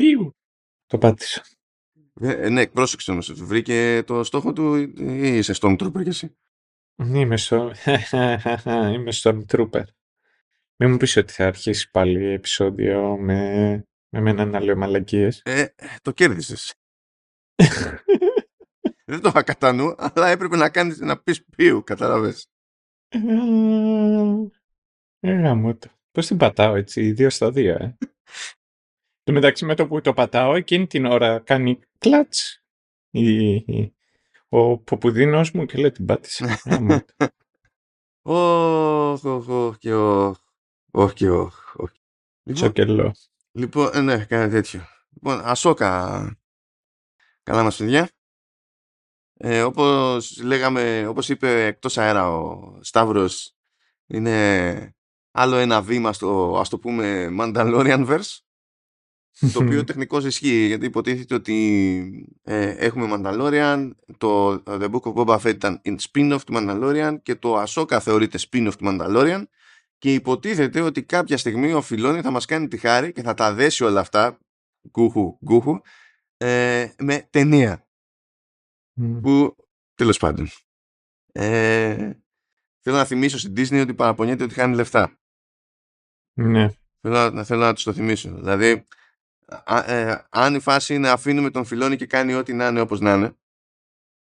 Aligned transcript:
Πιου. 0.00 0.36
Το 0.86 0.98
πάτησα. 0.98 1.44
Ε, 2.20 2.48
ναι, 2.48 2.66
πρόσεξε 2.66 3.10
όμως. 3.10 3.32
Βρήκε 3.32 4.02
το 4.06 4.24
στόχο 4.24 4.52
του 4.52 4.76
ή 4.76 5.36
είσαι 5.36 5.54
Stormtrooper 5.60 6.02
κι 6.02 6.08
εσύ; 6.08 6.36
Είμαι 6.96 7.36
στο... 7.36 7.72
Είμαι 8.94 9.10
Stormtrooper. 9.12 9.84
Μην 10.76 10.90
μου 10.90 10.96
πεις 10.96 11.16
ότι 11.16 11.32
θα 11.32 11.46
αρχίσεις 11.46 11.90
πάλι 11.90 12.24
επεισόδιο 12.24 13.16
με, 13.18 13.82
με 14.08 14.20
μένα 14.20 14.44
να 14.44 14.60
λέω 14.60 14.76
μαλακίες. 14.76 15.42
Ε, 15.44 15.66
το 16.02 16.12
κέρδισες. 16.12 16.74
Δεν 19.04 19.20
το 19.20 19.28
είχα 19.28 19.42
κατά 19.42 19.72
νου, 19.72 19.94
αλλά 19.96 20.28
έπρεπε 20.28 20.56
να 20.56 20.70
κάνεις 20.70 20.98
να 20.98 21.20
πεις 21.20 21.44
πιου, 21.44 21.82
καταλαβες. 21.84 22.46
Ε, 25.20 25.32
γάμο 25.32 25.76
το. 25.76 25.88
Πώς 26.10 26.26
την 26.26 26.36
πατάω 26.36 26.74
έτσι, 26.74 27.12
δύο 27.12 27.30
στα 27.30 27.50
δύο, 27.50 27.74
ε; 27.74 27.96
Το 29.22 29.32
μεταξύ 29.32 29.64
με 29.64 29.74
το 29.74 29.86
που 29.86 30.00
το 30.00 30.12
πατάω, 30.12 30.54
εκείνη 30.54 30.86
την 30.86 31.04
ώρα 31.04 31.38
κάνει 31.38 31.78
κλατς 31.98 32.64
η, 33.10 33.54
η- 33.54 33.94
ο 34.48 34.78
ποπουδίνος 34.78 35.50
μου 35.50 35.64
και 35.66 35.78
λέει 35.78 35.90
την 35.92 36.04
πάτησε. 36.06 36.60
Γάμο 36.64 37.00
το. 37.16 37.28
Όχ, 38.22 39.24
όχ, 39.24 39.48
όχ 39.48 39.76
και 39.78 39.94
όχ. 39.94 40.38
Όχι 40.90 41.14
και 41.14 41.30
όχ. 41.30 41.74
όχι. 41.76 41.98
Λοιπόν, 42.42 42.54
Τσοκελό. 42.62 43.14
λοιπόν, 43.52 43.90
ε, 43.94 44.00
ναι, 44.00 44.24
κάνει 44.24 44.50
τέτοιο. 44.50 44.80
Λοιπόν, 45.10 45.40
Ασόκα. 45.44 46.38
Καλά 47.42 47.62
μας 47.62 47.76
παιδιά. 47.76 48.10
Ε, 49.36 49.62
όπως 49.62 50.42
λέγαμε, 50.42 51.06
όπως 51.06 51.28
είπε 51.28 51.64
εκτός 51.66 51.98
αέρα 51.98 52.30
ο 52.30 52.78
Σταύρος, 52.82 53.56
είναι 54.06 54.94
άλλο 55.30 55.56
ένα 55.56 55.82
βήμα 55.82 56.12
στο, 56.12 56.56
ας 56.60 56.68
το 56.68 56.78
πούμε, 56.78 57.28
Mandalorianverse, 57.40 58.38
το 59.52 59.62
οποίο 59.62 59.84
τεχνικώς 59.84 60.24
ισχύει, 60.24 60.66
γιατί 60.66 60.86
υποτίθεται 60.86 61.34
ότι 61.34 62.28
ε, 62.42 62.70
έχουμε 62.70 63.08
Mandalorian, 63.12 63.90
το 64.18 64.52
The 64.66 64.90
Book 64.90 65.00
of 65.00 65.14
Boba 65.14 65.38
Fett 65.40 65.54
ήταν 65.54 65.80
in 65.84 65.96
spin-off 66.10 66.40
του 66.46 66.52
Mandalorian 66.56 67.16
και 67.22 67.34
το 67.34 67.62
Ahsoka 67.62 67.98
θεωρείται 68.00 68.38
spin-off 68.50 68.72
του 68.78 68.84
Mandalorian 68.88 69.42
και 69.98 70.14
υποτίθεται 70.14 70.80
ότι 70.80 71.02
κάποια 71.02 71.36
στιγμή 71.36 71.72
ο 71.72 71.80
Φιλόνι 71.82 72.20
θα 72.20 72.30
μας 72.30 72.44
κάνει 72.44 72.68
τη 72.68 72.76
χάρη 72.78 73.12
και 73.12 73.22
θα 73.22 73.34
τα 73.34 73.54
δέσει 73.54 73.84
όλα 73.84 74.00
αυτά, 74.00 74.38
γκούχου, 74.90 75.38
γκούχου, 75.44 75.80
ε, 76.36 76.88
με 76.98 77.26
ταινία 77.30 77.88
Μμ. 78.94 79.20
που 79.20 79.56
τέλος 79.94 80.18
πάντων 80.18 80.48
ε, 81.32 82.12
θέλω 82.80 82.96
να 82.96 83.04
θυμίσω 83.04 83.38
στην 83.38 83.52
Disney 83.56 83.80
ότι 83.82 83.94
παραπονιέται 83.94 84.44
ότι 84.44 84.54
χάνει 84.54 84.74
λεφτά 84.74 85.18
Ναι. 86.34 86.68
θέλω, 87.00 87.30
να- 87.30 87.44
θέλω 87.44 87.60
να 87.60 87.74
τους 87.74 87.82
το 87.84 87.92
θυμίσω 87.92 88.34
δηλαδή 88.34 88.86
α- 89.64 89.90
ε, 89.90 90.26
αν 90.30 90.54
η 90.54 90.60
φάση 90.60 90.94
είναι 90.94 91.08
αφήνουμε 91.08 91.50
τον 91.50 91.64
Φιλόνι 91.64 91.96
και 91.96 92.06
κάνει 92.06 92.34
ό,τι 92.34 92.52
να 92.52 92.66
είναι 92.66 92.80
όπως 92.80 93.00
να 93.00 93.14
είναι 93.14 93.34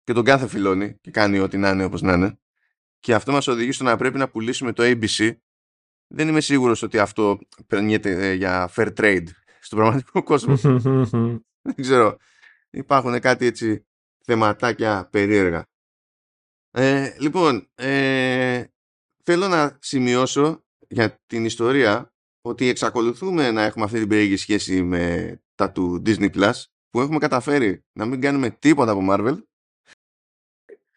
και 0.04 0.12
τον 0.12 0.24
κάθε 0.24 0.48
Φιλόνι 0.48 0.98
και 1.00 1.10
κάνει 1.10 1.38
ό,τι 1.38 1.56
να 1.56 1.68
είναι 1.68 1.84
όπως 1.84 2.02
να 2.02 2.12
είναι 2.12 2.38
και 3.00 3.14
αυτό 3.14 3.32
μας 3.32 3.46
οδηγεί 3.46 3.72
στο 3.72 3.84
να 3.84 3.96
πρέπει 3.96 4.18
να 4.18 4.28
πουλήσουμε 4.28 4.72
το 4.72 4.82
ABC 4.86 5.36
δεν 6.08 6.28
είμαι 6.28 6.40
σίγουρος 6.40 6.82
ότι 6.82 6.98
αυτό 6.98 7.38
περνιέται 7.66 8.28
ε, 8.28 8.32
για 8.32 8.70
fair 8.76 8.92
trade 8.96 9.26
στον 9.60 9.78
πραγματικό 9.78 10.22
κόσμο 10.22 10.56
δεν 11.68 11.74
ξέρω. 11.76 12.16
Υπάρχουν 12.70 13.20
κάτι 13.20 13.46
έτσι 13.46 13.86
θεματάκια 14.24 15.08
περίεργα. 15.10 15.66
Ε, 16.70 17.16
λοιπόν, 17.18 17.70
ε, 17.74 18.64
θέλω 19.22 19.48
να 19.48 19.78
σημειώσω 19.80 20.64
για 20.88 21.20
την 21.26 21.44
ιστορία 21.44 22.12
ότι 22.48 22.68
εξακολουθούμε 22.68 23.50
να 23.50 23.62
έχουμε 23.62 23.84
αυτή 23.84 23.98
την 23.98 24.08
περίεργη 24.08 24.36
σχέση 24.36 24.82
με 24.82 25.32
τα 25.54 25.70
του 25.70 26.02
Disney 26.06 26.30
Plus 26.34 26.52
που 26.90 27.00
έχουμε 27.00 27.18
καταφέρει 27.18 27.84
να 27.92 28.04
μην 28.06 28.20
κάνουμε 28.20 28.50
τίποτα 28.50 28.92
από 28.92 29.06
Marvel 29.10 29.38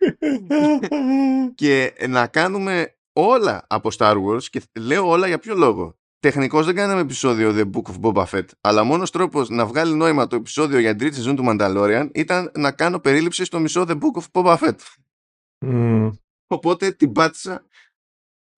και 1.61 1.93
να 2.07 2.27
κάνουμε 2.27 2.95
όλα 3.13 3.65
από 3.69 3.89
Star 3.97 4.23
Wars 4.25 4.43
και 4.43 4.61
λέω 4.79 5.09
όλα 5.09 5.27
για 5.27 5.39
ποιο 5.39 5.55
λόγο. 5.55 5.95
Τεχνικώς 6.19 6.65
δεν 6.65 6.75
κάναμε 6.75 7.01
επεισόδιο 7.01 7.51
The 7.55 7.69
Book 7.71 7.91
of 7.91 7.99
Boba 8.01 8.25
Fett, 8.25 8.45
αλλά 8.61 8.83
μόνος 8.83 9.11
τρόπος 9.11 9.49
να 9.49 9.65
βγάλει 9.65 9.93
νόημα 9.93 10.27
το 10.27 10.35
επεισόδιο 10.35 10.79
για 10.79 10.89
την 10.89 10.99
τρίτη 10.99 11.15
σεζόν 11.15 11.35
του 11.35 11.43
Mandalorian 11.47 12.09
ήταν 12.13 12.51
να 12.55 12.71
κάνω 12.71 12.99
περίληψη 12.99 13.45
στο 13.45 13.59
μισό 13.59 13.85
The 13.87 13.99
Book 13.99 14.21
of 14.21 14.25
Boba 14.31 14.57
Fett. 14.57 14.75
Μμ. 15.65 16.09
Οπότε 16.47 16.91
την 16.91 17.11
πάτησα 17.11 17.65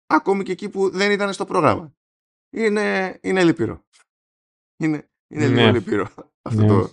ακόμη 0.07 0.43
και 0.43 0.53
εκεί 0.53 0.69
που 0.69 0.91
δεν 0.91 1.11
ήταν 1.11 1.33
στο 1.33 1.45
πρόγραμμα. 1.45 1.95
Είναι, 2.53 3.19
είναι 3.23 3.45
λυπηρό. 3.45 3.85
Είναι, 4.77 5.11
είναι 5.29 5.47
Ναι. 5.49 5.61
λίγο 5.61 5.73
λυπηρό 5.73 6.09
αυτό 6.43 6.61
Ναι. 6.61 6.67
το, 6.69 6.93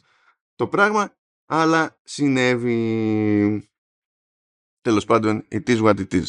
το 0.56 0.68
πράγμα, 0.68 1.18
αλλά 1.46 2.00
συνέβη. 2.04 3.70
Τέλος 4.82 5.06
πάντων, 5.06 5.48
it 5.52 5.64
is 5.68 5.82
what 5.84 5.96
it 6.00 6.14
is. 6.14 6.26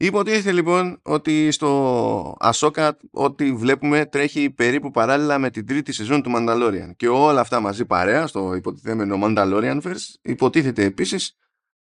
Υποτίθεται 0.00 0.52
λοιπόν 0.52 1.00
ότι 1.02 1.50
στο 1.50 2.36
Ahsoka 2.40 2.90
ό,τι 3.10 3.52
βλέπουμε 3.54 4.06
τρέχει 4.06 4.50
περίπου 4.50 4.90
παράλληλα 4.90 5.38
με 5.38 5.50
την 5.50 5.66
τρίτη 5.66 5.92
σεζόν 5.92 6.22
του 6.22 6.32
Mandalorian 6.36 6.90
και 6.96 7.08
όλα 7.08 7.40
αυτά 7.40 7.60
μαζί 7.60 7.84
παρέα 7.86 8.26
στο 8.26 8.54
υποτιθέμενο 8.54 9.18
Mandalorianverse 9.22 10.14
υποτίθεται 10.22 10.84
επίσης 10.84 11.36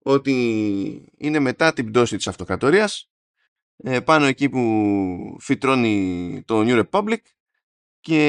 ότι 0.03 1.12
είναι 1.16 1.38
μετά 1.38 1.72
την 1.72 1.91
πτώση 1.91 2.16
της 2.16 2.28
αυτοκρατορίας 2.28 3.10
ε, 3.76 4.00
πάνω 4.00 4.24
εκεί 4.24 4.48
που 4.48 5.36
φυτρώνει 5.40 6.42
το 6.46 6.62
New 6.66 6.84
Republic 6.84 7.16
και 8.00 8.24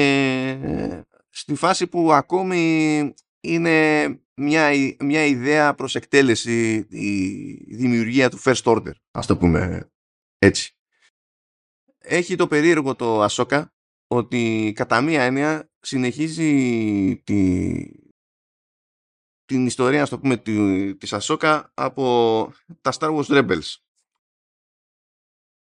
ε, 0.62 1.02
στη 1.28 1.54
φάση 1.54 1.86
που 1.86 2.12
ακόμη 2.12 3.14
είναι 3.40 4.06
μια, 4.34 4.72
ι- 4.72 4.96
μια 5.02 5.24
ιδέα 5.24 5.74
προς 5.74 5.94
εκτέλεση 5.94 6.86
η 6.88 7.74
δημιουργία 7.74 8.30
του 8.30 8.38
First 8.44 8.62
Order 8.62 8.92
ας 9.10 9.26
το 9.26 9.36
πούμε 9.36 9.90
έτσι. 10.38 10.70
Έχει 11.98 12.36
το 12.36 12.46
περίεργο 12.46 12.94
το 12.94 13.22
Ασόκα 13.22 13.74
ότι 14.06 14.72
κατά 14.74 15.00
μία 15.00 15.22
έννοια 15.22 15.70
συνεχίζει 15.80 16.52
τη, 17.24 17.74
την 19.44 19.66
ιστορία 19.66 20.02
ας 20.02 20.08
το 20.08 20.18
πούμε 20.18 20.36
τη- 20.36 20.96
της 20.96 21.12
Ασόκα 21.12 21.70
από 21.74 22.52
τα 22.80 22.92
Star 22.98 23.16
Wars 23.16 23.24
Rebels 23.24 23.74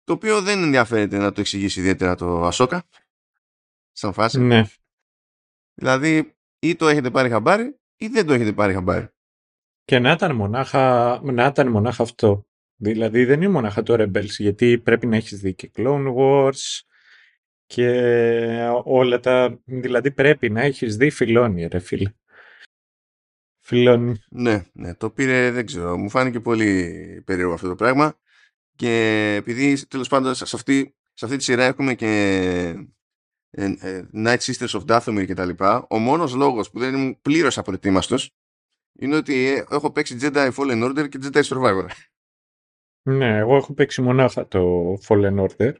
το 0.05 0.13
οποίο 0.13 0.43
δεν 0.43 0.63
ενδιαφέρεται 0.63 1.19
να 1.19 1.33
το 1.33 1.41
εξηγήσει 1.41 1.81
ιδιαίτερα 1.81 2.15
το 2.15 2.45
Ασόκα 2.45 2.85
σαν 3.93 4.13
φάση 4.13 4.41
Ναι. 4.41 4.63
δηλαδή 5.75 6.35
ή 6.59 6.77
το 6.77 6.89
έχετε 6.89 7.11
πάρει 7.11 7.29
χαμπάρι 7.31 7.81
ή 7.97 8.07
δεν 8.07 8.27
το 8.27 8.33
έχετε 8.33 8.53
πάρει 8.53 8.73
χαμπάρι 8.73 9.09
Και 9.85 9.99
να 9.99 10.13
ήταν 10.13 10.37
μονάχα, 10.37 11.21
να 11.23 11.47
ήταν 11.47 11.69
μονάχα 11.69 12.03
αυτό. 12.03 12.47
Δηλαδή 12.77 13.25
δεν 13.25 13.43
είναι 13.43 13.53
μονάχα 13.53 13.83
το 13.83 13.95
Rebels, 13.99 14.29
γιατί 14.39 14.79
πρέπει 14.79 15.07
να 15.07 15.17
έχεις 15.17 15.41
δει 15.41 15.55
και 15.55 15.71
Clone 15.77 16.15
Wars 16.17 16.81
και 17.67 17.89
όλα 18.85 19.21
τα... 19.21 19.61
Δηλαδή 19.65 20.11
πρέπει 20.11 20.51
να 20.51 20.61
έχεις 20.61 20.97
δει 20.97 21.11
Φιλόνι, 21.11 21.67
ρε 21.67 21.79
φίλε. 21.79 22.13
Φιλόνι. 23.61 24.15
Ναι, 24.31 24.65
ναι, 24.73 24.95
το 24.95 25.11
πήρε, 25.11 25.51
δεν 25.51 25.67
ξέρω, 25.67 25.99
μου 25.99 26.11
φάνηκε 26.11 26.41
πολύ 26.41 27.23
περίεργο 27.27 27.53
αυτό 27.55 27.69
το 27.69 27.75
πράγμα 27.75 28.19
και 28.77 29.35
επειδή 29.39 29.87
τέλος 29.87 30.09
πάντων 30.09 30.35
σε 30.35 30.45
αυτή, 30.53 30.95
σε 31.13 31.25
αυτή 31.25 31.37
τη 31.37 31.43
σειρά 31.43 31.65
έχουμε 31.65 31.95
και 31.95 32.07
ε, 33.51 33.65
ε, 33.81 34.09
Night 34.15 34.39
Sisters 34.39 34.81
of 34.81 34.85
Dathomir 34.87 35.27
και 35.27 35.35
τα 35.35 35.45
λοιπά, 35.45 35.87
ο 35.91 35.99
μόνος 35.99 36.35
λόγος 36.35 36.71
που 36.71 36.79
δεν 36.79 36.95
ήμουν 36.95 37.21
πλήρως 37.23 37.59
απροετοίμαστος 37.59 38.31
είναι 38.99 39.17
ότι 39.17 39.47
ε, 39.47 39.65
έχω 39.71 39.93
παίξει 39.93 40.19
Jedi 40.21 40.51
Fallen 40.53 40.89
Order 40.89 41.09
και 41.09 41.19
Jedi 41.23 41.43
Survivor. 41.43 41.87
Ναι, 43.05 43.37
εγώ 43.37 43.57
έχω 43.57 43.75
παίξει 43.75 44.03
μονάχα 44.03 44.49
το 44.49 44.93
Fallen 45.09 45.47
Order. 45.47 45.73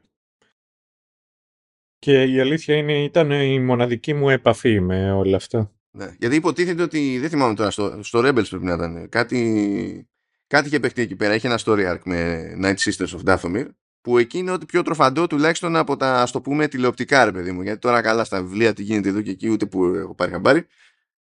Και 1.97 2.23
η 2.23 2.39
αλήθεια 2.39 2.75
είναι 2.75 3.03
ήταν 3.03 3.31
η 3.31 3.59
μοναδική 3.59 4.13
μου 4.13 4.29
επαφή 4.29 4.79
με 4.79 5.11
όλα 5.11 5.35
αυτά. 5.35 5.71
Ναι, 5.91 6.15
γιατί 6.19 6.35
υποτίθεται 6.35 6.81
ότι, 6.81 7.19
δεν 7.19 7.29
θυμάμαι 7.29 7.55
τώρα, 7.55 7.71
στο, 7.71 8.03
στο 8.03 8.19
Rebels 8.19 8.49
πρέπει 8.49 8.65
να 8.65 8.73
ήταν, 8.73 9.09
κάτι, 9.09 10.09
κάτι 10.53 10.67
είχε 10.67 10.79
παιχτεί 10.79 11.01
εκεί 11.01 11.15
πέρα, 11.15 11.35
είχε 11.35 11.47
ένα 11.47 11.59
story 11.65 11.91
arc 11.93 11.99
με 12.03 12.51
Night 12.61 12.75
Sisters 12.75 13.07
of 13.07 13.23
Dathomir, 13.25 13.67
που 14.01 14.17
εκεί 14.17 14.37
είναι 14.37 14.51
ότι 14.51 14.65
πιο 14.65 14.81
τροφαντό 14.81 15.27
τουλάχιστον 15.27 15.75
από 15.75 15.97
τα, 15.97 16.21
ας 16.21 16.31
το 16.31 16.41
πούμε, 16.41 16.67
τηλεοπτικά, 16.67 17.25
ρε 17.25 17.31
παιδί 17.31 17.51
μου, 17.51 17.61
γιατί 17.61 17.79
τώρα 17.79 18.01
καλά 18.01 18.23
στα 18.23 18.41
βιβλία 18.41 18.73
τι 18.73 18.83
γίνεται 18.83 19.09
εδώ 19.09 19.21
και 19.21 19.31
εκεί, 19.31 19.49
ούτε 19.49 19.65
που 19.65 19.85
έχω 19.85 20.15
πάρει 20.15 20.31
χαμπάρι. 20.31 20.65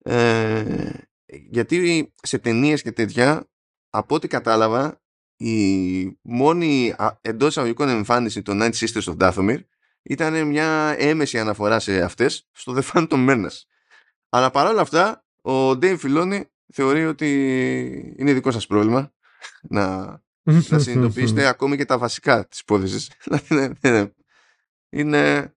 Ε, 0.03 0.91
γιατί 1.27 2.13
σε 2.23 2.39
ταινίες 2.39 2.83
και 2.83 2.93
τέτοια, 2.93 3.49
από 3.91 4.15
ό,τι 4.15 4.29
κατάλαβα, 4.29 5.03
η 5.37 6.19
μόνη 6.23 6.95
εντός 7.21 7.49
εισαγωγικών 7.49 7.89
εμφάνιση 7.89 8.43
των 8.43 8.59
Night 8.63 8.73
Sisters 8.73 9.17
of 9.17 9.17
Dathomir 9.17 9.59
ήταν 10.03 10.47
μια 10.47 10.95
έμεση 10.99 11.39
αναφορά 11.39 11.79
σε 11.79 12.03
αυτές 12.03 12.49
στο 12.53 12.77
The 12.77 12.83
Phantom 12.93 13.31
Menace. 13.31 13.63
Αλλά 14.29 14.51
παρόλα 14.51 14.81
αυτά, 14.81 15.25
ο 15.43 15.71
Dave 15.71 15.99
Filoni 15.99 16.43
θεωρεί 16.75 17.07
ότι 17.07 18.15
είναι 18.17 18.33
δικό 18.33 18.51
σας 18.51 18.67
πρόβλημα 18.67 19.13
να, 19.63 19.97
να 20.43 20.79
συνειδητοποιήσετε 20.79 21.47
ακόμη 21.53 21.77
και 21.77 21.85
τα 21.85 21.99
βασικά 21.99 22.47
της 22.47 22.61
υπόθεσης. 22.61 23.11
Δηλαδή, 23.25 23.75
είναι, 23.83 24.15
είναι, 24.91 25.55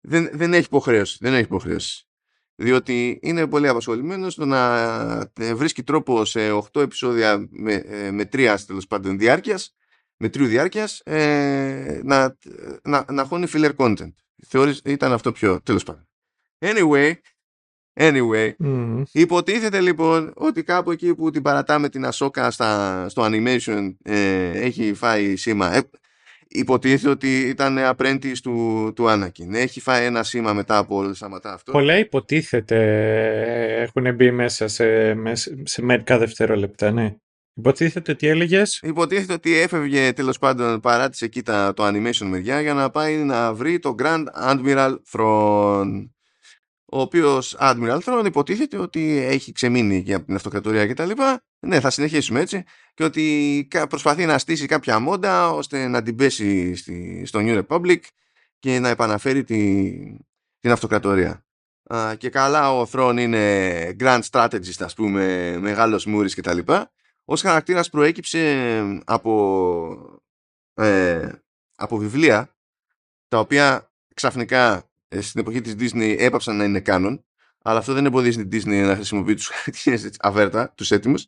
δεν, 0.00 0.30
δεν 0.32 0.54
έχει 0.54 0.64
υποχρέωση. 0.64 1.18
Δεν 1.20 1.32
έχει 1.32 1.42
υποχρέωση. 1.42 2.08
διότι 2.54 3.18
είναι 3.22 3.46
πολύ 3.46 3.68
απασχολημένος 3.68 4.32
στο 4.32 4.44
να 4.44 4.74
ε, 5.38 5.54
βρίσκει 5.54 5.82
τρόπο 5.82 6.24
σε 6.24 6.52
8 6.52 6.80
επεισόδια 6.80 7.46
με, 7.50 7.72
ε, 7.72 8.10
με 8.10 8.24
τρία 8.24 8.58
τέλος 8.66 8.86
πάντων 8.86 9.18
διάρκειας, 9.18 9.76
με 10.16 10.28
τρίου 10.28 10.46
διάρκειας, 10.46 11.00
ε, 11.04 12.00
να, 12.04 12.36
να, 12.82 13.04
να 13.10 13.24
χώνει 13.24 13.46
filler 13.52 13.74
content. 13.76 14.14
Θεωρείς, 14.46 14.80
ήταν 14.84 15.12
αυτό 15.12 15.32
πιο 15.32 15.60
τέλος 15.60 15.82
πάντων. 15.82 16.08
Anyway, 16.58 17.14
Anyway, 18.00 18.50
Mm. 18.64 19.02
υποτίθεται 19.12 19.80
λοιπόν 19.80 20.32
ότι 20.36 20.62
κάπου 20.62 20.90
εκεί 20.90 21.14
που 21.14 21.30
την 21.30 21.42
παρατάμε 21.42 21.88
την 21.88 22.04
Ασόκα 22.04 22.50
στα, 22.50 23.06
στο 23.08 23.22
animation 23.30 23.94
ε, 24.02 24.50
έχει 24.50 24.94
φάει 24.94 25.36
σήμα. 25.36 25.74
Ε, 25.76 25.80
υποτίθεται 26.48 27.08
ότι 27.08 27.38
ήταν 27.40 27.76
apprentice 27.78 28.36
του, 28.42 28.92
του 28.96 29.04
Anakin. 29.08 29.52
Έχει 29.52 29.80
φάει 29.80 30.04
ένα 30.04 30.22
σήμα 30.22 30.52
μετά 30.52 30.78
από 30.78 30.96
όλα 30.96 31.14
σταματά 31.14 31.52
αυτό. 31.52 31.72
Πολλά 31.72 31.98
υποτίθεται 31.98 32.78
έχουν 33.82 34.14
μπει 34.14 34.30
μέσα 34.30 34.68
σε, 34.68 35.14
μες- 35.14 35.54
σε 35.62 35.82
μερικά 35.82 36.18
δευτερόλεπτα, 36.18 36.90
ναι. 36.90 37.14
Υποτίθεται 37.56 38.10
ότι 38.12 38.26
έλεγες; 38.26 38.80
Υποτίθεται 38.82 39.32
ότι 39.32 39.58
έφευγε 39.58 40.12
τέλος 40.12 40.38
πάντων 40.38 40.80
παράτησε 40.80 41.24
εκεί 41.24 41.42
τα, 41.42 41.72
το 41.74 41.86
animation 41.86 42.26
μεριά 42.26 42.60
για 42.60 42.74
να 42.74 42.90
πάει 42.90 43.16
να 43.16 43.54
βρει 43.54 43.78
το 43.78 43.94
Grand 44.02 44.24
Admiral 44.50 44.94
Thrawn. 45.12 45.86
Ο 46.94 47.00
οποίος 47.00 47.56
Admiral 47.60 47.98
Thrawn 48.04 48.22
υποτίθεται 48.26 48.78
ότι 48.78 49.16
έχει 49.16 49.52
ξεμείνει 49.52 50.02
και 50.02 50.14
από 50.14 50.24
την 50.24 50.34
αυτοκρατορία 50.34 50.86
κτλ. 50.86 51.10
Ναι, 51.66 51.80
θα 51.80 51.90
συνεχίσουμε 51.90 52.40
έτσι. 52.40 52.64
Και 52.94 53.04
ότι 53.04 53.66
κα- 53.70 53.86
προσπαθεί 53.86 54.26
να 54.26 54.38
στήσει 54.38 54.66
κάποια 54.66 54.98
μόντα 54.98 55.50
ώστε 55.50 55.88
να 55.88 56.02
την 56.02 56.16
πέσει 56.16 56.74
στη, 56.74 57.22
στο 57.26 57.40
New 57.42 57.64
Republic 57.66 57.98
και 58.58 58.78
να 58.78 58.88
επαναφέρει 58.88 59.44
τη, 59.44 59.90
την 60.58 60.70
αυτοκρατορία. 60.70 61.46
Α, 61.94 62.14
και 62.14 62.30
καλά 62.30 62.72
ο 62.78 62.88
Thrawn 62.92 63.16
είναι 63.18 63.96
grand 64.00 64.20
strategist 64.30 64.80
ας 64.80 64.94
πούμε, 64.94 65.56
μεγάλος 65.60 66.06
μούρης 66.06 66.34
κτλ. 66.34 66.58
Ως 67.24 67.40
χαρακτήρας 67.42 67.90
προέκυψε 67.90 69.02
από, 69.04 70.22
ε, 70.74 71.28
από 71.74 71.96
βιβλία 71.96 72.56
τα 73.28 73.38
οποία 73.38 73.92
ξαφνικά 74.14 74.74
ε, 74.76 74.92
στην 75.20 75.40
εποχή 75.40 75.60
της 75.60 75.74
Disney 75.78 76.16
έπαψαν 76.18 76.56
να 76.56 76.64
είναι 76.64 76.80
κάνον 76.80 77.24
αλλά 77.62 77.78
αυτό 77.78 77.92
δεν 77.92 78.06
εμποδίζει 78.06 78.46
την 78.46 78.60
Disney 78.62 78.86
να 78.86 78.94
χρησιμοποιεί 78.94 79.34
τους 79.34 79.46
χαρακτήρες 79.54 80.04
έτσι, 80.04 80.18
αβέρτα, 80.22 80.72
τους 80.76 80.90
έτοιμους 80.90 81.26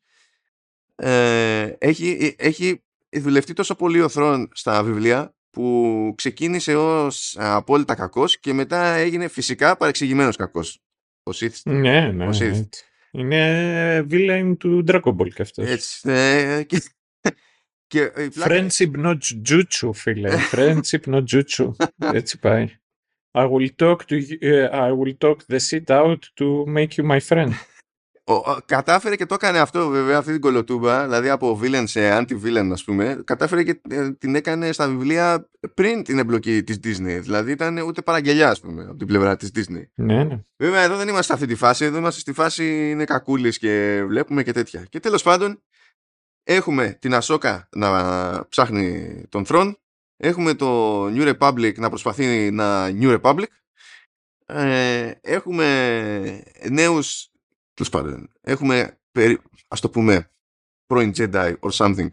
ε, 0.97 1.73
έχει, 1.79 2.35
έχει 2.39 2.83
δουλευτεί 3.17 3.53
τόσο 3.53 3.75
πολύ 3.75 4.01
ο 4.01 4.09
Θρόν 4.09 4.49
στα 4.53 4.83
βιβλία 4.83 5.35
που 5.51 6.13
ξεκίνησε 6.17 6.77
ως 6.77 7.37
απόλυτα 7.39 7.95
κακός 7.95 8.39
και 8.41 8.53
μετά 8.53 8.85
έγινε 8.95 9.29
φυσικά 9.29 9.77
παρεξηγημένος 9.77 10.37
κακός. 10.37 10.81
Ο 11.23 11.31
Sith. 11.35 11.61
Ναι, 11.65 12.01
ναι. 12.13 12.27
Ο 12.27 12.31
Sith. 12.31 12.41
έτσι. 12.41 12.85
Είναι 13.11 14.07
villain 14.11 14.55
του 14.59 14.85
Dragon 14.87 15.17
Ball 15.17 15.29
και 15.35 15.43
αυτός. 15.43 15.69
Έτσι, 15.69 16.11
ε, 16.11 16.63
και, 16.63 16.83
και 17.87 18.13
η 18.17 18.29
πλάκα- 18.29 18.67
Friendship 18.67 18.91
not 19.07 19.19
jutsu, 19.49 19.91
φίλε. 19.95 20.37
Friendship 20.53 21.01
not 21.05 21.25
jutsu. 21.33 21.71
Έτσι 22.19 22.39
πάει. 22.39 22.71
I 23.39 23.45
will 23.51 23.69
talk 23.83 23.97
to 23.97 24.15
you, 24.17 24.37
ε, 24.41 24.69
I 24.73 24.91
will 24.99 25.15
talk 25.25 25.37
the 25.53 25.59
shit 25.69 25.85
out 25.89 26.19
to 26.41 26.65
make 26.77 26.89
you 26.97 27.11
my 27.11 27.19
friend. 27.29 27.49
Ο- 28.29 28.35
ο- 28.35 28.59
κατάφερε 28.67 29.17
και 29.17 29.27
το 29.27 29.35
έκανε 29.35 29.59
αυτό 29.59 29.89
βέβαια 29.89 30.19
αυτή 30.19 30.33
την 30.33 30.41
κολοτούμπα 30.41 31.05
δηλαδή 31.05 31.29
από 31.29 31.61
villain 31.63 31.83
σε 31.87 32.19
anti-villain 32.19 32.69
ας 32.73 32.85
πούμε 32.85 33.21
κατάφερε 33.25 33.63
και 33.63 33.81
ε, 33.91 34.11
την 34.13 34.35
έκανε 34.35 34.73
στα 34.73 34.89
βιβλία 34.89 35.49
πριν 35.75 36.03
την 36.03 36.19
εμπλοκή 36.19 36.63
της 36.63 36.77
Disney 36.85 37.19
δηλαδή 37.23 37.51
ήταν 37.51 37.79
ούτε 37.79 38.03
παραγγελιά 38.03 38.51
ας 38.51 38.61
πούμε 38.61 38.83
από 38.85 38.97
την 38.97 39.07
πλευρά 39.07 39.37
της 39.37 39.51
Disney 39.55 39.83
ναι, 39.95 40.25
ναι. 40.25 40.45
Βέβαια 40.57 40.83
εδώ 40.83 40.97
δεν 40.97 41.09
είμαστε 41.09 41.27
σε 41.27 41.33
αυτή 41.33 41.47
τη 41.47 41.55
φάση, 41.55 41.85
εδώ 41.85 41.99
είμαστε 41.99 42.21
στη 42.21 42.33
φάση 42.33 42.91
είναι 42.91 43.05
κακούλης 43.05 43.59
και 43.59 44.03
βλέπουμε 44.09 44.43
και 44.43 44.53
τέτοια. 44.53 44.87
Και 44.89 45.01
τέλος 45.01 45.23
πάντων 45.23 45.63
έχουμε 46.43 46.97
την 47.01 47.15
Ασόκα 47.15 47.69
να 47.77 48.49
ψάχνει 48.49 49.23
τον 49.29 49.47
Θρόν, 49.47 49.79
έχουμε 50.17 50.55
το 50.55 51.05
New 51.07 51.35
Republic 51.37 51.79
να 51.79 51.89
προσπαθεί 51.89 52.51
να 52.51 52.89
New 52.89 53.21
Republic, 53.21 53.47
ε, 54.47 55.13
έχουμε 55.21 56.43
νέους, 56.71 57.31
τέλος 57.75 57.91
πάντων, 57.91 58.33
έχουμε 58.41 59.01
περι- 59.13 59.43
ας 59.69 59.81
το 59.81 59.91
πούμε 59.91 60.31
πρώην 60.87 61.13
Jedi 61.17 61.55
or 61.61 61.71
something 61.71 62.09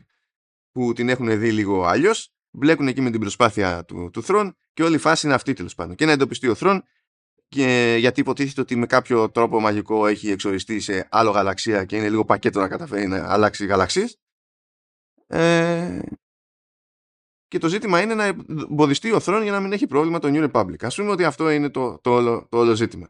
που 0.71 0.93
την 0.93 1.09
έχουν 1.09 1.39
δει 1.39 1.51
λίγο 1.51 1.83
αλλιώς, 1.83 2.33
μπλέκουν 2.51 2.87
εκεί 2.87 3.01
με 3.01 3.11
την 3.11 3.19
προσπάθεια 3.19 3.85
του, 3.85 4.09
του 4.13 4.23
Θρόν 4.23 4.55
και 4.73 4.83
όλη 4.83 4.95
η 4.95 4.97
φάση 4.97 5.25
είναι 5.25 5.35
αυτή 5.35 5.53
τέλος 5.53 5.75
πάντων. 5.75 5.95
Και 5.95 6.05
να 6.05 6.11
εντοπιστεί 6.11 6.47
ο 6.47 6.55
Θρόν 6.55 6.83
και 7.47 7.95
γιατί 7.99 8.19
υποτίθεται 8.19 8.61
ότι 8.61 8.75
με 8.75 8.85
κάποιο 8.85 9.31
τρόπο 9.31 9.59
μαγικό 9.59 10.07
έχει 10.07 10.31
εξοριστεί 10.31 10.79
σε 10.79 11.07
άλλο 11.11 11.29
γαλαξία 11.29 11.85
και 11.85 11.95
είναι 11.95 12.09
λίγο 12.09 12.25
πακέτο 12.25 12.59
να 12.59 12.67
καταφέρει 12.67 13.07
να 13.07 13.31
αλλάξει 13.31 13.65
γαλαξίες. 13.65 14.17
Ε, 15.27 15.99
και 17.53 17.59
το 17.59 17.67
ζήτημα 17.67 18.01
είναι 18.01 18.13
να 18.15 18.23
εμποδιστεί 18.23 19.11
ο 19.11 19.19
Θρόν 19.19 19.43
για 19.43 19.51
να 19.51 19.59
μην 19.59 19.71
έχει 19.71 19.87
πρόβλημα 19.87 20.19
το 20.19 20.27
New 20.31 20.51
Republic. 20.51 20.83
Ας 20.83 20.95
πούμε 20.95 21.11
ότι 21.11 21.23
αυτό 21.23 21.49
είναι 21.49 21.69
το, 21.69 21.99
το, 21.99 22.11
όλο, 22.11 22.47
το 22.49 22.57
όλο 22.57 22.73
ζήτημα. 22.75 23.09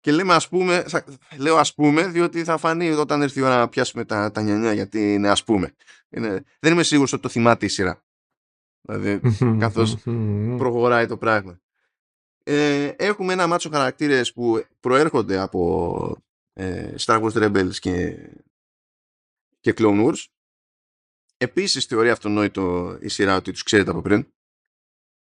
Και 0.00 0.12
λέμε 0.12 0.34
ας 0.34 0.48
πούμε, 0.48 0.84
σα- 0.86 1.04
λέω 1.38 1.56
ας 1.56 1.74
πούμε, 1.74 2.06
διότι 2.06 2.44
θα 2.44 2.56
φανεί 2.56 2.90
όταν 2.90 3.22
έρθει 3.22 3.38
η 3.38 3.42
ώρα 3.42 3.58
να 3.58 3.68
πιάσουμε 3.68 4.04
τα, 4.04 4.30
τα 4.30 4.42
νιανιά, 4.42 4.72
γιατί 4.72 5.14
είναι 5.14 5.28
ας 5.28 5.44
πούμε. 5.44 5.74
Είναι, 6.10 6.44
δεν 6.60 6.72
είμαι 6.72 6.82
σίγουρος 6.82 7.12
ότι 7.12 7.22
το 7.22 7.28
θυμάται 7.28 7.64
η 7.66 7.68
σειρά. 7.68 8.04
Δηλαδή, 8.80 9.20
Καθώς 9.58 9.96
προχωράει 10.56 11.06
το 11.06 11.16
πράγμα. 11.16 11.60
Ε, 12.44 12.86
έχουμε 12.86 13.32
ένα 13.32 13.46
μάτσο 13.46 13.68
χαρακτήρες 13.70 14.32
που 14.32 14.64
προέρχονται 14.80 15.38
από 15.38 16.16
ε, 16.52 16.94
Star 16.98 17.22
Wars 17.22 17.32
Rebels 17.32 17.74
και, 17.74 18.16
και 19.60 19.74
Clone 19.76 20.06
Wars. 20.06 20.24
Επίσης 21.36 21.84
θεωρεί 21.84 22.10
αυτονόητο 22.10 22.96
η 23.00 23.08
σειρά 23.08 23.36
ότι 23.36 23.52
τους 23.52 23.62
ξέρετε 23.62 23.90
από 23.90 24.02
πριν. 24.02 24.26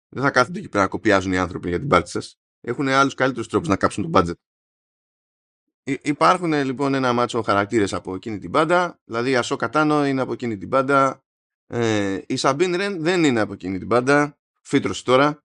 Δεν 0.09 0.23
θα 0.23 0.31
κάθονται 0.31 0.59
εκεί 0.59 0.69
πέρα 0.69 0.83
να 0.83 0.89
κοπιάζουν 0.89 1.33
οι 1.33 1.39
άνθρωποι 1.39 1.69
για 1.69 1.79
την 1.79 1.89
πάρτι 1.89 2.11
σας. 2.11 2.39
Έχουν 2.61 2.89
άλλους 2.89 3.15
καλύτερους 3.15 3.49
τρόπους 3.49 3.69
να 3.69 3.77
κάψουν 3.77 4.11
το 4.11 4.19
budget. 4.21 4.35
Υ- 5.85 6.07
Υπάρχουν 6.07 6.53
λοιπόν 6.53 6.95
ένα 6.95 7.13
μάτσο 7.13 7.43
χαρακτήρες 7.43 7.93
από 7.93 8.15
εκείνη 8.15 8.39
την 8.39 8.51
μπάντα. 8.51 9.01
Δηλαδή 9.05 9.31
η 9.31 9.37
Ασό 9.37 9.57
Κατάνο 9.57 10.07
είναι 10.07 10.21
από 10.21 10.33
εκείνη 10.33 10.59
την 10.59 10.69
μπάντα. 10.69 11.25
Ε, 11.67 12.21
η 12.27 12.37
Σαμπίν 12.37 12.77
Ρεν 12.77 13.03
δεν 13.03 13.25
είναι 13.25 13.41
από 13.41 13.53
εκείνη 13.53 13.79
την 13.79 13.87
μπάντα. 13.87 14.39
Φύτρωσε 14.63 15.05
τώρα 15.05 15.45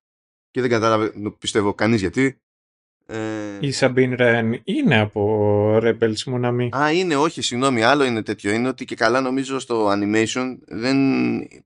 και 0.51 0.61
δεν 0.61 0.69
κατάλαβε, 0.69 1.13
πιστεύω, 1.39 1.73
κανείς 1.73 1.99
γιατί. 1.99 2.41
Ε, 3.11 3.57
Η 3.59 3.73
Sabine 3.79 4.17
Wren 4.19 4.51
είναι 4.63 4.99
από 4.99 5.77
Rebels 5.81 6.23
Monami. 6.25 6.67
Α, 6.77 6.91
είναι, 6.91 7.15
όχι, 7.15 7.41
συγγνώμη, 7.41 7.83
άλλο 7.83 8.03
είναι 8.03 8.23
τέτοιο. 8.23 8.51
Είναι 8.51 8.67
ότι 8.67 8.85
και 8.85 8.95
καλά 8.95 9.21
νομίζω 9.21 9.59
στο 9.59 9.91
animation 9.91 10.57
δεν, 10.67 10.97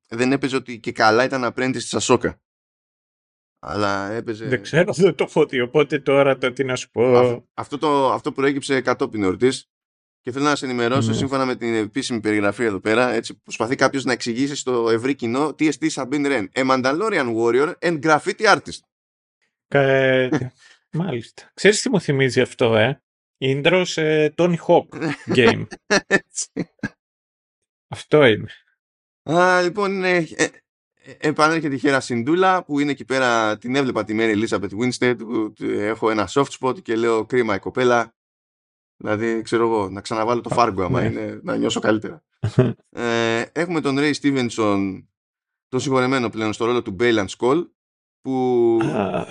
δεν 0.07 0.31
έπαιζε 0.31 0.55
ότι 0.55 0.79
και 0.79 0.91
καλά 0.91 1.23
ήταν 1.23 1.45
apprentice 1.53 1.71
της 1.73 1.93
Ασόκα. 1.93 2.41
Αλλά 3.59 4.11
έπαιζε... 4.11 4.45
Δεν 4.47 4.61
ξέρω, 4.61 4.93
δεν 5.03 5.15
το 5.15 5.23
έχω 5.29 5.45
δει, 5.45 5.61
οπότε 5.61 5.99
τώρα 5.99 6.37
το 6.37 6.51
τι 6.53 6.63
να 6.63 6.75
σου 6.75 6.89
πω. 6.89 7.17
Α- 7.17 7.43
αυτό, 7.53 7.77
το, 7.77 8.11
αυτό 8.11 8.31
προέκυψε 8.31 8.81
κατόπιν 8.81 9.23
εορτής 9.23 9.67
και 10.21 10.31
θέλω 10.31 10.45
να 10.45 10.55
σε 10.55 10.65
ενημερώσω 10.65 11.09
Ναι. 11.09 11.15
σύμφωνα 11.15 11.45
με 11.45 11.55
την 11.55 11.73
επίσημη 11.73 12.19
περιγραφή 12.19 12.63
εδώ 12.63 12.79
πέρα. 12.79 13.09
Έτσι, 13.13 13.41
προσπαθεί 13.43 13.75
κάποιος 13.75 14.03
να 14.03 14.11
εξηγήσει 14.11 14.55
στο 14.55 14.89
ευρύ 14.89 15.15
κοινό 15.15 15.53
τι 15.53 15.67
εστί 15.67 15.91
Sabine 15.93 16.25
Wren. 16.25 16.45
A 16.53 16.69
Mandalorian 16.71 17.35
warrior 17.35 17.73
and 17.81 17.99
graffiti 18.05 18.43
artist. 18.55 18.79
Ε, 20.93 20.97
μάλιστα. 20.97 21.51
Ξέρεις 21.53 21.81
τι 21.81 21.89
μου 21.89 22.01
θυμίζει 22.01 22.41
αυτό, 22.41 22.75
ε; 22.75 23.01
Intro 23.39 23.81
σε 23.85 24.33
Tony 24.37 24.55
Hawk 24.67 25.13
game. 25.35 25.65
Έτσι. 26.07 26.51
αυτό 27.87 28.25
είναι. 28.25 28.49
Α, 29.31 29.61
λοιπόν, 29.61 29.91
είναι, 29.91 30.09
ε, 30.35 30.47
ε, 31.05 31.13
επανέρχεται 31.17 31.75
η 31.75 31.79
Χέρα 31.79 31.99
Σιντούλα 31.99 32.63
που 32.63 32.79
είναι 32.79 32.91
εκεί 32.91 33.05
πέρα, 33.05 33.57
την 33.57 33.75
έβλεπα 33.75 34.03
τη 34.03 34.13
Μέρη 34.13 34.43
Elizabeth 34.47 34.69
Winstead 34.79 35.15
που 35.17 35.53
του- 35.53 35.69
έχω 35.69 36.09
ένα 36.09 36.29
soft 36.31 36.49
spot 36.59 36.81
και 36.81 36.95
λέω 36.95 37.25
κρίμα 37.25 37.55
η 37.55 37.59
κοπέλα. 37.59 38.15
Δηλαδή, 38.97 39.41
ξέρω 39.41 39.63
εγώ, 39.63 39.89
να 39.89 40.01
ξαναβάλω 40.01 40.41
το 40.41 40.55
Fargo 40.57 40.75
άμα 40.83 41.01
Ναι. 41.01 41.07
είναι, 41.07 41.39
να 41.43 41.55
νιώσω 41.57 41.79
καλύτερα. 41.79 42.23
ε, 42.89 43.45
έχουμε 43.51 43.81
τον 43.81 43.95
Ray 43.99 44.13
Stevenson, 44.21 45.03
τον 45.67 45.79
συγχωρεμένο 45.79 46.29
πλέον 46.29 46.53
στο 46.53 46.65
ρόλο 46.65 46.81
του 46.81 46.95
Baylan 46.99 47.25
Skull 47.37 47.67
που 48.21 48.79
Α, 48.83 49.25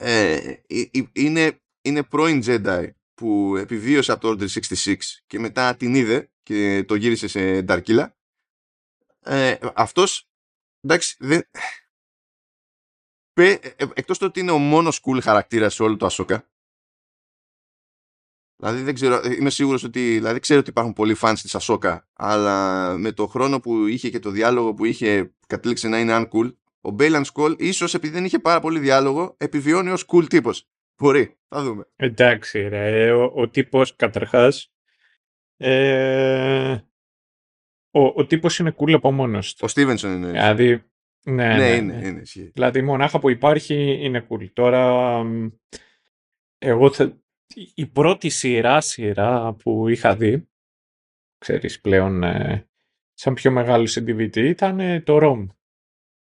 ε, 0.00 0.32
ε, 0.32 0.60
ε, 0.66 1.02
είναι, 1.12 1.60
είναι 1.82 2.02
πρώην 2.02 2.42
Jedi 2.44 2.90
που 3.14 3.56
επιβίωσε 3.56 4.12
από 4.12 4.20
το 4.20 4.28
Order 4.28 4.60
66 4.84 4.96
και 5.26 5.38
μετά 5.38 5.76
την 5.76 5.94
είδε 5.94 6.30
και 6.42 6.84
το 6.86 6.94
γύρισε 6.94 7.28
σε 7.28 7.64
Darkilla. 7.68 8.06
Ε, 9.20 9.56
αυτός, 9.74 10.28
εντάξει, 10.80 11.16
δεν... 11.18 11.48
Πε, 13.32 13.50
ε, 13.50 13.86
εκτός 13.94 14.18
το 14.18 14.26
ότι 14.26 14.40
είναι 14.40 14.50
ο 14.50 14.58
μόνος 14.58 15.00
cool 15.02 15.18
χαρακτήρας 15.22 15.74
σε 15.74 15.82
όλο 15.82 15.96
το 15.96 16.08
Ahsoka, 16.10 16.38
Δηλαδή 18.60 18.82
δεν 18.82 18.94
ξέρω, 18.94 19.14
ε, 19.14 19.34
είμαι 19.34 19.50
σίγουρος 19.50 19.82
ότι, 19.82 20.00
δηλαδή 20.00 20.38
ξέρω 20.38 20.60
ότι 20.60 20.70
υπάρχουν 20.70 20.92
πολλοί 20.92 21.16
fans 21.20 21.34
της 21.42 21.56
Ahsoka, 21.58 21.98
αλλά 22.12 22.96
με 22.98 23.12
το 23.12 23.26
χρόνο 23.26 23.60
που 23.60 23.86
είχε 23.86 24.10
και 24.10 24.18
το 24.18 24.30
διάλογο 24.30 24.74
που 24.74 24.84
είχε 24.84 25.34
κατέληξε 25.46 25.88
να 25.88 26.00
είναι 26.00 26.16
uncool, 26.16 26.52
ο 26.80 26.90
Μπέιλαν 26.90 27.24
Skull 27.34 27.54
ίσως 27.58 27.94
επειδή 27.94 28.12
δεν 28.12 28.24
είχε 28.24 28.38
πάρα 28.38 28.60
πολύ 28.60 28.78
διάλογο 28.78 29.34
επιβιώνει 29.38 29.90
ως 29.90 30.04
cool 30.08 30.26
τύπος. 30.28 30.68
Μπορεί, 30.96 31.38
θα 31.48 31.62
δούμε. 31.62 31.88
Εντάξει, 31.96 32.68
ρε, 32.68 33.12
ο, 33.12 33.32
ο 33.34 33.48
τύπος 33.48 33.96
καταρχάς 33.96 34.72
ε, 35.56 36.78
ο, 37.90 38.04
ο 38.14 38.26
τύπος 38.26 38.58
είναι 38.58 38.74
cool 38.78 38.92
από 38.92 39.12
μόνος 39.12 39.54
του. 39.54 39.60
Ο 39.64 39.68
Στίβενσον 39.68 40.12
είναι. 40.12 40.30
Δηλαδή, 40.30 40.84
ναι, 41.24 41.46
ναι, 41.46 41.56
ναι, 41.56 41.68
είναι, 41.68 41.94
ναι. 41.94 42.06
είναι. 42.06 42.20
ισχύει. 42.20 42.50
Δηλαδή, 42.54 42.82
μονάχα 42.82 43.18
που 43.18 43.30
υπάρχει 43.30 43.98
είναι 44.00 44.26
cool. 44.28 44.50
Τώρα, 44.52 45.22
μ, 45.22 45.48
εγώ 46.58 46.92
θα... 46.92 47.22
η 47.74 47.86
πρώτη 47.86 48.28
σειρά 48.28 48.80
σειρά 48.80 49.52
που 49.52 49.88
είχα 49.88 50.16
δει, 50.16 50.48
ξέρεις 51.38 51.80
πλέον, 51.80 52.22
ε, 52.22 52.68
σαν 53.14 53.34
πιο 53.34 53.50
μεγάλο 53.50 53.86
σε 53.86 54.04
DVD, 54.06 54.36
ήταν 54.36 54.80
ε, 54.80 55.00
το 55.00 55.18
ROM 55.22 55.46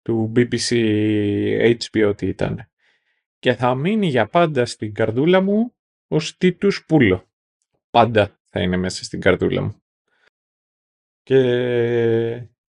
του 0.01 0.31
BBC 0.35 0.69
HBO 1.77 2.13
τι 2.17 2.27
ήταν. 2.27 2.69
Και 3.39 3.53
θα 3.53 3.75
μείνει 3.75 4.07
για 4.07 4.27
πάντα 4.27 4.65
στην 4.65 4.93
καρδούλα 4.93 5.41
μου 5.41 5.73
ως 6.07 6.37
Τίτους 6.37 6.85
Πούλο. 6.87 7.29
Πάντα 7.89 8.39
θα 8.43 8.61
είναι 8.61 8.77
μέσα 8.77 9.03
στην 9.03 9.21
καρδούλα 9.21 9.61
μου. 9.61 9.81
Και 11.23 11.39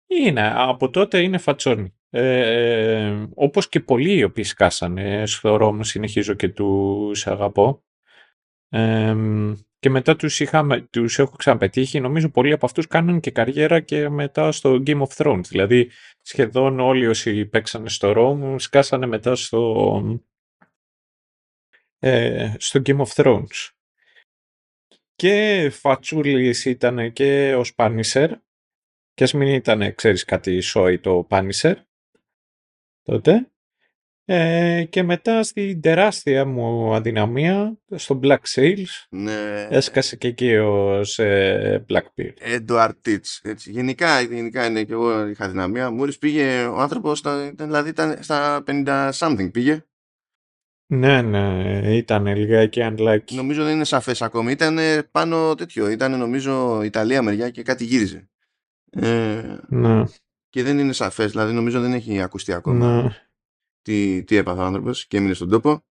είναι, 0.06 0.52
από 0.54 0.90
τότε 0.90 1.22
είναι 1.22 1.38
φατσόνι. 1.38 1.94
Ε, 2.10 3.26
όπως 3.34 3.68
και 3.68 3.80
πολλοί 3.80 4.16
οι 4.16 4.22
οποίοι 4.22 4.44
σκάσανε 4.44 5.26
στο 5.26 5.56
Ρώμ, 5.56 5.80
συνεχίζω 5.80 6.34
και 6.34 6.48
τους 6.48 7.26
αγαπώ. 7.26 7.84
Ε, 8.68 9.14
και 9.84 9.90
μετά 9.90 10.16
τους, 10.16 10.40
είχα, 10.40 10.88
τους 10.90 11.18
έχω 11.18 11.36
ξαναπετύχει. 11.36 12.00
Νομίζω 12.00 12.30
πολλοί 12.30 12.52
από 12.52 12.66
αυτούς 12.66 12.86
κάνουν 12.86 13.20
και 13.20 13.30
καριέρα 13.30 13.80
και 13.80 14.08
μετά 14.08 14.52
στο 14.52 14.82
Game 14.86 15.02
of 15.02 15.08
Thrones. 15.16 15.44
Δηλαδή 15.44 15.90
σχεδόν 16.22 16.80
όλοι 16.80 17.06
όσοι 17.06 17.46
παίξανε 17.46 17.88
στο 17.88 18.12
Ρώμ 18.12 18.56
σκάσανε 18.56 19.06
μετά 19.06 19.34
στο, 19.34 20.00
ε, 21.98 22.54
στο 22.58 22.80
Game 22.84 23.00
of 23.00 23.06
Thrones. 23.06 23.70
Και 25.14 25.68
Φατσούλης 25.72 26.64
ήταν 26.64 27.12
και 27.12 27.54
ο 27.54 27.64
Σπάνισερ. 27.64 28.30
Και 29.14 29.24
ας 29.24 29.32
μην 29.32 29.48
ήταν, 29.48 29.94
ξέρεις 29.94 30.24
κάτι, 30.24 30.60
σόι 30.60 30.98
το 30.98 31.24
Πάνισερ. 31.28 31.78
Τότε. 33.02 33.52
Ε, 34.26 34.84
και 34.90 35.02
μετά 35.02 35.42
στην 35.42 35.80
τεράστια 35.80 36.44
μου 36.44 36.94
αδυναμία, 36.94 37.78
στο 37.94 38.20
Black 38.22 38.38
Sails, 38.54 38.84
Ναι. 39.08 39.66
έσκασε 39.70 40.16
και 40.16 40.28
εκεί 40.28 40.56
ως 40.56 41.18
ε, 41.18 41.84
Blackbeard. 41.88 42.58
Edward 42.58 42.92
Teach. 43.06 43.38
Έτσι. 43.42 43.70
Γενικά, 43.70 44.20
γενικά 44.20 44.66
είναι 44.66 44.84
και 44.84 44.92
εγώ 44.92 45.26
είχα 45.26 45.48
δυναμία. 45.48 45.90
Μόλις 45.90 46.18
πήγε 46.18 46.64
ο 46.64 46.80
άνθρωπος, 46.80 47.18
στα, 47.18 47.46
ήταν- 47.52 47.66
δηλαδή 47.66 47.88
ήταν 47.88 48.16
στα 48.22 48.62
50 48.66 49.10
something 49.12 49.50
πήγε. 49.52 49.84
Ναι, 50.86 51.22
ναι, 51.22 51.80
ήταν 51.96 52.26
λιγάκι 52.26 52.80
unlucky. 52.84 53.34
Νομίζω 53.34 53.64
δεν 53.64 53.74
είναι 53.74 53.84
σαφές 53.84 54.22
ακόμη. 54.22 54.50
Ήταν 54.50 54.78
πάνω 55.10 55.54
τέτοιο. 55.54 55.88
Ήταν 55.90 56.18
νομίζω 56.18 56.82
Ιταλία 56.82 57.22
μεριά 57.22 57.50
και 57.50 57.62
κάτι 57.62 57.84
γύριζε. 57.84 58.28
Ε, 58.90 59.42
Ναι, 59.68 60.02
και 60.48 60.62
δεν 60.62 60.78
είναι 60.78 60.92
σαφές. 60.92 61.30
Δηλαδή 61.30 61.52
νομίζω 61.52 61.80
δεν 61.80 61.92
έχει 61.92 62.20
ακουστεί 62.22 62.52
ακόμα 62.52 63.02
ναι. 63.02 63.08
Τι, 63.84 64.24
τι 64.24 64.36
έπαθε 64.36 64.60
ο 64.60 64.64
άνθρωπος 64.64 65.06
και 65.06 65.16
έμεινε 65.16 65.34
στον 65.34 65.48
τόπο. 65.48 65.84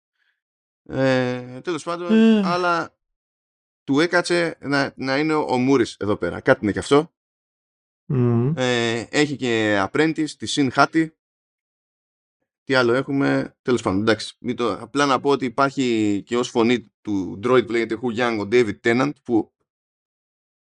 Ε, 0.89 1.61
τέλος 1.61 1.83
πάντων, 1.83 2.11
Ε. 2.13 2.41
αλλά 2.45 2.97
του 3.83 3.99
έκατσε 3.99 4.57
να, 4.61 4.93
να 4.95 5.17
είναι 5.17 5.33
ο 5.33 5.57
Μούρης 5.57 5.97
εδώ 5.99 6.15
πέρα. 6.15 6.41
Κάτι 6.41 6.59
είναι 6.63 6.71
και 6.71 6.79
αυτό. 6.79 7.13
Μμ. 8.05 8.53
Ε, 8.57 8.99
έχει 9.09 9.35
και 9.35 9.83
apprentice, 9.87 10.29
τη 10.29 10.53
Sin 10.55 10.71
Hattie. 10.71 11.07
Τι 12.63 12.73
άλλο 12.73 12.93
έχουμε; 12.93 13.57
Τέλος 13.61 13.81
πάντων, 13.81 14.01
εντάξει. 14.01 14.35
Μην 14.39 14.55
το, 14.55 14.73
απλά 14.73 15.05
να 15.05 15.19
πω 15.19 15.29
ότι 15.29 15.45
υπάρχει 15.45 16.21
και 16.25 16.37
ως 16.37 16.49
φωνή 16.49 16.91
του 17.01 17.39
droid 17.43 17.65
που 17.65 17.71
λέγεται 17.71 17.99
Who 18.01 18.17
Young 18.17 18.37
ο 18.39 18.47
David 18.51 18.79
Tennant 18.81 19.11
που 19.23 19.53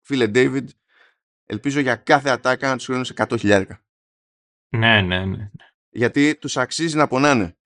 φίλε 0.01 0.31
David 0.35 0.67
ελπίζω 1.45 1.81
για 1.81 1.97
κάθε 1.97 2.31
ατάκα 2.31 2.69
να 2.69 2.77
τους 2.77 2.85
χρειώνουν 2.85 3.07
σε 3.07 3.15
100 3.17 3.35
χιλιάρικα. 3.39 3.85
Ναι, 4.77 5.01
ναι, 5.01 5.25
ναι. 5.25 5.51
Γιατί 5.91 6.37
τους 6.37 6.57
αξίζει 6.57 6.97
να 6.97 7.07
πονάνε. 7.07 7.57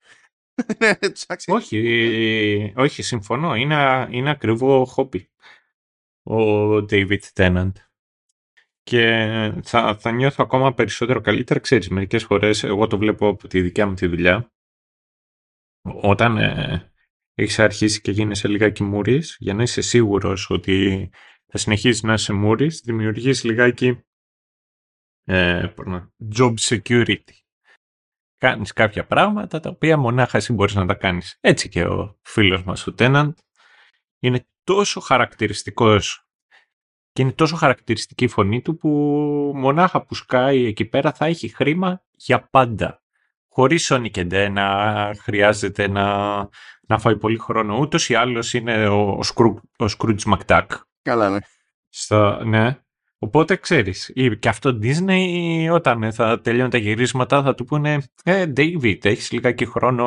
Ναι, 0.79 0.95
τους 0.95 1.25
αξίζει. 1.27 1.57
Όχι, 1.57 2.73
όχι, 2.75 3.01
συμφωνώ. 3.01 3.55
Είναι, 3.55 4.07
είναι 4.11 4.29
ακριβό 4.29 4.85
χόμπι 4.85 5.29
ο 6.23 6.75
David 6.75 7.19
Tennant. 7.33 7.71
Και 8.83 9.07
θα, 9.63 9.97
θα 9.97 10.11
νιώθω 10.11 10.43
ακόμα 10.43 10.73
περισσότερο 10.73 11.21
καλύτερα. 11.21 11.59
Ξέρεις, 11.59 11.89
μερικές 11.89 12.23
φορές 12.23 12.63
εγώ 12.63 12.87
το 12.87 12.97
βλέπω 12.97 13.27
από 13.27 13.47
τη 13.47 13.61
δικιά 13.61 13.87
μου 13.87 13.93
τη 13.93 14.07
δουλειά. 14.07 14.53
Όταν 15.81 16.37
ε, 16.37 16.91
έχεις 17.33 17.59
αρχίσει 17.59 18.01
και 18.01 18.11
γίνεσαι 18.11 18.47
λιγάκι 18.47 18.83
μούρης, 18.83 19.35
για 19.39 19.53
να 19.53 19.63
είσαι 19.63 19.81
σίγουρος 19.81 20.49
ότι 20.49 21.09
θα 21.45 21.57
συνεχίσεις 21.57 22.03
να 22.03 22.13
είσαι 22.13 22.33
μούρης, 22.33 22.81
δημιουργείς 22.85 23.43
λιγάκι 23.43 23.99
ε, 25.23 25.67
πώς 25.75 25.85
να- 25.85 26.11
job 26.37 26.53
security. 26.59 27.44
Κάνεις 28.45 28.73
κάποια 28.73 29.05
πράγματα 29.05 29.59
τα 29.59 29.69
οποία 29.69 29.97
μονάχα 29.97 30.37
εσύ 30.37 30.53
μπορείς 30.53 30.75
να 30.75 30.85
τα 30.85 30.93
κάνεις. 30.93 31.37
Έτσι 31.41 31.69
και 31.69 31.83
ο 31.83 32.17
φίλος 32.21 32.63
μας 32.63 32.87
ο 32.87 32.95
Tenant 32.97 33.33
είναι 34.19 34.47
τόσο 34.63 34.99
χαρακτηριστικός 34.99 36.27
και 37.11 37.21
είναι 37.21 37.31
τόσο 37.31 37.55
χαρακτηριστική 37.55 38.23
η 38.23 38.27
φωνή 38.27 38.61
του 38.61 38.77
που 38.77 38.89
μονάχα 39.55 40.01
που 40.01 40.15
σκάει 40.15 40.65
εκεί 40.65 40.85
πέρα 40.85 41.11
θα 41.11 41.25
έχει 41.25 41.47
χρήμα 41.47 42.03
για 42.11 42.47
πάντα. 42.51 43.03
Χωρίς 43.47 43.91
Sonic 43.91 44.15
and 44.15 44.31
Day 44.33 44.49
να 44.51 44.65
χρειάζεται 45.21 45.87
να, 45.87 46.35
να 46.87 46.99
φάει 46.99 47.17
πολύ 47.17 47.37
χρόνο. 47.37 47.77
Ούτως 47.77 48.09
ή 48.09 48.15
άλλως 48.15 48.53
είναι 48.53 48.87
ο, 48.87 49.09
ο, 49.09 49.19
Scroo- 49.33 49.85
ο 49.85 49.85
Scrooge 49.97 50.37
McDuck. 50.37 50.65
Καλά, 51.01 51.29
ναι. 51.29 51.39
Στα, 51.89 52.45
ναι. 52.45 52.79
Οπότε 53.25 53.55
ξέρεις, 53.55 54.11
ή- 54.13 54.37
και 54.37 54.49
αυτό 54.49 54.79
Disney 54.81 55.67
όταν 55.71 56.11
θα 56.13 56.41
τελειώνουν 56.41 56.69
τα 56.69 56.77
γυρίσματα 56.77 57.43
θα 57.43 57.55
του 57.55 57.65
πούνε 57.65 57.97
«Ε, 58.23 58.45
David, 58.57 59.05
έχεις 59.05 59.31
λιγάκι 59.31 59.65
χρόνο 59.65 60.05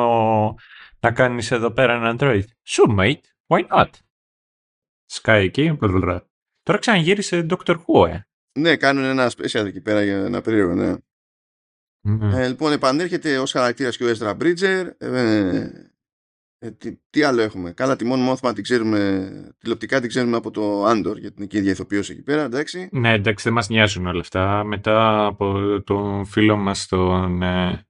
να 0.99 1.11
κάνεις 1.11 1.51
εδώ 1.51 1.71
πέρα 1.71 1.93
ένα 1.93 2.15
Android». 2.19 2.41
«Sure, 2.67 2.97
mate. 2.99 3.19
Why 3.47 3.67
not?» 3.67 3.89
Σκάει 5.05 5.45
εκεί. 5.45 5.77
blablabla. 5.81 6.19
Τώρα 6.63 6.79
ξαναγύρισε 6.79 7.45
Doctor 7.49 7.75
Who, 7.75 8.07
ε. 8.09 8.19
Ναι, 8.59 8.75
κάνουν 8.75 9.03
ένα 9.03 9.31
special 9.37 9.65
εκεί 9.65 9.81
πέρα 9.81 10.03
για 10.03 10.17
ένα 10.25 10.41
περίεργο, 10.41 10.73
ναι. 10.73 10.93
Ναι. 12.01 12.43
Ε, 12.43 12.47
λοιπόν, 12.47 12.71
επανέρχεται 12.71 13.37
ως 13.37 13.51
χαρακτήρας 13.51 13.97
και 13.97 14.03
ο 14.05 14.11
Ezra 14.17 14.37
Bridger. 14.37 14.89
Ε, 14.97 15.69
ε, 16.59 16.71
τι, 16.71 16.97
τι 17.09 17.23
άλλο 17.23 17.41
έχουμε; 17.41 17.71
Καλά, 17.71 17.95
τη 17.95 18.05
Mon 18.11 18.29
Mothma 18.33 18.53
την 18.53 18.63
ξέρουμε, 18.63 19.29
τηλεοπτικά 19.57 19.99
την 19.99 20.09
ξέρουμε 20.09 20.37
από 20.37 20.51
το 20.51 20.89
Andor, 20.89 21.17
γιατί 21.19 21.33
είναι 21.37 21.45
και 21.45 21.55
η 21.57 21.59
ίδια 21.59 21.71
ηθοποιός 21.71 22.09
εκεί 22.09 22.21
πέρα, 22.21 22.43
εντάξει. 22.43 22.89
Ναι, 22.91 23.13
εντάξει, 23.13 23.43
δεν 23.43 23.53
μας 23.53 23.69
νοιάζουν 23.69 24.05
όλα 24.07 24.19
αυτά. 24.19 24.63
Μετά 24.63 25.25
από 25.25 25.81
τον 25.83 26.25
φίλο 26.25 26.55
μας, 26.57 26.87
τον, 26.87 27.41
ε, 27.41 27.87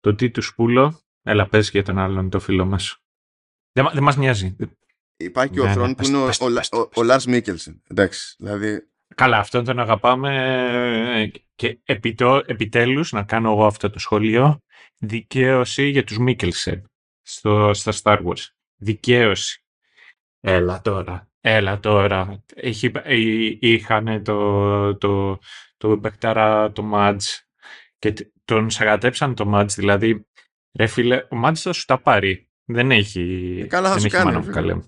τον 0.00 0.16
Τίτους 0.16 0.46
Σπούλο, 0.46 1.00
έλα 1.22 1.48
πες 1.48 1.70
για 1.70 1.82
τον 1.82 1.98
άλλον 1.98 2.30
το 2.30 2.40
φίλο 2.40 2.64
μας. 2.64 2.98
Δεν, 3.72 3.84
μα- 3.84 3.92
δεν 3.92 4.02
μας 4.02 4.16
νοιάζει. 4.16 4.56
Υπάρχει 5.16 5.52
και 5.52 5.58
Ναι, 5.58 5.64
ο 5.64 5.68
ναι, 5.68 5.72
Θρόν 5.74 5.88
που 5.88 5.94
πες 5.94 6.08
είναι 6.08 6.16
το, 6.16 6.22
ο, 6.22 6.26
πες 6.26 6.38
το, 6.38 6.46
ο, 6.46 6.52
πες 6.52 6.68
το, 6.68 6.78
ο, 6.78 6.88
πες 6.88 7.26
ο 7.26 7.32
Lars 7.32 7.34
Mikkelsen. 7.36 7.80
Εντάξει, 7.86 8.34
δηλαδή 8.38 8.88
Καλά, 9.14 9.38
αυτόν 9.38 9.64
τον 9.64 9.78
αγαπάμε 9.78 10.34
ε, 11.22 11.40
και 11.54 11.80
επιτό, 11.84 12.42
επιτέλους 12.46 13.12
να 13.12 13.22
κάνω 13.22 13.50
εγώ 13.50 13.66
αυτό 13.66 13.90
το 13.90 13.98
σχόλιο. 13.98 14.58
Δικαίωση 14.98 15.88
για 15.88 16.04
τους 16.04 16.18
Μίκελσεν 16.18 16.89
στο, 17.32 17.70
στα 17.74 17.92
Star 18.02 18.24
Wars. 18.26 18.44
Δικαίωση. 18.76 19.64
Έλα 20.40 20.80
τώρα. 20.80 21.28
Έλα 21.40 21.80
τώρα. 21.80 22.44
Έχει, 22.54 22.92
εί- 23.06 23.58
είχαν 23.60 24.24
το, 24.24 24.96
το, 24.96 25.38
το 25.76 25.98
παιχτάρα 25.98 26.72
το 26.72 26.82
Μάτζ 26.82 27.24
και 27.98 28.12
τ- 28.12 28.32
τον 28.44 28.70
σαγατέψαν 28.70 29.34
το 29.34 29.46
Μάτζ. 29.46 29.74
Δηλαδή, 29.74 30.26
ρε 30.78 30.86
φίλε, 30.86 31.26
ο 31.30 31.36
Μάτζ 31.36 31.60
θα 31.62 31.72
σου 31.72 31.84
τα 31.84 32.00
πάρει. 32.00 32.48
Δεν 32.64 32.90
έχει, 32.90 33.58
Ε, 33.62 33.66
καλά 33.66 33.86
θα 33.88 33.92
δεν 33.92 34.00
σου 34.00 34.06
έχει 34.06 34.16
κάνει, 34.16 34.24
μάνα 34.32 34.38
ρε 34.40 34.46
μου 34.46 34.52
φίλε. 34.52 34.72
καλέ. 34.72 34.82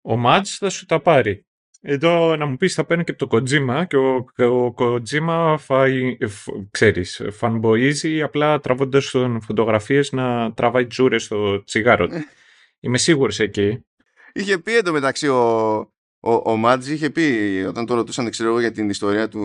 Ο 0.00 0.16
Μάτζ 0.16 0.50
θα 0.58 0.70
σου 0.70 0.86
τα 0.86 1.00
πάρει. 1.00 1.46
Εδώ 1.80 2.36
να 2.36 2.46
μου 2.46 2.56
πεις 2.56 2.74
θα 2.74 2.84
παίρνω 2.84 3.02
και 3.02 3.10
από 3.10 3.26
το 3.26 3.36
Kojima 3.36 3.84
και 3.86 3.96
ο, 3.96 4.24
και 4.34 4.44
ο 4.44 4.74
Kojima 4.78 5.54
φάει, 5.58 6.16
φ, 6.26 6.48
ξέρεις, 6.70 7.22
φανμποίζει 7.30 8.22
απλά 8.22 8.60
τραβώντας 8.60 9.10
τον 9.10 9.40
φωτογραφίες 9.40 10.12
να 10.12 10.52
τραβάει 10.52 10.86
τζούρες 10.86 11.24
στο 11.24 11.64
τσιγάρο 11.64 12.06
του. 12.06 12.14
Είμαι 12.80 12.98
σίγουρος 12.98 13.40
εκεί. 13.40 13.84
Είχε 14.32 14.58
πει 14.58 14.76
εντωμεταξύ 14.76 15.28
ο, 15.28 15.74
ο, 16.20 16.50
ο 16.50 16.56
Μάτζ 16.56 16.88
είχε 16.88 17.10
πει 17.10 17.64
όταν 17.68 17.86
το 17.86 17.94
ρωτούσαν 17.94 18.30
ξέρω 18.30 18.48
εγώ 18.48 18.60
για 18.60 18.72
την 18.72 18.88
ιστορία 18.88 19.28
του, 19.28 19.40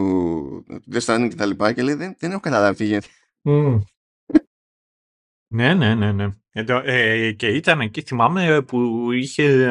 του 0.65 0.91
Death 0.91 1.05
Stranding 1.05 1.27
και 1.29 1.35
τα 1.35 1.45
λοιπά 1.45 1.73
και 1.73 1.81
λέει 1.81 1.95
δεν, 1.95 2.15
δεν 2.19 2.31
έχω 2.31 2.39
καταλάβει 2.39 2.77
τι 2.77 2.85
γίνεται. 2.85 3.07
Ναι, 5.53 5.73
ναι, 5.73 5.95
ναι, 5.95 6.11
ναι. 6.11 6.29
Εδώ, 6.51 6.81
ε, 6.85 7.31
και 7.31 7.47
ήταν 7.47 7.81
εκεί, 7.81 8.01
θυμάμαι 8.01 8.61
που 8.61 9.11
είχε, 9.11 9.67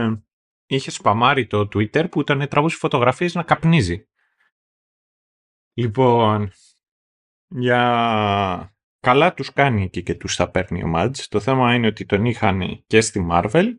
είχε 0.75 0.91
σπαμάρει 0.91 1.47
το 1.47 1.61
Twitter 1.61 2.11
που 2.11 2.21
ήταν 2.21 2.49
τραβούσε 2.49 2.77
φωτογραφίες 2.77 3.35
να 3.35 3.43
καπνίζει. 3.43 4.09
Λοιπόν, 5.73 6.53
για, 7.49 8.75
καλά 9.01 9.35
τους 9.35 9.53
κάνει 9.53 9.83
εκεί 9.83 10.03
και 10.03 10.15
τους 10.15 10.37
τα 10.37 10.51
παίρνει 10.51 10.83
ο 10.83 10.87
Μάτζ. 10.87 11.21
Το 11.29 11.41
θέμα 11.41 11.75
είναι 11.75 11.87
ότι 11.87 12.07
τον 12.07 12.25
είχαν 12.25 12.85
και 12.87 13.01
στη 13.01 13.27
Marvel 13.31 13.75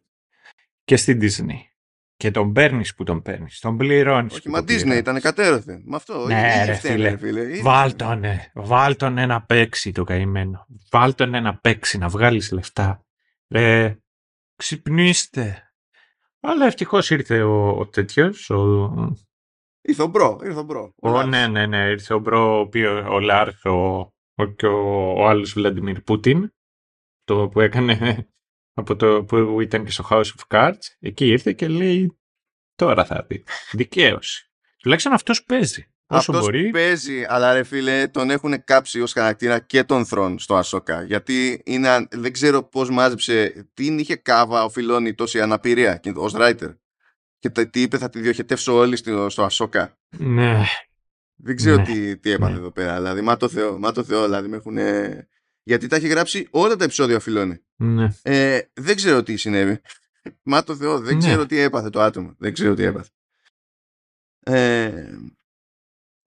και 0.83 0.95
στη 0.95 1.17
Disney. 1.21 1.69
Και 2.15 2.31
τον 2.31 2.53
παίρνεις 2.53 2.95
που 2.95 3.03
τον 3.03 3.21
παίρνεις. 3.21 3.59
Τον 3.59 3.77
πληρώνεις. 3.77 4.33
Όχι, 4.33 4.49
μα 4.49 4.59
Disney 4.59 4.97
ήταν 4.97 5.21
κατέρωθεν. 5.21 5.81
Με 5.85 5.95
αυτό. 5.95 6.25
Ναι, 6.25 6.63
ρε 6.65 6.73
φίλε. 6.73 7.17
φίλε. 7.17 7.61
Βάλτονε. 7.61 8.51
Βάλτονε 8.53 9.25
να 9.25 9.43
παίξει 9.43 9.91
το 9.91 10.03
καημένο. 10.03 10.65
Βάλτονε 10.91 11.39
να 11.39 11.57
παίξει, 11.57 11.97
να 11.97 12.07
βγάλεις 12.07 12.51
λεφτά. 12.51 13.05
Ρε, 13.49 13.97
ξυπνήστε. 14.55 15.70
Αλλά 16.41 16.65
ευτυχώς 16.65 17.09
ήρθε 17.09 17.41
ο, 17.41 17.77
ο 17.77 17.87
τέτοιος. 17.87 18.49
Ο... 18.49 19.15
Ήρθε 19.81 20.03
ο 20.03 20.07
Μπρο. 20.07 20.39
Ήρθε 20.43 20.59
ο 20.59 20.63
Μπρο. 20.63 20.93
Ο, 20.95 21.23
ναι, 21.23 21.47
ναι, 21.47 21.65
ναι. 21.65 21.89
Ήρθε 21.89 22.13
ο 22.13 22.19
Μπρο, 22.19 22.59
ο, 22.59 22.69
ο 23.13 23.19
Λάρθ, 23.19 23.65
ο, 23.65 24.11
ο, 24.35 24.45
και 24.45 24.65
ο, 24.65 25.13
ο 25.13 25.27
άλλος 25.27 25.53
Βλαντιμίρ 25.53 26.01
Πούτιν. 26.01 26.53
Το 27.23 27.49
που 27.49 27.59
έκανε 27.59 28.27
από 28.79 28.95
το 28.95 29.23
που 29.23 29.61
ήταν 29.61 29.85
και 29.85 29.91
στο 29.91 30.03
House 30.09 30.23
of 30.23 30.43
Cards. 30.47 30.81
Εκεί 30.99 31.27
ήρθε 31.27 31.53
και 31.53 31.67
λέει 31.67 32.17
τώρα 32.75 33.05
θα 33.05 33.25
δει. 33.29 33.43
Δικαίωση. 33.71 34.51
Τουλάχιστον 34.77 35.13
αυτός 35.13 35.43
παίζει. 35.43 35.85
Όσο 36.13 36.31
Αυτός 36.31 36.39
μπορεί. 36.39 36.69
παίζει, 36.69 37.25
αλλά 37.27 37.53
ρε 37.53 37.63
φίλε, 37.63 38.07
τον 38.07 38.29
έχουν 38.29 38.63
κάψει 38.63 39.01
ως 39.01 39.13
χαρακτήρα 39.13 39.59
και 39.59 39.83
τον 39.83 40.05
Θρόν 40.05 40.39
στο 40.39 40.55
Ασόκα. 40.55 41.03
Γιατί 41.03 41.61
είναι, 41.65 42.07
δεν 42.11 42.33
ξέρω 42.33 42.63
πώς 42.63 42.89
μάζεψε, 42.89 43.65
τι 43.73 43.85
είχε 43.85 44.15
κάβα 44.15 44.63
ο 44.63 44.69
Φιλόνι 44.69 45.13
τόση 45.13 45.41
αναπηρία 45.41 45.99
ως 46.15 46.33
writer. 46.35 46.75
Και 47.39 47.49
τι 47.49 47.81
είπε 47.81 47.97
θα 47.97 48.09
τη 48.09 48.19
διοχετεύσω 48.19 48.75
όλη 48.75 48.95
στο, 48.95 49.29
στο 49.29 49.43
Ασόκα. 49.43 49.97
Ναι. 50.17 50.63
Δεν 51.35 51.55
ξέρω 51.55 51.75
ναι. 51.75 51.83
τι, 51.83 52.17
τι 52.17 52.31
έπαθε 52.31 52.51
ναι. 52.51 52.57
εδώ 52.57 52.71
πέρα. 52.71 52.95
Δηλαδή, 52.95 53.21
μα 53.21 53.37
το 53.37 53.49
Θεό, 53.49 53.79
μα 53.79 53.91
το 53.91 54.03
Θεό, 54.03 54.23
δηλαδή 54.23 54.47
με 54.47 54.57
έχουν... 54.57 54.77
Γιατί 55.63 55.87
τα 55.87 55.95
έχει 55.95 56.07
γράψει 56.07 56.47
όλα 56.51 56.75
τα 56.75 56.83
επεισόδια 56.83 57.15
ο 57.15 57.19
Φιλόνι. 57.19 57.61
Ναι. 57.75 58.07
Ε, 58.21 58.59
δεν 58.73 58.95
ξέρω 58.95 59.23
τι 59.23 59.37
συνέβη. 59.37 59.81
Μα 60.43 60.63
το 60.63 60.75
Θεό, 60.75 60.99
δεν 60.99 61.13
ναι. 61.13 61.19
ξέρω 61.19 61.45
τι 61.45 61.59
έπαθε 61.59 61.89
το 61.89 62.01
άτομο. 62.01 62.35
Δεν 62.37 62.53
ξέρω 62.53 62.73
τι 62.73 62.83
έπαθε. 62.83 63.09
Ε, 64.43 65.17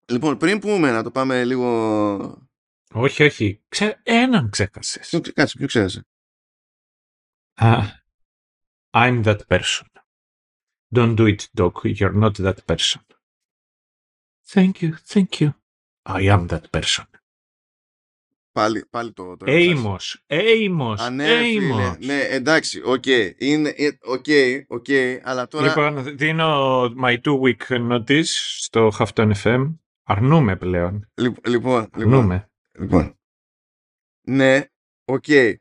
Λοιπόν, 0.09 0.37
πριν 0.37 0.59
πούμε 0.59 0.91
να 0.91 1.03
το 1.03 1.11
πάμε 1.11 1.45
λίγο... 1.45 2.49
Όχι, 2.93 3.23
όχι. 3.23 3.63
Ξέ... 3.69 4.01
Έναν 4.03 4.51
ξέχασες. 4.51 5.09
Ποιο, 5.09 5.21
κάτσε, 5.35 5.59
ποιο 5.59 5.67
ξέχασε; 5.67 6.07
Uh, 7.61 7.87
I'm 8.93 9.23
that 9.23 9.47
person. 9.49 9.87
Don't 10.93 11.15
do 11.15 11.27
it, 11.27 11.49
Doc. 11.55 11.85
You're 11.85 12.13
not 12.13 12.35
that 12.39 12.67
person. 12.67 13.03
Thank 14.55 14.83
you, 14.83 14.97
thank 15.13 15.41
you. 15.41 15.55
I 16.05 16.23
am 16.23 16.49
that 16.49 16.71
person. 16.71 17.05
Πάλι, 18.53 18.85
πάλι 18.91 19.13
το... 19.13 19.37
το 19.37 19.47
Amos, 19.49 19.99
Amos, 20.27 20.95
Α, 20.99 21.11
ναι, 21.11 21.41
Amos. 21.41 21.97
ναι, 21.99 22.21
εντάξει, 22.21 22.83
OK. 22.85 23.03
Okay. 23.07 23.33
Είναι, 23.39 23.75
OK, 24.03 24.25
okay, 24.27 24.63
okay, 24.69 25.19
αλλά 25.23 25.49
τώρα... 25.49 25.67
Λοιπόν, 25.67 26.17
δίνω 26.17 26.83
my 26.85 27.17
two 27.21 27.41
week 27.41 27.91
notice 27.91 28.25
στο 28.57 28.93
Hafton 28.99 29.33
FM 29.43 29.75
Αρνούμαι 30.05 30.57
πλέον. 30.57 31.11
Λοιπόν, 31.15 31.43
λοιπόν, 31.47 31.89
Αρνούμαι. 31.93 32.51
λοιπόν. 32.79 33.19
Ναι, 34.27 34.65
OK. 35.05 35.25
Okay. 35.27 35.55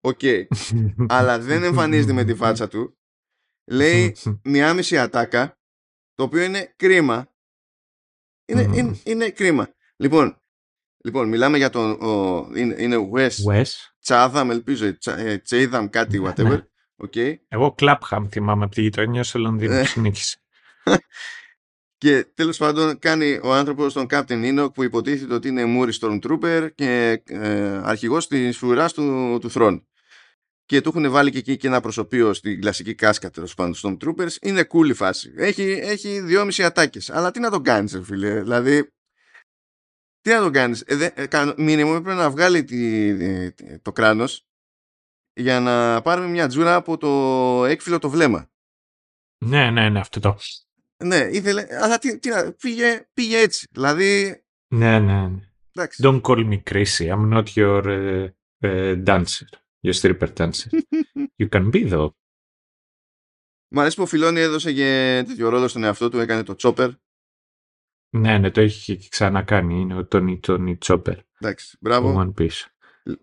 OK. 0.00 0.18
Okay. 0.22 0.44
αλλά 1.08 1.38
δεν 1.38 1.62
εμφανίζεται 1.62 2.12
με 2.12 2.24
τη 2.24 2.34
φάτσα 2.34 2.68
του. 2.68 2.98
Λέει 3.70 4.16
μια 4.44 4.74
μισή 4.74 4.98
ατάκα, 4.98 5.58
το 6.14 6.22
οποίο 6.22 6.42
είναι 6.42 6.74
κρίμα. 6.76 7.28
Είναι, 8.46 8.62
είναι, 8.62 9.00
είναι 9.04 9.30
κρίμα. 9.30 9.74
Λοιπόν, 9.96 10.40
λοιπόν, 11.04 11.28
μιλάμε 11.28 11.56
για 11.56 11.70
τον... 11.70 11.90
Ο, 11.90 12.48
είναι, 12.54 12.74
είναι 12.78 13.10
Wes. 13.14 13.52
Wes. 13.52 13.66
Τσάδαμ, 14.00 14.50
ελπίζω. 14.50 14.96
Τσέιδαμ, 15.42 15.88
κάτι, 15.88 16.18
ναι, 16.18 16.32
whatever. 16.36 16.60
Okay. 16.96 17.28
Ναι. 17.28 17.38
Εγώ 17.48 17.72
Κλάπχαμ 17.72 18.28
θυμάμαι 18.28 18.64
από 18.64 18.74
τη 18.74 18.82
γειτονιά 18.82 19.22
στο 19.22 19.38
Λονδίνο. 19.38 19.74
Ε. 19.74 19.84
Συνέχισε. 22.04 22.22
Και 22.22 22.24
τέλος 22.34 22.58
πάντων 22.58 22.98
κάνει 22.98 23.40
ο 23.42 23.54
άνθρωπος 23.54 23.92
τον 23.92 24.06
Captain 24.10 24.60
Enoch 24.60 24.74
που 24.74 24.82
υποτίθεται 24.82 25.34
ότι 25.34 25.48
είναι 25.48 25.64
Moody 25.66 25.92
Stormtrooper 26.00 26.68
και 26.74 27.22
ε, 27.26 27.80
αρχηγός 27.84 28.28
της 28.28 28.58
φουράς 28.58 28.92
του, 28.92 29.38
του 29.40 29.50
Θρόν. 29.50 29.86
Και 30.64 30.80
του 30.80 30.88
έχουν 30.88 31.10
βάλει 31.10 31.30
και 31.30 31.38
εκεί 31.38 31.56
και 31.56 31.66
ένα 31.66 31.80
προσωπείο 31.80 32.32
στην 32.32 32.60
κλασική 32.60 32.94
κάσκα 32.94 33.30
τέλος 33.30 33.54
πάντων 33.54 33.74
των 33.80 33.96
Stormtroopers. 33.98 34.36
Είναι 34.40 34.66
cool 34.72 34.88
η 34.88 34.94
φάση. 34.94 35.32
Έχει, 35.36 35.62
έχει 35.62 36.20
δυόμιση 36.20 36.64
ατάκες. 36.64 37.10
Αλλά 37.10 37.30
τι 37.30 37.40
να 37.40 37.50
τον 37.50 37.62
κάνεις 37.62 38.00
φίλε. 38.02 38.42
Δηλαδή, 38.42 38.92
τι 40.20 40.30
να 40.30 40.40
τον 40.40 40.52
κάνεις. 40.52 40.80
Ε, 40.80 41.12
ε, 41.14 41.26
πρέπει 41.26 42.04
να 42.04 42.30
βγάλει 42.30 42.64
τη, 42.64 43.78
το 43.82 43.92
κράνος 43.92 44.46
για 45.32 45.60
να 45.60 46.02
πάρουμε 46.02 46.28
μια 46.28 46.48
τζούρα 46.48 46.74
από 46.74 46.96
το 46.96 47.64
έκφυλο 47.64 47.98
το 47.98 48.10
βλέμμα. 48.10 48.50
Ναι, 49.44 49.70
ναι, 49.70 49.88
ναι, 49.88 50.00
αυτό 50.00 50.20
το. 50.20 50.36
Ναι, 50.96 51.16
ήθελε, 51.16 51.66
αλλά 51.80 51.98
τι, 51.98 52.18
τι, 52.18 52.30
πήγε, 52.60 53.08
πήγε 53.14 53.38
έτσι. 53.38 53.66
Δηλαδή. 53.70 54.42
Ναι, 54.68 54.98
ναι. 54.98 55.28
ναι. 55.28 55.48
Εντάξει. 55.72 56.02
Don't 56.04 56.20
call 56.20 56.48
me 56.48 56.62
crazy. 56.70 57.08
I'm 57.08 57.28
not 57.32 57.44
your 57.54 57.82
uh, 57.84 58.28
uh, 58.62 59.02
dancer. 59.04 59.48
Your 59.80 59.92
stripper 59.92 60.28
dancer. 60.38 60.70
you 61.40 61.48
can 61.48 61.70
be 61.70 61.90
though. 61.90 62.10
Μ' 63.68 63.78
αρέσει 63.78 63.96
που 63.96 64.02
ο 64.02 64.06
Φιλόνι 64.06 64.40
έδωσε 64.40 64.72
και 64.72 65.22
τέτοιο 65.26 65.48
ρόλο 65.48 65.68
στον 65.68 65.84
εαυτό 65.84 66.08
του, 66.08 66.18
έκανε 66.18 66.42
το 66.42 66.54
Chopper. 66.58 66.94
Ναι, 68.10 68.38
ναι, 68.38 68.50
το 68.50 68.60
έχει 68.60 69.08
ξανακάνει. 69.08 69.80
Είναι 69.80 69.98
ο 69.98 70.08
Tony 70.12 70.40
Tony 70.40 70.78
Chopper. 70.84 71.16
Εντάξει, 71.38 71.76
μπράβο. 71.80 72.20
One 72.20 72.40
Piece. 72.40 72.64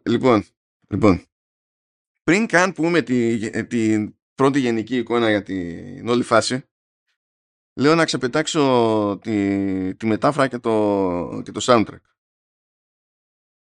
Λοιπόν, 0.03 0.45
λοιπόν, 0.88 1.25
πριν 2.23 2.45
καν 2.45 2.73
πούμε 2.73 3.01
την 3.01 3.67
τη 3.67 4.12
πρώτη 4.36 4.60
γενική 4.60 4.97
εικόνα 4.97 5.29
για 5.29 5.43
την 5.43 6.07
όλη 6.07 6.23
φάση, 6.23 6.63
λέω 7.82 7.96
να 7.96 8.06
ξεπετάξω 8.06 9.20
τη, 9.22 9.96
τη 9.96 10.06
μετάφρα 10.06 10.48
και 10.48 10.58
το, 10.58 11.41
και 11.44 11.52
το 11.52 11.60
soundtrack. 11.63 12.02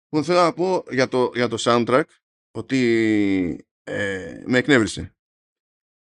Που 0.07 0.23
θέλω 0.23 0.41
να 0.41 0.53
πω 0.53 0.83
για 0.89 1.07
το, 1.07 1.31
για 1.33 1.47
το 1.47 1.55
soundtrack 1.59 2.03
ότι 2.51 2.79
ε, 3.83 4.43
με 4.45 4.57
εκνεύρισε. 4.57 5.15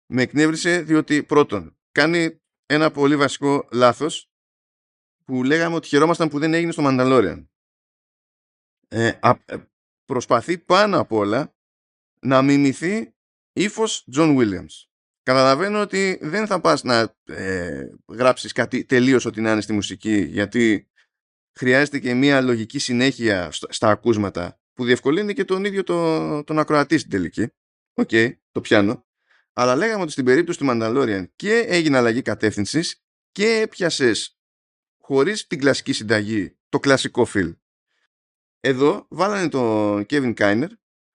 Με 0.05 0.21
εκνεύρισε 0.21 0.81
διότι 0.81 1.23
πρώτον 1.23 1.77
κάνει 1.91 2.41
ένα 2.65 2.91
πολύ 2.91 3.15
βασικό 3.15 3.67
λάθος 3.71 4.31
που 5.25 5.43
λέγαμε 5.43 5.75
ότι 5.75 5.87
χαιρόμασταν 5.87 6.29
που 6.29 6.39
δεν 6.39 6.53
έγινε 6.53 6.71
στο 6.71 6.83
Mandalorian. 6.85 7.47
Ε, 8.87 9.19
ε 9.45 9.57
προσπαθεί 10.05 10.57
πάνω 10.57 10.99
απ' 10.99 11.11
όλα 11.11 11.55
να 12.19 12.41
μιμηθεί 12.41 13.15
ύφος 13.53 14.07
John 14.15 14.37
Williams. 14.37 14.86
Καταλαβαίνω 15.27 15.81
ότι 15.81 16.19
δεν 16.21 16.47
θα 16.47 16.59
πας 16.59 16.83
να 16.83 17.15
ε, 17.25 17.81
γράψεις 18.07 18.51
κάτι 18.51 18.85
τελείως 18.85 19.25
ότι 19.25 19.41
να 19.41 19.51
είναι 19.51 19.61
στη 19.61 19.73
μουσική 19.73 20.21
γιατί 20.21 20.89
χρειάζεται 21.53 21.99
και 21.99 22.13
μια 22.13 22.41
λογική 22.41 22.79
συνέχεια 22.79 23.49
στα 23.51 23.89
ακούσματα 23.89 24.59
που 24.73 24.85
διευκολύνει 24.85 25.33
και 25.33 25.45
τον 25.45 25.65
ίδιο 25.65 25.83
το, 25.83 26.43
τον 26.43 26.59
ακροατή 26.59 26.97
στην 26.97 27.11
τελική. 27.11 27.47
Οκ, 27.93 28.09
το 28.51 28.61
πιάνω. 28.61 29.05
Αλλά 29.53 29.75
λέγαμε 29.75 30.01
ότι 30.01 30.11
στην 30.11 30.25
περίπτωση 30.25 30.59
του 30.59 30.65
Mandalorian 30.69 31.25
και 31.35 31.57
έγινε 31.67 31.97
αλλαγή 31.97 32.21
κατεύθυνσης 32.21 33.03
και 33.31 33.47
έπιασες 33.47 34.37
χωρίς 34.97 35.47
την 35.47 35.59
κλασική 35.59 35.93
συνταγή 35.93 36.57
το 36.69 36.79
κλασικό 36.79 37.25
feel. 37.25 37.55
Εδώ 38.59 39.05
βάλανε 39.09 39.49
τον 39.49 40.05
Kevin 40.09 40.33
Kiner, 40.33 40.69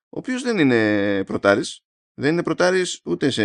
ο 0.08 0.18
οποίος 0.18 0.42
δεν 0.42 0.58
είναι 0.58 1.24
πρωτάρης, 1.24 1.84
δεν 2.22 2.32
είναι 2.32 2.42
πρωτάρης 2.42 3.00
ούτε 3.04 3.30
σε, 3.30 3.44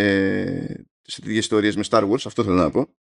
σε 1.01 1.21
τέτοιες 1.21 1.37
ιστορίες 1.37 1.75
με 1.75 1.83
Star 1.89 2.09
Wars, 2.09 2.21
αυτό 2.25 2.43
θέλω 2.43 2.55
να 2.55 2.71
πω. 2.71 2.95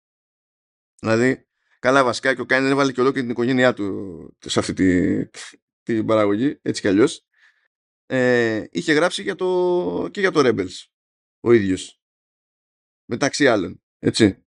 Δηλαδή, 1.00 1.48
καλά 1.80 2.04
βασικά 2.04 2.36
και 2.36 2.42
ο 2.42 2.46
Κάινερ 2.46 2.72
έβαλε 2.72 2.92
και 2.92 3.02
ολόκληρη 3.02 3.26
την 3.26 3.36
οικογένειά 3.36 3.74
του 3.74 4.38
σε 4.46 4.60
αυτή 4.60 4.74
τη, 4.74 5.26
την 5.84 6.06
παραγωγή, 6.06 6.60
έτσι 6.62 6.82
κι 6.82 6.88
αλλιώς. 6.88 7.26
Ε, 8.06 8.64
είχε 8.72 8.94
γράψει 8.94 9.22
για 9.22 9.36
το, 9.36 10.10
και 10.12 10.20
για 10.20 10.32
το 10.32 10.42
Rebels 10.44 10.86
ο 11.40 11.52
ίδιος. 11.52 12.02
Μεταξύ 13.06 13.48
άλλων, 13.48 13.84
έτσι. 14.00 14.46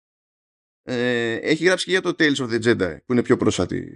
Ε, 0.82 1.34
έχει 1.34 1.64
γράψει 1.64 1.84
και 1.84 1.90
για 1.90 2.00
το 2.00 2.14
Tales 2.18 2.36
of 2.36 2.50
the 2.50 2.62
Jedi, 2.62 2.96
που 3.04 3.12
είναι 3.12 3.22
πιο 3.22 3.36
πρόσφατη 3.36 3.88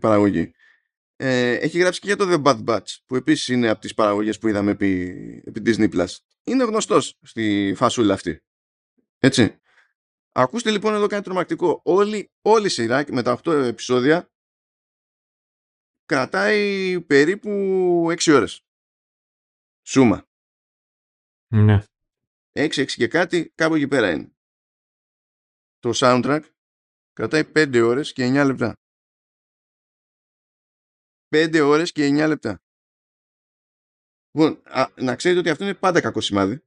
παραγωγή. 0.00 0.52
Ε, 1.16 1.52
έχει 1.52 1.78
γράψει 1.78 2.00
και 2.00 2.06
για 2.06 2.16
το 2.16 2.24
The 2.28 2.42
Bad 2.42 2.64
Batch, 2.64 2.96
που 3.06 3.16
επίσης 3.16 3.48
είναι 3.48 3.68
από 3.68 3.80
τις 3.80 3.94
παραγωγές 3.94 4.38
που 4.38 4.48
είδαμε 4.48 4.70
επί, 4.70 5.42
επί 5.46 5.62
Disney+. 5.64 5.90
Plus 5.92 6.16
είναι 6.46 6.64
γνωστός 6.64 7.18
στη 7.22 7.74
φασούλα 7.76 8.14
αυτή. 8.14 8.40
Έτσι. 9.18 9.60
Ακούστε 10.32 10.70
λοιπόν 10.70 10.94
εδώ 10.94 11.06
κάτι 11.06 11.24
τρομακτικό. 11.24 11.80
Όλη, 11.84 12.30
όλη 12.42 12.66
η 12.66 12.68
σειρά 12.68 13.04
με 13.08 13.22
τα 13.22 13.40
8 13.44 13.52
επεισόδια 13.52 14.30
κρατάει 16.04 17.00
περίπου 17.00 17.50
6 18.10 18.34
ώρες. 18.34 18.60
Σούμα. 19.86 20.28
Ναι. 21.46 21.84
6-6 22.52 22.86
και 22.86 23.08
κάτι 23.08 23.52
κάπου 23.54 23.74
εκεί 23.74 23.88
πέρα 23.88 24.10
είναι. 24.10 24.30
Το 25.78 25.90
soundtrack 25.94 26.42
κρατάει 27.12 27.44
5 27.54 27.82
ώρες 27.84 28.12
και 28.12 28.26
9 28.26 28.44
λεπτά. 28.46 28.72
5 31.28 31.60
ώρες 31.60 31.92
και 31.92 32.06
9 32.06 32.26
λεπτά. 32.26 32.62
Λοιπόν, 34.30 34.60
α, 34.64 34.86
να 34.96 35.16
ξέρετε 35.16 35.40
ότι 35.40 35.50
αυτό 35.50 35.64
είναι 35.64 35.74
πάντα 35.74 36.00
κακό 36.00 36.20
σημάδι. 36.20 36.62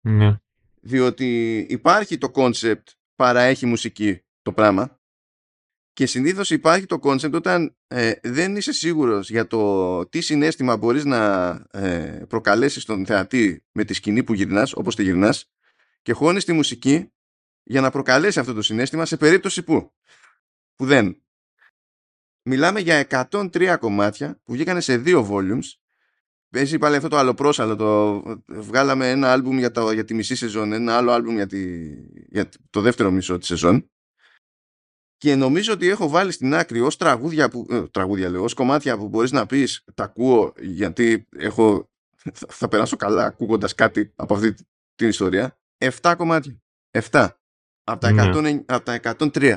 Ναι. 0.00 0.40
Διότι 0.80 1.58
υπάρχει 1.58 2.18
το 2.18 2.30
concept 2.34 2.84
παραέχει 3.14 3.66
μουσική 3.66 4.22
το 4.42 4.52
πράγμα 4.52 5.00
και 5.92 6.06
συνήθως 6.06 6.50
υπάρχει 6.50 6.86
το 6.86 6.98
concept 7.02 7.32
όταν 7.32 7.76
ε, 7.86 8.12
δεν 8.22 8.56
είσαι 8.56 8.72
σίγουρος 8.72 9.30
για 9.30 9.46
το 9.46 10.06
τι 10.06 10.20
συνέστημα 10.20 10.76
μπορείς 10.76 11.04
να 11.04 11.48
ε, 11.70 12.24
προκαλέσεις 12.28 12.84
τον 12.84 13.06
θεατή 13.06 13.64
με 13.72 13.84
τη 13.84 13.94
σκηνή 13.94 14.24
που 14.24 14.34
γυρνάς, 14.34 14.72
όπως 14.72 14.94
τη 14.96 15.02
γυρνάς 15.02 15.50
και 16.02 16.12
χώνεις 16.12 16.44
τη 16.44 16.52
μουσική 16.52 17.12
για 17.62 17.80
να 17.80 17.90
προκαλέσει 17.90 18.38
αυτό 18.38 18.54
το 18.54 18.62
συνέστημα 18.62 19.04
σε 19.04 19.16
περίπτωση 19.16 19.62
που, 19.62 19.92
που 20.74 20.86
δεν. 20.86 21.22
Μιλάμε 22.42 22.80
για 22.80 23.06
103 23.30 23.76
κομμάτια 23.80 24.40
που 24.44 24.52
βγήκαν 24.52 24.80
σε 24.80 24.96
δύο 24.96 25.28
volumes 25.30 25.80
Παίζει 26.50 26.78
πάλι 26.78 26.96
αυτό 26.96 27.08
το 27.08 27.16
αλλοπρόσαλο. 27.16 27.76
Το... 27.76 28.22
Βγάλαμε 28.46 29.10
ένα 29.10 29.32
άλμπουμ 29.32 29.58
για, 29.58 29.70
το, 29.70 29.92
για 29.92 30.04
τη 30.04 30.14
μισή 30.14 30.34
σεζόν, 30.34 30.72
ένα 30.72 30.96
άλλο 30.96 31.12
άλμπουμ 31.12 31.34
για, 31.34 31.46
τη, 31.46 31.90
για 32.28 32.48
το 32.70 32.80
δεύτερο 32.80 33.10
μισό 33.10 33.38
της 33.38 33.46
σεζόν. 33.46 33.90
Και 35.16 35.34
νομίζω 35.34 35.72
ότι 35.72 35.88
έχω 35.88 36.08
βάλει 36.08 36.32
στην 36.32 36.54
άκρη 36.54 36.80
ως 36.80 36.96
τραγούδια, 36.96 37.48
που, 37.48 37.66
ε, 37.70 37.82
τραγούδια 37.88 38.28
λέω, 38.30 38.42
ως 38.42 38.54
κομμάτια 38.54 38.96
που 38.96 39.08
μπορείς 39.08 39.32
να 39.32 39.46
πεις 39.46 39.84
τα 39.94 40.04
ακούω 40.04 40.52
γιατί 40.60 41.28
έχω, 41.36 41.90
θα, 42.48 42.68
περάσω 42.68 42.96
καλά 42.96 43.24
ακούγοντας 43.24 43.74
κάτι 43.74 44.12
από 44.16 44.34
αυτή 44.34 44.54
την 44.94 45.08
ιστορία. 45.08 45.58
7 45.78 46.14
κομμάτια. 46.16 46.60
7. 46.90 47.28
Από 47.84 48.00
τα, 48.00 48.32
100, 48.34 48.40
ναι. 48.42 48.62
από 48.66 48.84
τα 48.84 49.00
103. 49.18 49.56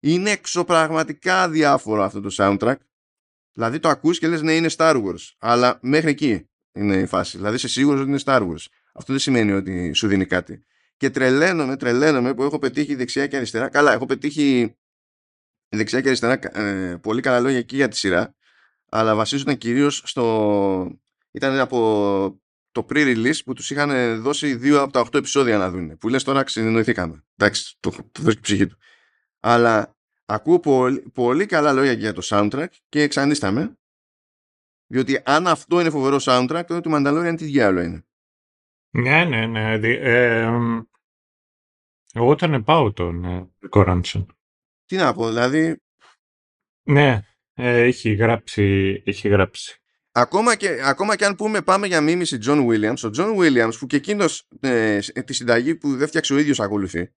Είναι 0.00 0.30
εξωπραγματικά 0.30 1.48
διάφορο 1.48 2.02
αυτό 2.02 2.20
το 2.20 2.34
soundtrack 2.36 2.76
Δηλαδή 3.58 3.78
το 3.78 3.88
ακούς 3.88 4.18
και 4.18 4.28
λες 4.28 4.42
ναι 4.42 4.54
είναι 4.54 4.68
Star 4.76 5.04
Wars. 5.04 5.32
Αλλά 5.38 5.78
μέχρι 5.82 6.10
εκεί 6.10 6.48
είναι 6.72 6.96
η 6.96 7.06
φάση. 7.06 7.36
Δηλαδή 7.36 7.56
είσαι 7.56 7.68
σίγουρος 7.68 8.00
ότι 8.00 8.08
είναι 8.08 8.20
Star 8.24 8.40
Wars. 8.40 8.64
Αυτό 8.92 9.12
δεν 9.12 9.18
σημαίνει 9.18 9.52
ότι 9.52 9.92
σου 9.92 10.08
δίνει 10.08 10.26
κάτι. 10.26 10.64
Και 10.96 11.10
τρελαίνομαι, 11.10 11.76
τρελαίνομαι 11.76 12.34
που 12.34 12.42
έχω 12.42 12.58
πετύχει 12.58 12.94
δεξιά 12.94 13.26
και 13.26 13.36
αριστερά. 13.36 13.68
Καλά, 13.68 13.92
έχω 13.92 14.06
πετύχει 14.06 14.76
δεξιά 15.68 16.00
και 16.00 16.06
αριστερά 16.06 16.58
ε, 16.58 16.96
πολύ 16.96 17.20
καλά 17.20 17.40
λόγια 17.40 17.58
εκεί 17.58 17.76
για 17.76 17.88
τη 17.88 17.96
σειρά. 17.96 18.34
Αλλά 18.88 19.14
βασίζονταν 19.14 19.58
κυρίως 19.58 20.02
στο... 20.04 20.98
Ήταν 21.30 21.58
από 21.58 22.40
το 22.72 22.86
pre-release 22.90 23.38
που 23.44 23.52
τους 23.52 23.70
είχαν 23.70 24.20
δώσει 24.22 24.54
δύο 24.54 24.82
από 24.82 24.92
τα 24.92 25.04
8 25.04 25.14
επεισόδια 25.14 25.58
να 25.58 25.70
δουν. 25.70 25.98
Που 25.98 26.08
λες 26.08 26.24
τώρα 26.24 26.42
συνεννοηθήκαμε. 26.46 27.24
Εντάξει, 27.36 27.76
το, 27.80 27.90
το 28.12 28.22
δώσει 28.22 28.40
ψυχή 28.40 28.66
του. 28.66 28.78
Αλλά 29.40 29.98
Ακούω 30.30 30.60
πολύ, 30.60 31.00
πολύ 31.00 31.46
καλά 31.46 31.72
λόγια 31.72 31.92
για 31.92 32.12
το 32.12 32.20
soundtrack 32.24 32.66
και 32.88 33.02
εξανίσταμε. 33.02 33.78
Διότι 34.86 35.20
αν 35.24 35.46
αυτό 35.46 35.80
είναι 35.80 35.90
φοβερό 35.90 36.16
soundtrack, 36.20 36.62
τότε 36.66 36.80
το 36.80 36.90
Mandalorian 36.92 37.34
τι 37.36 37.44
διάλογο 37.44 37.86
είναι. 37.86 38.06
Ναι, 38.90 39.24
ναι, 39.24 39.46
ναι. 39.46 39.72
Ε, 39.72 40.48
εγώ 42.12 42.34
τον 42.34 42.64
πάω 42.64 42.92
τον 42.92 43.24
ε, 43.24 43.50
Τι 44.84 44.96
να 44.96 45.14
πω, 45.14 45.28
δηλαδή... 45.28 45.82
Ναι, 46.82 47.22
ε, 47.54 47.82
έχει 47.82 48.12
γράψει, 48.14 49.02
έχει 49.06 49.28
γράψει. 49.28 49.80
Ακόμα 50.12 50.56
και, 50.56 50.80
ακόμα 50.82 51.16
και 51.16 51.24
αν 51.24 51.34
πούμε 51.34 51.62
πάμε 51.62 51.86
για 51.86 52.00
μίμηση 52.00 52.38
John 52.42 52.66
Williams, 52.66 53.00
ο 53.04 53.10
John 53.16 53.36
Williams 53.36 53.72
που 53.78 53.86
και 53.86 53.96
εκείνος 53.96 54.48
ε, 54.60 54.98
τη 54.98 55.32
συνταγή 55.32 55.74
που 55.74 55.96
δεν 55.96 56.08
φτιάξε 56.08 56.34
ο 56.34 56.38
ίδιος 56.38 56.60
ακολουθεί, 56.60 57.12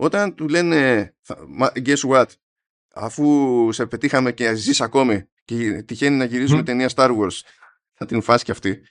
όταν 0.00 0.34
του 0.34 0.48
λένε 0.48 1.14
guess 1.56 1.96
what, 1.96 2.26
αφού 2.94 3.68
σε 3.72 3.86
πετύχαμε 3.86 4.32
και 4.32 4.54
ζεις 4.54 4.80
ακόμη 4.80 5.28
και 5.44 5.82
τυχαίνει 5.82 6.16
να 6.16 6.24
γυρίζουμε 6.24 6.60
mm. 6.60 6.64
ταινία 6.64 6.90
Star 6.94 7.18
Wars, 7.18 7.40
θα 7.92 8.06
την 8.06 8.22
φας 8.22 8.42
και 8.42 8.50
αυτή. 8.50 8.82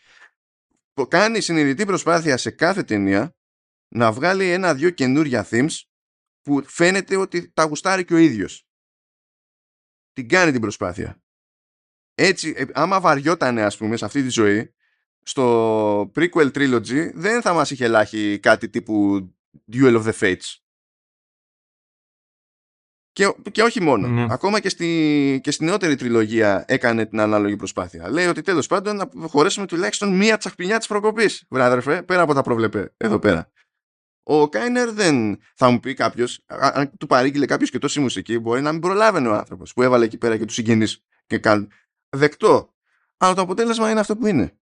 Κάνει 1.07 1.41
συνειδητή 1.41 1.85
προσπάθεια 1.85 2.37
σε 2.37 2.49
κάθε 2.49 2.83
ταινία 2.83 3.35
να 3.87 4.11
βγάλει 4.11 4.49
ένα-δυο 4.49 4.89
καινούρια 4.89 5.47
themes 5.49 5.75
που 6.41 6.63
φαίνεται 6.65 7.15
ότι 7.15 7.51
τα 7.51 7.63
γουστάρει 7.63 8.05
και 8.05 8.13
ο 8.13 8.17
ίδιος. 8.17 8.67
Την 10.13 10.27
κάνει 10.27 10.51
την 10.51 10.61
προσπάθεια. 10.61 11.21
Έτσι, 12.15 12.53
ε, 12.57 12.65
άμα 12.73 12.99
βαριότανε 12.99 13.61
ας 13.61 13.77
πούμε 13.77 13.97
σε 13.97 14.05
αυτή 14.05 14.21
τη 14.21 14.29
ζωή, 14.29 14.73
στο 15.23 16.11
prequel 16.15 16.51
trilogy 16.51 17.11
δεν 17.13 17.41
θα 17.41 17.53
μας 17.53 17.71
είχε 17.71 17.87
λάχει 17.87 18.39
κάτι 18.39 18.69
τύπου 18.69 19.27
Duel 19.71 20.03
of 20.03 20.03
the 20.03 20.13
Fates. 20.19 20.68
Και, 23.19 23.33
και 23.51 23.61
όχι 23.61 23.81
μόνο. 23.81 24.07
Ναι. 24.07 24.25
Ακόμα 24.29 24.59
και 24.59 24.69
στη, 24.69 25.39
και 25.43 25.51
στη 25.51 25.63
νεότερη 25.63 25.95
τριλογία 25.95 26.65
έκανε 26.67 27.05
την 27.05 27.19
ανάλογη 27.19 27.55
προσπάθεια. 27.55 28.09
Λέει 28.09 28.25
ότι 28.25 28.41
τέλος 28.41 28.67
πάντων 28.67 28.95
να 28.95 29.27
χωρέσουμε 29.27 29.65
τουλάχιστον 29.65 30.15
μία 30.15 30.37
τσαχπινιά 30.37 30.77
της 30.77 30.87
προκοπής. 30.87 31.45
Βράδερφε, 31.49 32.01
πέρα 32.03 32.21
από 32.21 32.33
τα 32.33 32.41
προβλεπέ 32.41 32.93
εδώ 32.97 33.19
πέρα. 33.19 33.51
Ο 34.23 34.49
Κάινερ 34.49 34.91
δεν 34.91 35.39
θα 35.55 35.69
μου 35.69 35.79
πει 35.79 35.93
κάποιος, 35.93 36.43
αν 36.45 36.91
του 36.97 37.07
παρήγγειλε 37.07 37.45
κάποιος 37.45 37.69
και 37.69 37.79
τόση 37.79 37.99
μουσική, 37.99 38.39
μπορεί 38.39 38.61
να 38.61 38.71
μην 38.71 38.81
προλάβαινε 38.81 39.27
ο 39.27 39.33
άνθρωπος 39.33 39.73
που 39.73 39.81
έβαλε 39.81 40.05
εκεί 40.05 40.17
πέρα 40.17 40.37
και 40.37 40.45
τους 40.45 40.55
συγγενείς 40.55 41.03
και 41.25 41.37
κάνει. 41.37 41.67
Δεκτό. 42.09 42.73
Αλλά 43.17 43.33
το 43.33 43.41
αποτέλεσμα 43.41 43.89
είναι 43.91 43.99
αυτό 43.99 44.17
που 44.17 44.27
είναι 44.27 44.58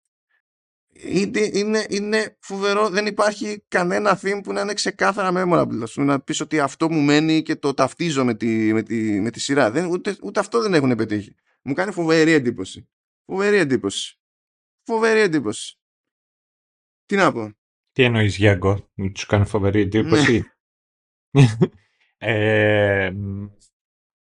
είναι, 0.97 1.51
είναι, 1.53 1.87
είναι 1.89 2.37
φοβερό. 2.41 2.89
Δεν 2.89 3.07
υπάρχει 3.07 3.65
κανένα 3.69 4.21
theme 4.23 4.41
που 4.43 4.53
να 4.53 4.61
είναι 4.61 4.75
ξεκάθαρα 4.75 5.31
memorable. 5.35 5.89
Να 5.95 6.21
πεις 6.21 6.41
ότι 6.41 6.61
αυτό 6.61 6.91
μου 6.91 7.01
μένει 7.01 7.43
και 7.43 7.57
το 7.57 7.75
ταυτίζω 7.75 8.25
με 8.25 8.35
τη, 8.35 8.73
με 8.73 8.83
τη, 8.83 9.21
με 9.21 9.31
τη 9.31 9.41
σειρά. 9.41 9.71
Δεν, 9.71 9.87
ούτε, 9.87 10.17
ούτε 10.23 10.41
αυτό 10.41 10.61
δεν 10.61 10.75
έχουν 10.75 10.95
πετύχει. 10.95 11.35
Μου 11.63 11.75
κάνει 11.75 11.93
φοβερή 11.93 12.33
εντύπωση. 12.33 12.89
Φοβερή 13.27 13.57
εντύπωση. 13.57 14.19
Φοβερή 14.83 15.21
εντύπωση. 15.21 15.79
Τι 17.07 17.17
να 17.17 17.33
πω. 17.33 17.53
Τι 17.93 18.03
εννοείς 18.03 18.37
Γιάνγκο, 18.37 18.91
μου 18.95 19.13
τους 19.13 19.27
κάνει 19.27 19.47
φοβερή 19.47 19.81
εντύπωση; 19.81 20.45
Ναι. 21.31 21.45
ε, 22.19 23.13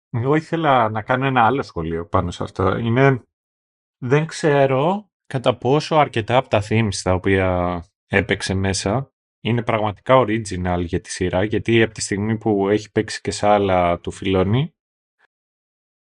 εγώ 0.09 0.35
ήθελα 0.35 0.89
να 0.89 1.01
κάνω 1.01 1.25
ένα 1.25 1.45
άλλο 1.45 1.61
σχολείο 1.61 2.07
πάνω 2.07 2.31
σε 2.31 2.43
αυτό. 2.43 2.77
Είναι, 2.77 3.23
δεν 3.97 4.25
ξέρω 4.25 5.10
κατά 5.31 5.57
πόσο 5.57 5.95
αρκετά 5.95 6.37
από 6.37 6.49
τα 6.49 6.63
themes 6.69 6.95
τα 7.03 7.13
οποία 7.13 7.83
έπαιξε 8.07 8.53
μέσα 8.53 9.13
είναι 9.43 9.63
πραγματικά 9.63 10.15
original 10.17 10.83
για 10.85 11.01
τη 11.01 11.11
σειρά, 11.11 11.43
γιατί 11.43 11.81
από 11.81 11.93
τη 11.93 12.01
στιγμή 12.01 12.37
που 12.37 12.69
έχει 12.69 12.91
παίξει 12.91 13.21
και 13.21 13.31
σε 13.31 13.47
άλλα 13.47 13.99
του 13.99 14.11
Φιλόνι, 14.11 14.75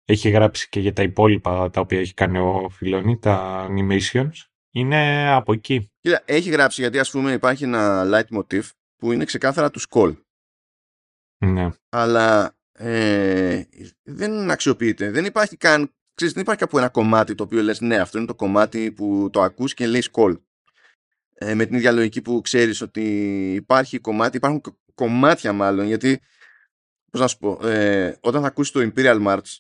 έχει 0.06 0.30
γράψει 0.30 0.70
και 0.70 0.80
για 0.80 0.94
τα 0.94 1.04
υπόλοιπα 1.04 1.70
τα 1.70 1.82
οποία 1.82 2.00
έχει 2.00 2.14
κάνει 2.14 2.38
ο 2.38 2.70
Φιλόνι, 2.70 3.20
τα 3.20 3.68
animations, 3.70 4.34
είναι 4.74 5.30
από 5.30 5.54
εκεί. 5.54 5.92
Κοίτα, 6.00 6.24
έχει 6.26 6.50
γράψει 6.50 6.82
γιατί 6.82 7.00
ας 7.00 7.12
πούμε 7.12 7.32
υπάρχει 7.32 7.64
ένα 7.64 8.04
light 8.06 8.38
motif 8.38 8.70
που 8.96 9.12
είναι 9.12 9.26
ξεκάθαρα 9.26 9.72
του 9.72 9.82
Skull. 9.90 10.16
Ναι. 11.46 11.70
Αλλά 11.90 12.58
ε, 12.72 13.64
δεν 14.04 14.52
αξιοποιείται. 14.52 15.12
Δεν 15.12 15.26
υπάρχει 15.26 15.58
καν 15.58 15.94
ξέρεις, 16.16 16.34
δεν 16.34 16.44
υπάρχει 16.44 16.62
κάπου 16.62 16.78
ένα 16.78 16.90
κομμάτι 16.90 17.36
το 17.36 17.44
οποίο 17.44 17.62
λες 17.62 17.82
ναι 17.82 17.98
αυτό 17.98 18.18
είναι 18.18 18.28
το 18.28 18.36
κομμάτι 18.36 18.92
που 18.92 19.30
το 19.32 19.42
ακούς 19.42 19.74
και 19.74 19.88
λέει 19.88 20.04
call. 20.12 20.40
Ε, 21.34 21.56
με 21.56 21.66
την 21.66 21.76
ίδια 21.76 21.92
λογική 21.92 22.22
που 22.22 22.42
ξέρεις 22.42 22.82
ότι 22.82 23.04
υπάρχει 23.54 24.00
κομμάτι, 24.00 24.38
υπάρχουν 24.38 24.62
κομμάτια 24.94 25.54
μάλλον 25.54 25.86
γιατί 25.86 26.22
πώς 27.12 27.22
να 27.22 27.28
σου 27.28 27.38
πω, 27.38 27.68
ε, 27.68 28.18
όταν 28.22 28.42
θα 28.42 28.48
ακούσεις 28.48 28.72
το 28.72 28.92
Imperial 28.96 29.28
March 29.28 29.58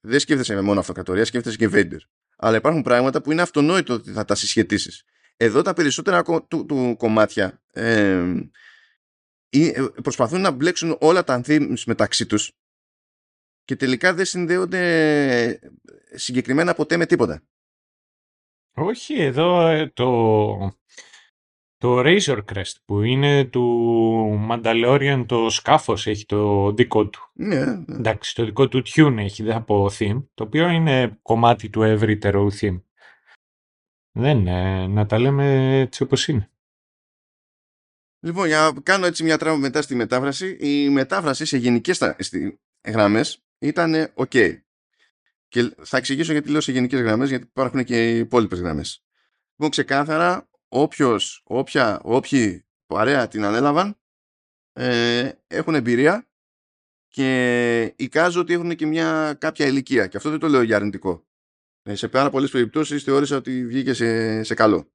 δεν 0.00 0.20
σκέφτεσαι 0.20 0.54
με 0.54 0.60
μόνο 0.60 0.80
αυτοκρατορία, 0.80 1.24
σκέφτεσαι 1.24 1.56
και 1.56 1.68
Vader. 1.72 1.98
Αλλά 2.36 2.56
υπάρχουν 2.56 2.82
πράγματα 2.82 3.22
που 3.22 3.32
είναι 3.32 3.42
αυτονόητο 3.42 3.94
ότι 3.94 4.10
θα 4.10 4.24
τα 4.24 4.34
συσχετήσεις. 4.34 5.04
Εδώ 5.36 5.62
τα 5.62 5.72
περισσότερα 5.72 6.22
του, 6.22 6.66
του 6.66 6.94
κομμάτια 6.98 7.62
ε, 7.72 8.24
ε, 9.48 9.84
προσπαθούν 10.02 10.40
να 10.40 10.50
μπλέξουν 10.50 10.96
όλα 11.00 11.24
τα 11.24 11.40
themes 11.46 11.82
μεταξύ 11.86 12.26
τους 12.26 12.52
και 13.64 13.76
τελικά 13.76 14.14
δεν 14.14 14.24
συνδέονται 14.24 15.60
συγκεκριμένα 16.12 16.74
ποτέ 16.74 16.96
με 16.96 17.06
τίποτα. 17.06 17.42
Όχι, 18.74 19.14
εδώ 19.14 19.66
ε, 19.66 19.90
το, 19.94 20.56
το 21.76 22.00
Razor 22.00 22.38
Crest 22.52 22.74
που 22.84 23.02
είναι 23.02 23.44
του 23.44 24.48
Mandalorian 24.50 25.24
το 25.28 25.50
σκάφος 25.50 26.06
έχει 26.06 26.26
το 26.26 26.72
δικό 26.72 27.08
του. 27.08 27.30
Ναι, 27.32 27.64
ναι. 27.64 27.96
Εντάξει, 27.96 28.34
το 28.34 28.44
δικό 28.44 28.68
του 28.68 28.82
tune 28.86 29.16
έχει 29.18 29.52
από 29.52 29.90
theme, 29.98 30.24
το 30.34 30.44
οποίο 30.44 30.68
είναι 30.68 31.18
κομμάτι 31.22 31.70
του 31.70 31.82
ευρύτερου 31.82 32.52
theme. 32.60 32.82
Δεν 34.14 34.38
είναι, 34.38 34.86
να 34.86 35.06
τα 35.06 35.18
λέμε 35.18 35.78
έτσι 35.80 36.02
όπως 36.02 36.28
είναι. 36.28 36.50
Λοιπόν, 38.24 38.46
για 38.46 38.72
να 38.74 38.80
κάνω 38.80 39.06
έτσι 39.06 39.24
μια 39.24 39.38
τράβα 39.38 39.56
μετά 39.56 39.82
στη 39.82 39.94
μετάφραση. 39.94 40.56
Η 40.60 40.88
μετάφραση 40.88 41.44
σε 41.44 41.56
γενικές 41.56 42.14
γραμμές 42.84 43.44
ήταν 43.62 44.12
ok. 44.14 44.58
Και 45.48 45.74
θα 45.82 45.96
εξηγήσω 45.96 46.32
γιατί 46.32 46.50
λέω 46.50 46.60
σε 46.60 46.72
γενικές 46.72 47.00
γραμμές, 47.00 47.28
γιατί 47.28 47.44
υπάρχουν 47.44 47.84
και 47.84 48.10
οι 48.10 48.18
υπόλοιπες 48.18 48.60
γραμμές. 48.60 49.04
Λοιπόν, 49.50 49.70
ξεκάθαρα, 49.70 50.48
όποιος, 50.68 51.42
όποια, 51.44 52.00
όποιοι 52.04 52.66
παρέα 52.86 53.28
την 53.28 53.44
ανέλαβαν, 53.44 54.00
ε, 54.72 55.30
έχουν 55.46 55.74
εμπειρία 55.74 56.28
και 57.08 57.94
εικάζω 57.96 58.40
ότι 58.40 58.52
έχουν 58.52 58.76
και 58.76 58.86
μια 58.86 59.36
κάποια 59.38 59.66
ηλικία 59.66 60.06
και 60.06 60.16
αυτό 60.16 60.30
δεν 60.30 60.38
το 60.38 60.48
λέω 60.48 60.62
για 60.62 60.76
αρνητικό. 60.76 61.26
Ε, 61.82 61.94
σε 61.94 62.08
πάρα 62.08 62.30
πολλές 62.30 62.50
περιπτώσεις 62.50 63.02
θεώρησα 63.02 63.36
ότι 63.36 63.66
βγήκε 63.66 63.92
σε, 63.92 64.42
σε 64.42 64.54
καλό. 64.54 64.92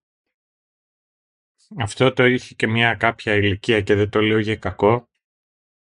Αυτό 1.77 2.13
το 2.13 2.25
είχε 2.25 2.55
και 2.55 2.67
μια 2.67 2.95
κάποια 2.95 3.33
ηλικία 3.33 3.81
και 3.81 3.95
δεν 3.95 4.09
το 4.09 4.21
λέω 4.21 4.39
για 4.39 4.55
κακό. 4.55 5.09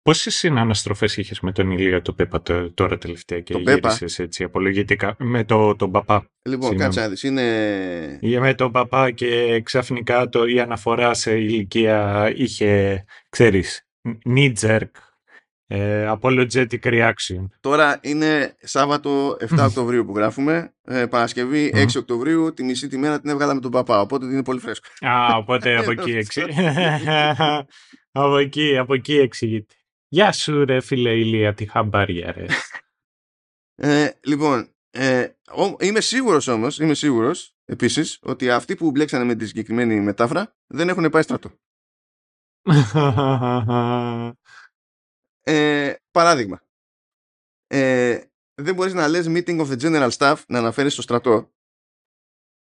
Πόσες 0.03 0.35
συναναστροφές 0.35 1.17
είχες 1.17 1.39
με 1.39 1.51
τον 1.51 1.71
Ηλία 1.71 2.01
το 2.01 2.13
Πέπα 2.13 2.41
τώρα 2.73 2.97
τελευταία 2.97 3.39
και 3.39 3.57
γύρισες 3.57 4.19
έτσι 4.19 4.43
απολογητικά 4.43 5.15
με 5.19 5.43
το, 5.43 5.75
τον 5.75 5.91
παπά; 5.91 6.29
Λοιπόν, 6.41 6.77
κάτσε 6.77 6.99
να 6.99 7.07
δεις, 7.07 7.23
είναι... 7.23 8.19
Με 8.39 8.53
τον 8.53 8.71
παπά 8.71 9.11
και 9.11 9.61
ξαφνικά 9.61 10.29
το, 10.29 10.45
η 10.45 10.59
αναφορά 10.59 11.13
σε 11.13 11.37
ηλικία 11.37 12.31
είχε, 12.35 13.03
ξέρεις, 13.29 13.87
knee 14.29 14.53
jerk, 14.61 14.89
ε, 15.67 16.13
apologetic 16.19 16.79
reaction. 16.81 17.47
Τώρα 17.59 17.99
είναι 18.01 18.55
Σάββατο 18.61 19.37
7 19.39 19.57
Οκτωβρίου 19.59 20.05
που 20.05 20.15
γράφουμε. 20.15 20.73
Ε, 20.83 21.05
Παρασκευή 21.05 21.71
6 21.75 21.85
Οκτωβρίου, 21.97 22.53
τη 22.53 22.63
μισή 22.63 22.87
τη 22.87 22.97
μέρα 22.97 23.19
την 23.19 23.29
έβγαλα 23.29 23.53
με 23.53 23.59
τον 23.59 23.71
παπά. 23.71 24.01
Οπότε 24.01 24.25
είναι 24.25 24.43
πολύ 24.43 24.59
φρέσκο. 24.59 24.87
Α, 25.07 25.35
οπότε 25.35 25.77
από 25.77 25.91
εκεί 26.01 26.11
εξηγείται. 26.11 26.99
από 28.11 28.37
εκεί, 28.37 28.77
από 28.77 28.93
εκεί 28.93 29.17
εξηγείται. 29.17 29.75
Γεια 30.13 30.31
σου 30.31 30.65
ρε 30.65 30.81
φίλε 30.81 31.17
Ηλία, 31.17 31.53
τι 31.53 31.65
χαμπάρια 31.65 32.31
ρε. 32.31 32.45
ε, 33.75 34.11
λοιπόν, 34.23 34.75
ε, 34.89 35.29
είμαι 35.79 36.01
σίγουρος 36.01 36.47
όμως, 36.47 36.79
είμαι 36.79 36.93
σίγουρος 36.93 37.55
επίσης, 37.65 38.19
ότι 38.21 38.49
αυτοί 38.49 38.75
που 38.75 38.91
μπλέξανε 38.91 39.23
με 39.23 39.35
τη 39.35 39.47
συγκεκριμένη 39.47 39.99
μετάφρα 39.99 40.55
δεν 40.67 40.89
έχουν 40.89 41.09
πάει 41.09 41.21
στρατό. 41.21 41.59
ε, 45.41 45.93
παράδειγμα. 46.11 46.63
Ε, 47.67 48.23
δεν 48.61 48.75
μπορείς 48.75 48.93
να 48.93 49.07
λες 49.07 49.25
meeting 49.29 49.59
of 49.59 49.67
the 49.67 49.79
general 49.79 50.11
staff 50.11 50.43
να 50.47 50.57
αναφέρεις 50.57 50.93
στο 50.93 51.01
στρατό 51.01 51.53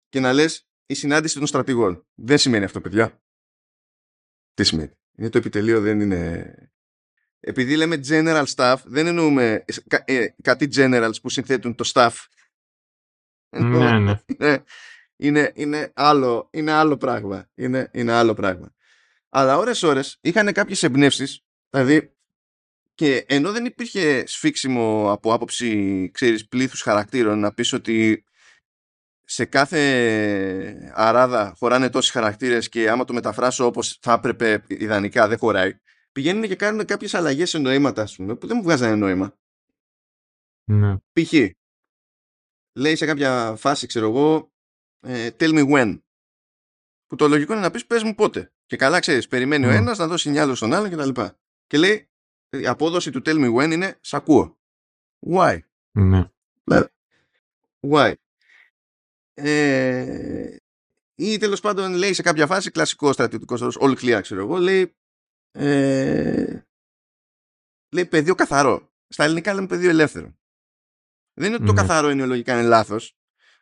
και 0.08 0.20
να 0.20 0.32
λες 0.32 0.68
η 0.86 0.94
συνάντηση 0.94 1.38
των 1.38 1.46
στρατηγών. 1.46 2.06
Δεν 2.14 2.38
σημαίνει 2.38 2.64
αυτό, 2.64 2.80
παιδιά. 2.80 3.22
Τι 4.52 4.64
σημαίνει. 4.64 4.92
Είναι 5.16 5.28
το 5.28 5.38
επιτελείο, 5.38 5.80
δεν 5.80 6.00
είναι 6.00 6.72
επειδή 7.44 7.76
λέμε 7.76 8.00
general 8.08 8.44
staff, 8.54 8.76
δεν 8.84 9.06
εννοούμε 9.06 9.64
ε, 10.04 10.26
κάτι 10.42 10.68
generals 10.76 11.14
που 11.22 11.28
συνθέτουν 11.28 11.74
το 11.74 11.90
staff. 11.94 12.12
Ναι, 13.48 13.98
ναι. 13.98 14.20
Είναι, 14.36 14.64
είναι, 15.16 15.52
είναι, 15.54 15.92
άλλο, 15.94 16.48
είναι 16.52 16.72
άλλο 16.72 16.96
πράγμα. 16.96 17.50
Είναι, 17.54 17.90
είναι 17.92 18.12
άλλο 18.12 18.34
πράγμα. 18.34 18.74
Αλλά 19.28 19.56
ώρες 19.58 19.82
ώρες 19.82 20.18
είχαν 20.20 20.52
κάποιες 20.52 20.82
εμπνεύσεις, 20.82 21.44
δηλαδή 21.70 22.16
και 22.94 23.24
ενώ 23.28 23.52
δεν 23.52 23.64
υπήρχε 23.64 24.26
σφίξιμο 24.26 25.12
από 25.12 25.32
άποψη 25.32 26.10
ξέρεις, 26.12 26.48
πλήθους 26.48 26.82
χαρακτήρων 26.82 27.38
να 27.38 27.54
πεις 27.54 27.72
ότι 27.72 28.24
σε 29.24 29.44
κάθε 29.44 30.92
αράδα 30.94 31.54
χωράνε 31.56 31.90
τόσοι 31.90 32.12
χαρακτήρες 32.12 32.68
και 32.68 32.90
άμα 32.90 33.04
το 33.04 33.12
μεταφράσω 33.12 33.66
όπως 33.66 33.98
θα 34.00 34.12
έπρεπε 34.12 34.64
ιδανικά 34.66 35.28
δεν 35.28 35.38
χωράει 35.38 35.78
πηγαίνουν 36.12 36.42
και 36.42 36.56
κάνουν 36.56 36.84
κάποιες 36.84 37.14
αλλαγές 37.14 37.50
σε 37.50 37.58
νοήματα, 37.58 38.02
ας 38.02 38.16
πούμε, 38.16 38.34
που 38.34 38.46
δεν 38.46 38.56
μου 38.56 38.62
βγάζανε 38.62 38.94
νόημα. 38.94 39.36
Ναι. 40.64 40.96
Π.χ. 41.12 41.32
λέει 42.78 42.96
σε 42.96 43.06
κάποια 43.06 43.56
φάση, 43.56 43.86
ξέρω 43.86 44.08
εγώ, 44.08 44.52
ε, 45.00 45.30
tell 45.38 45.52
me 45.54 45.72
when. 45.72 46.00
Που 47.06 47.16
το 47.16 47.28
λογικό 47.28 47.52
είναι 47.52 47.62
να 47.62 47.70
πεις 47.70 47.86
πες 47.86 48.02
μου 48.02 48.14
πότε. 48.14 48.52
Και 48.66 48.76
καλά 48.76 49.00
ξέρεις, 49.00 49.28
περιμένει 49.28 49.66
ο 49.66 49.68
ναι. 49.68 49.76
ένας 49.76 49.98
να 49.98 50.06
δώσει 50.06 50.30
νιάλο 50.30 50.54
στον 50.54 50.72
άλλον 50.72 50.90
κτλ. 50.90 51.10
Και, 51.12 51.30
και 51.66 51.78
λέει, 51.78 52.08
η 52.48 52.66
απόδοση 52.66 53.10
του 53.10 53.22
tell 53.24 53.44
me 53.44 53.54
when 53.56 53.72
είναι 53.72 53.98
σ' 54.00 54.14
ακούω. 54.14 54.58
Why? 55.26 55.58
Ναι. 55.92 56.30
Why? 57.80 58.14
Ε, 59.34 60.56
ή 61.14 61.38
τέλος 61.38 61.60
πάντων 61.60 61.94
λέει 61.94 62.12
σε 62.12 62.22
κάποια 62.22 62.46
φάση, 62.46 62.70
κλασικό 62.70 63.12
στρατιωτικός 63.12 63.60
όρο, 63.60 63.72
all 63.80 63.96
clear, 63.98 64.18
ξέρω 64.22 64.40
εγώ, 64.40 64.56
λέει 64.56 64.96
ε, 65.52 66.62
λέει 67.92 68.06
πεδίο 68.06 68.34
καθαρό. 68.34 68.92
Στα 69.08 69.24
ελληνικά 69.24 69.54
λέμε 69.54 69.66
πεδίο 69.66 69.90
ελεύθερο. 69.90 70.36
Δεν 71.34 71.46
είναι 71.46 71.54
ότι 71.54 71.64
το 71.64 71.72
ναι. 71.72 71.80
καθαρό 71.80 72.10
είναι 72.10 72.26
λογικά 72.26 72.52
είναι 72.52 72.68
λάθος, 72.68 73.16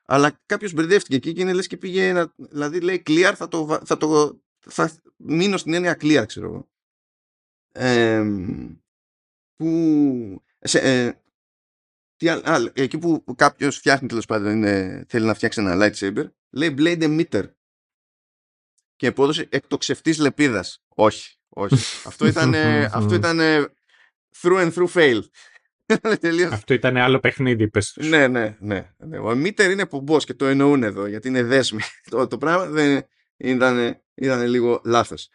αλλά 0.04 0.40
κάποιος 0.46 0.72
μπερδεύτηκε 0.72 1.16
εκεί 1.16 1.32
και 1.32 1.40
είναι 1.40 1.52
λες 1.52 1.66
και 1.66 1.76
πήγε. 1.76 2.12
Να, 2.12 2.34
δηλαδή 2.36 2.80
λέει 2.80 3.02
clear, 3.06 3.32
θα 3.36 3.48
το, 3.48 3.80
θα 3.84 3.96
το 3.96 4.40
θα 4.58 5.00
μείνω 5.16 5.56
στην 5.56 5.74
έννοια 5.74 5.96
clear, 6.00 6.24
ξέρω 6.26 6.46
εγώ. 6.46 6.70
Ε, 7.72 8.24
που. 9.56 10.44
Σε, 10.60 10.78
ε, 10.78 11.22
τι, 12.16 12.28
α, 12.28 12.72
εκεί 12.72 12.98
που 12.98 13.24
κάποιος 13.36 13.76
φτιάχνει 13.76 14.08
τέλος 14.08 14.26
πάντων 14.26 14.62
θέλει 15.06 15.26
να 15.26 15.34
φτιάξει 15.34 15.60
ένα 15.60 15.74
lightsaber, 15.76 16.30
λέει 16.50 16.74
blade 16.78 17.02
emitter. 17.02 17.50
Και 18.96 19.06
απόδοση 19.06 19.48
εκτοξευτής 19.50 20.18
λεπίδας. 20.18 20.82
Όχι. 20.88 21.39
Όχι. 21.50 22.06
αυτό 22.06 22.26
ήταν, 22.26 22.54
αυτό 22.98 23.14
ήταν 23.14 23.38
through 24.42 24.70
and 24.70 24.72
through 24.72 24.92
fail. 24.94 25.20
Αυτό 26.50 26.74
ήταν 26.74 26.96
άλλο 26.96 27.20
παιχνίδι, 27.20 27.68
πες 27.68 27.96
Ναι, 28.00 28.26
ναι, 28.26 28.56
ναι, 28.60 28.92
ναι. 28.98 29.18
Ο 29.18 29.34
Μίτερ 29.34 29.70
είναι 29.70 29.86
πομπός 29.86 30.24
και 30.24 30.34
το 30.34 30.46
εννοούν 30.46 30.82
εδώ, 30.82 31.06
γιατί 31.06 31.28
είναι 31.28 31.42
δέσμη. 31.42 31.80
το, 32.10 32.26
το 32.26 32.38
πράγμα 32.38 32.66
δεν 32.66 33.06
ήταν, 33.36 34.02
ήταν 34.14 34.46
λίγο 34.46 34.80
λάθος. 34.84 35.28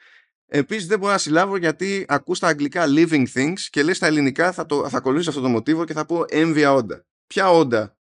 Επίσης 0.47 0.87
δεν 0.87 0.99
μπορώ 0.99 1.11
να 1.11 1.17
συλλάβω 1.17 1.57
γιατί 1.57 2.05
ακούς 2.07 2.39
τα 2.39 2.47
αγγλικά 2.47 2.85
living 2.87 3.25
things 3.33 3.59
και 3.69 3.83
λες 3.83 3.97
στα 3.97 4.07
ελληνικά 4.07 4.51
θα, 4.51 4.65
το, 4.65 4.89
θα 4.89 4.97
ακολουθήσω 4.97 5.29
αυτό 5.29 5.41
το 5.41 5.49
μοτίβο 5.49 5.85
και 5.85 5.93
θα 5.93 6.05
πω 6.05 6.25
έμβια 6.27 6.73
όντα. 6.73 7.05
Ποια 7.27 7.51
όντα; 7.51 7.97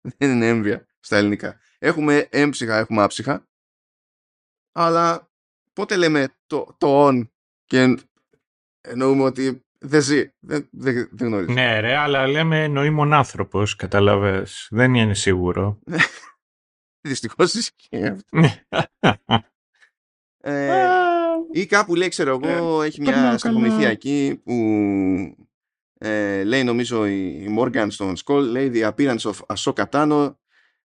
Δεν 0.00 0.30
είναι 0.30 0.48
έμβια 0.48 0.86
στα 1.00 1.16
ελληνικά. 1.16 1.60
Έχουμε 1.78 2.28
έμψυχα, 2.30 2.76
έχουμε 2.76 3.02
άψυχα. 3.02 3.48
Αλλά 4.72 5.32
πότε 5.74 5.96
λέμε 5.96 6.34
το, 6.46 6.76
το 6.78 7.08
on 7.08 7.28
και 7.64 7.96
εννοούμε 8.80 9.22
ότι 9.22 9.64
δεν 9.78 10.00
ζει. 10.00 10.30
Δεν, 10.40 10.68
δεν, 10.72 11.08
δεν 11.12 11.28
γνωρίζεις. 11.28 11.54
Ναι, 11.54 11.80
ρε, 11.80 11.96
αλλά 11.96 12.26
λέμε 12.26 12.68
νοήμων 12.68 13.12
άνθρωπος, 13.12 13.76
καταλαβες. 13.76 14.68
Δεν 14.70 14.94
είναι 14.94 15.14
σίγουρο. 15.14 15.78
Δυστυχώς 17.08 17.54
ισχύει 17.54 18.06
αυτό. 18.06 18.38
ε, 20.40 20.88
ή 21.52 21.66
κάπου 21.66 21.94
λέει, 21.94 22.08
ξέρω 22.08 22.40
εγώ, 22.42 22.82
ε, 22.82 22.86
έχει 22.86 23.00
μια 23.00 23.38
σκακομηθεία 23.38 23.88
εκεί 23.88 24.40
που 24.44 24.54
ε, 25.98 26.44
λέει 26.44 26.64
νομίζω 26.64 27.06
η 27.06 27.56
Morgan 27.58 27.86
στον 27.90 28.14
Skull, 28.24 28.42
λέει 28.42 28.70
The 28.74 28.92
appearance 28.92 29.32
of 29.32 29.54
Ahsoka 29.54 29.84
Tano 29.90 30.34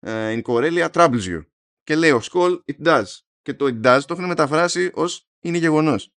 uh, 0.05 0.37
in 0.37 0.41
Corellia 0.41 0.89
troubles 0.91 1.23
you. 1.27 1.41
Και 1.83 1.95
λέει 1.95 2.11
ο 2.11 2.21
Skull, 2.31 2.57
it 2.71 2.85
does 2.87 3.05
και 3.45 3.53
το 3.53 3.65
it 3.65 3.85
does 3.85 4.01
το 4.07 4.13
έχουν 4.13 4.25
μεταφράσει 4.25 4.91
ως 4.93 5.27
είναι 5.39 5.57
γεγονός. 5.57 6.13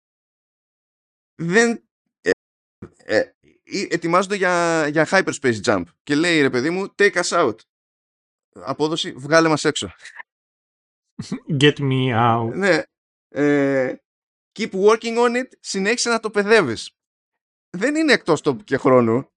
Δεν... 1.35 1.89
Ε, 2.21 2.31
ε, 2.97 3.19
ε, 3.19 3.33
ετοιμάζονται 3.91 4.35
για, 4.35 4.87
για 4.89 5.07
hyperspace 5.11 5.61
jump 5.63 5.85
και 6.03 6.15
λέει 6.15 6.41
ρε 6.41 6.51
παιδί 6.51 6.71
μου 6.71 6.95
take 6.99 7.23
us 7.23 7.29
out. 7.29 7.57
Απόδοση 8.53 9.13
βγάλε 9.13 9.49
μας 9.49 9.65
έξω. 9.65 9.91
Get 11.61 11.79
me 11.79 12.13
out. 12.13 12.53
Ναι. 12.55 12.83
Ε, 13.29 13.97
keep 14.59 14.71
working 14.71 15.17
on 15.19 15.37
it. 15.37 15.49
Συνέχισε 15.61 16.09
να 16.09 16.21
το 16.21 16.31
παιδεύεις. 16.31 16.97
Δεν 17.77 17.95
είναι 17.95 18.13
εκτός 18.13 18.41
τόπου 18.41 18.65
και 18.65 18.77
χρόνου 18.77 19.33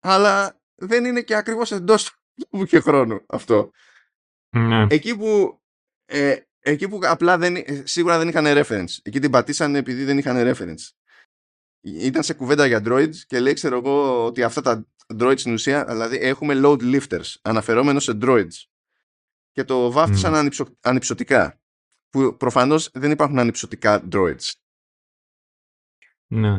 αλλά 0.00 0.60
δεν 0.74 1.04
είναι 1.04 1.22
και 1.22 1.34
ακριβώς 1.34 1.70
εντός 1.70 2.22
τόπου 2.34 2.64
και 2.64 2.80
χρόνου 2.80 3.24
αυτό. 3.28 3.70
Ναι. 4.56 4.86
Εκεί 4.90 5.16
που 5.16 5.60
ε, 6.04 6.40
εκεί 6.60 6.88
που 6.88 6.98
απλά 7.02 7.38
δεν, 7.38 7.56
ε, 7.56 7.82
σίγουρα 7.84 8.18
δεν 8.18 8.28
είχαν 8.28 8.44
reference. 8.46 8.98
Εκεί 9.02 9.20
την 9.20 9.30
πατήσανε 9.30 9.78
επειδή 9.78 10.04
δεν 10.04 10.18
είχαν 10.18 10.36
reference. 10.54 10.90
Ήταν 11.80 12.22
σε 12.22 12.34
κουβέντα 12.34 12.66
για 12.66 12.82
droids 12.84 13.16
και 13.26 13.40
λέει 13.40 13.52
ξέρω 13.52 13.76
εγώ 13.76 14.24
ότι 14.24 14.42
αυτά 14.42 14.60
τα 14.60 14.86
droids 15.18 15.38
στην 15.38 15.52
ουσία 15.52 15.84
δηλαδή 15.84 16.16
έχουμε 16.16 16.60
load 16.64 16.80
lifters 16.80 17.34
αναφερόμενο 17.42 18.00
σε 18.00 18.18
droids 18.22 18.64
και 19.52 19.64
το 19.64 19.90
βάφτισαν 19.90 20.48
mm. 20.48 20.74
ανυψωτικά 20.80 21.60
που 22.10 22.36
προφανώς 22.36 22.90
δεν 22.92 23.10
υπάρχουν 23.10 23.38
ανυψωτικά 23.38 24.08
droids. 24.12 24.52
Ναι. 26.26 26.56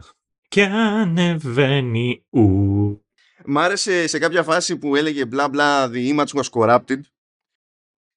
Και 0.48 0.64
ανεβαίνει 0.64 2.26
ου. 2.30 3.06
Μ' 3.46 3.58
άρεσε 3.58 4.08
σε 4.08 4.20
κάποια 4.20 4.44
φάση 4.44 4.78
που 4.78 4.96
έλεγε 4.96 5.26
μπλα 5.26 5.50
μπλα 5.50 5.90
the 5.90 6.16
image 6.16 6.42
was 6.42 6.50
corrupted 6.52 7.00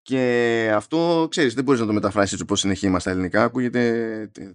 και 0.05 0.71
αυτό, 0.75 1.27
ξέρεις, 1.31 1.55
δεν 1.55 1.65
μπορείς 1.65 1.81
να 1.81 1.87
το 1.87 1.93
μεταφράσεις 1.93 2.41
όπως 2.41 2.65
είναι 2.65 2.75
χήμα 2.75 2.99
στα 2.99 3.11
ελληνικά. 3.11 3.43
Ακούγεται, 3.45 3.81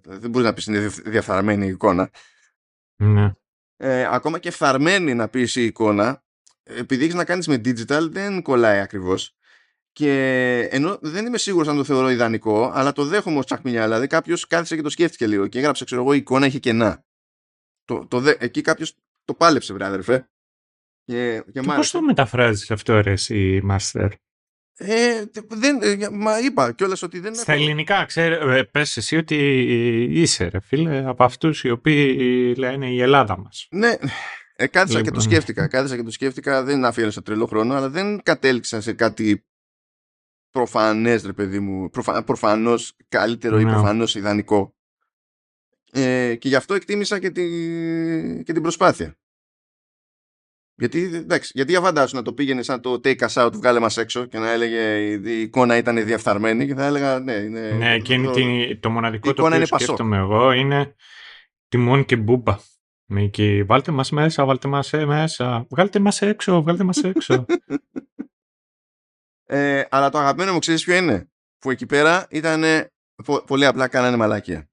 δεν 0.04 0.30
μπορείς 0.30 0.48
να 0.48 0.54
πεις 0.54 0.66
είναι 0.66 0.88
διαφθαρμένη 0.88 1.66
η 1.66 1.70
εικόνα. 1.70 2.10
Ναι. 3.04 3.34
Ε, 3.78 4.08
ακόμα 4.12 4.40
και 4.40 4.52
φθαρμένη 4.52 5.14
να 5.14 5.28
πεις 5.30 5.56
η 5.56 5.64
εικόνα, 5.64 6.24
επειδή 6.64 7.04
έχεις 7.04 7.16
να 7.16 7.26
κάνεις 7.26 7.48
με 7.48 7.56
digital, 7.56 8.08
δεν 8.12 8.42
κολλάει 8.42 8.80
ακριβώς. 8.80 9.34
Και 9.92 10.12
ενώ 10.72 10.98
δεν 11.02 11.26
είμαι 11.26 11.38
σίγουρος 11.38 11.68
αν 11.68 11.76
το 11.76 11.84
θεωρώ 11.84 12.10
ιδανικό, 12.10 12.72
αλλά 12.74 12.92
το 12.92 13.06
δέχομαι 13.06 13.38
ως 13.38 13.46
τσακμινιά. 13.46 13.84
Δηλαδή 13.84 14.08
κάποιος 14.08 14.48
κάθισε 14.48 14.76
και 14.76 14.82
το 14.82 14.90
σκέφτηκε 14.90 15.28
λίγο 15.28 15.48
και 15.48 15.60
έγραψε, 15.60 15.84
ξέρω 15.86 16.02
εγώ, 16.02 16.14
η 16.14 16.18
εικόνα 16.18 16.46
είχε 16.46 16.60
κενά. 16.60 17.04
Το, 17.86 18.06
το, 18.08 18.20
δε- 18.20 18.36
εκεί 18.40 18.62
κάποιος 18.62 18.96
το 19.26 19.34
πάλεψε, 19.34 19.74
βρε 19.74 19.86
αδερφέ. 19.86 20.30
Και, 21.04 21.42
και, 21.46 21.52
Και 21.52 21.60
μ' 21.62 21.64
πώς 21.64 21.74
άρεσε. 21.74 21.92
το 21.98 22.02
μεταφράζεις 22.02 22.72
αυτό 22.72 23.02
ρε 23.02 23.12
εσύ, 23.12 23.60
Μάστερ; 23.64 24.10
Ε, 24.82 25.24
δεν, 25.48 25.82
ε, 25.82 26.10
μα 26.12 26.40
είπα 26.40 26.72
κιόλας 26.72 27.02
ότι 27.02 27.20
δεν 27.20 27.36
Στα 27.36 27.52
έχω- 27.54 27.62
ελληνικά, 27.64 28.06
ξέρε, 28.06 28.58
ε, 28.58 28.64
πες 28.64 28.98
εσύ 28.98 29.18
ότι 29.18 29.36
είσαι 30.12 30.48
ρε 30.48 30.60
φίλε 30.60 31.06
από 31.06 31.24
αυτούς 31.24 31.64
οι 31.64 31.70
οποίοι 31.70 32.54
λένε 32.58 32.90
η 32.92 33.02
Ελλάδα 33.02 33.38
μας. 33.38 33.68
Ναι, 33.72 33.94
ε, 34.56 34.68
κάθισα 34.68 34.98
και 34.98 35.04
το 35.04 35.16
Λοιπόν. 35.16 35.22
σκέφτηκα. 35.22 35.68
Κάθισα 35.68 35.96
και 35.96 36.04
το 36.04 36.12
σκέφτηκα, 36.12 36.64
δεν 36.64 36.86
αφιέρωσα 36.86 37.22
τρελό 37.22 37.46
χρόνο, 37.46 37.74
αλλά 37.74 37.90
δεν 37.90 38.24
κατέληξα 38.24 38.82
σε 38.82 38.94
κάτι 38.94 39.46
προφανές, 40.52 41.24
ρε 41.24 41.34
παιδί 41.34 41.60
μου. 41.60 41.90
Προφα... 41.90 42.24
Προφανώς 42.24 42.96
καλύτερο 43.10 43.60
ή 43.60 43.64
Ναι. 43.64 43.72
προφανώς 43.72 44.16
ιδανικό. 44.16 44.76
Ε, 45.92 46.36
και 46.36 46.48
γι' 46.48 46.56
αυτό 46.56 46.74
εκτίμησα 46.74 47.20
και, 47.20 47.30
τη... 47.30 47.44
και 48.44 48.54
την 48.54 48.62
προσπάθεια. 48.62 49.19
Γιατί, 50.80 51.12
εντάξει, 51.16 51.52
γιατί 51.56 51.72
για 51.72 51.82
φαντάσου 51.82 52.16
να 52.16 52.22
το 52.22 52.34
πήγαινε 52.34 52.62
σαν 52.62 52.82
το 52.82 53.00
take 53.04 53.20
us 53.20 53.46
out, 53.46 53.52
βγάλε 53.54 53.80
μας 53.80 53.98
έξω 53.98 54.26
και 54.26 54.38
να 54.38 54.50
έλεγε 54.52 54.98
η, 54.98 55.22
η 55.26 55.42
εικόνα 55.42 55.78
ήταν 55.78 56.06
διεφθαρμένη 56.06 56.66
και 56.68 56.76
θα 56.76 56.86
έλεγα 56.86 57.20
ναι, 57.20 57.32
είναι... 57.34 57.72
Ναι, 57.72 57.94
εκείνη 57.94 58.26
το- 58.26 58.32
την- 58.32 58.80
το 58.80 58.90
μοναδικό 58.90 59.30
η 59.30 59.34
το 59.34 59.42
εικόνα 59.42 59.48
οποίο 59.48 59.58
είναι 59.58 59.68
Πασόκ. 59.68 59.88
σκέφτομαι 59.88 60.18
εγώ 60.18 60.52
είναι 60.52 60.96
τιμόν 61.68 62.06
και 62.06 62.16
μπούμπα. 62.16 62.58
Με 63.12 63.22
εκεί, 63.22 63.64
βάλτε 63.64 63.92
μας 63.92 64.12
μέσα, 64.12 64.46
βάλτε 64.46 64.68
μας 64.68 64.94
ε, 64.94 65.06
μέσα, 65.06 65.66
βγάλτε 65.70 66.00
μας 66.00 66.22
έξω, 66.22 66.62
βγάλτε 66.62 66.84
μας 66.84 67.04
έξω. 67.04 67.46
Ε, 69.52 69.84
αλλά 69.90 70.10
το 70.10 70.18
αγαπημένο 70.18 70.54
μου 70.54 70.60
ξέρεις 70.60 70.84
ποιο 70.84 70.96
είναι; 70.96 71.30
Που 71.60 71.72
εκεί 71.72 71.86
πέρα 71.86 72.28
ήταν 72.30 72.64
πολύ 73.46 73.66
απλά 73.66 73.88
κάνανε 73.88 74.18
μαλακία. 74.18 74.69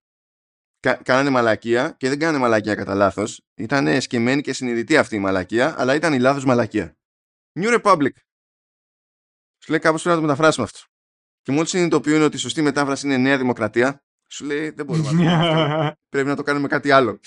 Κα, 0.81 0.95
κάνανε 0.95 1.31
μαλακία 1.31 1.91
και 1.99 2.09
δεν 2.09 2.19
κάνανε 2.19 2.39
μαλακία 2.39 2.75
κατά 2.75 2.95
λάθος. 2.95 3.47
Ήταν 3.55 4.01
σκεμμένη 4.01 4.41
και 4.41 4.53
συνειδητή 4.53 4.97
αυτή 4.97 5.17
η 5.17 5.19
μαλακία, 5.19 5.75
αλλά 5.81 5.95
ήταν 5.95 6.13
η 6.13 6.19
λάθος 6.19 6.45
μαλακία. 6.45 6.97
New 7.59 7.81
Republic. 7.81 8.11
Σου 9.59 9.71
λέει 9.71 9.81
κάπως 9.81 10.03
πρέπει 10.03 10.17
να 10.17 10.23
το 10.23 10.29
μεταφράσουμε 10.29 10.67
αυτό. 10.67 10.81
Και 11.43 11.53
μόλις 11.53 11.71
συνειδητοποιούν 11.71 12.23
ότι 12.23 12.37
η 12.37 12.39
σωστή 12.39 12.63
μετάφραση 12.63 13.07
είναι 13.07 13.17
Νέα 13.17 13.39
Δημοκρατία, 13.39 14.05
σου 14.29 14.45
λέει 14.45 14.71
δεν 14.71 14.87
μπορούμε 14.87 15.13
να 15.13 15.17
το 15.19 15.25
κάνουμε 15.25 15.75
αυτό. 15.75 16.01
Πρέπει 16.09 16.29
να 16.29 16.37
το 16.37 16.43
κάνουμε 16.43 16.69
κάτι 16.69 16.91
άλλο. 16.91 17.21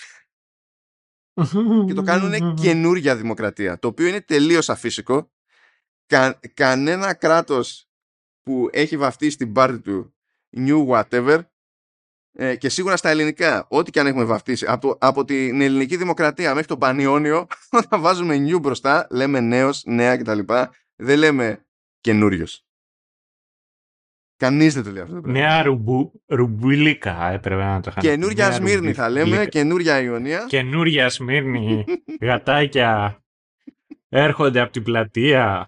Και 1.88 1.94
το 1.94 2.02
κάνουν 2.02 2.54
καινούρια 2.54 3.16
δημοκρατία. 3.16 3.80
Το 3.80 3.88
οποίο 3.88 4.08
είναι 4.08 4.22
τελείως 4.22 4.70
αφύσικο. 4.70 5.32
Κα, 6.06 6.40
κανένα 6.54 7.14
κράτος 7.14 7.90
που 8.42 8.70
έχει 8.72 8.98
βαφτίσει 8.98 9.38
την 9.38 9.54
πάρτη 9.54 9.80
του 9.82 10.16
new 10.56 10.88
whatever 10.88 11.42
ε, 12.34 12.56
και 12.56 12.70
σίγουρα 12.70 12.98
στα 12.98 13.10
ελληνικά, 13.10 13.66
ό,τι 13.70 13.92
και 13.92 14.00
αν 14.00 14.08
έχουμε 14.08 14.24
βαφτίσει, 14.24 14.66
από, 14.68 14.98
από 15.00 15.26
την 15.26 15.62
ελληνική 15.62 15.98
δημοκρατία 15.98 16.54
μέχρι 16.54 16.68
τον 16.68 16.78
Πανιόνιο, 16.78 17.48
όταν 17.84 18.02
βάζουμε 18.02 18.36
new 18.48 18.60
μπροστά, 18.62 19.08
λέμε 19.12 19.40
νέος, 19.40 19.84
νέα 19.86 20.18
κτλ. 20.18 20.40
Δεν 20.96 21.18
λέμε 21.20 21.66
καινούριος. 22.00 22.64
Κανείς 24.38 24.74
δεν 24.74 24.84
το 24.84 24.92
λέει 24.92 25.02
αυτό. 25.02 25.16
το 25.16 25.22
πράγμα. 25.22 25.40
Νέα 25.40 25.64
ρουμπου, 25.64 26.22
ρουμπουλίκα 26.26 27.32
έπρεπε 27.32 27.64
να 27.64 27.80
το 27.80 27.90
είχαν. 27.90 28.04
Καινούρια 28.04 28.48
Νέα 28.48 28.58
Σμύρνη 28.58 28.94
θα 28.94 29.10
λέμε, 29.10 29.24
ρουμπουλίκα. 29.24 29.46
καινούρια 29.46 30.02
Ιωνία. 30.02 30.46
Καινούρια 30.48 31.10
Σμύρνη, 31.10 31.86
γατάκια, 32.22 33.24
έρχονται 34.10 34.60
από 34.60 34.72
την 34.72 34.84
πλατεία. 34.84 35.68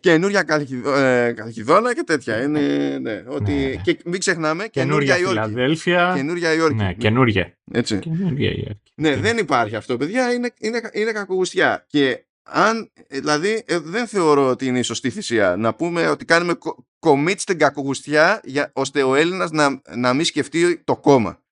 Καινούρια 0.00 0.42
Καλχιδ- 0.42 0.86
ε, 0.86 1.32
Καλχιδόνα 1.36 1.94
και 1.94 2.02
τέτοια. 2.06 2.42
Είναι, 2.42 2.98
ναι, 2.98 3.24
ότι, 3.28 3.52
Ναι. 3.52 3.74
Και 3.82 3.98
μην 4.04 4.18
ξεχνάμε, 4.20 4.68
Καινούρια 4.68 5.14
καινούρια 5.14 5.18
Υόρκη. 5.18 5.50
Φιλαδέλφια. 5.52 6.12
Καινούρια 6.16 6.52
Υόρκη. 6.54 6.74
Ναι, 6.76 6.92
καινούρια. 6.94 7.58
Έτσι. 7.72 7.98
Καινούρια 7.98 8.50
Υόρκη. 8.50 8.92
Ναι, 8.94 9.16
δεν 9.16 9.38
υπάρχει 9.38 9.76
αυτό, 9.76 9.96
παιδιά. 9.96 10.32
Είναι, 10.32 10.50
είναι, 10.58 10.80
είναι 10.92 11.12
κακογουστιά. 11.12 11.84
Και 11.88 12.24
αν, 12.42 12.90
ε, 13.08 13.18
δηλαδή, 13.18 13.62
ε, 13.66 13.78
δεν 13.78 14.06
θεωρώ 14.06 14.48
ότι 14.48 14.66
είναι 14.66 14.78
η 14.78 14.82
σωστή 14.82 15.10
θυσία 15.10 15.56
να 15.58 15.74
πούμε 15.74 16.08
ότι 16.08 16.24
κάνουμε 16.24 16.54
κο- 16.54 16.86
commit 17.00 17.34
στην 17.36 17.58
κακογουστιά 17.58 18.40
για, 18.44 18.70
ώστε 18.74 19.02
ο 19.02 19.14
Έλληνας 19.14 19.50
να, 19.50 19.80
να 19.96 20.14
μην 20.14 20.24
σκεφτεί 20.24 20.78
το 20.84 20.96
κόμμα. 20.96 21.42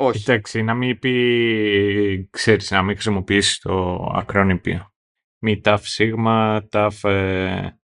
Όχι. 0.00 0.18
Κοιτάξτε, 0.18 0.62
να 0.62 0.74
μην 0.74 0.98
πει, 0.98 2.28
ξέρεις, 2.30 2.70
να 2.70 2.82
μην 2.82 2.94
χρησιμοποιήσεις 2.94 3.58
το 3.58 4.04
ακρόνυπιο. 4.14 4.92
Μη 5.38 5.60
ταφ 5.60 5.86
σίγμα, 5.86 6.66
ταφ 6.68 7.04
ε, 7.04 7.78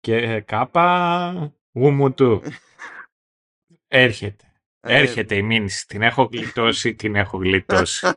και 0.00 0.40
κάπα, 0.40 1.54
γουμουτού. 1.72 2.42
Έρχεται. 3.88 4.44
Ε, 4.80 4.98
Έρχεται 4.98 5.34
η 5.34 5.42
μήνυση. 5.42 5.86
Την 5.86 6.02
έχω 6.02 6.28
γλιτώσει, 6.32 6.94
την 6.94 7.14
έχω 7.14 7.36
γλιτώσει. 7.38 8.12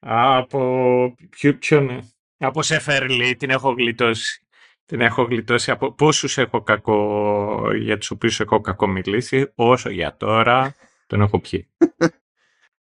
από 0.00 1.14
ποιο, 1.30 1.54
ποιον, 1.54 2.10
από 2.36 2.62
Σεφερλί 2.62 3.36
την 3.36 3.50
έχω 3.50 3.70
γλιτώσει. 3.70 4.40
Την 4.84 5.00
έχω 5.00 5.22
γλιτώσει 5.22 5.70
από 5.70 5.92
πόσους 5.92 6.38
έχω 6.38 6.62
κακό, 6.62 7.74
για 7.74 7.98
τους 7.98 8.10
οποίους 8.10 8.40
έχω 8.40 8.60
κακό 8.60 8.86
μιλήσει, 8.86 9.52
όσο 9.54 9.90
για 9.90 10.16
τώρα 10.16 10.74
τον 11.06 11.20
έχω 11.20 11.40
πιει. 11.40 11.68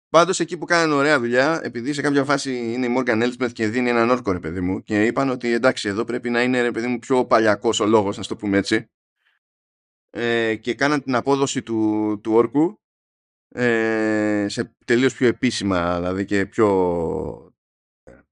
Πάντως 0.09 0.39
εκεί 0.39 0.57
που 0.57 0.65
κάνανε 0.65 0.93
ωραία 0.93 1.19
δουλειά, 1.19 1.59
επειδή 1.63 1.93
σε 1.93 2.01
κάποια 2.01 2.23
φάση 2.23 2.73
είναι 2.73 2.85
η 2.85 2.95
Morgan 2.97 3.23
Elsbeth 3.23 3.51
και 3.53 3.67
δίνει 3.67 3.89
έναν 3.89 4.09
όρκο, 4.09 4.31
ρε 4.31 4.39
παιδί 4.39 4.61
μου, 4.61 4.83
και 4.83 5.05
είπαν 5.05 5.29
ότι 5.29 5.51
εντάξει, 5.51 5.87
εδώ 5.89 6.03
πρέπει 6.03 6.29
να 6.29 6.43
είναι 6.43 6.61
ρε 6.61 6.71
παιδί 6.71 6.87
μου 6.87 6.99
πιο 6.99 7.25
παλιακός 7.25 7.79
ο 7.79 7.85
λόγος, 7.85 8.17
να 8.17 8.23
το 8.23 8.35
πούμε 8.35 8.57
έτσι. 8.57 8.89
Ε, 10.09 10.55
και 10.55 10.73
κάναν 10.73 11.03
την 11.03 11.15
απόδοση 11.15 11.61
του, 11.63 12.19
του 12.23 12.33
όρκου 12.33 12.79
ε, 13.49 14.45
σε 14.49 14.75
τελείως 14.85 15.13
πιο 15.13 15.27
επίσημα, 15.27 15.95
δηλαδή 15.95 16.25
και 16.25 16.45
πιο 16.45 16.67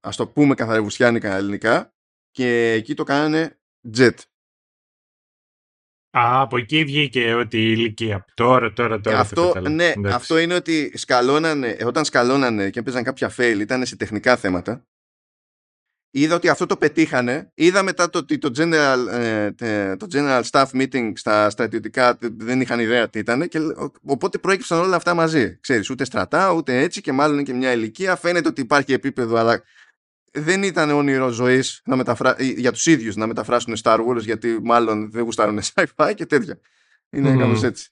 ας 0.00 0.16
το 0.16 0.28
πούμε 0.28 0.54
καθαρευουσιάνικα 0.54 1.34
ελληνικά 1.34 1.94
και 2.30 2.72
εκεί 2.72 2.94
το 2.94 3.04
κάνανε 3.04 3.58
jet. 3.96 4.14
Α, 6.18 6.40
από 6.40 6.56
εκεί 6.56 6.84
βγήκε 6.84 7.34
ότι 7.34 7.58
η 7.58 7.74
ηλικία. 7.76 8.24
Τώρα, 8.34 8.72
τώρα, 8.72 9.00
τώρα. 9.00 9.16
το 9.16 9.22
αυτό, 9.22 9.46
κατάλαβα. 9.46 9.74
ναι, 9.74 9.88
Εντάξει. 9.96 10.14
αυτό 10.16 10.38
είναι 10.38 10.54
ότι 10.54 10.92
σκαλώνανε, 10.94 11.76
όταν 11.84 12.04
σκαλώνανε 12.04 12.70
και 12.70 12.78
έπαιζαν 12.78 13.02
κάποια 13.02 13.32
fail, 13.36 13.56
ήταν 13.60 13.86
σε 13.86 13.96
τεχνικά 13.96 14.36
θέματα. 14.36 14.86
Είδα 16.10 16.34
ότι 16.34 16.48
αυτό 16.48 16.66
το 16.66 16.76
πετύχανε. 16.76 17.50
Είδα 17.54 17.82
μετά 17.82 18.10
το 18.10 18.18
ότι 18.18 18.38
το 18.38 18.50
general, 18.56 19.06
ε, 19.10 19.50
τε- 19.52 19.96
το 19.98 20.06
general 20.12 20.42
staff 20.50 20.64
meeting 20.72 21.12
στα 21.14 21.50
στρατιωτικά 21.50 22.18
δεν 22.20 22.60
είχαν 22.60 22.80
ιδέα 22.80 23.08
τι 23.08 23.18
ήταν. 23.18 23.48
Και, 23.48 23.58
ο- 23.58 23.92
οπότε 24.06 24.38
προέκυψαν 24.38 24.78
όλα 24.78 24.96
αυτά 24.96 25.14
μαζί. 25.14 25.58
Ξέρεις, 25.60 25.90
ούτε 25.90 26.04
στρατά, 26.04 26.52
ούτε 26.52 26.78
έτσι 26.78 27.00
και 27.00 27.12
μάλλον 27.12 27.44
και 27.44 27.52
μια 27.52 27.72
ηλικία. 27.72 28.16
Φαίνεται 28.16 28.48
ότι 28.48 28.60
υπάρχει 28.60 28.92
επίπεδο, 28.92 29.36
αλλά 29.36 29.62
δεν 30.36 30.62
ήταν 30.62 30.90
όνειρο 30.90 31.28
ζωής 31.28 31.82
μεταφρα... 31.86 32.36
για 32.42 32.72
τους 32.72 32.86
ίδιους 32.86 33.16
να 33.16 33.26
μεταφράσουν 33.26 33.74
Star 33.82 34.06
Wars, 34.06 34.20
γιατί 34.22 34.58
μάλλον 34.62 35.10
δεν 35.10 35.22
γουστάρουν 35.22 35.60
sci-fi 35.74 36.12
και 36.16 36.26
τέτοια. 36.26 36.60
Είναι 37.10 37.30
Μμμ. 37.30 37.38
κάπως 37.38 37.62
έτσι. 37.62 37.90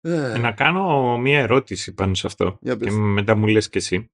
Ε, 0.00 0.38
Να 0.38 0.52
κάνω 0.52 1.18
μία 1.18 1.38
ερώτηση 1.38 1.94
πάνω 1.94 2.14
σε 2.14 2.26
αυτό. 2.26 2.58
Για 2.60 2.76
και 2.76 2.84
πες. 2.84 2.94
μετά 2.94 3.34
μου 3.34 3.46
λες 3.46 3.68
και 3.68 3.78
εσύ. 3.78 4.10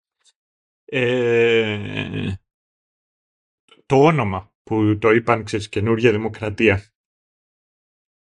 Ε, 0.84 2.32
το 3.86 4.04
όνομα 4.04 4.52
που 4.62 4.98
το 4.98 5.10
είπαν, 5.10 5.44
ξέρεις, 5.44 5.68
καινούργια 5.68 6.10
δημοκρατία. 6.10 6.84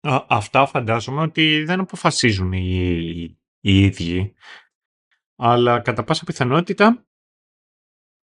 Α, 0.07 0.25
αυτά 0.29 0.65
φαντάζομαι 0.65 1.21
ότι 1.21 1.63
δεν 1.63 1.79
αποφασίζουν 1.79 2.51
οι, 2.53 3.37
οι 3.59 3.83
ίδιοι. 3.83 4.33
Αλλά 5.35 5.79
κατά 5.79 6.03
πάσα 6.03 6.23
πιθανότητα 6.23 7.05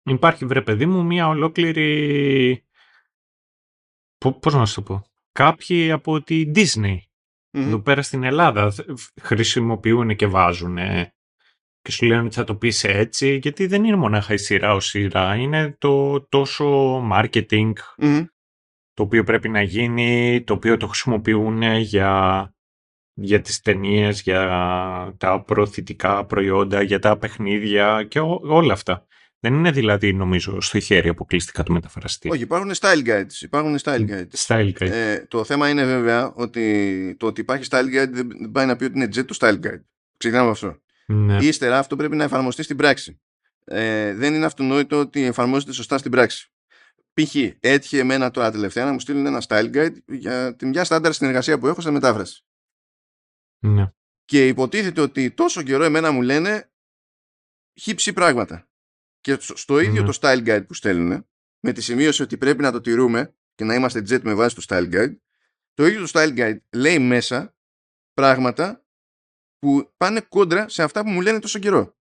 υπάρχει, 0.03 0.45
βρε 0.45 0.61
παιδί 0.61 0.85
μου, 0.85 1.03
μία 1.05 1.27
ολόκληρη... 1.27 2.63
Πο- 4.17 4.39
Πώς 4.39 4.53
να 4.53 4.65
σου 4.65 4.75
το 4.75 4.81
πω. 4.81 5.05
Κάποιοι 5.31 5.91
από 5.91 6.21
τη 6.21 6.51
Disney 6.55 6.97
Μμμ. 7.57 7.67
εδώ 7.67 7.79
πέρα 7.81 8.01
στην 8.01 8.23
Ελλάδα 8.23 8.71
θ- 8.71 8.89
χρησιμοποιούν 9.21 10.15
και 10.15 10.27
βάζουν 10.27 10.75
και 11.81 11.91
σου 11.91 12.05
λένε 12.05 12.21
ότι 12.21 12.35
θα 12.35 12.43
το 12.43 12.55
πεις 12.55 12.83
έτσι 12.83 13.39
γιατί 13.41 13.65
δεν 13.67 13.83
είναι 13.83 13.95
μονάχα 13.95 14.33
η 14.33 14.37
σειρά 14.37 14.73
ως 14.73 14.85
σειρά 14.85 15.35
είναι 15.35 15.75
το 15.79 16.21
τόσο 16.27 16.97
marketing 17.13 17.71
Μμμ. 17.97 18.23
το 18.93 19.03
οποίο 19.03 19.23
πρέπει 19.23 19.49
να 19.49 19.61
γίνει 19.61 20.43
το 20.43 20.53
οποίο 20.53 20.77
το 20.77 20.87
χρησιμοποιούν 20.87 21.61
για, 21.61 22.53
για 23.13 23.41
τις 23.41 23.61
ταινίες, 23.61 24.21
για 24.21 24.45
τα 25.17 25.41
προωθητικά 25.43 26.25
προϊόντα 26.25 26.81
για 26.81 26.99
τα 26.99 27.17
παιχνίδια 27.17 28.03
και 28.03 28.19
ό- 28.19 28.41
όλα 28.43 28.73
αυτά 28.73 29.05
δεν 29.43 29.53
είναι 29.53 29.71
δηλαδή 29.71 30.13
νομίζω 30.13 30.61
στο 30.61 30.79
χέρι 30.79 31.09
αποκλειστικά 31.09 31.63
του 31.63 31.73
μεταφραστή 31.73 32.29
Όχι, 32.29 32.41
υπάρχουν 32.41 32.71
style 32.79 33.05
guides. 33.05 33.41
Υπάρχουν 33.41 33.77
style 33.81 34.09
guides. 34.09 34.45
Style 34.47 34.71
guide. 34.79 34.89
Ε, 34.89 35.25
το 35.27 35.43
θέμα 35.43 35.69
είναι 35.69 35.85
βέβαια 35.85 36.33
ότι 36.33 37.15
το 37.19 37.25
ότι 37.25 37.41
υπάρχει 37.41 37.67
style 37.69 37.85
guide 37.85 38.09
δεν 38.09 38.51
πάει 38.51 38.65
να 38.65 38.75
πει 38.75 38.83
ότι 38.83 38.95
είναι 38.95 39.05
jet 39.05 39.25
το 39.25 39.35
style 39.39 39.59
guide. 39.59 39.81
Ξεκινάμε 40.17 40.49
από 40.49 40.51
αυτό. 40.51 40.81
ναι. 41.05 41.37
Ύστερα 41.37 41.77
αυτό 41.77 41.95
πρέπει 41.95 42.15
να 42.15 42.23
εφαρμοστεί 42.23 42.63
στην 42.63 42.77
πράξη. 42.77 43.21
Ε, 43.65 44.13
δεν 44.13 44.33
είναι 44.33 44.45
αυτονόητο 44.45 44.99
ότι 44.99 45.23
εφαρμόζεται 45.23 45.73
σωστά 45.73 45.97
στην 45.97 46.11
πράξη. 46.11 46.51
Π.χ. 47.13 47.35
έτυχε 47.59 47.99
εμένα 47.99 48.31
τώρα 48.31 48.51
τελευταία 48.51 48.85
να 48.85 48.91
μου 48.91 48.99
στείλουν 48.99 49.25
ένα 49.25 49.41
style 49.47 49.75
guide 49.75 49.95
για 50.07 50.55
την 50.55 50.67
μια 50.67 50.83
στάνταρ 50.83 51.13
συνεργασία 51.13 51.59
που 51.59 51.67
έχω 51.67 51.81
σε 51.81 51.91
μετάφραση. 51.91 52.45
ναι. 53.59 53.91
και 54.25 54.47
υποτίθεται 54.47 55.01
ότι 55.01 55.31
τόσο 55.31 55.61
καιρό 55.61 55.83
εμένα 55.83 56.11
μου 56.11 56.21
λένε 56.21 56.71
χύψη 57.79 58.13
πράγματα. 58.13 58.67
Και 59.23 59.37
στο 59.39 59.79
ίδιο 59.79 60.03
το 60.03 60.17
style 60.21 60.47
guide 60.47 60.67
που 60.67 60.73
στέλνουν, 60.73 61.27
με 61.59 61.71
τη 61.71 61.81
σημείωση 61.81 62.21
ότι 62.21 62.37
πρέπει 62.37 62.61
να 62.61 62.71
το 62.71 62.81
τηρούμε 62.81 63.35
και 63.55 63.63
να 63.63 63.75
είμαστε 63.75 63.99
jet 63.99 64.21
με 64.21 64.33
βάση 64.33 64.55
το 64.55 64.63
style 64.67 64.93
guide, 64.93 65.15
το 65.73 65.85
ίδιο 65.85 66.07
το 66.07 66.11
style 66.13 66.37
guide 66.37 66.57
λέει 66.75 66.99
μέσα 66.99 67.55
πράγματα 68.13 68.85
που 69.59 69.93
πάνε 69.97 70.21
κόντρα 70.21 70.69
σε 70.69 70.83
αυτά 70.83 71.03
που 71.03 71.09
μου 71.09 71.21
λένε 71.21 71.39
τόσο 71.39 71.59
καιρό. 71.59 71.97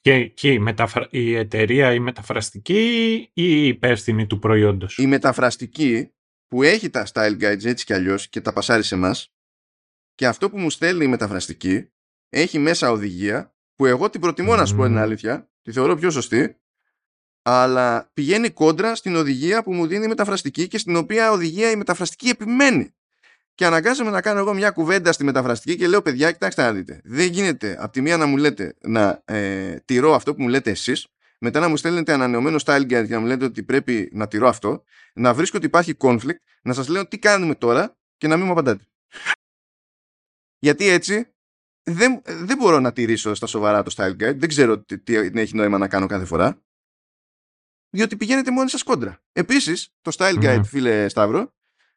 Και, 0.00 0.28
και 0.28 0.52
η, 0.52 0.58
μεταφρα... 0.58 1.08
η 1.10 1.34
εταιρεία 1.34 1.92
η 1.92 1.98
μεταφραστική 1.98 3.12
ή 3.32 3.64
η 3.64 3.66
υπεύθυνη 3.66 4.26
του 4.26 4.38
προϊόντος; 4.38 4.98
Η 4.98 5.06
μεταφραστική 5.06 6.14
που 6.46 6.62
έχει 6.62 6.90
τα 6.90 7.06
style 7.12 7.40
guides 7.40 7.64
έτσι 7.64 7.84
κι 7.84 7.92
αλλιώς 7.92 8.28
και 8.28 8.40
τα 8.40 8.52
πασάρει 8.52 8.82
σε 8.82 8.94
εμάς 8.94 9.34
και 10.14 10.26
αυτό 10.26 10.50
που 10.50 10.58
μου 10.58 10.70
στέλνει 10.70 11.04
η 11.04 11.08
μεταφραστική 11.08 11.92
έχει 12.28 12.58
μέσα 12.58 12.90
οδηγία 12.90 13.56
που 13.82 13.88
εγώ 13.88 14.10
την 14.10 14.20
προτιμώ 14.20 14.56
να 14.56 14.64
σου 14.66 14.76
πω 14.76 14.84
την 14.84 14.98
αλήθεια, 14.98 15.48
τη 15.62 15.72
θεωρώ 15.72 15.96
πιο 15.96 16.10
σωστή, 16.10 16.56
αλλά 17.42 18.10
πηγαίνει 18.14 18.50
κόντρα 18.50 18.94
στην 18.94 19.16
οδηγία 19.16 19.62
που 19.62 19.74
μου 19.74 19.86
δίνει 19.86 20.04
η 20.04 20.08
μεταφραστική 20.08 20.68
και 20.68 20.78
στην 20.78 20.96
οποία 20.96 21.30
οδηγία 21.30 21.70
η 21.70 21.76
μεταφραστική 21.76 22.28
επιμένει. 22.28 22.94
Και 23.54 23.66
αναγκάζομαι 23.66 24.10
να 24.10 24.20
κάνω 24.20 24.38
εγώ 24.38 24.54
μια 24.54 24.70
κουβέντα 24.70 25.12
στη 25.12 25.24
μεταφραστική 25.24 25.76
και 25.76 25.86
λέω: 25.86 26.02
Παιδιά, 26.02 26.32
κοιτάξτε 26.32 26.62
να 26.62 26.72
δείτε. 26.72 27.00
Δεν 27.04 27.26
γίνεται 27.26 27.76
από 27.78 27.92
τη 27.92 28.00
μία 28.00 28.16
να 28.16 28.26
μου 28.26 28.36
λέτε 28.36 28.74
να 28.80 29.22
ε, 29.24 29.76
τηρώ 29.84 30.14
αυτό 30.14 30.34
που 30.34 30.42
μου 30.42 30.48
λέτε 30.48 30.70
εσείς, 30.70 31.06
μετά 31.38 31.60
να 31.60 31.68
μου 31.68 31.76
στέλνετε 31.76 32.12
ανανεωμένο 32.12 32.58
style 32.64 32.82
guide 32.82 33.06
και 33.06 33.14
να 33.14 33.20
μου 33.20 33.26
λέτε 33.26 33.44
ότι 33.44 33.62
πρέπει 33.62 34.10
να 34.12 34.28
τηρώ 34.28 34.48
αυτό, 34.48 34.84
να 35.14 35.34
βρίσκω 35.34 35.56
ότι 35.56 35.66
υπάρχει 35.66 35.96
conflict, 35.98 36.42
να 36.62 36.72
σας 36.72 36.88
λέω 36.88 37.08
τι 37.08 37.18
κάνουμε 37.18 37.54
τώρα 37.54 37.96
και 38.16 38.28
να 38.28 38.36
μην 38.36 38.46
μου 38.46 38.52
απαντάτε. 38.52 38.84
Γιατί 40.58 40.88
έτσι 40.88 41.26
δεν, 41.82 42.22
δεν 42.24 42.56
μπορώ 42.56 42.80
να 42.80 42.92
τηρήσω 42.92 43.34
στα 43.34 43.46
σοβαρά 43.46 43.82
το 43.82 43.94
style 43.96 44.10
guide. 44.10 44.36
Δεν 44.36 44.48
ξέρω 44.48 44.82
τι, 44.82 44.98
τι 44.98 45.14
έχει 45.40 45.56
νόημα 45.56 45.78
να 45.78 45.88
κάνω 45.88 46.06
κάθε 46.06 46.24
φορά. 46.24 46.62
Διότι 47.90 48.16
πηγαίνετε 48.16 48.50
μόνοι 48.50 48.70
σας 48.70 48.82
κόντρα. 48.82 49.22
Επίσης, 49.32 49.94
το 50.00 50.12
style 50.14 50.42
guide, 50.42 50.58
mm. 50.58 50.64
φίλε 50.64 51.08
Σταύρο, 51.08 51.54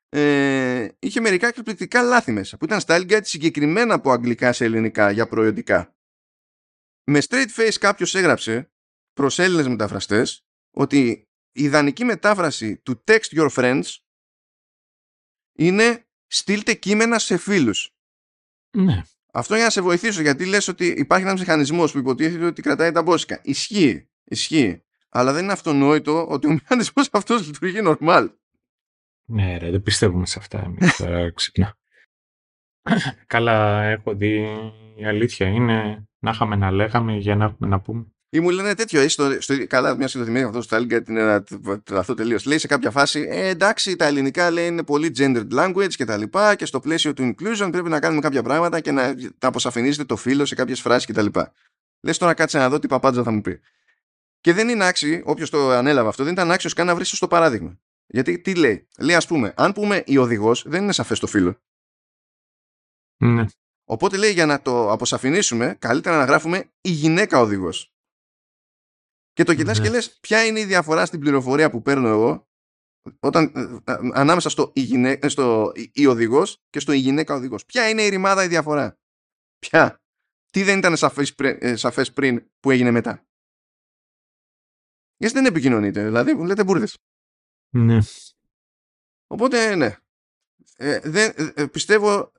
ε, 0.09 0.87
είχε 0.99 1.19
μερικά 1.19 1.47
εκπληκτικά 1.47 2.01
λάθη 2.01 2.31
μέσα. 2.31 2.57
Που 2.57 2.65
ήταν 2.65 2.79
style 2.85 3.11
guide 3.11 3.25
συγκεκριμένα 3.25 3.93
από 3.93 4.11
αγγλικά 4.11 4.53
σε 4.53 4.65
ελληνικά 4.65 5.11
για 5.11 5.27
προϊόντικά. 5.27 5.95
Με 7.03 7.21
straight 7.27 7.49
face 7.55 7.75
κάποιος 7.79 8.15
έγραψε 8.15 8.71
προς 9.13 9.39
Έλληνες 9.39 9.67
μεταφραστές 9.67 10.45
ότι 10.71 11.27
η 11.51 11.63
ιδανική 11.63 12.03
μετάφραση 12.03 12.77
του 12.77 13.03
text 13.07 13.29
your 13.29 13.49
friends 13.49 13.83
είναι 15.57 16.07
στείλτε 16.27 16.73
κείμενα 16.73 17.19
σε 17.19 17.37
φίλους. 17.37 17.95
Ναι. 18.77 19.03
Αυτό 19.37 19.55
για 19.55 19.63
να 19.63 19.69
σε 19.69 19.81
βοηθήσω, 19.81 20.21
γιατί 20.21 20.45
λες 20.45 20.67
ότι 20.67 20.85
υπάρχει 20.85 21.25
ένας 21.25 21.39
μηχανισμός 21.39 21.91
που 21.91 21.97
υποτίθεται 21.97 22.45
ότι 22.45 22.61
κρατάει 22.61 22.91
τα 22.91 23.01
μπόσικα. 23.01 23.39
Ισχύει, 23.43 24.09
ισχύει. 24.23 24.83
Αλλά 25.09 25.33
δεν 25.33 25.43
είναι 25.43 25.51
αυτονόητο 25.51 26.27
ότι 26.27 26.47
ο 26.47 26.51
μηχανισμός 26.51 27.09
αυτός 27.19 27.45
λειτουργεί 27.45 27.79
normal. 27.83 28.29
Ναι 29.25 29.57
ρε, 29.57 29.71
δεν 29.71 29.81
πιστεύουμε 29.81 30.25
σε 30.25 30.39
αυτά 30.39 30.63
εμείς 30.63 30.95
τώρα 30.97 31.31
ξυπνά. 31.31 31.77
Καλά, 33.25 33.83
έχω 33.83 34.15
δει, 34.15 34.47
η 34.95 35.05
αλήθεια 35.05 35.47
είναι 35.47 36.07
να 36.19 36.31
είχαμε 36.31 36.55
να 36.55 36.71
λέγαμε 36.71 37.17
για 37.17 37.35
να 37.35 37.45
έχουμε 37.45 37.69
να 37.69 37.81
πούμε. 37.81 38.14
Ή 38.35 38.39
μου 38.39 38.49
λένε 38.49 38.75
τέτοιο, 38.75 38.99
εσύ 38.99 39.09
στο, 39.09 39.41
στο, 39.41 39.67
καλά, 39.67 39.95
μια 39.95 40.07
συγκεκριμένη 40.07 40.45
αυτό 40.45 40.61
στο 40.61 40.77
Stalin 40.77 41.07
είναι 41.09 41.21
ένα, 41.21 41.43
αυτό 41.91 42.13
τελείως. 42.13 42.45
Λέει 42.45 42.57
σε 42.57 42.67
κάποια 42.67 42.91
φάση, 42.91 43.25
ε, 43.29 43.47
εντάξει, 43.47 43.95
τα 43.95 44.05
ελληνικά 44.05 44.51
λέει 44.51 44.67
είναι 44.67 44.83
πολύ 44.83 45.11
gendered 45.17 45.47
language 45.51 45.93
και 45.93 46.05
τα 46.05 46.17
λοιπά 46.17 46.55
και 46.55 46.65
στο 46.65 46.79
πλαίσιο 46.79 47.13
του 47.13 47.23
inclusion 47.23 47.67
πρέπει 47.71 47.89
να 47.89 47.99
κάνουμε 47.99 48.21
κάποια 48.21 48.43
πράγματα 48.43 48.79
και 48.79 48.91
να, 48.91 49.13
να 49.13 49.47
αποσαφηνίζετε 49.47 50.03
το 50.03 50.15
φίλο 50.15 50.45
σε 50.45 50.55
κάποιες 50.55 50.81
φράσεις 50.81 51.05
κτλ. 51.05 51.39
Λες 52.01 52.17
τώρα 52.17 52.33
κάτσε 52.33 52.57
να 52.57 52.69
δω 52.69 52.79
τι 52.79 52.87
παπάντζα 52.87 53.23
θα 53.23 53.31
μου 53.31 53.41
πει. 53.41 53.59
Και 54.41 54.53
δεν 54.53 54.69
είναι 54.69 54.85
άξιο, 54.85 55.21
όποιος 55.25 55.49
το 55.49 55.69
ανέλαβε 55.69 56.09
αυτό, 56.09 56.23
δεν 56.23 56.33
ήταν 56.33 56.51
άξιος 56.51 56.73
καν 56.73 56.85
να 56.85 56.95
βρει 56.95 57.05
στο 57.05 57.27
παράδειγμα. 57.27 57.79
Γιατί 58.05 58.39
τι 58.39 58.55
λέει, 58.55 58.87
λέει 58.99 59.15
ας 59.15 59.27
πούμε, 59.27 59.53
αν 59.57 59.73
πούμε 59.73 60.03
η 60.05 60.17
οδηγός, 60.17 60.63
δεν 60.67 60.83
είναι 60.83 60.93
σαφές 60.93 61.19
το 61.19 61.27
φίλο. 61.27 61.61
Ναι. 63.17 63.45
Οπότε 63.85 64.17
λέει 64.17 64.31
για 64.31 64.45
να 64.45 64.61
το 64.61 64.91
αποσαφηνίσουμε, 64.91 65.75
καλύτερα 65.79 66.17
να 66.17 66.25
γράφουμε 66.25 66.69
η 66.81 66.89
γυναίκα 66.89 67.39
οδηγός. 67.39 67.94
Και 69.35 69.43
το 69.43 69.55
κοιτάς 69.55 69.77
και 69.77 69.83
ναι. 69.83 69.95
λες 69.95 70.19
ποια 70.19 70.45
είναι 70.45 70.59
η 70.59 70.65
διαφορά 70.65 71.05
στην 71.05 71.19
πληροφορία 71.19 71.69
που 71.69 71.81
παίρνω 71.81 72.07
εγώ 72.07 72.47
όταν, 73.19 73.51
ε, 73.55 73.91
ε, 73.91 73.97
ανάμεσα 74.13 74.49
στο 74.49 74.71
η, 74.75 74.81
γυναί, 74.81 75.19
ε, 75.21 75.27
στο 75.27 75.71
η 75.91 76.05
οδηγός 76.05 76.63
και 76.69 76.79
στο 76.79 76.91
η 76.91 76.97
γυναίκα 76.97 77.35
οδηγός. 77.35 77.65
Ποια 77.65 77.89
είναι 77.89 78.01
η 78.01 78.09
ρημάδα 78.09 78.43
η 78.43 78.47
διαφορά; 78.47 78.97
Ποια; 79.59 80.01
Τι 80.51 80.63
δεν 80.63 80.77
ήταν 80.77 80.97
σαφές, 80.97 81.35
σαφές 81.73 82.13
πριν 82.13 82.51
που 82.59 82.71
έγινε 82.71 82.91
μετά; 82.91 83.25
Γιατί 85.17 85.33
δεν 85.33 85.45
επικοινωνείτε. 85.45 86.03
Δηλαδή 86.03 86.45
λέτε 86.45 86.63
μπουρδες. 86.63 86.97
Ναι. 87.75 87.97
Οπότε 89.27 89.75
ναι. 89.75 89.97
δεν, 91.03 91.33
πιστεύω 91.71 92.31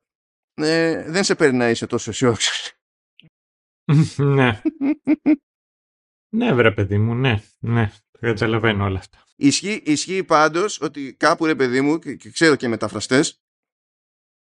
δεν 1.07 1.25
σε 1.25 1.35
παίρνει 1.35 1.57
να 1.57 1.71
είσαι 1.71 1.87
τόσο 1.87 2.11
αισιόδοξο. 2.11 2.75
ναι. 4.17 4.61
Ναι, 6.29 6.53
βρε 6.53 6.73
παιδί 6.73 6.99
μου, 6.99 7.15
ναι, 7.15 7.43
ναι. 7.59 7.93
Καταλαβαίνω 8.21 8.85
όλα 8.85 8.99
αυτά. 8.99 9.25
Ισχύει, 9.37 9.83
ισχύει 9.85 10.25
πάντως 10.25 10.81
ότι 10.81 11.15
κάπου 11.15 11.47
ρε 11.47 11.55
παιδί 11.55 11.81
μου, 11.81 11.99
και, 11.99 12.31
ξέρω 12.31 12.57
και 12.57 12.69
μεταφραστές, 12.69 13.41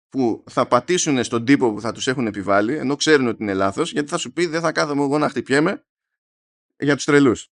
που 0.09 0.43
θα 0.49 0.67
πατήσουν 0.67 1.23
στον 1.23 1.45
τύπο 1.45 1.73
που 1.73 1.81
θα 1.81 1.91
τους 1.91 2.07
έχουν 2.07 2.27
επιβάλει, 2.27 2.77
ενώ 2.77 2.95
ξέρουν 2.95 3.27
ότι 3.27 3.43
είναι 3.43 3.53
λάθος, 3.53 3.91
γιατί 3.91 4.09
θα 4.09 4.17
σου 4.17 4.33
πει 4.33 4.45
δεν 4.45 4.61
θα 4.61 4.71
κάθομαι 4.71 5.03
εγώ 5.03 5.17
να 5.17 5.29
χτυπιέμαι 5.29 5.85
για 6.77 6.95
τους 6.95 7.05
τρελούς. 7.05 7.51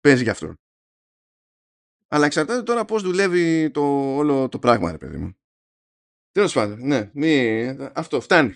Παίζει 0.00 0.22
γι' 0.22 0.30
αυτό. 0.30 0.54
Αλλά 2.08 2.26
εξαρτάται 2.26 2.62
τώρα 2.62 2.84
πώς 2.84 3.02
δουλεύει 3.02 3.70
το 3.70 4.14
όλο 4.16 4.48
το 4.48 4.58
πράγμα, 4.58 4.90
ρε 4.90 4.98
παιδί 4.98 5.16
μου. 5.16 5.34
Τέλος 6.32 6.52
πάντων, 6.52 6.86
ναι, 6.86 7.10
μη... 7.14 7.66
αυτό 7.94 8.20
φτάνει. 8.20 8.54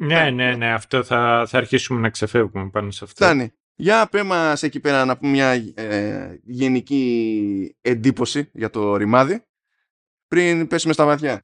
Ναι, 0.00 0.30
ναι, 0.30 0.56
ναι, 0.56 0.72
αυτό 0.72 1.04
θα, 1.04 1.46
θα 1.48 1.58
αρχίσουμε 1.58 2.00
να 2.00 2.10
ξεφεύγουμε 2.10 2.70
πάνω 2.70 2.90
σε 2.90 3.04
αυτό. 3.04 3.24
Φτάνει. 3.24 3.52
Για 3.74 4.08
πέ 4.10 4.22
μας 4.22 4.62
εκεί 4.62 4.80
πέρα 4.80 5.04
να 5.04 5.18
πούμε 5.18 5.30
μια 5.30 5.50
ε, 5.74 6.40
γενική 6.44 7.76
εντύπωση 7.80 8.50
για 8.52 8.70
το 8.70 8.96
ρημάδι 8.96 9.44
πριν 10.26 10.66
πέσουμε 10.66 10.92
στα 10.92 11.04
βαθιά. 11.04 11.42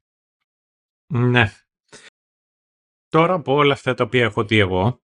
Ναι. 1.13 1.51
Τώρα 3.07 3.33
από 3.33 3.53
όλα 3.53 3.73
αυτά 3.73 3.93
τα 3.93 4.03
οποία 4.03 4.23
έχω 4.23 4.43
δει 4.45 4.57
εγώ 4.57 5.03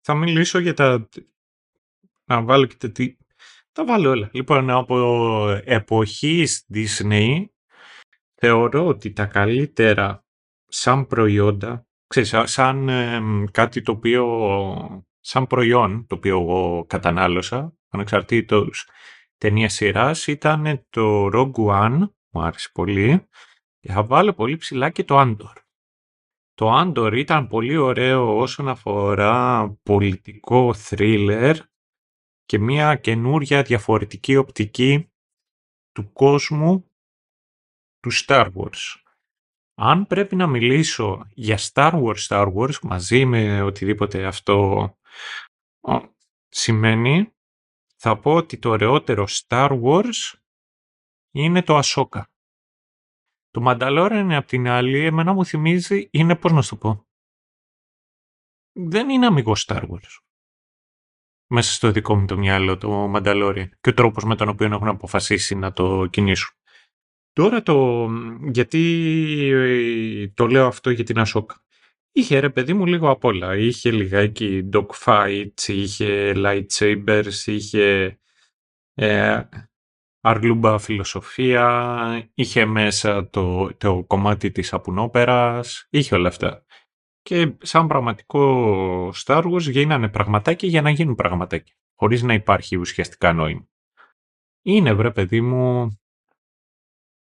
θα 0.00 0.14
μιλήσω 0.14 0.58
για 0.58 0.74
τα... 0.74 1.08
Να 2.24 2.42
βάλω 2.42 2.66
και 2.66 2.88
τα... 2.88 3.16
Τα 3.72 3.84
βάλω 3.84 4.10
όλα. 4.10 4.30
Λοιπόν, 4.32 4.70
από 4.70 5.48
εποχής 5.64 6.66
Disney 6.74 7.44
θεωρώ 8.34 8.86
ότι 8.86 9.12
τα 9.12 9.26
καλύτερα 9.26 10.24
σαν 10.66 11.06
προϊόντα 11.06 11.86
ξέρεις, 12.10 12.34
σαν 12.50 12.88
κάτι 13.50 13.82
το 13.82 13.92
οποίο, 13.92 15.04
σαν 15.20 15.46
προϊόν 15.46 16.06
το 16.06 16.14
οποίο 16.14 16.40
εγώ 16.40 16.84
κατανάλωσα, 16.88 17.74
ανεξαρτήτως 17.88 18.88
ταινίας 19.38 19.72
σειράς, 19.72 20.26
ήταν 20.26 20.86
το 20.90 21.26
Rogue 21.26 21.66
One, 21.66 21.98
μου 22.30 22.42
άρεσε 22.42 22.70
πολύ, 22.72 23.28
και 23.80 23.92
θα 23.92 24.04
βάλω 24.04 24.32
πολύ 24.32 24.56
ψηλά 24.56 24.90
και 24.90 25.04
το 25.04 25.20
Andor. 25.20 25.54
Το 26.54 26.80
Andor 26.80 27.12
ήταν 27.16 27.48
πολύ 27.48 27.76
ωραίο 27.76 28.36
όσον 28.36 28.68
αφορά 28.68 29.68
πολιτικό 29.82 30.74
thriller 30.88 31.54
και 32.44 32.58
μια 32.58 32.96
καινούρια 32.96 33.62
διαφορετική 33.62 34.36
οπτική 34.36 35.10
του 35.92 36.12
κόσμου 36.12 36.90
του 38.00 38.10
Star 38.12 38.50
Wars. 38.54 38.94
Αν 39.82 40.06
πρέπει 40.06 40.36
να 40.36 40.46
μιλήσω 40.46 41.26
για 41.34 41.58
Star 41.58 42.02
Wars, 42.02 42.26
Star 42.28 42.54
Wars, 42.54 42.78
μαζί 42.82 43.24
με 43.24 43.62
οτιδήποτε 43.62 44.26
αυτό 44.26 44.88
σημαίνει, 46.48 47.32
θα 47.96 48.18
πω 48.18 48.34
ότι 48.34 48.58
το 48.58 48.70
ωραιότερο 48.70 49.24
Star 49.28 49.82
Wars 49.82 50.38
είναι 51.30 51.62
το 51.62 51.78
Ahsoka. 51.78 52.22
Το 53.50 53.64
Mandalorian 53.66 54.18
είναι 54.20 54.36
απ' 54.36 54.46
την 54.46 54.68
άλλη, 54.68 55.04
εμένα 55.04 55.32
μου 55.32 55.44
θυμίζει, 55.44 56.08
είναι 56.12 56.36
πώς 56.36 56.52
να 56.52 56.62
σου 56.62 56.70
το 56.70 56.76
πω. 56.76 57.06
Δεν 58.72 59.08
είναι 59.08 59.26
αμυγός 59.26 59.66
Star 59.68 59.82
Wars. 59.88 60.18
Μέσα 61.46 61.72
στο 61.72 61.90
δικό 61.90 62.16
μου 62.16 62.26
το 62.26 62.36
μυαλό 62.36 62.78
το 62.78 63.12
Mandalorian 63.14 63.68
και 63.80 63.90
ο 63.90 63.94
τρόπος 63.94 64.24
με 64.24 64.36
τον 64.36 64.48
οποίο 64.48 64.66
έχουν 64.66 64.88
αποφασίσει 64.88 65.54
να 65.54 65.72
το 65.72 66.06
κινήσουν. 66.06 66.54
Τώρα 67.32 67.62
το... 67.62 68.08
Γιατί 68.50 68.78
ε, 69.52 70.28
το 70.34 70.46
λέω 70.46 70.66
αυτό 70.66 70.90
για 70.90 71.04
την 71.04 71.18
Ασόκα. 71.18 71.62
Είχε 72.12 72.38
ρε 72.38 72.50
παιδί 72.50 72.72
μου 72.72 72.86
λίγο 72.86 73.10
απ' 73.10 73.24
όλα. 73.24 73.56
Είχε 73.56 73.90
λιγάκι 73.90 74.68
dogfights, 74.72 75.68
είχε 75.68 76.32
lightsabers, 76.36 77.46
είχε... 77.46 78.18
Ε, 78.94 79.40
αρλούμπα 80.20 80.78
φιλοσοφία, 80.78 82.30
είχε 82.34 82.64
μέσα 82.64 83.28
το, 83.30 83.74
το 83.76 84.04
κομμάτι 84.06 84.50
της 84.50 84.72
απουνόπερας, 84.72 85.86
είχε 85.90 86.14
όλα 86.14 86.28
αυτά. 86.28 86.64
Και 87.22 87.54
σαν 87.60 87.86
πραγματικό 87.86 89.12
Star 89.24 89.44
Wars 89.52 89.60
γίνανε 89.60 90.08
πραγματάκια 90.08 90.68
για 90.68 90.82
να 90.82 90.90
γίνουν 90.90 91.14
πραγματάκια, 91.14 91.74
χωρίς 91.94 92.22
να 92.22 92.34
υπάρχει 92.34 92.76
ουσιαστικά 92.76 93.32
νόημα. 93.32 93.68
Είναι 94.62 94.92
βρε 94.92 95.10
παιδί 95.10 95.40
μου, 95.40 95.99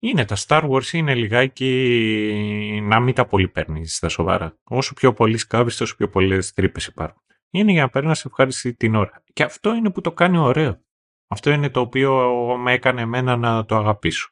είναι 0.03 0.25
τα 0.25 0.35
Star 0.47 0.69
Wars 0.69 0.91
είναι 0.91 1.15
λιγάκι 1.15 2.79
να 2.83 2.99
μην 2.99 3.13
τα 3.13 3.25
πολύ 3.25 3.47
παίρνεις 3.47 3.95
στα 3.95 4.09
σοβαρά. 4.09 4.57
Όσο 4.63 4.93
πιο 4.93 5.13
πολύ 5.13 5.37
σκάβεις, 5.37 5.77
τόσο 5.77 5.95
πιο 5.95 6.09
πολλές 6.09 6.53
τρύπες 6.53 6.85
υπάρχουν. 6.85 7.21
Είναι 7.49 7.71
για 7.71 7.81
να 7.81 7.89
παίρνεις 7.89 8.25
ευχάριστη 8.25 8.73
την 8.73 8.95
ώρα. 8.95 9.23
Και 9.33 9.43
αυτό 9.43 9.73
είναι 9.73 9.91
που 9.91 10.01
το 10.01 10.11
κάνει 10.11 10.37
ωραίο. 10.37 10.85
Αυτό 11.27 11.51
είναι 11.51 11.69
το 11.69 11.79
οποίο 11.79 12.33
με 12.57 12.73
έκανε 12.73 13.01
εμένα 13.01 13.35
να 13.35 13.65
το 13.65 13.75
αγαπήσω. 13.75 14.29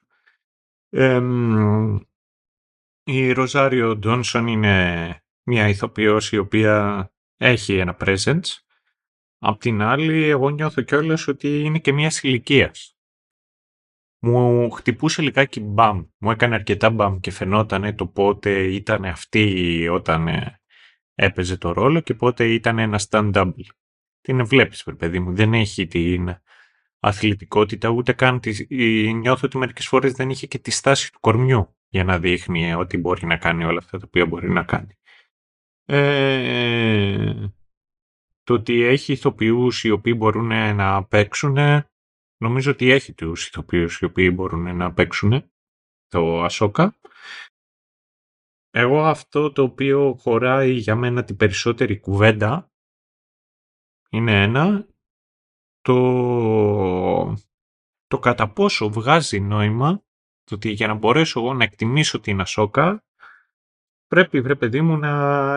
η 3.03 3.31
Ροζάριο 3.31 3.95
Ντόνσον 3.95 4.47
είναι 4.47 5.23
μια 5.43 5.67
ηθοποιός 5.67 6.31
η 6.31 6.37
οποία 6.37 7.09
έχει 7.37 7.77
ένα 7.77 7.97
presence. 7.99 8.57
Απ' 9.37 9.59
την 9.59 9.81
άλλη, 9.81 10.23
εγώ 10.23 10.49
νιώθω 10.49 10.81
κιόλας 10.81 11.27
ότι 11.27 11.59
είναι 11.59 11.79
και 11.79 11.93
μιας 11.93 12.23
ηλικίας. 12.23 12.98
Μου 14.19 14.69
χτυπούσε 14.69 15.21
λιγάκι 15.21 15.59
μπαμ. 15.59 16.05
Μου 16.17 16.31
έκανε 16.31 16.55
αρκετά 16.55 16.89
μπαμ 16.89 17.19
και 17.19 17.31
φαινόταν 17.31 17.95
το 17.95 18.07
πότε 18.07 18.63
ήταν 18.63 19.05
αυτή 19.05 19.87
όταν 19.91 20.27
ε, 20.27 20.61
έπαιζε 21.15 21.57
το 21.57 21.71
ρόλο 21.71 21.99
και 21.99 22.13
πότε 22.13 22.53
ήταν 22.53 22.79
ένα 22.79 22.99
stand-up. 23.09 23.51
Την 24.21 24.45
βλέπεις, 24.45 24.83
παιδί 24.97 25.19
μου. 25.19 25.35
Δεν 25.35 25.53
έχει 25.53 25.87
την 25.87 26.35
αθλητικότητα, 26.99 27.89
ούτε 27.89 28.13
καν 28.13 28.39
τη, 28.39 28.75
νιώθω 29.13 29.41
ότι 29.43 29.57
μερικές 29.57 29.87
φορές 29.87 30.11
δεν 30.11 30.29
είχε 30.29 30.47
και 30.47 30.59
τη 30.59 30.71
στάση 30.71 31.11
του 31.11 31.19
κορμιού 31.19 31.75
για 31.87 32.03
να 32.03 32.19
δείχνει 32.19 32.73
ότι 32.73 32.97
μπορεί 32.97 33.25
να 33.25 33.37
κάνει 33.37 33.63
όλα 33.63 33.77
αυτά 33.77 33.97
τα 33.97 34.03
οποία 34.07 34.25
μπορεί 34.25 34.49
να 34.49 34.63
κάνει. 34.63 34.97
Ε, 35.85 37.33
το 38.43 38.53
ότι 38.53 38.83
έχει 38.83 39.11
ηθοποιούς 39.11 39.83
οι 39.83 39.89
οποίοι 39.89 40.13
μπορούν 40.17 40.75
να 40.75 41.03
παίξουν, 41.03 41.57
νομίζω 42.41 42.71
ότι 42.71 42.89
έχει 42.91 43.13
τους 43.13 43.47
ηθοποιούς 43.47 43.99
οι 43.99 44.05
οποίοι 44.05 44.31
μπορούν 44.33 44.75
να 44.75 44.93
παίξουν 44.93 45.51
το 46.07 46.43
Ασόκα. 46.43 46.95
Εγώ 48.71 49.03
αυτό 49.03 49.51
το 49.51 49.63
οποίο 49.63 50.13
χωράει 50.13 50.71
για 50.71 50.95
μένα 50.95 51.23
την 51.23 51.35
περισσότερη 51.35 51.99
κουβέντα 51.99 52.71
είναι 54.09 54.43
ένα 54.43 54.87
το, 55.81 57.33
το 58.07 58.19
κατά 58.19 58.49
πόσο 58.49 58.89
βγάζει 58.89 59.39
νόημα 59.39 60.03
το 60.43 60.55
ότι 60.55 60.69
για 60.69 60.87
να 60.87 60.93
μπορέσω 60.93 61.39
εγώ 61.39 61.53
να 61.53 61.63
εκτιμήσω 61.63 62.19
την 62.19 62.39
Ασόκα 62.39 63.03
πρέπει 64.07 64.41
βρε 64.41 64.55
παιδί 64.55 64.81
μου 64.81 64.97
να 64.97 65.09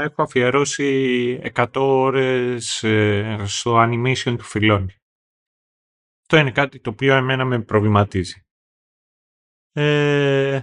έχω 0.03 0.23
αφιερώσει 0.23 1.53
100 1.55 1.67
ώρες 1.75 2.83
ε, 2.83 3.37
στο 3.47 3.77
animation 3.77 4.35
του 4.39 4.45
Φιλόνι. 4.45 5.02
Αυτό 6.33 6.45
είναι 6.45 6.55
κάτι 6.55 6.81
το 6.81 6.91
οποίο 6.91 7.15
εμένα 7.15 7.45
με 7.45 7.63
προβληματίζει. 7.63 8.43
Ε, 9.73 10.61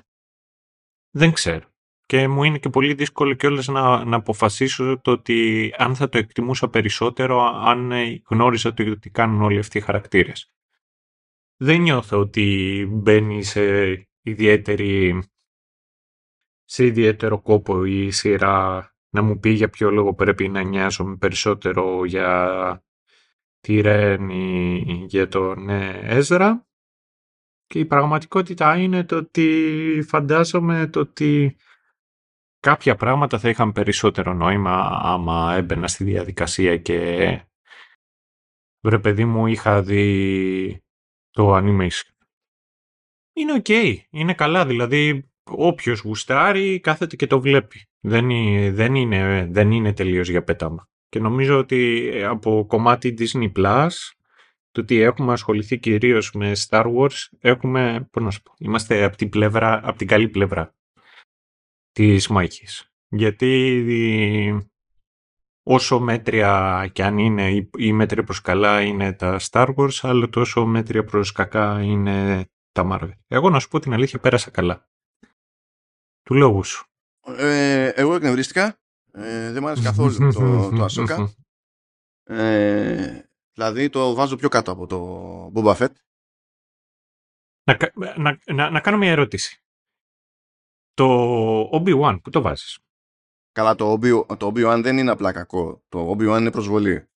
δεν 1.09 1.33
ξέρω. 1.33 1.67
Και 2.05 2.27
μου 2.27 2.43
είναι 2.43 2.59
και 2.59 2.69
πολύ 2.69 2.93
δύσκολο 2.93 3.33
κιόλας 3.33 3.67
να, 3.67 4.05
να 4.05 4.15
αποφασίσω 4.15 4.99
το 5.01 5.11
ότι 5.11 5.73
αν 5.77 5.95
θα 5.95 6.09
το 6.09 6.17
εκτιμούσα 6.17 6.69
περισσότερο 6.69 7.41
αν 7.41 7.91
γνώριζα 8.29 8.73
το 8.73 8.91
ότι 8.91 9.09
κάνουν 9.09 9.41
όλοι 9.41 9.59
αυτοί 9.59 9.77
οι 9.77 9.81
χαρακτήρες. 9.81 10.51
Δεν 11.55 11.81
νιώθω 11.81 12.19
ότι 12.19 12.85
μπαίνει 12.89 13.43
σε 13.43 13.91
ιδιαίτερη 14.21 15.23
σε 16.63 16.85
ιδιαίτερο 16.85 17.41
κόπο 17.41 17.85
η 17.85 18.11
σειρά 18.11 18.91
να 19.09 19.21
μου 19.21 19.39
πει 19.39 19.49
για 19.49 19.69
ποιο 19.69 19.91
λόγο 19.91 20.13
πρέπει 20.13 20.47
να 20.47 20.61
νοιάζομαι 20.61 21.15
περισσότερο 21.15 22.05
για 22.05 22.83
τη 23.59 23.81
Ρεν 23.81 24.29
ή 24.29 25.05
για 25.07 25.27
τον 25.27 25.69
Έζρα. 25.69 26.67
Και 27.65 27.79
η 27.79 27.85
πραγματικότητα 27.85 28.77
είναι 28.77 29.03
το 29.03 29.15
ότι 29.15 30.03
φαντάζομαι 30.07 30.87
το 30.87 30.99
ότι 30.99 31.57
κάποια 32.59 32.95
πράγματα 32.95 33.39
θα 33.39 33.49
είχαν 33.49 33.71
περισσότερο 33.71 34.33
νόημα 34.33 34.99
άμα 35.01 35.53
έμπαινα 35.53 35.87
στη 35.87 36.03
διαδικασία 36.03 36.77
και 36.77 37.41
βρε 38.81 38.99
παιδί 38.99 39.25
μου 39.25 39.47
είχα 39.47 39.81
δει 39.81 40.83
το 41.29 41.55
animation. 41.55 42.13
Είναι 43.33 43.53
οκ, 43.53 43.69
είναι 44.09 44.33
καλά, 44.33 44.65
δηλαδή 44.65 45.31
όποιος 45.43 45.99
γουστάρει 45.99 46.79
κάθεται 46.79 47.15
και 47.15 47.27
το 47.27 47.41
βλέπει. 47.41 47.89
Δεν 47.99 48.29
είναι, 48.29 48.71
δεν 48.71 48.95
είναι, 48.95 49.47
δεν 49.51 49.71
είναι 49.71 49.93
τελείως 49.93 50.29
για 50.29 50.43
πέταμα. 50.43 50.89
Και 51.09 51.19
νομίζω 51.19 51.57
ότι 51.57 52.11
από 52.23 52.65
κομμάτι 52.67 53.13
Disney 53.17 53.51
Plus, 53.51 53.89
το 54.71 54.81
ότι 54.81 54.99
έχουμε 54.99 55.33
ασχοληθεί 55.33 55.77
κυρίως 55.77 56.31
με 56.31 56.51
Star 56.67 56.85
Wars, 56.95 57.27
έχουμε, 57.39 58.07
πώς 58.11 58.23
να 58.23 58.31
σου 58.31 58.41
πω, 58.41 58.53
είμαστε 58.57 59.03
από 59.03 59.17
την, 59.17 59.29
πλευρά, 59.29 59.87
από 59.87 59.97
την 59.97 60.07
καλή 60.07 60.29
πλευρά 60.29 60.75
της 61.91 62.27
μάχης. 62.27 62.91
Γιατί 63.07 64.69
όσο 65.63 65.99
μέτρια 65.99 66.89
κι 66.93 67.01
αν 67.01 67.17
είναι 67.17 67.67
ή 67.77 67.93
μέτρια 67.93 68.23
προς 68.23 68.41
καλά 68.41 68.81
είναι 68.81 69.13
τα 69.13 69.39
Star 69.49 69.75
Wars, 69.75 69.99
άλλο 70.01 70.29
τόσο 70.29 70.65
μέτρια 70.65 71.03
προς 71.03 71.31
κακά 71.31 71.81
είναι 71.81 72.49
τα 72.71 72.87
Marvel. 72.91 73.11
Εγώ 73.27 73.49
να 73.49 73.59
σου 73.59 73.67
πω 73.67 73.79
την 73.79 73.93
αλήθεια 73.93 74.19
πέρασα 74.19 74.49
καλά. 74.49 74.89
Του 76.23 76.33
λόγου 76.35 76.63
σου. 76.63 76.87
Ε, 77.37 77.87
εγώ 77.87 78.15
εκνευρίστηκα. 78.15 78.79
Ε, 79.11 79.51
δεν 79.51 79.61
μου 79.61 79.67
άρεσε 79.67 79.83
καθόλου 79.83 80.33
το, 80.33 80.69
το 80.69 80.85
Ahsoka. 80.89 81.27
Ε, 82.23 83.21
δηλαδή 83.53 83.89
το 83.89 84.13
βάζω 84.13 84.35
πιο 84.35 84.49
κάτω 84.49 84.71
από 84.71 84.87
το 84.87 85.51
Boba 85.55 85.75
Fett. 85.75 85.93
Να, 87.63 87.77
να, 88.17 88.39
να, 88.45 88.69
να 88.69 88.79
κάνω 88.79 88.97
μια 88.97 89.11
ερώτηση. 89.11 89.63
Το 90.93 91.61
Obi-Wan, 91.73 92.19
πού 92.23 92.29
το 92.29 92.41
βάζεις; 92.41 92.79
Καλά, 93.51 93.75
το 93.75 93.93
Obi-Wan 93.93 94.37
το 94.37 94.47
Obi 94.47 94.79
δεν 94.81 94.97
είναι 94.97 95.11
απλά 95.11 95.31
κακό. 95.31 95.83
Το 95.87 96.11
Obi-Wan 96.11 96.37
είναι 96.39 96.51
προσβολή. 96.51 97.09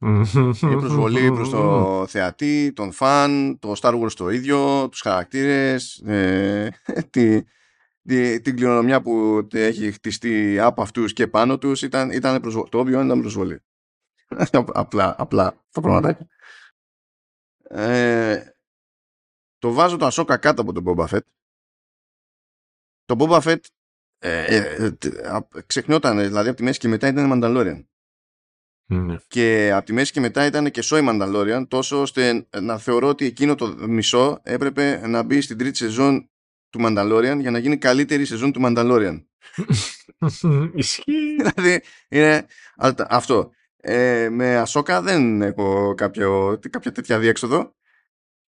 είναι 0.62 0.76
προσβολή 0.76 1.32
προς 1.32 1.50
το 1.50 2.04
θεατή, 2.08 2.72
τον 2.72 2.92
φαν, 2.92 3.58
το 3.58 3.72
Star 3.80 4.02
Wars 4.02 4.12
το 4.12 4.28
ίδιο, 4.28 4.88
τους 4.88 5.00
χαρακτήρες, 5.00 5.98
ε, 5.98 6.70
τη, 7.10 7.42
τη, 7.42 7.48
την 8.42 8.56
κληρονομιά 8.56 9.02
που 9.02 9.46
έχει 9.52 9.92
χτιστεί 9.92 10.58
από 10.58 10.82
αυτούς 10.82 11.12
και 11.12 11.26
πάνω 11.26 11.58
τους 11.58 11.82
ήταν, 11.82 12.10
ήταν 12.10 12.40
προσβολή. 12.40 12.68
Το 12.68 12.80
Obi-Wan 12.80 13.04
ήταν 13.04 13.20
προσβολή. 13.20 13.62
απλά, 14.72 15.14
απλά 15.18 15.64
το 15.70 15.80
πραγματάκι. 15.80 16.26
Ε, 17.70 18.42
το 19.58 19.72
βάζω 19.72 19.96
το 19.96 20.06
Ασόκα 20.06 20.36
κάτω 20.36 20.62
από 20.62 20.72
τον 20.72 20.84
Boba 20.86 21.06
Fett 21.06 21.20
το 23.08 23.16
Boba 23.18 23.40
Fett 23.40 23.60
ε, 24.18 24.56
ε, 24.56 24.84
ε 24.84 25.40
ξεχνιόταν, 25.66 26.18
δηλαδή 26.18 26.48
από 26.48 26.56
τη 26.56 26.62
μέση 26.62 26.78
και 26.78 26.88
μετά 26.88 27.08
ήταν 27.08 27.30
Mandalorian. 27.32 27.84
Ναι. 28.90 29.16
Και 29.26 29.72
από 29.72 29.86
τη 29.86 29.92
μέση 29.92 30.12
και 30.12 30.20
μετά 30.20 30.46
ήταν 30.46 30.70
και 30.70 30.82
σόι 30.82 31.06
Mandalorian, 31.08 31.64
τόσο 31.68 32.00
ώστε 32.00 32.46
να 32.60 32.78
θεωρώ 32.78 33.08
ότι 33.08 33.24
εκείνο 33.24 33.54
το 33.54 33.66
μισό 33.88 34.40
έπρεπε 34.42 35.06
να 35.06 35.22
μπει 35.22 35.40
στην 35.40 35.58
τρίτη 35.58 35.76
σεζόν 35.76 36.30
του 36.70 36.80
Mandalorian 36.82 37.36
για 37.40 37.50
να 37.50 37.58
γίνει 37.58 37.78
καλύτερη 37.78 38.24
σεζόν 38.24 38.52
του 38.52 38.60
Mandalorian. 38.64 39.24
Ισχύει. 40.74 41.36
δηλαδή 41.36 41.82
είναι 42.08 42.46
αυτό. 43.08 43.50
Ε, 43.76 44.28
με 44.30 44.56
Ασόκα 44.56 45.02
δεν 45.02 45.42
έχω 45.42 45.94
κάποιο, 45.96 46.58
κάποια 46.70 46.92
τέτοια 46.92 47.18
διέξοδο 47.18 47.74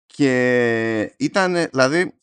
και 0.06 1.14
ήταν, 1.18 1.54
δηλαδή 1.54 2.18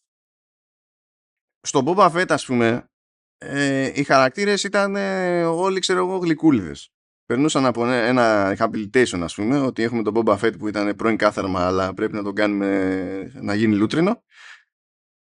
στο 1.60 1.82
Boba 1.86 2.12
Fett 2.12 2.26
ας 2.28 2.44
πούμε 2.44 2.90
ε, 3.38 3.90
οι 3.94 4.04
χαρακτήρες 4.04 4.64
ήταν 4.64 4.96
ε, 4.96 5.44
όλοι 5.44 5.80
ξέρω 5.80 5.98
εγώ 5.98 6.16
γλυκούλιδες 6.16 6.92
περνούσαν 7.26 7.66
από 7.66 7.86
ένα 7.86 8.56
rehabilitation 8.56 9.20
ας 9.20 9.34
πούμε 9.34 9.58
ότι 9.58 9.82
έχουμε 9.82 10.02
τον 10.02 10.14
Boba 10.16 10.38
Fett 10.38 10.58
που 10.58 10.68
ήταν 10.68 10.96
πρώην 10.96 11.16
κάθαρμα 11.16 11.66
αλλά 11.66 11.94
πρέπει 11.94 12.12
να 12.12 12.22
τον 12.22 12.34
κάνουμε 12.34 13.32
να 13.34 13.54
γίνει 13.54 13.74
λούτρινο 13.74 14.22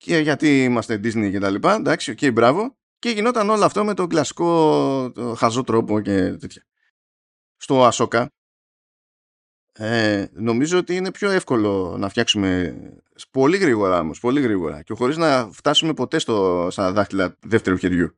και 0.03 0.17
γιατί 0.17 0.63
είμαστε 0.63 0.95
Disney 0.95 1.31
και 1.31 1.39
τα 1.39 1.49
λοιπά 1.49 1.73
εντάξει, 1.73 2.11
OK, 2.11 2.17
okay, 2.21 2.33
μπράβο 2.33 2.77
και 2.99 3.09
γινόταν 3.09 3.49
όλο 3.49 3.65
αυτό 3.65 3.83
με 3.83 3.93
τον 3.93 4.07
κλασικό 4.07 5.11
το 5.11 5.35
χαζό 5.35 5.63
τρόπο 5.63 6.01
και 6.01 6.33
τέτοια 6.33 6.63
στο 7.57 7.89
Ahsoka 7.91 8.25
ε, 9.71 10.25
νομίζω 10.31 10.77
ότι 10.77 10.95
είναι 10.95 11.11
πιο 11.11 11.29
εύκολο 11.29 11.95
να 11.97 12.09
φτιάξουμε 12.09 12.75
πολύ 13.31 13.57
γρήγορα 13.57 13.99
όμως, 13.99 14.19
πολύ 14.19 14.41
γρήγορα 14.41 14.81
και 14.81 14.93
χωρίς 14.93 15.17
να 15.17 15.49
φτάσουμε 15.51 15.93
ποτέ 15.93 16.19
στο, 16.19 16.67
στα 16.71 16.91
δάχτυλα 16.91 17.37
δεύτερου 17.45 17.77
χεριού. 17.77 18.17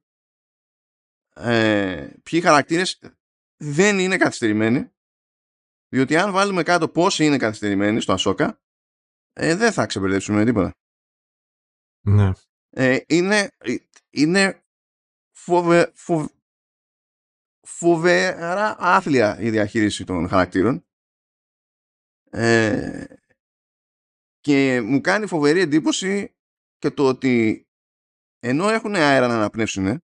Ε, 1.35 2.07
ποιοι 2.23 2.41
χαρακτήρες 2.41 2.99
δεν 3.57 3.99
είναι 3.99 4.17
καθυστερημένοι 4.17 4.91
διότι 5.89 6.17
αν 6.17 6.31
βάλουμε 6.31 6.63
κάτω 6.63 6.89
πόσοι 6.89 7.25
είναι 7.25 7.37
καθυστερημένοι 7.37 8.01
στο 8.01 8.13
Ασόκα 8.13 8.61
ε, 9.33 9.55
δεν 9.55 9.71
θα 9.71 9.85
ξεμπερδέψουμε 9.85 10.37
με 10.37 10.45
τίποτα. 10.45 10.71
Ναι. 12.05 12.31
Ε, 12.69 12.97
είναι, 13.07 13.51
είναι 14.09 14.63
φοβε, 15.31 15.91
φοβε, 15.95 16.29
φοβερά 17.61 18.75
άθλια 18.79 19.39
η 19.39 19.49
διαχείριση 19.49 20.03
των 20.03 20.27
χαρακτήρων 20.27 20.85
ε, 22.29 23.05
και 24.39 24.81
μου 24.81 25.01
κάνει 25.01 25.27
φοβερή 25.27 25.59
εντύπωση 25.59 26.35
και 26.77 26.91
το 26.91 27.07
ότι 27.07 27.65
ενώ 28.39 28.69
έχουν 28.69 28.95
αέρα 28.95 29.27
να 29.27 29.35
αναπνεύσουν 29.35 29.99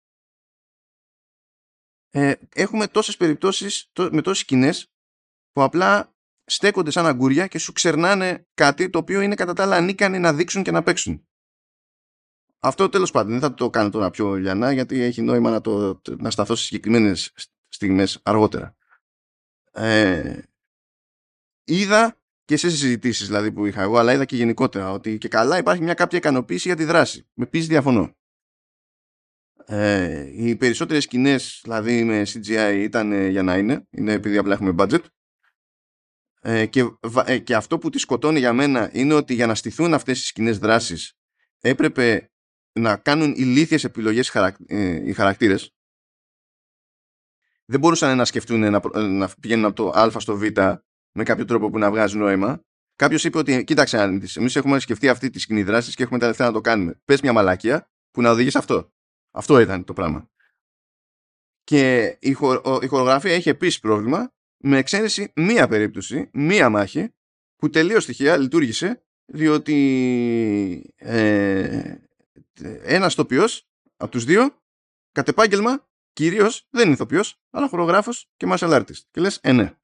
ε, 2.10 2.34
έχουμε 2.54 2.86
τόσες 2.86 3.16
περιπτώσεις 3.16 3.92
με 4.10 4.22
τόσες 4.22 4.38
σκηνές 4.38 4.92
που 5.52 5.62
απλά 5.62 6.16
στέκονται 6.44 6.90
σαν 6.90 7.06
αγκούρια 7.06 7.46
και 7.46 7.58
σου 7.58 7.72
ξερνάνε 7.72 8.46
κάτι 8.54 8.90
το 8.90 8.98
οποίο 8.98 9.20
είναι 9.20 9.34
κατά 9.34 9.52
τα 9.52 9.62
άλλα 9.62 9.76
ανίκανοι 9.76 10.18
να 10.18 10.32
δείξουν 10.32 10.62
και 10.62 10.70
να 10.70 10.82
παίξουν. 10.82 11.27
Αυτό 12.58 12.88
τέλος 12.88 13.10
πάντων 13.10 13.30
δεν 13.30 13.40
θα 13.40 13.54
το 13.54 13.70
κάνω 13.70 13.90
τώρα 13.90 14.10
πιο 14.10 14.34
λιανά 14.34 14.72
γιατί 14.72 15.00
έχει 15.00 15.22
νόημα 15.22 15.50
να, 15.50 15.60
το, 15.60 16.00
να 16.18 16.30
σταθώ 16.30 16.54
σε 16.54 16.64
συγκεκριμένες 16.64 17.32
στιγμές 17.68 18.20
αργότερα. 18.22 18.76
Ε, 19.72 20.42
είδα 21.64 22.20
και 22.44 22.56
σε 22.56 22.70
συζητήσεις 22.70 23.26
δηλαδή 23.26 23.52
που 23.52 23.66
είχα 23.66 23.82
εγώ, 23.82 23.96
αλλά 23.98 24.12
είδα 24.12 24.24
και 24.24 24.36
γενικότερα 24.36 24.92
ότι 24.92 25.18
και 25.18 25.28
καλά 25.28 25.58
υπάρχει 25.58 25.82
μια 25.82 25.94
κάποια 25.94 26.18
ικανοποίηση 26.18 26.68
για 26.68 26.76
τη 26.76 26.84
δράση. 26.84 27.28
Με 27.34 27.46
πεις 27.46 27.66
διαφωνώ. 27.66 28.16
Ε, 29.64 30.28
οι 30.32 30.56
περισσότερες 30.56 31.02
σκηνές 31.02 31.60
δηλαδή 31.62 32.04
με 32.04 32.22
CGI 32.26 32.74
ήταν 32.78 33.28
για 33.28 33.42
να 33.42 33.56
είναι, 33.56 33.86
είναι 33.90 34.12
επειδή 34.12 34.36
απλά 34.36 34.52
έχουμε 34.54 34.74
budget. 34.78 35.04
Ε, 36.40 36.66
και, 36.66 36.84
ε, 37.24 37.38
και 37.38 37.54
αυτό 37.54 37.78
που 37.78 37.90
τη 37.90 37.98
σκοτώνει 37.98 38.38
για 38.38 38.52
μένα 38.52 38.90
είναι 38.92 39.14
ότι 39.14 39.34
για 39.34 39.46
να 39.46 39.54
στηθούν 39.54 39.94
αυτές 39.94 40.20
οι 40.20 40.24
σκηνές 40.24 40.58
δράσεις 40.58 41.18
έπρεπε 41.60 42.30
να 42.78 42.96
κάνουν 42.96 43.32
ηλίθιες 43.36 43.84
επιλογές 43.84 44.34
ε, 44.66 45.08
οι 45.08 45.12
χαρακτήρες 45.12 45.72
δεν 47.70 47.80
μπορούσαν 47.80 48.16
να 48.16 48.24
σκεφτούν 48.24 48.60
να, 48.60 48.80
να 49.00 49.30
πηγαίνουν 49.40 49.64
από 49.64 49.74
το 49.74 49.98
α 49.98 50.20
στο 50.20 50.36
β 50.36 50.42
με 51.12 51.22
κάποιο 51.22 51.44
τρόπο 51.44 51.70
που 51.70 51.78
να 51.78 51.90
βγάζουν 51.90 52.20
νόημα. 52.20 52.62
Κάποιος 52.96 53.24
είπε 53.24 53.38
ότι, 53.38 53.64
κοίταξε, 53.64 53.98
εμείς 54.36 54.56
έχουμε 54.56 54.78
σκεφτεί 54.78 55.08
αυτή 55.08 55.30
τη 55.30 55.38
σκηνή 55.38 55.62
δράσης 55.62 55.94
και 55.94 56.02
έχουμε 56.02 56.18
τα 56.18 56.26
λεφτά 56.26 56.44
να 56.44 56.52
το 56.52 56.60
κάνουμε. 56.60 57.00
Πες 57.04 57.20
μια 57.20 57.32
μαλακία 57.32 57.90
που 58.10 58.22
να 58.22 58.30
οδηγείς 58.30 58.52
σε 58.52 58.58
αυτό. 58.58 58.92
Αυτό 59.30 59.60
ήταν 59.60 59.84
το 59.84 59.92
πράγμα. 59.92 60.30
Και 61.64 62.16
η, 62.20 62.32
χο, 62.32 62.80
η 62.82 62.86
χορογραφία 62.86 63.32
έχει 63.32 63.48
επίσης 63.48 63.80
πρόβλημα 63.80 64.32
με 64.56 64.78
εξαίρεση 64.78 65.32
μία 65.36 65.68
περίπτωση, 65.68 66.30
μία 66.32 66.68
μάχη 66.68 67.14
που 67.56 67.70
τελείως 67.70 68.02
στοιχεία 68.02 68.36
λειτουργήσε 68.36 69.02
διότι 69.24 70.94
ε, 70.96 71.94
ένας 72.82 73.14
τοπιός 73.14 73.68
από 73.96 74.10
τους 74.10 74.24
δύο 74.24 74.62
κατ' 75.12 75.28
επάγγελμα 75.28 75.88
κυρίως 76.12 76.66
δεν 76.70 76.84
είναι 76.84 76.92
ηθοποιός 76.92 77.40
αλλά 77.50 77.68
χορογράφος 77.68 78.30
και 78.36 78.46
martial 78.50 78.70
artist 78.70 79.00
και 79.10 79.20
λες 79.20 79.38
ε 79.42 79.52
ναι 79.52 79.74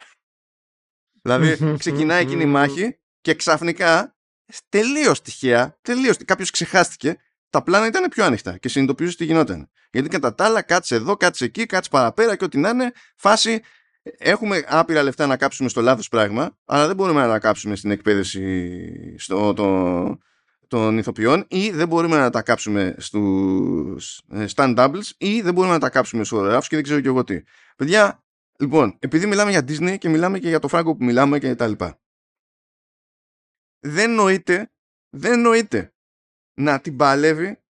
δηλαδή 1.22 1.58
ξεκινάει 1.82 2.22
εκείνη 2.22 2.42
η 2.42 2.46
μάχη 2.46 2.98
και 3.20 3.34
ξαφνικά 3.34 4.16
τελείως 4.68 5.22
τυχαία 5.22 5.78
τελείως, 5.82 6.16
κάποιος 6.24 6.50
ξεχάστηκε 6.50 7.18
τα 7.54 7.62
πλάνα 7.62 7.86
ήταν 7.86 8.08
πιο 8.08 8.24
ανοιχτά 8.24 8.58
και 8.58 8.68
συνειδητοποιούσε 8.68 9.16
τι 9.16 9.24
γινόταν. 9.24 9.70
Γιατί 9.90 10.08
κατά 10.08 10.34
τα 10.34 10.44
άλλα, 10.44 10.62
κάτσε 10.62 10.94
εδώ, 10.94 11.16
κάτσε 11.16 11.44
εκεί, 11.44 11.66
κάτσε 11.66 11.90
παραπέρα 11.90 12.36
και 12.36 12.44
ό,τι 12.44 12.58
να 12.58 12.68
είναι, 12.68 12.92
φάση 13.16 13.62
έχουμε 14.02 14.64
άπειρα 14.66 15.02
λεφτά 15.02 15.26
να 15.26 15.36
κάψουμε 15.36 15.68
στο 15.68 15.80
λάθος 15.80 16.08
πράγμα, 16.08 16.58
αλλά 16.64 16.86
δεν 16.86 16.96
μπορούμε 16.96 17.20
να 17.20 17.28
τα 17.28 17.38
κάψουμε 17.38 17.76
στην 17.76 17.90
εκπαίδευση 17.90 19.18
στο, 19.18 19.52
το, 19.52 20.18
των 20.68 20.98
ηθοποιών 20.98 21.44
ή 21.48 21.70
δεν 21.70 21.88
μπορούμε 21.88 22.16
να 22.16 22.30
τα 22.30 22.42
κάψουμε 22.42 22.94
στους 22.98 24.22
ε, 24.30 24.44
stand 24.54 24.76
doubles 24.76 25.10
ή 25.18 25.40
δεν 25.40 25.54
μπορούμε 25.54 25.72
να 25.72 25.80
τα 25.80 25.90
κάψουμε 25.90 26.24
στους 26.24 26.38
ωραίους 26.38 26.68
και 26.68 26.74
δεν 26.74 26.84
ξέρω 26.84 27.00
και 27.00 27.08
εγώ 27.08 27.24
τι. 27.24 27.42
Παιδιά, 27.76 28.24
λοιπόν, 28.58 28.96
επειδή 28.98 29.26
μιλάμε 29.26 29.50
για 29.50 29.60
Disney 29.60 29.98
και 29.98 30.08
μιλάμε 30.08 30.38
και 30.38 30.48
για 30.48 30.58
το 30.58 30.68
φράγκο 30.68 30.96
που 30.96 31.04
μιλάμε 31.04 31.38
και 31.38 31.54
τα 31.54 31.66
λοιπά. 31.66 32.00
Δεν 33.80 34.14
νοείται, 34.14 34.72
δεν 35.10 35.40
νοείται 35.40 35.94
να 36.54 36.80
την 36.80 36.96
παλεύει 36.96 37.62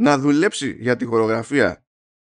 να 0.00 0.18
δουλέψει 0.18 0.76
για 0.80 0.96
τη 0.96 1.04
χορογραφία 1.04 1.84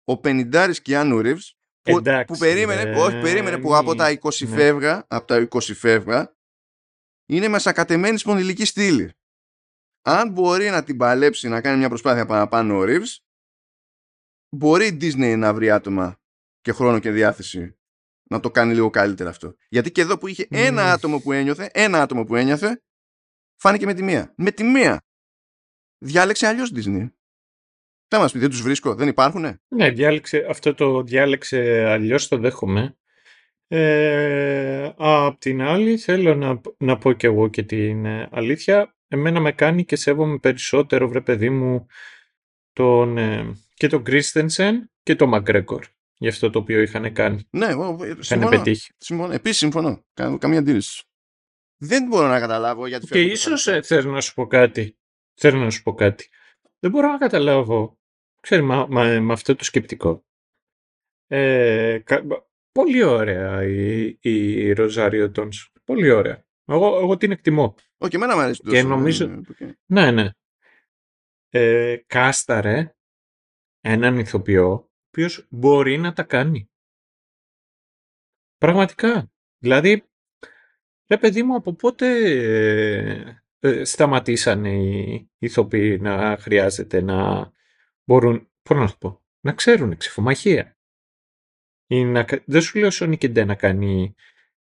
ο 0.05 0.19
Πενιντάρης 0.19 0.83
Κιάνου 0.83 1.21
Ρίβς 1.21 1.57
που, 1.83 2.03
που 2.27 2.37
περίμενε, 2.39 3.01
όχι, 3.01 3.21
περίμενε 3.21 3.59
που 3.59 3.77
από 3.77 3.95
τα 3.95 4.19
20 4.21 4.49
ναι. 4.49 4.57
φεύγα, 4.57 5.05
από 5.09 5.27
τα 5.27 5.49
20 5.51 5.61
φεύγα, 5.61 6.37
είναι 7.27 7.49
μεσακατεμένη 7.49 8.19
σπονδυλική 8.19 8.65
στήλη. 8.65 9.13
Αν 10.03 10.31
μπορεί 10.31 10.71
να 10.71 10.85
την 10.85 10.97
παλέψει 10.97 11.49
να 11.49 11.61
κάνει 11.61 11.79
μια 11.79 11.89
προσπάθεια 11.89 12.27
παραπάνω 12.27 12.79
ο 12.79 12.83
Reeves, 12.87 13.17
μπορεί 14.57 14.87
η 14.87 14.99
Disney 15.01 15.35
να 15.39 15.55
βρει 15.55 15.71
άτομα 15.71 16.21
και 16.61 16.73
χρόνο 16.73 16.99
και 16.99 17.11
διάθεση 17.11 17.77
να 18.31 18.41
το 18.41 18.51
κάνει 18.51 18.75
λίγο 18.75 18.91
καλύτερα 18.91 19.31
αυτό. 19.31 19.57
Γιατί 19.69 19.93
και 19.93 20.01
εδώ 20.01 20.19
που 20.19 20.27
είχε 20.27 20.47
ένα 20.51 20.93
άτομο 20.93 21.21
που 21.21 21.33
ένιωθε, 21.33 21.71
ένα 21.73 22.03
άτομο 22.03 22.25
που 22.25 22.37
ένιωθε, 22.37 22.83
φάνηκε 23.61 23.87
με 23.87 23.95
τη 23.95 24.03
μία. 24.03 24.35
Με 24.37 24.51
τη 24.51 24.65
μία. 24.65 25.03
Διάλεξε 25.99 26.47
αλλιώς 26.47 26.73
Disney. 26.75 27.11
Θα 28.09 28.19
μας 28.19 28.33
πει, 28.33 28.39
δεν 28.39 28.51
τους 28.51 28.63
βρίσκω, 28.63 28.95
δεν 28.95 29.09
υπάρχουνε; 29.09 29.61
Ναι, 29.69 29.91
διάλεξε, 29.91 30.47
αυτό 30.49 30.75
το 30.75 31.03
διάλεξε 31.03 31.85
αλλιώς, 31.85 32.29
το 32.29 32.37
δέχομαι. 32.39 32.97
Ε, 33.67 34.93
απ' 34.97 35.39
την 35.39 35.63
άλλη, 35.63 35.97
θέλω 35.97 36.35
να, 36.35 36.61
να 36.79 36.99
πω 36.99 37.13
και 37.13 37.27
εγώ 37.27 37.49
και 37.49 37.63
την 37.63 38.05
ε, 38.05 38.29
αλήθεια. 38.33 38.97
Εμένα 39.13 39.41
με 39.41 39.53
κάνει 39.53 39.85
και 39.85 39.97
σέβομαι 39.97 40.39
περισσότερο, 40.39 41.09
βρε 41.09 41.21
παιδί 41.21 41.51
μου, 41.51 41.87
τον, 42.73 43.19
ε, 43.19 43.55
και 43.75 43.87
τον 43.87 44.05
Κρίστενσεν 44.05 44.91
και 45.03 45.15
τον 45.15 45.29
Μακρέκορ 45.29 45.85
για 46.17 46.31
αυτό 46.31 46.51
το 46.51 46.59
οποίο 46.59 46.81
είχαν 46.81 47.13
κάνει. 47.13 47.49
Ναι, 47.51 47.67
συμφωνώ. 48.19 48.49
πετύχει. 48.49 48.93
συμφωνώ. 48.99 49.33
Επίσης 49.33 49.59
συμφωνώ. 49.59 50.05
καμία 50.15 50.59
αντίρρηση. 50.59 51.03
Δεν 51.77 52.07
μπορώ 52.07 52.27
να 52.27 52.41
καταλάβω 52.41 52.87
γιατί 52.87 53.07
Και 53.07 53.21
ίσως 53.21 53.67
ε, 53.67 53.83
θέλω 53.83 54.11
να 54.11 54.21
σου 54.21 54.35
πω 54.35 54.47
κάτι. 54.47 54.99
Θέλω 55.35 55.59
να 55.59 55.71
σου 55.71 55.83
πω 55.83 55.95
κάτι. 55.95 56.29
Δεν 56.79 56.91
μπορώ 56.91 57.09
να 57.09 57.19
καταλάβω 57.19 57.99
ξέρει, 58.41 58.63
με 58.63 59.33
αυτό 59.33 59.57
το 59.57 59.65
σκεπτικό. 59.65 60.25
Ε, 61.27 61.99
πολύ 62.73 63.03
ωραία 63.03 63.65
η, 63.65 64.17
η 64.21 64.73
Ροζάριο 64.73 65.31
Τόνς. 65.31 65.73
Πολύ 65.85 66.11
ωραία. 66.11 66.45
Εγώ, 66.65 66.99
εγώ 66.99 67.17
την 67.17 67.31
εκτιμώ. 67.31 67.75
Όχι, 68.03 68.17
εμένα 68.17 68.35
μου 68.35 68.41
αρέσει 68.41 68.63
Και 68.63 68.83
νομίζω... 68.83 69.41
Ναι, 69.87 70.11
ναι. 70.11 70.31
Ε, 71.49 71.97
κάσταρε 72.07 72.95
έναν 73.81 74.19
ηθοποιό 74.19 74.71
ο 74.73 74.89
οποίος 75.09 75.47
μπορεί 75.51 75.99
να 75.99 76.13
τα 76.13 76.23
κάνει. 76.23 76.71
Πραγματικά. 78.59 79.33
Δηλαδή, 79.59 80.09
ρε 81.07 81.19
παιδί 81.19 81.43
μου, 81.43 81.55
από 81.55 81.75
πότε 81.75 82.07
ε, 82.31 83.43
ε, 83.59 83.85
σταματήσανε 83.85 84.73
οι 84.73 85.31
ηθοποιοί 85.39 85.99
να 86.01 86.37
χρειάζεται 86.37 87.01
να 87.01 87.51
μπορούν, 88.05 88.51
πώς 88.63 88.77
να 88.77 88.97
πω, 88.99 89.23
να 89.41 89.53
ξέρουν 89.53 89.97
ξεφομαχία. 89.97 90.77
Ή 91.87 92.05
να, 92.05 92.27
δεν 92.45 92.61
σου 92.61 92.79
λέω 92.79 92.89
Sonic 92.93 93.19
και 93.19 93.45
να 93.45 93.55
κάνει, 93.55 94.15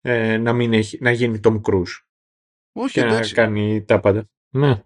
ε, 0.00 0.36
να, 0.36 0.52
μην 0.52 0.72
έχει, 0.72 0.98
να 1.00 1.10
γίνει 1.10 1.40
Tom 1.44 1.60
Cruise. 1.60 2.11
Όχι, 2.72 2.92
και 2.92 3.00
εντάξει. 3.00 3.34
να 3.34 3.42
κάνει 3.42 3.84
τα 3.84 4.00
πάντα. 4.00 4.28
Ναι. 4.50 4.82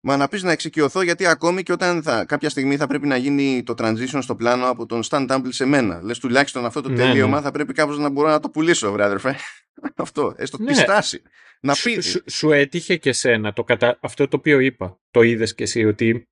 Μα 0.00 0.16
να 0.16 0.28
πεις 0.28 0.42
να 0.42 0.52
εξοικειωθώ 0.52 1.02
γιατί 1.02 1.26
ακόμη 1.26 1.62
και 1.62 1.72
όταν 1.72 2.02
θα, 2.02 2.24
κάποια 2.24 2.50
στιγμή 2.50 2.76
θα 2.76 2.86
πρέπει 2.86 3.06
να 3.06 3.16
γίνει 3.16 3.62
το 3.62 3.74
transition 3.76 4.18
στο 4.20 4.36
πλάνο 4.36 4.68
από 4.68 4.86
τον 4.86 5.02
Stan 5.08 5.30
Temple 5.30 5.48
σε 5.48 5.64
μένα. 5.64 6.02
Λες 6.02 6.18
τουλάχιστον 6.18 6.64
αυτό 6.64 6.80
το 6.80 6.88
ναι, 6.88 6.96
τελείωμα 6.96 7.36
ναι. 7.36 7.42
θα 7.42 7.50
πρέπει 7.50 7.72
κάπως 7.72 7.98
να 7.98 8.08
μπορώ 8.08 8.28
να 8.28 8.40
το 8.40 8.50
πουλήσω, 8.50 8.92
βρε 8.92 9.04
αδερφέ. 9.04 9.36
αυτό, 9.96 10.34
έστω 10.36 10.58
ναι. 10.58 10.66
τη 10.66 10.74
στάση. 10.74 11.22
Να 11.60 11.74
πει... 11.82 12.00
σου, 12.00 12.22
σου, 12.26 12.52
έτυχε 12.52 12.96
και 12.96 13.12
σένα 13.12 13.52
το 13.52 13.64
κατα... 13.64 13.98
αυτό 14.00 14.28
το 14.28 14.36
οποίο 14.36 14.58
είπα. 14.58 14.98
Το 15.10 15.22
είδες 15.22 15.54
και 15.54 15.62
εσύ 15.62 15.84
ότι 15.84 16.28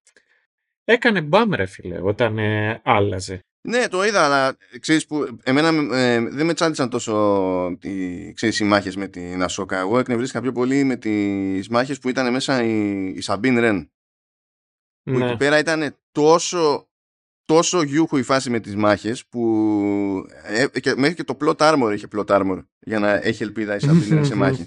Έκανε 0.84 1.20
μπαμ 1.20 1.50
ρε 1.54 1.66
φίλε 1.66 2.00
όταν 2.00 2.38
ε, 2.38 2.80
άλλαζε. 2.84 3.44
Ναι, 3.64 3.88
το 3.88 4.04
είδα, 4.04 4.24
αλλά 4.24 4.56
ξέρεις 4.80 5.06
που 5.06 5.38
εμένα 5.42 5.96
ε, 5.98 6.20
δεν 6.20 6.46
με 6.46 6.54
τσάντισαν 6.54 6.88
τόσο 6.88 7.78
οι, 7.80 8.32
ξέρεις, 8.32 8.60
οι 8.60 8.64
μάχες 8.64 8.96
με 8.96 9.08
την 9.08 9.42
Ασόκα. 9.42 9.78
Εγώ 9.78 9.98
εκνευρίστηκα 9.98 10.40
πιο 10.40 10.52
πολύ 10.52 10.84
με 10.84 10.96
τις 10.96 11.68
μάχες 11.68 11.98
που 11.98 12.08
ήταν 12.08 12.32
μέσα 12.32 12.62
η, 12.62 13.04
η 13.08 13.20
Σαμπίν 13.20 13.58
Ρεν. 13.58 13.90
Που 15.02 15.18
ναι. 15.18 15.26
εκεί 15.26 15.36
πέρα 15.36 15.58
ήταν 15.58 15.96
τόσο, 16.12 16.88
τόσο 17.44 17.82
γιούχου 17.82 18.16
η 18.16 18.22
φάση 18.22 18.50
με 18.50 18.60
τις 18.60 18.76
μάχες 18.76 19.26
που 19.26 20.26
ε, 20.42 20.80
και, 20.80 20.94
μέχρι 20.96 21.14
και 21.14 21.24
το 21.24 21.36
plot 21.40 21.56
armor 21.56 21.92
είχε 21.94 22.06
plot 22.16 22.26
armor 22.26 22.64
για 22.78 22.98
να 22.98 23.12
έχει 23.12 23.42
ελπίδα 23.42 23.76
η 23.76 23.80
Σαμπίν 23.80 24.08
Ρεν 24.08 24.24
σε 24.24 24.34
μάχη. 24.42 24.66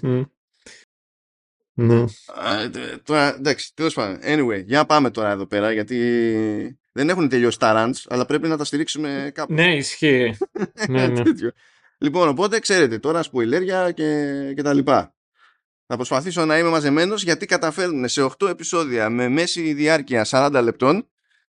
Ναι. 1.78 2.04
Τώρα, 3.02 3.34
εντάξει, 3.34 3.74
τέλος 3.74 3.94
πάντων. 3.94 4.18
Anyway, 4.22 4.64
για 4.64 4.78
να 4.78 4.86
πάμε 4.86 5.10
τώρα 5.10 5.30
εδώ 5.30 5.46
πέρα, 5.46 5.72
γιατί 5.72 6.78
δεν 6.96 7.08
έχουν 7.08 7.28
τελειώσει 7.28 7.58
τα 7.58 7.74
runs, 7.76 8.04
αλλά 8.08 8.26
πρέπει 8.26 8.48
να 8.48 8.56
τα 8.56 8.64
στηρίξουμε 8.64 9.30
κάπου. 9.34 9.52
Ναι, 9.52 9.76
ισχύει. 9.76 10.36
ναι, 10.88 11.06
ναι. 11.06 11.22
λοιπόν, 11.98 12.28
οπότε 12.28 12.58
ξέρετε 12.58 12.98
τώρα 12.98 13.22
σποιλέρια 13.22 13.92
και, 13.92 14.52
και 14.54 14.62
τα 14.62 14.72
λοιπά. 14.72 15.14
Θα 15.86 15.96
προσπαθήσω 15.96 16.44
να 16.44 16.58
είμαι 16.58 16.68
μαζεμένος 16.68 17.22
γιατί 17.22 17.46
καταφέρνουν 17.46 18.08
σε 18.08 18.28
8 18.38 18.48
επεισόδια 18.48 19.10
με 19.10 19.28
μέση 19.28 19.72
διάρκεια 19.72 20.26
40 20.30 20.60
λεπτών 20.62 21.08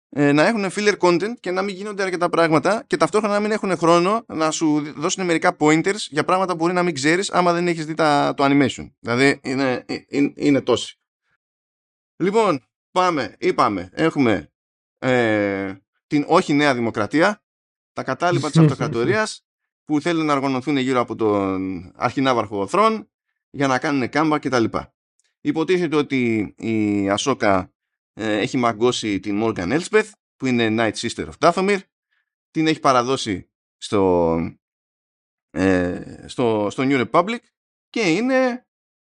ε, 0.09 0.31
να 0.31 0.47
έχουν 0.47 0.65
filler 0.75 0.97
content 0.97 1.33
και 1.39 1.51
να 1.51 1.61
μην 1.61 1.75
γίνονται 1.75 2.03
αρκετά 2.03 2.29
πράγματα 2.29 2.83
και 2.87 2.97
ταυτόχρονα 2.97 3.33
να 3.33 3.39
μην 3.39 3.51
έχουν 3.51 3.77
χρόνο 3.77 4.25
να 4.27 4.51
σου 4.51 4.93
δώσουν 4.95 5.25
μερικά 5.25 5.55
pointers 5.59 5.99
για 6.09 6.23
πράγματα 6.23 6.51
που 6.51 6.57
μπορεί 6.57 6.73
να 6.73 6.83
μην 6.83 6.93
ξέρεις 6.93 7.31
άμα 7.31 7.53
δεν 7.53 7.67
έχεις 7.67 7.85
δει 7.85 7.93
τα, 7.93 8.33
το 8.37 8.43
animation. 8.43 8.91
Δηλαδή 8.99 9.39
είναι, 9.43 9.85
είναι, 10.07 10.33
είναι 10.35 10.61
τόσοι. 10.61 10.99
Λοιπόν, 12.15 12.65
πάμε, 12.91 13.35
είπαμε, 13.39 13.89
έχουμε 13.93 14.49
ε, 15.05 15.81
την 16.07 16.25
όχι 16.27 16.53
νέα 16.53 16.73
δημοκρατία, 16.73 17.43
τα 17.93 18.03
κατάλοιπα 18.03 18.49
της 18.49 18.57
αυτοκρατορίας 18.57 19.45
που 19.85 20.01
θέλουν 20.01 20.25
να 20.25 20.33
οργανωθούν 20.33 20.77
γύρω 20.77 20.99
από 20.99 21.15
τον 21.15 21.91
αρχινάβαρχο 21.95 22.67
θρόν 22.67 23.09
για 23.49 23.67
να 23.67 23.79
κάνουν 23.79 24.09
κάμπα 24.09 24.39
κτλ. 24.39 24.63
Υποτίθεται 25.41 25.95
ότι 25.95 26.53
η 26.57 27.09
Ασόκα 27.09 27.73
ε, 28.13 28.37
έχει 28.37 28.57
μαγκώσει 28.57 29.19
την 29.19 29.41
Morgan 29.43 29.79
Elsbeth 29.79 30.09
που 30.35 30.45
είναι 30.45 30.67
Night 30.69 30.93
Sister 30.93 31.27
of 31.27 31.33
Dathomir 31.39 31.79
την 32.51 32.67
έχει 32.67 32.79
παραδώσει 32.79 33.49
στο, 33.77 34.35
ε, 35.49 36.23
στο, 36.27 36.67
στο 36.71 36.83
New 36.85 37.05
Republic 37.05 37.39
και 37.89 38.01
είναι 38.01 38.67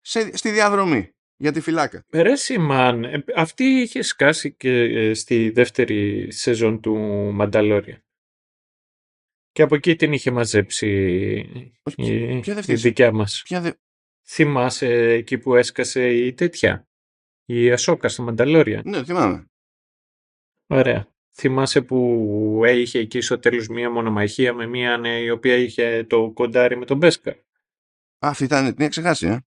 σε, 0.01 0.38
στη 0.38 0.51
διαδρομή 0.51 1.15
για 1.38 1.51
τη 1.51 1.61
φυλάκα. 1.61 2.05
Ρε 2.11 2.33
μαν, 2.59 3.03
ε, 3.03 3.23
αυτή 3.35 3.63
είχε 3.63 4.01
σκάσει 4.01 4.53
και 4.53 4.69
ε, 4.69 5.13
στη 5.13 5.49
δεύτερη 5.49 6.31
σεζόν 6.31 6.81
του 6.81 6.95
Μανταλόρια. 7.33 8.01
Και 9.51 9.61
από 9.61 9.75
εκεί 9.75 9.95
την 9.95 10.13
είχε 10.13 10.31
μαζέψει 10.31 10.88
η, 11.95 12.39
ποια 12.39 12.63
η 12.67 12.73
δικιά 12.73 13.11
μας. 13.11 13.41
Ποια 13.43 13.61
δε... 13.61 13.71
Θυμάσαι 14.29 15.11
εκεί 15.11 15.38
που 15.38 15.55
έσκασε 15.55 16.13
η 16.13 16.33
τέτοια, 16.33 16.88
η 17.45 17.71
Ασόκα 17.71 18.09
στο 18.09 18.23
Μανταλόρια. 18.23 18.81
Ναι, 18.85 19.03
θυμάμαι. 19.03 19.49
Ωραία. 20.67 21.07
Θυμάσαι 21.33 21.81
που 21.81 22.61
είχε 22.65 22.99
εκεί 22.99 23.21
στο 23.21 23.39
τέλος 23.39 23.67
μία 23.67 23.89
μονομαχία 23.89 24.53
με 24.53 24.67
μία 24.67 24.97
ναι, 24.97 25.19
η 25.19 25.29
οποία 25.29 25.55
είχε 25.55 26.03
το 26.03 26.31
κοντάρι 26.31 26.77
με 26.77 26.85
τον 26.85 26.97
Μπέσκα. 26.97 27.35
Αυτή 28.19 28.43
ήταν, 28.43 28.75
την 28.75 28.89
ξεχάσει, 28.89 29.27
ε. 29.27 29.39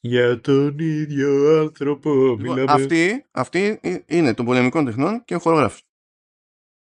Για 0.00 0.40
τον 0.40 0.78
ίδιο 0.78 1.58
άνθρωπο 1.58 2.10
λοιπόν, 2.10 2.40
μιλάμε. 2.40 2.64
Αυτή, 2.72 3.26
αυτή 3.30 3.80
είναι 4.06 4.34
των 4.34 4.44
πολεμικών 4.44 4.84
τεχνών 4.84 5.24
και 5.24 5.34
ο 5.34 5.38
χορογράφος. 5.38 5.82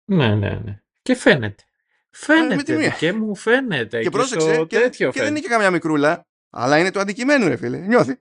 Ναι, 0.06 0.36
ναι, 0.36 0.62
ναι. 0.64 0.82
Και 1.02 1.16
φαίνεται. 1.16 1.64
Φαίνεται 2.10 2.86
ε, 2.86 2.90
και 2.90 3.14
μου 3.14 3.36
φαίνεται. 3.36 3.98
Και, 3.98 4.04
και 4.04 4.10
πρόσεξε, 4.10 4.66
και, 4.68 4.90
και, 4.90 5.08
και 5.08 5.22
δεν 5.22 5.28
είναι 5.28 5.40
και 5.40 5.48
καμιά 5.48 5.72
μικρούλα, 5.72 6.28
αλλά 6.50 6.80
είναι 6.80 6.92
το 6.92 7.00
αντικειμένο, 7.00 7.48
ρε 7.48 7.56
φίλε. 7.56 7.78
Νιώθει. 7.78 8.18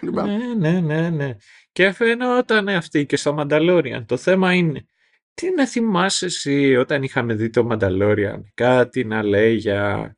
ναι, 0.00 0.54
ναι, 0.58 0.80
ναι, 0.80 1.10
ναι. 1.10 1.36
Και 1.72 1.92
φαινόταν 1.92 2.68
αυτή 2.68 3.06
και 3.06 3.16
στο 3.16 3.32
Μανταλόριαν. 3.32 4.06
Το 4.06 4.16
θέμα 4.16 4.54
είναι, 4.54 4.86
τι 5.34 5.54
να 5.54 5.66
θυμάσαι 5.66 6.26
εσύ 6.26 6.76
όταν 6.76 7.02
είχαμε 7.02 7.34
δει 7.34 7.50
το 7.50 7.64
Μανταλόριαν, 7.64 8.50
κάτι 8.54 9.04
να 9.04 9.22
λέει 9.22 9.54
για 9.54 10.14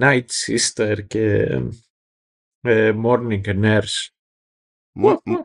Night 0.00 0.24
Sister 0.46 0.96
και 1.06 1.32
ε, 1.32 1.68
Morning 2.64 3.42
Nurse. 3.44 4.08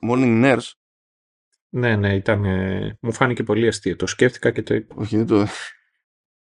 morning 0.01 0.43
Nurse? 0.43 0.71
Ναι, 1.69 1.95
ναι, 1.95 2.15
ήταν, 2.15 2.41
μου 3.01 3.13
φάνηκε 3.13 3.43
πολύ 3.43 3.67
αστείο. 3.67 3.95
Το 3.95 4.07
σκέφτηκα 4.07 4.51
και 4.51 4.63
το 4.63 4.73
είπα. 4.73 4.95
Όχι, 4.97 5.17
δεν 5.17 5.25
το... 5.25 5.45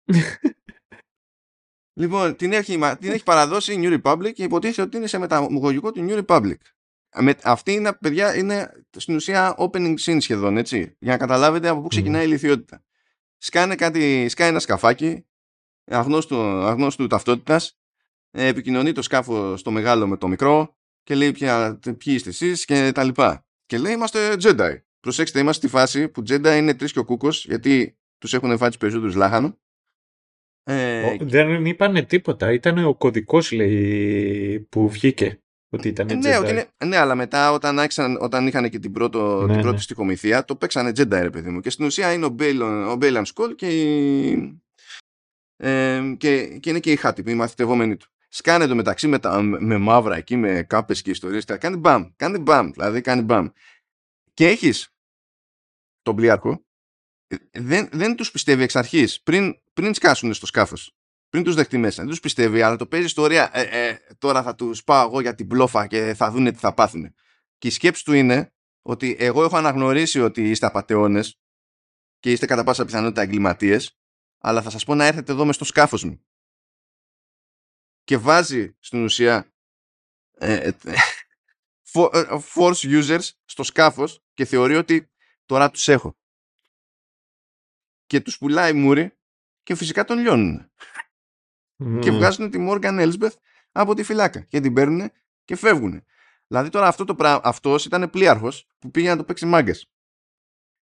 λοιπόν, 2.00 2.36
την 2.36 2.52
έχει, 2.54 2.80
την 3.00 3.12
έχει 3.12 3.24
παραδώσει 3.24 3.74
η 3.74 3.80
New 3.82 4.02
Republic 4.02 4.34
και 4.34 4.44
υποτίθεται 4.44 4.82
ότι 4.82 4.98
είναι 4.98 5.08
σε 5.08 5.18
μεταγωγικό 5.18 5.92
του 5.92 6.06
New 6.10 6.26
Republic. 6.26 6.58
Με, 7.16 7.36
αυτή 7.44 7.72
είναι, 7.72 7.94
παιδιά, 7.94 8.36
είναι 8.36 8.86
στην 8.98 9.16
ουσία 9.16 9.56
opening 9.58 9.96
scene 10.00 10.18
σχεδόν, 10.20 10.58
έτσι. 10.58 10.96
Για 11.00 11.12
να 11.12 11.18
καταλάβετε 11.18 11.68
από 11.68 11.82
πού 11.82 11.88
ξεκινάει 11.88 12.24
η 12.24 12.28
ηλικιότητα. 12.28 12.84
Σκάνε 13.38 13.76
κάτι, 13.76 14.30
σκάει 14.30 14.50
ένα 14.50 14.60
σκαφάκι 14.60 15.26
αγνώστου, 15.86 16.36
αγνώστου 16.42 17.08
ταυτότητας 17.08 17.68
ε, 17.70 17.83
επικοινωνεί 18.34 18.92
το 18.92 19.02
σκάφο 19.02 19.58
στο 19.58 19.72
μεγάλο 19.72 20.08
με 20.08 20.18
το 20.18 20.28
μικρό 20.28 20.76
και 21.04 21.16
λέει 21.16 21.32
ποια, 21.32 21.80
ποιοι 21.82 21.98
είστε 22.16 22.30
εσείς 22.30 22.66
και 22.66 22.92
τα 22.94 23.04
λοιπά. 23.04 23.46
Και 23.66 23.78
λέει 23.78 23.94
είμαστε 23.94 24.36
Jedi. 24.42 24.78
Προσέξτε, 25.00 25.40
είμαστε 25.40 25.68
στη 25.68 25.78
φάση 25.78 26.08
που 26.08 26.22
Jedi 26.30 26.56
είναι 26.58 26.74
τρεις 26.74 26.92
και 26.92 27.00
ο 27.00 27.06
κούκος 27.06 27.46
γιατί 27.46 27.98
τους 28.18 28.34
έχουν 28.34 28.58
φάει 28.58 28.70
τους 28.70 28.78
περισσότερους 28.78 29.16
λάχανο. 29.16 29.58
Ε, 30.64 31.18
δεν 31.20 31.66
είπανε 31.66 32.02
τίποτα. 32.02 32.52
Ήταν 32.52 32.86
ο 32.86 32.96
κωδικός 32.96 33.52
λέει 33.52 34.60
που 34.60 34.90
βγήκε. 34.90 35.38
Ότι 35.70 35.88
ήταν 35.88 36.10
ε, 36.10 36.14
ναι, 36.14 36.38
ότι 36.38 36.68
ναι, 36.86 36.98
αλλά 36.98 37.16
μετά 37.16 37.52
όταν, 37.52 37.80
άξαν, 37.80 38.18
όταν 38.22 38.48
είχαν 38.48 38.70
και 38.70 38.80
την, 38.80 38.92
πρώτο, 38.92 39.46
ναι, 39.46 39.54
την 39.54 39.62
πρώτη 39.62 39.76
ναι. 39.76 39.82
στοιχομηθεία 39.82 40.46
το 40.46 40.56
παίξανε 40.56 40.90
Jedi 40.90 41.20
ρε 41.22 41.30
παιδί 41.30 41.50
μου. 41.50 41.60
Και 41.60 41.70
στην 41.70 41.86
ουσία 41.86 42.14
είναι 42.14 42.26
ο 42.26 42.96
Μπέιλαν 42.96 43.26
Σκόλ 43.26 43.56
και, 43.56 43.68
ε, 45.56 46.14
και, 46.18 46.58
και 46.60 46.70
είναι 46.70 46.80
και 46.80 46.92
η 46.92 46.96
Χάτι 46.96 47.24
που 47.24 47.30
είναι 47.30 47.38
μαθητευόμενη 47.38 47.98
του. 47.98 48.13
Σκάνε 48.36 48.68
το 48.68 48.76
μεταξύ 48.76 49.08
με, 49.08 49.20
τα, 49.20 49.42
με 49.42 49.78
μαύρα 49.78 50.16
εκεί, 50.16 50.36
με 50.36 50.64
κάπες 50.64 51.02
και 51.02 51.10
ιστορίες. 51.10 51.46
Κάνει 51.46 51.76
μπαμ, 51.76 52.10
κάνει 52.16 52.38
μπαμ, 52.38 52.72
δηλαδή 52.72 53.02
κάνει 53.02 53.22
μπαμ. 53.22 53.48
Και 54.34 54.48
έχεις 54.48 54.96
τον 56.02 56.16
πλοίαρχο, 56.16 56.66
ε, 57.28 57.36
δεν, 57.52 57.90
δεν 57.92 58.16
τους 58.16 58.32
πιστεύει 58.32 58.64
εξ 58.64 58.76
αρχής, 58.76 59.22
πριν, 59.22 59.54
πριν 59.74 59.94
σκάσουν 59.94 60.34
στο 60.34 60.46
σκάφος. 60.46 60.96
Πριν 61.30 61.44
τους 61.44 61.56
δεχτεί 61.56 61.78
μέσα. 61.78 62.02
Δεν 62.02 62.10
τους 62.10 62.20
πιστεύει, 62.20 62.62
αλλά 62.62 62.76
το 62.76 62.88
παίζει 62.88 63.06
ιστορία. 63.06 63.50
Ε, 63.54 63.88
ε, 63.88 64.00
τώρα 64.18 64.44
θα 64.44 64.56
τους 64.56 64.84
πάω 64.84 65.08
εγώ 65.08 65.22
για 65.22 65.36
την 65.36 65.48
πλόφα 65.48 65.88
και 65.88 66.14
θα 66.14 66.32
δούνε 66.32 66.52
τι 66.52 66.58
θα 66.58 66.74
πάθουν. 66.74 67.14
Και 67.58 67.68
η 67.68 67.72
σκέψη 67.72 68.04
του 68.06 68.14
είναι 68.14 68.54
ότι 68.82 69.16
εγώ 69.20 69.44
έχω 69.44 69.58
αναγνωρίσει 69.58 70.22
ότι 70.22 70.50
είστε 70.50 70.66
απαταιώνες 70.66 71.40
και 72.20 72.32
είστε 72.32 72.46
κατά 72.46 72.64
πάσα 72.64 72.86
πιθανότητα 72.86 73.22
εγκληματίες, 73.22 74.00
αλλά 74.38 74.62
θα 74.62 74.70
σας 74.70 74.84
πω 74.84 74.96
να 74.96 75.06
έρθετε 75.06 75.32
εδώ 75.32 75.46
μες 75.46 75.56
στο 75.56 75.66
σκάφος 75.66 76.04
μου 76.04 76.24
και 78.04 78.18
βάζει 78.18 78.76
στην 78.80 79.04
ουσία 79.04 79.54
ε, 80.32 80.54
ε, 80.54 80.74
ε, 82.12 82.38
force 82.56 83.04
users 83.04 83.30
στο 83.46 83.64
σκάφος 83.64 84.24
και 84.34 84.46
θεωρεί 84.46 84.76
ότι 84.76 85.12
τώρα 85.46 85.72
τους 85.72 85.88
έχω. 85.88 86.18
Και 88.06 88.22
τους 88.22 88.38
πουλάει 88.38 88.74
μούρι 88.74 89.18
και 89.64 89.76
φυσικά 89.76 90.06
τον 90.06 90.18
λιώνουν. 90.18 90.72
Και 92.00 92.12
βγάζουν 92.12 92.50
τη 92.50 92.58
Morgan 92.70 93.12
Elsbeth 93.12 93.36
από 93.72 93.94
τη 93.94 94.04
φυλάκα 94.04 94.42
και 94.42 94.60
την 94.60 94.74
παίρνουν 94.74 95.12
και 95.46 95.56
φεύγουν. 95.56 96.04
Δηλαδή 96.48 96.70
τώρα 96.70 96.88
αυτό 96.88 97.06
το 97.06 97.16
πράγμα, 97.16 97.42
αυτός 97.44 97.86
ήταν 97.86 98.10
πλοίαρχος 98.10 98.68
που 98.80 98.92
πήγε 98.92 99.10
να 99.10 99.18
το 99.18 99.24
παίξει 99.24 99.46
μάγκες. 99.46 99.92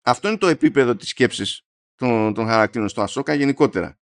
Αυτό 0.02 0.28
είναι 0.28 0.38
το 0.38 0.46
επίπεδο 0.46 0.96
της 0.96 1.08
σκέψης 1.08 1.66
των, 1.94 2.34
των 2.34 2.46
χαρακτήρων 2.46 2.88
στο 2.88 3.02
Ασόκα 3.02 3.34
γενικότερα 3.34 3.98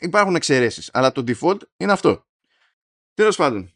υπάρχουν 0.00 0.34
εξαιρέσεις, 0.34 0.90
αλλά 0.92 1.12
το 1.12 1.24
default 1.26 1.60
είναι 1.76 1.92
αυτό. 1.92 2.24
Τέλος 3.14 3.36
πάντων. 3.36 3.70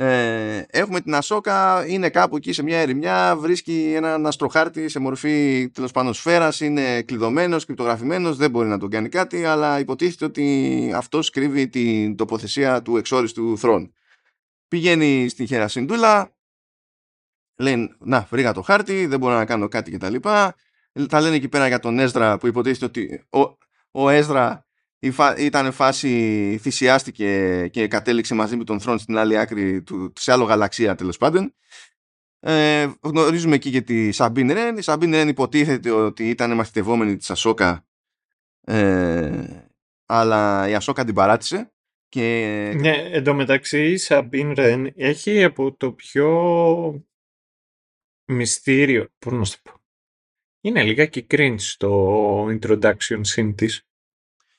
Ε, 0.00 0.64
έχουμε 0.70 1.00
την 1.00 1.14
Ασόκα, 1.14 1.86
είναι 1.86 2.10
κάπου 2.10 2.36
εκεί 2.36 2.52
σε 2.52 2.62
μια 2.62 2.78
ερημιά, 2.78 3.36
βρίσκει 3.36 3.92
έναν 3.96 4.26
αστροχάρτη 4.26 4.88
σε 4.88 4.98
μορφή 4.98 5.68
τέλος 5.74 5.90
πάντων 5.90 6.14
σφαίρας, 6.14 6.60
είναι 6.60 7.02
κλειδωμένος, 7.02 7.64
κρυπτογραφημένος, 7.64 8.36
δεν 8.36 8.50
μπορεί 8.50 8.68
να 8.68 8.78
τον 8.78 8.90
κάνει 8.90 9.08
κάτι, 9.08 9.44
αλλά 9.44 9.78
υποτίθεται 9.78 10.24
ότι 10.24 10.92
αυτός 10.94 11.30
κρύβει 11.30 11.68
την 11.68 12.16
τοποθεσία 12.16 12.82
του 12.82 12.96
εξόριστου 12.96 13.58
θρόνου. 13.58 13.92
Πηγαίνει 14.68 15.28
στην 15.28 15.46
Χερασιντούλα, 15.46 16.36
λένε 17.56 17.96
Να, 17.98 18.26
βρήκα 18.30 18.52
το 18.52 18.62
χάρτη, 18.62 19.06
δεν 19.06 19.18
μπορώ 19.18 19.34
να 19.34 19.44
κάνω 19.44 19.68
κάτι 19.68 19.90
κτλ. 19.90 20.16
Τα 21.08 21.20
λένε 21.20 21.36
εκεί 21.36 21.48
πέρα 21.48 21.66
για 21.68 21.78
τον 21.78 21.98
Έζρα 21.98 22.38
που 22.38 22.46
υποτίθεται 22.46 22.84
ότι 22.84 23.24
ο, 23.30 23.56
ο 23.90 24.08
Έζρα 24.08 24.66
ήταν 25.38 25.72
φάση, 25.72 26.58
θυσιάστηκε 26.60 27.68
και 27.68 27.88
κατέληξε 27.88 28.34
μαζί 28.34 28.56
με 28.56 28.64
τον 28.64 28.80
Θρόν 28.80 28.98
στην 28.98 29.16
άλλη 29.16 29.38
άκρη 29.38 29.82
του, 29.82 30.12
σε 30.16 30.32
άλλο 30.32 30.44
γαλαξία 30.44 30.94
τέλος 30.94 31.16
πάντων. 31.16 31.54
Ε, 32.40 32.88
γνωρίζουμε 33.00 33.54
εκεί 33.54 33.70
και 33.70 33.80
τη 33.80 34.12
Σαμπίν 34.12 34.52
Ρεν. 34.52 34.76
Η 34.76 34.82
Σαμπίν 34.82 35.10
Ρεν 35.10 35.28
υποτίθεται 35.28 35.90
ότι 35.90 36.28
ήταν 36.28 36.54
μαθητευόμενη 36.54 37.16
της 37.16 37.30
Ασόκα 37.30 37.88
ε, 38.70 39.70
αλλά 40.06 40.68
η 40.68 40.74
Ασόκα 40.74 41.04
την 41.04 41.14
παράτησε. 41.14 41.72
Και... 42.08 42.72
Ναι, 42.76 42.96
εντωμεταξύ 43.10 43.90
η 43.90 43.96
Σαμπίν 43.96 44.52
Ρεν 44.52 44.92
έχει 44.96 45.44
από 45.44 45.76
το 45.76 45.92
πιο 45.92 46.28
μυστήριο, 48.24 49.08
πώς 49.18 49.32
να 49.32 49.42
το 49.42 49.56
πω, 49.62 49.77
είναι 50.60 50.82
λιγάκι 50.82 51.26
cringe 51.30 51.74
το 51.76 52.46
introduction 52.46 53.20
scene 53.34 53.52
της. 53.56 53.82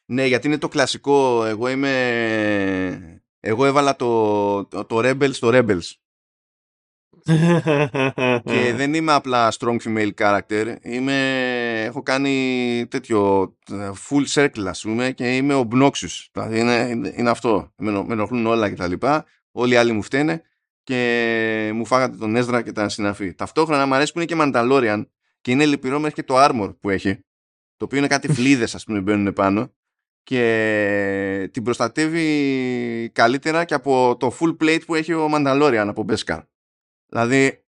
Ναι, 0.05 0.25
γιατί 0.25 0.47
είναι 0.47 0.57
το 0.57 0.67
κλασικό. 0.67 1.45
Εγώ 1.45 1.69
είμαι. 1.69 3.21
Εγώ 3.39 3.65
έβαλα 3.65 3.95
το, 3.95 4.65
το, 4.65 4.85
το 4.85 4.99
Rebels 5.03 5.33
στο 5.33 5.49
Rebels. 5.53 5.93
και 8.43 8.73
δεν 8.79 8.93
είμαι 8.93 9.11
απλά 9.11 9.53
strong 9.59 9.77
female 9.83 10.11
character. 10.17 10.75
Είμαι, 10.81 11.83
έχω 11.83 12.03
κάνει 12.03 12.85
τέτοιο 12.89 13.53
full 14.09 14.25
circle, 14.33 14.65
ας 14.65 14.81
πούμε, 14.81 15.11
και 15.11 15.35
είμαι 15.35 15.67
obnoxious. 15.69 16.27
Δηλαδή 16.31 16.59
είναι, 16.59 17.13
είναι 17.15 17.29
αυτό. 17.29 17.73
Με, 17.77 17.91
με 17.91 18.13
ενοχλούν 18.13 18.45
όλα 18.45 18.69
και 18.69 18.75
τα 18.75 18.87
λοιπά. 18.87 19.25
Όλοι 19.51 19.73
οι 19.73 19.77
άλλοι 19.77 19.91
μου 19.91 20.01
φταίνε 20.01 20.43
και 20.83 21.71
μου 21.73 21.85
φάγατε 21.85 22.17
τον 22.17 22.35
Έζρα 22.35 22.61
και 22.61 22.71
τα 22.71 22.89
συναφή. 22.89 23.33
Ταυτόχρονα 23.33 23.85
μου 23.85 23.95
αρέσει 23.95 24.13
που 24.13 24.19
είναι 24.19 24.27
και 24.27 24.35
Mandalorian 24.39 25.05
και 25.41 25.51
είναι 25.51 25.65
λυπηρό 25.65 25.99
μέχρι 25.99 26.15
και 26.15 26.23
το 26.23 26.35
armor 26.37 26.75
που 26.79 26.89
έχει. 26.89 27.19
Το 27.77 27.85
οποίο 27.85 27.97
είναι 27.97 28.07
κάτι 28.07 28.33
φλίδες 28.33 28.75
ας 28.75 28.83
πούμε 28.83 29.01
μπαίνουν 29.01 29.33
πάνω 29.33 29.73
και 30.23 31.49
την 31.53 31.63
προστατεύει 31.63 33.09
καλύτερα 33.13 33.65
και 33.65 33.73
από 33.73 34.17
το 34.19 34.37
full 34.39 34.57
plate 34.63 34.81
που 34.85 34.95
έχει 34.95 35.13
ο 35.13 35.29
Mandalorian 35.33 35.85
από 35.87 36.05
Beskar. 36.09 36.41
Δηλαδή 37.05 37.63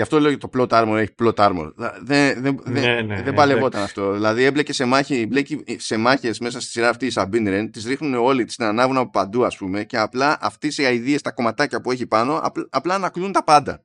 Γι' 0.00 0.06
αυτό 0.06 0.20
λέω 0.20 0.38
το 0.38 0.50
plot 0.54 0.68
armor 0.68 0.96
έχει 0.96 1.14
plot 1.22 1.34
armor. 1.34 1.72
Δεν, 2.02 2.42
δεν, 2.42 2.60
ναι, 2.66 3.00
ναι, 3.00 3.22
δεν 3.22 3.34
παλευόταν 3.34 3.82
αυτό. 3.82 4.12
Δηλαδή 4.12 4.44
έμπλεκε 4.44 4.72
σε, 4.72 4.84
μάχη, 4.84 5.28
σε 5.76 5.96
μάχες 5.96 6.38
μέσα 6.38 6.60
στη 6.60 6.70
σειρά 6.70 6.88
αυτή 6.88 7.06
η 7.06 7.12
Sabine 7.14 7.48
Wren, 7.48 7.68
τις 7.72 7.84
ρίχνουν 7.84 8.14
όλοι, 8.14 8.44
τις 8.44 8.60
ανάβουν 8.60 8.96
από 8.96 9.10
παντού 9.10 9.44
ας 9.44 9.56
πούμε 9.56 9.84
και 9.84 9.98
απλά 9.98 10.38
αυτές 10.40 10.78
οι 10.78 10.84
αηδίες, 10.84 11.22
τα 11.22 11.32
κομματάκια 11.32 11.80
που 11.80 11.90
έχει 11.90 12.06
πάνω, 12.06 12.38
απλά, 12.42 12.66
απλά 12.70 12.94
ανακλούν 12.94 13.32
τα 13.32 13.44
πάντα. 13.44 13.84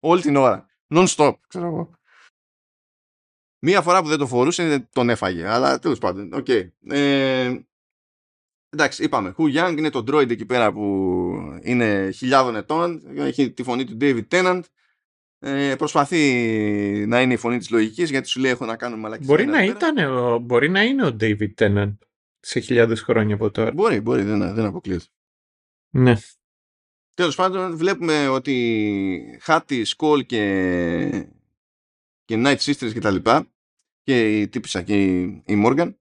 Όλη 0.00 0.20
την 0.20 0.36
ώρα. 0.36 0.66
Non-stop, 0.94 1.32
ξέρω 1.48 1.66
εγώ. 1.66 1.90
Μία 3.58 3.82
φορά 3.82 4.02
που 4.02 4.08
δεν 4.08 4.18
το 4.18 4.26
φορούσε 4.26 4.88
τον 4.92 5.10
έφαγε, 5.10 5.46
αλλά 5.46 5.78
τέλος 5.78 5.98
πάντων, 5.98 6.32
OK. 6.32 6.44
Okay. 6.48 6.68
Ε, 6.88 7.58
εντάξει, 8.68 9.04
είπαμε, 9.04 9.34
Hu 9.38 9.42
Yang 9.42 9.74
είναι 9.78 9.90
το 9.90 10.04
droid 10.06 10.30
εκεί 10.30 10.46
πέρα 10.46 10.72
που 10.72 11.26
είναι 11.62 12.10
χιλιάδων 12.10 12.56
ετών, 12.56 13.02
έχει 13.16 13.50
τη 13.50 13.62
φωνή 13.62 13.84
του 13.84 13.96
David 14.00 14.24
Tennant, 14.30 14.60
ε, 15.38 15.74
προσπαθεί 15.78 16.18
να 17.06 17.20
είναι 17.20 17.32
η 17.32 17.36
φωνή 17.36 17.58
της 17.58 17.70
λογικής 17.70 18.10
γιατί 18.10 18.28
σου 18.28 18.40
λέει 18.40 18.50
έχω 18.50 18.64
να 18.64 18.76
κάνω 18.76 18.96
μαλακίες. 18.96 19.26
Μπορεί 19.26 19.46
να, 19.46 19.64
ήταν, 19.64 19.98
ο, 19.98 20.38
μπορεί 20.38 20.68
να 20.68 20.82
είναι 20.82 21.06
ο 21.06 21.16
David 21.20 21.54
Tennant 21.54 21.96
σε 22.40 22.60
χιλιάδες 22.60 23.00
χρόνια 23.00 23.34
από 23.34 23.50
τώρα. 23.50 23.72
Μπορεί, 23.72 24.00
μπορεί, 24.00 24.22
δεν, 24.22 24.54
δεν 24.54 24.64
αποκλείεται. 24.64 25.04
Ναι. 25.90 26.14
Τέλος 27.14 27.34
πάντων 27.34 27.76
βλέπουμε 27.76 28.28
ότι 28.28 29.38
Χάτι, 29.40 29.84
Σκόλ 29.84 30.26
και, 30.26 31.28
και 32.26 32.42
Night 32.44 32.56
Sisters 32.56 32.92
και 32.92 33.00
τα 33.00 33.10
λοιπά 33.10 33.46
και 34.02 34.40
η 34.40 34.48
τύπησα 34.48 34.82
και 34.82 35.04
η, 35.04 35.22
η 35.46 35.62
Morgan 35.66 35.94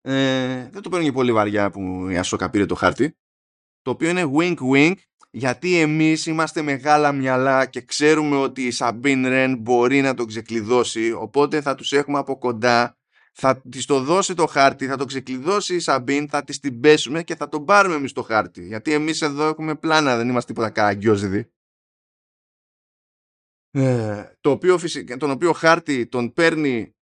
ε, 0.00 0.68
δεν 0.70 0.82
το 0.82 0.88
παίρνουν 0.88 1.08
και 1.08 1.14
πολύ 1.14 1.32
βαριά 1.32 1.70
που 1.70 2.08
η 2.08 2.16
Ασόκα 2.16 2.50
πήρε 2.50 2.66
το 2.66 2.74
χάρτη 2.74 3.16
το 3.82 3.90
οποίο 3.90 4.08
είναι 4.08 4.30
wink 4.36 4.56
wink 4.72 4.94
γιατί 5.30 5.80
εμείς 5.80 6.26
είμαστε 6.26 6.62
μεγάλα 6.62 7.12
μυαλά 7.12 7.66
και 7.66 7.80
ξέρουμε 7.80 8.36
ότι 8.36 8.66
η 8.66 8.70
Σαμπίν 8.70 9.26
Ρεν 9.28 9.56
μπορεί 9.58 10.00
να 10.00 10.14
το 10.14 10.24
ξεκλειδώσει 10.24 11.12
οπότε 11.12 11.60
θα 11.60 11.74
τους 11.74 11.92
έχουμε 11.92 12.18
από 12.18 12.38
κοντά 12.38 13.00
θα 13.32 13.62
της 13.70 13.86
το 13.86 14.00
δώσει 14.00 14.34
το 14.34 14.46
χάρτη, 14.46 14.86
θα 14.86 14.96
το 14.96 15.04
ξεκλειδώσει 15.04 15.74
η 15.74 15.78
Σαμπίν, 15.78 16.28
θα 16.28 16.44
της 16.44 16.60
την 16.60 16.80
πέσουμε 16.80 17.22
και 17.22 17.36
θα 17.36 17.48
τον 17.48 17.64
πάρουμε 17.64 17.94
εμείς 17.94 18.12
το 18.12 18.22
χάρτη. 18.22 18.66
Γιατί 18.66 18.92
εμείς 18.92 19.22
εδώ 19.22 19.48
έχουμε 19.48 19.74
πλάνα, 19.74 20.16
δεν 20.16 20.28
είμαστε 20.28 20.52
τίποτα 20.52 20.70
καραγκιόζιδοι. 20.70 21.50
Ε, 23.70 24.32
το 24.40 24.50
οποίο, 24.50 24.78
τον 25.18 25.30
οποίο 25.30 25.52
χάρτη 25.52 26.06
τον 26.06 26.32
παίρνει 26.32 26.94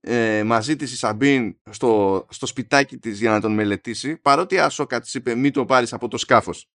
ε, 0.00 0.42
μαζί 0.42 0.76
της 0.76 0.92
η 0.92 0.96
Σαμπίν 0.96 1.58
στο, 1.70 2.26
στο 2.30 2.46
σπιτάκι 2.46 2.98
της 2.98 3.20
για 3.20 3.30
να 3.30 3.40
τον 3.40 3.54
μελετήσει 3.54 4.16
παρότι 4.16 4.54
η 4.54 4.58
Ασόκα 4.58 5.00
της 5.00 5.14
είπε 5.14 5.34
μην 5.34 5.52
το 5.52 5.64
πάρεις 5.64 5.92
από 5.92 6.08
το 6.08 6.18
σκάφος 6.18 6.68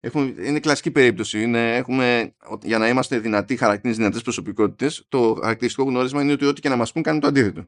Έχουμε, 0.00 0.34
είναι 0.38 0.60
κλασική 0.60 0.90
περίπτωση. 0.90 1.42
Είναι, 1.42 1.76
έχουμε, 1.76 2.34
για 2.62 2.78
να 2.78 2.88
είμαστε 2.88 3.18
δυνατοί 3.18 3.56
χαρακτήρες, 3.56 3.96
δυνατές 3.96 4.22
προσωπικότητες, 4.22 5.04
το 5.08 5.38
χαρακτηριστικό 5.40 5.88
γνώρισμα 5.88 6.22
είναι 6.22 6.32
ότι 6.32 6.44
ό,τι 6.44 6.60
και 6.60 6.68
να 6.68 6.76
μας 6.76 6.92
πούν 6.92 7.02
κάνει 7.02 7.20
το 7.20 7.26
αντίθετο. 7.26 7.66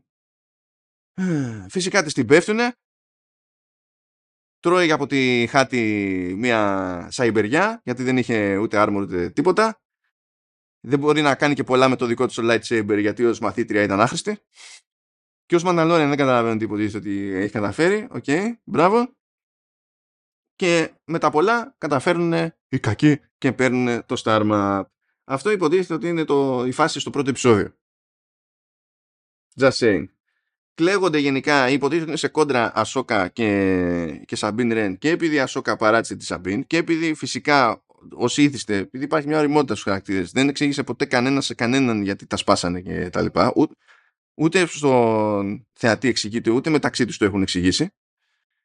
Φυσικά 1.68 2.02
της 2.02 2.12
την 2.12 2.26
πέφτουνε. 2.26 2.72
Τρώει 4.60 4.92
από 4.92 5.06
τη 5.06 5.46
χάτη 5.46 6.34
μία 6.36 7.08
σαϊμπεριά, 7.10 7.80
γιατί 7.84 8.02
δεν 8.02 8.16
είχε 8.16 8.56
ούτε 8.56 8.84
armor 8.86 9.00
ούτε 9.00 9.30
τίποτα. 9.30 9.80
Δεν 10.80 10.98
μπορεί 10.98 11.22
να 11.22 11.34
κάνει 11.34 11.54
και 11.54 11.64
πολλά 11.64 11.88
με 11.88 11.96
το 11.96 12.06
δικό 12.06 12.26
του 12.26 12.48
lightsaber, 12.50 12.98
γιατί 13.00 13.24
ως 13.24 13.38
μαθήτρια 13.38 13.82
ήταν 13.82 14.00
άχρηστη. 14.00 14.38
Και 15.46 15.54
ως 15.54 15.62
Mandalorian 15.62 16.08
δεν 16.08 16.18
καταλαβαίνω 16.18 16.56
τι 16.56 16.64
υποτίθεται 16.64 16.96
ότι 16.98 17.34
έχει 17.34 17.52
καταφέρει. 17.52 18.08
OK, 18.10 18.24
okay, 18.26 18.52
μπράβο 18.64 19.14
και 20.54 20.94
με 21.04 21.18
τα 21.18 21.30
πολλά 21.30 21.74
καταφέρνουν 21.78 22.52
οι 22.68 22.78
κακοί 22.78 23.20
και 23.38 23.52
παίρνουν 23.52 24.06
το 24.06 24.16
star 24.16 24.53
map. 24.53 24.90
Αυτό 25.24 25.50
υποτίθεται 25.50 25.94
ότι 25.94 26.08
είναι 26.08 26.24
το, 26.24 26.64
η 26.66 26.72
φάση 26.72 27.00
στο 27.00 27.10
πρώτο 27.10 27.30
επεισόδιο. 27.30 27.74
Just 29.60 29.70
saying. 29.70 30.04
Κλέγονται 30.80 31.18
γενικά, 31.18 31.68
υποτίθεται 31.68 32.00
ότι 32.00 32.10
είναι 32.10 32.16
σε 32.16 32.28
κόντρα 32.28 32.72
Ασόκα 32.74 33.28
και, 33.28 34.22
και 34.24 34.36
Σαμπίν 34.36 34.72
Ρεν 34.72 34.98
και 34.98 35.10
επειδή 35.10 35.34
η 35.34 35.40
Ασόκα 35.40 35.76
παράτησε 35.76 36.16
τη 36.16 36.24
Σαμπίν 36.24 36.66
και 36.66 36.76
επειδή 36.76 37.14
φυσικά 37.14 37.84
όσοι 38.12 38.42
ήθιστε, 38.42 38.76
επειδή 38.76 39.04
υπάρχει 39.04 39.26
μια 39.26 39.38
ωριμότητα 39.38 39.72
στους 39.72 39.84
χαρακτήρες, 39.84 40.30
δεν 40.30 40.48
εξήγησε 40.48 40.82
ποτέ 40.82 41.04
κανένα 41.04 41.40
σε 41.40 41.54
κανέναν 41.54 42.02
γιατί 42.02 42.26
τα 42.26 42.36
σπάσανε 42.36 42.80
και 42.80 43.10
τα 43.10 43.22
λοιπά, 43.22 43.52
ούτε, 43.56 43.74
ούτε 44.34 44.66
στον 44.66 45.66
θεατή 45.72 46.08
εξηγείται, 46.08 46.50
ούτε 46.50 46.70
μεταξύ 46.70 47.04
τους 47.04 47.16
το 47.16 47.24
έχουν 47.24 47.42
εξηγήσει. 47.42 47.88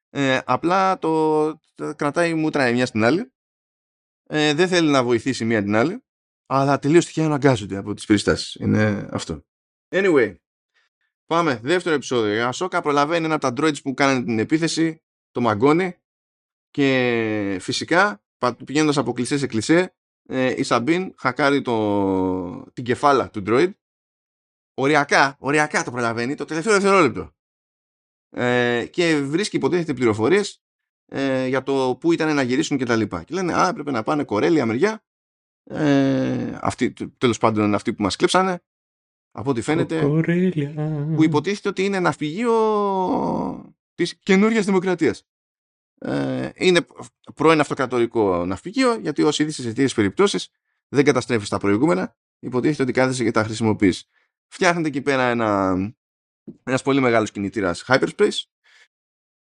Ε, 0.09 0.39
απλά 0.45 0.97
το, 0.97 1.45
το 1.76 1.95
κρατάει 1.95 2.34
μούτρα 2.34 2.70
η 2.70 2.74
μια 2.74 2.86
στην 2.86 3.03
άλλη. 3.03 3.32
Ε, 4.28 4.53
δεν 4.53 4.68
θέλει 4.68 4.89
να 4.89 5.03
βοηθήσει 5.03 5.45
μία 5.45 5.63
την 5.63 5.76
άλλη. 5.76 6.03
Αλλά 6.45 6.80
τελείως 6.80 7.05
τυχαία 7.05 7.26
αναγκάζονται 7.26 7.78
από 7.78 7.93
τις 7.93 8.05
περιστάσεις. 8.05 8.55
Είναι 8.55 9.07
αυτό. 9.11 9.43
Anyway, 9.89 10.36
πάμε. 11.26 11.59
Δεύτερο 11.63 11.95
επεισόδιο. 11.95 12.34
Η 12.34 12.39
Ασόκα 12.39 12.82
προλαβαίνει 12.82 13.26
ένα 13.26 13.36
από 13.36 13.53
τα 13.53 13.53
droids 13.57 13.82
που 13.82 13.93
κάνανε 13.93 14.23
την 14.23 14.39
επίθεση, 14.39 15.03
το 15.32 15.41
μαγκόνι. 15.41 15.97
Και 16.69 17.57
φυσικά, 17.61 18.23
πηγαίνοντας 18.65 18.97
από 18.97 19.13
κλισέ 19.13 19.38
σε 19.38 19.47
κλισέ, 19.47 19.95
ε, 20.28 20.53
η 20.57 20.63
Σαμπίν 20.63 21.13
χακάρει 21.17 21.61
το, 21.61 22.71
την 22.73 22.84
κεφάλα 22.84 23.30
του 23.30 23.43
droid. 23.47 23.71
Οριακά, 24.73 25.36
οριακά 25.39 25.84
το 25.84 25.91
προλαβαίνει 25.91 26.36
το 26.36 26.45
τελευταίο 26.45 26.73
δευτερόλεπτο 26.73 27.36
ε, 28.30 28.86
και 28.86 29.15
βρίσκει 29.15 29.55
υποτίθεται 29.55 29.93
πληροφορίες 29.93 30.63
ε, 31.05 31.47
για 31.47 31.63
το 31.63 31.97
πού 31.99 32.11
ήταν 32.11 32.36
να 32.36 32.41
γυρίσουν 32.41 32.78
και 32.78 32.86
τα 32.86 32.95
λοιπά. 32.95 33.23
Και 33.23 33.34
λένε, 33.34 33.53
α, 33.53 33.67
έπρεπε 33.67 33.91
να 33.91 34.03
πάνε 34.03 34.23
κορέλια 34.23 34.65
μεριά. 34.65 35.03
Ε, 35.63 36.57
αυτή, 36.61 36.93
τέλος 37.17 37.38
πάντων 37.38 37.73
αυτοί 37.73 37.93
που 37.93 38.01
μας 38.01 38.15
κλέψανε 38.15 38.63
από 39.38 39.50
ό,τι 39.50 39.62
φαίνεται 39.62 40.02
που 41.16 41.24
υποτίθεται 41.24 41.70
ότι 41.70 41.84
είναι 41.84 42.00
ναυπηγείο 42.00 42.54
της 43.96 44.16
καινούργιας 44.16 44.66
δημοκρατίας. 44.66 45.28
Ε, 45.98 46.50
είναι 46.56 46.86
πρώην 47.36 47.60
αυτοκρατορικό 47.60 48.46
ναυπηγείο 48.46 48.96
γιατί 48.96 49.24
ως 49.24 49.40
ήδη 49.40 49.52
σε 49.52 49.64
τέτοιες 49.64 49.94
περιπτώσεις 49.94 50.50
δεν 50.88 51.06
καταστρέφεις 51.06 51.50
τα 51.50 51.58
προηγούμενα 51.58 52.16
υποτίθεται 52.40 52.84
ότι 52.84 52.92
κάθεσαι 52.92 53.24
και 53.24 53.32
τα 53.32 53.44
χρησιμοποιείς. 53.44 54.10
Φτιάχνεται 54.48 54.88
εκεί 54.88 55.02
πέρα 55.02 55.24
ένα 55.24 55.76
ένας 56.64 56.82
πολύ 56.82 57.00
μεγάλος 57.00 57.32
κινητήρας 57.32 57.84
hyperspace. 57.88 58.42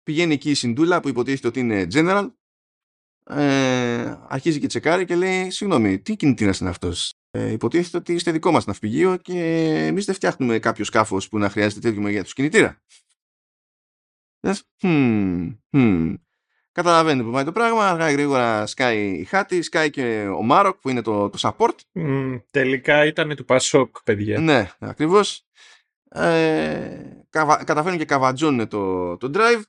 Πηγαίνει 0.02 0.34
εκεί 0.34 0.50
η 0.50 0.54
Συντούλα 0.54 1.00
που 1.00 1.08
υποτίθεται 1.08 1.48
ότι 1.48 1.60
είναι 1.60 1.86
general. 1.92 2.30
Ε, 3.24 4.18
αρχίζει 4.28 4.58
και 4.58 4.66
τσεκάρει 4.66 5.04
και 5.04 5.16
λέει 5.16 5.50
συγγνώμη 5.50 6.00
τι 6.00 6.16
κινητήρας 6.16 6.60
είναι 6.60 6.70
αυτός; 6.70 7.19
Ε, 7.30 7.52
υποτίθεται 7.52 7.96
ότι 7.96 8.12
είστε 8.12 8.30
δικό 8.30 8.50
μας 8.50 8.66
ναυπηγείο 8.66 9.16
και 9.16 9.40
εμείς 9.86 10.04
δεν 10.04 10.14
φτιάχνουμε 10.14 10.58
κάποιο 10.58 10.84
σκάφος 10.84 11.28
που 11.28 11.38
να 11.38 11.50
χρειάζεται 11.50 11.80
τέτοιο 11.80 12.00
μεγέθους 12.00 12.32
κινητήρα 12.32 12.82
hmm, 14.82 15.54
hmm. 15.70 16.14
Καταλαβαίνετε 16.72 17.24
που 17.24 17.30
πάει 17.30 17.44
το 17.44 17.52
πράγμα. 17.52 17.88
Αργά 17.88 18.10
ή 18.10 18.12
γρήγορα 18.12 18.66
σκάει 18.66 19.08
η 19.08 19.24
χάτη, 19.24 19.62
σκάει 19.62 19.90
και 19.90 20.28
ο 20.36 20.42
Μάροκ 20.42 20.76
που 20.80 20.88
είναι 20.88 21.02
το, 21.02 21.30
το 21.30 21.38
support. 21.40 21.74
Mm, 21.94 22.42
τελικά 22.50 23.04
ήταν 23.04 23.36
του 23.36 23.44
Πασόκ, 23.44 24.02
παιδιά. 24.04 24.38
Ναι, 24.38 24.70
ακριβώς 24.78 25.46
ε, 26.10 27.24
καταφέρνουν 27.64 27.98
και 27.98 28.04
καβατζώνουν 28.04 28.68
το, 28.68 29.16
το 29.16 29.30
drive 29.34 29.62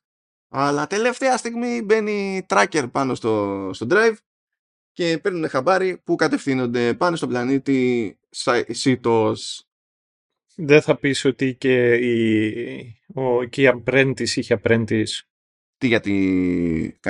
αλλά 0.50 0.88
τελευταία 0.88 1.38
στιγμή 1.38 1.82
μπαίνει 1.82 2.46
tracker 2.50 2.86
πάνω 2.92 3.16
στο, 3.16 3.70
στο 3.74 3.88
drive 3.90 4.16
και 5.02 5.18
παίρνουν 5.18 5.50
χαμπάρι 5.50 5.98
που 5.98 6.16
κατευθύνονται 6.16 6.94
πάνω 6.94 7.16
στον 7.16 7.30
πλανήτη 7.30 8.20
Seatos. 8.68 9.68
Δεν 10.56 10.82
θα 10.82 10.96
πεις 10.96 11.26
ότι 11.26 11.56
και 11.56 11.94
η, 11.94 13.02
ο, 13.14 13.44
και 13.44 13.62
η 13.62 13.72
Apprentice 13.74 14.30
είχε 14.30 14.62
Apprentice. 14.64 15.20
Τι 15.78 15.88
για, 15.88 16.00
τη, 16.00 16.14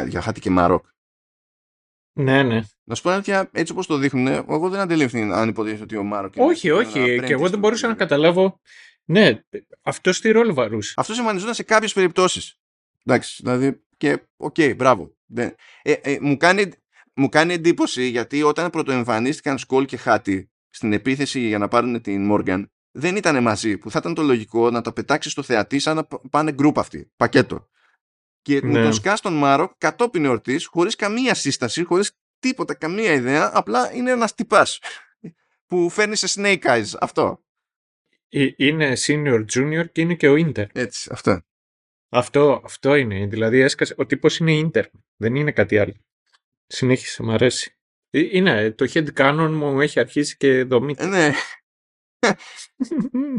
για 0.07 0.21
Χάτι 0.21 0.39
και 0.39 0.49
Μαρόκ. 0.49 0.85
Ναι, 2.13 2.43
ναι. 2.43 2.61
Να 2.83 2.95
σου 2.95 3.01
πω 3.01 3.09
αλήθεια, 3.09 3.49
έτσι 3.53 3.71
όπως 3.71 3.87
το 3.87 3.97
δείχνουν, 3.97 4.27
εγώ 4.27 4.69
δεν 4.69 4.79
αντιλήφθη 4.79 5.21
αν 5.21 5.49
υποτίθεται 5.49 5.83
ότι 5.83 5.97
ο 5.97 6.03
Μάροκ. 6.03 6.33
Όχι, 6.37 6.69
όχι. 6.69 7.19
Και 7.25 7.33
εγώ 7.33 7.49
δεν 7.49 7.59
μπορούσα 7.59 7.87
να 7.87 7.93
καταλάβω 7.93 8.59
ναι, 9.05 9.43
αυτό 9.81 10.11
τι 10.11 10.31
ρόλο 10.31 10.53
βαρούσε. 10.53 10.93
Αυτός 10.97 11.19
εμφανιζόταν 11.19 11.53
σε 11.53 11.63
κάποιες 11.63 11.93
περιπτώσεις. 11.93 12.59
Εντάξει, 13.05 13.41
δηλαδή. 13.43 13.83
Και 13.97 14.19
OK, 14.37 14.55
okay, 14.57 14.75
μπράβο. 14.75 15.15
Ε, 15.33 15.49
ε, 15.81 16.17
μου, 16.21 16.37
κάνει, 16.37 16.71
μου 17.13 17.29
κάνει 17.29 17.53
εντύπωση 17.53 18.03
γιατί 18.03 18.43
όταν 18.43 18.69
πρωτοεμφανίστηκαν 18.69 19.57
Σκόλ 19.57 19.85
και 19.85 19.97
Χάτι 19.97 20.51
στην 20.69 20.93
επίθεση 20.93 21.39
για 21.39 21.57
να 21.57 21.67
πάρουν 21.67 22.01
την 22.01 22.25
Μόργαν, 22.25 22.71
δεν 22.91 23.15
ήταν 23.15 23.41
μαζί. 23.41 23.77
Που 23.77 23.91
θα 23.91 23.99
ήταν 23.99 24.13
το 24.13 24.21
λογικό 24.21 24.69
να 24.69 24.81
τα 24.81 24.93
πετάξει 24.93 25.29
στο 25.29 25.43
θεατή 25.43 25.79
σαν 25.79 25.95
να 25.95 26.03
πάνε 26.29 26.51
γκρουπ 26.51 26.79
αυτοί. 26.79 27.11
Πακέτο. 27.15 27.69
Και 28.41 28.61
ναι. 28.61 28.71
με 28.71 28.83
τον 28.83 28.93
σκά 28.93 29.15
στον 29.15 29.33
Μάρο 29.33 29.75
κατόπιν 29.77 30.25
εορτής, 30.25 30.65
χωρίς 30.65 30.95
καμία 30.95 31.33
σύσταση, 31.33 31.83
χωρίς 31.83 32.11
τίποτα, 32.39 32.73
καμία 32.73 33.13
ιδέα. 33.13 33.51
Απλά 33.53 33.93
είναι 33.93 34.11
ένας 34.11 34.35
τυπάς 34.35 34.79
που 35.65 35.89
φέρνει 35.89 36.15
σε 36.15 36.27
Snake 36.41 36.63
Eyes. 36.63 36.97
Αυτό. 36.99 37.43
Ε, 38.29 38.47
Είναι 38.55 38.93
senior, 38.97 39.45
junior 39.53 39.91
και 39.91 40.01
είναι 40.01 40.15
και 40.15 40.29
ο 40.29 40.33
intern. 40.33 40.67
Έτσι, 40.73 41.09
αυτό. 41.11 41.41
Αυτό, 42.09 42.61
αυτό 42.65 42.95
είναι. 42.95 43.25
Δηλαδή 43.25 43.59
έσκασε, 43.59 43.95
ο 43.97 44.05
τύπος 44.05 44.37
είναι 44.37 44.61
intern. 44.63 44.89
Δεν 45.15 45.35
είναι 45.35 45.51
κάτι 45.51 45.77
άλλο. 45.77 45.93
Συνέχισε, 46.73 47.23
μου 47.23 47.31
αρέσει. 47.31 47.75
Ε, 48.09 48.19
Είναι, 48.31 48.71
το 48.71 48.91
head 48.93 49.07
canon 49.15 49.49
μου 49.51 49.81
έχει 49.81 49.99
αρχίσει 49.99 50.37
και 50.37 50.63
δομείται. 50.63 51.03
Ε, 51.03 51.07
ναι. 51.07 51.31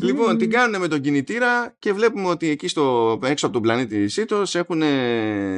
λοιπόν, 0.03 0.39
την 0.39 0.51
κάνουν 0.51 0.81
με 0.81 0.89
τον 0.89 1.01
κινητήρα 1.01 1.77
και 1.79 1.93
βλέπουμε 1.93 2.29
ότι 2.29 2.49
εκεί 2.49 2.69
στο, 2.69 3.19
έξω 3.23 3.45
από 3.47 3.55
τον 3.55 3.63
πλανήτη 3.63 4.09
Seatos 4.09 4.55
έχουν 4.55 4.81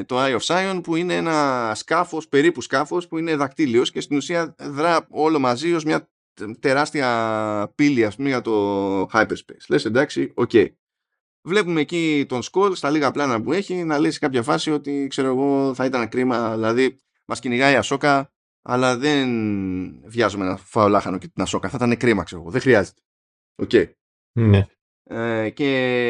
το 0.07 0.25
Eye 0.25 0.39
of 0.39 0.41
Sion 0.41 0.81
που 0.83 0.97
είναι 0.97 1.16
ένα 1.16 1.72
σκάφος, 1.75 2.29
περίπου 2.29 2.61
σκάφος 2.61 3.09
που 3.09 3.18
είναι 3.18 3.37
δακτύλιος 3.37 3.91
και 3.91 4.01
στην 4.01 4.16
ουσία 4.16 4.55
δρα 4.59 5.07
όλο 5.11 5.39
μαζί 5.39 5.75
ως 5.75 5.85
μια 5.85 6.11
τεράστια 6.61 7.72
πύλη 7.75 8.05
ας 8.05 8.16
πούμε 8.16 8.29
για 8.29 8.41
το 8.41 9.03
hyperspace. 9.03 9.64
Λες 9.68 9.85
εντάξει, 9.85 10.33
οκ. 10.35 10.51
Βλέπουμε 11.47 11.81
εκεί 11.81 12.25
τον 12.29 12.43
Σκόλ 12.43 12.75
στα 12.75 12.91
λίγα 12.91 13.11
πλάνα 13.11 13.43
που 13.43 13.53
έχει 13.53 13.75
να 13.75 13.99
λέει 13.99 14.11
σε 14.11 14.18
κάποια 14.18 14.43
φάση 14.43 14.70
ότι 14.70 15.07
ξέρω 15.11 15.29
εγώ 15.29 15.75
θα 15.75 15.85
ήταν 15.85 16.09
κρίμα, 16.09 16.55
δηλαδή 16.55 16.99
μας 17.25 17.41
κυνηγάει 17.41 17.72
η 17.72 17.77
Ασόκα 17.77 18.33
αλλά 18.62 18.97
δεν 18.97 19.29
βιάζομαι 20.09 20.45
να 20.45 20.57
φάω 20.57 20.79
λάχανο 20.79 21.18
και 21.18 21.29
την 21.29 21.43
Ασόκα. 21.43 21.68
Θα 21.68 21.77
ήταν 21.77 21.97
κρίμα 21.97 22.22
ξέρω 22.22 22.41
εγώ, 22.41 22.51
δεν 22.51 22.61
χρειάζεται. 22.61 23.01
Οκ. 23.55 23.70
Ναι. 24.39 24.66
Ε, 25.03 25.51
και 25.51 25.66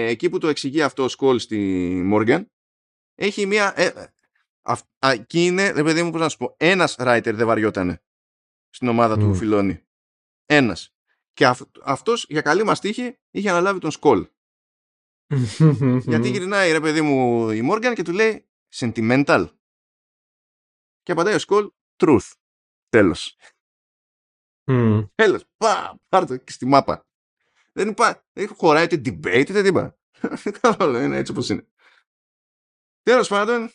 εκεί 0.08 0.30
που 0.30 0.38
το 0.38 0.48
εξηγεί 0.48 0.82
αυτό 0.82 1.02
ο 1.02 1.08
Σκόλ 1.08 1.38
στη 1.38 1.58
Μόργαν 2.04 2.50
έχει 3.14 3.46
μια 3.46 3.72
ε, 3.76 3.86
ε, 3.86 4.06
αυ, 4.62 4.80
α, 4.98 5.10
εκεί 5.10 5.46
είναι 5.46 5.70
ρε 5.70 5.82
παιδί 5.82 6.02
μου 6.02 6.10
πώς 6.10 6.20
να 6.20 6.28
σου 6.28 6.36
πω 6.36 6.54
ένας 6.58 6.96
writer 6.98 7.32
δεν 7.34 7.46
βαριότανε 7.46 8.02
στην 8.68 8.88
ομάδα 8.88 9.18
του 9.18 9.26
Μμ. 9.26 9.34
Φιλόνι 9.34 9.84
ένας 10.46 10.94
και 11.32 11.46
αυ, 11.46 11.60
αυτός 11.82 12.26
για 12.28 12.40
καλή 12.40 12.64
μας 12.64 12.80
τύχη 12.80 13.18
είχε 13.30 13.50
αναλάβει 13.50 13.78
τον 13.78 13.90
Σκόλ 13.90 14.26
γιατί 16.10 16.28
γυρνάει 16.28 16.72
ρε 16.72 16.80
παιδί 16.80 17.00
μου 17.00 17.50
η 17.50 17.62
Μόργαν 17.62 17.94
και 17.94 18.02
του 18.02 18.12
λέει 18.12 18.46
sentimental 18.74 19.48
και 21.04 21.12
απαντάει 21.12 21.34
ο 21.34 21.38
Σκόλ 21.38 21.70
truth 21.96 22.32
τέλος 22.88 23.36
Μμ. 24.66 25.00
Τέλος. 25.14 25.44
Πα, 25.56 26.00
πάρ' 26.08 26.26
το 26.26 26.36
και 26.36 26.52
στη 26.52 26.66
μάπα. 26.66 27.06
Δεν 27.72 27.88
υπά, 27.88 28.24
δεν 28.32 28.48
χωράει 28.48 28.84
ούτε 28.84 28.96
debate 28.96 29.46
ούτε 29.50 29.62
τίποτα. 29.62 29.98
Καθόλου, 30.60 30.98
είναι 30.98 31.16
έτσι 31.16 31.32
όπως 31.32 31.48
είναι. 31.48 31.66
Τέλος 33.02 33.28
πάντων, 33.28 33.70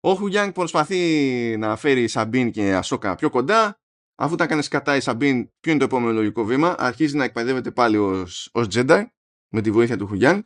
ο 0.00 0.14
Χουγιάνγκ 0.14 0.52
προσπαθεί 0.52 1.56
να 1.56 1.76
φέρει 1.76 2.08
Σαμπίν 2.08 2.50
και 2.50 2.74
Ασόκα 2.74 3.14
πιο 3.14 3.30
κοντά. 3.30 3.80
Αφού 4.20 4.34
τα 4.36 4.44
έκανε 4.44 4.62
κατά 4.62 4.96
η 4.96 5.00
Σαμπίν, 5.00 5.50
ποιο 5.60 5.70
είναι 5.70 5.80
το 5.80 5.84
επόμενο 5.84 6.12
λογικό 6.12 6.44
βήμα. 6.44 6.74
Αρχίζει 6.78 7.16
να 7.16 7.24
εκπαιδεύεται 7.24 7.70
πάλι 7.70 7.96
ως, 7.96 8.50
ως 8.52 8.66
Jedi 8.70 9.06
με 9.48 9.60
τη 9.60 9.70
βοήθεια 9.70 9.96
του 9.96 10.06
Χουγιάνγκ. 10.06 10.42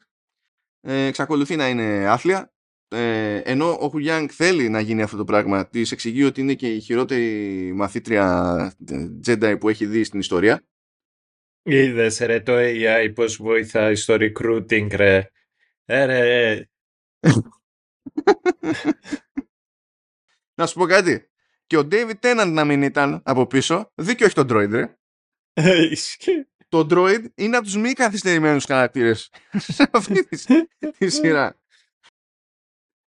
Ε, 0.80 1.06
εξακολουθεί 1.06 1.56
να 1.56 1.68
είναι 1.68 2.08
άθλια. 2.08 2.51
Ε, 2.92 3.36
ενώ 3.36 3.78
ο 3.80 3.88
Χουγιάνγκ 3.88 4.28
θέλει 4.32 4.68
να 4.68 4.80
γίνει 4.80 5.02
αυτό 5.02 5.16
το 5.16 5.24
πράγμα, 5.24 5.68
της 5.68 5.92
εξηγεί 5.92 6.24
ότι 6.24 6.40
είναι 6.40 6.54
και 6.54 6.74
η 6.74 6.80
χειρότερη 6.80 7.72
μαθήτρια 7.74 8.76
ε, 8.90 9.06
Jedi 9.26 9.56
που 9.60 9.68
έχει 9.68 9.86
δει 9.86 10.04
στην 10.04 10.20
ιστορία. 10.20 10.62
Είδες 11.62 12.18
ρε 12.18 12.40
το 12.40 12.52
AI 12.56 13.12
πώς 13.14 13.36
βοηθάει 13.36 13.94
στο 13.94 14.16
recruiting 14.18 14.88
ρε. 14.94 15.30
Ε, 15.84 16.04
ρε. 16.04 16.68
Να 20.54 20.66
σου 20.66 20.78
πω 20.78 20.86
κάτι. 20.86 21.26
Και 21.66 21.78
ο 21.78 21.88
David 21.90 22.14
Tennant 22.20 22.50
να 22.52 22.64
μην 22.64 22.82
ήταν 22.82 23.22
από 23.24 23.46
πίσω, 23.46 23.92
δίκιο 23.94 24.26
έχει 24.26 24.34
τον 24.34 24.46
Droid, 24.50 24.70
ρε. 24.70 24.96
Ισχύει. 25.90 26.46
Το 26.68 26.86
Droid 26.90 27.24
είναι 27.34 27.56
από 27.56 27.64
τους 27.64 27.76
μη 27.76 27.92
καθυστερημένους 27.92 28.64
χαρακτήρες 28.64 29.30
σε 29.74 29.88
αυτή 29.92 30.26
τη, 30.26 30.44
τη 30.98 31.08
σειρά. 31.08 31.61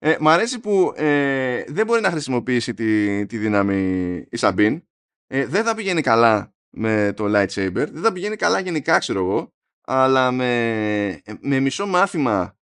Ε, 0.06 0.18
μ' 0.20 0.28
αρέσει 0.28 0.60
που 0.60 0.93
ε, 0.95 1.64
δεν 1.68 1.86
μπορεί 1.86 2.01
να 2.01 2.10
χρησιμοποιήσει 2.10 2.74
τη, 2.74 3.26
τη 3.26 3.38
δύναμη 3.38 4.16
η 4.30 4.38
Σαμπίν. 4.38 4.88
Ε, 5.28 5.45
δεν 5.45 5.64
θα 5.64 5.76
πηγαίνει 5.76 6.01
καλά 6.01 6.56
με 6.70 7.14
το 7.16 7.26
lightsaber. 7.26 7.74
Δεν 7.91 8.01
θα 8.01 8.12
πηγαίνει 8.12 8.36
καλά 8.36 8.60
γενικά, 8.60 8.97
ξέρω 8.97 9.20
εγώ. 9.20 9.54
Αλλά 9.86 10.32
με, 10.32 11.22
με 11.39 11.60
μισό 11.60 11.88
μάθημα 11.88 12.58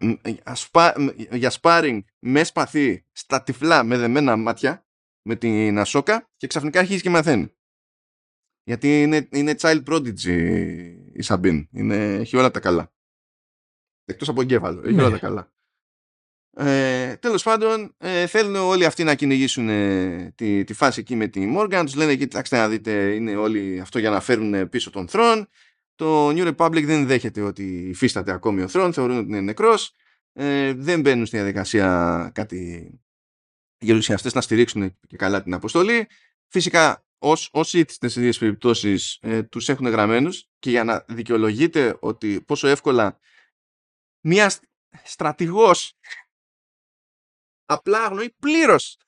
μ, 0.00 0.12
ασπα- 0.42 0.98
μ, 0.98 1.06
για 1.30 1.52
sparring 1.60 2.00
με 2.18 2.44
σπαθί 2.44 3.06
στα 3.12 3.42
τυφλά 3.42 3.84
με 3.84 3.96
δεμένα 3.96 4.36
μάτια 4.36 4.86
με 5.22 5.36
την 5.36 5.78
Ασόκα 5.78 6.28
και 6.36 6.46
ξαφνικά 6.46 6.78
αρχίζει 6.80 7.02
και 7.02 7.10
μαθαίνει. 7.10 7.54
Γιατί 8.64 9.02
είναι, 9.02 9.28
είναι 9.32 9.54
child 9.60 9.82
prodigy 9.84 10.94
η 11.12 11.22
Σαμπίν. 11.22 11.68
Είναι, 11.72 12.14
έχει 12.14 12.36
όλα 12.36 12.50
τα 12.50 12.60
καλά. 12.60 12.92
Εκτός 14.04 14.28
από 14.28 14.40
εγκέφαλο. 14.40 14.80
Έχει 14.84 14.94
Ναι. 14.94 15.02
όλα 15.02 15.10
τα 15.10 15.18
καλά. 15.18 15.52
Ε, 16.56 17.16
τέλος 17.16 17.42
πάντων, 17.42 17.94
ε, 17.98 18.26
θέλουν 18.26 18.56
όλοι 18.56 18.84
αυτοί 18.84 19.04
να 19.04 19.14
κυνηγήσουν 19.14 19.68
ε, 19.68 20.32
τη, 20.34 20.64
τη 20.64 20.72
φάση 20.72 21.00
εκεί 21.00 21.14
με 21.14 21.26
τη 21.26 21.54
Morgan. 21.56 21.82
Τους 21.84 21.94
λένε, 21.94 22.16
κοιτάξτε 22.16 22.56
να 22.56 22.68
δείτε, 22.68 23.14
είναι 23.14 23.36
όλοι 23.36 23.80
αυτό 23.80 23.98
για 23.98 24.10
να 24.10 24.20
φέρουν 24.20 24.68
πίσω 24.68 24.90
τον 24.90 25.08
Θρόν. 25.08 25.48
Το 25.94 26.28
New 26.28 26.54
Republic 26.54 26.84
δεν 26.84 27.06
δέχεται 27.06 27.40
ότι 27.40 27.62
υφίσταται 27.64 28.32
ακόμη 28.32 28.62
ο 28.62 28.68
Θρόν, 28.68 28.92
θεωρούν 28.92 29.18
ότι 29.18 29.26
είναι 29.26 29.40
νεκρός. 29.40 29.94
Ε, 30.32 30.72
δεν 30.72 31.00
μπαίνουν 31.00 31.26
στη 31.26 31.36
διαδικασία 31.36 32.30
κάτι 32.34 32.90
γερουσιαστές 33.78 34.34
να 34.34 34.40
στηρίξουν 34.40 34.98
και 35.06 35.16
καλά 35.16 35.42
την 35.42 35.54
αποστολή. 35.54 36.06
Φυσικά, 36.48 37.04
ως, 37.18 37.48
όσοι 37.52 37.84
στις 37.88 38.16
ίδιες 38.16 38.38
περιπτώσεις 38.38 39.18
ε, 39.20 39.42
τους 39.42 39.68
έχουν 39.68 39.86
γραμμένους 39.86 40.48
και 40.58 40.70
για 40.70 40.84
να 40.84 41.04
δικαιολογείται 41.08 41.96
ότι 42.00 42.40
πόσο 42.40 42.68
εύκολα 42.68 43.18
μια 44.20 44.48
στ- 44.48 44.64
στρατηγός 45.04 45.98
απλά 47.72 48.04
αγνοεί 48.04 48.34
πλήρως 48.40 48.98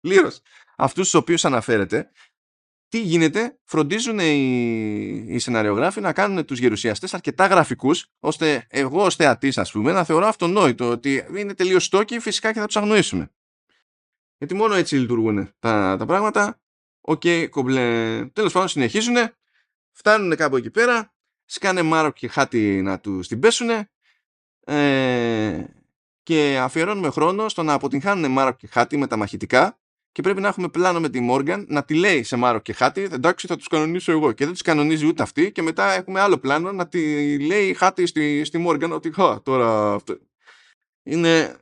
πλήρως 0.00 0.40
αυτούς 0.76 1.04
τους 1.04 1.14
οποίους 1.14 1.44
αναφέρεται 1.44 2.10
τι 2.88 3.00
γίνεται, 3.00 3.58
φροντίζουν 3.64 4.18
οι, 4.18 5.24
οι 5.28 5.38
σεναριογράφοι 5.38 6.00
να 6.00 6.12
κάνουν 6.12 6.44
τους 6.44 6.58
γερουσιαστές 6.58 7.14
αρκετά 7.14 7.46
γραφικούς, 7.46 8.06
ώστε 8.18 8.66
εγώ 8.68 9.04
ως 9.04 9.16
θεατής 9.16 9.58
ας 9.58 9.70
πούμε 9.70 9.92
να 9.92 10.04
θεωρώ 10.04 10.26
αυτονόητο 10.26 10.90
ότι 10.90 11.26
είναι 11.36 11.54
τελείως 11.54 11.84
στόκοι 11.84 12.18
φυσικά 12.18 12.52
και 12.52 12.58
θα 12.58 12.66
τους 12.66 12.76
αγνοήσουμε. 12.76 13.30
Γιατί 14.38 14.54
μόνο 14.54 14.74
έτσι 14.74 14.96
λειτουργούν 14.96 15.54
τα, 15.58 15.96
τα 15.98 16.06
πράγματα. 16.06 16.60
Οκ, 17.00 17.22
κομπλέ. 17.50 18.26
Τέλος 18.32 18.52
πάντων 18.52 18.68
συνεχίζουν, 18.68 19.16
φτάνουν 19.92 20.36
κάπου 20.36 20.56
εκεί 20.56 20.70
πέρα, 20.70 21.14
σκάνε 21.44 21.82
Μάροκ 21.82 22.10
και 22.10 22.28
Χάτι 22.28 22.82
να 22.82 23.00
τους 23.00 23.28
την 23.28 23.40
πέσουν 23.40 23.68
ε, 24.64 25.64
και 26.28 26.58
αφιερώνουμε 26.60 27.10
χρόνο 27.10 27.48
στο 27.48 27.62
να 27.62 27.72
αποτυγχάνουν 27.72 28.30
Μάροκ 28.30 28.52
και 28.52 28.66
Χάτι 28.66 28.96
με 28.96 29.06
τα 29.06 29.16
μαχητικά 29.16 29.78
και 30.12 30.22
πρέπει 30.22 30.40
να 30.40 30.48
έχουμε 30.48 30.68
πλάνο 30.68 31.00
με 31.00 31.08
τη 31.08 31.20
Μόργαν 31.20 31.66
να 31.68 31.84
τη 31.84 31.94
λέει 31.94 32.22
σε 32.22 32.36
Μάροκ 32.36 32.58
και 32.58 32.72
Χάτι 32.72 33.00
εντάξει 33.00 33.46
θα 33.46 33.56
τους 33.56 33.66
κανονίσω 33.68 34.12
εγώ 34.12 34.32
και 34.32 34.44
δεν 34.44 34.52
τους 34.52 34.62
κανονίζει 34.62 35.06
ούτε 35.06 35.22
αυτή 35.22 35.52
και 35.52 35.62
μετά 35.62 35.92
έχουμε 35.92 36.20
άλλο 36.20 36.38
πλάνο 36.38 36.72
να 36.72 36.88
τη 36.88 37.38
λέει 37.38 37.68
η 37.68 37.74
Χάτι 37.74 38.06
στη, 38.06 38.44
στη 38.44 38.58
Μόργαν 38.58 38.92
ότι 38.92 39.12
χα, 39.12 39.42
τώρα 39.42 39.94
αυτό 39.94 40.18
είναι 41.02 41.56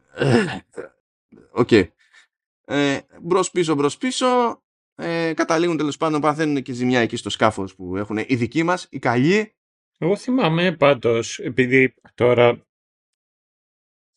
οκ 1.51 1.73
ε, 1.73 3.01
μπρος 3.21 3.51
πίσω 3.51 3.75
μπρος 3.75 3.97
πίσω 3.97 4.63
ε, 4.95 5.33
καταλήγουν 5.35 5.77
τέλος 5.77 5.97
πάντων 5.97 6.21
παθαίνουν 6.21 6.63
και 6.63 6.73
ζημιά 6.73 7.01
εκεί 7.01 7.17
στο 7.17 7.31
σκάφος 7.31 7.75
που 7.75 7.97
έχουν 7.97 8.17
οι 8.27 8.35
δικοί 8.35 8.63
μας, 8.63 8.87
οι 8.91 8.99
καλοί. 8.99 9.55
Εγώ 9.99 10.17
θυμάμαι 10.17 10.73
πάντως, 10.73 11.39
επειδή 11.39 11.95
τώρα 12.15 12.66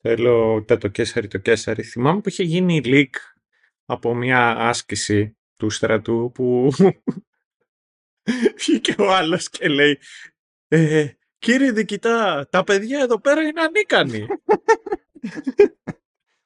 θέλω 0.01 0.63
τα 0.63 0.77
το 0.77 0.87
κέσαρι 0.87 1.27
το 1.27 1.37
κέσαρι, 1.37 1.83
θυμάμαι 1.83 2.21
που 2.21 2.29
είχε 2.29 2.43
γίνει 2.43 2.81
leak 2.83 3.09
από 3.85 4.15
μια 4.15 4.57
άσκηση 4.57 5.37
του 5.55 5.69
στρατού 5.69 6.31
που 6.33 6.71
βγήκε 8.57 8.95
ο 8.97 9.13
άλλος 9.13 9.49
και 9.49 9.67
λέει 9.67 9.99
ε, 10.67 11.07
κύριε 11.37 11.71
Δικητά, 11.71 12.47
τα 12.49 12.63
παιδιά 12.63 12.99
εδώ 12.99 13.19
πέρα 13.19 13.41
είναι 13.41 13.61
ανίκανοι. 13.61 14.27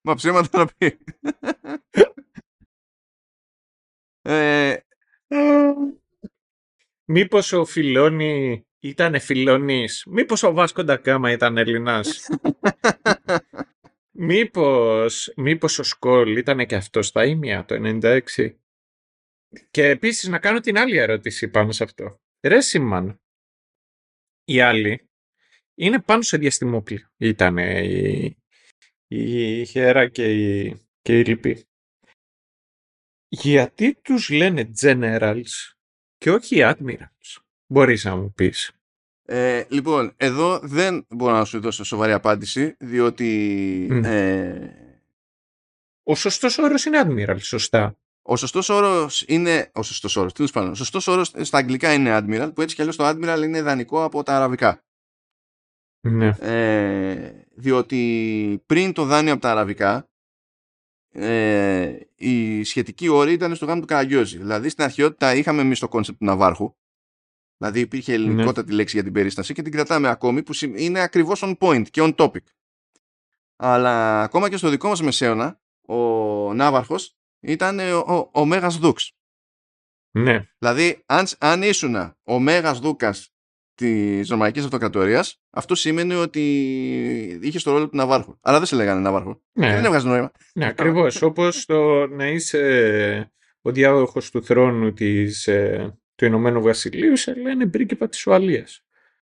Μα 0.06 0.16
ψέματα 0.16 0.58
να 0.58 0.68
πει. 0.78 0.98
ε, 4.22 4.78
Μήπως 7.06 7.52
ο 7.52 7.66
Φιλόνι 7.66 8.66
ήταν 8.80 9.20
φιλονής. 9.20 10.04
Μήπως 10.08 10.44
ο 10.44 10.54
Βάσκο 10.54 10.84
Ντακάμα 10.84 11.32
ήταν 11.32 11.58
Ελληνάς. 11.58 12.30
Μήπως, 14.16 15.34
μήπως 15.36 15.80
ο 15.80 15.84
Σκόλ 15.84 16.38
ήταν 16.38 16.66
και 16.66 16.76
αυτός 16.76 17.08
στα 17.08 17.26
ίμια 17.26 17.66
το 17.66 17.76
96. 17.76 18.56
Και 19.72 19.88
επίσης 19.88 20.30
να 20.30 20.40
κάνω 20.40 20.60
την 20.60 20.78
άλλη 20.78 20.98
ερώτηση 20.98 21.48
πάνω 21.48 21.72
σε 21.72 21.84
αυτό. 21.84 22.22
Ρε 22.42 22.62
Σίμαν, 22.62 23.22
οι 24.44 24.62
άλλοι 24.62 25.10
είναι 25.74 26.02
πάνω 26.02 26.22
σε 26.22 26.38
διαστημόπλαιο. 26.38 27.08
Ήταν 27.18 27.58
η, 27.58 28.38
η 29.08 29.66
Χέρα 29.66 30.10
και 30.10 30.34
η, 30.34 30.78
και 31.02 31.20
η 31.20 31.26
Λυπή. 31.26 31.66
γιατί 33.28 33.96
τους 34.02 34.30
λένε 34.30 34.72
generals 34.82 35.74
και 36.18 36.32
όχι 36.32 36.56
admirals. 36.60 37.42
Μπορείς 37.68 38.04
να 38.04 38.16
μου 38.16 38.34
πεις; 38.34 38.72
Ε, 39.26 39.64
λοιπόν, 39.70 40.14
εδώ 40.18 40.60
δεν 40.60 41.06
μπορώ 41.10 41.34
να 41.34 41.46
σου 41.46 41.60
δώσω 41.60 41.84
σοβαρή 41.84 42.12
απάντηση, 42.12 42.76
διότι... 42.80 43.88
Μμ. 43.92 44.04
Ε, 44.04 44.78
Ο 46.04 46.16
σωστός 46.16 46.58
όρος 46.58 46.86
είναι 46.86 47.02
admiral, 47.06 47.38
σωστά. 47.40 47.98
ο 48.22 48.36
σωστός 48.36 48.70
όρος 48.70 49.24
είναι. 49.28 49.72
Ο 49.74 49.84
σωστός 49.84 50.16
όρος, 50.16 50.34
τέλος 50.34 50.52
πάντων. 50.52 50.72
Ο 50.72 50.76
σωστός 50.76 51.08
όρος 51.08 51.32
στα 51.42 51.58
αγγλικά 51.58 51.94
είναι 51.94 52.18
admiral, 52.18 52.52
που 52.56 52.62
έτσι 52.62 52.76
κι 52.76 52.82
αλλιώς 52.82 52.96
το 52.96 53.08
admiral 53.08 53.42
είναι 53.44 53.58
δάνειο 53.58 54.04
από 54.04 54.24
τα 54.24 54.36
αραβικά. 54.36 54.84
Ναι. 56.08 56.28
Ε, 56.40 57.46
διότι 57.56 58.64
πριν 58.66 58.94
το 58.94 59.06
δάνειο 59.06 59.34
από 59.34 59.42
τα 59.42 59.52
αραβικά, 59.52 60.10
ε, 61.12 61.98
οι 62.16 62.64
σχετικοί 62.64 63.08
όροι 63.08 63.32
ήταν 63.34 63.56
στο 63.56 63.66
γάμο 63.66 63.82
του 63.82 63.88
Καραγκιόζη. 63.88 64.38
Δηλαδή 64.38 64.70
στην 64.70 64.84
αρχαιότητα 64.84 65.36
είχαμε 65.36 65.62
εμείς 65.62 65.80
το 65.80 65.88
concept 65.88 66.20
του 66.20 66.26
Ναβάρχου. 66.26 66.76
Δηλαδή 67.64 67.80
υπήρχε 67.82 68.14
ελληνικότατη 68.14 68.72
λέξη 68.74 68.96
για 68.96 69.04
την 69.04 69.14
περίσταση 69.14 69.54
και 69.54 69.62
την 69.62 69.72
κρατάμε 69.72 70.08
ακόμη 70.10 70.44
που 70.44 70.54
σημ- 70.54 70.80
είναι 70.80 71.00
ακριβώς 71.00 71.42
on 71.46 71.58
point 71.58 71.84
και 71.90 72.02
on 72.04 72.16
topic. 72.16 72.44
Αλλά 73.56 74.22
ακόμα 74.24 74.50
και 74.50 74.58
στο 74.58 74.70
δικό 74.70 74.88
μας 74.88 75.02
μεσαίωνα, 75.02 75.60
ο 75.88 75.96
Ναύαρχος 76.54 77.16
ήταν 77.42 77.80
ο, 77.80 77.98
ο, 77.98 78.30
ο 78.34 78.46
Μέγας 78.46 78.78
Δούξ. 78.78 79.12
Ναι. 80.12 80.46
Δηλαδή, 80.58 81.04
αν, 81.06 81.26
αν 81.40 81.62
ήσουν 81.62 81.96
ο 82.24 82.40
Μέγας 82.40 82.80
Δούκας 82.80 83.34
της 83.76 84.30
Ρωμαϊκής 84.30 84.64
Αυτοκρατορίας, 84.64 85.42
αυτό 85.50 85.76
σημαίνει 85.76 86.14
ότι 86.14 86.42
είχε 87.42 87.60
το 87.60 87.72
ρόλο 87.72 87.90
του 87.90 87.96
Ναβάρχου. 87.96 88.38
Αλλά 88.42 88.58
δεν 88.58 88.68
σε 88.68 88.76
λέγανε 88.76 89.00
Ναβάρχο. 89.02 89.34
Και 89.34 89.42
δεν 89.62 89.82
Ναι, 89.82 89.88
έβγαζε 89.88 90.08
νόημα. 90.08 90.32
ναι 90.54 90.66
ακριβώς. 90.66 91.22
Όπως 91.22 91.66
το 91.66 92.08
να 92.08 92.28
είσαι 92.28 93.32
ο 93.62 93.72
διάδοχος 93.72 94.32
του 94.32 94.44
θρόνου 94.44 94.94
της, 94.94 95.48
ε, 95.48 95.98
του 96.16 96.26
Ηνωμένου 96.26 96.62
Βασιλείου, 96.62 97.16
σε 97.18 97.34
λένε 97.34 97.68
πρίγκιπα 97.68 98.10
της 98.10 98.26
Ουαλίας. 98.28 98.84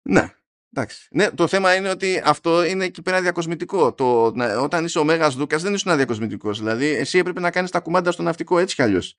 Ναι. 0.03 0.33
Εντάξει. 0.73 1.09
Ναι, 1.11 1.31
το 1.31 1.47
θέμα 1.47 1.75
είναι 1.75 1.91
ότι 1.91 2.23
αυτό 2.25 2.65
είναι 2.65 2.85
εκεί 2.85 3.03
πέρα 3.03 3.21
διακοσμητικό. 3.21 3.95
Το, 3.95 4.33
να- 4.35 4.59
όταν 4.59 4.85
είσαι 4.85 4.99
ο 4.99 5.05
Μέγας 5.05 5.35
Δούκας 5.35 5.63
δεν 5.63 5.75
ήσουν 5.75 5.97
διακοσμητικό. 5.97 6.53
Δηλαδή, 6.53 6.87
εσύ 6.87 7.19
έπρεπε 7.19 7.41
να 7.41 7.51
κάνεις 7.51 7.71
τα 7.71 7.81
κουμάντα 7.81 8.11
στο 8.11 8.23
ναυτικό 8.23 8.59
έτσι 8.59 8.75
κι 8.75 8.83
αλλιώς. 8.83 9.17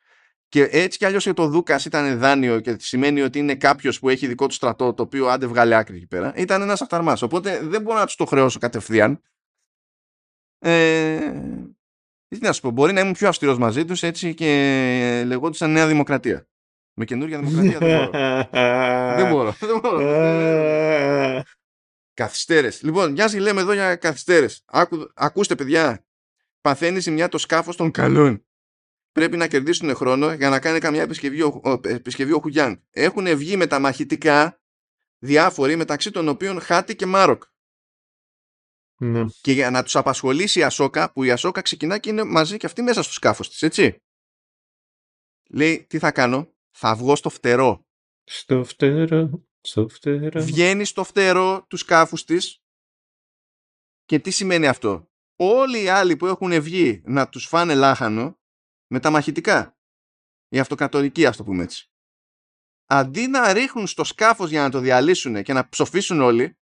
Και 0.47 0.63
έτσι 0.71 0.97
κι 0.97 1.05
αλλιώς 1.05 1.23
και 1.23 1.33
το 1.33 1.47
Δούκας 1.47 1.85
ήταν 1.85 2.19
δάνειο 2.19 2.59
και 2.59 2.75
σημαίνει 2.79 3.21
ότι 3.21 3.39
είναι 3.39 3.55
κάποιος 3.55 3.99
που 3.99 4.09
έχει 4.09 4.27
δικό 4.27 4.47
του 4.47 4.53
στρατό, 4.53 4.93
το 4.93 5.03
οποίο 5.03 5.27
άντε 5.27 5.45
βγάλει 5.45 5.75
άκρη 5.75 5.95
εκεί 5.95 6.07
πέρα. 6.07 6.33
Ήταν 6.35 6.61
ένας 6.61 6.81
αυταρμάς. 6.81 7.21
Οπότε 7.21 7.59
δεν 7.63 7.81
μπορώ 7.81 7.97
να 7.99 8.05
τους 8.05 8.15
το 8.15 8.25
χρεώσω 8.25 8.59
κατευθείαν. 8.59 9.21
Ε, 10.59 11.31
τι 12.27 12.39
να 12.39 12.51
σου 12.51 12.61
πω, 12.61 12.69
μπορεί 12.71 12.93
να 12.93 12.99
ήμουν 12.99 13.13
πιο 13.13 13.27
αυστηρός 13.27 13.57
μαζί 13.57 13.85
τους 13.85 14.03
έτσι 14.03 14.33
και 14.33 15.23
λεγόντουσαν 15.25 15.71
Νέα 15.71 15.87
Δημοκρατία. 15.87 16.47
Με 17.01 17.05
καινούργια 17.05 17.39
Δημοκρατία 17.39 17.79
δεν 17.79 18.09
μπορώ. 18.09 19.15
δεν 19.15 19.29
μπορώ. 19.29 19.55
Δεν 19.59 19.79
μπορώ. 19.79 19.99
Ε, 19.99 21.43
Καθυστέρες. 22.13 22.81
Λοιπόν, 22.81 23.11
μια 23.11 23.25
και 23.25 23.39
λέμε 23.39 23.61
εδώ 23.61 23.73
για 23.73 23.95
καθυστέρες. 23.95 24.63
Άκου, 24.65 25.11
ακούστε, 25.13 25.55
παιδιά. 25.55 26.05
Παθαίνεις 26.61 27.03
ζημιά 27.03 27.29
το 27.29 27.37
σκάφος 27.37 27.75
των 27.75 27.91
καλών. 27.91 28.45
Πρέπει 29.11 29.37
να 29.37 29.47
κερδίσουν 29.47 29.95
χρόνο 29.95 30.33
για 30.33 30.49
να 30.49 30.59
κάνει 30.59 30.79
καμιά 30.79 31.01
επισκευή 31.01 31.41
ο, 31.41 31.61
ο, 31.63 31.79
επισκευή 31.83 32.31
ο 32.31 32.39
Χουγιάνγκ. 32.39 32.75
Έχουν 32.89 33.37
βγει 33.37 33.57
με 33.57 33.67
τα 33.67 33.79
μαχητικά 33.79 34.61
διάφοροι 35.19 35.75
μεταξύ 35.75 36.11
των 36.11 36.27
οποίων 36.27 36.59
Χάτι 36.61 36.95
και 36.95 37.05
Μάροκ. 37.05 37.43
ναι. 38.97 39.25
Και 39.41 39.51
για 39.51 39.69
να 39.69 39.83
τους 39.83 39.95
απασχολήσει 39.95 40.59
η 40.59 40.63
Ασόκα, 40.63 41.11
που 41.11 41.23
η 41.23 41.31
Ασόκα 41.31 41.61
ξεκινά 41.61 41.97
και 41.97 42.09
είναι 42.09 42.23
μαζί 42.23 42.57
και 42.57 42.65
αυτή 42.65 42.81
μέσα 42.81 43.03
στο 43.03 43.13
σκάφος 43.13 43.49
της, 43.49 43.61
έτσι. 43.61 44.01
Λέει, 45.49 45.85
τι 45.89 45.99
θα 45.99 46.11
κάνω, 46.11 46.53
θα 46.71 46.95
βγω 46.95 47.15
στο 47.15 47.29
φτερό. 47.29 47.85
Στο 48.23 48.63
φτερό, 48.63 49.43
στο 49.61 49.87
φτερό. 49.87 50.41
βγαίνει 50.41 50.85
στο 50.85 51.03
φτερό 51.03 51.65
τους 51.69 51.79
σκάφους 51.79 52.23
της 52.23 52.63
και 54.05 54.19
τι 54.19 54.31
σημαίνει 54.31 54.67
αυτό; 54.67 55.09
Όλοι 55.41 55.83
οι 55.83 55.87
άλλοι 55.87 56.17
που 56.17 56.25
έχουν 56.25 56.61
βγει 56.61 57.01
να 57.05 57.29
τους 57.29 57.45
φάνε 57.45 57.75
λάχανο 57.75 58.39
με 58.87 58.99
τα 58.99 59.09
μαχητικά. 59.09 59.77
Οι 60.47 60.59
αυτοκατορικοί 60.59 61.25
ας 61.25 61.37
το 61.37 61.43
πούμε 61.43 61.63
έτσι. 61.63 61.91
Αντί 62.85 63.27
να 63.27 63.53
ρίχνουν 63.53 63.87
στο 63.87 64.03
σκάφος 64.03 64.49
για 64.49 64.61
να 64.61 64.69
το 64.69 64.79
διαλύσουν 64.79 65.43
και 65.43 65.53
να 65.53 65.69
ψοφήσουν 65.69 66.21
όλοι, 66.21 66.59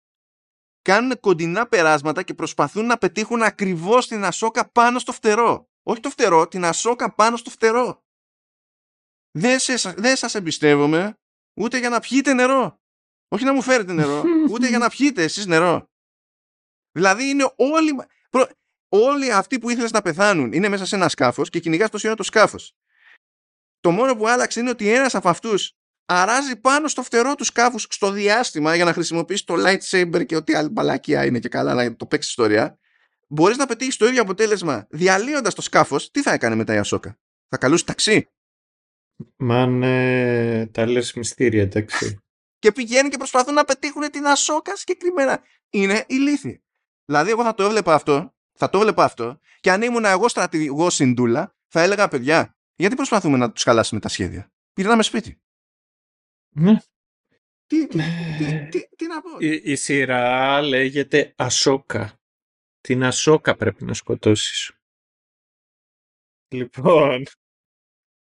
κάνουν 0.82 1.20
κοντινά 1.20 1.68
περάσματα 1.68 2.22
και 2.22 2.34
προσπαθούν 2.34 2.86
να 2.86 2.98
πετύχουν 2.98 3.42
ακριβώς 3.42 4.08
την 4.08 4.24
ασόκα 4.24 4.70
πάνω 4.70 4.98
στο 4.98 5.12
φτερό. 5.12 5.70
Όχι 5.82 6.00
το 6.00 6.10
φτερό, 6.10 6.48
την 6.48 6.64
ασόκα 6.64 7.14
πάνω 7.14 7.36
στο 7.36 7.50
φτερό. 7.50 8.04
Δεν, 9.32 9.58
σε, 9.58 9.92
δεν 9.96 10.16
σας 10.16 10.34
εμπιστεύομαι 10.34 11.18
ούτε 11.60 11.78
για 11.78 11.88
να 11.88 12.00
πιείτε 12.00 12.32
νερό. 12.32 12.80
Όχι 13.28 13.44
να 13.44 13.52
μου 13.52 13.62
φέρετε 13.62 13.92
νερό, 13.92 14.22
ούτε 14.52 14.68
για 14.68 14.78
να 14.78 14.88
πιείτε 14.88 15.22
εσείς 15.22 15.46
νερό. 15.46 15.90
Δηλαδή 16.92 17.28
είναι 17.28 17.52
όλοι, 17.56 17.94
προ- 18.30 18.50
όλοι 18.88 19.32
αυτοί 19.32 19.58
που 19.58 19.70
ήθελες 19.70 19.90
να 19.90 20.02
πεθάνουν 20.02 20.52
είναι 20.52 20.68
μέσα 20.68 20.86
σε 20.86 20.94
ένα 20.96 21.08
σκάφος 21.08 21.50
και 21.50 21.60
κυνηγάς 21.60 21.90
τόση 21.90 22.06
ώρα 22.06 22.16
το 22.16 22.22
σκάφος. 22.22 22.76
Το 23.80 23.90
μόνο 23.90 24.16
που 24.16 24.28
άλλαξε 24.28 24.60
είναι 24.60 24.70
ότι 24.70 24.88
ένας 24.92 25.14
από 25.14 25.28
αυτούς 25.28 25.76
αράζει 26.04 26.56
πάνω 26.56 26.88
στο 26.88 27.02
φτερό 27.02 27.34
του 27.34 27.44
σκάφους 27.44 27.86
στο 27.90 28.10
διάστημα 28.10 28.74
για 28.74 28.84
να 28.84 28.92
χρησιμοποιήσει 28.92 29.46
το 29.46 29.54
lightsaber 29.66 30.26
και 30.26 30.36
ό,τι 30.36 30.54
άλλη 30.54 30.68
μπαλακία 30.68 31.24
είναι 31.24 31.38
και 31.38 31.48
καλά 31.48 31.74
να 31.74 31.96
το 31.96 32.06
παίξει 32.06 32.28
ιστορία. 32.28 32.78
Μπορείς 33.28 33.56
να 33.56 33.66
πετύχεις 33.66 33.96
το 33.96 34.06
ίδιο 34.06 34.22
αποτέλεσμα 34.22 34.86
διαλύοντας 34.90 35.54
το 35.54 35.62
σκάφος. 35.62 36.10
Τι 36.10 36.22
θα 36.22 36.32
έκανε 36.32 36.54
μετά 36.54 36.74
η 36.74 36.78
Ασόκα; 36.78 37.18
Θα 37.48 37.56
καλούσε 37.56 37.84
ταξί; 37.84 38.28
Μαν, 39.36 39.82
ε, 39.82 40.66
τα 40.66 40.86
λες 40.86 41.12
μυστήρια, 41.12 41.62
εντάξει. 41.62 42.18
και 42.58 42.72
πηγαίνουν 42.72 43.10
και 43.10 43.16
προσπαθούν 43.16 43.54
να 43.54 43.64
πετύχουν 43.64 44.10
την 44.10 44.26
Ασόκα 44.26 44.76
συγκεκριμένα. 44.76 45.42
Είναι 45.70 46.04
ηλίθιοι. 46.08 46.62
Δηλαδή, 47.04 47.30
εγώ 47.30 47.42
θα 47.42 47.54
το 47.54 47.62
έβλεπα 47.62 47.94
αυτό, 47.94 48.34
θα 48.52 48.70
το 48.70 48.78
έβλεπα 48.78 49.04
αυτό, 49.04 49.38
και 49.60 49.70
αν 49.70 49.82
ήμουν 49.82 50.04
εγώ 50.04 50.28
στρατηγός 50.28 50.94
συντούλα, 50.94 51.54
θα 51.68 51.80
έλεγα 51.80 52.08
παιδιά, 52.08 52.56
γιατί 52.76 52.94
προσπαθούμε 52.94 53.36
να 53.36 53.52
τους 53.52 53.62
χαλάσουμε 53.62 54.00
τα 54.00 54.08
σχέδια; 54.08 54.52
Πήραμε 54.72 55.02
σπίτι. 55.02 55.40
Ναι. 56.54 56.78
Τι, 57.66 57.86
τι, 57.86 57.98
τι, 58.38 58.68
τι, 58.68 58.88
τι 58.96 59.06
να 59.06 59.20
πω; 59.20 59.30
Η, 59.38 59.60
η 59.64 59.76
σειρά 59.76 60.62
λέγεται 60.62 61.34
Ασόκα. 61.36 62.20
Την 62.80 63.04
Ασόκα 63.04 63.56
πρέπει 63.56 63.84
να 63.84 63.94
σκοτώσεις. 63.94 64.72
Λοιπόν, 66.48 67.24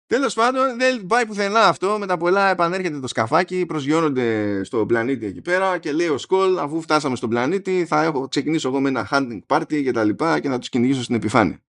Τέλος 0.08 0.34
πάντων, 0.34 0.78
δεν 0.78 1.06
πάει 1.06 1.26
πουθενά 1.26 1.68
αυτό. 1.68 1.98
Με 2.00 2.06
τα 2.06 2.18
πολλά 2.18 2.50
επανέρχεται 2.50 3.00
το 3.00 3.08
σκαφάκι, 3.08 3.66
προσγειώνονται 3.66 4.64
στο 4.64 4.86
πλανήτη 4.86 5.26
εκεί 5.26 5.42
πέρα 5.42 5.78
και 5.78 5.92
λέει 5.92 6.08
ο 6.08 6.18
Σκολ, 6.18 6.60
αφού 6.60 6.82
φτάσαμε 6.82 7.16
στον 7.16 7.30
πλανήτη, 7.30 7.86
θα 7.86 8.04
έχω, 8.04 8.28
ξεκινήσω 8.28 8.68
εγώ 8.68 8.80
με 8.80 8.90
ένα 8.90 9.08
hunting 9.12 9.40
party 9.48 9.84
και 9.84 9.92
τα 9.92 10.04
λοιπά 10.04 10.40
και 10.40 10.50
να 10.50 10.60
τους 10.60 10.70
κυνηγήσω 10.70 11.04
στην 11.04 11.16
επιφάνεια. 11.16 11.62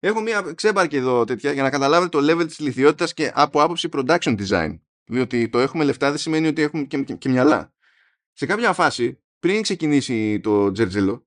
Έχω 0.00 0.20
μία 0.20 0.52
ξέμπαρκη 0.54 0.96
εδώ 0.96 1.24
τέτοια 1.24 1.52
για 1.52 1.62
να 1.62 1.70
καταλάβετε 1.70 2.20
το 2.20 2.32
level 2.32 2.46
της 2.46 2.58
λιθιότητας 2.58 3.14
και 3.14 3.32
από 3.34 3.62
άποψη 3.62 3.88
production 3.92 4.36
design. 4.46 4.78
Διότι 5.04 5.48
το 5.48 5.58
έχουμε 5.58 5.84
λεφτά 5.84 6.08
δεν 6.08 6.18
σημαίνει 6.18 6.46
ότι 6.46 6.62
έχουμε 6.62 6.82
και, 6.82 7.02
και, 7.02 7.14
και 7.14 7.28
μυαλά. 7.28 7.72
Σε 8.32 8.46
κάποια 8.46 8.72
φάση, 8.72 9.20
πριν 9.38 9.62
ξεκινήσει 9.62 10.40
το 10.40 10.72
τζερτζελό, 10.72 11.26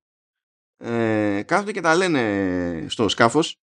ε, 0.77 1.41
κάθονται 1.45 1.71
και 1.71 1.81
τα 1.81 1.95
λένε 1.95 2.85
στο 2.89 3.09
σκάφος 3.09 3.61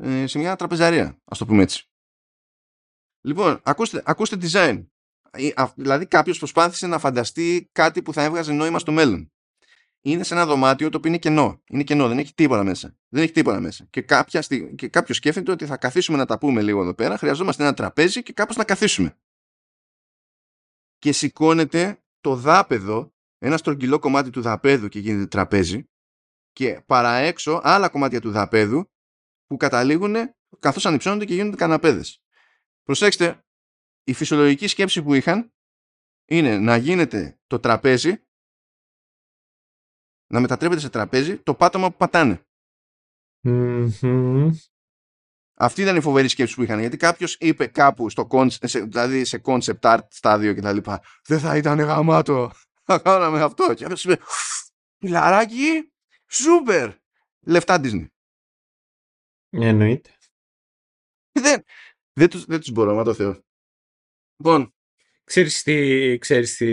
ε, 0.00 0.26
σε 0.26 0.38
μια 0.38 0.56
τραπεζαρία, 0.56 1.18
ας 1.24 1.38
το 1.38 1.46
πούμε 1.46 1.62
έτσι. 1.62 1.88
Λοιπόν, 3.26 3.60
ακούστε, 3.62 4.02
ακούστε 4.04 4.36
design. 4.40 4.86
Ε, 5.30 5.50
α- 5.54 5.72
Δηλαδή 5.76 6.06
κάποιος 6.06 6.38
προσπάθησε 6.38 6.86
να 6.86 6.98
φανταστεί 6.98 7.68
κάτι 7.72 8.02
που 8.02 8.12
θα 8.12 8.22
έβγαζε 8.22 8.52
νόημα 8.52 8.78
στο 8.78 8.92
μέλλον. 8.92 9.32
Είναι 10.00 10.22
σε 10.22 10.34
ένα 10.34 10.46
δωμάτιο 10.46 10.88
το 10.88 10.96
οποίο 10.96 11.10
είναι 11.10 11.18
κενό. 11.18 11.62
Είναι 11.66 11.82
κενό, 11.82 12.08
δεν 12.08 12.18
έχει 12.18 12.34
τίποτα 12.34 12.64
μέσα. 12.64 12.96
Δεν 13.08 13.22
έχει 13.22 13.32
τίποτα 13.32 13.60
μέσα. 13.60 13.86
Και, 13.90 14.02
κάποια 14.02 14.42
στι... 14.42 14.74
και 14.74 14.88
κάποιος 14.88 15.16
σκέφτεται 15.16 15.50
ότι 15.50 15.66
θα 15.66 15.76
καθίσουμε 15.76 16.18
να 16.18 16.26
τα 16.26 16.38
πούμε 16.38 16.62
λίγο 16.62 16.82
εδώ 16.82 16.94
πέρα. 16.94 17.18
Χρειαζόμαστε 17.18 17.62
ένα 17.62 17.74
τραπέζι 17.74 18.22
και 18.22 18.32
κάπως 18.32 18.56
να 18.56 18.64
καθίσουμε. 18.64 19.18
Και 20.98 21.12
σηκώνεται 21.12 22.02
το 22.20 22.34
δάπεδο, 22.34 23.14
ένα 23.38 23.56
στρογγυλό 23.56 23.98
κομμάτι 23.98 24.30
του 24.30 24.40
δαπέδου 24.40 24.88
και 24.88 24.98
γίνεται 24.98 25.26
τραπέζι. 25.26 25.84
Και 26.52 26.82
παραέξω 26.86 27.60
άλλα 27.62 27.88
κομμάτια 27.88 28.20
του 28.20 28.30
δαπέδου 28.30 28.90
που 29.46 29.56
καταλήγουν 29.56 30.14
καθώς 30.58 30.86
ανυψώνονται 30.86 31.24
και 31.24 31.34
γίνονται 31.34 31.56
καναπέδες. 31.56 32.20
Προσέξτε, 32.86 33.44
η 34.04 34.12
φυσιολογική 34.12 34.66
σκέψη 34.66 35.02
που 35.02 35.14
είχαν 35.14 35.52
είναι 36.24 36.58
να 36.58 36.76
γίνεται 36.76 37.38
το 37.46 37.60
τραπέζι 37.60 38.22
να 40.26 40.40
μετατρέπεται 40.40 40.80
σε 40.80 40.90
τραπέζι 40.90 41.38
το 41.38 41.54
πάτωμα 41.54 41.90
που 41.90 41.96
πατάνε. 41.96 42.46
μμμ. 43.40 44.50
Αυτή 45.58 45.82
ήταν 45.82 45.96
η 45.96 46.00
φοβερή 46.00 46.28
σκέψη 46.28 46.54
που 46.54 46.62
είχαν. 46.62 46.80
Γιατί 46.80 46.96
κάποιος 46.96 47.36
είπε 47.40 47.66
κάπου, 47.66 48.10
στο 48.10 48.26
concept, 48.30 48.68
σε, 48.68 48.80
δηλαδή 48.80 49.24
σε 49.24 49.40
concept 49.44 49.80
art 49.80 50.06
στάδιο 50.08 50.54
κτλ. 50.54 50.78
Δεν 51.26 51.38
θα 51.38 51.56
ήταν 51.56 51.80
γαμάτο. 51.80 52.50
Θα 52.82 52.98
κάναμε 52.98 53.42
αυτό. 53.42 53.74
Και 53.74 53.84
κάποιο 53.84 54.12
είπε, 54.12 54.24
Πιλαράκι, 54.98 55.92
σούπερ. 56.26 56.94
Λεφτά 57.40 57.80
Disney. 57.82 58.06
εννοείται. 59.50 60.10
Δεν, 61.32 61.64
Δεν 62.18 62.28
τους, 62.28 62.44
δεν 62.44 62.60
τους 62.60 62.70
μπορώ, 62.70 62.94
μα 62.94 63.04
το 63.04 63.14
Θεώ. 63.14 63.44
Λοιπόν, 64.36 64.76
Ξέρεις 65.26 65.62
τι, 65.62 66.18
ξέρεις 66.18 66.56
τι, 66.56 66.66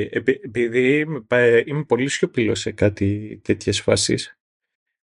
επει- 0.00 0.44
επειδή 0.44 0.98
είμαι, 0.98 1.20
πα- 1.20 1.58
είμαι 1.66 1.84
πολύ 1.84 2.08
σιωπηλός 2.08 2.60
σε 2.60 2.72
κάτι 2.72 3.40
τέτοιες 3.44 3.80
φάσεις, 3.80 4.38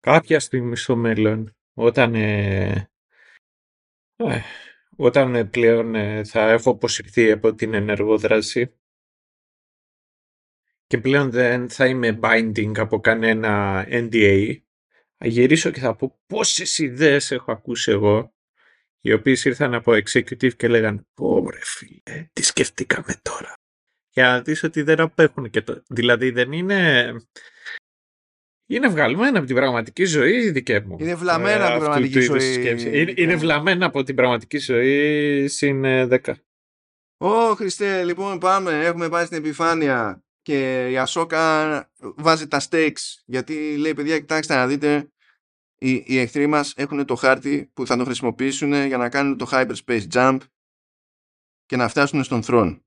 κάποια 0.00 0.40
στιγμή 0.40 0.76
στο 0.76 0.96
μέλλον, 0.96 1.56
όταν, 1.74 2.14
ε, 2.14 2.90
ε, 4.16 4.40
όταν 4.96 5.34
ε, 5.34 5.44
πλέον 5.44 5.94
ε, 5.94 6.24
θα 6.24 6.50
έχω 6.50 6.70
αποσυρθεί 6.70 7.30
από 7.30 7.54
την 7.54 7.74
ενεργό 7.74 8.18
δράση 8.18 8.74
και 10.86 10.98
πλέον 10.98 11.30
δεν 11.30 11.68
θα 11.68 11.86
είμαι 11.86 12.18
binding 12.22 12.78
από 12.78 13.00
κανένα 13.00 13.84
NDA, 13.88 14.56
θα 15.16 15.26
γυρίσω 15.26 15.70
και 15.70 15.80
θα 15.80 15.96
πω 15.96 16.20
πόσες 16.26 16.78
ιδέες 16.78 17.30
έχω 17.30 17.52
ακούσει 17.52 17.90
εγώ 17.90 18.34
οι 19.00 19.12
οποίες 19.12 19.44
ήρθαν 19.44 19.74
από 19.74 19.92
executive 19.92 20.54
και 20.54 20.68
λέγαν 20.68 21.06
«Πω 21.14 21.50
ρε 21.50 21.60
φίλε, 21.62 22.28
τι 22.32 22.42
σκεφτήκαμε 22.42 23.14
τώρα». 23.22 23.52
Για 24.10 24.24
να 24.24 24.40
δεις 24.40 24.62
ότι 24.62 24.82
δεν 24.82 25.00
απέχουν 25.00 25.50
και 25.50 25.62
το... 25.62 25.82
Δηλαδή 25.88 26.30
δεν 26.30 26.52
είναι... 26.52 27.12
Είναι 28.70 28.88
βγαλμένα 28.88 29.38
από 29.38 29.46
την 29.46 29.56
πραγματική 29.56 30.04
ζωή 30.04 30.50
δικαί 30.50 30.80
μου. 30.80 30.96
Είναι 31.00 31.14
βλαμμένα 31.14 31.66
από 31.66 31.66
την 31.66 31.72
αυτού 31.72 31.84
πραγματική 31.84 32.12
του 32.12 32.18
είδους 32.18 32.42
ζωή, 32.42 32.52
σκέψη. 32.52 32.86
Είναι, 32.88 33.04
δικαί 33.04 33.22
είναι 33.22 33.32
μου. 33.32 33.38
βλαμμένα 33.38 33.86
από 33.86 34.02
την 34.02 34.14
πραγματική 34.14 34.58
ζωή 34.58 35.48
συν 35.48 35.84
ε, 35.84 36.08
10. 36.24 36.34
Ω 37.20 37.54
Χριστέ, 37.54 38.04
λοιπόν 38.04 38.38
πάμε, 38.38 38.84
έχουμε 38.84 39.08
πάει 39.08 39.24
στην 39.24 39.38
επιφάνεια 39.38 40.22
και 40.42 40.88
η 40.90 40.98
Ασόκα 40.98 41.90
βάζει 41.98 42.48
τα 42.48 42.60
stakes 42.70 43.22
γιατί 43.24 43.76
λέει 43.76 43.94
παιδιά 43.94 44.18
κοιτάξτε 44.18 44.54
να 44.54 44.66
δείτε 44.66 45.08
οι, 45.78 46.02
οι 46.06 46.18
εχθροί 46.18 46.46
μας 46.46 46.72
έχουν 46.76 47.04
το 47.04 47.14
χάρτη 47.14 47.70
που 47.74 47.86
θα 47.86 47.96
το 47.96 48.04
χρησιμοποιήσουν 48.04 48.86
για 48.86 48.96
να 48.96 49.08
κάνουν 49.08 49.36
το 49.36 49.48
hyperspace 49.50 50.06
jump 50.12 50.38
και 51.66 51.76
να 51.76 51.88
φτάσουν 51.88 52.24
στον 52.24 52.42
θρόν. 52.42 52.82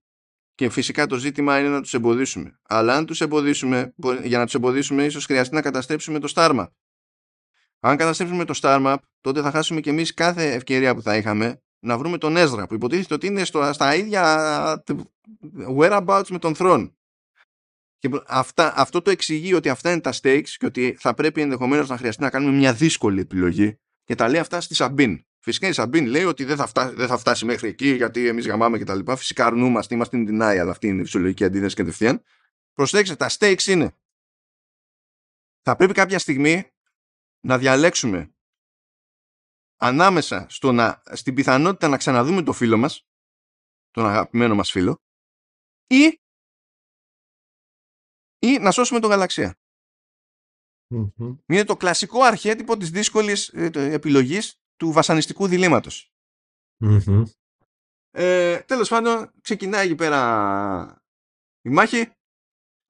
Και 0.55 0.69
φυσικά 0.69 1.07
το 1.07 1.15
ζήτημα 1.15 1.59
είναι 1.59 1.69
να 1.69 1.81
τους 1.81 1.93
εμποδίσουμε. 1.93 2.59
Αλλά 2.61 2.95
αν 2.95 3.05
τους 3.05 3.21
εμποδίσουμε, 3.21 3.93
μπορεί- 3.95 4.25
για 4.25 4.37
να 4.37 4.45
τους 4.45 4.53
εμποδίσουμε 4.53 5.05
ίσως 5.05 5.25
χρειαστεί 5.25 5.55
να 5.55 5.61
καταστρέψουμε 5.61 6.19
το 6.19 6.31
Star 6.35 6.49
Map. 6.59 6.67
Αν 7.79 7.97
καταστρέψουμε 7.97 8.45
το 8.45 8.59
Star 8.61 8.85
Map, 8.85 8.97
τότε 9.21 9.41
θα 9.41 9.51
χάσουμε 9.51 9.79
και 9.79 9.89
εμείς 9.89 10.13
κάθε 10.13 10.53
ευκαιρία 10.53 10.95
που 10.95 11.01
θα 11.01 11.17
είχαμε 11.17 11.61
να 11.79 11.97
βρούμε 11.97 12.17
τον 12.17 12.37
Έζρα 12.37 12.67
που 12.67 12.73
υποτίθεται 12.73 13.13
ότι 13.13 13.27
είναι 13.27 13.43
στο, 13.43 13.73
στα 13.73 13.95
ίδια 13.95 14.83
whereabouts 15.77 16.27
με 16.29 16.39
τον 16.39 16.55
Θρόν. 16.55 16.95
Και 18.01 18.09
αυτά, 18.27 18.73
αυτό 18.75 19.01
το 19.01 19.11
εξηγεί 19.11 19.53
ότι 19.53 19.69
αυτά 19.69 19.91
είναι 19.91 20.01
τα 20.01 20.13
stakes 20.21 20.49
και 20.57 20.65
ότι 20.65 20.95
θα 20.99 21.13
πρέπει 21.13 21.41
ενδεχομένως 21.41 21.89
να 21.89 21.97
χρειαστεί 21.97 22.21
να 22.21 22.29
κάνουμε 22.29 22.57
μια 22.57 22.73
δύσκολη 22.73 23.19
επιλογή 23.19 23.79
και 24.03 24.15
τα 24.15 24.29
λέει 24.29 24.39
αυτά 24.39 24.61
στη 24.61 24.75
Σαμπίν. 24.75 25.25
Φυσικά 25.39 25.67
η 25.67 25.73
Σαμπίν 25.73 26.05
λέει 26.05 26.23
ότι 26.23 26.43
δεν 26.43 26.57
θα, 26.57 26.67
φτάσει, 26.67 26.95
δεν 26.95 27.07
θα 27.07 27.17
φτάσει 27.17 27.45
μέχρι 27.45 27.67
εκεί 27.67 27.89
γιατί 27.89 28.27
εμείς 28.27 28.47
γαμάμε 28.47 28.77
και 28.77 28.83
τα 28.83 28.95
λοιπά. 28.95 29.15
Φυσικά 29.15 29.45
αρνούμαστε, 29.45 29.95
είμαστε 29.95 30.17
in 30.17 30.29
denial, 30.29 30.67
αυτή 30.69 30.87
είναι 30.87 31.01
η 31.01 31.03
φυσιολογική 31.03 31.43
αντίδραση 31.43 31.75
κατευθείαν. 31.75 32.23
Προσέξτε, 32.73 33.15
τα 33.15 33.29
stakes 33.29 33.63
είναι 33.63 33.95
θα 35.61 35.75
πρέπει 35.75 35.93
κάποια 35.93 36.19
στιγμή 36.19 36.71
να 37.39 37.57
διαλέξουμε 37.57 38.33
ανάμεσα 39.77 40.45
στο 40.49 40.71
να, 40.71 41.01
στην 41.11 41.33
πιθανότητα 41.33 41.87
να 41.87 41.97
ξαναδούμε 41.97 42.43
το 42.43 42.53
φίλο 42.53 42.77
μας, 42.77 43.07
τον 43.91 44.05
αγαπημένο 44.05 44.55
μας 44.55 44.71
φίλο, 44.71 45.01
ή, 45.87 46.21
ή 48.41 48.57
να 48.59 48.71
σώσουμε 48.71 48.99
τον 48.99 49.09
γαλαξία. 49.09 49.55
Μμμ. 50.87 51.35
Είναι 51.45 51.63
το 51.63 51.77
κλασικό 51.77 52.21
αρχέτυπο 52.23 52.77
της 52.77 52.89
δύσκολης 52.89 53.47
ε, 53.47 53.69
το- 53.69 53.79
επιλογής 53.79 54.55
του 54.75 54.91
βασανιστικού 54.91 55.47
διλήμματος. 55.47 56.13
Μμμ. 56.77 57.23
Ε, 58.11 58.57
τέλος 58.59 58.89
πάντων, 58.89 59.31
ξεκινάει 59.41 59.85
εκεί 59.85 59.95
πέρα 59.95 61.03
η 61.61 61.69
μάχη, 61.69 62.09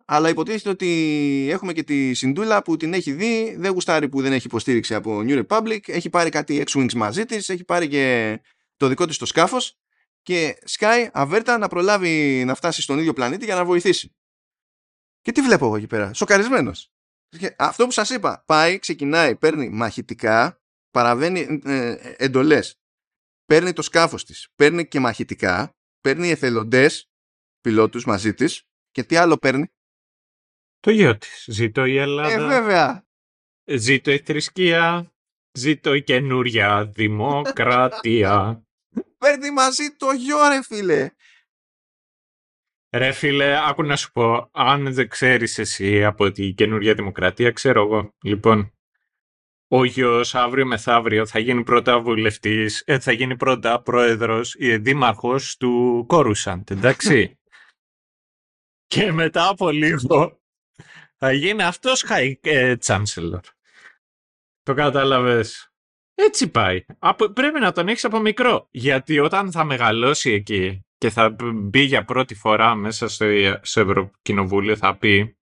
αλλά 0.05 0.29
υποτίθεται 0.29 0.69
ότι 0.69 1.47
έχουμε 1.51 1.73
και 1.73 1.83
τη 1.83 2.13
Συντούλα 2.13 2.61
που 2.61 2.77
την 2.77 2.93
έχει 2.93 3.13
δει, 3.13 3.55
δεν 3.55 3.71
γουστάρει 3.71 4.09
που 4.09 4.21
δεν 4.21 4.33
έχει 4.33 4.45
υποστήριξη 4.47 4.95
από 4.95 5.19
New 5.23 5.45
Republic, 5.45 5.89
έχει 5.89 6.09
πάρει 6.09 6.29
κάτι 6.29 6.63
X-Wings 6.67 6.93
μαζί 6.93 7.25
της, 7.25 7.49
έχει 7.49 7.63
πάρει 7.63 7.87
και 7.87 8.39
το 8.75 8.87
δικό 8.87 9.05
της 9.05 9.17
το 9.17 9.25
σκάφος 9.25 9.77
και 10.21 10.59
σκάει 10.63 11.09
αβέρτα 11.13 11.57
να 11.57 11.67
προλάβει 11.67 12.43
να 12.45 12.55
φτάσει 12.55 12.81
στον 12.81 12.99
ίδιο 12.99 13.13
πλανήτη 13.13 13.45
για 13.45 13.55
να 13.55 13.65
βοηθήσει. 13.65 14.15
Και 15.22 15.31
τι 15.31 15.41
βλέπω 15.41 15.65
εγώ 15.65 15.76
εκεί 15.76 15.88
πέρα, 15.88 16.14
σοκαρισμένος. 16.14 16.91
Και 17.39 17.56
Αυτό 17.57 17.85
που 17.85 17.91
σας 17.91 18.10
είπα, 18.10 18.43
πάει, 18.45 18.80
ξεκινάει, 18.80 19.35
παίρνει 19.35 19.69
μαχητικά, 19.69 20.61
παραβαίνει 20.91 21.61
ε, 21.65 21.91
ε, 21.91 22.15
εντολές, 22.18 22.80
παίρνει 23.45 23.73
το 23.73 23.81
σκάφος 23.81 24.26
της, 24.26 24.48
παίρνει 24.56 24.88
και 24.88 24.99
μαχητικά, 24.99 25.76
παίρνει 26.02 26.30
εθελοντές 26.30 27.10
πιλότους 27.61 28.06
μαζί 28.06 28.34
της 28.34 28.64
και 28.91 29.03
τι 29.03 29.15
άλλο 29.15 29.38
παίρνει; 29.38 29.72
Το 30.80 30.91
γιο 30.91 31.18
της. 31.18 31.45
Ζήτω 31.48 31.85
η 31.85 31.98
Ελλάδα. 31.98 32.31
Ε, 32.31 32.48
βέβαια. 32.48 33.06
Ζήτω 33.65 34.11
η 34.11 34.19
θρησκεία. 34.19 35.11
Ζήτω 35.53 35.93
η 35.93 36.03
καινούρια 36.03 36.85
δημοκρατία. 36.85 38.64
Παίρνει 39.18 39.52
μαζί 39.52 39.95
το 39.95 40.11
γιο 40.11 40.48
ρε 40.48 40.64
φίλε. 40.64 41.10
Ρε 42.93 43.11
φίλε, 43.11 43.68
άκου 43.68 43.84
να 43.84 43.95
σου 43.95 44.11
πω, 44.11 44.49
αν 44.51 44.93
δεν 44.93 45.07
ξέρεις 45.07 45.57
εσύ 45.57 46.03
από 46.05 46.31
την 46.31 46.55
καινούρια 46.55 46.93
δημοκρατία, 46.93 47.51
ξέρω 47.51 47.81
εγώ. 47.81 48.15
Λοιπόν, 48.23 48.73
ο 49.68 49.84
γιος 49.84 50.35
αύριο 50.35 50.65
μεθαύριο 50.65 51.26
θα 51.26 51.39
γίνει 51.39 51.63
πρώτα 51.63 51.99
βουλευτής, 51.99 52.84
ε, 52.85 52.99
θα 52.99 53.11
γίνει 53.11 53.35
πρώτα 53.35 53.81
πρόεδρος, 53.81 54.55
ε, 54.59 54.77
δήμαρχος 54.77 55.57
του 55.57 56.03
Κόρουσαντ, 56.07 56.72
εντάξει. 56.72 57.39
Και 58.93 59.11
μετά 59.11 59.47
από 59.47 59.69
λίγο 59.69 60.41
θα 61.18 61.31
γίνει 61.31 61.63
αυτός 61.63 62.05
high 62.09 62.34
ε, 62.41 62.76
chancellor. 62.85 63.39
Το 64.63 64.73
κατάλαβες. 64.73 65.73
Έτσι 66.15 66.49
πάει. 66.49 66.85
Από, 66.99 67.30
πρέπει 67.30 67.59
να 67.59 67.72
τον 67.72 67.88
έχεις 67.88 68.05
από 68.05 68.19
μικρό. 68.19 68.68
Γιατί 68.72 69.19
όταν 69.19 69.51
θα 69.51 69.63
μεγαλώσει 69.63 70.31
εκεί 70.31 70.85
και 71.01 71.09
θα 71.09 71.35
μπει 71.53 71.81
για 71.81 72.05
πρώτη 72.05 72.35
φορά 72.35 72.75
μέσα 72.75 73.07
στο, 73.07 73.25
στο 73.61 73.79
Ευρωκοινοβούλιο 73.81 74.75
θα 74.75 74.97
πει 74.97 75.37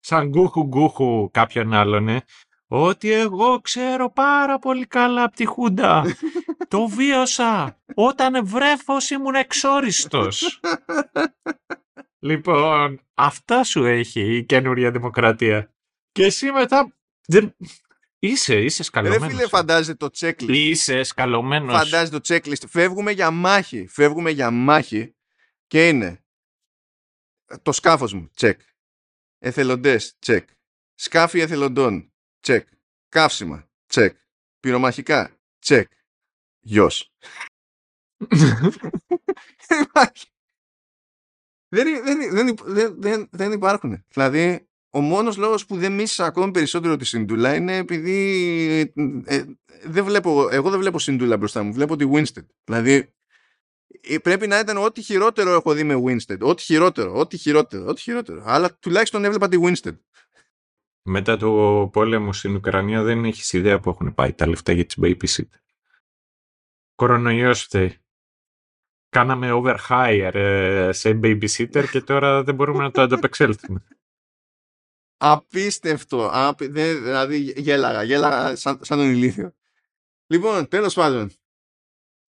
σαν 0.00 0.28
γκούχου 0.28 0.62
γκούχου 0.62 1.30
κάποιον 1.30 1.72
άλλον 1.72 2.08
ε, 2.08 2.24
ότι 2.66 3.12
εγώ 3.12 3.60
ξέρω 3.60 4.10
πάρα 4.10 4.58
πολύ 4.58 4.86
καλά 4.86 5.22
από 5.22 5.36
τη 5.36 5.44
Χούντα. 5.44 6.04
Το 6.68 6.86
βίωσα 6.86 7.78
όταν 7.94 8.46
βρέφος 8.46 9.10
ήμουν 9.10 9.34
εξόριστος. 9.34 10.60
λοιπόν, 12.28 13.00
αυτά 13.14 13.64
σου 13.64 13.84
έχει 13.84 14.36
η 14.36 14.44
καινούρια 14.44 14.90
δημοκρατία. 14.90 15.74
Και 16.12 16.24
εσύ 16.24 16.50
μετά... 16.50 16.94
Δεν... 17.26 17.56
Είσαι, 18.26 18.54
είσαι 18.60 18.76
Ρε 18.76 18.82
σκαλωμένος. 18.82 19.26
φίλε 19.26 19.48
φαντάζεσαι 19.48 19.94
το 19.94 20.10
checklist. 20.18 20.48
Είσαι 20.48 21.02
σκαλωμένος. 21.02 21.76
Φαντάζεσαι 21.76 22.20
το 22.20 22.20
checklist. 22.34 22.68
Φεύγουμε 22.68 23.10
για 23.10 23.30
μάχη. 23.30 23.86
Φεύγουμε 23.86 24.30
για 24.30 24.50
μάχη 24.50 25.14
και 25.66 25.88
είναι 25.88 26.24
το 27.62 27.72
σκάφος 27.72 28.12
μου. 28.12 28.30
Check. 28.36 28.54
Εθελοντές. 29.38 30.18
Check. 30.26 30.44
Σκάφη 30.94 31.40
εθελοντών. 31.40 32.12
Check. 32.40 32.60
Καύσιμα. 33.08 33.70
Check. 33.92 34.10
Πυρομαχικά. 34.60 35.40
Check. 35.64 35.84
Γιος. 36.60 37.12
Υπάρχει. 39.82 40.26
δεν, 41.68 42.04
δεν, 42.04 42.30
δεν, 42.34 42.56
δεν, 42.64 43.00
δεν, 43.00 43.28
δεν 43.30 43.52
υπάρχουν. 43.52 44.04
Δηλαδή, 44.08 44.68
ο 44.94 45.00
μόνος 45.00 45.36
λόγος 45.36 45.66
που 45.66 45.76
δεν 45.76 45.92
μίσησα 45.92 46.24
ακόμη 46.24 46.52
περισσότερο 46.52 46.96
τη 46.96 47.04
Σιντούλα 47.04 47.54
είναι 47.54 47.76
επειδή 47.76 48.92
ε, 49.24 49.42
δεν 49.84 50.04
βλέπω, 50.04 50.48
εγώ 50.50 50.70
δεν 50.70 50.78
βλέπω 50.78 50.98
Σιντούλα 50.98 51.36
μπροστά 51.36 51.62
μου, 51.62 51.72
βλέπω 51.72 51.96
τη 51.96 52.10
Winstead. 52.12 52.46
Δηλαδή, 52.64 53.14
ε, 54.00 54.18
πρέπει 54.18 54.46
να 54.46 54.58
ήταν 54.58 54.76
ό,τι 54.76 55.02
χειρότερο 55.02 55.50
έχω 55.50 55.72
δει 55.72 55.84
με 55.84 56.02
Winstead. 56.04 56.38
Ό,τι 56.40 56.62
χειρότερο, 56.62 57.14
ό,τι 57.14 57.36
χειρότερο, 57.36 57.86
ό,τι 57.86 58.00
χειρότερο. 58.00 58.42
Αλλά 58.46 58.76
τουλάχιστον 58.78 59.24
έβλεπα 59.24 59.48
τη 59.48 59.58
Winstead. 59.60 59.98
Μετά 61.02 61.36
το 61.36 61.50
πόλεμο 61.92 62.32
στην 62.32 62.54
Ουκρανία 62.54 63.02
δεν 63.02 63.24
έχεις 63.24 63.52
ιδέα 63.52 63.80
που 63.80 63.90
έχουν 63.90 64.14
πάει 64.14 64.32
τα 64.32 64.48
λεφτά 64.48 64.72
για 64.72 64.86
τις 64.86 64.98
babysitter. 65.02 65.58
Κορονοϊός 66.94 67.62
φταίει. 67.62 67.98
Κάναμε 69.08 69.50
overhire 69.52 70.34
ε, 70.34 70.92
σε 70.92 71.10
babysitter 71.22 71.84
και 71.90 72.00
τώρα 72.00 72.42
δεν 72.42 72.54
μπορούμε 72.54 72.82
να 72.82 72.90
το 72.90 73.02
ανταπεξέλθουμε. 73.02 73.84
Απίστευτο. 75.16 76.30
Απ... 76.32 76.62
δεν- 76.64 77.02
δηλαδή 77.02 77.36
γέλαγα, 77.56 78.02
γέλαγα 78.02 78.56
σαν, 78.56 78.78
σαν 78.82 78.98
τον 78.98 79.10
ηλίθιο. 79.10 79.54
Λοιπόν, 80.26 80.68
τέλος 80.68 80.94
πάντων. 80.94 81.32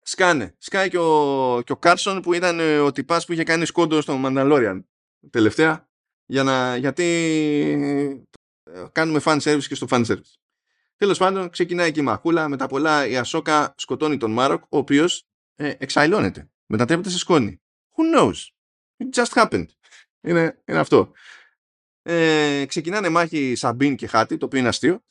Σκάνε. 0.04 0.54
Σκάει 0.58 0.88
και 0.88 0.98
ο, 0.98 1.62
και 1.64 1.72
ο 1.72 1.76
Κάρσον 1.76 2.22
που 2.22 2.32
ήταν 2.32 2.60
ε, 2.60 2.78
ο 2.78 2.92
τυπάς 2.92 3.24
που 3.24 3.32
είχε 3.32 3.42
κάνει 3.44 3.64
σκόντο 3.66 4.00
στο 4.00 4.20
Mandalorian 4.24 4.82
τελευταία 5.30 5.88
για 6.26 6.42
να, 6.42 6.76
γιατί 6.76 7.04
ε, 8.64 8.84
κάνουμε 8.92 9.20
fan 9.24 9.40
service 9.40 9.64
και 9.68 9.74
στο 9.74 9.86
fan 9.90 10.06
service. 10.06 10.34
Τέλος 10.96 11.18
πάντων, 11.18 11.50
ξεκινάει 11.50 11.92
και 11.92 12.00
η 12.00 12.02
μαχούλα. 12.02 12.48
Με 12.48 12.56
τα 12.56 12.66
πολλά 12.66 13.06
η 13.06 13.16
Ασόκα 13.16 13.74
σκοτώνει 13.76 14.16
τον 14.16 14.30
Μάροκ, 14.32 14.62
ο 14.62 14.78
οποίος 14.78 15.26
ε, 15.54 15.74
εξαϊλώνεται. 15.78 16.50
Μετατρέπεται 16.66 17.08
σε 17.08 17.18
σκόνη. 17.18 17.60
Who 17.96 18.18
knows? 18.18 18.34
It 18.96 19.22
just 19.22 19.42
happened. 19.42 19.66
Είναι, 20.20 20.62
είναι 20.64 20.78
αυτό. 20.78 21.12
Ε, 22.02 22.64
ξεκινάνε 22.68 23.08
μάχη 23.08 23.54
Σαμπίν 23.54 23.96
και 23.96 24.06
Χάτι, 24.06 24.36
το 24.36 24.46
οποίο 24.46 24.58
είναι 24.58 24.68
αστείο. 24.68 25.02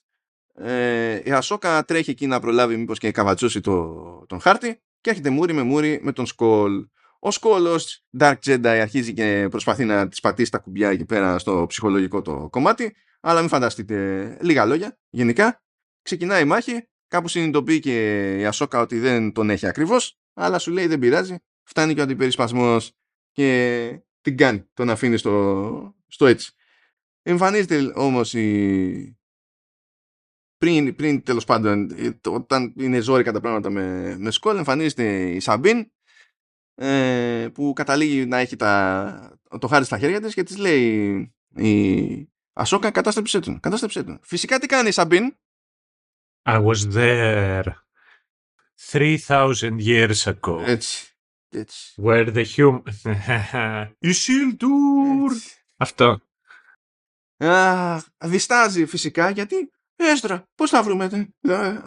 Ε, 0.53 1.22
η 1.23 1.31
Ασόκα 1.31 1.85
τρέχει 1.85 2.09
εκεί 2.09 2.27
να 2.27 2.39
προλάβει 2.39 2.77
μήπως 2.77 2.99
και 2.99 3.11
καβατζώσει 3.11 3.61
το, 3.61 4.26
τον 4.27 4.39
χάρτη 4.39 4.81
και 5.01 5.09
έρχεται 5.09 5.30
μούρη 5.30 5.53
με 5.53 5.61
μούρη 5.61 5.99
με 6.01 6.11
τον 6.11 6.26
Σκόλ. 6.26 6.88
Ο 7.19 7.31
Σκόλ 7.31 7.65
ως 7.65 8.05
Dark 8.19 8.35
Jedi 8.45 8.65
αρχίζει 8.65 9.13
και 9.13 9.47
προσπαθεί 9.49 9.85
να 9.85 10.07
της 10.07 10.19
πατήσει 10.19 10.51
τα 10.51 10.57
κουμπιά 10.57 10.89
εκεί 10.89 11.05
πέρα 11.05 11.39
στο 11.39 11.65
ψυχολογικό 11.68 12.22
το 12.22 12.47
κομμάτι 12.51 12.95
αλλά 13.22 13.39
μην 13.39 13.49
φανταστείτε 13.49 14.38
λίγα 14.41 14.65
λόγια 14.65 14.99
γενικά. 15.09 15.63
Ξεκινάει 16.01 16.41
η 16.41 16.45
μάχη, 16.45 16.88
κάπου 17.07 17.27
συνειδητοποιεί 17.27 17.80
και 17.80 18.35
η 18.38 18.45
Ασόκα 18.45 18.80
ότι 18.80 18.99
δεν 18.99 19.31
τον 19.31 19.49
έχει 19.49 19.68
ακριβώς 19.68 20.19
αλλά 20.34 20.59
σου 20.59 20.72
λέει 20.72 20.88
δεν 20.88 20.99
πειράζει, 20.99 21.35
φτάνει 21.63 21.93
και 21.93 21.99
ο 21.99 22.03
αντιπερισπασμός 22.03 22.91
και 23.31 24.01
την 24.22 24.38
κάνει, 24.38 24.69
τον 24.73 24.89
αφήνει 24.89 25.18
στο, 25.18 25.95
στο 26.07 26.26
έτσι. 26.26 26.55
Εμφανίζεται 27.22 27.91
όμως 27.95 28.34
η... 28.34 29.15
Πριν, 30.57 30.95
πριν 30.95 31.23
τέλος 31.23 31.45
πάντων, 31.45 31.89
όταν 32.26 32.73
είναι 32.77 32.99
ζόρικα 32.99 33.31
τα 33.31 33.39
πράγματα 33.39 33.69
με, 33.69 34.15
με 34.18 34.31
σκόλ, 34.31 34.57
εμφανίζεται 34.57 35.30
η 35.30 35.39
Σαμπίν 35.39 35.91
ε, 36.76 37.48
που 37.53 37.73
καταλήγει 37.76 38.26
να 38.26 38.38
έχει 38.38 38.56
τα, 38.56 39.39
το 39.60 39.68
χάρι 39.68 39.85
στα 39.85 39.98
χέρια 39.98 40.22
της 40.22 40.34
και 40.34 40.43
της 40.43 40.57
λέει 40.57 41.34
η 41.56 42.31
Ασόκα 42.53 42.91
κατάστρεψε 42.91 43.39
τον. 43.39 43.60
Κατάστρεψε 43.60 44.03
τον. 44.03 44.19
Φυσικά 44.23 44.60
τι 44.60 44.68
κάνει 44.68 44.88
η 44.88 44.91
Σαμπίν; 44.91 45.35
I 46.45 46.65
was 46.65 46.93
there 46.93 47.64
3000 48.91 49.80
years 49.80 50.23
ago. 50.23 50.61
Έτσι. 50.65 51.15
έτσι. 51.49 51.93
Where 52.03 52.34
the 52.34 52.45
human... 52.56 52.81
Isildur! 54.11 55.31
Αυτό. 55.77 56.22
Α, 57.45 58.01
διστάζει 58.18 58.85
φυσικά 58.85 59.30
γιατί 59.30 59.72
Έστρα, 59.95 60.43
πώς 60.55 60.69
θα 60.69 60.84
βρούμε 60.84 61.30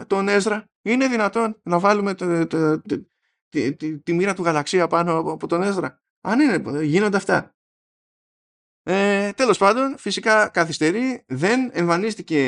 τον 0.07 0.27
Έστρα; 0.27 0.65
Είναι 0.81 1.07
δυνατόν 1.07 1.59
να 1.63 1.79
βάλουμε 1.79 2.13
το, 2.13 2.47
το, 2.47 2.81
το, 2.81 3.07
τη, 3.49 3.75
τη, 3.75 3.99
τη, 3.99 4.13
μοίρα 4.13 4.33
του 4.33 4.43
γαλαξία 4.43 4.87
πάνω 4.87 5.17
από 5.17 5.47
τον 5.47 5.61
Έστρα; 5.61 6.01
Αν 6.21 6.39
είναι, 6.39 6.83
γίνονται 6.83 7.17
αυτά. 7.17 7.55
Ε, 8.87 9.31
τέλος 9.31 9.57
πάντων, 9.57 9.97
φυσικά 9.97 10.47
καθυστερεί, 10.47 11.23
δεν 11.27 11.69
εμφανίστηκε 11.73 12.41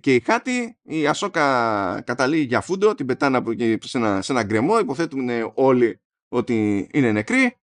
και 0.00 0.14
η 0.14 0.20
Χάτη, 0.20 0.78
η 0.82 1.06
Ασόκα 1.06 2.02
καταλήγει 2.06 2.44
για 2.44 2.60
φούντο, 2.60 2.94
την 2.94 3.06
πετάνε 3.06 3.36
από 3.36 3.52
σε 3.80 3.98
ένα, 3.98 4.22
σε 4.22 4.32
ένα 4.32 4.42
γκρεμό, 4.42 4.78
υποθέτουν 4.78 5.28
όλοι 5.54 6.00
ότι 6.28 6.88
είναι 6.92 7.12
νεκροί. 7.12 7.56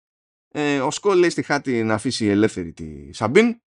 Ε, 0.50 0.80
ο 0.80 0.92
Σκόλ 0.92 1.18
λέει 1.18 1.30
στη 1.30 1.42
Χάτη 1.42 1.84
να 1.84 1.94
αφήσει 1.94 2.26
ελεύθερη 2.26 2.74
τη 2.74 3.14
Σαμπίν 3.14 3.62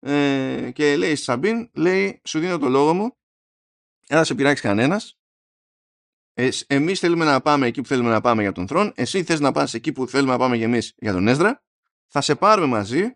ε, 0.00 0.70
και 0.74 0.96
λέει 0.96 1.14
στη 1.14 1.24
Σαμπίν, 1.24 1.70
λέει, 1.74 2.20
σου 2.24 2.38
δίνω 2.38 2.58
το 2.58 2.68
λόγο 2.68 2.94
μου, 2.94 3.16
δεν 4.06 4.24
σε 4.24 4.34
πειράξει 4.34 4.62
κανένας, 4.62 5.18
ε, 6.32 6.48
εμείς 6.66 7.00
θέλουμε 7.00 7.24
να 7.24 7.40
πάμε 7.40 7.66
εκεί 7.66 7.80
που 7.80 7.86
θέλουμε 7.86 8.10
να 8.10 8.20
πάμε 8.20 8.42
για 8.42 8.52
τον 8.52 8.66
θρόν, 8.66 8.92
εσύ 8.94 9.24
θες 9.24 9.40
να 9.40 9.52
πας 9.52 9.74
εκεί 9.74 9.92
που 9.92 10.06
θέλουμε 10.06 10.32
να 10.32 10.38
πάμε 10.38 10.56
για 10.56 10.66
εμείς 10.66 10.94
για 10.96 11.12
τον 11.12 11.28
Έσδρα, 11.28 11.64
θα 12.06 12.20
σε 12.20 12.34
πάρουμε 12.34 12.66
μαζί 12.66 13.14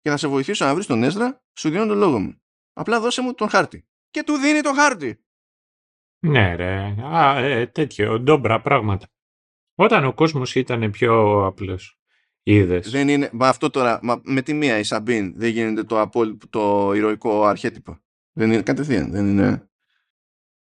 και 0.00 0.10
θα 0.10 0.16
σε 0.16 0.28
βοηθήσω 0.28 0.64
να 0.64 0.74
βρεις 0.74 0.86
τον 0.86 1.02
Έζρα, 1.02 1.44
σου 1.58 1.70
δίνω 1.70 1.86
τον 1.86 1.98
λόγο 1.98 2.18
μου. 2.18 2.42
Απλά 2.72 3.00
δώσε 3.00 3.22
μου 3.22 3.34
τον 3.34 3.48
χάρτη. 3.48 3.88
Και 4.10 4.22
του 4.22 4.36
δίνει 4.36 4.60
τον 4.60 4.74
χάρτη. 4.74 5.24
Ναι 6.18 6.54
ρε, 6.54 6.94
Α, 7.02 7.38
ε, 7.38 7.66
τέτοιο, 7.66 8.20
ντόμπρα 8.20 8.60
πράγματα. 8.60 9.06
Όταν 9.74 10.04
ο 10.04 10.14
κόσμος 10.14 10.54
ήταν 10.54 10.90
πιο 10.90 11.44
απλός. 11.46 11.97
Είδες. 12.50 12.90
Δεν 12.90 13.08
είναι, 13.08 13.30
μα 13.32 13.48
αυτό 13.48 13.70
τώρα, 13.70 13.98
μα 14.02 14.20
με 14.24 14.42
τη 14.42 14.52
μία 14.52 14.78
η 14.78 14.82
Σαμπίν 14.82 15.32
δεν 15.36 15.50
γίνεται 15.50 15.84
το, 15.84 16.00
απόλυ, 16.00 16.38
το 16.50 16.92
ηρωικό 16.94 17.44
αρχέτυπο. 17.44 17.98
Δεν 18.32 18.52
είναι 18.52 18.62
κατευθείαν, 18.62 19.10
δεν 19.10 19.26
είναι. 19.28 19.68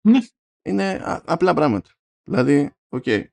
Ναι. 0.02 0.20
Είναι 0.62 0.84
α, 0.84 1.22
απλά 1.26 1.54
πράγματα. 1.54 1.90
Δηλαδή, 2.24 2.72
OK. 2.90 3.04
Okay. 3.08 3.24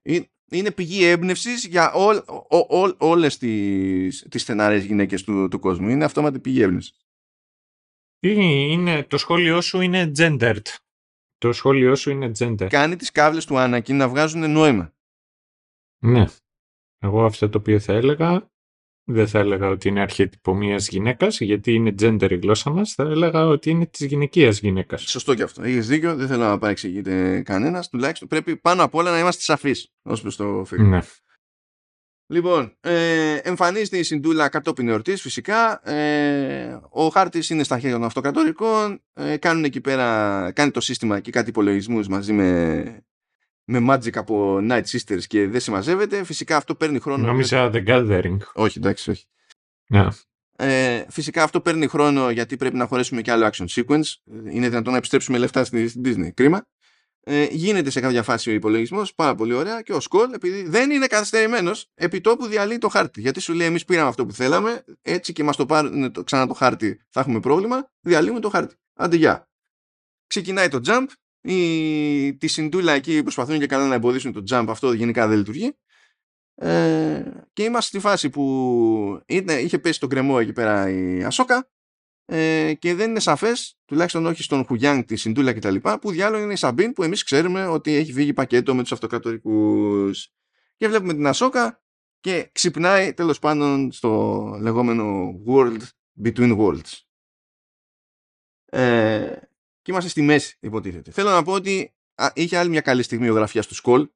Είναι 0.50 0.70
πηγή 0.70 1.04
έμπνευσης 1.04 1.66
για 1.66 1.92
ό, 1.92 2.08
ό, 2.48 2.78
ό, 2.78 2.94
όλες 2.98 3.38
τις, 3.38 4.26
τις 4.30 4.42
στενάρες 4.42 4.84
γυναίκες 4.84 5.24
του, 5.24 5.48
του 5.48 5.58
κόσμου. 5.58 5.88
Είναι 5.88 6.04
αυτόματη 6.04 6.40
πηγή 6.40 6.62
έμπνευσης. 6.62 7.06
Είναι, 8.20 9.02
το 9.02 9.18
σχόλιο 9.18 9.60
σου 9.60 9.80
είναι 9.80 10.12
gendered. 10.18 10.66
Το 11.38 11.52
σχόλιο 11.52 11.94
σου 11.94 12.10
είναι 12.10 12.30
gender. 12.38 12.66
Κάνει 12.68 12.96
τις 12.96 13.10
κάβλες 13.10 13.44
του 13.44 13.58
Άνακη 13.58 13.92
να 13.92 14.08
βγάζουν 14.08 14.50
νόημα. 14.50 14.94
Ναι. 15.98 16.24
Εγώ 16.98 17.24
αυτό 17.24 17.48
το 17.48 17.58
οποίο 17.58 17.78
θα 17.78 17.92
έλεγα, 17.92 18.50
δεν 19.04 19.28
θα 19.28 19.38
έλεγα 19.38 19.68
ότι 19.68 19.88
είναι 19.88 20.00
αρχέτυπο 20.00 20.54
μιας 20.54 20.88
γυναίκας, 20.88 21.40
γιατί 21.40 21.72
είναι 21.72 21.94
gender 22.00 22.30
η 22.30 22.36
γλώσσα 22.36 22.70
μας. 22.70 22.94
Θα 22.94 23.02
έλεγα 23.02 23.46
ότι 23.46 23.70
είναι 23.70 23.86
της 23.86 24.06
γυναικείας 24.06 24.60
γυναίκας. 24.60 25.02
Σωστό 25.02 25.34
και 25.34 25.42
αυτό. 25.42 25.62
Έχεις 25.62 25.86
δίκιο. 25.86 26.16
Δεν 26.16 26.26
θέλω 26.26 26.44
να 26.44 26.58
παρεξηγείται 26.58 27.42
κανένας. 27.42 27.88
Τουλάχιστον 27.88 28.28
πρέπει 28.28 28.56
πάνω 28.56 28.82
απ' 28.82 28.94
όλα 28.94 29.10
να 29.10 29.18
είμαστε 29.18 29.42
σαφείς 29.42 29.92
ως 30.02 30.20
προς 30.20 30.36
το 30.36 30.64
φίλο. 30.64 30.84
Ναι. 30.84 31.00
Λοιπόν, 32.30 32.76
ε, 32.80 33.36
εμφανίζεται 33.36 33.98
η 33.98 34.02
Συντούλα 34.02 34.48
κατόπιν 34.48 34.88
εορτής 34.88 35.20
φυσικά. 35.20 35.88
Ε, 35.90 36.80
ο 36.90 37.08
χάρτης 37.08 37.50
είναι 37.50 37.62
στα 37.62 37.78
χέρια 37.78 37.96
των 37.96 38.04
αυτοκρατορικών. 38.04 39.02
Ε, 39.12 39.36
κάνουν 39.36 39.64
εκεί 39.64 39.80
πέρα, 39.80 40.52
κάνει 40.54 40.70
το 40.70 40.80
σύστημα 40.80 41.16
εκεί 41.16 41.30
κάτι 41.30 41.48
υπολογισμούς 41.48 42.08
μαζί 42.08 42.32
με 42.32 43.07
με 43.70 43.86
Magic 43.88 44.16
από 44.16 44.58
Night 44.62 44.82
Sisters 44.82 45.22
και 45.26 45.48
δεν 45.48 45.60
συμμαζεύεται. 45.60 46.24
Φυσικά 46.24 46.56
αυτό 46.56 46.74
παίρνει 46.74 46.98
χρόνο. 46.98 47.26
Νόμιζα 47.26 47.70
The 47.74 47.86
Gathering. 47.86 48.36
Όχι, 48.52 48.78
εντάξει, 48.78 49.10
όχι. 49.10 49.24
Yeah. 49.94 50.08
Ε, 50.56 51.04
φυσικά 51.08 51.42
αυτό 51.42 51.60
παίρνει 51.60 51.86
χρόνο 51.86 52.30
γιατί 52.30 52.56
πρέπει 52.56 52.76
να 52.76 52.86
χωρέσουμε 52.86 53.22
και 53.22 53.30
άλλο 53.30 53.50
action 53.52 53.66
sequence. 53.68 54.14
Είναι 54.50 54.68
δυνατόν 54.68 54.92
να 54.92 54.98
επιστρέψουμε 54.98 55.38
λεφτά 55.38 55.64
στην 55.64 55.90
Disney. 56.04 56.30
Κρίμα. 56.34 56.66
Ε, 57.20 57.46
γίνεται 57.50 57.90
σε 57.90 58.00
κάποια 58.00 58.22
φάση 58.22 58.50
ο 58.50 58.52
υπολογισμός, 58.52 59.14
πάρα 59.14 59.34
πολύ 59.34 59.52
ωραία. 59.52 59.82
Και 59.82 59.92
ο 59.92 60.00
Σκόλ, 60.00 60.32
επειδή 60.32 60.62
δεν 60.62 60.90
είναι 60.90 61.06
καθυστερημένος, 61.06 61.90
επί 61.94 62.20
τόπου 62.20 62.46
διαλύει 62.46 62.78
το 62.78 62.88
χάρτη. 62.88 63.20
Γιατί 63.20 63.40
σου 63.40 63.52
λέει: 63.52 63.66
Εμείς 63.66 63.84
πήραμε 63.84 64.08
αυτό 64.08 64.26
που 64.26 64.32
θέλαμε, 64.32 64.84
έτσι 65.02 65.32
και 65.32 65.44
μας 65.44 65.56
το 65.56 65.66
πάρουν 65.66 66.12
ξανά 66.24 66.46
το 66.46 66.54
χάρτη, 66.54 67.00
θα 67.08 67.20
έχουμε 67.20 67.40
πρόβλημα. 67.40 67.90
Διαλύουμε 68.00 68.40
το 68.40 68.48
χάρτη. 68.48 68.74
Άντε, 68.94 69.16
γεια. 69.16 69.48
Ξεκινάει 70.26 70.68
το 70.68 70.80
jump, 70.86 71.06
η, 71.40 72.36
τη 72.36 72.46
συντούλα 72.46 72.92
εκεί 72.92 73.22
προσπαθούν 73.22 73.58
και 73.58 73.66
καλά 73.66 73.86
να 73.86 73.94
εμποδίσουν 73.94 74.32
το 74.32 74.42
jump 74.50 74.66
αυτό 74.68 74.92
γενικά 74.92 75.28
δεν 75.28 75.38
λειτουργεί. 75.38 75.76
Ε, 76.54 77.22
και 77.52 77.62
είμαστε 77.62 77.88
στη 77.88 77.98
φάση 77.98 78.30
που 78.30 79.22
είχε 79.26 79.78
πέσει 79.78 80.00
τον 80.00 80.08
κρεμό 80.08 80.36
εκεί 80.40 80.52
πέρα 80.52 80.90
η 80.90 81.24
Ασόκα 81.24 81.70
ε, 82.24 82.74
και 82.74 82.94
δεν 82.94 83.10
είναι 83.10 83.20
σαφές 83.20 83.78
τουλάχιστον 83.84 84.26
όχι 84.26 84.42
στον 84.42 84.64
Χουγιάνγκ 84.64 85.04
τη 85.04 85.16
Συντούλα 85.16 85.52
κτλ 85.52 85.76
που 86.00 86.10
διάλογο 86.10 86.42
είναι 86.42 86.52
η 86.52 86.56
Σαμπίν 86.56 86.92
που 86.92 87.02
εμείς 87.02 87.22
ξέρουμε 87.22 87.66
ότι 87.66 87.94
έχει 87.94 88.12
βγει 88.12 88.32
πακέτο 88.32 88.74
με 88.74 88.82
τους 88.82 88.92
αυτοκρατορικούς. 88.92 90.32
Και 90.76 90.88
βλέπουμε 90.88 91.14
την 91.14 91.26
Ασόκα 91.26 91.82
και 92.20 92.50
ξυπνάει 92.52 93.14
τέλος 93.14 93.38
πάντων 93.38 93.92
στο 93.92 94.42
λεγόμενο 94.60 95.34
world 95.46 95.82
between 96.24 96.58
worlds. 96.58 96.92
Ε, 98.64 99.36
και 99.88 99.94
είμαστε 99.94 100.12
στη 100.12 100.22
μέση, 100.22 100.56
υποτίθεται. 100.60 101.10
Θέλω 101.10 101.30
να 101.30 101.42
πω 101.42 101.52
ότι 101.52 101.94
α, 102.14 102.30
είχε 102.34 102.56
άλλη 102.56 102.70
μια 102.70 102.80
καλή 102.80 103.02
στιγμή 103.02 103.28
ο 103.28 103.34
γραφιά 103.34 103.62
του 103.62 103.74
Σκόλ 103.74 104.08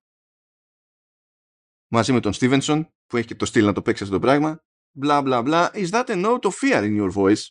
μαζί 1.88 2.12
με 2.12 2.20
τον 2.20 2.32
Στίβενσον 2.32 2.94
που 3.06 3.16
έχει 3.16 3.26
και 3.26 3.34
το 3.34 3.44
στυλ 3.44 3.64
να 3.64 3.72
το 3.72 3.82
παίξει 3.82 4.02
αυτό 4.02 4.14
το 4.14 4.20
πράγμα. 4.20 4.64
Μπλα 4.92 5.22
μπλα 5.22 5.42
μπλα. 5.42 5.70
Is 5.74 5.90
that 5.90 6.04
a 6.04 6.24
note 6.24 6.40
of 6.40 6.50
fear 6.50 6.82
in 6.82 7.00
your 7.00 7.12
voice? 7.12 7.46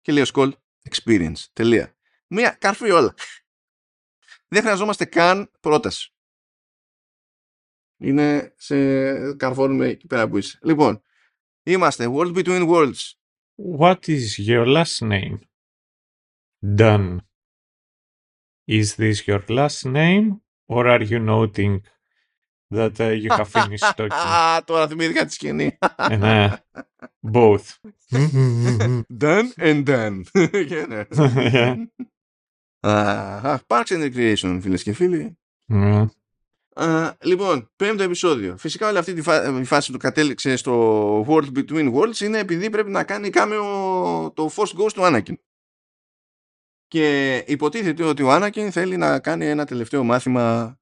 Και 0.00 0.12
λέει 0.12 0.22
ο 0.22 0.24
Σκόλ, 0.24 0.54
experience. 0.90 1.38
Τελεία. 1.52 1.96
Μία 2.26 2.50
καρφή 2.50 2.90
όλα. 2.90 3.14
Δεν 4.48 4.62
χρειαζόμαστε 4.62 5.04
καν 5.04 5.50
πρόταση. 5.60 6.14
Είναι 7.96 8.54
σε 8.56 9.36
καρφώνουμε 9.36 9.86
εκεί 9.86 10.06
πέρα 10.06 10.28
που 10.28 10.38
είσαι. 10.38 10.58
Λοιπόν, 10.62 11.02
είμαστε 11.62 12.06
world 12.10 12.34
between 12.34 12.68
worlds. 12.68 13.12
What 13.78 13.98
is 14.06 14.46
your 14.46 14.66
last 14.66 14.98
name? 15.00 15.38
Done. 16.76 17.18
Is 18.66 18.96
this 18.96 19.26
your 19.26 19.42
last 19.48 19.84
name 19.84 20.40
or 20.68 20.86
are 20.88 21.02
you 21.02 21.18
noting 21.18 21.82
that 22.70 22.98
uh, 23.00 23.10
you 23.22 23.30
have 23.30 23.48
finished 23.48 23.96
talking? 23.96 24.62
Τώρα 24.64 24.88
θυμήθηκα 24.88 25.24
τη 25.24 25.32
σκηνή. 25.32 25.78
ναι. 26.18 26.52
Both. 27.32 27.78
done 29.18 29.48
and 29.58 29.84
done. 29.86 30.22
Parks 33.66 33.90
and 33.90 34.02
Recreation, 34.02 34.58
φίλες 34.62 34.82
και 34.82 34.92
φίλοι. 34.92 35.38
Uh, 36.76 37.10
λοιπόν, 37.22 37.70
πέμπτο 37.76 38.02
επεισόδιο. 38.02 38.56
Φυσικά 38.56 38.88
όλη 38.88 38.98
αυτή 38.98 39.12
τη 39.12 39.22
φάση 39.64 39.92
που 39.92 39.98
κατέληξε 39.98 40.56
στο 40.56 41.26
World 41.28 41.48
Between 41.58 41.94
Worlds 41.94 42.20
είναι 42.20 42.38
επειδή 42.38 42.70
πρέπει 42.70 42.90
να 42.90 43.04
κάνει 43.04 43.30
κάμεο 43.30 43.62
το 44.34 44.50
Force 44.56 44.80
Ghost 44.80 44.92
του 44.92 45.02
Anakin. 45.02 45.34
Και 46.88 47.36
υποτίθεται 47.46 48.04
ότι 48.04 48.22
ο 48.22 48.32
Άνακιν 48.32 48.72
θέλει 48.72 48.96
να 48.96 49.20
κάνει 49.20 49.46
ένα 49.46 49.64
τελευταίο 49.64 50.04
μάθημα 50.04 50.78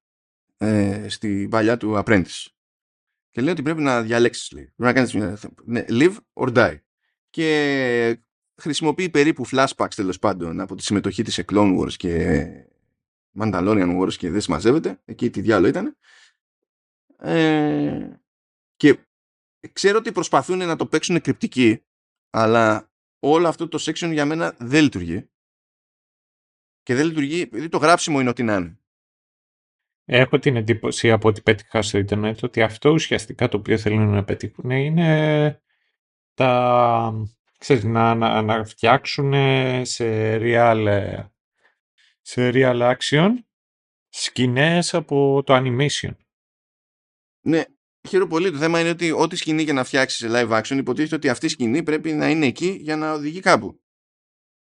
ε, 0.56 1.08
στην 1.08 1.48
παλιά 1.48 1.76
του 1.76 2.02
Apprentice. 2.04 2.46
Και 3.30 3.40
λέει 3.40 3.52
ότι 3.52 3.62
πρέπει 3.62 3.82
να 3.82 4.02
διαλέξεις, 4.02 4.50
λέει. 4.50 4.72
Πρέπει 4.76 4.82
να 4.82 4.92
κάνεις 4.92 5.14
μια... 5.14 5.38
Ναι, 5.64 5.84
live 5.88 6.16
or 6.32 6.56
die. 6.56 6.78
Και 7.30 8.22
χρησιμοποιεί 8.56 9.08
περίπου 9.08 9.48
flashbacks 9.48 9.94
τέλος 9.94 10.18
πάντων 10.18 10.60
από 10.60 10.74
τη 10.74 10.82
συμμετοχή 10.82 11.22
της 11.22 11.34
σε 11.34 11.44
Clone 11.52 11.78
Wars 11.78 11.92
και 11.92 12.46
Mandalorian 13.40 14.00
Wars 14.00 14.14
και 14.14 14.30
δεν 14.30 14.40
συμμαζεύεται. 14.40 15.00
Εκεί 15.04 15.30
τι 15.30 15.40
διάλογο 15.40 15.68
ήταν. 15.68 15.96
Ε, 17.18 18.08
και 18.76 18.98
ξέρω 19.72 19.98
ότι 19.98 20.12
προσπαθούν 20.12 20.58
να 20.58 20.76
το 20.76 20.86
παίξουν 20.86 21.20
κρυπτική, 21.20 21.84
αλλά 22.30 22.90
όλο 23.18 23.48
αυτό 23.48 23.68
το 23.68 23.78
section 23.80 24.10
για 24.12 24.26
μένα 24.26 24.54
δεν 24.58 24.82
λειτουργεί. 24.82 25.30
Και 26.82 26.94
δεν 26.94 27.06
λειτουργεί 27.06 27.40
επειδή 27.40 27.68
το 27.68 27.78
γράψιμο 27.78 28.20
είναι 28.20 28.28
ό,τι 28.28 28.42
να 28.42 28.54
είναι. 28.54 28.76
Έχω 30.04 30.38
την 30.38 30.56
εντύπωση 30.56 31.10
από 31.10 31.28
ό,τι 31.28 31.40
πέτυχα 31.42 31.82
στο 31.82 31.98
Ιντερνετ 31.98 32.42
ότι 32.42 32.62
αυτό 32.62 32.90
ουσιαστικά 32.90 33.48
το 33.48 33.56
οποίο 33.56 33.78
θέλουν 33.78 34.08
να 34.08 34.24
πετύχουν 34.24 34.70
είναι 34.70 35.62
τα, 36.34 37.12
ξέρεις, 37.58 37.84
να, 37.84 38.14
να, 38.14 38.42
να 38.42 38.64
φτιάξουν 38.64 39.32
σε 39.84 40.36
real, 40.40 40.86
σε 42.20 42.50
real 42.54 42.94
action 42.96 43.30
σκηνές 44.08 44.94
από 44.94 45.42
το 45.46 45.54
animation. 45.56 46.16
Ναι, 47.44 47.62
χαίρομαι 48.08 48.30
πολύ. 48.30 48.50
Το 48.50 48.58
θέμα 48.58 48.80
είναι 48.80 48.90
ότι 48.90 49.12
ό,τι 49.12 49.36
σκηνή 49.36 49.64
και 49.64 49.72
να 49.72 49.84
φτιάξεις 49.84 50.18
σε 50.18 50.28
live 50.30 50.60
action 50.60 50.76
υποτίθεται 50.76 51.14
ότι 51.14 51.28
αυτή 51.28 51.46
η 51.46 51.48
σκηνή 51.48 51.82
πρέπει 51.82 52.12
να 52.12 52.30
είναι 52.30 52.46
εκεί 52.46 52.68
για 52.80 52.96
να 52.96 53.12
οδηγεί 53.12 53.40
κάπου. 53.40 53.80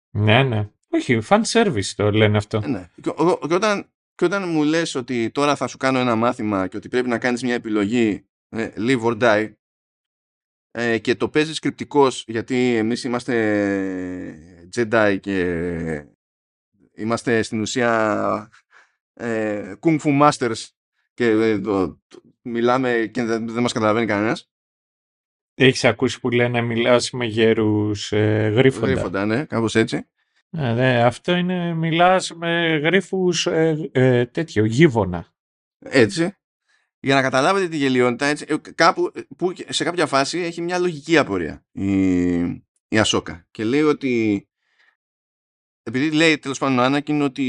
Ναι, 0.10 0.44
ναι. 0.44 0.70
Όχι, 0.90 1.22
fan 1.30 1.42
service 1.44 1.86
το 1.96 2.12
λένε 2.12 2.38
αυτό. 2.38 2.62
Ε, 2.64 2.68
ναι. 2.68 2.90
Και, 3.02 3.12
όταν, 3.16 3.90
και 4.16 4.26
όταν 4.26 4.50
μου 4.50 4.64
λες 4.64 4.96
ότι 4.96 5.30
τώρα 5.30 5.56
θα 5.56 5.68
σου 5.68 5.78
κάνω 5.78 6.00
ένα 6.00 6.16
μάθημα 6.16 6.68
και 6.68 6.78
ότι 6.78 6.90
πρέπει 6.90 7.08
να 7.08 7.18
κάνεις 7.18 7.44
μια 7.44 7.54
επιλογή 7.54 8.26
ε, 8.50 8.72
live 8.78 9.02
or 9.02 9.22
die 9.22 9.54
ε, 10.72 10.98
και 10.98 11.16
το 11.16 11.30
παίζεις 11.30 11.60
κρυπτικός 11.60 12.24
γιατί 12.28 12.76
εμείς 12.76 13.04
είμαστε 13.04 14.70
Jedi 14.76 15.18
και 15.22 16.06
είμαστε 16.96 17.42
στην 17.42 17.62
ουσία 17.62 18.50
ε, 19.14 19.74
Kung 19.80 20.00
Fu 20.00 20.22
Masters 20.22 20.68
και 21.14 21.26
ε, 21.26 21.60
το, 21.60 22.00
μιλάμε 22.42 23.10
και 23.14 23.24
δεν, 23.24 23.48
δεν 23.48 23.62
μας 23.62 23.74
καταλαβαίνει 23.74 24.06
κανένας. 24.06 24.50
Έχεις 25.54 25.86
ακούσει 25.86 26.20
που 26.20 26.30
λένε 26.30 26.62
μιλάς 26.62 27.12
με 27.12 27.26
γέρους 27.26 28.12
ε, 28.12 28.52
γρίφοντα. 28.56 28.88
Γρίφοντα, 28.88 29.26
ναι, 29.26 29.46
κάπως 29.46 29.76
έτσι. 29.76 30.08
Ε, 30.52 30.74
ναι, 30.74 31.04
αυτό 31.04 31.36
είναι 31.36 31.74
μιλάς 31.74 32.32
με 32.32 32.78
γρίφους 32.84 33.46
ε, 33.46 33.90
ε, 33.92 34.26
τέτοιο, 34.26 34.66
γίβονα. 34.66 35.28
Έτσι. 35.80 36.34
Για 37.00 37.16
να 37.16 37.22
καταλάβετε 37.22 37.68
τη 37.68 37.78
γελιότητα, 37.78 38.26
έτσι, 38.26 38.46
ε, 38.48 38.56
κάπου, 38.76 39.12
που 39.38 39.54
σε 39.70 39.84
κάποια 39.84 40.06
φάση 40.06 40.40
έχει 40.40 40.62
μια 40.62 40.80
λογική 40.80 41.18
απορία 41.18 41.66
η, 41.72 42.40
η 42.88 43.00
Ασόκα. 43.00 43.48
Και 43.52 43.64
λέει 43.64 43.82
ότι 43.82 44.44
επειδή 45.84 46.12
λέει 46.12 46.38
τέλος 46.38 46.58
πάντων 46.58 46.80
ο 46.80 46.82
Άνακιν 46.82 47.22
ότι 47.22 47.46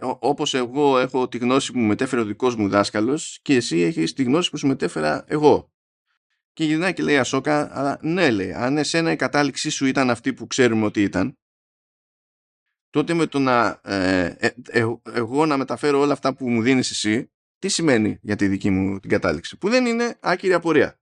όπως 0.00 0.54
εγώ 0.54 0.98
έχω 0.98 1.28
τη 1.28 1.38
γνώση 1.38 1.72
που 1.72 1.78
μου 1.78 1.86
μετέφερε 1.86 2.22
ο 2.22 2.24
δικός 2.24 2.56
μου 2.56 2.68
δάσκαλος 2.68 3.38
και 3.42 3.54
εσύ 3.54 3.80
έχεις 3.80 4.12
τη 4.12 4.22
γνώση 4.22 4.50
που 4.50 4.56
σου 4.56 4.66
μετέφερα 4.66 5.24
εγώ. 5.26 5.72
Και 6.52 6.64
γυρνάει 6.64 6.92
και 6.92 7.02
λέει 7.02 7.18
Ασόκα, 7.18 7.78
αλλά 7.78 7.98
ναι 8.02 8.30
λέει, 8.30 8.52
αν 8.52 8.78
εσένα 8.78 9.12
η 9.12 9.16
κατάληξή 9.16 9.70
σου 9.70 9.86
ήταν 9.86 10.10
αυτή 10.10 10.32
που 10.32 10.46
ξέρουμε 10.46 10.84
ότι 10.84 11.02
ήταν, 11.02 11.38
τότε 12.96 13.14
με 13.14 13.26
το 13.26 13.38
να 13.38 13.80
ε, 13.84 14.34
ε, 14.38 14.50
ε, 14.68 14.86
εγώ 15.12 15.46
να 15.46 15.56
μεταφέρω 15.56 16.00
όλα 16.00 16.12
αυτά 16.12 16.34
που 16.34 16.48
μου 16.50 16.62
δίνεις 16.62 16.90
εσύ, 16.90 17.30
τι 17.58 17.68
σημαίνει 17.68 18.18
για 18.22 18.36
τη 18.36 18.48
δική 18.48 18.70
μου 18.70 19.00
την 19.00 19.10
κατάληξη, 19.10 19.58
που 19.58 19.68
δεν 19.68 19.86
είναι 19.86 20.16
άκυρη 20.20 20.52
απορία. 20.52 21.00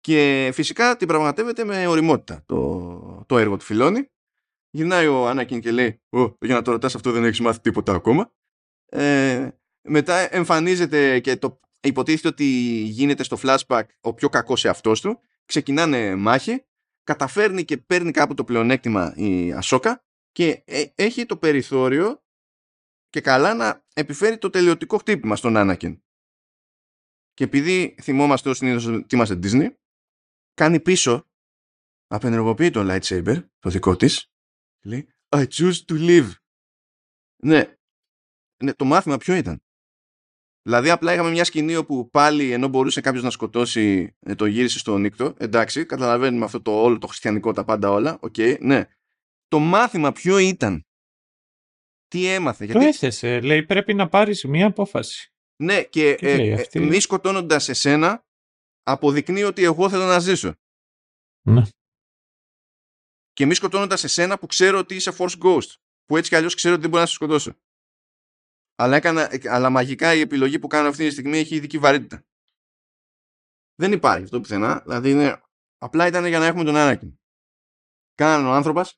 Και 0.00 0.50
φυσικά 0.52 0.96
την 0.96 1.08
πραγματεύεται 1.08 1.64
με 1.64 1.86
οριμότητα 1.86 2.42
το, 2.46 3.24
το 3.26 3.38
έργο 3.38 3.56
του 3.56 3.64
Φιλώνη 3.64 4.08
Γυρνάει 4.70 5.06
ο 5.06 5.28
Άνακιν 5.28 5.60
και 5.60 5.70
λέει 5.70 6.00
«Ω, 6.08 6.36
για 6.40 6.54
να 6.54 6.62
το 6.62 6.70
ρωτάς 6.70 6.94
αυτό 6.94 7.12
δεν 7.12 7.24
έχεις 7.24 7.40
μάθει 7.40 7.60
τίποτα 7.60 7.92
ακόμα». 7.92 8.32
Ε, 8.86 9.48
μετά 9.88 10.34
εμφανίζεται 10.34 11.20
και 11.20 11.36
το 11.36 11.60
υποτίθεται 11.80 12.28
ότι 12.28 12.44
γίνεται 12.84 13.22
στο 13.22 13.38
flashback 13.42 13.84
ο 14.00 14.14
πιο 14.14 14.28
κακός 14.28 14.64
αυτός 14.64 15.00
του. 15.00 15.20
Ξεκινάνε 15.44 16.14
μάχη, 16.14 16.64
καταφέρνει 17.04 17.64
και 17.64 17.76
παίρνει 17.76 18.10
κάπου 18.10 18.34
το 18.34 18.44
πλεονέκτημα 18.44 19.12
η 19.16 19.52
Ασόκα 19.52 20.04
και 20.32 20.62
ε, 20.64 20.84
έχει 20.94 21.26
το 21.26 21.36
περιθώριο 21.36 22.22
και 23.08 23.20
καλά 23.20 23.54
να 23.54 23.84
επιφέρει 23.94 24.38
το 24.38 24.50
τελειωτικό 24.50 24.98
χτύπημα 24.98 25.36
στον 25.36 25.56
Άνακιν. 25.56 26.02
Και 27.32 27.44
επειδή 27.44 27.96
θυμόμαστε 28.02 28.48
ως 28.48 28.56
συνήθως 28.56 28.86
ότι 28.86 29.14
είμαστε 29.14 29.38
Disney, 29.42 29.74
κάνει 30.54 30.80
πίσω, 30.80 31.30
απενεργοποιεί 32.06 32.70
το 32.70 32.80
lightsaber, 32.80 33.48
το 33.58 33.70
δικό 33.70 33.96
της, 33.96 34.30
Λέει 34.84 35.08
I 35.28 35.46
choose 35.46 35.84
to 35.86 35.94
live. 35.94 36.30
Ναι. 37.42 37.76
ναι. 38.64 38.74
Το 38.74 38.84
μάθημα 38.84 39.16
ποιο 39.16 39.34
ήταν; 39.34 39.62
Δηλαδή 40.62 40.90
απλά 40.90 41.12
είχαμε 41.12 41.30
μια 41.30 41.44
σκηνή 41.44 41.76
όπου 41.76 42.10
πάλι 42.10 42.52
ενώ 42.52 42.68
μπορούσε 42.68 43.00
κάποιος 43.00 43.22
να 43.22 43.30
σκοτώσει 43.30 44.16
ε, 44.20 44.34
το 44.34 44.46
γύρισε 44.46 44.78
στο 44.78 44.98
νύκτο. 44.98 45.34
Εντάξει, 45.38 45.86
καταλαβαίνουμε 45.86 46.44
αυτό 46.44 46.62
το 46.62 46.82
όλο 46.82 46.98
το 46.98 47.06
χριστιανικό, 47.06 47.52
τα 47.52 47.64
πάντα 47.64 47.90
όλα. 47.90 48.18
OK, 48.20 48.34
okay, 48.36 48.56
ναι. 48.60 48.88
Το 49.50 49.58
μάθημα 49.58 50.12
ποιο 50.12 50.38
ήταν; 50.38 50.86
Τι 52.08 52.26
έμαθε. 52.26 52.64
Γιατί... 52.64 52.80
Το 52.80 52.86
έθεσε. 52.86 53.40
Λέει 53.40 53.62
πρέπει 53.62 53.94
να 53.94 54.08
πάρεις 54.08 54.44
μια 54.44 54.66
απόφαση. 54.66 55.32
Ναι 55.62 55.82
και 55.82 56.16
ε, 56.20 56.64
ε, 56.72 56.80
μη 56.80 57.00
σκοτώνοντας 57.00 57.68
εσένα 57.68 58.24
αποδεικνύει 58.82 59.42
ότι 59.42 59.64
εγώ 59.64 59.88
θέλω 59.88 60.04
να 60.04 60.18
ζήσω. 60.18 60.54
Ναι 61.48 61.62
και 63.40 63.46
μη 63.46 63.54
σκοτώνοντας 63.54 64.04
εσένα 64.04 64.38
που 64.38 64.46
ξέρω 64.46 64.78
ότι 64.78 64.94
είσαι 64.94 65.12
Force 65.18 65.38
Ghost. 65.38 65.74
Που 66.04 66.16
έτσι 66.16 66.30
κι 66.30 66.36
αλλιώς 66.36 66.54
ξέρω 66.54 66.72
ότι 66.72 66.82
δεν 66.82 66.90
μπορεί 66.90 67.02
να 67.02 67.08
σε 67.08 67.14
σκοτώσω. 67.14 67.58
Αλλά, 68.74 68.96
έκανα, 68.96 69.30
αλλά 69.44 69.70
μαγικά 69.70 70.14
η 70.14 70.20
επιλογή 70.20 70.58
που 70.58 70.66
κάνω 70.66 70.88
αυτή 70.88 71.06
τη 71.06 71.10
στιγμή 71.10 71.38
έχει 71.38 71.54
ειδική 71.54 71.78
βαρύτητα. 71.78 72.24
Δεν 73.74 73.92
υπάρχει 73.92 74.24
αυτό 74.24 74.40
πουθενά. 74.40 74.80
Δηλαδή 74.80 75.10
είναι, 75.10 75.42
απλά 75.78 76.06
ήταν 76.06 76.26
για 76.26 76.38
να 76.38 76.46
έχουμε 76.46 76.64
τον 76.64 76.76
Άνακιν. 76.76 77.18
Κάνανε 78.14 78.48
ο 78.48 78.52
άνθρωπος. 78.52 78.96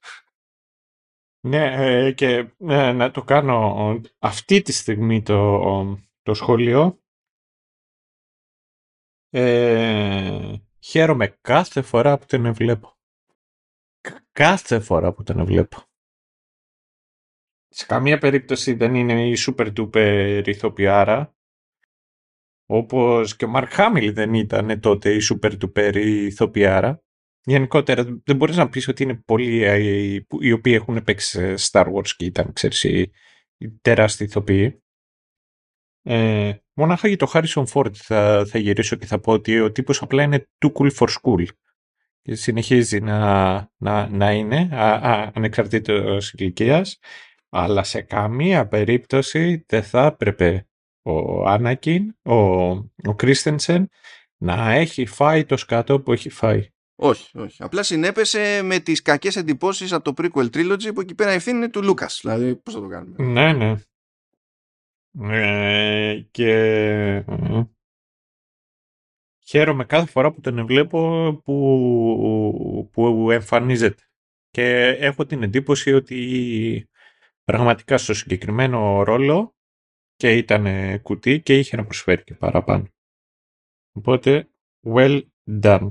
Ναι, 1.45 1.75
ε, 1.75 2.13
και 2.13 2.53
ναι, 2.57 2.93
να 2.93 3.11
το 3.11 3.23
κάνω 3.23 4.01
αυτή 4.19 4.63
τη 4.63 4.73
στιγμή 4.73 5.23
το, 5.23 5.61
το 6.23 6.35
σχολείο. 6.35 7.01
Ε, 9.31 10.55
χαίρομαι 10.79 11.39
κάθε 11.41 11.83
φορά 11.83 12.19
που 12.19 12.27
την 12.27 12.55
βλέπω 12.55 12.93
κάθε 14.33 14.81
φορά 14.81 15.13
που 15.13 15.23
τον 15.23 15.45
βλέπω. 15.45 15.83
Σε 17.69 17.87
καμία 17.87 18.19
περίπτωση 18.19 18.75
δεν 18.75 18.95
είναι 18.95 19.29
η 19.29 19.37
super 19.47 19.73
duper 19.77 20.43
ηθοποιάρα. 20.47 21.37
Όπως 22.67 23.37
και 23.37 23.45
ο 23.45 23.49
Μαρκ 23.49 23.73
Χάμιλ 23.73 24.13
δεν 24.13 24.35
ήταν 24.35 24.81
τότε 24.81 25.15
η 25.15 25.19
super 25.31 25.59
duper 25.61 25.93
ηθοποιάρα. 25.95 27.03
Γενικότερα 27.45 28.21
δεν 28.25 28.37
μπορείς 28.37 28.57
να 28.57 28.69
πεις 28.69 28.89
ότι 28.89 29.03
είναι 29.03 29.15
πολλοί 29.15 29.63
ε, 29.63 29.77
οι 30.41 30.53
οποίοι 30.53 30.73
έχουν 30.77 31.05
παίξει 31.05 31.55
Star 31.59 31.93
Wars 31.95 32.09
και 32.17 32.25
ήταν 32.25 32.53
ξέρεις, 32.53 32.85
οι, 32.85 33.11
οι 33.57 33.71
τεράστιοι 33.71 34.27
ηθοποιοί. 34.31 34.83
Ε, 36.03 36.53
μονάχα 36.73 37.09
για 37.09 37.17
το 37.17 37.31
Harrison 37.33 37.65
Ford 37.73 37.95
θα, 37.95 38.45
θα 38.47 38.59
γυρίσω 38.59 38.97
και 38.97 39.07
θα 39.07 39.21
πω 39.21 39.33
ότι 39.33 39.61
ο 39.61 39.73
τύπος 39.73 40.03
απλά 40.03 40.23
είναι 40.23 40.49
too 40.59 40.73
cool 40.73 40.91
for 40.97 41.09
school 41.09 41.45
και 42.23 42.35
συνεχίζει 42.35 43.01
να, 43.01 43.55
να, 43.77 44.09
να 44.09 44.33
είναι 44.33 44.69
α, 44.73 45.31
ανεξαρτήτως 45.35 46.33
ηλικίας 46.33 46.99
αλλά 47.49 47.83
σε 47.83 48.03
καμία 48.03 48.69
περίπτωση 48.69 49.65
δεν 49.69 49.83
θα 49.83 50.07
έπρεπε 50.07 50.67
ο 51.03 51.47
Άνακιν, 51.49 52.15
ο, 52.23 52.35
ο 53.05 53.15
Κρίστενσεν 53.17 53.89
να 54.37 54.73
έχει 54.73 55.07
φάει 55.07 55.45
το 55.45 55.57
σκάτο 55.57 56.01
που 56.01 56.13
έχει 56.13 56.31
φάει. 56.31 56.69
Όχι, 57.05 57.39
όχι. 57.39 57.63
Απλά 57.63 57.83
συνέπεσε 57.83 58.63
με 58.63 58.79
τις 58.79 59.03
κακές 59.03 59.37
εντυπώσεις 59.37 59.93
από 59.93 60.13
το 60.13 60.23
prequel 60.23 60.51
trilogy 60.51 60.95
που 60.95 61.01
εκεί 61.01 61.15
πέρα 61.15 61.31
ευθύνη 61.31 61.57
είναι 61.57 61.69
του 61.69 61.83
Λούκας. 61.83 62.19
Δηλαδή 62.23 62.57
πώς 62.57 62.75
θα 62.75 62.81
το 62.81 62.89
κάνουμε; 62.89 63.25
Ναι, 63.25 63.53
ναι. 63.53 63.75
Ε, 65.21 66.21
και 66.31 67.25
χαίρομαι 69.47 69.85
κάθε 69.85 70.11
φορά 70.11 70.33
που 70.33 70.41
τον 70.41 70.67
βλέπω 70.67 71.33
που, 71.45 72.89
που 72.93 73.31
εμφανίζεται. 73.31 74.03
Και 74.51 74.87
έχω 74.87 75.27
την 75.27 75.43
εντύπωση 75.43 75.93
ότι 75.93 76.89
πραγματικά 77.45 77.99
στο 77.99 78.15
συγκεκριμένο 78.15 79.03
ρόλο 79.03 79.57
και 80.17 80.37
ήταν 80.37 80.67
κουτί 81.03 81.41
και 81.41 81.59
είχε 81.59 81.77
να 81.77 81.85
προσφέρει 81.85 82.25
και 82.25 82.35
παραπάνω. 82.35 82.87
Οπότε, 83.93 84.49
well 84.87 85.23
done. 85.63 85.89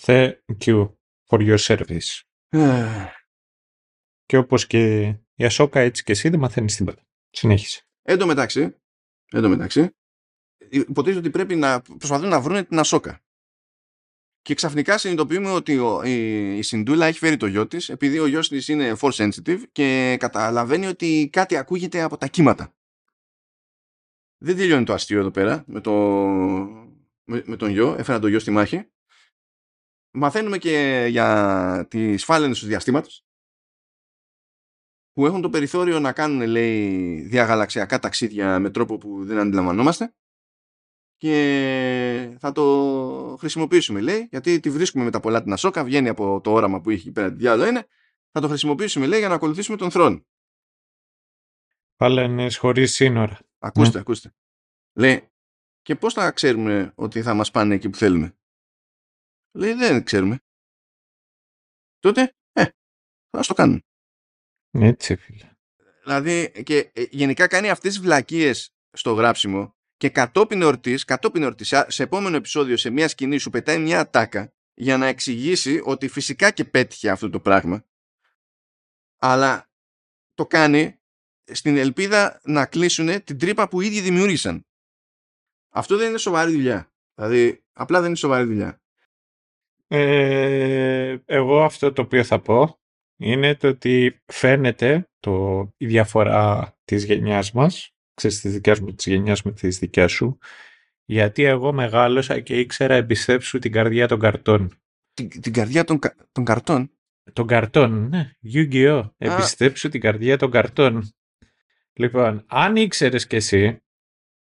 Thank 0.00 0.66
you 0.66 0.88
for 1.28 1.40
your 1.40 1.58
service. 1.58 2.22
και 4.26 4.36
όπως 4.36 4.66
και 4.66 5.04
η 5.34 5.44
Ασόκα 5.44 5.80
έτσι 5.80 6.02
και 6.02 6.12
εσύ 6.12 6.28
δεν 6.28 6.38
μαθαίνεις 6.38 6.76
τίποτα. 6.76 7.02
Συνέχισε. 7.30 7.86
Εν 8.02 8.18
τω 8.18 8.26
μεταξύ, 8.26 8.76
Εν 9.30 9.42
τω 9.42 9.48
μεταξύ, 9.48 9.96
υποτίθεται 10.70 11.18
ότι 11.18 11.30
πρέπει 11.30 11.56
να 11.56 11.80
προσπαθούν 11.80 12.28
να 12.28 12.40
βρουν 12.40 12.66
την 12.66 12.78
Ασόκα. 12.78 13.22
Και 14.42 14.54
ξαφνικά 14.54 14.98
συνειδητοποιούμε 14.98 15.50
ότι 15.50 15.78
ο, 15.78 16.02
η, 16.02 16.56
η 16.58 16.62
Σιντούλα 16.62 17.06
έχει 17.06 17.18
φέρει 17.18 17.36
το 17.36 17.46
γιο 17.46 17.66
της, 17.66 17.88
επειδή 17.88 18.18
ο 18.18 18.26
γιος 18.26 18.48
της 18.48 18.68
είναι 18.68 18.96
force 19.00 19.10
sensitive 19.10 19.62
και 19.72 20.16
καταλαβαίνει 20.18 20.86
ότι 20.86 21.28
κάτι 21.32 21.56
ακούγεται 21.56 22.02
από 22.02 22.16
τα 22.16 22.26
κύματα. 22.26 22.74
Δεν 24.38 24.56
τελειώνει 24.56 24.84
το 24.84 24.92
αστείο 24.92 25.18
εδώ 25.18 25.30
πέρα 25.30 25.64
με, 25.66 25.80
το, 25.80 25.92
με, 27.24 27.42
με 27.46 27.56
τον 27.56 27.70
γιο. 27.70 27.94
Έφερα 27.98 28.18
τον 28.18 28.30
γιο 28.30 28.38
στη 28.38 28.50
μάχη. 28.50 28.88
Μαθαίνουμε 30.14 30.58
και 30.58 31.06
για 31.10 31.86
τις 31.90 32.24
φάλαινες 32.24 32.58
του 32.58 32.66
διαστήματος 32.66 33.24
που 35.12 35.26
έχουν 35.26 35.40
το 35.40 35.50
περιθώριο 35.50 36.00
να 36.00 36.12
κάνουν 36.12 36.46
λέει 36.48 37.20
διαγαλαξιακά 37.20 37.98
ταξίδια 37.98 38.58
με 38.58 38.70
τρόπο 38.70 38.98
που 38.98 39.24
δεν 39.24 39.38
αντιλαμβανόμαστε 39.38 40.14
και 41.16 42.36
θα 42.38 42.52
το 42.52 43.36
χρησιμοποιήσουμε 43.38 44.00
λέει 44.00 44.28
γιατί 44.30 44.60
τη 44.60 44.70
βρίσκουμε 44.70 45.04
με 45.04 45.10
τα 45.10 45.20
πολλά 45.20 45.42
την 45.42 45.52
Ασόκα 45.52 45.84
βγαίνει 45.84 46.08
από 46.08 46.40
το 46.40 46.52
όραμα 46.52 46.80
που 46.80 46.90
έχει 46.90 47.12
πέρα 47.12 47.30
τη 47.30 47.36
διάλογο 47.36 47.68
είναι 47.68 47.86
θα 48.30 48.40
το 48.40 48.48
χρησιμοποιήσουμε 48.48 49.06
λέει 49.06 49.18
για 49.18 49.28
να 49.28 49.34
ακολουθήσουμε 49.34 49.76
τον 49.76 49.90
θρόνο. 49.90 50.26
Φάλαινες 51.96 52.56
χωρίς 52.56 52.94
σύνορα. 52.94 53.38
Ακούστε 53.58 53.94
ναι. 53.94 54.00
ακούστε. 54.00 54.34
Λέει 54.92 55.28
και 55.82 55.96
πώς 55.96 56.14
θα 56.14 56.30
ξέρουμε 56.30 56.92
ότι 56.94 57.22
θα 57.22 57.34
μας 57.34 57.50
πάνε 57.50 57.74
εκεί 57.74 57.90
που 57.90 57.96
θέλουμε; 57.96 58.36
Λέει 59.54 59.72
δεν 59.72 60.04
ξέρουμε 60.04 60.38
τότε 61.98 62.34
ε 62.52 62.64
θα 63.30 63.40
το 63.46 63.54
κάνουμε 63.54 63.80
έτσι 64.70 65.16
φίλε 65.16 65.50
δηλαδή 66.02 66.62
και 66.62 66.90
ε, 66.92 67.04
γενικά 67.10 67.46
κάνει 67.46 67.70
αυτές 67.70 67.92
τις 67.92 68.02
βλακίες 68.02 68.74
στο 68.90 69.12
γράψιμο 69.12 69.76
και 69.96 70.10
κατόπιν 70.10 70.62
εορτής, 70.62 71.04
κατόπιν 71.04 71.42
εορτής, 71.42 71.74
σε 71.86 72.02
επόμενο 72.02 72.36
επεισόδιο, 72.36 72.76
σε 72.76 72.90
μια 72.90 73.08
σκηνή 73.08 73.38
σου 73.38 73.50
πετάει 73.50 73.78
μια 73.78 74.00
ατάκα 74.00 74.52
για 74.74 74.96
να 74.96 75.06
εξηγήσει 75.06 75.80
ότι 75.84 76.08
φυσικά 76.08 76.50
και 76.50 76.64
πέτυχε 76.64 77.10
αυτό 77.10 77.30
το 77.30 77.40
πράγμα 77.40 77.84
αλλά 79.24 79.70
το 80.34 80.46
κάνει 80.46 81.00
στην 81.52 81.76
ελπίδα 81.76 82.40
να 82.44 82.66
κλείσουν 82.66 83.24
την 83.24 83.38
τρύπα 83.38 83.68
που 83.68 83.80
ήδη 83.80 84.00
δημιούργησαν. 84.00 84.66
Αυτό 85.68 85.96
δεν 85.96 86.08
είναι 86.08 86.18
σοβαρή 86.18 86.52
δουλειά. 86.52 86.92
Δηλαδή, 87.14 87.64
απλά 87.72 87.98
δεν 87.98 88.06
είναι 88.08 88.16
σοβαρή 88.16 88.44
δουλειά. 88.44 88.82
Ε, 89.96 91.22
εγώ 91.24 91.62
αυτό 91.62 91.92
το 91.92 92.02
οποίο 92.02 92.24
θα 92.24 92.40
πω 92.40 92.78
είναι 93.16 93.54
το 93.54 93.68
ότι 93.68 94.22
φαίνεται 94.26 95.08
το, 95.20 95.60
η 95.76 95.86
διαφορά 95.86 96.76
της 96.84 97.04
γενιάς 97.04 97.52
μας 97.52 97.94
ξέρεις, 98.14 98.40
της 98.40 98.52
δικιάς 98.52 98.80
μου, 98.80 98.94
της 98.94 99.06
γενιάς 99.06 99.42
με 99.42 99.52
της 99.52 99.78
δικιάς 99.78 100.12
σου, 100.12 100.38
γιατί 101.04 101.42
εγώ 101.42 101.72
μεγάλωσα 101.72 102.40
και 102.40 102.58
ήξερα 102.58 102.94
εμπιστέψου 102.94 103.58
την 103.58 103.72
καρδιά 103.72 104.08
των 104.08 104.18
καρτών. 104.18 104.78
Την, 105.14 105.28
την 105.40 105.52
καρδιά 105.52 105.84
των, 105.84 105.98
των 106.32 106.44
καρτών; 106.44 106.90
Των 107.32 107.46
καρτών, 107.46 108.08
ναι. 108.08 108.30
Yu-Gi-Oh! 108.54 109.10
Εμπιστέψου 109.16 109.88
την 109.88 110.00
καρδιά 110.00 110.38
των 110.38 110.50
καρτών. 110.50 111.12
Λοιπόν, 111.92 112.44
αν 112.46 112.76
ήξερες 112.76 113.26
κι 113.26 113.36
εσύ, 113.36 113.82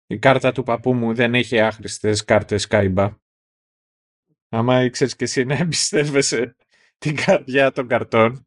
η 0.07 0.19
κάρτα 0.19 0.53
του 0.53 0.63
παππού 0.63 0.95
μου 0.95 1.15
δεν 1.15 1.35
έχει 1.35 1.61
άχρηστες 1.61 2.25
κάρτες 2.25 2.67
Kaiba. 2.71 3.17
Άμα 4.55 4.83
ήξερες 4.83 5.17
κι 5.17 5.25
εσύ 5.25 5.45
να 5.45 5.55
εμπιστεύεσαι 5.55 6.57
την 6.99 7.17
καρδιά 7.17 7.73
των 7.73 7.87
καρτών, 7.87 8.47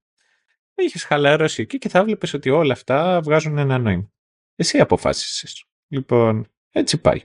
είχες 0.76 1.03
χαλαρώσει 1.03 1.61
εκεί 1.61 1.77
και 1.77 1.90
θα 1.90 2.03
βλέπεις 2.03 2.34
ότι 2.34 2.49
όλα 2.49 2.73
αυτά 2.73 3.22
βγάζουν 3.22 3.57
ένα 3.57 3.77
νόημα. 3.77 4.11
Εσύ 4.56 4.80
αποφάσισες. 4.80 5.65
Λοιπόν, 5.88 6.48
έτσι 6.69 7.02
πάει. 7.02 7.22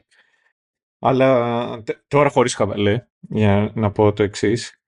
Αλλά 0.98 1.82
τώρα 2.08 2.30
χωρίς 2.30 2.54
χαβαλέ, 2.54 3.06
για 3.20 3.72
να 3.74 3.92
πω 3.92 4.12
το 4.12 4.22
εξής. 4.22 4.82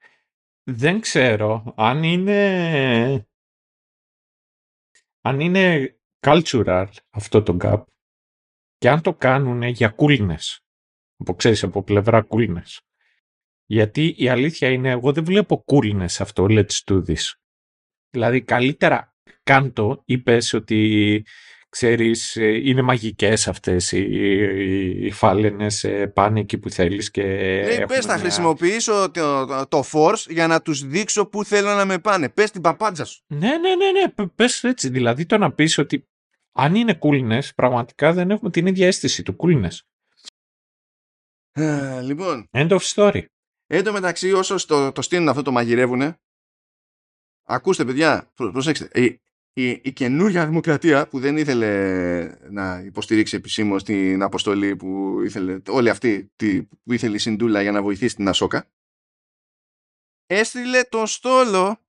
δεν 0.62 1.01
ξέρω 1.01 1.74
αν 1.77 2.02
είναι 2.02 3.27
αν 5.20 5.40
είναι 5.40 5.97
cultural 6.20 6.89
αυτό 7.10 7.43
το 7.43 7.56
gap 7.60 7.82
και 8.77 8.90
αν 8.90 9.02
το 9.02 9.14
κάνουν 9.14 9.62
για 9.62 9.94
coolness. 9.98 10.56
Από 11.16 11.35
ξέρεις, 11.35 11.62
από 11.62 11.82
πλευρά 11.82 12.27
coolness. 12.31 12.78
Γιατί 13.73 14.15
η 14.19 14.28
αλήθεια 14.28 14.69
είναι, 14.69 14.90
εγώ 14.90 15.12
δεν 15.12 15.24
βλέπω 15.24 15.65
coolness 15.66 16.16
αυτό, 16.19 16.47
let's 16.49 16.81
do 16.90 17.03
this. 17.07 17.32
Δηλαδή, 18.11 18.43
καλύτερα 18.43 19.15
κάντο, 19.43 20.03
είπες 20.05 20.53
ότι 20.53 21.24
ξέρεις, 21.69 22.36
ε, 22.36 22.69
είναι 22.69 22.82
μαγικές 22.82 23.49
αυτές 23.49 23.93
οι, 23.93 23.99
οι, 23.99 25.07
οι 25.07 25.11
φάλαινες, 25.11 25.85
ε, 25.85 26.07
πάνε 26.07 26.40
εκεί 26.40 26.59
που 26.59 26.70
θέλεις 26.70 27.11
και... 27.11 27.23
Ε, 27.23 27.85
πες, 27.85 28.05
θα 28.05 28.19
χρησιμοποιήσω 28.19 29.11
το, 29.11 29.47
το, 29.69 29.85
force 29.93 30.27
για 30.28 30.47
να 30.47 30.62
τους 30.62 30.86
δείξω 30.86 31.27
πού 31.27 31.44
θέλω 31.44 31.74
να 31.74 31.85
με 31.85 31.99
πάνε. 31.99 32.28
Πες 32.28 32.51
την 32.51 32.61
παπάντζα 32.61 33.05
σου. 33.05 33.23
Ναι, 33.27 33.57
ναι, 33.57 33.74
ναι, 33.74 33.90
ναι, 33.90 34.27
πες 34.35 34.65
έτσι. 34.65 34.89
Δηλαδή 34.89 35.27
το 35.27 35.39
να 35.39 35.53
πεις 35.53 35.78
ότι 35.78 36.09
αν 36.53 36.74
είναι 36.74 36.99
coolness, 37.03 37.49
πραγματικά 37.55 38.12
δεν 38.12 38.31
έχουμε 38.31 38.51
την 38.51 38.66
ίδια 38.66 38.86
αίσθηση 38.86 39.23
του 39.23 39.36
coolness. 39.39 39.77
λοιπόν. 42.03 42.49
End 42.51 42.69
of 42.69 42.78
story. 42.78 43.23
Εν 43.74 43.85
τω 43.85 43.93
μεταξύ, 43.93 44.32
όσο 44.32 44.66
το, 44.66 44.93
το 44.93 45.03
στείλουν 45.03 45.28
αυτό 45.28 45.43
το 45.43 45.53
μαγειρεύουνε, 45.53 46.20
ακούστε 47.43 47.85
παιδιά, 47.85 48.32
προσέξτε, 48.35 48.90
η, 49.53 49.70
η 49.70 49.93
καινούργια 49.93 50.47
δημοκρατία 50.47 51.09
που 51.09 51.20
δεν 51.20 51.36
ήθελε 51.36 51.70
να 52.51 52.81
υποστηρίξει 52.81 53.36
επισήμως 53.36 53.85
την 53.85 54.23
αποστολή 54.23 54.77
που 54.77 55.20
ήθελε 55.24 55.61
όλη 55.69 55.89
αυτή 55.89 56.32
που 56.85 56.93
ήθελε 56.93 57.15
η 57.15 57.19
Σιντούλα 57.19 57.62
για 57.62 57.73
να 57.73 57.82
βοηθήσει 57.82 58.16
την 58.16 58.28
Ασόκα 58.28 58.66
έστειλε 60.27 60.82
τον 60.82 61.07
στόλο 61.07 61.86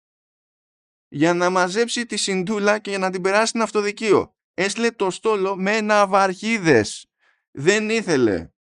για 1.08 1.34
να 1.34 1.50
μαζέψει 1.50 2.06
τη 2.06 2.18
Σιντούλα 2.18 2.80
και 2.80 2.90
για 2.90 3.00
να 3.00 3.12
την 3.12 3.22
περάσει 3.22 3.48
στην 3.48 3.62
αυτοδικείο. 3.62 4.36
Έστειλε 4.54 4.92
το 4.92 5.10
στόλο 5.10 5.56
με 5.56 5.82
ναυαρχίδες. 5.82 7.12
Δεν 7.52 7.90
ήθελε 7.90 8.53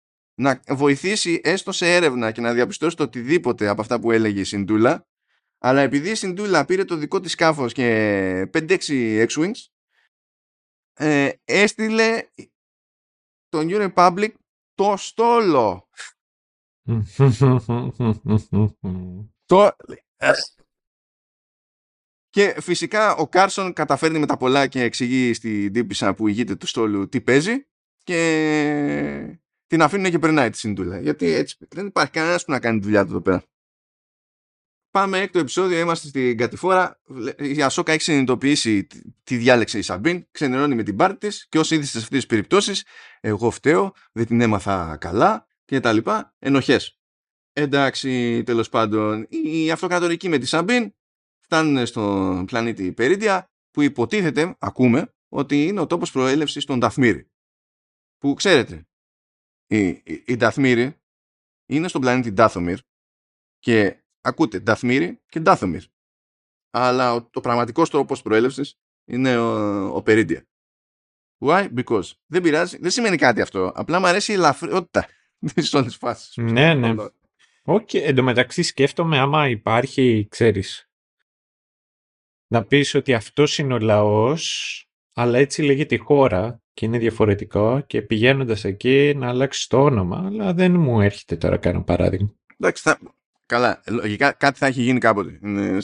να 0.42 0.60
βοηθήσει 0.68 1.40
έστω 1.44 1.72
σε 1.72 1.94
έρευνα 1.94 2.30
και 2.30 2.40
να 2.40 2.52
διαπιστώσει 2.52 2.96
το 2.96 3.02
οτιδήποτε 3.02 3.68
από 3.68 3.80
αυτά 3.80 4.00
που 4.00 4.10
έλεγε 4.10 4.40
η 4.40 4.44
Σιντούλα 4.44 5.06
αλλά 5.64 5.80
επειδή 5.80 6.10
η 6.10 6.14
Σιντούλα 6.14 6.64
πήρε 6.64 6.84
το 6.84 6.96
δικό 6.96 7.20
της 7.20 7.32
σκάφος 7.32 7.72
και 7.72 8.50
5-6 8.52 9.26
X-Wings, 9.28 9.66
ε, 10.92 11.30
έστειλε 11.44 12.28
το 13.48 13.58
New 13.58 13.92
Republic 13.92 14.28
το 14.74 14.94
στόλο. 14.96 15.88
το... 19.46 19.70
Και 22.28 22.60
φυσικά 22.60 23.14
ο 23.14 23.28
Κάρσον 23.28 23.72
καταφέρνει 23.72 24.18
με 24.18 24.26
τα 24.26 24.36
πολλά 24.36 24.66
και 24.66 24.82
εξηγεί 24.82 25.34
στην 25.34 25.72
τύπισσα 25.72 26.14
που 26.14 26.28
ηγείται 26.28 26.56
του 26.56 26.66
στόλου 26.66 27.08
τι 27.08 27.20
παίζει 27.20 27.66
και 28.02 29.40
την 29.72 29.82
αφήνουν 29.82 30.10
και 30.10 30.18
περνάει 30.18 30.50
τη 30.50 30.58
Σιντούλα. 30.58 31.00
Γιατί 31.00 31.26
έτσι 31.26 31.56
δεν 31.68 31.86
υπάρχει 31.86 32.10
κανένας 32.10 32.44
που 32.44 32.52
να 32.52 32.60
κάνει 32.60 32.78
τη 32.78 32.84
δουλειά 32.84 33.04
του 33.04 33.10
εδώ 33.10 33.20
πέρα. 33.20 33.44
Πάμε 34.90 35.18
έκτο 35.18 35.38
επεισόδιο, 35.38 35.78
είμαστε 35.78 36.08
στην 36.08 36.36
κατηφόρα. 36.36 37.00
Η 37.36 37.62
Ασόκα 37.62 37.92
έχει 37.92 38.02
συνειδητοποιήσει 38.02 38.86
τι 39.22 39.36
διάλεξε 39.36 39.78
η 39.78 39.82
Σαμπίν, 39.82 40.26
ξενερώνει 40.30 40.74
με 40.74 40.82
την 40.82 40.96
πάρτη 40.96 41.18
της 41.18 41.46
και 41.48 41.58
ως 41.58 41.70
είδη 41.70 41.84
σε 41.84 41.98
αυτές 41.98 42.10
τις 42.10 42.26
περιπτώσεις, 42.26 42.84
εγώ 43.20 43.50
φταίω, 43.50 43.92
δεν 44.12 44.26
την 44.26 44.40
έμαθα 44.40 44.96
καλά 45.00 45.46
και 45.64 45.80
τα 45.80 45.92
λοιπά. 45.92 46.34
Ενοχές. 46.38 47.00
Εντάξει, 47.52 48.42
τέλος 48.42 48.68
πάντων, 48.68 49.26
οι 49.28 49.70
αυτοκρατορικοί 49.70 50.28
με 50.28 50.38
τη 50.38 50.46
Σαμπίν 50.46 50.94
φτάνουν 51.40 51.86
στον 51.86 52.44
πλανήτη 52.44 52.92
Περίντια 52.92 53.50
που 53.70 53.82
υποτίθεται, 53.82 54.56
ακούμε, 54.58 55.14
ότι 55.28 55.66
είναι 55.66 55.80
ο 55.80 55.86
τόπος 55.86 56.10
προέλευσης 56.10 56.64
των 56.64 56.78
Νταθμύρη. 56.78 57.30
Που 58.18 58.34
ξέρετε, 58.34 58.86
η, 59.76 59.88
η, 59.88 60.22
η 60.26 60.36
Νταθμύρη 60.36 61.00
είναι 61.66 61.88
στον 61.88 62.00
πλανήτη 62.00 62.30
Ντάθομιρ 62.32 62.78
και 63.58 64.02
ακούτε 64.20 64.58
Νταθμύρη 64.58 65.20
και 65.28 65.40
Ντάθομιρ. 65.40 65.82
Αλλά 66.70 67.14
ο, 67.14 67.28
ο 67.32 67.40
πραγματικός 67.40 67.90
τρόπος 67.90 68.22
προέλευσης 68.22 68.78
είναι 69.04 69.36
ο, 69.36 69.86
ο 69.96 70.02
Περίντια. 70.02 70.46
Why? 71.38 71.74
Because. 71.74 72.10
Δεν 72.26 72.42
πειράζει. 72.42 72.78
Δεν 72.78 72.90
σημαίνει 72.90 73.16
κάτι 73.16 73.40
αυτό. 73.40 73.72
Απλά 73.74 74.00
μου 74.00 74.06
αρέσει 74.06 74.32
η 74.32 74.34
ελαφριότητα 74.34 75.08
της 75.54 75.74
όλης 75.74 75.96
φάσης. 75.96 76.36
Ναι, 76.36 76.74
ναι. 76.74 76.94
Okay. 77.64 78.00
Εν 78.00 78.14
τω 78.14 78.22
μεταξύ 78.22 78.62
σκέφτομαι 78.62 79.18
άμα 79.18 79.48
υπάρχει, 79.48 80.26
ξέρεις, 80.30 80.90
να 82.46 82.64
πεις 82.64 82.94
ότι 82.94 83.14
αυτός 83.14 83.58
είναι 83.58 83.74
ο 83.74 83.78
λαός, 83.78 84.86
αλλά 85.12 85.38
έτσι 85.38 85.62
λέγεται 85.62 85.94
η 85.94 85.98
χώρα 85.98 86.62
και 86.72 86.86
είναι 86.86 86.98
διαφορετικό 86.98 87.80
και 87.80 88.02
πηγαίνοντας 88.02 88.64
εκεί 88.64 89.14
να 89.16 89.28
αλλάξει 89.28 89.68
το 89.68 89.82
όνομα, 89.82 90.22
αλλά 90.26 90.54
δεν 90.54 90.72
μου 90.80 91.00
έρχεται 91.00 91.36
τώρα 91.36 91.56
κάνω 91.56 91.82
παράδειγμα. 91.82 92.34
Εντάξει, 92.56 92.82
θα, 92.82 92.98
Καλά, 93.46 93.82
λογικά 93.88 94.32
κάτι 94.32 94.58
θα 94.58 94.66
έχει 94.66 94.82
γίνει 94.82 94.98
κάποτε. 94.98 95.38
Είναι 95.42 95.80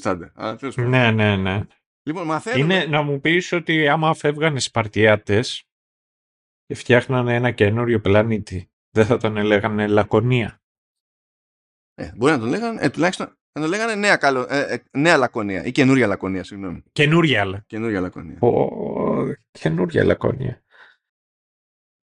Ναι, 0.76 1.10
ναι, 1.10 1.36
ναι. 1.36 1.60
Λοιπόν, 2.02 2.26
μαθαίνουμε... 2.26 2.74
Είναι 2.74 2.84
να 2.84 3.02
μου 3.02 3.20
πεις 3.20 3.52
ότι 3.52 3.88
άμα 3.88 4.14
φεύγανε 4.14 4.60
Σπαρτιάτες, 4.60 5.68
και 6.66 6.74
φτιάχνανε 6.74 7.34
ένα 7.34 7.50
καινούριο 7.50 8.00
πλανήτη. 8.00 8.70
Δεν 8.90 9.06
θα 9.06 9.16
τον 9.16 9.36
έλεγανε 9.36 9.86
Λακωνία. 9.86 10.62
Ε, 11.94 12.12
μπορεί 12.16 12.32
να 12.32 12.38
τον 12.38 12.48
λέγανε, 12.48 12.80
ε, 12.82 12.90
τουλάχιστον 12.90 13.37
να 13.52 13.60
τον 13.60 13.70
λέγανε 13.70 13.94
νέα, 13.94 14.16
καλο, 14.16 14.46
ε, 14.48 14.74
ε, 14.74 14.82
νέα 14.98 15.16
Λακωνία 15.16 15.64
ή 15.64 15.72
καινούρια 15.72 16.06
Λακωνία, 16.06 16.44
συγγνώμη. 16.44 16.82
Καινούρια, 16.92 17.40
αλλά. 17.40 17.64
Καινούρια 17.66 18.00
Λακωνία. 18.00 18.38
Ο... 18.40 18.68
Καινούρια 19.50 20.04
Λακωνία. 20.04 20.62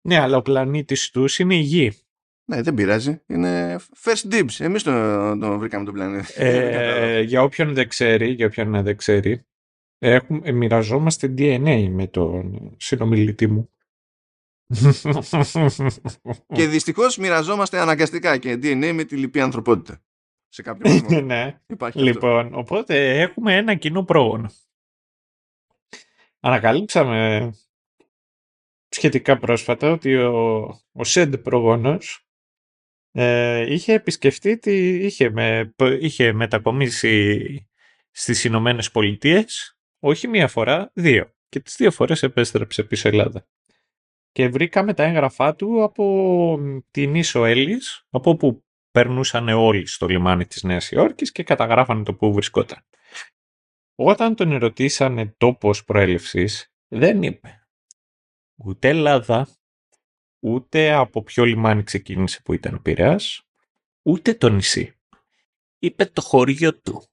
Ναι, 0.08 0.20
αλλά 0.20 0.38
ο 0.38 0.42
πλανήτης 0.42 1.10
τους 1.10 1.40
είναι 1.40 1.56
η 1.56 1.60
Γη. 1.60 1.92
Ναι, 2.46 2.62
δεν 2.62 2.74
πειράζει. 2.74 3.22
Είναι 3.28 3.80
first 4.04 4.32
dibs. 4.32 4.60
Εμείς 4.60 4.84
τον 4.84 5.40
το 5.40 5.60
βρήκαμε 5.60 5.86
τον 5.86 5.94
πλανήτη. 5.94 6.34
Ε, 6.36 7.22
για 7.30 7.44
όποιον 7.44 7.74
δεν 7.74 7.88
ξέρει, 7.88 8.32
για 8.32 8.46
όποιον 8.46 8.84
δεν 8.84 8.98
ξέρει, 8.98 9.46
έχουμε, 9.98 10.52
μοιραζόμαστε 10.52 11.34
DNA 11.38 11.88
με 11.90 12.08
τον 12.08 12.76
συνομιλητή 12.78 13.48
μου. 13.48 13.70
και 16.54 16.68
δυστυχώς 16.68 17.18
μοιραζόμαστε 17.18 17.80
αναγκαστικά 17.80 18.38
και 18.38 18.54
DNA 18.54 18.92
με 18.94 19.04
τη 19.04 19.18
λυπή 19.18 19.40
ανθρωπότητα. 19.40 20.02
Σε 20.54 20.62
κάποιο 20.62 20.92
βαθμό. 20.92 21.22
ναι. 21.32 21.60
λοιπόν, 21.94 22.46
αυτό. 22.46 22.60
οπότε 22.60 23.22
έχουμε 23.22 23.56
ένα 23.56 23.76
κοινό 23.76 24.04
πρόγονο. 24.04 24.50
Ανακαλύψαμε 26.40 27.52
σχετικά 28.90 29.38
πρόσφατα 29.38 29.92
ότι 29.92 30.16
ο, 30.16 30.64
ο 30.92 31.04
Σέντ 31.04 31.36
πρόγονος 31.36 32.28
ε, 33.12 33.74
είχε 33.74 33.94
επισκεφτεί, 33.94 34.58
τη, 34.58 35.06
είχε, 35.06 35.30
με, 35.30 35.74
είχε 36.00 36.34
μετακομίσει 36.34 37.68
στις 38.12 38.44
Ηνωμένες 38.44 38.92
Πολιτείες, 38.92 39.78
όχι 40.00 40.28
μία 40.28 40.48
φορά, 40.48 40.92
δύο. 40.94 41.34
Και 41.50 41.60
τις 41.60 41.76
δύο 41.76 41.92
φορές 41.92 42.24
επέστρεψε 42.24 42.84
πίσω 42.84 43.08
Ελλάδα. 43.08 43.48
Και 44.32 44.48
βρήκαμε 44.48 44.94
τα 44.94 45.04
έγγραφά 45.04 45.56
του 45.56 45.84
από 45.84 46.60
την 46.92 47.16
Ίσο 47.16 47.46
Έλλης, 47.46 48.08
από 48.10 48.30
όπου 48.30 48.64
περνούσαν 48.94 49.48
όλοι 49.50 49.88
στο 49.88 50.08
λιμάνι 50.08 50.46
της 50.46 50.64
Νέας 50.64 50.92
Υόρκης 50.92 51.32
και 51.32 51.44
καταγράφανε 51.44 52.04
το 52.04 52.14
που 52.14 52.34
βρισκόταν. 52.34 52.86
Όταν 53.96 54.36
τον 54.36 54.52
ερωτήσανε 54.52 55.34
τόπος 55.38 55.84
προέλευσης, 55.84 56.74
δεν 56.88 57.24
είπε 57.24 57.68
ούτε 58.56 58.88
Ελλάδα, 58.88 59.48
ούτε 60.44 60.92
από 60.94 61.24
ποιο 61.24 61.46
λιμάνι 61.46 61.84
ξεκίνησε 61.84 62.42
που 62.42 62.54
ήταν 62.54 62.74
ο 62.74 62.80
Πειραιάς, 62.80 63.48
ούτε 64.06 64.34
το 64.34 64.50
νησί. 64.50 64.98
Είπε 65.80 66.06
το 66.06 66.22
χωριό 66.22 66.80
του. 66.80 67.04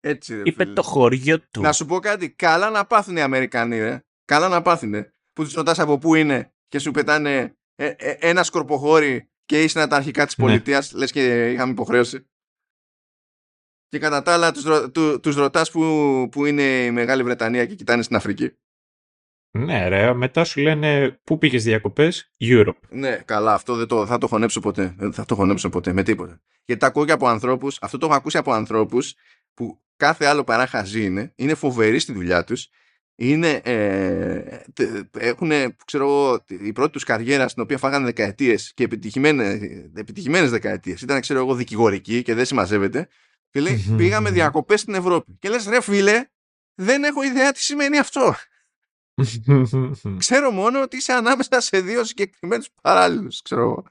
Έτσι, 0.00 0.34
ρε, 0.34 0.42
Είπε 0.44 0.62
φίλε. 0.62 0.74
το 0.74 0.82
χωριό 0.82 1.40
του. 1.40 1.60
Να 1.60 1.72
σου 1.72 1.86
πω 1.86 1.98
κάτι. 1.98 2.30
Καλά 2.30 2.70
να 2.70 2.86
πάθουν 2.86 3.16
οι 3.16 3.20
Αμερικανοί, 3.20 3.78
ρε. 3.78 4.04
Καλά 4.24 4.48
να 4.48 4.62
πάθουν. 4.62 4.92
Που 5.32 5.44
τους 5.44 5.52
ρωτάς 5.52 5.78
από 5.78 5.98
πού 5.98 6.14
είναι 6.14 6.54
και 6.68 6.78
σου 6.78 6.90
πετάνε 6.90 7.56
ε, 7.74 7.86
ε, 7.86 8.16
ένα 8.20 8.42
σκορποχώρι 8.42 9.29
και 9.50 9.62
είσαι 9.62 9.86
τα 9.86 9.96
αρχικά 9.96 10.26
της 10.26 10.38
Ναι. 10.38 10.44
πολιτείας. 10.44 10.92
Λες 10.92 11.12
και 11.12 11.50
είχαμε 11.52 11.72
υποχρέωση. 11.72 12.26
Και 13.88 13.98
κατά 13.98 14.22
τα 14.22 14.32
άλλα 14.32 14.52
τους, 14.52 14.64
ρω- 14.64 14.90
του- 14.90 15.20
τους 15.20 15.34
ρωτάς 15.36 15.70
που, 15.70 15.80
που 16.30 16.46
είναι 16.46 16.84
η 16.84 16.90
Μεγάλη 16.90 17.22
Βρετανία 17.22 17.66
και 17.66 17.74
κοιτάνε 17.74 18.02
στην 18.02 18.16
Αφρική. 18.16 18.52
Ναι 19.58 19.88
ρε, 19.88 20.14
μετά 20.14 20.44
σου 20.44 20.60
λένε 20.60 21.20
πού 21.24 21.38
πήγες 21.38 21.64
διακοπές, 21.64 22.32
Europe. 22.40 22.78
Ναι, 22.90 23.16
καλά, 23.16 23.54
αυτό 23.54 23.74
δεν 23.74 23.86
το, 23.86 24.06
θα 24.06 24.18
το 24.18 24.26
χωνέψω 24.26 24.60
ποτέ. 24.60 24.94
Δεν 24.98 25.12
θα 25.12 25.24
το 25.24 25.34
χωνέψω 25.34 25.68
ποτέ 25.68 25.92
με 25.92 26.02
τίποτα. 26.02 26.42
Γιατί 26.64 26.80
τα 26.80 26.86
ακούω 26.86 27.04
και 27.04 27.12
από 27.12 27.28
ανθρώπους, 27.28 27.78
αυτό 27.80 27.98
το 27.98 28.06
έχω 28.06 28.14
ακούσει 28.14 28.36
από 28.38 28.52
ανθρώπους 28.52 29.14
που 29.54 29.82
κάθε 29.96 30.24
άλλο 30.26 30.44
παρά 30.44 30.66
χαζί 30.66 31.04
είναι, 31.04 31.32
είναι 31.36 31.54
φοβεροί 31.54 31.98
στη 31.98 32.12
δουλειά 32.12 32.44
τους. 32.44 32.68
Είναι, 33.22 33.50
ε, 33.50 34.62
έχουν, 35.18 35.50
ξέρω 35.84 36.04
εγώ, 36.04 36.44
η 36.48 36.72
πρώτη 36.72 36.92
τους 36.92 37.04
καριέρα 37.04 37.48
στην 37.48 37.62
οποία 37.62 37.78
φάγανε 37.78 38.04
δεκαετίες 38.04 38.72
και 38.74 38.84
επιτυχημένες 39.94 40.48
δεκαετίες. 40.48 41.02
Ήταν, 41.02 41.20
ξέρω 41.20 41.38
εγώ, 41.38 41.54
δικηγορική 41.54 42.22
και 42.22 42.34
δεν 42.34 42.44
συμμαζεύεται. 42.44 43.08
Και 43.50 43.60
λέει, 43.60 43.94
πήγαμε 43.96 44.30
διακοπές 44.30 44.80
στην 44.80 44.94
Ευρώπη. 44.94 45.36
Και 45.38 45.48
λες, 45.48 45.66
ρε 45.66 45.80
φίλε, 45.80 46.24
δεν 46.74 47.04
έχω 47.04 47.22
ιδέα 47.22 47.52
τι 47.52 47.62
σημαίνει 47.62 47.98
αυτό. 47.98 48.34
Ξέρω 50.18 50.50
μόνο 50.50 50.82
ότι 50.82 50.96
είσαι 50.96 51.12
ανάμεσα 51.12 51.60
σε 51.60 51.80
δύο 51.80 52.04
συγκεκριμένους 52.04 52.68
παράλληλους, 52.82 53.42
ξέρω 53.42 53.60
εγώ. 53.60 53.84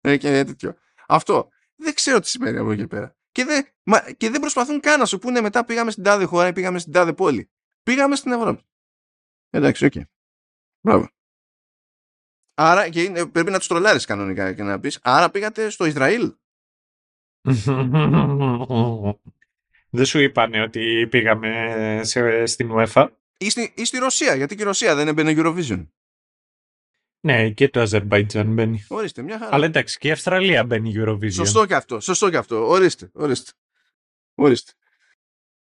Ε, 0.00 0.16
και 0.16 0.44
τέτοιο. 0.44 0.74
Αυτό. 1.08 1.48
Δεν 1.76 1.94
ξέρω 1.94 2.20
τι 2.20 2.28
σημαίνει 2.28 2.58
από 2.58 2.70
εκεί 2.72 2.86
πέρα. 2.86 3.16
Και 3.32 3.44
δεν, 3.44 3.66
μα, 3.82 4.00
και 4.00 4.30
δεν 4.30 4.40
προσπαθούν 4.40 4.80
καν 4.80 4.98
να 4.98 5.04
σου 5.04 5.18
πούνε 5.18 5.40
μετά 5.40 5.64
πήγαμε 5.64 5.90
στην 5.90 6.02
τάδε 6.02 6.24
χώρα 6.24 6.48
ή 6.48 6.52
πήγαμε 6.52 6.78
στην 6.78 6.92
τάδε 6.92 7.12
πόλη. 7.12 7.50
Πήγαμε 7.82 8.16
στην 8.16 8.32
Ευρώπη. 8.32 8.62
Εντάξει, 9.50 9.84
OK. 9.84 9.92
Okay. 9.94 10.02
Μπράβο. 10.80 11.08
Άρα 12.54 12.88
και 12.88 13.02
είναι, 13.02 13.26
πρέπει 13.26 13.50
να 13.50 13.58
τους 13.58 13.66
τρολάρεις 13.66 14.04
κανονικά 14.04 14.52
και 14.52 14.62
να 14.62 14.80
πεις. 14.80 14.98
Άρα 15.02 15.30
πήγατε 15.30 15.70
στο 15.70 15.84
Ισραήλ. 15.84 16.34
Δεν 19.92 20.04
σου 20.04 20.18
είπανε 20.18 20.62
ότι 20.62 21.06
πήγαμε 21.10 22.00
σε, 22.04 22.46
στην 22.46 22.70
UEFA; 22.72 23.08
Ή 23.38 23.50
στη, 23.50 23.72
ή 23.76 23.84
στη 23.84 23.98
Ρωσία, 23.98 24.34
γιατί 24.34 24.54
και 24.54 24.62
η 24.62 24.64
Ρωσία 24.64 24.94
δεν 24.94 25.08
έμπαινε 25.08 25.34
Eurovision. 25.36 25.86
Ναι, 27.20 27.50
και 27.50 27.68
το 27.68 27.80
Αζερμπαϊτζάν 27.80 28.52
μπαίνει. 28.52 28.84
Ορίστε, 28.88 29.22
μια 29.22 29.38
χαρά. 29.38 29.54
Αλλά 29.54 29.64
εντάξει, 29.64 29.98
και 29.98 30.08
η 30.08 30.10
Αυστραλία 30.10 30.64
μπαίνει 30.64 30.92
Eurovision. 30.96 31.32
Σωστό 31.32 31.66
και 31.66 31.74
αυτό, 31.74 32.00
σωστό 32.00 32.30
και 32.30 32.36
αυτό. 32.36 32.68
Ορίστε, 32.68 33.10
ορίστε. 33.12 33.52
Ορίστε. 34.34 34.72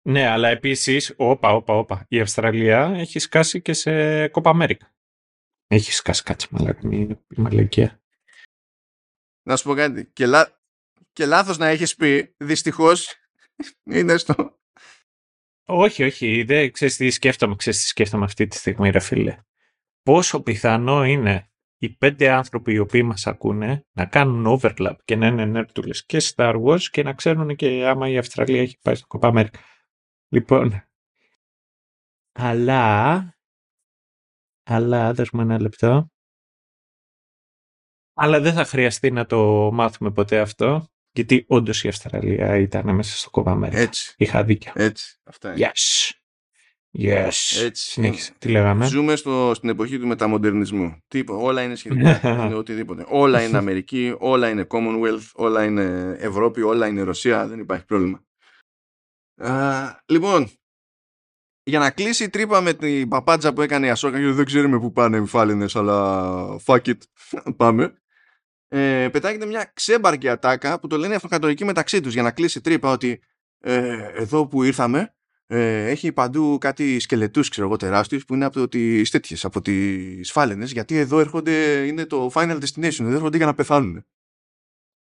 Ναι, 0.07 0.27
αλλά 0.27 0.47
επίσης, 0.47 1.13
όπα, 1.17 1.53
όπα, 1.53 1.73
όπα. 1.73 2.05
Η 2.07 2.19
Αυστραλία 2.19 2.93
έχει 2.95 3.19
σκάσει 3.19 3.61
και 3.61 3.73
σε 3.73 4.27
Κόπα 4.27 4.49
Αμέρικα. 4.49 4.93
Έχει 5.67 5.91
σκάσει 5.91 6.23
κάτι 6.23 6.47
μαλακή, 6.49 6.95
η 7.29 7.41
μαλακία. 7.41 8.01
Να 9.43 9.55
σου 9.55 9.63
πω 9.63 9.73
κάτι. 9.73 10.05
Και, 10.13 10.25
λά... 10.25 10.61
και 11.13 11.25
λάθος 11.25 11.57
να 11.57 11.67
έχεις 11.67 11.95
πει, 11.95 12.35
δυστυχώς, 12.37 13.15
είναι 13.83 14.17
στο... 14.17 14.59
Όχι, 15.65 16.03
όχι, 16.03 16.43
δεν 16.43 16.71
ξέρεις 16.71 16.95
τι 16.95 17.09
σκέφτομαι, 17.09 17.55
ξέρεις 17.55 17.81
τι 17.81 17.87
σκέφτομαι 17.87 18.25
αυτή 18.25 18.47
τη 18.47 18.55
στιγμή, 18.55 18.89
ρε 18.89 18.99
φίλε. 18.99 19.37
Πόσο 20.03 20.41
πιθανό 20.41 21.05
είναι 21.05 21.51
οι 21.77 21.89
πέντε 21.89 22.29
άνθρωποι 22.29 22.73
οι 22.73 22.79
οποίοι 22.79 23.01
μας 23.05 23.27
ακούνε 23.27 23.85
να 23.91 24.05
κάνουν 24.05 24.59
overlap 24.61 24.95
και 25.05 25.15
να 25.15 25.27
είναι 25.27 25.45
νέρντουλες 25.45 26.05
και 26.05 26.21
Star 26.35 26.63
Wars 26.63 26.81
και 26.81 27.03
να 27.03 27.13
ξέρουν 27.13 27.55
και 27.55 27.85
άμα 27.87 28.09
η 28.09 28.17
Αυστραλία 28.17 28.61
έχει 28.61 28.77
πάει 28.81 28.95
στο 28.95 29.07
Κοπά 29.07 29.27
Αμέρικα. 29.27 29.59
Λοιπόν, 30.29 30.83
αλλά, 32.31 33.37
αλλά, 34.63 35.13
δες 35.13 35.29
μου 35.31 35.41
ένα 35.41 35.59
λεπτό, 35.61 36.11
αλλά 38.13 38.39
δεν 38.39 38.53
θα 38.53 38.65
χρειαστεί 38.65 39.11
να 39.11 39.25
το 39.25 39.69
μάθουμε 39.73 40.11
ποτέ 40.11 40.39
αυτό, 40.39 40.87
γιατί 41.11 41.45
όντως 41.47 41.83
η 41.83 41.87
Αυστραλία 41.87 42.57
ήταν 42.57 42.95
μέσα 42.95 43.17
στο 43.17 43.29
Κοπά 43.29 43.51
Αμέρικα. 43.51 43.81
Έτσι. 43.81 44.13
Είχα 44.17 44.43
δίκιο. 44.43 44.71
Έτσι. 44.75 45.19
Αυτά 45.23 45.53
είναι. 45.53 45.71
Yes. 45.73 46.11
Yes. 46.99 47.61
Έτσι. 47.63 47.91
Συνέχισε. 47.91 48.33
Τι 48.37 48.49
λέγαμε; 48.49 48.85
Ζούμε 48.85 49.15
στο, 49.15 49.51
στην 49.55 49.69
εποχή 49.69 49.99
του 49.99 50.07
μεταμοντερνισμού. 50.07 50.97
Τι 51.07 51.17
είπα, 51.17 51.33
όλα 51.33 51.63
είναι 51.63 51.75
σχετικά. 51.75 52.21
είναι 52.45 52.55
οτιδήποτε. 52.55 53.05
Όλα 53.07 53.43
είναι 53.43 53.57
Αμερική, 53.57 54.15
όλα 54.19 54.49
είναι 54.49 54.67
Commonwealth, 54.69 55.31
όλα 55.33 55.63
είναι 55.63 56.15
Ευρώπη, 56.19 56.61
όλα 56.61 56.87
είναι 56.87 57.01
Ρωσία. 57.01 57.47
Δεν 57.47 57.59
υπάρχει 57.59 57.85
πρόβλημα. 57.85 58.25
Α, 59.37 59.99
λοιπόν, 60.05 60.49
για 61.63 61.79
να 61.79 61.91
κλείσει 61.91 62.23
η 62.23 62.29
τρύπα 62.29 62.61
με 62.61 62.73
την 62.73 63.07
παπάντζα 63.07 63.53
που 63.53 63.61
έκανε 63.61 63.85
η 63.85 63.89
Ασόκα, 63.89 64.19
γιατί 64.19 64.33
δεν 64.33 64.45
ξέρουμε 64.45 64.79
πού 64.79 64.91
πάνε 64.91 65.17
οι 65.17 65.25
φάλαινες, 65.25 65.75
αλλά 65.75 66.59
fuck 66.65 66.81
it, 66.81 66.97
πάμε. 67.57 67.93
Ε, 68.69 69.09
πετάγεται 69.11 69.45
μια 69.45 69.71
ξέμπαρκη 69.73 70.29
ατάκα 70.29 70.79
που 70.79 70.87
το 70.87 70.97
λένε 70.97 71.15
αυτοκατορική 71.15 71.65
μεταξύ 71.65 72.01
τους 72.01 72.13
για 72.13 72.21
να 72.21 72.31
κλείσει 72.31 72.57
η 72.57 72.61
τρύπα 72.61 72.91
ότι 72.91 73.21
ε, 73.59 74.11
εδώ 74.13 74.47
που 74.47 74.63
ήρθαμε 74.63 75.15
ε, 75.47 75.89
έχει 75.89 76.11
παντού 76.11 76.57
κάτι 76.57 76.99
σκελετούς 76.99 77.49
ξέρω 77.49 77.67
εγώ 77.67 77.75
τεράστιους 77.75 78.25
που 78.25 78.33
είναι 78.33 78.45
από 78.45 78.67
τις 78.67 79.09
τέτοιες, 79.09 79.45
από 79.45 79.61
τις 79.61 80.31
φάλαινες 80.31 80.71
γιατί 80.71 80.97
εδώ 80.97 81.19
έρχονται, 81.19 81.85
είναι 81.85 82.05
το 82.05 82.31
final 82.33 82.59
destination, 82.59 82.99
εδώ 82.99 83.13
έρχονται 83.13 83.37
για 83.37 83.45
να 83.45 83.53
πεθάνουν. 83.53 84.05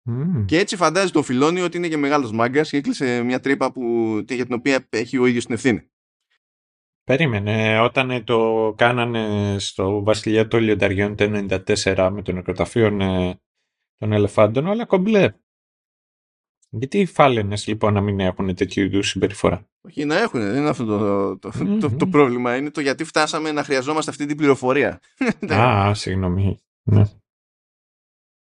Mm. 0.09 0.45
Και 0.45 0.57
έτσι 0.57 0.75
φαντάζει 0.75 1.11
το 1.11 1.23
φιλόνι 1.23 1.61
ότι 1.61 1.77
είναι 1.77 1.87
και 1.87 1.97
μεγάλος 1.97 2.31
μάγκας 2.31 2.69
και 2.69 2.77
έκλεισε 2.77 3.23
μια 3.23 3.39
τρύπα 3.39 3.71
που, 3.71 3.81
για 4.29 4.45
την 4.45 4.53
οποία 4.53 4.87
έχει 4.89 5.17
ο 5.17 5.25
ίδιος 5.25 5.45
την 5.45 5.53
ευθύνη. 5.53 5.91
Περίμενε, 7.03 7.79
όταν 7.79 8.23
το 8.23 8.73
κάνανε 8.77 9.55
στο 9.59 10.03
Βασιλιά 10.03 10.47
των 10.47 10.61
Λιονταριών 10.61 11.15
το 11.15 11.45
94 11.83 12.09
με 12.13 12.21
τον 12.21 12.35
νεκροταφείο 12.35 12.89
των 13.97 14.11
ελεφάντων, 14.11 14.67
όλα 14.67 14.85
κομπλέ. 14.85 15.33
Γιατί 16.69 16.99
οι 16.99 17.05
φάλαινες 17.05 17.67
λοιπόν 17.67 17.93
να 17.93 18.01
μην 18.01 18.19
έχουν 18.19 18.55
τέτοιου 18.55 18.83
είδους 18.83 19.09
συμπεριφορά; 19.09 19.69
Όχι, 19.81 20.05
να 20.05 20.17
έχουν, 20.19 20.39
δεν 20.39 20.55
είναι 20.55 20.69
αυτό 20.69 20.85
το, 20.85 21.37
το, 21.37 21.51
mm-hmm. 21.55 21.77
το, 21.79 21.89
το, 21.89 22.07
πρόβλημα. 22.07 22.55
Είναι 22.55 22.71
το 22.71 22.81
γιατί 22.81 23.03
φτάσαμε 23.03 23.51
να 23.51 23.63
χρειαζόμαστε 23.63 24.11
αυτή 24.11 24.25
την 24.25 24.37
πληροφορία. 24.37 24.99
Α, 25.53 25.93
συγγνώμη. 25.93 26.59
Ναι. 26.83 27.03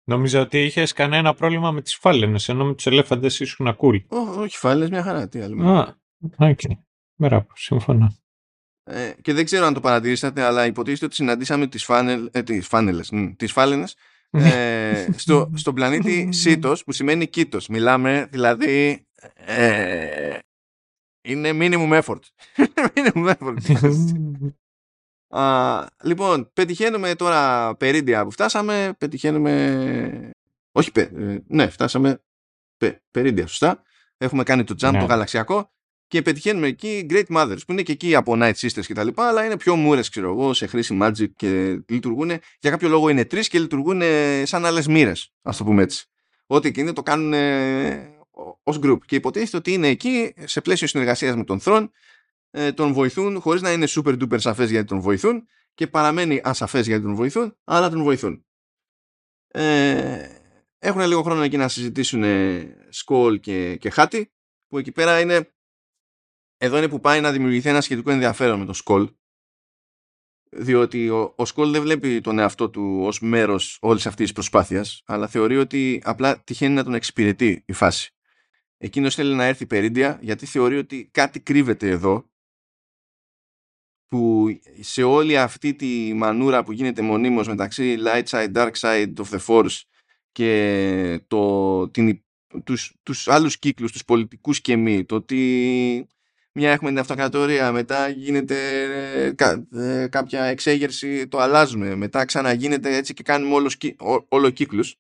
Νόμιζα 0.10 0.42
ότι 0.42 0.64
είχες 0.64 0.94
κανένα 0.94 1.34
πρόβλημα 1.34 1.72
με 1.72 1.82
τις 1.82 1.96
φάλαινες, 1.96 2.50
ενώ 2.50 2.66
με 2.66 2.74
τους 2.74 2.86
ελέφαντες 2.86 3.40
ήσουν 3.40 3.76
cool. 3.80 4.02
Ό, 4.08 4.18
όχι, 4.18 4.58
φάλαινε 4.58 4.90
μια 4.90 5.04
χαρά. 5.04 5.28
Τι 5.28 5.40
άλλο. 5.40 5.68
Α, 5.70 5.96
OK. 6.38 6.60
Okay. 6.68 6.74
Μπράβο, 7.16 7.48
συμφωνώ. 7.54 8.16
ε, 8.84 9.12
και 9.22 9.34
δεν 9.34 9.46
ξέρω 9.46 9.66
αν 9.66 9.74
το 9.74 9.80
παρατηρήσατε, 9.80 10.42
αλλά 10.42 10.66
υποτίθεται 10.66 11.06
ότι 11.06 11.16
συναντήσαμε 11.16 11.68
τις, 11.68 11.84
φάνελ, 11.84 12.30
ε, 12.32 12.44
τις 12.44 12.68
φάνελες, 12.68 13.12
τις 13.36 13.52
φάλαινες 13.52 13.96
ε, 14.32 15.08
στο, 15.16 15.52
στον 15.56 15.74
πλανήτη 15.74 16.30
Σίτος, 16.42 16.84
που 16.84 16.92
σημαίνει 16.92 17.28
Κήτος. 17.28 17.68
Μιλάμε, 17.68 18.28
δηλαδή, 18.32 19.06
ε, 19.34 20.38
είναι 21.22 21.50
minimum 21.54 22.02
effort. 22.02 22.20
minimum 22.96 23.34
effort. 23.34 23.58
Α, 25.30 25.86
λοιπόν, 26.04 26.52
πετυχαίνουμε 26.54 27.16
τώρα 27.16 27.76
περίντια 27.76 28.24
που 28.24 28.32
φτάσαμε, 28.32 28.96
πετυχαίνουμε... 28.98 30.32
Όχι, 30.72 30.92
πε, 30.92 31.02
ε, 31.02 31.38
ναι, 31.48 31.70
φτάσαμε 31.70 32.22
πε, 32.78 33.02
περίντια, 33.12 33.48
σωστά. 33.48 33.84
Έχουμε 34.18 34.44
κάνει 34.44 34.64
το 34.64 34.76
jump, 34.82 34.92
ναι. 34.92 35.00
το 35.00 35.06
γαλαξιακό 35.06 35.72
και 36.10 36.22
πετυχαίνουμε 36.22 36.68
εκεί 36.68 37.06
Great 37.10 37.26
Mothers 37.28 37.58
που 37.66 37.72
είναι 37.72 37.82
και 37.82 37.92
εκεί 37.92 38.16
από 38.16 38.34
Night 38.36 38.54
Sisters 38.54 38.86
και 38.86 38.94
τα 38.94 39.04
λοιπά 39.04 39.28
αλλά 39.28 39.46
είναι 39.46 39.58
πιο 39.58 39.76
μούρες 39.76 40.10
ξέρω 40.10 40.30
εγώ 40.30 40.54
σε 40.54 40.68
χρήση 40.68 40.98
Magic 41.02 41.30
και 41.36 41.80
λειτουργούν 41.88 42.32
για 42.60 42.70
κάποιο 42.70 42.90
λόγο 42.90 43.10
είναι 43.10 43.26
τρεις 43.26 43.48
και 43.48 43.60
λειτουργούν 43.60 44.02
σαν 44.44 44.66
άλλες 44.66 44.88
μοίρες 44.88 45.34
ας 45.42 45.58
το 45.58 45.64
πούμε 45.64 45.84
έτσι 45.84 46.06
ό,τι 46.46 46.68
εκείνοι 46.68 46.94
το 46.94 47.04
κάνουν 47.04 47.34
ως 48.64 48.80
group 48.84 48.98
και 49.06 49.16
υποτίθεται 49.16 49.58
ότι 49.58 49.74
είναι 49.74 49.88
εκεί 49.88 50.34
σε 50.44 50.62
πλαίσιο 50.62 50.88
συνεργασίας 50.88 51.36
με 51.36 51.44
τον 51.44 51.60
Θρόν 51.60 51.92
ε, 52.52 52.72
τον 52.72 52.94
βοηθούν 52.94 53.40
χωρίς 53.40 53.62
να 53.62 53.72
είναι 53.72 53.86
super 53.90 54.22
duper 54.22 54.40
σαφές 54.40 54.70
γιατί 54.70 54.88
τον 54.88 55.00
βοηθούν 55.00 55.48
και 55.74 55.88
παραμένει 55.88 56.42
ασαφές 56.44 56.88
γιατί 56.88 57.04
τον 57.04 57.16
βοηθούν 57.16 57.58
αλλά 57.64 57.90
τον 57.90 58.04
βοηθούν 58.04 58.46
ε, 59.48 60.28
έχουν 60.80 61.02
λίγο 61.02 61.24
χρόνο 61.24 61.42
εκεί 61.42 61.58
να 61.58 61.68
συζητήσουν 61.68 62.24
Σκόλ 62.90 63.40
και, 63.40 63.76
και 63.76 63.90
Χάτι 63.90 64.34
που 64.68 64.78
εκεί 64.78 64.92
πέρα 64.92 65.20
είναι 65.20 65.54
εδώ 66.58 66.78
είναι 66.78 66.88
που 66.88 67.00
πάει 67.00 67.22
να 67.22 67.32
δημιουργηθεί 67.32 67.70
ένα 67.70 67.82
σχετικό 67.82 68.12
ενδιαφέρον 68.12 68.60
με 68.60 68.66
τον 68.66 68.74
Σκόλ 68.74 69.10
διότι 70.52 71.10
ο, 71.10 71.34
ο 71.38 71.46
Σκόλ 71.46 71.72
δεν 71.72 71.82
βλέπει 71.82 72.22
τον 72.22 72.40
εαυτό 72.40 72.70
του 72.70 73.00
ως 73.02 73.20
μέρος 73.20 73.78
όλης 73.82 74.06
αυτής 74.06 74.26
της 74.26 74.34
προσπάθειας 74.34 75.02
αλλά 75.06 75.28
θεωρεί 75.28 75.58
ότι 75.58 76.02
απλά 76.04 76.44
τυχαίνει 76.44 76.74
να 76.74 76.84
τον 76.84 76.94
εξυπηρετεί 76.94 77.64
η 77.66 77.74
φάση. 77.74 78.14
Εκείνος 78.78 79.16
θέλει 79.16 79.36
να 79.36 79.44
έρθει 79.44 79.66
περίντια 79.66 80.20
γιατί 80.22 80.46
θεωρεί 80.46 80.78
ότι 80.78 81.10
κάτι 81.14 81.40
κρύβεται 81.40 81.90
εδώ 81.90 82.29
που 84.10 84.48
σε 84.80 85.04
όλη 85.04 85.38
αυτή 85.38 85.74
τη 85.74 86.14
μανούρα 86.14 86.64
που 86.64 86.72
γίνεται 86.72 87.02
μονίμως 87.02 87.48
μεταξύ 87.48 87.98
light 88.06 88.24
side, 88.24 88.52
dark 88.54 88.72
side 88.80 89.14
of 89.18 89.38
the 89.38 89.40
force 89.48 89.82
και 90.32 91.22
το, 91.28 91.90
την, 91.90 92.22
τους, 92.64 92.94
τους 93.04 93.28
άλλους 93.28 93.60
κύκλους, 93.60 93.92
τους 93.92 94.06
πολιτικούς 94.06 94.62
και 94.62 94.76
μη, 94.76 95.06
το 95.06 95.16
ότι 95.16 96.08
μια 96.54 96.72
έχουμε 96.72 96.90
την 96.90 97.00
αυτοκρατορία, 97.00 97.72
μετά 97.72 98.10
γίνεται 98.10 98.82
ε, 99.16 99.32
κα, 99.32 99.68
ε, 99.74 100.08
κάποια 100.08 100.44
εξέγερση, 100.44 101.28
το 101.28 101.40
αλλάζουμε, 101.40 101.96
μετά 101.96 102.26
ξαναγίνεται 102.26 102.96
έτσι 102.96 103.14
και 103.14 103.24
κάνουμε 103.24 103.54
όλος, 103.54 103.78
όλο 104.28 104.50
κύκλους. 104.50 104.96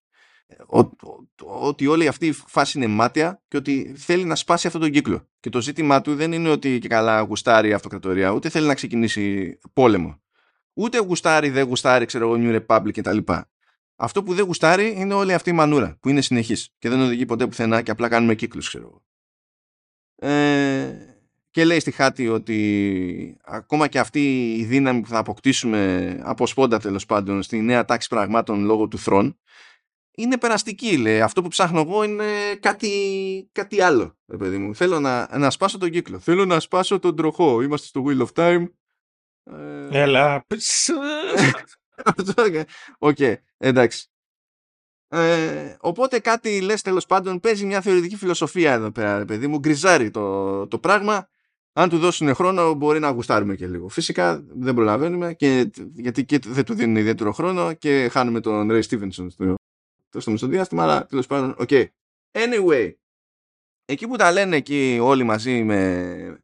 Ότι 1.46 1.88
όλη 1.88 2.08
αυτή 2.08 2.28
η 2.28 2.32
φάση 2.32 2.78
είναι 2.78 2.88
μάτια 2.88 3.42
και 3.48 3.58
ότι 3.58 3.94
θέλει 3.98 4.24
να 4.24 4.36
σπάσει 4.36 4.68
αυτόν 4.68 4.82
τον 4.82 4.92
κύκλο. 4.92 5.28
Και 5.40 5.50
το 5.50 5.62
ζήτημά 5.62 6.02
του 6.02 6.16
δεν 6.16 6.32
είναι 6.32 6.50
ότι 6.50 6.80
και 6.80 6.88
καλά 6.88 7.20
γουστάρει 7.22 7.70
η 7.70 7.74
αυτοκρατορία, 7.74 8.32
ούτε 8.32 8.50
θέλει 8.50 8.68
να 8.68 8.74
ξεκινήσει 8.74 9.58
πόλεμο. 9.74 10.22
Ούτε 10.74 10.98
γουστάρει, 11.00 11.50
δεν 11.50 11.68
γουστάρει, 11.68 12.06
ξέρω 12.06 12.26
εγώ, 12.26 12.42
New 12.44 12.66
Republic 12.66 12.92
κτλ. 12.94 13.18
Αυτό 13.96 14.24
που 14.24 14.34
δεν 14.34 14.46
γουστάρει 14.46 14.94
είναι 14.98 15.14
όλη 15.14 15.34
αυτή 15.34 15.50
η 15.50 15.54
μανούρα 15.54 15.98
που 16.00 16.10
είναι 16.10 16.22
συνεχής 16.22 16.70
και 16.78 16.90
δεν 16.90 17.02
οδηγεί 17.02 17.26
ποτέ 17.26 17.48
πουθενά 17.48 17.82
και 17.82 17.92
απλά 17.92 18.08
κάνουμε 18.08 18.36
κύκλους, 18.36 18.68
ξέρω 18.68 18.84
εγώ. 18.84 19.04
Ε, 20.32 21.10
και 21.50 21.66
λέει 21.66 21.80
στη 21.80 21.92
Χάτη 21.92 22.28
ότι 22.28 23.38
ακόμα 23.44 23.88
και 23.88 24.00
αυτή 24.00 24.54
η 24.54 24.64
δύναμη 24.64 25.02
που 25.02 25.08
θα 25.08 25.18
αποκτήσουμε 25.18 26.20
από 26.24 26.48
σπόντα 26.48 26.80
τέλος 26.80 27.06
πάντων 27.06 27.44
στη 27.44 27.62
νέα 27.62 27.86
τάξη 27.86 28.08
πραγμάτων 28.08 28.64
λόγω 28.64 28.88
του 28.88 28.98
θρόν 28.98 29.40
είναι 30.20 30.38
περαστική 30.38 30.98
λέει. 30.98 31.22
Αυτό 31.22 31.42
που 31.42 31.48
ψάχνω 31.48 31.80
εγώ 31.80 32.04
είναι 32.04 32.56
κάτι, 32.60 33.50
κάτι 33.52 33.82
άλλο. 33.82 34.18
Παιδί 34.38 34.58
μου. 34.58 34.76
Θέλω 34.76 35.00
να, 35.00 35.38
να 35.38 35.50
σπάσω 35.50 35.78
τον 35.78 35.90
κύκλο. 35.90 36.20
Θέλω 36.20 36.46
να 36.46 36.60
σπάσω 36.60 37.00
τον 37.00 37.16
τροχό. 37.16 37.62
Είμαστε 37.62 37.88
στο 37.88 38.04
Wheel 38.08 38.26
of 38.26 38.28
Time. 38.34 38.66
Ε, 39.44 40.02
Έλα. 40.02 40.46
OK, 42.98 43.18
okay, 43.20 43.34
εντάξει. 43.58 44.08
Ε, 45.08 45.76
οπότε 45.80 46.20
κάτι 46.20 46.62
λες 46.62 46.82
τέλος 46.82 47.06
πάντων 47.06 47.40
παίζει 47.40 47.66
μια 47.66 47.82
θεωρητική 47.82 48.16
φιλοσοφία 48.16 48.74
εδώ 48.74 48.92
πέρα 48.92 49.26
παιδί 49.26 49.48
μου 49.48 49.60
γκριζάρει 49.60 50.10
το, 50.12 50.68
το 50.68 50.80
πράγμα 50.80 51.30
αν 51.74 51.90
του 51.90 51.98
δώσουν 51.98 52.36
χρόνο 52.36 52.74
μπορεί 52.74 53.00
να 53.00 53.10
γουστάρουμε 53.10 53.56
και 53.56 53.68
λίγο. 53.68 53.88
Φυσικά 53.88 54.44
δεν 54.50 54.74
προλαβαίνουμε 54.74 55.34
και, 55.34 55.72
γιατί 55.94 56.26
και 56.26 56.40
δεν 56.40 56.66
του 56.66 56.74
δίνουν 56.74 56.96
ιδιαίτερο 56.96 57.32
χρόνο 57.32 57.74
και 57.74 58.10
χάνουμε 58.12 58.40
τον 58.40 58.70
Ray 58.72 58.82
Stevenson 58.82 59.28
στο, 60.10 60.20
στο 60.20 60.32
μεσοδιάστημα, 60.32 60.84
αλλά 60.84 61.06
τέλος 61.06 61.28
πάντων, 61.28 61.56
OK. 61.58 61.68
Okay. 61.72 61.86
Anyway, 62.32 62.94
εκεί 63.86 64.08
που 64.08 64.16
τα 64.16 64.32
λένε 64.32 64.56
εκεί 64.56 65.00
όλοι 65.02 65.24
μαζί 65.24 65.64
με 65.64 66.42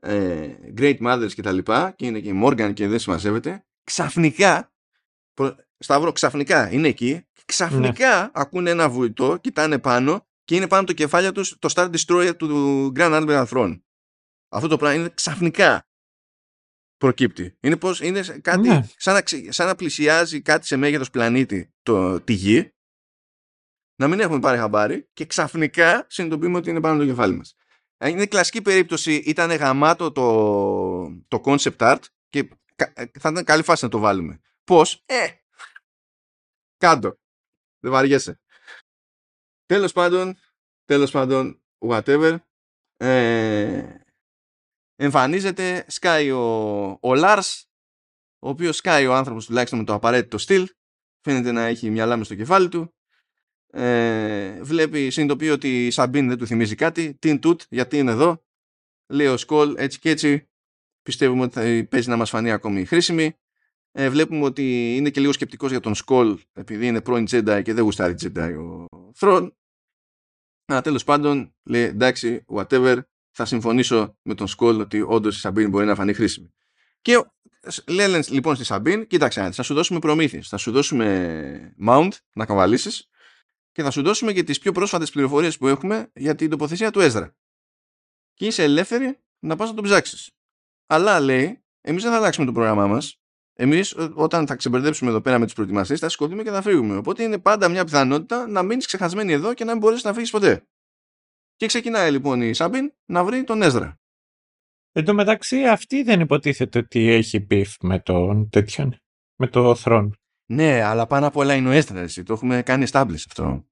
ε, 0.00 0.54
Great 0.76 0.98
Mothers 0.98 1.32
και 1.34 1.42
τα 1.42 1.52
λοιπά 1.52 1.90
και 1.90 2.06
είναι 2.06 2.20
και 2.20 2.28
η 2.28 2.40
Morgan 2.44 2.72
και 2.74 2.88
δεν 2.88 2.98
συμμαζεύεται, 2.98 3.64
ξαφνικά, 3.84 4.72
προ, 5.34 5.56
Σταύρο, 5.78 6.12
ξαφνικά 6.12 6.72
είναι 6.72 6.88
εκεί, 6.88 7.26
ξαφνικά 7.44 8.22
ναι. 8.22 8.30
ακούνε 8.32 8.70
ένα 8.70 8.88
βουητό, 8.88 9.38
κοιτάνε 9.40 9.78
πάνω 9.78 10.26
και 10.44 10.56
είναι 10.56 10.68
πάνω 10.68 10.84
το 10.84 10.92
κεφάλια 10.92 11.32
τους 11.32 11.58
το 11.58 11.72
Star 11.74 11.90
Destroyer 11.90 12.36
του 12.36 12.92
Grand 12.96 13.22
Admiral 13.22 13.46
Thrawn 13.46 13.80
αυτό 14.50 14.68
το 14.68 14.76
πράγμα 14.76 14.98
είναι 14.98 15.10
ξαφνικά 15.14 15.88
προκύπτει. 16.96 17.56
Είναι, 17.60 17.76
πως, 17.76 18.00
είναι 18.00 18.20
κάτι 18.20 18.68
ναι. 18.68 18.86
σαν, 18.96 19.14
να, 19.14 19.52
σαν 19.52 19.66
να 19.66 19.74
πλησιάζει 19.74 20.40
κάτι 20.40 20.66
σε 20.66 20.76
μέγεθος 20.76 21.10
πλανήτη 21.10 21.72
το, 21.82 22.20
τη 22.20 22.32
γη 22.32 22.72
να 24.00 24.08
μην 24.08 24.20
έχουμε 24.20 24.40
πάρει 24.40 24.58
χαμπάρι 24.58 25.08
και 25.12 25.26
ξαφνικά 25.26 26.06
συνειδητοποιούμε 26.08 26.58
ότι 26.58 26.70
είναι 26.70 26.80
πάνω 26.80 26.98
το 26.98 27.06
κεφάλι 27.06 27.34
μας. 27.34 27.54
Ε, 27.96 28.08
είναι 28.08 28.26
κλασική 28.26 28.62
περίπτωση, 28.62 29.14
ήταν 29.14 29.50
γαμάτο 29.50 30.12
το, 30.12 31.22
το 31.28 31.40
concept 31.44 31.76
art 31.76 31.98
και 32.28 32.38
ε, 32.74 33.04
θα 33.18 33.28
ήταν 33.28 33.44
καλή 33.44 33.62
φάση 33.62 33.84
να 33.84 33.90
το 33.90 33.98
βάλουμε. 33.98 34.40
Πώς; 34.64 35.02
Ε, 35.06 35.26
κάτω. 36.76 37.18
Δεν 37.80 37.90
βαριέσαι. 37.92 38.40
Τέλος 39.66 39.92
πάντων, 39.92 40.36
τέλος 40.84 41.10
πάντων, 41.10 41.62
whatever. 41.78 42.36
Ε, 42.96 43.94
εμφανίζεται, 44.96 45.84
σκάει 45.88 46.30
ο, 46.30 46.98
ο 47.00 47.14
Λάρς, 47.14 47.70
ο 48.38 48.48
οποίος 48.48 48.76
σκάει 48.76 49.06
ο 49.06 49.14
άνθρωπος 49.14 49.46
τουλάχιστον 49.46 49.78
με 49.78 49.84
το 49.84 49.94
απαραίτητο 49.94 50.38
στυλ, 50.38 50.68
φαίνεται 51.20 51.52
να 51.52 51.62
έχει 51.62 51.90
μια 51.90 52.06
λάμη 52.06 52.24
στο 52.24 52.34
κεφάλι 52.34 52.68
του, 52.68 52.94
ε, 53.72 54.62
βλέπει, 54.62 55.10
συνειδητοποιεί 55.10 55.50
ότι 55.52 55.86
η 55.86 55.90
Σαμπίν 55.90 56.28
δεν 56.28 56.38
του 56.38 56.46
θυμίζει 56.46 56.74
κάτι, 56.74 57.14
την 57.14 57.40
τούτ, 57.40 57.60
γιατί 57.68 57.98
είναι 57.98 58.10
εδώ, 58.10 58.44
λέει 59.08 59.26
ο 59.26 59.36
Σκόλ 59.36 59.74
έτσι 59.76 59.98
και 59.98 60.10
έτσι, 60.10 60.48
πιστεύουμε 61.02 61.42
ότι 61.42 61.52
θα 61.52 61.86
παίζει 61.88 62.08
να 62.08 62.16
μας 62.16 62.30
φανεί 62.30 62.50
ακόμη 62.50 62.84
χρήσιμη, 62.84 63.36
ε, 63.92 64.10
βλέπουμε 64.10 64.44
ότι 64.44 64.96
είναι 64.96 65.10
και 65.10 65.20
λίγο 65.20 65.32
σκεπτικός 65.32 65.70
για 65.70 65.80
τον 65.80 65.94
Σκόλ, 65.94 66.38
επειδή 66.52 66.86
είναι 66.86 67.00
πρώην 67.00 67.26
Jedi 67.30 67.60
και 67.64 67.74
δεν 67.74 67.84
γουστάρει 67.84 68.14
Jedi 68.20 68.54
ο 68.58 68.86
Θρόν, 69.14 69.56
αλλά 70.66 70.80
τέλος 70.80 71.04
πάντων 71.04 71.54
λέει 71.64 71.82
εντάξει, 71.82 72.44
whatever, 72.54 72.98
θα 73.30 73.44
συμφωνήσω 73.44 74.16
με 74.22 74.34
τον 74.34 74.46
Σκόλ 74.46 74.80
ότι 74.80 75.00
όντως 75.00 75.36
η 75.36 75.40
Σαμπίν 75.40 75.70
μπορεί 75.70 75.86
να 75.86 75.94
φανεί 75.94 76.12
χρήσιμη. 76.12 76.52
Και 77.02 77.24
λένε 77.86 78.22
λοιπόν 78.28 78.54
στη 78.54 78.64
Σαμπίν, 78.64 79.06
κοίταξε, 79.06 79.50
θα 79.50 79.62
σου 79.62 79.74
δώσουμε 79.74 79.98
προμήθειες, 79.98 80.48
θα 80.48 80.56
σου 80.56 80.70
δώσουμε 80.70 81.74
mount 81.86 82.10
να 82.32 82.46
καβαλήσεις 82.46 83.09
και 83.80 83.86
θα 83.86 83.92
σου 83.92 84.02
δώσουμε 84.02 84.32
και 84.32 84.42
τις 84.42 84.58
πιο 84.58 84.72
πρόσφατες 84.72 85.10
πληροφορίες 85.10 85.58
που 85.58 85.66
έχουμε 85.66 86.10
για 86.14 86.34
την 86.34 86.50
τοποθεσία 86.50 86.90
του 86.90 87.00
Έζρα. 87.00 87.36
Και 88.34 88.46
είσαι 88.46 88.62
ελεύθερη 88.62 89.18
να 89.38 89.56
πας 89.56 89.68
να 89.68 89.74
τον 89.74 89.84
ψάξεις. 89.84 90.30
Αλλά 90.86 91.20
λέει, 91.20 91.64
εμείς 91.80 92.02
δεν 92.02 92.12
θα 92.12 92.18
αλλάξουμε 92.18 92.46
το 92.46 92.52
πρόγραμμά 92.52 92.86
μας. 92.86 93.20
Εμείς, 93.52 93.94
όταν 94.14 94.46
θα 94.46 94.56
ξεμπερδέψουμε 94.56 95.10
εδώ 95.10 95.20
πέρα 95.20 95.38
με 95.38 95.46
τι 95.46 95.52
προετοιμασίε, 95.52 95.96
θα 95.96 96.08
σηκωθούμε 96.08 96.42
και 96.42 96.50
θα 96.50 96.62
φύγουμε. 96.62 96.96
Οπότε 96.96 97.22
είναι 97.22 97.38
πάντα 97.38 97.68
μια 97.68 97.84
πιθανότητα 97.84 98.46
να 98.46 98.62
μείνεις 98.62 98.86
ξεχασμένη 98.86 99.32
εδώ 99.32 99.54
και 99.54 99.64
να 99.64 99.70
μην 99.70 99.80
μπορέσεις 99.80 100.04
να 100.04 100.12
φύγεις 100.12 100.30
ποτέ. 100.30 100.66
Και 101.56 101.66
ξεκινάει 101.66 102.10
λοιπόν 102.10 102.42
η 102.42 102.54
Σάμπιν 102.54 102.92
να 103.04 103.24
βρει 103.24 103.44
τον 103.44 103.62
Έζρα. 103.62 104.00
Εν 104.92 105.04
τω 105.04 105.14
μεταξύ 105.14 105.64
αυτή 105.64 106.02
δεν 106.02 106.20
υποτίθεται 106.20 106.78
ότι 106.78 107.08
έχει 107.08 107.46
beef 107.50 107.74
με 107.80 108.00
τον 108.00 108.48
τέτοιον, 108.50 108.96
με 109.36 109.48
το 109.48 109.74
θρόν. 109.74 110.14
Ναι, 110.46 110.82
αλλά 110.82 111.06
πάνω 111.06 111.26
απ' 111.26 111.36
όλα 111.36 111.54
είναι 111.54 111.68
ο 111.68 111.72
Έζρα, 111.72 112.00
εσύ. 112.00 112.22
Το 112.22 112.32
έχουμε 112.32 112.62
κάνει 112.62 112.86
establish 112.90 113.24
αυτό. 113.28 113.69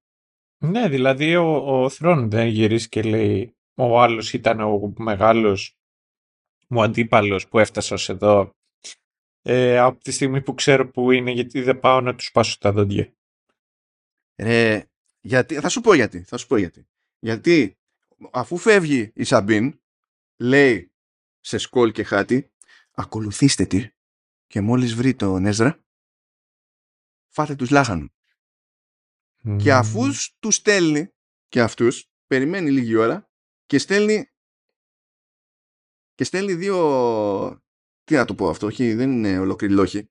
Ναι, 0.61 0.89
δηλαδή 0.89 1.35
ο, 1.35 1.55
ο 1.65 1.89
θρόν 1.89 2.29
δεν 2.29 2.47
γυρίσει 2.47 2.89
και 2.89 3.01
λέει 3.01 3.55
ο 3.75 4.01
άλλος 4.01 4.33
ήταν 4.33 4.59
ο 4.59 4.93
μεγάλος 4.97 5.77
μου 6.67 6.83
αντίπαλος 6.83 7.47
που 7.47 7.59
έφτασα 7.59 7.95
ως 7.95 8.09
εδώ 8.09 8.55
ε, 9.41 9.77
από 9.77 10.03
τη 10.03 10.11
στιγμή 10.11 10.41
που 10.41 10.53
ξέρω 10.53 10.89
που 10.91 11.11
είναι 11.11 11.31
γιατί 11.31 11.61
δεν 11.61 11.79
πάω 11.79 12.01
να 12.01 12.15
τους 12.15 12.31
πάσω 12.31 12.57
τα 12.57 12.71
δόντια. 12.71 13.13
Ε, 14.35 14.81
γιατί, 15.21 15.55
θα 15.55 15.69
σου 15.69 15.81
πω 15.81 15.93
γιατί, 15.93 16.23
θα 16.23 16.37
σου 16.37 16.47
πω 16.47 16.57
γιατί. 16.57 16.87
Γιατί 17.19 17.77
αφού 18.31 18.57
φεύγει 18.57 19.11
η 19.15 19.23
Σαμπίν, 19.23 19.81
λέει 20.37 20.91
σε 21.39 21.57
σκόλ 21.57 21.91
και 21.91 22.03
χάτι, 22.03 22.51
ακολουθήστε 22.91 23.65
τη 23.65 23.89
και 24.47 24.61
μόλις 24.61 24.93
βρει 24.93 25.15
τον 25.15 25.45
Έζρα 25.45 25.83
φάτε 27.27 27.55
τους 27.55 27.69
λάχανου. 29.49 29.63
Και 29.63 29.73
αφούς 29.73 30.35
τους 30.39 30.55
στέλνει 30.55 31.13
και 31.47 31.61
αυτούς, 31.61 32.09
περιμένει 32.27 32.71
λίγη 32.71 32.95
ώρα 32.95 33.29
και 33.65 33.77
στέλνει 33.77 34.29
και 36.15 36.23
στέλνει 36.23 36.53
δύο 36.53 37.61
τι 38.03 38.15
να 38.15 38.25
το 38.25 38.35
πω 38.35 38.49
αυτό, 38.49 38.67
όχι, 38.67 38.93
δεν 38.93 39.11
είναι 39.11 39.39
ολόκληρη 39.39 39.73
λόγη. 39.73 40.09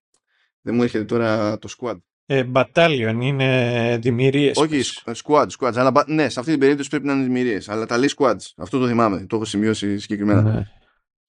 Δεν 0.61 0.75
μου 0.75 0.83
έρχεται 0.83 1.05
τώρα 1.05 1.59
το 1.59 1.69
squad. 1.79 1.99
Ε, 2.27 2.45
battalion 2.55 3.19
είναι 3.21 3.99
δημιουργίες. 4.03 4.57
Όχι, 4.57 4.81
squad, 5.05 5.47
squads. 5.59 5.77
Αλλά, 5.77 6.05
ναι, 6.07 6.29
σε 6.29 6.39
αυτή 6.39 6.51
την 6.51 6.61
περίπτωση 6.61 6.89
πρέπει 6.89 7.07
να 7.07 7.13
είναι 7.13 7.23
δημιουργίες. 7.23 7.69
Αλλά 7.69 7.87
τα 7.87 7.99
λέει 7.99 8.11
squads. 8.17 8.53
Αυτό 8.57 8.79
το 8.79 8.87
θυμάμαι. 8.87 9.27
Το 9.27 9.37
έχω 9.37 9.45
σημειώσει 9.45 9.99
συγκεκριμένα. 9.99 10.43
Ναι. 10.43 10.67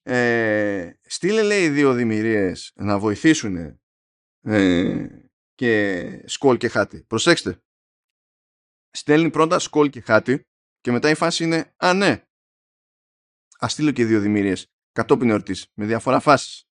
Ε, 0.02 1.00
στείλε 1.02 1.44
λέει 1.44 1.70
δύο 1.70 1.94
δημιουργίες 1.94 2.72
να 2.76 3.00
βοηθήσουν 3.00 3.80
ε, 4.42 5.08
και 5.56 6.04
σκόλ 6.26 6.58
και 6.58 6.68
χάτι. 6.68 7.04
Προσέξτε. 7.08 7.62
Στέλνει 8.92 9.30
πρώτα 9.30 9.60
σκόλ 9.60 9.90
και 9.90 10.02
χάτι 10.02 10.42
και 10.82 10.92
μετά 10.92 11.10
η 11.10 11.16
φάση 11.16 11.44
είναι 11.44 11.74
Α, 11.78 11.94
ναι. 11.94 12.24
Α 13.66 13.68
στείλω 13.68 13.92
και 13.92 14.06
δύο 14.06 14.20
δημιουργίες 14.20 14.68
κατόπιν 14.92 15.30
εορτής 15.30 15.72
με 15.74 15.86
διαφορά 15.86 16.20
φάσει. 16.20 16.64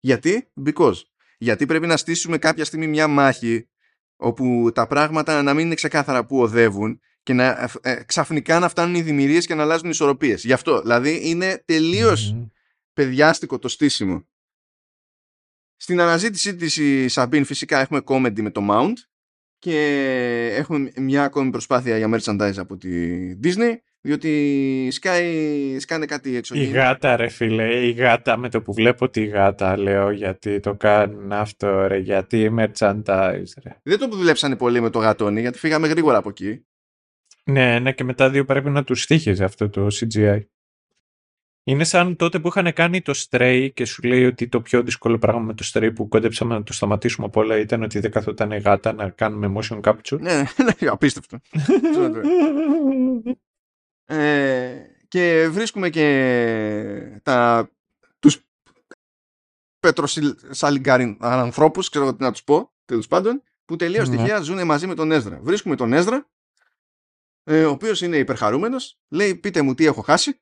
Γιατί; 0.00 0.52
Because. 0.64 1.02
Γιατί 1.38 1.66
πρέπει 1.66 1.86
να 1.86 1.96
στήσουμε 1.96 2.38
κάποια 2.38 2.64
στιγμή 2.64 2.86
μια 2.86 3.08
μάχη 3.08 3.68
όπου 4.16 4.70
τα 4.74 4.86
πράγματα 4.86 5.42
να 5.42 5.54
μην 5.54 5.66
είναι 5.66 5.74
ξεκάθαρα 5.74 6.26
που 6.26 6.40
οδεύουν 6.40 7.00
και 7.22 7.32
να, 7.32 7.44
ε, 7.44 7.70
ε 7.82 8.02
ξαφνικά 8.04 8.58
να 8.58 8.68
φτάνουν 8.68 8.94
οι 8.94 9.02
δημιουργίες 9.02 9.46
και 9.46 9.54
να 9.54 9.62
αλλάζουν 9.62 9.86
οι 9.86 9.90
ισορροπίες. 9.92 10.44
Γι' 10.44 10.52
αυτό. 10.52 10.80
Δηλαδή 10.80 11.28
είναι 11.28 11.62
τελείως 11.64 12.34
mm. 12.34 12.50
παιδιάστικο 12.92 13.58
το 13.58 13.68
στήσιμο. 13.68 14.26
Στην 15.76 16.00
αναζήτησή 16.00 16.56
της 16.56 16.76
η 16.76 17.08
Σαμπίν 17.08 17.44
φυσικά 17.44 17.80
έχουμε 17.80 18.00
comedy 18.04 18.40
με 18.40 18.50
το 18.50 18.66
Mount 18.70 18.92
και 19.62 20.54
έχουμε 20.56 20.92
μια 20.96 21.24
ακόμη 21.24 21.50
προσπάθεια 21.50 21.96
για 21.98 22.10
merchandise 22.14 22.56
από 22.56 22.76
τη 22.76 22.88
Disney 23.42 23.76
διότι 24.00 24.88
σκάει, 24.90 25.78
σκάνε 25.78 26.06
κάτι 26.06 26.36
έξω. 26.36 26.54
Η 26.54 26.64
γάτα 26.64 27.16
ρε 27.16 27.28
φίλε, 27.28 27.86
η 27.86 27.90
γάτα 27.90 28.36
με 28.36 28.48
το 28.48 28.62
που 28.62 28.72
βλέπω 28.72 29.08
τη 29.08 29.24
γάτα 29.24 29.78
λέω 29.78 30.10
γιατί 30.10 30.60
το 30.60 30.74
κάνουν 30.74 31.32
αυτό 31.32 31.86
ρε, 31.86 31.98
γιατί 31.98 32.54
merchandise 32.58 33.52
ρε. 33.62 33.76
Δεν 33.82 33.98
το 33.98 34.08
που 34.08 34.16
δουλέψανε 34.16 34.56
πολύ 34.56 34.80
με 34.80 34.90
το 34.90 34.98
γατόνι 34.98 35.40
γιατί 35.40 35.58
φύγαμε 35.58 35.88
γρήγορα 35.88 36.18
από 36.18 36.28
εκεί. 36.28 36.66
Ναι, 37.44 37.78
ναι 37.78 37.92
και 37.92 38.04
μετά 38.04 38.30
δύο 38.30 38.44
πρέπει 38.44 38.70
να 38.70 38.84
τους 38.84 39.02
στήχιζε 39.02 39.44
αυτό 39.44 39.68
το 39.68 39.86
CGI. 39.86 40.40
Είναι 41.64 41.84
σαν 41.84 42.16
τότε 42.16 42.38
που 42.38 42.48
είχαν 42.48 42.72
κάνει 42.72 43.02
το 43.02 43.12
Stray 43.16 43.70
και 43.74 43.84
σου 43.84 44.02
λέει 44.02 44.24
ότι 44.24 44.48
το 44.48 44.60
πιο 44.60 44.82
δύσκολο 44.82 45.18
πράγμα 45.18 45.40
με 45.40 45.54
το 45.54 45.70
Stray 45.72 45.90
που 45.94 46.08
κόντεψαμε 46.08 46.54
να 46.54 46.62
το 46.62 46.72
σταματήσουμε 46.72 47.26
από 47.26 47.40
όλα 47.40 47.58
ήταν 47.58 47.82
ότι 47.82 47.98
δεν 47.98 48.10
καθόταν 48.10 48.58
γάτα 48.58 48.92
να 48.92 49.08
κάνουμε 49.10 49.60
motion 49.60 49.80
capture. 49.80 50.20
Ναι, 50.20 50.42
ναι, 50.80 50.88
απίστευτο. 50.88 51.40
ε, 54.04 54.74
και 55.08 55.48
βρίσκουμε 55.50 55.90
και 55.90 57.20
τα, 57.22 57.70
τους 58.18 58.40
πετροσαλιγκάριν 59.80 61.16
ανθρώπους, 61.20 61.88
ξέρω 61.88 62.14
τι 62.14 62.22
να 62.22 62.32
τους 62.32 62.44
πω, 62.44 62.72
τέλος 62.84 63.06
πάντων, 63.06 63.42
που 63.64 63.76
τελείως 63.76 64.08
ναι. 64.08 64.16
τυχαία 64.16 64.40
ζουν 64.40 64.66
μαζί 64.66 64.86
με 64.86 64.94
τον 64.94 65.12
Έζρα. 65.12 65.38
Βρίσκουμε 65.42 65.76
τον 65.76 65.92
Έζρα, 65.92 66.30
ε, 67.44 67.64
ο 67.64 67.70
οποίος 67.70 68.00
είναι 68.00 68.16
υπερχαρούμενος, 68.16 68.98
λέει 69.08 69.34
πείτε 69.34 69.62
μου 69.62 69.74
τι 69.74 69.86
έχω 69.86 70.00
χάσει 70.00 70.40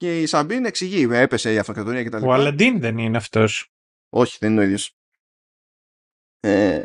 και 0.00 0.20
η 0.20 0.26
Σαμπίν 0.26 0.64
εξηγεί, 0.64 1.06
έπεσε 1.10 1.52
η 1.52 1.58
αυτοκρατορία 1.58 2.04
κτλ. 2.04 2.24
Ο 2.24 2.32
Αλαντίν 2.32 2.80
δεν 2.80 2.98
είναι 2.98 3.16
αυτός. 3.16 3.72
Όχι, 4.08 4.36
δεν 4.40 4.50
είναι 4.50 4.60
ο 4.60 4.62
ίδιος. 4.62 4.96
Ε, 6.40 6.82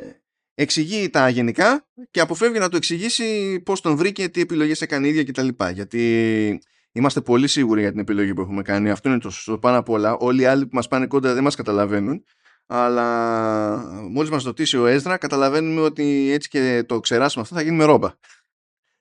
εξηγεί 0.53 1.09
τα 1.09 1.29
γενικά 1.29 1.87
και 2.11 2.19
αποφεύγει 2.19 2.59
να 2.59 2.69
του 2.69 2.75
εξηγήσει 2.75 3.59
πώς 3.59 3.81
τον 3.81 3.95
βρήκε, 3.95 4.29
τι 4.29 4.41
επιλογές 4.41 4.81
έκανε 4.81 5.07
ίδια 5.07 5.23
κτλ. 5.23 5.47
Γιατί 5.73 6.61
είμαστε 6.91 7.21
πολύ 7.21 7.47
σίγουροι 7.47 7.81
για 7.81 7.91
την 7.91 7.99
επιλογή 7.99 8.33
που 8.33 8.41
έχουμε 8.41 8.61
κάνει. 8.61 8.89
Αυτό 8.89 9.09
είναι 9.09 9.19
το 9.19 9.29
σωστό 9.29 9.57
πάνω 9.57 9.77
απ' 9.77 9.89
όλα. 9.89 10.15
Όλοι 10.15 10.41
οι 10.41 10.45
άλλοι 10.45 10.63
που 10.63 10.75
μας 10.75 10.87
πάνε 10.87 11.07
κόντρα 11.07 11.33
δεν 11.33 11.43
μας 11.43 11.55
καταλαβαίνουν. 11.55 12.23
Αλλά 12.65 13.77
μόλις 14.09 14.29
μας 14.29 14.43
ρωτήσει 14.43 14.77
ο 14.77 14.85
Έζρα 14.85 15.17
καταλαβαίνουμε 15.17 15.81
ότι 15.81 16.31
έτσι 16.31 16.49
και 16.49 16.83
το 16.87 16.99
ξεράσουμε 16.99 17.43
αυτό 17.43 17.55
θα 17.55 17.61
γίνει 17.61 17.75
με 17.75 17.83
ρόμπα. 17.83 18.13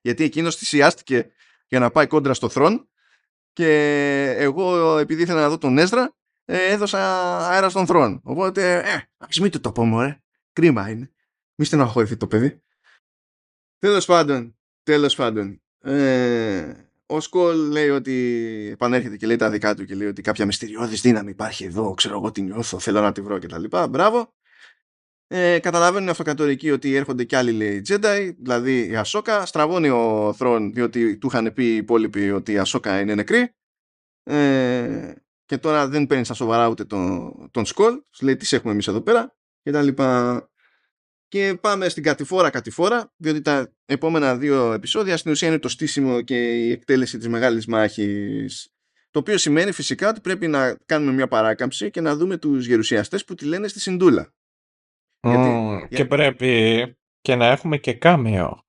Γιατί 0.00 0.24
εκείνος 0.24 0.56
θυσιάστηκε 0.56 1.26
για 1.68 1.78
να 1.78 1.90
πάει 1.90 2.06
κόντρα 2.06 2.34
στο 2.34 2.48
θρόν 2.48 2.88
και 3.55 4.35
εγώ 4.39 4.98
επειδή 4.98 5.22
ήθελα 5.22 5.40
να 5.40 5.48
δω 5.48 5.59
τον 5.59 5.78
Έζρα 5.78 6.14
ε, 6.44 6.72
έδωσα 6.72 6.98
αέρα 7.48 7.68
στον 7.68 7.86
θρόν. 7.86 8.20
Οπότε, 8.24 8.74
ε, 8.78 9.09
ας 9.18 9.39
μην 9.39 9.60
το 9.60 9.72
πω 9.72 9.85
μωρέ. 9.85 10.18
Κρίμα 10.52 10.90
είναι. 10.90 11.10
Μη 11.55 11.64
στεναχωρηθεί 11.64 12.16
το 12.16 12.26
παιδί. 12.26 12.62
Τέλος 13.78 14.05
πάντων, 14.05 14.56
τέλος 14.82 15.14
πάντων. 15.14 15.62
Ε, 15.81 16.72
ο 17.06 17.20
Σκόλ 17.20 17.56
λέει 17.56 17.89
ότι 17.89 18.68
επανέρχεται 18.72 19.16
και 19.16 19.26
λέει 19.26 19.36
τα 19.36 19.51
δικά 19.51 19.74
του 19.74 19.85
και 19.85 19.94
λέει 19.94 20.09
ότι 20.09 20.22
κάποια 20.22 20.47
μυστηριώδης 20.47 21.01
δύναμη 21.01 21.31
υπάρχει 21.31 21.64
εδώ, 21.64 21.94
ξέρω 21.94 22.14
εγώ 22.14 22.31
τι 22.31 22.43
νιώθω, 22.43 22.78
θέλω 22.78 23.01
να 23.01 23.12
τη 23.12 23.20
βρω 23.20 23.39
κτλ. 23.39 23.64
Μπράβο. 23.90 24.35
Ε, 25.36 25.59
καταλαβαίνουν 25.59 26.06
οι 26.06 26.11
αυτοκατορικοί 26.11 26.70
ότι 26.70 26.94
έρχονται 26.94 27.24
κι 27.24 27.36
άλλοι 27.36 27.52
λέει 27.52 27.82
Jedi, 27.89 28.32
δηλαδή 28.39 28.89
η 28.89 28.97
Ασόκα. 28.97 29.47
Στραβώνει 29.47 29.89
ο 29.89 30.35
Θρόν 30.36 30.73
διότι 30.73 31.19
του 31.19 31.27
είχαν 31.27 31.52
πει 31.52 31.65
οι 31.65 31.77
υπόλοιποι 31.77 32.31
ότι 32.31 32.52
η 32.52 32.59
Ασόκα 32.59 33.01
είναι 33.01 33.15
νεκρή. 33.15 33.55
Ε, 34.23 35.12
και 35.44 35.59
τώρα 35.59 35.89
δεν 35.89 36.06
παίρνει 36.06 36.24
στα 36.24 36.35
σοβαρά 36.35 36.69
ούτε 36.69 36.85
τον, 36.85 37.32
τον 37.51 37.66
Σκόλ. 37.66 38.01
Σου 38.11 38.24
λέει 38.24 38.36
τις 38.36 38.52
έχουμε 38.52 38.73
εμείς 38.73 38.86
εδώ 38.86 39.01
πέρα 39.01 39.36
και 39.62 39.70
τα 39.70 39.82
λοιπά. 39.82 40.48
Και 41.28 41.59
πάμε 41.61 41.89
στην 41.89 42.02
κατηφόρα 42.02 42.51
κατηφόρα, 42.51 43.12
διότι 43.16 43.40
τα 43.40 43.73
επόμενα 43.85 44.36
δύο 44.36 44.73
επεισόδια 44.73 45.16
στην 45.16 45.31
ουσία 45.31 45.48
είναι 45.48 45.59
το 45.59 45.69
στήσιμο 45.69 46.23
και 46.23 46.65
η 46.66 46.70
εκτέλεση 46.70 47.19
της 47.19 47.28
μεγάλης 47.28 47.66
μάχης. 47.66 48.69
Το 49.11 49.19
οποίο 49.19 49.39
σημαίνει 49.39 49.73
φυσικά 49.73 50.09
ότι 50.09 50.20
πρέπει 50.20 50.47
να 50.47 50.77
κάνουμε 50.86 51.12
μια 51.12 51.28
παράκαμψη 51.28 51.90
και 51.90 52.01
να 52.01 52.16
δούμε 52.16 52.36
τους 52.36 52.66
γερουσιαστές 52.66 53.24
που 53.24 53.35
τη 53.35 53.44
λένε 53.44 53.69
στη 53.69 53.81
Συντούλα. 53.81 54.32
Γιατί, 55.24 55.86
Και 55.94 56.05
πρέπει 56.05 56.96
και 57.20 57.34
να 57.34 57.46
έχουμε 57.46 57.76
και 57.76 57.92
κάμεο. 57.92 58.64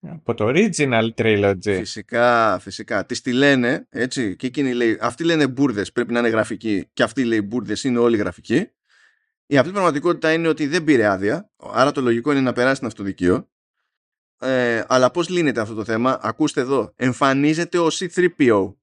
Από 0.00 0.34
το 0.34 0.52
original 0.54 1.08
trilogy. 1.14 1.60
Φυσικά, 1.60 2.58
φυσικά. 2.58 3.06
Τη 3.06 3.20
τη 3.20 3.32
λένε, 3.32 3.86
έτσι, 3.90 4.36
και 4.36 4.46
εκείνη 4.46 4.72
λέει, 4.72 4.98
αυτοί 5.00 5.24
λένε 5.24 5.48
μπουρδες, 5.48 5.92
πρέπει 5.92 6.12
να 6.12 6.18
είναι 6.18 6.28
γραφικοί, 6.28 6.88
και 6.92 7.02
αυτοί 7.02 7.24
λέει 7.24 7.42
μπουρδες, 7.42 7.84
είναι 7.84 7.98
όλοι 7.98 8.16
γραφικοί. 8.16 8.70
Η 9.46 9.58
απλή 9.58 9.72
πραγματικότητα 9.72 10.32
είναι 10.32 10.48
ότι 10.48 10.66
δεν 10.66 10.84
πήρε 10.84 11.06
άδεια, 11.06 11.50
άρα 11.56 11.92
το 11.92 12.00
λογικό 12.00 12.30
είναι 12.30 12.40
να 12.40 12.52
περάσει 12.52 12.74
στην 12.74 12.86
αυτοδικείο. 12.86 13.48
Ε, 14.40 14.84
αλλά 14.88 15.10
πώς 15.10 15.28
λύνεται 15.28 15.60
αυτό 15.60 15.74
το 15.74 15.84
θέμα, 15.84 16.18
ακούστε 16.22 16.60
εδώ, 16.60 16.92
εμφανίζεται 16.96 17.78
ο 17.78 17.86
C3PO 17.92 18.74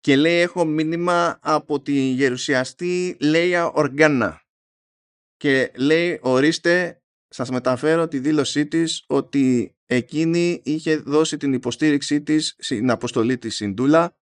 και 0.00 0.16
λέει 0.16 0.40
έχω 0.40 0.64
μήνυμα 0.64 1.38
από 1.42 1.80
τη 1.80 1.92
γερουσιαστή 1.92 3.16
Λέια 3.20 3.66
Οργάνα 3.70 4.45
και 5.46 5.70
λέει 5.76 6.18
ορίστε 6.22 7.02
σας 7.28 7.50
μεταφέρω 7.50 8.08
τη 8.08 8.18
δήλωσή 8.18 8.66
της 8.66 9.04
ότι 9.06 9.76
εκείνη 9.86 10.60
είχε 10.64 10.96
δώσει 10.96 11.36
την 11.36 11.52
υποστήριξή 11.52 12.22
της 12.22 12.56
στην 12.58 12.90
αποστολή 12.90 13.38
της 13.38 13.56
Σιντούλα 13.56 14.16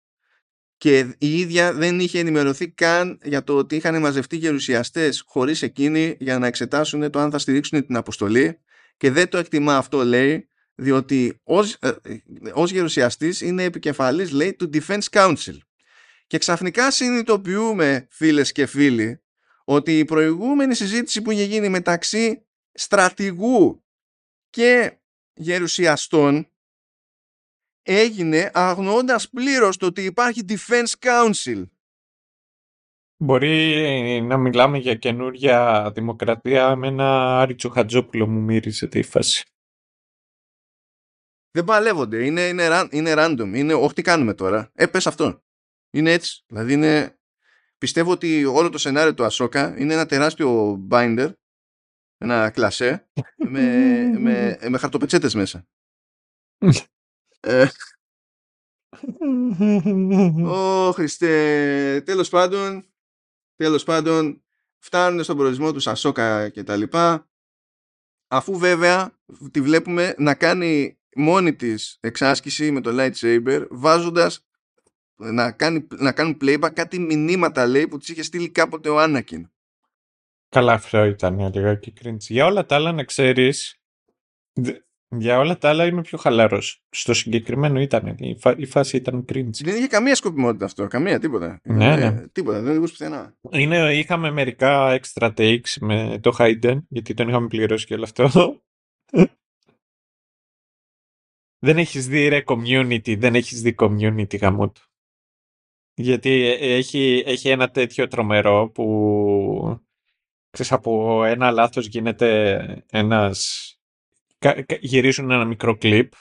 και 0.78 1.16
η 1.18 1.40
ίδια 1.40 1.74
δεν 1.74 2.00
είχε 2.00 2.20
ενημερωθεί 2.20 2.70
καν 2.70 3.20
για 3.24 3.44
το 3.44 3.58
ότι 3.58 3.76
είχαν 3.76 4.00
μαζευτεί 4.00 4.36
γερουσιαστές 4.36 5.24
χωρίς 5.26 5.62
εκείνη 5.62 6.16
για 6.20 6.40
να 6.40 6.48
εξετάσουν 6.48 7.12
το 7.12 7.20
αν 7.20 7.32
θα 7.32 7.38
στηρίξουν 7.38 7.86
την 7.86 7.96
αποστολή 7.96 8.60
και 8.98 9.12
δεν 9.12 9.30
το 9.30 9.38
εκτιμά 9.38 9.78
αυτό 9.78 10.04
λέει 10.04 10.48
διότι 10.76 11.40
ως, 11.44 11.74
ε, 11.74 11.92
ως 12.54 12.72
γερουσιαστής 12.72 13.42
είναι 13.42 13.64
επικεφαλής 13.64 14.32
λέει 14.32 14.54
του 14.54 14.70
Defense 14.74 15.10
Council. 15.10 15.58
Και 16.28 16.38
ξαφνικά 16.38 16.92
συνειδητοποιούμε 16.92 18.08
φίλες 18.10 18.52
και 18.52 18.66
φίλοι 18.66 19.21
ότι 19.74 20.00
η 20.00 20.06
προηγούμενη 20.06 20.76
συζήτηση 20.76 21.22
που 21.22 21.32
είχε 21.32 21.44
γίνει 21.44 21.70
μεταξύ 21.70 22.46
στρατηγού 22.72 23.84
και 24.50 24.98
γερουσιαστών 25.34 26.48
έγινε 27.82 28.52
αγνοώντας 28.54 29.30
πλήρως 29.30 29.78
το 29.78 29.86
ότι 29.86 30.04
υπάρχει 30.04 30.46
Defense 30.48 30.94
Council. 31.00 31.64
Μπορεί 33.18 34.22
να 34.22 34.38
μιλάμε 34.38 34.78
για 34.78 34.96
καινούρια 34.96 35.92
δημοκρατία 35.94 36.76
με 36.76 36.88
ένα 36.88 37.40
Άριτσο 37.40 37.70
Χατζόπουλο 37.70 38.28
μου 38.28 38.40
μύρισε 38.40 38.88
τη 38.88 39.02
φάση. 39.02 39.46
Δεν 41.52 41.64
παλεύονται. 41.64 42.26
Είναι, 42.26 42.42
είναι, 42.42 42.88
είναι 42.92 43.14
random. 43.18 43.52
Είναι 43.56 43.74
όχι 43.74 43.94
τι 43.94 44.02
κάνουμε 44.02 44.34
τώρα. 44.34 44.72
Ε, 44.74 44.86
πες 44.86 45.08
αυτό. 45.08 45.44
Είναι 45.92 46.12
έτσι. 46.12 46.44
Δηλαδή 46.48 46.74
είναι... 46.74 47.21
Πιστεύω 47.82 48.12
ότι 48.12 48.46
όλο 48.46 48.70
το 48.70 48.78
σενάριο 48.78 49.14
του 49.14 49.24
Ασόκα 49.24 49.80
είναι 49.80 49.94
ένα 49.94 50.06
τεράστιο 50.06 50.80
binder, 50.92 51.34
ένα 52.18 52.50
κλασέ, 52.50 53.10
με, 53.36 54.04
με, 54.20 54.58
με 54.70 54.78
χαρτοπετσέτες 54.78 55.34
μέσα. 55.34 55.68
ε, 57.40 57.68
Ω 60.46 60.92
Χριστέ, 60.92 62.02
τέλος 62.06 62.30
πάντων, 62.30 62.94
τέλος 63.56 63.84
πάντων, 63.84 64.44
φτάνουν 64.78 65.24
στον 65.24 65.38
προορισμό 65.38 65.74
τους 65.74 65.84
Σασόκα 65.84 66.50
και 66.50 66.64
τα 66.64 66.76
λοιπά, 66.76 67.30
αφού 68.28 68.58
βέβαια 68.58 69.20
τη 69.52 69.62
βλέπουμε 69.62 70.16
να 70.18 70.36
κάνει 70.36 71.00
μόνη 71.16 71.56
της 71.56 71.98
εξάσκηση 72.00 72.72
με 72.72 72.82
το 72.82 72.90
lightsaber, 72.94 73.68
βάζοντας 73.70 74.46
να, 75.22 75.52
κάνει, 75.52 75.88
να 75.98 76.12
κάνουν 76.12 76.38
playback 76.42 76.70
κάτι 76.74 77.00
μηνύματα 77.00 77.66
λέει 77.66 77.88
που 77.88 77.98
της 77.98 78.10
είχε 78.10 78.24
στείλει 78.24 78.50
κάποτε 78.50 78.90
ο 78.90 79.00
Άννακιν. 79.00 79.50
Καλά 80.50 80.74
αυτό 80.74 81.04
ήταν 81.04 81.52
και 81.80 81.94
cringe. 82.02 82.18
Για 82.18 82.46
όλα 82.46 82.66
τα 82.66 82.76
άλλα 82.76 82.92
να 82.92 83.04
ξέρεις, 83.04 83.82
για 85.18 85.38
όλα 85.38 85.58
τα 85.58 85.70
άλλα 85.70 85.86
είμαι 85.86 86.02
πιο 86.02 86.18
χαλαρός. 86.18 86.84
Στο 86.90 87.14
συγκεκριμένο 87.14 87.80
ήταν, 87.80 88.08
η, 88.08 88.38
η 88.58 88.66
φάση 88.66 88.98
ήταν 88.98 89.26
cringe. 89.30 89.64
Δεν 89.64 89.76
είχε 89.76 89.88
καμία 89.88 90.16
σκοπιμότητα 90.16 90.66
αυτό, 90.66 90.88
καμία, 90.88 91.20
τίποτα. 91.20 91.60
Ναι, 91.64 91.96
ναι. 91.96 92.28
τίποτα, 92.28 92.62
δεν 92.62 92.72
είχε 92.72 92.80
πουθενά. 92.80 93.36
Είναι, 93.52 93.98
είχαμε 93.98 94.32
μερικά 94.32 95.00
extra 95.02 95.34
takes 95.36 95.74
με 95.80 96.20
το 96.22 96.36
Hayden, 96.38 96.78
γιατί 96.88 97.14
τον 97.14 97.28
είχαμε 97.28 97.48
πληρώσει 97.48 97.86
και 97.86 97.94
όλο 97.94 98.04
αυτό. 98.04 98.30
δεν 101.66 101.78
έχεις 101.78 102.08
δει 102.08 102.28
ρε 102.28 102.44
community, 102.46 103.18
δεν 103.18 103.36
έχεις 103.36 103.62
δει 103.62 103.76
community 103.78 104.40
γαμό 104.40 104.70
του. 104.70 104.91
Γιατί 106.02 106.44
έχει, 106.60 107.24
έχει 107.26 107.50
ένα 107.50 107.70
τέτοιο 107.70 108.08
τρομερό 108.08 108.70
που 108.74 109.82
ξέρεις, 110.50 110.72
από 110.72 111.24
ένα 111.26 111.52
λάθος 111.52 111.88
γίνεται 111.88 112.86
ένας... 112.90 113.66
γυρίζουν 114.80 115.32
ένα 115.32 115.46
μικρό 115.46 115.78
κλιπ 115.78 116.14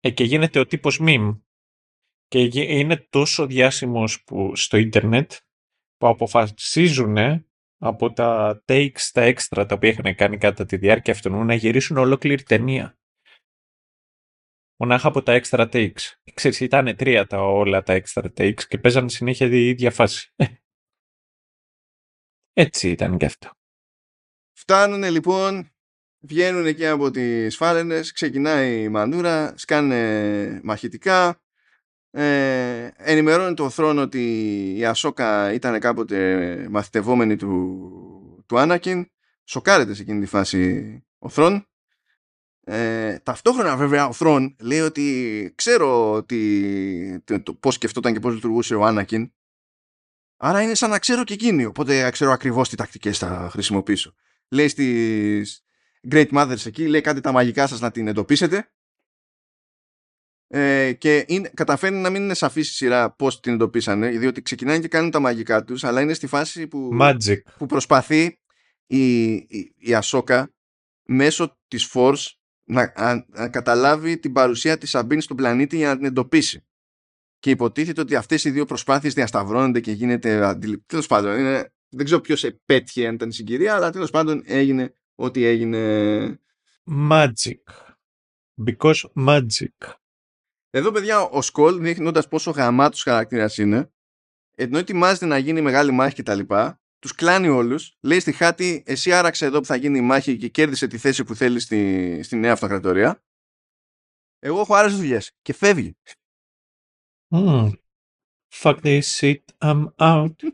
ε, 0.00 0.10
και 0.10 0.24
γίνεται 0.24 0.58
ο 0.58 0.66
τύπος 0.66 1.00
meme. 1.02 1.40
Και 2.28 2.50
είναι 2.52 3.06
τόσο 3.10 3.46
διάσημος 3.46 4.24
που, 4.24 4.56
στο 4.56 4.76
ίντερνετ 4.76 5.32
που 5.96 6.06
αποφασίζουν 6.06 7.16
από 7.78 8.12
τα 8.12 8.62
takes, 8.66 9.10
τα 9.12 9.22
έξτρα 9.22 9.66
τα 9.66 9.74
οποία 9.74 9.88
είχαν 9.88 10.14
κάνει 10.14 10.36
κατά 10.36 10.64
τη 10.64 10.76
διάρκεια 10.76 11.12
αυτού 11.12 11.44
να 11.44 11.54
γυρίσουν 11.54 11.96
ολόκληρη 11.96 12.42
ταινία 12.42 12.96
μονάχα 14.82 15.08
από 15.08 15.22
τα 15.22 15.40
extra 15.42 15.70
takes. 15.72 16.12
Ξέρεις, 16.34 16.60
ήταν 16.60 16.96
τρία 16.96 17.26
τα 17.26 17.42
όλα 17.42 17.82
τα 17.82 18.02
extra 18.02 18.24
takes 18.36 18.62
και 18.68 18.78
παίζανε 18.78 19.08
συνέχεια 19.08 19.46
η 19.46 19.68
ίδια 19.68 19.90
φάση. 19.90 20.32
Έτσι 22.52 22.90
ήταν 22.90 23.16
και 23.16 23.24
αυτό. 23.24 23.50
Φτάνουν 24.52 25.02
λοιπόν, 25.02 25.72
βγαίνουν 26.20 26.74
και 26.74 26.88
από 26.88 27.10
τις 27.10 27.56
φάρενες, 27.56 28.12
ξεκινάει 28.12 28.82
η 28.82 28.88
μανούρα, 28.88 29.54
σκάνε 29.56 30.60
μαχητικά, 30.62 31.40
ε, 32.10 32.90
ενημερώνει 32.96 33.54
το 33.54 33.70
θρόνο 33.70 34.02
ότι 34.02 34.24
η 34.76 34.84
Ασόκα 34.84 35.52
ήταν 35.52 35.80
κάποτε 35.80 36.66
μαθητευόμενη 36.70 37.36
του, 37.36 38.44
του 38.46 38.58
Άνακιν, 38.58 39.06
σοκάρεται 39.44 39.94
σε 39.94 40.02
εκείνη 40.02 40.20
τη 40.20 40.26
φάση 40.26 41.02
ο 41.18 41.28
θρόν 41.28 41.66
ε, 42.64 43.18
ταυτόχρονα 43.18 43.76
βέβαια 43.76 44.06
ο 44.06 44.12
Θρόν 44.12 44.56
λέει 44.60 44.80
ότι 44.80 45.52
ξέρω 45.54 46.12
ότι, 46.12 47.22
το, 47.24 47.42
το, 47.42 47.54
πώς 47.54 47.74
σκεφτόταν 47.74 48.12
και 48.12 48.20
πώς 48.20 48.34
λειτουργούσε 48.34 48.74
ο 48.74 48.84
Άνακιν 48.84 49.32
άρα 50.36 50.62
είναι 50.62 50.74
σαν 50.74 50.90
να 50.90 50.98
ξέρω 50.98 51.24
και 51.24 51.34
εκείνη 51.34 51.64
οπότε 51.64 52.10
ξέρω 52.10 52.30
ακριβώς 52.30 52.68
τι 52.68 52.76
τακτικές 52.76 53.18
θα 53.18 53.48
χρησιμοποιήσω. 53.50 54.14
Λέει 54.48 54.68
στις 54.68 55.64
Great 56.10 56.28
Mothers 56.32 56.66
εκεί 56.66 56.88
λέει 56.88 57.00
κάντε 57.00 57.20
τα 57.20 57.32
μαγικά 57.32 57.66
σας 57.66 57.80
να 57.80 57.90
την 57.90 58.08
εντοπίσετε. 58.08 58.72
Ε, 60.46 60.92
και 60.92 61.24
είναι, 61.28 61.50
καταφέρνει 61.54 61.98
να 61.98 62.10
μην 62.10 62.22
είναι 62.22 62.34
σαφής 62.34 62.70
η 62.70 62.72
σειρά 62.72 63.10
πώς 63.10 63.40
την 63.40 63.52
εντοπίσανε 63.52 64.08
διότι 64.08 64.42
ξεκινάνε 64.42 64.78
και 64.78 64.88
κάνουν 64.88 65.10
τα 65.10 65.20
μαγικά 65.20 65.64
τους 65.64 65.84
αλλά 65.84 66.00
είναι 66.00 66.14
στη 66.14 66.26
φάση 66.26 66.66
που, 66.66 66.96
που 67.58 67.66
προσπαθεί 67.66 68.40
η, 68.86 69.32
η, 69.32 69.74
η 69.76 69.94
Ασόκα 69.94 70.54
μέσω 71.02 71.58
της 71.68 71.90
Force 71.94 72.26
να, 72.64 72.92
να 73.28 73.48
καταλάβει 73.48 74.18
την 74.18 74.32
παρουσία 74.32 74.78
της 74.78 74.90
Σαμπίν 74.90 75.20
στον 75.20 75.36
πλανήτη 75.36 75.76
για 75.76 75.88
να 75.88 75.96
την 75.96 76.04
εντοπίσει. 76.04 76.66
Και 77.38 77.50
υποτίθεται 77.50 78.00
ότι 78.00 78.14
αυτές 78.14 78.44
οι 78.44 78.50
δύο 78.50 78.64
προσπάθειες 78.64 79.14
διασταυρώνονται 79.14 79.80
και 79.80 79.92
γίνεται 79.92 80.44
αντιληπτή. 80.44 80.86
Τέλος 80.86 81.06
πάντων, 81.06 81.38
είναι, 81.38 81.72
δεν 81.88 82.04
ξέρω 82.04 82.20
ποιος 82.20 82.44
επέτυχε 82.44 83.06
αν 83.06 83.14
ήταν 83.14 83.28
η 83.28 83.32
συγκυρία, 83.32 83.74
αλλά 83.74 83.90
τέλος 83.90 84.10
πάντων 84.10 84.42
έγινε 84.44 84.94
ό,τι 85.14 85.44
έγινε. 85.44 86.40
Magic. 87.10 87.62
Because 88.66 89.26
magic. 89.26 89.92
Εδώ, 90.70 90.90
παιδιά, 90.90 91.20
ο 91.20 91.42
Σκόλ, 91.42 91.80
δείχνοντας 91.80 92.28
πόσο 92.28 92.50
γαμάτος 92.50 93.02
χαρακτήρας 93.02 93.58
είναι, 93.58 93.92
ενώ 94.54 94.78
ετοιμάζεται 94.78 95.26
να 95.26 95.38
γίνει 95.38 95.60
μεγάλη 95.60 95.92
μάχη 95.92 96.22
κτλ., 96.22 96.40
τους 97.02 97.14
κλάνει 97.14 97.48
όλους, 97.48 97.96
λέει 98.00 98.20
στη 98.20 98.32
χάτη, 98.32 98.82
εσύ 98.86 99.12
άραξε 99.12 99.44
εδώ 99.44 99.58
που 99.58 99.66
θα 99.66 99.76
γίνει 99.76 99.98
η 99.98 100.02
μάχη 100.02 100.36
και 100.36 100.48
κέρδισε 100.48 100.86
τη 100.86 100.98
θέση 100.98 101.24
που 101.24 101.34
θέλεις 101.34 101.62
στη, 101.62 102.20
στη 102.22 102.36
νέα 102.36 102.52
αυτοκρατορία. 102.52 103.22
Εγώ 104.38 104.60
έχω 104.60 104.74
άλλες 104.74 104.96
δουλειές. 104.96 105.32
Και 105.42 105.52
φεύγει. 105.52 105.96
Mm. 107.30 107.72
Fuck 108.54 108.80
this 108.82 109.00
shit, 109.00 109.40
I'm 109.58 109.86
out. 109.96 110.34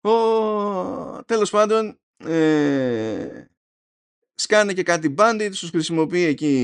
Ο, 0.00 1.24
τέλος 1.24 1.50
πάντων, 1.50 2.00
ε, 2.16 3.46
σκάνε 4.34 4.72
και 4.72 4.82
κάτι 4.82 5.14
bandit, 5.18 5.48
τους 5.50 5.70
χρησιμοποιεί 5.70 6.22
εκεί 6.22 6.56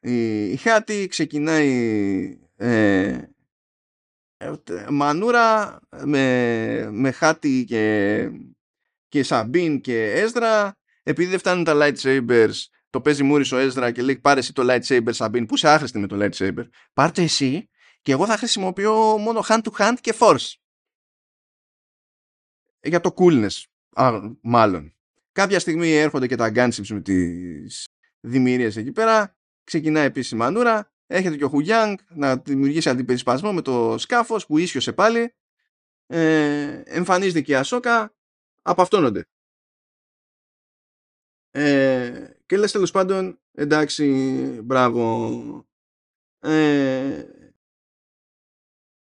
η, 0.00 0.50
η 0.50 0.56
χάτη, 0.56 1.06
ξεκινάει 1.06 2.38
ε, 2.56 3.22
Μανούρα 4.90 5.78
με, 6.04 6.88
με 6.90 7.10
Χάτι 7.10 7.64
και, 7.64 8.30
και 9.08 9.22
Σαμπίν 9.22 9.80
και 9.80 10.12
Έζρα. 10.12 10.74
Επειδή 11.02 11.30
δεν 11.30 11.38
φτάνουν 11.38 11.64
τα 11.64 11.74
lightsabers 11.76 12.52
το 12.90 13.00
παίζει 13.00 13.22
μούρις 13.22 13.52
ο 13.52 13.56
Έζρα 13.56 13.90
και 13.90 14.02
λέει 14.02 14.18
πάρε 14.18 14.40
εσύ 14.40 14.52
το 14.52 14.62
lightsaber 14.66 15.08
Σαμπίν 15.10 15.46
που 15.46 15.54
είσαι 15.54 15.68
άχρηστη 15.68 15.98
με 15.98 16.06
το 16.06 16.16
lightsaber; 16.20 16.68
Πάρτε 16.92 17.22
εσύ 17.22 17.68
και 18.02 18.12
εγώ 18.12 18.26
θα 18.26 18.36
χρησιμοποιώ 18.36 19.18
μόνο 19.18 19.44
hand 19.48 19.60
to 19.62 19.70
hand 19.76 19.96
και 20.00 20.14
force. 20.18 20.54
Για 22.82 23.00
το 23.00 23.14
coolness 23.16 23.62
α, 23.92 24.20
μάλλον. 24.40 24.94
Κάποια 25.32 25.58
στιγμή 25.58 25.92
έρχονται 25.92 26.26
και 26.26 26.36
τα 26.36 26.52
gunships 26.54 26.86
με 26.88 27.00
τις 27.00 27.84
δημιουργίες 28.20 28.76
εκεί 28.76 28.92
πέρα. 28.92 29.36
Ξεκινάει 29.64 30.06
επίσης 30.06 30.30
η 30.30 30.36
μανούρα 30.36 30.92
Έρχεται 31.12 31.36
και 31.36 31.44
ο 31.44 31.48
Χουγιάνγκ 31.48 31.98
να 32.08 32.36
δημιουργήσει 32.36 32.88
αντιπερισπασμό 32.88 33.52
με 33.52 33.62
το 33.62 33.98
σκάφος 33.98 34.46
που 34.46 34.58
ίσιοσε 34.58 34.92
πάλι. 34.92 35.34
Ε, 36.06 36.82
εμφανίζεται 36.84 37.40
και 37.40 37.52
η 37.52 37.54
Ασόκα. 37.54 38.14
Απαυτώνονται. 38.62 39.28
Ε, 41.50 42.30
και 42.46 42.56
λες 42.56 42.72
τέλος 42.72 42.90
πάντων 42.90 43.40
εντάξει 43.52 44.06
μπράβο 44.64 45.68
ε, 46.38 47.24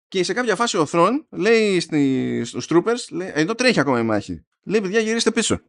και 0.09 0.25
σε 0.25 0.33
κάποια 0.33 0.57
φάση 0.57 0.77
ο 0.77 0.87
Θρόν 0.87 1.27
λέει 1.31 1.81
στη, 1.81 2.43
στους 2.45 2.67
troopers 2.71 3.09
λέει, 3.11 3.31
εδώ 3.35 3.55
τρέχει 3.55 3.81
ακόμα 3.81 4.01
η 4.01 4.03
μάχη 4.03 4.45
λέει 4.63 4.81
παιδιά 4.81 5.01
γυρίστε 5.01 5.31
πίσω 5.31 5.61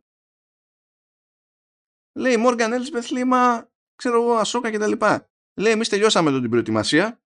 λέει 2.13 2.37
Μόργαν 2.37 2.73
Έλσπεθ 2.73 3.11
λέει 3.11 3.23
μα 3.23 3.69
ξέρω 3.95 4.21
εγώ 4.21 4.33
Ασόκα 4.33 4.71
και 4.71 4.77
τα 4.77 4.87
λοιπά 4.87 5.32
Λέει, 5.55 5.71
εμείς 5.71 5.89
τελειώσαμε 5.89 6.29
εδώ 6.29 6.39
την 6.39 6.49
προετοιμασία. 6.49 7.21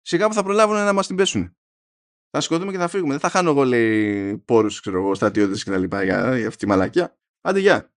Σιγά 0.00 0.28
που 0.28 0.34
θα 0.34 0.42
προλάβουν 0.42 0.74
να 0.74 0.92
μας 0.92 1.06
την 1.06 1.16
πέσουν. 1.16 1.56
Θα 2.30 2.40
σηκωθούμε 2.40 2.72
και 2.72 2.78
θα 2.78 2.88
φύγουμε. 2.88 3.10
Δεν 3.10 3.20
θα 3.20 3.28
χάνω 3.28 3.50
εγώ, 3.50 3.64
λέει, 3.64 4.38
πόρους, 4.38 4.80
ξέρω 4.80 4.98
εγώ, 4.98 5.14
στρατιώτες 5.14 5.64
και 5.64 5.70
τα 5.70 5.78
λοιπά 5.78 6.04
για, 6.04 6.38
για 6.38 6.46
αυτή 6.46 6.58
τη 6.58 6.66
μαλακιά. 6.66 7.18
Άντε, 7.40 7.58
γεια. 7.58 7.94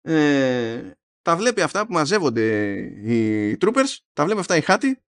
Ε, 0.00 0.92
τα 1.22 1.36
βλέπει 1.36 1.60
αυτά 1.60 1.86
που 1.86 1.92
μαζεύονται 1.92 2.76
οι 3.04 3.56
troopers, 3.60 3.96
τα 4.12 4.24
βλέπει 4.24 4.40
αυτά 4.40 4.56
η 4.56 4.60
χάτη, 4.60 5.02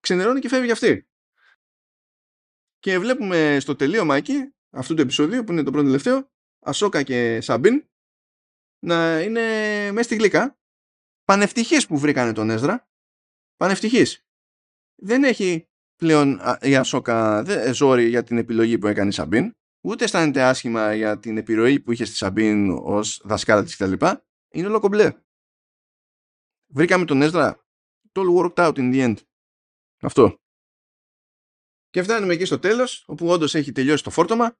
ξενερώνει 0.00 0.40
και 0.40 0.48
φεύγει 0.48 0.70
αυτή. 0.70 1.08
Και 2.78 2.98
βλέπουμε 2.98 3.60
στο 3.60 3.76
τελείωμα 3.76 4.16
εκεί, 4.16 4.54
αυτού 4.70 4.94
του 4.94 5.02
επεισόδιο 5.02 5.44
που 5.44 5.52
είναι 5.52 5.62
το 5.62 5.70
πρώτο 5.70 5.86
τελευταίο, 5.86 6.30
Ασόκα 6.60 7.02
και 7.02 7.40
Σαμπίν 7.40 7.88
να 8.78 9.20
είναι 9.20 9.42
μέσα 9.92 10.02
στη 10.02 10.16
γλύκα 10.16 10.57
πανευτυχής 11.28 11.86
που 11.86 11.98
βρήκανε 11.98 12.32
τον 12.32 12.50
Έζρα. 12.50 12.88
Πανευτυχής. 13.56 14.26
Δεν 15.02 15.24
έχει 15.24 15.68
πλέον 15.96 16.40
η 16.60 16.76
Ασόκα 16.76 17.44
ζόρι 17.72 18.08
για 18.08 18.22
την 18.22 18.38
επιλογή 18.38 18.78
που 18.78 18.86
έκανε 18.86 19.08
η 19.08 19.12
Σαμπίν. 19.12 19.52
Ούτε 19.80 20.04
αισθάνεται 20.04 20.42
άσχημα 20.42 20.94
για 20.94 21.18
την 21.18 21.36
επιρροή 21.36 21.80
που 21.80 21.92
είχε 21.92 22.04
στη 22.04 22.16
Σαμπίν 22.16 22.70
ως 22.70 23.20
δασκάλα 23.24 23.64
της 23.64 23.76
κτλ. 23.76 23.92
Είναι 24.48 24.66
όλο 24.66 24.80
κομπλέ. 24.80 25.12
Βρήκαμε 26.66 27.04
τον 27.04 27.22
Έζρα. 27.22 27.64
Το 28.12 28.22
all 28.22 28.44
worked 28.44 28.66
out 28.66 28.74
in 28.74 28.94
the 28.94 29.04
end. 29.04 29.16
Αυτό. 30.00 30.36
Και 31.88 32.02
φτάνουμε 32.02 32.32
εκεί 32.32 32.44
στο 32.44 32.58
τέλος, 32.58 33.04
όπου 33.06 33.28
όντως 33.28 33.54
έχει 33.54 33.72
τελειώσει 33.72 34.02
το 34.02 34.10
φόρτωμα. 34.10 34.54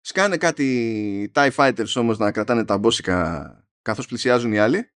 Σκάνε 0.00 0.36
κάτι 0.36 1.30
TIE 1.34 1.50
Fighters 1.50 1.92
όμως 1.94 2.18
να 2.18 2.32
κρατάνε 2.32 2.64
τα 2.64 2.78
μπόσικα 2.78 3.68
καθώς 3.82 4.06
πλησιάζουν 4.06 4.52
οι 4.52 4.58
άλλοι. 4.58 4.93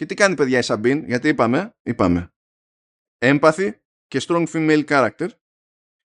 Και 0.00 0.06
τι 0.06 0.14
κάνει 0.14 0.34
παιδιά 0.34 0.58
η 0.58 0.62
Σαμπίν, 0.62 1.04
γιατί 1.06 1.28
είπαμε, 1.28 1.76
είπαμε, 1.82 2.32
empathy 3.18 3.70
και 4.06 4.20
strong 4.26 4.46
female 4.52 4.84
character 4.84 5.28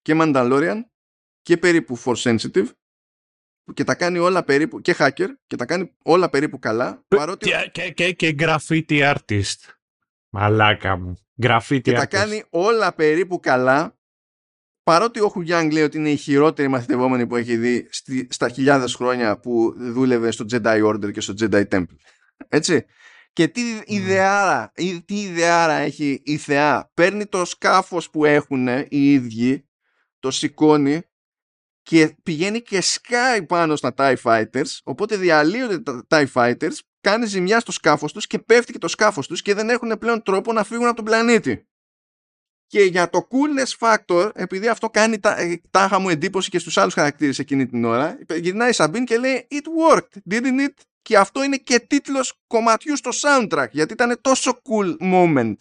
και 0.01 0.13
Mandalorian 0.17 0.81
και 1.41 1.57
περίπου 1.57 1.97
force 1.97 2.15
sensitive 2.15 2.67
και 3.73 3.83
τα 3.83 3.95
κάνει 3.95 4.19
όλα 4.19 4.43
περίπου 4.43 4.81
και 4.81 4.95
hacker 4.97 5.27
και 5.47 5.55
τα 5.55 5.65
κάνει 5.65 5.95
όλα 6.03 6.29
περίπου 6.29 6.59
καλά 6.59 7.05
παρότι... 7.07 7.49
Και, 7.49 7.69
και, 7.71 7.91
και, 7.91 8.11
και 8.11 8.35
graffiti 8.39 9.15
artist. 9.15 9.59
Μαλάκα 10.29 10.97
μου. 10.97 11.17
Graffiti 11.41 11.81
και 11.81 11.91
artist. 11.91 11.95
τα 11.95 12.05
κάνει 12.05 12.43
όλα 12.49 12.93
περίπου 12.93 13.39
καλά 13.39 13.97
παρότι 14.83 15.19
ο 15.19 15.29
Χουγιάνγκ 15.29 15.71
λέει 15.71 15.83
ότι 15.83 15.97
είναι 15.97 16.11
η 16.11 16.17
χειρότερη 16.17 16.67
μαθητευόμενη 16.67 17.27
που 17.27 17.35
έχει 17.35 17.57
δει 17.57 17.87
στη, 17.91 18.27
στα 18.31 18.49
χιλιάδες 18.49 18.95
χρόνια 18.95 19.39
που 19.39 19.73
δούλευε 19.77 20.31
στο 20.31 20.45
Jedi 20.51 20.85
Order 20.85 21.11
και 21.11 21.21
στο 21.21 21.33
Jedi 21.39 21.67
Temple. 21.67 21.95
Έτσι. 22.47 22.85
Και 23.35 23.47
τι 23.47 23.61
ιδεάρα, 23.85 24.71
ή- 24.75 25.01
τι 25.01 25.21
ιδεάρα 25.21 25.73
έχει 25.73 26.21
η 26.23 26.37
θεά. 26.37 26.91
Παίρνει 26.93 27.25
το 27.25 27.45
σκάφος 27.45 28.09
που 28.09 28.25
έχουν 28.25 28.67
οι 28.67 29.11
ίδιοι, 29.13 29.67
το 30.19 30.31
σηκώνει 30.31 31.01
και 31.81 32.15
πηγαίνει 32.23 32.61
και 32.61 32.81
σκάει 32.81 33.45
πάνω 33.45 33.75
στα 33.75 33.93
TIE 33.97 34.15
Fighters, 34.23 34.79
οπότε 34.83 35.17
διαλύονται 35.17 35.79
τα 35.79 36.05
TIE 36.07 36.25
Fighters, 36.33 36.75
κάνει 37.01 37.25
ζημιά 37.25 37.59
στο 37.59 37.71
σκάφος 37.71 38.13
τους 38.13 38.27
και 38.27 38.39
πέφτει 38.39 38.71
και 38.71 38.77
το 38.77 38.87
σκάφος 38.87 39.27
τους 39.27 39.41
και 39.41 39.53
δεν 39.53 39.69
έχουν 39.69 39.97
πλέον 39.99 40.23
τρόπο 40.23 40.53
να 40.53 40.63
φύγουν 40.63 40.85
από 40.87 40.95
τον 40.95 41.05
πλανήτη. 41.05 41.67
Και 42.67 42.81
για 42.83 43.09
το 43.09 43.27
coolness 43.31 43.87
factor, 43.87 44.31
επειδή 44.35 44.67
αυτό 44.67 44.89
κάνει 44.89 45.19
τα, 45.19 45.39
ε, 45.39 45.61
τάχα 45.69 45.99
μου 45.99 46.09
εντύπωση 46.09 46.49
και 46.49 46.59
στους 46.59 46.77
άλλους 46.77 46.93
χαρακτήρες 46.93 47.39
εκείνη 47.39 47.65
την 47.65 47.85
ώρα, 47.85 48.17
γυρνάει 48.35 48.69
η 48.69 48.73
Σαμπίν 48.73 49.05
και 49.05 49.17
λέει 49.17 49.47
«It 49.51 49.93
worked, 49.93 50.33
didn't 50.33 50.59
it?» 50.67 50.73
Και 51.05 51.17
αυτό 51.17 51.43
είναι 51.43 51.57
και 51.57 51.79
τίτλος 51.79 52.39
κομματιού 52.47 52.97
στο 52.97 53.09
soundtrack, 53.13 53.67
γιατί 53.71 53.93
ήταν 53.93 54.21
τόσο 54.21 54.61
cool 54.63 54.97
moment. 54.99 55.53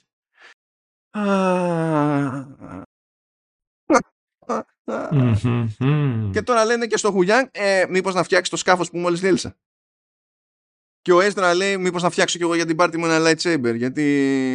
Μμμ, 4.87 5.67
μμμ. 5.79 6.31
Και 6.31 6.43
τώρα 6.43 6.65
λένε 6.65 6.87
και 6.87 6.97
στο 6.97 7.11
Χουγιάνγκ, 7.11 7.49
ε, 7.53 7.85
μήπως 7.89 8.15
να 8.15 8.23
φτιάξεις 8.23 8.49
το 8.51 8.57
σκάφος 8.57 8.91
που 8.91 8.99
μόλις 8.99 9.21
διέλυσα. 9.21 9.57
Και 11.01 11.13
ο 11.13 11.21
Έστρα 11.21 11.55
λέει, 11.55 11.77
μήπως 11.79 12.03
να 12.03 12.11
φτιάξω 12.11 12.37
κι 12.39 12.45
εγώ 12.45 12.55
για 12.55 12.67
την 12.67 12.77
πάρτι 12.77 12.99
μου 12.99 13.07
ένα 13.07 13.31
lightsaber, 13.31 13.75
γιατί 13.77 14.03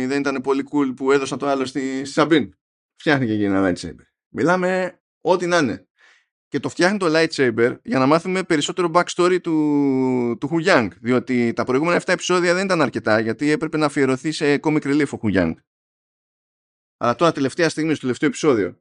δεν 0.08 0.20
ήταν 0.20 0.42
πολύ 0.42 0.68
cool 0.72 0.96
που 0.96 1.12
έδωσα 1.12 1.38
το 1.38 1.48
άλλο 1.48 1.66
στη 1.66 2.06
Σαμπίν. 2.06 2.54
Φτιάχνει 2.96 3.26
και 3.26 3.34
εκεί 3.34 3.44
ένα 3.44 3.72
lightsaber. 3.72 4.06
Μιλάμε 4.30 5.00
ό,τι 5.22 5.46
να 5.46 5.58
είναι. 5.58 5.89
Και 6.50 6.60
το 6.60 6.70
φτιάχνει 6.70 6.98
το 6.98 7.06
lightsaber 7.10 7.78
για 7.84 8.00
να 8.00 8.06
μάθουμε 8.06 8.44
περισσότερο 8.44 8.92
backstory 8.94 9.38
του, 9.42 10.38
του 10.40 10.48
Χουγιάνγκ. 10.48 10.92
Διότι 11.02 11.54
τα 11.54 11.64
προηγούμενα 11.64 12.02
7 12.02 12.14
επεισόδια 12.14 12.54
δεν 12.54 12.66
ήταν 12.66 12.82
αρκετά, 12.82 13.20
γιατί 13.20 13.50
έπρεπε 13.50 13.78
να 13.78 13.86
αφιερωθεί 13.86 14.32
σε 14.32 14.60
comic 14.64 14.82
relief 14.82 15.08
ο 15.12 15.18
Χουγιάνγκ. 15.18 15.56
Αλλά 16.98 17.16
τώρα 17.16 17.32
τελευταία 17.32 17.70
στιγμή 17.70 17.92
στο 17.92 18.02
τελευταίο 18.02 18.30
επεισόδιο 18.30 18.80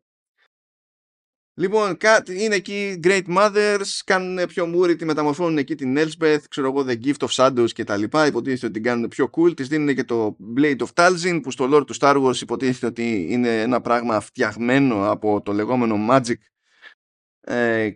Λοιπόν, 1.59 1.97
κάτι- 1.97 2.45
είναι 2.45 2.55
εκεί 2.55 3.01
Great 3.03 3.23
Mothers, 3.37 4.01
κάνουν 4.05 4.47
πιο 4.47 4.67
μούρι, 4.67 4.97
τη 4.97 5.05
μεταμορφώνουν 5.05 5.59
εκεί 5.59 5.75
την 5.75 5.97
Elsbeth, 5.99 6.43
ξέρω 6.49 6.67
εγώ, 6.67 6.85
The 6.89 6.97
Gift 7.05 7.27
of 7.27 7.29
Shadows 7.29 7.71
και 7.73 7.85
τα 7.85 7.97
λοιπά, 7.97 8.27
υποτίθεται 8.27 8.65
ότι 8.67 8.75
την 8.75 8.83
κάνουν 8.83 9.09
πιο 9.09 9.31
cool, 9.37 9.57
της 9.57 9.69
δίνουν 9.69 9.95
και 9.95 10.05
το 10.05 10.37
Blade 10.57 10.77
of 10.77 10.87
Talzin, 10.95 11.41
που 11.43 11.51
στο 11.51 11.69
lore 11.73 11.87
του 11.87 11.95
Star 12.01 12.25
Wars 12.25 12.41
υποτίθεται 12.41 12.87
ότι 12.87 13.27
είναι 13.31 13.61
ένα 13.61 13.81
πράγμα 13.81 14.21
φτιαγμένο 14.21 15.11
από 15.11 15.43
το 15.43 15.53
λεγόμενο 15.53 15.97
Magic, 16.11 16.31
ε, 16.31 16.58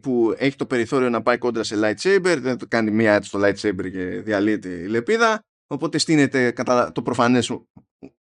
που 0.02 0.34
έχει 0.36 0.56
το 0.56 0.66
περιθώριο 0.66 1.10
να 1.10 1.22
πάει 1.22 1.38
κόντρα 1.38 1.62
σε 1.62 1.76
lightsaber, 1.78 2.36
δεν 2.38 2.58
το 2.58 2.66
κάνει 2.68 2.90
μία 2.90 3.14
έτσι 3.14 3.28
στο 3.28 3.40
lightsaber 3.42 3.90
και 3.90 4.04
διαλύεται 4.04 4.68
η 4.68 4.86
λεπίδα, 4.86 5.40
οπότε 5.66 5.98
στείνεται 5.98 6.50
κατά 6.50 6.92
το 6.92 7.02
προφανές 7.02 7.50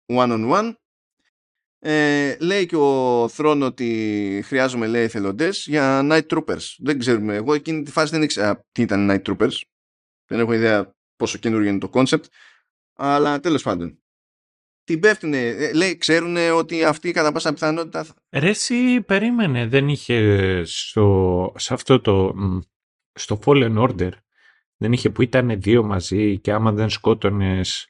one 0.06 0.32
on 0.32 0.50
one, 0.52 0.72
ε, 1.80 2.36
λέει 2.40 2.66
και 2.66 2.76
ο 2.76 3.28
Θρόν 3.28 3.62
ότι 3.62 4.40
χρειάζομαι 4.44 4.86
λέει 4.86 5.02
εθελοντές 5.02 5.66
για 5.66 6.00
Night 6.02 6.26
Troopers. 6.26 6.74
Δεν 6.78 6.98
ξέρουμε. 6.98 7.34
Εγώ 7.34 7.54
εκείνη 7.54 7.82
τη 7.82 7.90
φάση 7.90 8.10
δεν 8.12 8.22
ήξερα 8.22 8.64
τι 8.72 8.82
ήταν 8.82 9.08
Night 9.10 9.22
Troopers. 9.22 9.60
Δεν 10.26 10.40
έχω 10.40 10.52
ιδέα 10.52 10.94
πόσο 11.16 11.38
καινούργιο 11.38 11.70
είναι 11.70 11.78
το 11.78 11.90
concept. 11.92 12.24
Αλλά 12.96 13.40
τέλος 13.40 13.62
πάντων. 13.62 14.02
Την 14.88 15.00
πέφτουνε. 15.00 15.46
ε, 15.48 15.72
λέει, 15.72 15.96
ξέρουν 15.96 16.36
ότι 16.36 16.84
αυτή 16.84 17.10
κατά 17.10 17.32
πάσα 17.32 17.52
πιθανότητα. 17.52 18.04
θα- 18.04 18.14
Ρε 18.30 18.48
εσύ 18.48 19.00
περίμενε, 19.00 19.66
δεν 19.66 19.88
είχε 19.88 20.62
στο, 20.64 21.52
σε 21.56 21.74
αυτό 21.74 22.00
το, 22.00 22.32
μ, 22.36 22.58
στο 23.12 23.38
Fallen 23.44 23.76
Order, 23.78 24.10
δεν 24.76 24.92
είχε 24.92 25.10
που 25.10 25.22
ήταν 25.22 25.60
δύο 25.60 25.82
μαζί 25.82 26.38
και 26.38 26.52
άμα 26.52 26.72
δεν 26.72 26.88
σκότωνες... 26.90 27.88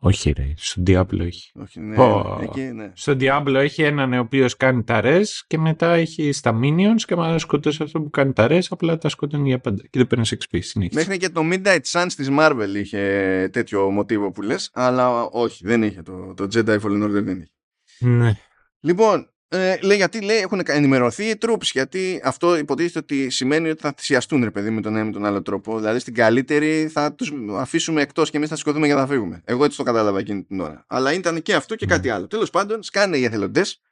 Όχι 0.00 0.30
ρε, 0.30 0.52
στο 0.56 0.82
Diablo 0.86 1.20
έχει. 1.20 1.50
Όχι, 1.54 1.80
ναι, 1.80 1.94
Πω. 1.94 2.38
εκεί, 2.42 2.60
ναι. 2.60 2.90
Στο 2.94 3.12
Diablo 3.20 3.54
έχει 3.54 3.82
έναν 3.82 4.12
ο 4.12 4.18
οποίος 4.18 4.56
κάνει 4.56 4.84
τα 4.84 5.00
res 5.04 5.24
και 5.46 5.58
μετά 5.58 5.92
έχει 5.92 6.32
στα 6.32 6.60
minions 6.62 7.00
και 7.06 7.14
άμα 7.14 7.28
δεν 7.28 7.38
σκοτώσει 7.38 7.82
αυτό 7.82 8.00
που 8.00 8.10
κάνει 8.10 8.32
τα 8.32 8.46
res 8.50 8.60
απλά 8.70 8.98
τα 8.98 9.08
σκοτώνει 9.08 9.48
για 9.48 9.58
πάντα 9.58 9.82
και 9.82 9.98
δεν 9.98 10.06
παίρνεις 10.06 10.36
XP 10.38 10.58
συνέχιση. 10.60 10.98
Μέχρι 10.98 11.16
και 11.16 11.28
το 11.28 11.42
Midnight 11.52 11.80
Suns 11.92 12.12
της 12.16 12.28
Marvel 12.30 12.74
είχε 12.74 13.48
τέτοιο 13.52 13.90
μοτίβο 13.90 14.30
που 14.30 14.42
λες, 14.42 14.70
αλλά 14.72 15.22
όχι, 15.22 15.66
δεν 15.66 15.82
είχε. 15.82 16.02
Το, 16.02 16.34
το 16.34 16.48
Jedi 16.54 16.80
Fallen 16.80 17.04
Order 17.04 17.22
δεν 17.22 17.40
είχε. 17.40 17.52
Ναι. 17.98 18.36
Λοιπόν, 18.80 19.30
ε, 19.50 19.78
λέει 19.82 19.96
γιατί 19.96 20.20
λέει 20.20 20.36
έχουν 20.36 20.62
ενημερωθεί 20.66 21.24
οι 21.24 21.38
troops, 21.40 21.62
γιατί 21.62 22.20
αυτό 22.24 22.56
υποτίθεται 22.56 22.98
ότι 22.98 23.30
σημαίνει 23.30 23.68
ότι 23.70 23.80
θα 23.80 23.92
θυσιαστούν 23.96 24.44
ρε 24.44 24.50
παιδί 24.50 24.70
με 24.70 24.80
τον 24.80 24.92
ένα 24.92 25.02
ή 25.02 25.06
με 25.06 25.12
τον 25.12 25.24
άλλο 25.24 25.42
τρόπο. 25.42 25.78
Δηλαδή 25.78 25.98
στην 25.98 26.14
καλύτερη 26.14 26.88
θα 26.88 27.14
τους 27.14 27.32
αφήσουμε 27.56 28.02
εκτός 28.02 28.30
και 28.30 28.36
εμείς 28.36 28.48
θα 28.48 28.56
σηκωθούμε 28.56 28.86
για 28.86 28.94
να 28.94 29.06
φύγουμε. 29.06 29.42
Εγώ 29.44 29.64
έτσι 29.64 29.76
το 29.76 29.82
κατάλαβα 29.82 30.18
εκείνη 30.18 30.44
την 30.44 30.60
ώρα. 30.60 30.84
Αλλά 30.88 31.12
ήταν 31.12 31.42
και 31.42 31.54
αυτό 31.54 31.74
και 31.74 31.86
Ναι. 31.86 31.92
κάτι 31.94 32.10
άλλο. 32.10 32.26
Τέλος 32.26 32.50
πάντων, 32.50 32.82
σκάνε 32.82 33.16
οι 33.16 33.24
εθελοντές 33.24 33.82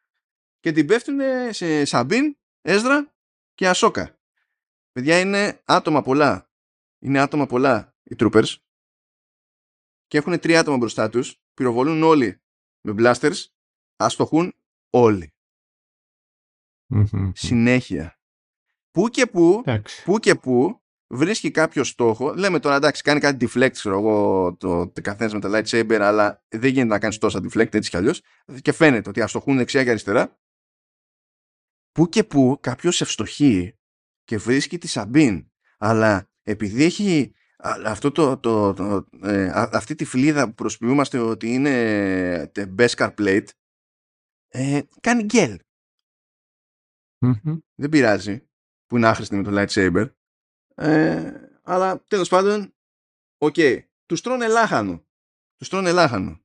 και 0.61 0.73
την 0.73 0.87
πέφτουν 0.87 1.19
σε 1.51 1.85
Σαμπίν, 1.85 2.37
Έσδρα 2.63 3.15
και 3.55 3.69
Ασόκα. 3.69 4.19
Παιδιά 4.93 5.21
είναι 5.21 5.61
άτομα 5.65 6.03
πολλά. 6.03 6.51
Είναι 6.99 7.21
άτομα 7.21 7.47
πολλά 7.47 7.95
οι 8.03 8.17
troopers 8.19 8.55
και 10.07 10.19
έχουν 10.19 10.39
τρία 10.41 10.61
άτομα 10.61 10.77
μπροστά 10.77 11.09
τους, 11.09 11.41
πυροβολούν 11.55 12.03
όλοι 12.03 12.41
με 12.81 12.95
blasters, 12.99 13.45
αστοχούν 13.97 14.55
όλοι 14.91 15.36
Μμμ. 16.87 17.31
συνέχεια. 17.35 18.19
Πού 18.91 19.09
και 19.09 19.27
πού, 19.27 19.63
Εντάξει. 19.65 20.03
πού 20.05 20.19
και 20.19 20.35
πού 20.35 20.81
βρίσκει 21.07 21.51
κάποιο 21.51 21.85
στόχο. 21.85 22.35
Λέμε 22.35 22.59
τώρα 22.59 22.77
εντάξει, 22.77 23.03
κάνει 23.03 23.21
κάτι 23.21 23.49
deflect, 23.49 23.71
ξέρω 23.73 23.99
εγώ, 23.99 24.55
το, 24.57 24.89
το 24.89 25.01
καθένας 25.01 25.33
με 25.33 25.41
τα 25.41 25.49
lightsaber, 25.53 25.99
αλλά 26.01 26.45
δεν 26.49 26.71
γίνεται 26.71 26.89
να 26.89 26.99
κάνεις 26.99 27.19
τόσα 27.19 27.41
deflect 27.43 27.75
έτσι 27.75 27.91
κι 27.91 27.97
αλλιώς. 27.97 28.23
Και 28.63 28.73
φαίνεται 28.73 29.09
ότι 29.09 29.21
αστοχούν 29.21 29.57
δεξιά 29.57 29.85
και 29.85 29.91
αριστερά. 29.91 30.39
Πού 31.93 32.09
και 32.09 32.25
πού 32.25 32.59
κάποιος 32.61 33.01
ευστοχεί 33.01 33.79
και 34.25 34.39
βρίσκει 34.39 34.79
τη 34.79 34.89
Σαμπίν. 34.89 35.51
Αλλά 35.79 36.31
επειδή 36.43 36.85
έχει 36.85 37.35
α, 37.57 37.75
αυτό 37.85 38.11
το, 38.13 38.39
το, 38.39 38.75
το, 38.75 39.07
ε, 39.23 39.49
α- 39.49 39.71
αυτή 39.73 39.95
τη 39.95 40.05
φλούδα 40.05 40.47
που 40.47 40.55
προσποιούμαστε 40.55 41.19
ότι 41.19 41.53
είναι 41.53 41.71
ε, 42.55 42.75
Beskar 42.79 43.15
plate, 43.19 43.47
ε, 44.49 44.81
κάνει 45.01 45.23
γκέλ 45.23 45.59
Μμμ. 47.19 47.59
δεν 47.75 47.89
πειράζει 47.89 48.49
που 48.87 48.97
είναι 48.97 49.07
άχρηστη 49.07 49.37
με 49.37 49.43
το 49.43 49.51
lightsaber. 49.53 50.11
Ε, 50.75 51.33
αλλά 51.63 52.05
τέλος 52.05 52.29
πάντων 52.29 52.75
οκ, 53.39 53.55
τους 54.07 54.21
τρώνε 54.21 54.47
λάχανο. 54.47 55.07
Τους 55.57 55.69
τρώνε 55.69 55.93
λάχανο. 55.93 56.41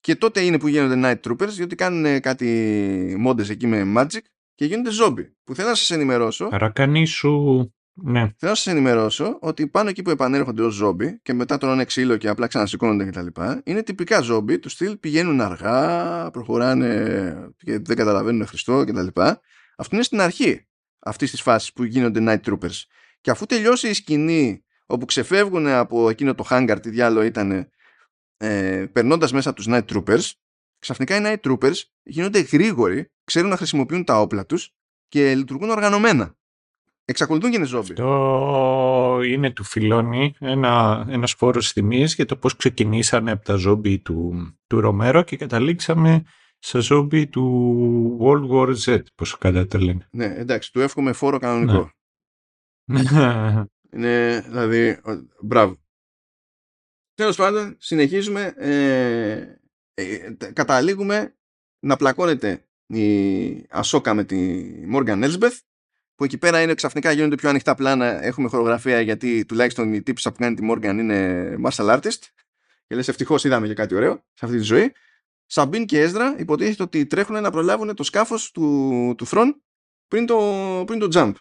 Και 0.00 0.16
τότε 0.16 0.44
είναι 0.44 0.58
που 0.58 0.68
γίνονται 0.68 1.20
night 1.22 1.28
troopers 1.28 1.48
διότι 1.48 1.74
κάνουν 1.74 2.20
κάτι 2.20 3.16
mods 3.18 3.48
εκεί 3.48 3.66
με 3.66 3.92
magic 3.96 4.22
και 4.54 4.64
γίνονται 4.64 4.90
zombie. 5.02 5.32
Που 5.44 5.54
θέλω 5.54 5.68
να 5.68 5.74
σας 5.74 5.90
ενημερώσω. 5.90 6.48
Παρακανή 6.48 7.06
σου... 7.06 7.73
Ναι. 7.96 8.20
Θέλω 8.20 8.50
να 8.50 8.54
σας 8.54 8.66
ενημερώσω 8.66 9.38
ότι 9.40 9.66
πάνω 9.66 9.88
εκεί 9.88 10.02
που 10.02 10.10
επανέρχονται 10.10 10.62
ως 10.62 10.74
ζόμπι 10.74 11.20
και 11.22 11.32
μετά 11.32 11.58
τρώνε 11.58 11.84
ξύλο 11.84 12.16
και 12.16 12.28
απλά 12.28 12.46
ξανασηκώνονται 12.46 13.04
κτλ. 13.04 13.26
Είναι 13.64 13.82
τυπικά 13.82 14.20
ζόμπι, 14.20 14.58
του 14.58 14.68
στυλ 14.68 14.96
πηγαίνουν 14.96 15.40
αργά, 15.40 16.30
προχωράνε 16.30 17.52
και 17.56 17.78
δεν 17.78 17.96
καταλαβαίνουν 17.96 18.46
Χριστό 18.46 18.84
κτλ. 18.84 19.20
Αυτό 19.76 19.94
είναι 19.94 20.02
στην 20.02 20.20
αρχή 20.20 20.66
αυτής 20.98 21.30
της 21.30 21.42
φάσης 21.42 21.72
που 21.72 21.84
γίνονται 21.84 22.20
Night 22.22 22.50
Troopers. 22.50 22.82
Και 23.20 23.30
αφού 23.30 23.46
τελειώσει 23.46 23.88
η 23.88 23.92
σκηνή 23.92 24.64
όπου 24.86 25.04
ξεφεύγουν 25.04 25.66
από 25.66 26.10
εκείνο 26.10 26.34
το 26.34 26.46
hangar, 26.50 26.76
τι 26.82 26.90
διάλογο 26.90 27.26
ήταν, 27.26 27.68
ε, 28.36 28.86
περνώντας 28.92 29.32
μέσα 29.32 29.52
τους 29.52 29.66
Night 29.68 29.84
Troopers, 29.84 30.30
ξαφνικά 30.78 31.16
οι 31.16 31.20
Night 31.24 31.50
Troopers 31.50 31.76
γίνονται 32.02 32.40
γρήγοροι, 32.40 33.12
ξέρουν 33.24 33.50
να 33.50 33.56
χρησιμοποιούν 33.56 34.04
τα 34.04 34.20
όπλα 34.20 34.46
τους 34.46 34.74
και 35.08 35.34
λειτουργούν 35.34 35.70
οργανωμένα. 35.70 36.36
Εξακολουθούν 37.06 37.50
και 37.50 37.56
είναι 37.56 37.66
ζόμπι. 37.66 37.92
Αυτό 37.92 39.20
είναι 39.26 39.50
του 39.50 39.64
Φιλόνι, 39.64 40.34
ένα, 40.38 41.04
ένας 41.08 41.32
φόρος 41.32 41.72
θυμίας 41.72 42.14
για 42.14 42.24
το 42.24 42.36
πώς 42.36 42.56
ξεκινήσανε 42.56 43.30
από 43.30 43.44
τα 43.44 43.54
ζόμπι 43.54 43.98
του, 43.98 44.32
του 44.66 44.80
Ρομέρο 44.80 45.22
και 45.22 45.36
καταλήξαμε 45.36 46.24
σε 46.58 46.80
ζόμπι 46.80 47.26
του 47.26 48.18
World 48.20 48.50
War 48.50 48.74
Z, 48.84 49.02
πώς 49.14 49.38
κατά 49.38 49.66
το 49.66 49.78
λένε. 49.78 50.08
Ναι, 50.10 50.24
εντάξει, 50.24 50.72
του 50.72 50.80
εύχομαι 50.80 51.12
φόρο 51.12 51.38
κανονικό. 51.38 51.90
Ναι. 52.90 53.02
Είναι, 53.94 54.40
δηλαδή, 54.48 54.88
ο- 54.88 55.28
μπράβο. 55.42 55.76
Τέλος 57.14 57.36
πάντων, 57.36 57.76
συνεχίζουμε. 57.78 58.54
Ε, 58.56 59.58
ε, 59.94 60.34
καταλήγουμε 60.52 61.36
να 61.80 61.96
πλακώνεται 61.96 62.68
η 62.86 63.66
Ασόκα 63.70 64.14
με 64.14 64.24
τη 64.24 64.64
Morgan 64.94 65.24
Elsbeth 65.24 65.58
που 66.14 66.24
εκεί 66.24 66.38
πέρα 66.38 66.62
είναι 66.62 66.74
ξαφνικά 66.74 67.12
γίνονται 67.12 67.34
πιο 67.34 67.48
ανοιχτά 67.48 67.74
πλάνα 67.74 68.24
έχουμε 68.24 68.48
χορογραφία 68.48 69.00
γιατί 69.00 69.44
τουλάχιστον 69.44 69.92
η 69.92 70.02
τύψα 70.02 70.32
που 70.32 70.38
κάνει 70.38 70.54
τη 70.54 70.68
Morgan 70.70 70.96
είναι 70.98 71.56
martial 71.64 72.00
artist 72.00 72.22
και 72.86 72.94
λες 72.94 73.08
ευτυχώς 73.08 73.44
είδαμε 73.44 73.66
και 73.66 73.74
κάτι 73.74 73.94
ωραίο 73.94 74.14
σε 74.14 74.44
αυτή 74.44 74.56
τη 74.56 74.62
ζωή 74.62 74.92
Σαμπίν 75.46 75.86
και 75.86 76.00
Έζρα 76.00 76.36
υποτίθεται 76.38 76.82
ότι 76.82 77.06
τρέχουν 77.06 77.42
να 77.42 77.50
προλάβουν 77.50 77.94
το 77.94 78.02
σκάφος 78.02 78.50
του, 78.50 79.14
του 79.16 79.26
Θρόν 79.26 79.62
πριν 80.08 80.26
το, 80.26 80.82
πριν 80.86 80.98
το 80.98 81.08
jump. 81.12 81.32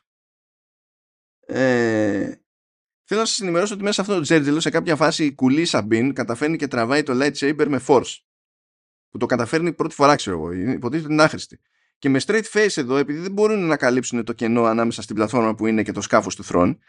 Ε, 1.45 2.35
θέλω 3.03 3.19
να 3.19 3.25
σας 3.25 3.39
ενημερώσω 3.39 3.73
ότι 3.73 3.83
μέσα 3.83 3.93
σε 3.93 4.01
αυτό 4.01 4.13
το 4.13 4.21
τζέρτζελο 4.21 4.59
σε 4.59 4.69
κάποια 4.69 4.95
φάση 4.95 5.25
η 5.25 5.33
κουλή 5.35 5.65
Σαμπίν 5.65 6.13
καταφέρνει 6.13 6.57
και 6.57 6.67
τραβάει 6.67 7.03
το 7.03 7.13
lightsaber 7.15 7.65
με 7.67 7.81
force. 7.87 8.17
Που 9.09 9.17
το 9.17 9.25
καταφέρνει 9.25 9.73
πρώτη 9.73 9.95
φορά 9.95 10.15
ξέρω 10.15 10.37
εγώ. 10.37 10.51
Υποτίθεται 10.51 11.03
ότι 11.03 11.13
είναι 11.13 11.23
άχρηστη. 11.23 11.59
Και 12.03 12.09
με 12.09 12.21
straight 12.25 12.43
face 12.53 12.77
εδώ, 12.77 12.97
επειδή 12.97 13.19
δεν 13.19 13.31
μπορούν 13.31 13.65
να 13.65 13.77
καλύψουν 13.77 14.23
το 14.23 14.33
κενό 14.33 14.63
ανάμεσα 14.63 15.01
στην 15.01 15.15
πλατφόρμα 15.15 15.55
που 15.55 15.67
είναι 15.67 15.83
και 15.83 15.91
το 15.91 16.01
σκάφος 16.01 16.35
του 16.35 16.43
Θρόν, 16.43 16.79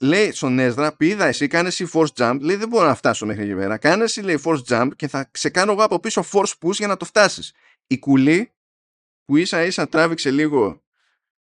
λέει 0.00 0.32
στον 0.32 0.56
Έzdra, 0.60 0.90
πήδα 0.96 1.26
εσύ, 1.26 1.46
κάνες 1.46 1.80
εσύ 1.80 1.90
force 1.94 2.12
jump. 2.16 2.38
Λέει, 2.40 2.56
δεν 2.56 2.68
μπορώ 2.68 2.86
να 2.86 2.94
φτάσω 2.94 3.26
μέχρι 3.26 3.42
εκεί 3.42 3.54
πέρα. 3.54 3.78
Κάνες 3.78 4.04
εσύ, 4.04 4.20
λέει, 4.26 4.38
force 4.44 4.62
jump 4.68 4.88
και 4.96 5.08
θα 5.08 5.30
σε 5.34 5.48
κάνω 5.48 5.72
εγώ 5.72 5.82
από 5.82 6.00
πίσω 6.00 6.24
force 6.32 6.52
push 6.60 6.72
για 6.72 6.86
να 6.86 6.96
το 6.96 7.04
φτάσεις. 7.04 7.52
Η 7.86 7.98
κουλή 7.98 8.52
που 9.24 9.36
ίσα 9.36 9.64
ίσα 9.64 9.88
τράβηξε 9.88 10.30
λίγο 10.30 10.82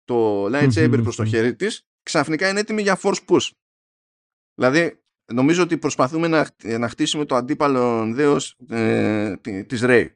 το 0.05 0.44
lightsaber 0.44 1.01
προς 1.02 1.16
το 1.16 1.24
χέρι 1.24 1.55
της, 1.56 1.86
ξαφνικά 2.02 2.48
είναι 2.48 2.61
έτοιμη 2.61 2.82
για 2.82 2.98
force 3.02 3.24
push. 3.28 3.51
Δηλαδή, 4.55 5.02
νομίζω 5.32 5.62
ότι 5.62 5.78
προσπαθούμε 5.78 6.28
να, 6.28 6.48
να 6.78 6.89
χτίσουμε 6.89 7.24
το 7.24 7.35
αντίπαλο 7.35 8.12
δέος 8.12 8.56
ε, 8.69 9.36
της 9.66 9.81
Ray. 9.82 10.06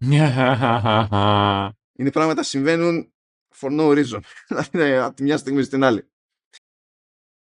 είναι 1.98 2.10
πράγματα 2.12 2.40
που 2.40 2.46
συμβαίνουν 2.46 3.12
for 3.56 3.70
no 3.80 3.88
reason. 3.96 4.20
Δηλαδή, 4.70 4.96
από 4.96 5.16
τη 5.16 5.22
μια 5.22 5.36
στιγμή 5.36 5.62
στην 5.62 5.84
άλλη. 5.84 6.10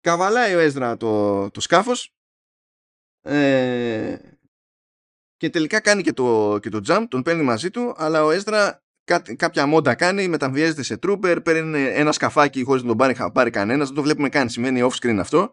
Καβαλάει 0.01 0.55
ο 0.55 0.59
Έζρα 0.59 0.97
το, 0.97 1.49
το 1.51 1.59
σκάφος 1.61 2.13
ε, 3.21 4.17
και 5.37 5.49
τελικά 5.49 5.79
κάνει 5.79 6.01
και 6.01 6.13
το, 6.13 6.59
και 6.61 6.69
το 6.69 6.81
jump, 6.87 7.05
τον 7.09 7.21
παίρνει 7.21 7.43
μαζί 7.43 7.69
του, 7.69 7.93
αλλά 7.97 8.23
ο 8.23 8.31
Έζρα 8.31 8.83
κάποια 9.35 9.65
μόντα 9.65 9.95
κάνει, 9.95 10.27
μεταβιέζεται 10.27 10.83
σε 10.83 10.99
trooper, 11.01 11.39
παίρνει 11.43 11.79
ένα 11.79 12.11
σκαφάκι 12.11 12.63
χωρίς 12.63 12.81
να 12.81 12.87
τον 12.87 12.97
πάρει, 12.97 13.15
πάρει 13.33 13.49
κανένας, 13.49 13.87
δεν 13.87 13.95
το 13.95 14.01
βλέπουμε 14.01 14.29
καν, 14.29 14.49
σημαίνει 14.49 14.81
off 14.83 14.99
screen 15.01 15.17
αυτό 15.19 15.51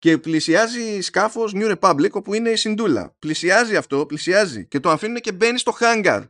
και 0.00 0.18
πλησιάζει 0.18 1.00
σκάφος 1.00 1.52
New 1.54 1.76
Republic 1.76 2.10
όπου 2.10 2.34
είναι 2.34 2.50
η 2.50 2.56
Σιντούλα. 2.56 3.16
Πλησιάζει 3.18 3.76
αυτό, 3.76 4.06
πλησιάζει 4.06 4.66
και 4.66 4.80
το 4.80 4.90
αφήνουν 4.90 5.16
και 5.16 5.32
μπαίνει 5.32 5.58
στο 5.58 5.76
hangar. 5.80 6.28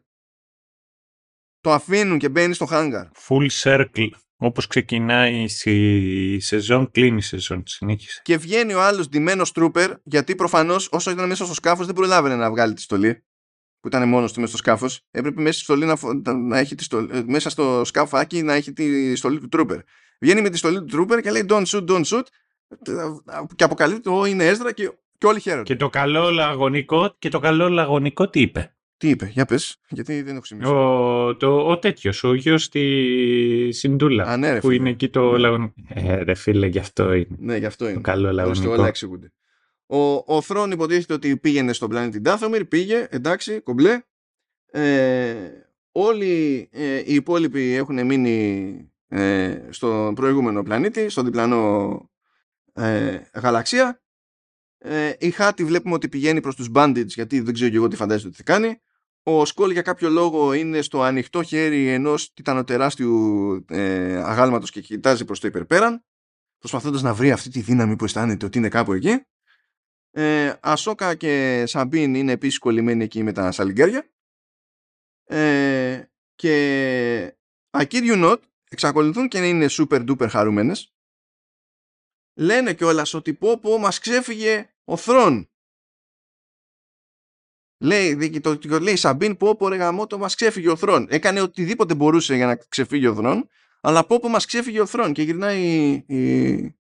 Το 1.61 1.73
αφήνουν 1.73 2.19
και 2.19 2.29
μπαίνει 2.29 2.55
στο 2.55 2.67
hangar. 2.71 3.05
Full 3.29 3.49
circle. 3.63 4.09
Όπως 4.37 4.67
ξεκινάει 4.67 5.47
η 5.65 6.41
σεζόν, 6.41 6.91
κλείνει 6.91 7.17
η 7.17 7.21
σεζόν, 7.21 7.63
συνέχισε. 7.67 8.21
Και 8.25 8.37
βγαίνει 8.37 8.75
ο 8.75 8.83
άλλος 8.83 9.09
ντυμένος 9.09 9.53
τρούπερ, 9.53 9.93
γιατί 10.03 10.35
προφανώς 10.35 10.89
όσο 10.93 11.11
ήταν 11.11 11.29
μέσα 11.29 11.45
στο 11.45 11.55
σκάφος 11.55 11.87
δεν 11.87 11.95
προλάβαινε 11.95 12.37
να 12.37 12.51
βγάλει 12.51 12.75
τη 12.75 12.81
στολή, 12.81 13.25
που 13.81 13.89
ήταν 13.89 14.09
μόνος 14.09 14.33
του 14.33 14.41
μέσα 14.41 14.53
στο 14.53 14.59
σκάφος. 14.59 15.07
Έπρεπε 15.11 15.41
μέσα, 15.41 15.63
στολή 15.63 15.85
να, 15.85 15.97
να 16.35 16.59
έχει 16.59 16.75
τη 16.75 16.85
στολή, 16.85 17.09
ε, 17.13 17.23
μέσα 17.27 17.51
στο 17.51 17.85
σκάφάκι 17.85 18.43
να 18.43 18.55
έχει 18.55 18.73
τη 18.73 19.17
στολή 19.17 19.41
του 19.41 19.49
τρούπερ. 19.49 19.81
Βγαίνει 20.21 20.41
με 20.41 20.51
τη 20.51 20.57
στολή 20.57 20.79
του 20.79 20.85
τρούπερ 20.85 21.21
και 21.21 21.31
λέει 21.31 21.45
don't 21.49 21.65
shoot, 21.65 21.87
don't 21.87 22.05
shoot 22.05 22.25
και 23.57 23.65
αποκαλύπτει 23.65 24.09
ότι 24.09 24.31
είναι 24.31 24.47
έσδρα 24.47 24.73
και, 24.73 24.93
και 25.19 25.27
όλοι 25.27 25.41
χαίρονται. 25.41 25.63
Και 25.63 25.77
το 25.77 25.89
καλό 25.89 26.31
λαγωνικό, 26.31 27.15
και 27.19 27.29
το 27.29 27.39
καλό 27.39 27.69
λαγωνικό 27.69 28.29
τι 28.29 28.41
είπε; 28.41 28.75
Τι 28.97 29.09
είπε, 29.09 29.31
για 29.33 29.45
πες, 29.45 29.81
γιατί 29.89 30.23
δεν 30.23 30.37
έχω 30.37 30.45
σημειώσει. 30.45 30.73
Ο, 30.73 31.37
το, 31.37 31.69
ο 31.69 31.79
τέτοιος, 31.79 32.25
ο 32.25 32.35
γιος 32.35 32.63
στη 32.63 33.69
Συντούλα, 33.73 34.25
Α, 34.25 34.37
ναι, 34.37 34.61
που 34.61 34.71
είναι 34.71 34.91
εκεί 34.91 35.09
το 35.09 35.31
ναι. 35.33 35.39
λαγωνικό. 35.39 35.75
Ε, 35.89 36.23
ρε 36.23 36.35
φίλε, 36.35 36.67
γι' 36.67 36.79
αυτό 36.79 37.13
είναι. 37.13 37.37
Ναι, 37.39 37.57
γι' 37.57 37.67
αυτό 37.67 37.85
είναι. 37.85 37.95
Το 37.95 38.01
καλό 38.01 38.33
λαγωνικό. 38.33 38.73
Όλα 38.73 38.87
εξηγούνται. 38.87 39.33
Ο, 39.87 40.35
ο 40.37 40.41
Θρόν 40.41 40.71
υποτίθεται 40.71 41.13
ότι 41.13 41.37
πήγαινε 41.37 41.73
στον 41.73 41.89
πλανήτη 41.89 42.21
Ντάθομιρ, 42.21 42.65
πήγε, 42.65 43.07
εντάξει, 43.11 43.61
κομπλέ. 43.61 44.01
Ε, 44.73 45.35
όλοι 45.93 46.69
ε, 46.73 46.99
οι 46.99 47.15
υπόλοιποι 47.15 47.75
έχουν 47.75 48.07
μείνει 48.07 48.91
ε, 49.09 49.59
στον 49.71 50.15
προηγούμενο 50.15 50.63
πλανήτη, 50.63 51.09
στον 51.09 51.25
διπλανό 51.25 52.10
ε, 52.73 53.21
γαλαξία. 53.35 54.03
Ε, 54.79 55.13
η 55.19 55.31
Χάτη 55.31 55.65
βλέπουμε 55.65 55.95
ότι 55.95 56.09
πηγαίνει 56.09 56.41
προς 56.41 56.57
τους 56.57 56.69
Bandits 56.75 57.07
γιατί 57.07 57.41
δεν 57.41 57.55
ξέρω 57.55 57.71
και 57.71 57.77
εγώ 57.77 57.89
τι 57.89 57.97
φαντάζεται 57.97 58.29
ότι 58.29 58.37
θα 58.37 58.43
κάνει. 58.43 58.81
Ο 59.23 59.45
Σκόλ 59.45 59.71
για 59.71 59.83
κάποιο 59.83 60.09
λόγο 60.09 60.53
είναι 60.53 60.83
στο 60.83 61.03
ανοιχτό 61.03 61.43
χέρι 61.43 61.89
ενός 61.89 62.33
τιτανοτεράστιου 62.33 63.65
ε, 63.69 64.17
αγάλματος 64.17 64.71
και 64.71 64.81
κοιτάζει 64.81 65.25
προς 65.25 65.41
το 65.41 65.47
υπερπέραν 65.47 66.05
προσπαθώντας 66.59 67.03
να 67.03 67.15
βρει 67.15 67.31
αυτή 67.31 67.51
τη 67.51 67.61
δύναμη 67.61 67.97
που 67.97 68.05
αισθάνεται 68.05 68.47
ότι 68.47 68.59
είναι 68.59 68.69
κάπου 68.69 68.93
εκεί. 68.93 69.25
Ε, 70.11 70.53
Ασόκα 70.61 71.15
και 71.15 71.65
Σαμπίν 71.67 72.15
είναι 72.15 72.33
επίσης 72.33 72.59
κολλημένοι 72.59 73.05
εκεί 73.05 73.23
με 73.23 73.33
τα 73.33 73.53
σαλιγκέρια. 73.53 74.11
Ε, 75.25 76.03
και 76.35 77.37
I 77.71 77.83
kid 77.83 78.11
you 78.11 78.25
not, 78.25 78.37
εξακολουθούν 78.71 79.29
και 79.29 79.39
είναι 79.39 79.67
super 79.71 80.09
duper 80.09 80.27
χαρούμενες. 80.29 80.95
Λένε 82.35 82.75
κιόλας 82.75 83.15
ότι 83.15 83.35
πω 83.35 83.59
πω 83.59 83.79
μας 83.79 83.99
ξέφυγε 83.99 84.71
ο 84.85 84.97
Θρόν. 84.97 85.51
Λέει, 87.83 88.41
το, 88.41 88.59
το, 88.59 88.81
λέει 88.81 88.97
Σαμπίν 88.97 89.37
πω 89.37 89.57
πω 89.57 89.69
ρε 89.69 89.77
γαμώτο 89.77 90.19
μας 90.19 90.35
ξέφυγε 90.35 90.69
ο 90.69 90.77
Θρόν. 90.77 91.07
Έκανε 91.11 91.41
οτιδήποτε 91.41 91.95
μπορούσε 91.95 92.35
για 92.35 92.47
να 92.47 92.57
ξεφύγει 92.57 93.07
ο 93.07 93.15
Θρόν, 93.15 93.49
αλλά 93.81 94.07
πω 94.07 94.21
πω 94.21 94.29
μας 94.29 94.47
ξέφυγε 94.47 94.81
ο 94.81 94.87
Θρόν 94.87 95.13
και 95.13 95.23
γυρνάει 95.23 95.63
η, 95.63 96.05
η, 96.17 96.77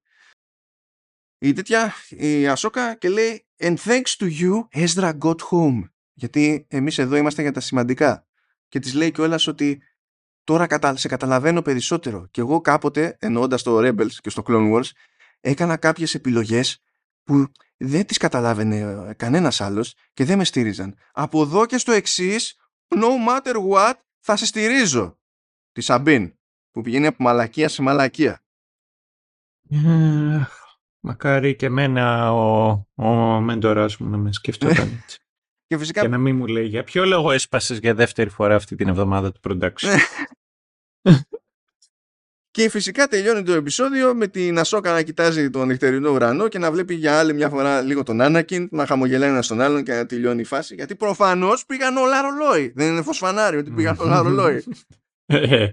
η 1.38 1.52
τέτοια, 1.52 1.94
η 2.08 2.46
Ασόκα 2.48 2.94
και 2.94 3.08
λέει 3.08 3.44
And 3.62 3.76
thanks 3.76 4.16
to 4.16 4.26
you, 4.26 4.68
Ezra 4.72 5.12
got 5.18 5.40
home. 5.50 5.82
Γιατί 6.12 6.66
εμείς 6.68 6.98
εδώ 6.98 7.16
είμαστε 7.16 7.42
για 7.42 7.52
τα 7.52 7.60
σημαντικά. 7.60 8.26
Και 8.68 8.78
της 8.78 8.94
λέει 8.94 9.10
κιόλας 9.10 9.46
ότι 9.46 9.82
τώρα 10.44 10.66
σε 10.94 11.08
καταλαβαίνω 11.08 11.62
περισσότερο. 11.62 12.26
Και 12.30 12.40
εγώ 12.40 12.60
κάποτε, 12.60 13.16
εννοώντας 13.20 13.62
το 13.62 13.78
Rebels 13.78 14.12
και 14.12 14.30
στο 14.30 14.42
Clone 14.46 14.72
Wars, 14.72 14.90
έκανα 15.40 15.76
κάποιες 15.76 16.14
επιλογές 16.14 16.82
που 17.24 17.52
δεν 17.76 18.06
τις 18.06 18.16
καταλάβαινε 18.16 18.76
ε, 18.78 19.14
κανένας 19.14 19.60
άλλος 19.60 19.94
και 20.12 20.24
δεν 20.24 20.38
με 20.38 20.44
στήριζαν. 20.44 20.96
Από 21.12 21.42
εδώ 21.42 21.66
και 21.66 21.78
στο 21.78 21.92
εξής, 21.92 22.56
no 22.88 23.28
matter 23.28 23.54
what, 23.70 23.94
θα 24.20 24.36
σε 24.36 24.46
στηρίζω. 24.46 25.18
Τη 25.72 25.80
Σαμπίν, 25.80 26.38
που 26.70 26.80
πηγαίνει 26.80 27.06
από 27.06 27.22
μαλακία 27.22 27.68
σε 27.68 27.82
μαλακία. 27.82 28.44
Ε, 29.70 30.46
μακάρι 31.00 31.56
και 31.56 31.66
εμένα 31.66 32.32
ο, 32.32 32.70
ο 32.94 33.40
μέντορας 33.40 33.96
μου 33.96 34.08
να 34.08 34.16
με 34.16 34.32
σκεφτόταν 34.32 34.92
έτσι. 35.02 35.18
Και, 35.66 35.78
φυσικά... 35.78 36.00
και 36.00 36.08
να 36.08 36.18
μην 36.18 36.36
μου 36.36 36.46
λέει 36.46 36.66
για 36.66 36.84
ποιο 36.84 37.04
λόγο 37.04 37.30
έσπασες 37.30 37.78
για 37.78 37.94
δεύτερη 37.94 38.30
φορά 38.30 38.54
αυτή 38.54 38.76
την 38.76 38.88
εβδομάδα 38.88 39.32
του 39.32 39.40
production; 39.44 39.96
Και 42.50 42.68
φυσικά 42.68 43.08
τελειώνει 43.08 43.42
το 43.42 43.52
επεισόδιο 43.52 44.14
με 44.14 44.26
την 44.26 44.58
Ασόκα 44.58 44.92
να 44.92 45.02
κοιτάζει 45.02 45.50
τον 45.50 45.66
νυχτερινό 45.66 46.10
ουρανό 46.10 46.48
και 46.48 46.58
να 46.58 46.72
βλέπει 46.72 46.94
για 46.94 47.18
άλλη 47.18 47.34
μια 47.34 47.48
φορά 47.48 47.80
λίγο 47.80 48.02
τον 48.02 48.20
Άνακιν, 48.20 48.68
να 48.70 48.86
χαμογελάει 48.86 49.30
ένας 49.30 49.44
στον 49.44 49.60
άλλον 49.60 49.84
και 49.84 49.92
να 49.92 50.06
τελειώνει 50.06 50.40
η 50.40 50.44
φάση. 50.44 50.74
Γιατί 50.74 50.94
προφανώς 50.94 51.66
πήγαν 51.66 51.96
όλα 51.96 52.22
ρολόι. 52.22 52.72
Δεν 52.76 52.92
είναι 52.92 53.02
φωσφανάρι 53.02 53.56
ότι 53.56 53.70
πήγαν 53.70 53.96
όλα 53.98 54.20
ρολόι. 54.26 54.64
Ε, 55.26 55.68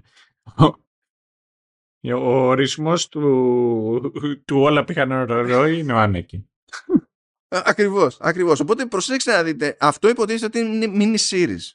ο 2.14 2.46
ορισμός 2.46 3.08
του, 3.08 4.42
του 4.44 4.60
όλα 4.60 4.84
πήγαν 4.84 5.24
ρολόι 5.24 5.78
είναι 5.78 5.92
ο 5.92 5.96
Άνακιν. 5.96 6.44
Ακριβώς, 7.48 8.16
ακριβώς. 8.20 8.60
Οπότε 8.60 8.86
προσέξτε 8.86 9.32
να 9.32 9.42
δείτε, 9.42 9.76
αυτό 9.80 10.08
υποτίθεται 10.08 10.58
ότι 10.58 10.58
είναι 10.58 10.92
mini 10.94 11.30
series. 11.30 11.72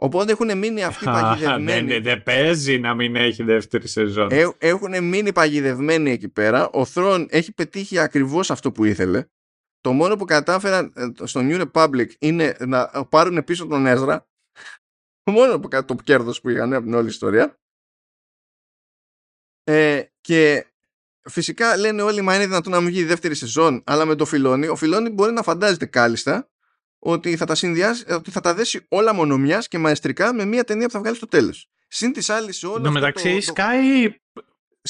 Οπότε 0.00 0.32
έχουν 0.32 0.58
μείνει 0.58 0.84
αυτοί 0.84 1.04
παγιδευμένοι. 1.04 1.92
Δεν, 1.92 2.02
δεν 2.02 2.22
παίζει 2.22 2.78
να 2.78 2.94
μην 2.94 3.16
έχει 3.16 3.42
δεύτερη 3.42 3.88
σεζόν. 3.88 4.28
Ε, 4.30 4.48
έχουν 4.58 5.04
μείνει 5.04 5.32
παγιδευμένοι 5.32 6.10
εκεί 6.10 6.28
πέρα. 6.28 6.68
Ο 6.70 6.84
Θρόν 6.84 7.26
έχει 7.30 7.52
πετύχει 7.52 7.98
ακριβώς 7.98 8.50
αυτό 8.50 8.72
που 8.72 8.84
ήθελε. 8.84 9.24
Το 9.80 9.92
μόνο 9.92 10.16
που 10.16 10.24
κατάφεραν 10.24 10.92
ε, 10.96 11.26
στο 11.26 11.40
New 11.44 11.66
Republic 11.66 12.06
είναι 12.18 12.56
να 12.58 13.06
πάρουν 13.08 13.44
πίσω 13.44 13.66
τον 13.66 13.86
Έζρα. 13.86 14.26
Το 15.22 15.32
μόνο 15.32 15.60
που, 15.60 15.68
το 15.68 15.94
κέρδος 16.04 16.40
που 16.40 16.48
είχαν 16.48 16.72
από 16.72 16.84
την 16.84 16.94
όλη 16.94 17.08
ιστορία. 17.08 17.58
Ε, 19.64 20.02
και 20.20 20.66
φυσικά 21.28 21.76
λένε 21.76 22.02
όλοι 22.02 22.20
μα 22.20 22.34
είναι 22.34 22.46
δυνατόν 22.46 22.72
να 22.72 22.80
μην 22.80 22.88
βγει 22.88 23.00
η 23.00 23.04
δεύτερη 23.04 23.34
σεζόν 23.34 23.82
αλλά 23.86 24.04
με 24.04 24.14
το 24.14 24.24
Φιλόνι 24.24 24.66
ο 24.66 24.76
Φιλόνι 24.76 25.10
μπορεί 25.10 25.32
να 25.32 25.42
φαντάζεται 25.42 25.86
κάλλιστα 25.86 26.48
ότι 26.98 27.36
θα 27.36 27.44
τα 27.46 27.54
συνδυάσει, 27.54 28.04
ε, 28.06 28.14
ότι 28.14 28.30
θα 28.30 28.40
τα 28.40 28.54
δέσει 28.54 28.86
όλα 28.88 29.14
μονομιάς 29.14 29.68
και 29.68 29.78
μαεστρικά 29.78 30.34
με 30.34 30.44
μια 30.44 30.64
ταινία 30.64 30.86
που 30.86 30.92
θα 30.92 30.98
βγάλει 31.00 31.16
στο 31.16 31.26
τέλος. 31.26 31.68
Συν 31.88 32.12
της 32.12 32.30
άλλης 32.30 32.56
σε 32.58 32.66
όλο 32.66 32.76
αυτό 32.76 32.90
μεταξύ, 32.90 33.38
το... 33.46 33.52
Sky... 33.56 34.10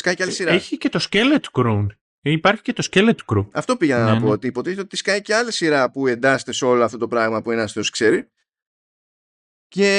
Sky 0.02 0.14
και 0.14 0.22
άλλη 0.22 0.32
σειρά. 0.32 0.52
Έχει 0.52 0.78
και 0.78 0.89
το 0.89 1.06
Skeleton 1.10 1.51
Crown. 1.52 1.86
Υπάρχει 2.20 2.62
και 2.62 2.72
το 2.72 2.89
Skeleton 2.90 3.24
Crew. 3.26 3.48
Αυτό 3.52 3.76
πήγα 3.76 3.98
να 3.98 4.12
Ναι, 4.12 4.20
πω. 4.20 4.26
ναι. 4.26 4.32
Ότι 4.32 4.47
υποτίθεται 4.47 4.80
ότι 4.80 4.97
σκάει 4.97 5.22
και 5.22 5.35
άλλη 5.35 5.52
σειρά 5.52 5.90
που 5.90 6.06
εντάσσεται 6.06 6.52
σε 6.52 6.64
όλο 6.64 6.85
αυτό 6.85 6.98
το 6.98 7.09
πράγμα 7.09 7.43
που 7.43 7.51
ένας 7.51 7.72
θεός 7.72 7.90
ξέρει. 7.90 8.30
Και 9.68 9.90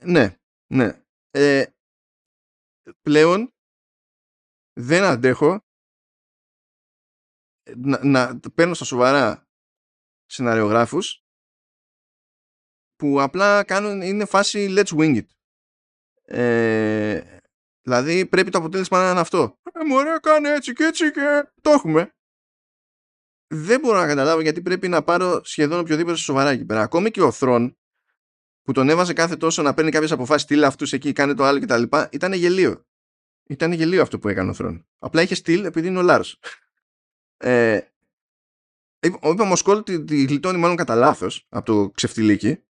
ναι, 0.00 0.36
ναι. 0.74 1.02
Ε, 1.30 1.64
πλέον 3.02 3.52
δεν 4.80 5.02
αντέχω 5.02 5.64
να, 7.76 8.04
να 8.04 8.40
παίρνω 8.54 8.74
στα 8.74 8.84
σοβαρά 8.84 9.46
σεναριογράφους 10.32 11.24
που 12.96 13.20
απλά 13.20 13.64
κάνουν, 13.64 14.00
είναι 14.02 14.24
φάση 14.24 14.74
let's 14.76 14.96
wing 14.96 15.16
it. 15.16 15.26
Ε, 16.24 17.38
δηλαδή 17.82 18.26
πρέπει 18.26 18.50
το 18.50 18.58
αποτέλεσμα 18.58 19.02
να 19.02 19.10
είναι 19.10 19.20
αυτό. 19.20 19.58
Ε, 19.72 19.84
μωρέ, 19.84 20.18
κάνε 20.22 20.54
έτσι 20.54 20.72
και 20.72 20.84
έτσι 20.84 21.10
και 21.10 21.52
το 21.60 21.70
έχουμε. 21.70 22.14
Δεν 23.46 23.80
μπορώ 23.80 23.98
να 23.98 24.06
καταλάβω 24.06 24.40
γιατί 24.40 24.62
πρέπει 24.62 24.88
να 24.88 25.02
πάρω 25.02 25.44
σχεδόν 25.44 25.78
οποιοδήποτε 25.80 26.16
σοβαρά 26.16 26.50
εκεί 26.50 26.64
πέρα. 26.64 26.82
Ακόμη 26.82 27.10
και 27.10 27.22
ο 27.22 27.30
Θρόν 27.30 27.76
που 28.62 28.72
τον 28.72 28.88
έβαζε 28.88 29.12
κάθε 29.12 29.36
τόσο 29.36 29.62
να 29.62 29.74
παίρνει 29.74 29.90
κάποιες 29.90 30.12
αποφάσεις, 30.12 30.42
στείλε 30.42 30.66
αυτούς 30.66 30.92
εκεί, 30.92 31.12
κάνε 31.12 31.34
το 31.34 31.44
άλλο 31.44 31.60
κτλ. 31.60 31.82
Ήταν 32.10 32.32
γελίο. 32.32 32.86
Ήταν 33.48 33.72
γελίο 33.72 34.02
αυτό 34.02 34.18
που 34.18 34.28
έκανε 34.28 34.50
ο 34.50 34.54
Θρόν. 34.54 34.86
Απλά 34.98 35.22
είχε 35.22 35.34
στυλ 35.34 35.64
επειδή 35.64 35.86
είναι 35.86 35.98
ο 35.98 36.02
Λάρο. 36.02 36.24
Ε, 37.36 37.80
ο 39.02 39.30
είπαμε 39.30 39.52
ο 39.52 39.56
Σκόλ 39.56 39.82
τη, 39.82 40.04
τη 40.04 40.24
γλιτώνει 40.24 40.58
μάλλον 40.58 40.76
κατά 40.76 40.94
λάθος 40.94 41.46
από 41.48 41.64
το 41.64 41.90
ξεφτιλίκι. 41.90 42.64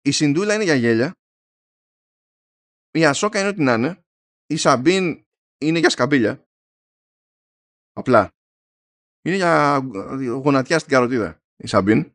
Η 0.00 0.10
Σιντούλα 0.10 0.54
είναι 0.54 0.64
για 0.64 0.74
γέλια. 0.74 1.14
Η 2.90 3.04
Ασόκα 3.04 3.40
είναι 3.40 3.48
ό,τι 3.48 3.62
να 3.62 3.74
είναι. 3.74 4.04
Η 4.46 4.56
Σαμπίν 4.56 5.26
είναι 5.60 5.78
για 5.78 5.90
σκαμπίλια. 5.90 6.48
Απλά. 7.92 8.28
Είναι 9.24 9.36
για 9.36 9.78
γονατιά 10.42 10.78
στην 10.78 10.90
καροτίδα 10.90 11.42
η 11.56 11.66
Σαμπίν. 11.66 12.14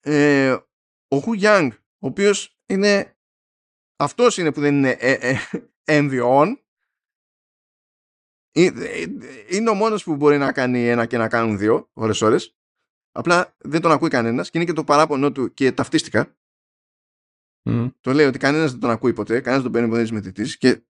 Ε, 0.00 0.56
ο 1.08 1.18
Χου 1.18 1.32
Γιάνγκ, 1.32 1.72
ο 1.72 2.06
οποίος 2.06 2.58
είναι 2.66 3.16
αυτός 3.96 4.36
είναι 4.36 4.52
που 4.52 4.60
δεν 4.60 4.74
είναι 4.74 4.90
ε, 4.90 5.12
ε, 5.12 5.36
έμβιο 5.96 6.28
είναι 9.50 9.70
ο 9.70 9.74
μόνος 9.74 10.04
που 10.04 10.16
μπορεί 10.16 10.38
να 10.38 10.52
κάνει 10.52 10.88
ένα 10.88 11.06
και 11.06 11.16
να 11.18 11.28
κάνουν 11.28 11.58
δύο 11.58 11.90
ώρες 11.92 12.22
ώρες 12.22 12.56
απλά 13.12 13.56
δεν 13.58 13.80
τον 13.80 13.90
ακούει 13.90 14.08
κανένας 14.08 14.50
και 14.50 14.58
είναι 14.58 14.66
και 14.66 14.72
το 14.72 14.84
παράπονο 14.84 15.32
του 15.32 15.54
και 15.54 15.72
ταυτίστηκα 15.72 16.32
Mm. 17.70 17.92
το 18.00 18.12
λέει 18.12 18.26
ότι 18.26 18.38
κανένας 18.38 18.70
δεν 18.70 18.80
τον 18.80 18.90
ακούει 18.90 19.12
ποτέ 19.12 19.40
κανένας 19.40 19.62
δεν 19.62 19.62
τον 19.62 19.72
παίρνει 19.72 19.88
ποτέ 19.88 20.02
της 20.02 20.12
μετρητής 20.12 20.58
και 20.58 20.82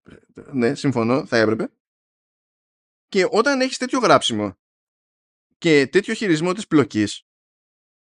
ναι 0.51 0.75
συμφωνώ 0.75 1.25
θα 1.25 1.37
έπρεπε 1.37 1.71
και 3.07 3.27
όταν 3.29 3.61
έχεις 3.61 3.77
τέτοιο 3.77 3.99
γράψιμο 3.99 4.57
και 5.57 5.87
τέτοιο 5.87 6.13
χειρισμό 6.13 6.53
της 6.53 6.67
πλοκής 6.67 7.27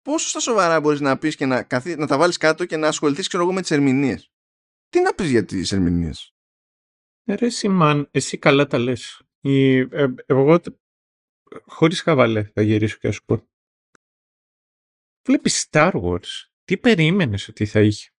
πόσο 0.03 0.28
στα 0.28 0.41
σοβαρά 0.41 0.81
μπορείς 0.81 1.01
να 1.01 1.19
πεις 1.19 1.37
και 1.37 1.47
να, 1.47 1.62
καθί, 1.62 1.97
να 1.97 2.07
τα 2.07 2.19
βάλεις 2.19 2.37
κάτω 2.37 2.65
και 2.65 2.77
να 2.77 2.89
ασχοληθείς 2.89 3.28
ξέρω 3.28 3.43
εγώ 3.43 3.53
με 3.53 3.61
τις 3.61 3.70
ερμηνείες; 3.70 4.32
Τι 4.89 5.01
να 5.01 5.15
πεις 5.15 5.31
για 5.31 5.45
τις 5.45 5.73
ερμηνείες; 5.73 6.35
Ρε 7.28 7.49
Σιμάν, 7.49 8.09
εσύ 8.11 8.39
καλά 8.39 8.66
τα 8.66 8.78
λες. 8.78 9.23
Η, 9.41 9.77
ε, 9.79 10.07
εγώ 10.27 10.61
τε- 10.61 10.75
χωρίς 11.65 12.01
χαβαλέ 12.03 12.43
θα 12.55 12.62
γυρίσω 12.62 12.97
και 12.97 13.07
θα 13.07 13.12
σου 13.12 13.25
πω. 13.25 13.49
Βλέπεις 15.27 15.69
Star 15.71 15.93
Wars. 15.93 16.49
Τι 16.65 16.77
περίμενες 16.79 17.49
ότι 17.49 17.67
θα 17.67 17.81
είχε; 17.81 18.11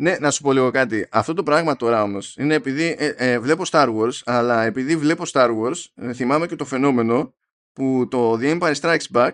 Ναι, 0.00 0.16
να 0.18 0.30
σου 0.30 0.42
πω 0.42 0.52
λίγο 0.52 0.70
κάτι. 0.70 1.06
Αυτό 1.10 1.34
το 1.34 1.42
πράγμα 1.42 1.76
τώρα 1.76 2.02
όμως 2.02 2.36
είναι 2.36 2.54
επειδή 2.54 2.96
ε, 2.98 3.14
ε, 3.16 3.38
βλέπω 3.38 3.62
Star 3.70 3.96
Wars, 3.96 4.20
αλλά 4.24 4.62
επειδή 4.64 4.96
βλέπω 4.96 5.24
Star 5.32 5.50
Wars, 5.60 5.84
ε, 5.94 6.12
θυμάμαι 6.12 6.46
και 6.46 6.56
το 6.56 6.64
φαινόμενο 6.64 7.34
που 7.72 8.08
το 8.10 8.32
The 8.32 8.58
Empire 8.60 8.74
Strikes 8.74 9.06
Back 9.12 9.30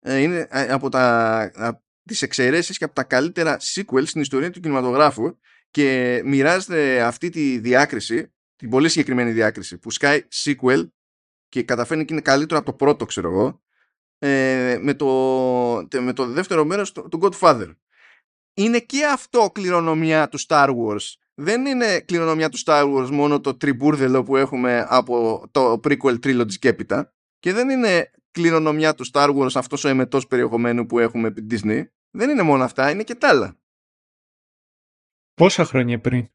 ε, 0.00 0.18
είναι 0.18 0.46
ε, 0.50 0.72
από 0.72 0.88
τα, 0.88 1.40
από 1.54 1.82
τις 2.04 2.22
εξαιρέσεις 2.22 2.78
και 2.78 2.84
από 2.84 2.94
τα 2.94 3.04
καλύτερα 3.04 3.58
sequels 3.60 4.06
στην 4.06 4.20
ιστορία 4.20 4.50
του 4.50 4.60
κινηματογράφου 4.60 5.38
και 5.70 6.20
μοιράζεται 6.24 7.02
αυτή 7.02 7.28
τη 7.30 7.58
διάκριση, 7.58 8.32
την 8.64 8.72
πολύ 8.72 8.88
συγκεκριμένη 8.88 9.32
διάκριση 9.32 9.78
που 9.78 9.90
σκάει 9.90 10.26
sequel 10.44 10.88
και 11.48 11.62
καταφέρνει 11.62 12.04
και 12.04 12.12
είναι 12.12 12.22
καλύτερο 12.22 12.60
από 12.60 12.70
το 12.70 12.76
πρώτο 12.76 13.04
ξέρω 13.04 13.30
εγώ 13.30 13.62
ε, 14.18 14.78
με, 14.80 14.94
το, 14.94 15.06
με 16.00 16.12
το 16.12 16.26
δεύτερο 16.26 16.64
μέρος 16.64 16.92
του 16.92 17.08
του 17.10 17.20
Godfather 17.22 17.74
είναι 18.54 18.78
και 18.78 19.04
αυτό 19.04 19.50
κληρονομιά 19.54 20.28
του 20.28 20.38
Star 20.46 20.68
Wars. 20.68 21.14
Δεν 21.34 21.66
είναι 21.66 22.00
κληρονομιά 22.00 22.48
του 22.48 22.58
Star 22.64 22.94
Wars 22.94 23.08
μόνο 23.10 23.40
το 23.40 23.56
τριμπούρδελο 23.56 24.22
που 24.22 24.36
έχουμε 24.36 24.86
από 24.88 25.44
το 25.50 25.80
prequel 25.84 26.18
trilogy 26.24 26.54
και 26.58 26.68
έπειτα 26.68 27.14
και 27.38 27.52
δεν 27.52 27.68
είναι 27.68 28.10
κληρονομιά 28.30 28.94
του 28.94 29.04
Star 29.12 29.36
Wars 29.36 29.54
αυτός 29.54 29.84
ο 29.84 29.88
εμετός 29.88 30.26
περιεχομένου 30.26 30.86
που 30.86 30.98
έχουμε 30.98 31.28
επί 31.28 31.46
Disney. 31.50 31.84
Δεν 32.10 32.30
είναι 32.30 32.42
μόνο 32.42 32.64
αυτά, 32.64 32.90
είναι 32.90 33.02
και 33.02 33.14
τα 33.14 33.28
άλλα. 33.28 33.58
Πόσα 35.34 35.64
χρόνια 35.64 36.00
πριν. 36.00 36.28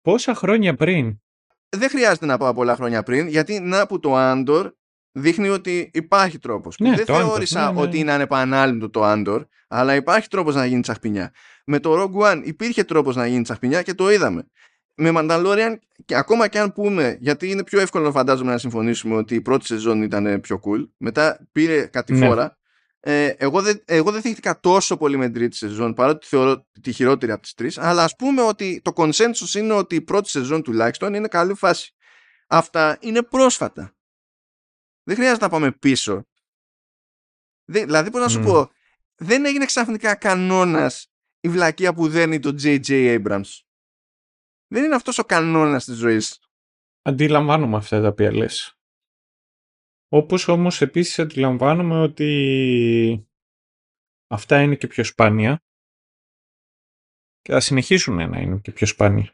Πόσα 0.00 0.34
χρόνια 0.34 0.74
πριν. 0.74 1.20
Δεν 1.68 1.88
χρειάζεται 1.88 2.26
να 2.26 2.36
πάω 2.36 2.54
πολλά 2.54 2.74
χρόνια 2.74 3.02
πριν 3.02 3.28
γιατί 3.28 3.60
να 3.60 3.86
που 3.86 4.00
το 4.00 4.12
Andor 4.14 4.70
δείχνει 5.12 5.48
ότι 5.48 5.90
υπάρχει 5.94 6.38
τρόπος. 6.38 6.78
Ναι, 6.78 6.94
δεν 6.94 7.06
το 7.06 7.14
Andor, 7.14 7.18
θεώρησα 7.18 7.66
ναι, 7.66 7.72
ναι. 7.72 7.80
ότι 7.80 7.98
είναι 7.98 8.12
ανεπανάληπτο 8.12 8.90
το 8.90 9.00
Andor 9.04 9.44
αλλά 9.68 9.94
υπάρχει 9.94 10.28
τρόπος 10.28 10.54
να 10.54 10.66
γίνει 10.66 10.80
τσαχπινιά. 10.80 11.32
Με 11.64 11.80
το 11.80 12.02
Rogue 12.02 12.32
One 12.32 12.40
υπήρχε 12.44 12.84
τρόπος 12.84 13.16
να 13.16 13.26
γίνει 13.26 13.42
τσαχπινιά 13.42 13.82
και 13.82 13.94
το 13.94 14.10
είδαμε. 14.10 14.46
Με 14.94 15.10
Mandalorian, 15.14 15.74
και 16.04 16.16
ακόμα 16.16 16.48
και 16.48 16.58
αν 16.58 16.72
πούμε, 16.72 17.16
γιατί 17.20 17.50
είναι 17.50 17.64
πιο 17.64 17.80
εύκολο 17.80 18.12
φαντάζομαι 18.12 18.50
να 18.50 18.58
συμφωνήσουμε 18.58 19.16
ότι 19.16 19.34
η 19.34 19.40
πρώτη 19.40 19.66
σεζόν 19.66 20.02
ήταν 20.02 20.40
πιο 20.40 20.60
cool, 20.64 20.88
μετά 20.96 21.48
πήρε 21.52 21.86
κατηφόρα. 21.86 22.58
Ε, 23.08 23.26
εγώ, 23.26 23.62
δεν, 23.62 23.82
εγώ 23.84 24.12
δεν 24.12 24.20
θύχτηκα 24.20 24.60
τόσο 24.60 24.96
πολύ 24.96 25.16
με 25.16 25.24
την 25.24 25.34
τρίτη 25.34 25.56
σεζόν, 25.56 25.94
παρότι 25.94 26.26
θεωρώ 26.26 26.66
τη 26.80 26.92
χειρότερη 26.92 27.32
από 27.32 27.42
τις 27.42 27.54
τρεις, 27.54 27.78
αλλά 27.78 28.04
ας 28.04 28.16
πούμε 28.16 28.42
ότι 28.42 28.80
το 28.84 28.92
consensus 28.96 29.54
είναι 29.54 29.72
ότι 29.72 29.94
η 29.94 30.00
πρώτη 30.00 30.28
σεζόν 30.28 30.62
τουλάχιστον 30.62 31.14
είναι 31.14 31.28
καλή 31.28 31.54
φάση. 31.54 31.94
Αυτά 32.46 32.98
είναι 33.00 33.22
πρόσφατα. 33.22 33.96
Δεν 35.02 35.16
χρειάζεται 35.16 35.44
να 35.44 35.50
πάμε 35.50 35.72
πίσω. 35.72 36.26
Δεν, 37.64 37.84
δηλαδή, 37.84 38.10
πώς 38.10 38.20
να 38.20 38.28
σου 38.28 38.40
Μμ. 38.40 38.44
πω, 38.44 38.70
δεν 39.16 39.44
έγινε 39.44 39.64
ξαφνικά 39.64 40.14
κανόνας 40.14 41.12
η 41.40 41.48
βλακεία 41.48 41.94
που 41.94 42.08
δένει 42.08 42.38
το 42.38 42.54
J.J. 42.62 42.88
Abrams. 42.88 43.60
Δεν 44.66 44.84
είναι 44.84 44.94
αυτός 44.94 45.18
ο 45.18 45.24
κανόνας 45.24 45.84
της 45.84 45.96
ζωής. 45.96 46.38
Αντιλαμβάνομαι 47.02 47.76
αυτά 47.76 48.00
τα 48.00 48.08
οποία 48.08 48.32
λες. 48.32 48.75
Όπως 50.08 50.48
όμως 50.48 50.80
επίσης 50.82 51.18
αντιλαμβάνομαι 51.18 52.00
ότι 52.00 53.28
αυτά 54.26 54.60
είναι 54.62 54.74
και 54.76 54.86
πιο 54.86 55.04
σπάνια 55.04 55.64
και 57.42 57.52
θα 57.52 57.60
συνεχίσουν 57.60 58.14
να 58.30 58.40
είναι 58.40 58.58
και 58.58 58.72
πιο 58.72 58.86
σπάνια. 58.86 59.30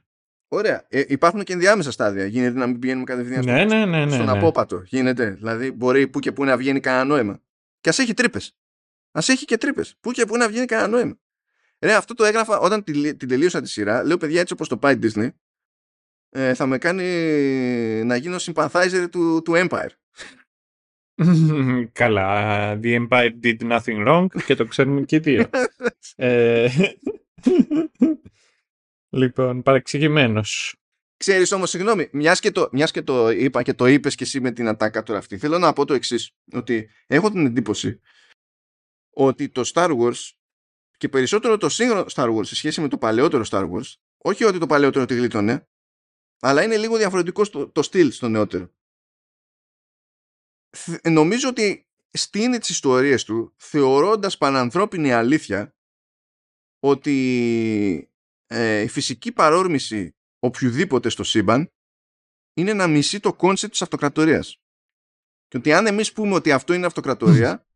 Ωραία. 0.49 0.86
Ε, 0.89 1.05
υπάρχουν 1.09 1.43
και 1.44 1.53
ενδιάμεσα 1.53 1.90
στάδια. 1.90 2.27
Γίνεται 2.27 2.59
να 2.59 2.66
μην 2.66 2.78
πηγαίνουμε 2.78 3.05
κατευθείαν 3.05 3.44
Ναι, 3.44 3.65
ναι, 3.65 3.85
ναι, 3.85 4.05
ναι. 4.05 4.12
στον 4.12 4.24
ναι. 4.24 4.31
απόπατο. 4.32 4.82
Γίνεται. 4.86 5.31
Δηλαδή, 5.31 5.70
μπορεί 5.70 6.09
που 6.09 6.19
και 6.19 6.32
που 6.32 6.44
να 6.44 6.57
βγαίνει 6.57 6.81
κανένα 6.81 7.05
νόημα. 7.05 7.43
Και 7.81 7.89
ας 7.89 7.99
έχει 7.99 8.15
τρύπες. 8.15 8.57
Α 9.12 9.20
έχει 9.27 9.44
και 9.44 9.57
τρύπες. 9.57 9.97
Που 10.01 10.11
και 10.12 10.24
που 10.24 10.36
να 10.36 10.49
βγαίνει 10.49 10.66
κανένα 10.66 10.89
νόημα. 10.89 11.19
Ρε, 11.81 11.94
αυτό 11.94 12.15
το 12.15 12.24
έγραφα 12.24 12.59
όταν 12.59 12.85
τη- 12.85 13.16
την 13.16 13.28
τελείωσα 13.28 13.61
τη 13.61 13.69
σειρά. 13.69 14.05
Λέω, 14.05 14.16
παιδιά, 14.16 14.40
έτσι 14.40 14.53
όπως 14.53 14.69
το 14.69 14.77
πάει 14.77 14.94
η 14.94 14.99
Disney, 15.03 15.28
ε, 16.28 16.55
θα 16.55 16.66
με 16.66 16.78
κάνει 16.78 17.05
να 18.05 18.16
γίνω 18.16 18.36
sympathizer 18.40 19.07
του, 19.11 19.43
του 19.44 19.53
Empire. 19.57 19.90
Καλά. 21.93 22.78
The 22.82 23.07
Empire 23.09 23.31
did 23.43 23.57
nothing 23.59 24.07
wrong 24.07 24.27
και 24.47 24.55
το 24.55 24.66
ξέρουμε 24.66 25.03
και 25.03 25.16
οι 25.16 25.19
δύο. 25.19 25.51
ε, 26.16 26.69
λοιπόν, 29.20 29.62
παρεξηγημένος. 29.62 30.77
Ξέρεις 31.16 31.53
όμως, 31.53 31.70
συγγνώμη, 31.70 32.09
μιας 32.12 32.40
και, 32.40 32.51
το, 32.51 32.69
μιας 32.73 32.90
και 32.90 33.03
το 33.03 33.31
είπα 33.31 33.62
και 33.62 33.74
το 33.74 33.86
είπες 33.86 34.15
και 34.15 34.24
εσύ 34.24 34.40
με 34.40 34.51
την 34.51 34.69
ατάκα 34.69 35.03
τώρα 35.03 35.19
αυτή, 35.19 35.39
θέλω 35.39 35.59
να 35.59 35.73
πω 35.73 35.85
το 35.85 35.94
εξής 35.94 36.31
ότι 36.53 36.89
έχω 37.07 37.31
την 37.31 37.47
εντύπωση 37.47 38.01
ότι 39.11 39.49
το 39.49 39.70
Star 39.74 39.99
Wars 39.99 40.31
και 40.97 41.09
περισσότερο 41.09 41.57
το 41.57 41.69
σύγχρονο 41.69 42.05
Star 42.12 42.36
Wars 42.36 42.47
σε 42.47 42.55
σχέση 42.55 42.81
με 42.81 42.89
το 42.89 42.99
παλαιότερο 42.99 43.44
Star 43.51 43.70
Wars, 43.70 43.93
όχι 44.19 44.44
ότι 44.44 44.59
το 44.59 44.66
παλαιότερο 44.66 45.05
τη 45.05 45.15
γλίτωνε, 45.15 45.69
αλλά 46.40 46.62
είναι 46.62 46.77
λίγο 46.77 46.97
διαφορετικό 46.97 47.44
στο, 47.44 47.69
το 47.69 47.82
στυλ 47.82 48.11
στο 48.11 48.28
νεότερο. 48.28 48.70
Θ- 50.77 51.09
Νομίζω 51.09 51.49
ότι 51.49 51.86
στείνει 52.11 52.59
τις 52.59 52.69
ιστορίες 52.69 53.24
του 53.24 53.55
θεωρώντας 53.57 54.39
πανανθρώπινη 54.39 55.12
αλήθεια 55.12 55.74
ότι 56.78 58.11
ε, 58.47 58.81
η 58.81 58.89
φυσική 58.89 59.32
παρόρμηση 59.32 60.16
οποιοδήποτε 60.39 61.09
στο 61.09 61.24
σύμπαν 61.24 61.70
είναι 62.55 62.73
να 62.73 62.86
μισεί 62.86 63.20
το 63.20 63.35
concept 63.35 63.73
της 63.73 63.82
αυτοκρατορίας. 63.82 64.57
Και 65.49 65.57
ότι 65.57 65.73
αν 65.73 65.86
εμείς 65.86 66.12
πούμε 66.12 66.35
ότι 66.35 66.53
αυτό 66.53 66.73
είναι 66.73 66.86
αυτοκρατορία, 66.86 67.66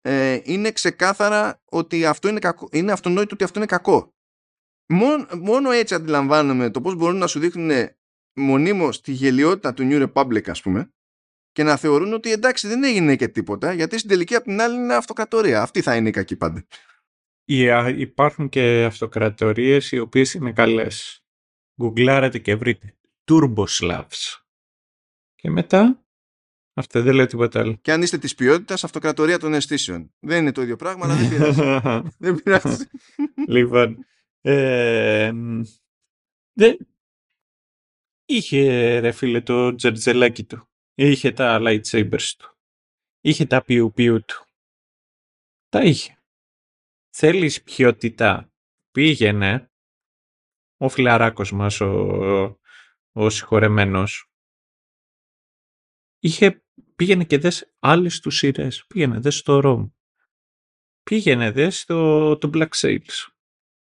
ε, 0.00 0.40
είναι 0.44 0.72
ξεκάθαρα 0.72 1.62
ότι 1.64 2.06
αυτό 2.06 2.28
είναι, 2.28 2.38
κακό, 2.38 2.68
είναι 2.72 2.92
αυτονόητο 2.92 3.34
ότι 3.34 3.44
αυτό 3.44 3.58
είναι 3.58 3.68
κακό. 3.68 4.14
Μόνο, 4.92 5.26
μόνο 5.40 5.70
έτσι 5.70 5.94
αντιλαμβάνομαι 5.94 6.70
το 6.70 6.80
πώς 6.80 6.94
μπορούν 6.94 7.16
να 7.18 7.26
σου 7.26 7.38
δείχνουν 7.38 7.88
μονίμως 8.32 9.00
τη 9.00 9.12
γελιότητα 9.12 9.74
του 9.74 9.88
New 9.90 10.12
Republic 10.12 10.50
ας 10.50 10.62
πούμε 10.62 10.92
και 11.52 11.62
να 11.62 11.76
θεωρούν 11.76 12.12
ότι 12.12 12.32
εντάξει 12.32 12.68
δεν 12.68 12.84
έγινε 12.84 13.16
και 13.16 13.28
τίποτα 13.28 13.72
γιατί 13.72 13.98
στην 13.98 14.10
τελική 14.10 14.34
απ' 14.34 14.44
την 14.44 14.60
άλλη 14.60 14.76
είναι 14.76 14.94
αυτοκρατορία. 14.94 15.62
Αυτή 15.62 15.82
θα 15.82 15.96
είναι 15.96 16.08
η 16.08 16.12
κακή 16.12 16.36
πάντα. 16.36 16.66
Υπάρχουν 17.96 18.48
και 18.48 18.84
αυτοκρατορίες 18.84 19.92
οι 19.92 19.98
οποίες 19.98 20.34
είναι 20.34 20.52
καλές. 20.52 21.24
Γκουγκλάρετε 21.82 22.38
και 22.38 22.54
βρείτε. 22.54 22.96
Turbo 23.24 23.64
Slavs. 23.66 24.40
Και 25.34 25.50
μετά, 25.50 26.04
αυτό 26.74 27.02
δεν 27.02 27.14
λέω 27.14 27.26
τίποτα 27.26 27.60
άλλο. 27.60 27.78
Και 27.82 27.92
αν 27.92 28.02
είστε 28.02 28.18
της 28.18 28.34
ποιότητας, 28.34 28.84
αυτοκρατορία 28.84 29.38
των 29.38 29.54
αισθήσεων. 29.54 30.12
Δεν 30.20 30.40
είναι 30.40 30.52
το 30.52 30.62
ίδιο 30.62 30.76
πράγμα, 30.76 31.04
αλλά 31.04 31.14
δεν 31.14 31.28
πειράζει. 31.28 32.08
δεν 32.18 32.34
πειράζει. 32.42 32.84
λοιπόν, 33.48 34.06
ε, 34.40 35.32
δεν... 36.52 36.76
Είχε 38.24 38.98
ρε 38.98 39.12
φίλε 39.12 39.40
το 39.40 39.74
τζερτζελάκι 39.74 40.44
του. 40.44 40.71
Είχε 41.04 41.32
τα 41.32 41.58
lightsabers 41.60 42.32
του. 42.38 42.58
Είχε 43.20 43.46
τα 43.46 43.62
πιου 43.62 43.92
πιου 43.94 44.24
του. 44.24 44.46
Τα 45.68 45.82
είχε. 45.82 46.22
Θέλεις 47.14 47.62
ποιότητα. 47.62 48.52
Πήγαινε 48.90 49.72
ο 50.76 50.88
φιλαράκος 50.88 51.52
μας, 51.52 51.80
ο, 51.80 52.60
ο 53.12 53.30
συγχωρεμένος. 53.30 54.30
Είχε, 56.18 56.64
πήγαινε 56.96 57.24
και 57.24 57.38
δες 57.38 57.74
άλλες 57.78 58.20
τους 58.20 58.36
σειρές. 58.36 58.86
Πήγαινε 58.86 59.18
δες 59.18 59.36
στο 59.36 59.60
Rom. 59.64 59.90
Πήγαινε 61.02 61.50
δες 61.50 61.78
στο 61.78 62.38
το 62.38 62.50
Black 62.54 62.70
Sails. 62.76 63.31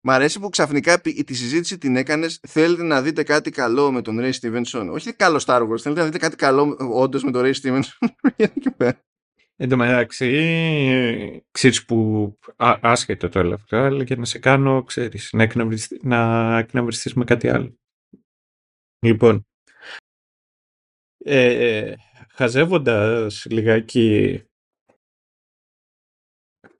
Μ' 0.06 0.10
αρέσει 0.10 0.40
που 0.40 0.50
ξαφνικά 0.50 1.02
τη 1.02 1.34
συζήτηση 1.34 1.78
την 1.78 1.96
έκανες. 1.96 2.40
Θέλετε 2.48 2.84
να 2.84 3.02
δείτε 3.02 3.24
κάτι 3.24 3.52
καλό 3.52 3.92
με 3.92 4.02
τον 4.02 4.20
Ray 4.20 4.32
Stevenson. 4.32 4.90
Όχι 4.92 5.14
καλό 5.14 5.44
Star 5.46 5.62
Wars. 5.62 5.78
Θέλετε 5.80 6.00
να 6.00 6.06
δείτε 6.06 6.18
κάτι 6.18 6.36
καλό 6.36 6.78
όντως 6.94 7.24
με 7.24 7.32
τον 7.32 7.44
Ray 7.46 7.54
Stevenson. 7.54 8.08
Εν 9.56 9.70
τω 9.70 9.78
μεταξύ, 9.78 11.46
ξέρεις 11.52 11.86
που 11.86 12.40
άσχετο 12.58 13.30
το 13.30 13.40
έλεγα 13.40 13.56
αυτό, 13.56 13.78
αλλά 13.78 14.04
και 14.04 14.16
να 14.16 14.26
σε 14.26 14.40
κάνω, 14.40 14.84
ξέρεις, 14.84 15.30
να, 15.34 15.44
εκνευριστείς, 15.44 16.02
να 16.04 16.64
με 17.16 17.24
κάτι 17.26 17.50
άλλο. 17.50 17.78
Λοιπόν, 19.06 19.48
ε, 21.18 21.94
χαζεύοντας 22.34 23.46
λιγάκι, 23.50 24.42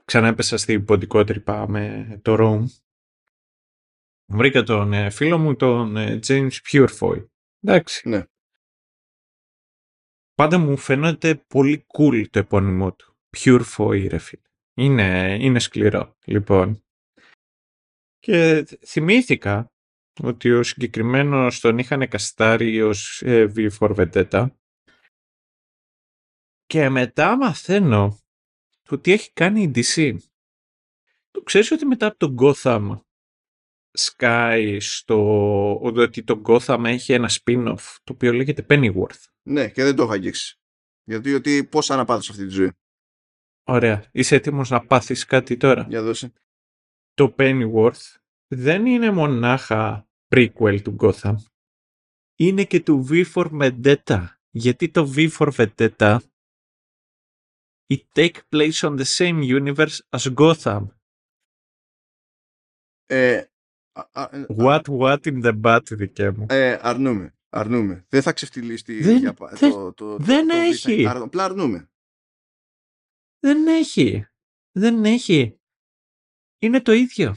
ξανά 0.06 0.28
έπεσα 0.28 0.58
στην 0.58 0.86
ποντικότρυπα 0.86 1.70
με 1.70 2.20
το 2.22 2.36
Rome, 2.40 2.83
βρήκα 4.26 4.64
τον 4.64 4.94
ε, 4.94 5.10
φίλο 5.10 5.38
μου, 5.38 5.56
τον 5.56 5.98
ε, 5.98 6.20
James 6.28 6.52
Purefoy. 6.72 7.26
Εντάξει. 7.60 8.10
Ναι 8.10 8.24
πάντα 10.36 10.58
μου 10.58 10.78
φαίνεται 10.78 11.36
πολύ 11.36 11.86
cool 11.98 12.30
το 12.30 12.40
επώνυμό 12.40 12.94
του. 12.94 13.18
Pure 13.38 13.64
Foy, 13.76 14.08
ρε 14.10 14.18
φίλε. 14.18 14.42
Είναι, 14.74 15.38
είναι 15.42 15.60
σκληρό, 15.60 16.18
λοιπόν. 16.26 16.84
Και 18.20 18.66
θυμήθηκα 18.86 19.72
ότι 20.24 20.52
ο 20.52 20.64
συγκεκριμένος 20.64 21.60
τον 21.60 21.78
είχαν 21.78 22.08
καστάρει 22.08 22.82
ως 22.82 23.22
ε, 23.22 23.52
V4 23.56 23.96
Vendetta 23.96 24.48
και 26.66 26.90
μετά 26.90 27.38
μαθαίνω 27.38 28.18
το 28.82 29.00
τι 29.00 29.12
έχει 29.12 29.34
κάνει 29.34 29.62
η 29.62 29.72
DC. 29.76 30.18
Το 31.32 31.42
ξέρεις 31.42 31.72
ότι 31.72 31.86
μετά 31.86 32.08
από 32.08 32.18
τον 32.18 32.36
Gotham 32.40 33.00
σκάει 33.94 34.80
στο 34.80 35.80
ότι 35.82 36.24
το 36.24 36.42
Gotham 36.46 36.84
έχει 36.86 37.14
ένα 37.14 37.30
spin-off 37.30 37.96
το 38.04 38.14
οποίο 38.14 38.34
λέγεται 38.34 38.66
Pennyworth. 38.70 39.24
Ναι, 39.44 39.70
και 39.70 39.84
δεν 39.84 39.96
το 39.96 40.04
έχω 40.04 40.12
αγγίξει. 40.12 40.58
Γιατί, 41.04 41.34
ότι 41.34 41.64
πώς 41.64 41.92
αναπάθω 41.92 42.28
αυτή 42.30 42.44
τη 42.46 42.50
ζωή. 42.50 42.72
Ωραία. 43.64 44.10
Είσαι 44.12 44.36
έτοιμος 44.36 44.70
να 44.70 44.86
πάθεις 44.86 45.26
κάτι 45.26 45.58
τώρα; 45.58 45.86
Για 45.90 46.02
δώσε. 46.02 46.34
Το 47.14 47.36
Pennyworth 47.38 48.16
δεν 48.48 48.86
είναι 48.86 49.12
μονάχα 49.12 50.08
prequel 50.36 50.82
του 50.84 50.96
Gotham. 51.00 51.36
Είναι 52.36 52.64
και 52.64 52.82
του 52.82 53.08
V 53.10 53.34
for 53.34 53.52
Vendetta. 53.62 54.26
Γιατί 54.50 54.90
το 54.90 55.14
V 55.16 55.32
for 55.38 55.52
Vendetta 55.56 56.18
it 57.88 58.02
take 58.14 58.38
place 58.50 58.82
on 58.82 58.98
the 58.98 59.06
same 59.18 59.44
universe 59.44 60.00
as 60.10 60.34
Gotham. 60.34 60.88
Ε, 63.06 63.44
what, 64.58 64.82
what 64.88 65.20
in 65.24 65.42
the 65.44 65.62
butt, 65.62 65.82
δικέ 65.90 66.32
μου. 66.32 66.46
Ε, 66.50 66.78
αρνούμε. 66.82 67.36
Αρνούμε. 67.50 68.06
Δεν 68.10 68.22
θα 68.22 68.34
ξεφτυλίσει 68.34 69.02
δεν, 69.02 69.18
για, 69.18 69.34
δεν, 69.52 69.72
το, 69.72 69.94
το, 69.94 70.18
δεν 70.18 70.48
το, 70.48 70.56
έχει. 70.56 71.08
Απλά 71.08 71.44
αρνούμε. 71.44 71.90
Δεν 73.40 73.68
έχει. 73.68 74.28
Δεν 74.72 75.06
έχει. 75.06 75.60
Είναι 76.60 76.82
το 76.82 76.92
ίδιο. 76.92 77.36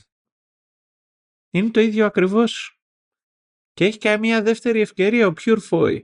Είναι 1.50 1.70
το 1.70 1.80
ίδιο 1.80 2.06
ακριβώς. 2.06 2.80
Και 3.72 3.84
έχει 3.84 3.98
και 3.98 4.16
μια 4.16 4.42
δεύτερη 4.42 4.80
ευκαιρία 4.80 5.26
ο 5.26 5.32
Purefoy. 5.40 6.00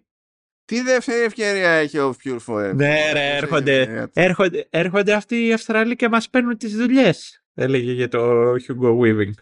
Τι 0.64 0.80
δεύτερη 0.80 1.24
ευκαιρία 1.24 1.70
έχει 1.70 1.98
ο 1.98 2.14
Purefoy. 2.24 2.72
Ναι 2.74 3.12
ρε, 3.12 3.36
έρχονται, 3.36 4.10
έρχονται, 4.12 4.66
έρχονται 4.70 5.12
αυτοί 5.12 5.46
οι 5.46 5.52
Αυστραλοί 5.52 5.96
και 5.96 6.08
μας 6.08 6.30
παίρνουν 6.30 6.56
τις 6.56 6.76
δουλειές. 6.76 7.44
Έλεγε 7.54 7.92
για 7.92 8.08
το 8.08 8.52
Hugo 8.52 8.98
Weaving. 8.98 9.32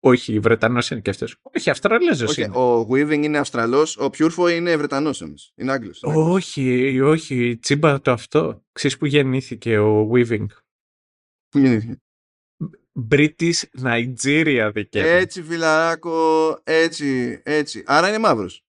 Όχι, 0.00 0.38
Βρετανός 0.38 0.90
είναι 0.90 1.00
και 1.00 1.10
αυτός. 1.10 1.36
Όχι, 1.42 1.70
Αυστραλέζος 1.70 2.32
okay, 2.32 2.38
είναι. 2.38 2.56
Ο 2.56 2.88
Weaving 2.90 3.22
είναι 3.22 3.38
Αυστραλός, 3.38 3.96
ο 3.96 4.04
Purefoy 4.04 4.52
είναι 4.52 4.76
Βρετανός 4.76 5.20
όμως. 5.20 5.52
Είναι 5.56 5.72
Άγγλος. 5.72 6.02
Όχι, 6.02 7.00
όχι, 7.00 7.58
τσίμπα 7.58 8.00
το 8.00 8.10
αυτό. 8.10 8.64
Ξέρεις 8.72 8.96
που 8.96 9.06
γεννήθηκε 9.06 9.78
ο 9.78 10.10
Weaving. 10.12 10.46
Πού 11.48 11.58
γεννήθηκε; 11.58 12.00
British 13.10 13.62
Nigeria 13.82 14.70
δικαίωμα. 14.74 15.08
Έτσι, 15.08 15.42
φιλαράκο, 15.42 16.60
έτσι, 16.64 17.40
έτσι. 17.44 17.82
Άρα 17.86 18.08
είναι 18.08 18.18
μαύρος. 18.18 18.64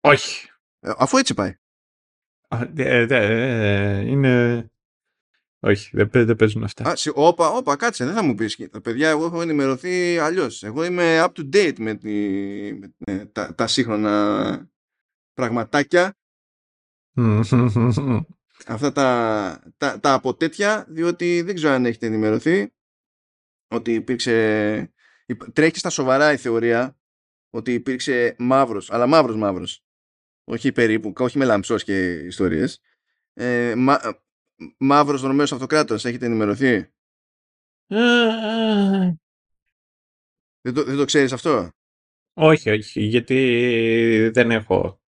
Όχι. 0.00 0.48
Ε, 0.80 0.92
αφού 0.96 1.16
έτσι 1.16 1.34
πάει. 1.34 1.56
Α, 2.48 2.62
ε, 2.76 3.06
ε, 3.08 4.00
είναι 4.00 4.66
όχι, 5.66 5.90
δεν, 5.92 6.08
δεν 6.12 6.36
παίζουν 6.36 6.64
αυτά. 6.64 6.90
Α, 6.90 6.96
σι, 6.96 7.10
όπα, 7.14 7.48
όπα, 7.48 7.76
κάτσε, 7.76 8.04
δεν 8.04 8.14
θα 8.14 8.22
μου 8.22 8.34
πεις. 8.34 8.56
Τα 8.70 8.80
παιδιά, 8.80 9.08
εγώ 9.08 9.24
έχω 9.24 9.42
ενημερωθεί 9.42 10.18
αλλιώς. 10.18 10.62
Εγώ 10.62 10.84
είμαι 10.84 11.22
up 11.24 11.28
to 11.32 11.48
date 11.52 11.78
με, 11.78 11.94
τη, 11.94 12.10
με 12.74 12.94
ναι, 12.98 13.26
τα, 13.26 13.54
τα 13.54 13.66
σύγχρονα 13.66 14.70
πραγματάκια. 15.34 16.16
αυτά 18.66 18.92
τα, 18.92 19.72
τα, 19.76 20.00
τα 20.00 20.12
από 20.12 20.34
τέτοια, 20.34 20.86
διότι 20.88 21.42
δεν 21.42 21.54
ξέρω 21.54 21.72
αν 21.72 21.86
έχετε 21.86 22.06
ενημερωθεί 22.06 22.72
ότι 23.68 23.94
υπήρξε... 23.94 24.92
Τρέχει 25.52 25.78
στα 25.78 25.90
σοβαρά 25.90 26.32
η 26.32 26.36
θεωρία 26.36 26.98
ότι 27.50 27.72
υπήρξε 27.72 28.36
μαύρος, 28.38 28.90
αλλά 28.90 29.06
μαύρος 29.06 29.36
μαύρος. 29.36 29.84
Όχι 30.44 30.72
περίπου, 30.72 31.12
όχι 31.18 31.38
με 31.38 31.44
λαμψός 31.44 31.84
και 31.84 32.12
ιστορίες. 32.12 32.80
Ε, 33.32 33.74
μαύρος 34.78 35.22
Ρωμαίος 35.22 35.52
Αυτοκράτορας. 35.52 36.04
Έχετε 36.04 36.26
ενημερωθεί; 36.26 36.90
Ε, 37.86 37.98
ε. 37.98 39.14
δεν, 40.60 40.74
το, 40.74 40.84
δεν 40.84 40.96
το 40.96 41.04
ξέρεις 41.04 41.32
αυτό; 41.32 41.70
Όχι, 42.32 42.70
όχι, 42.70 43.00
γιατί 43.00 44.30
δεν 44.32 44.50
έχω. 44.50 45.00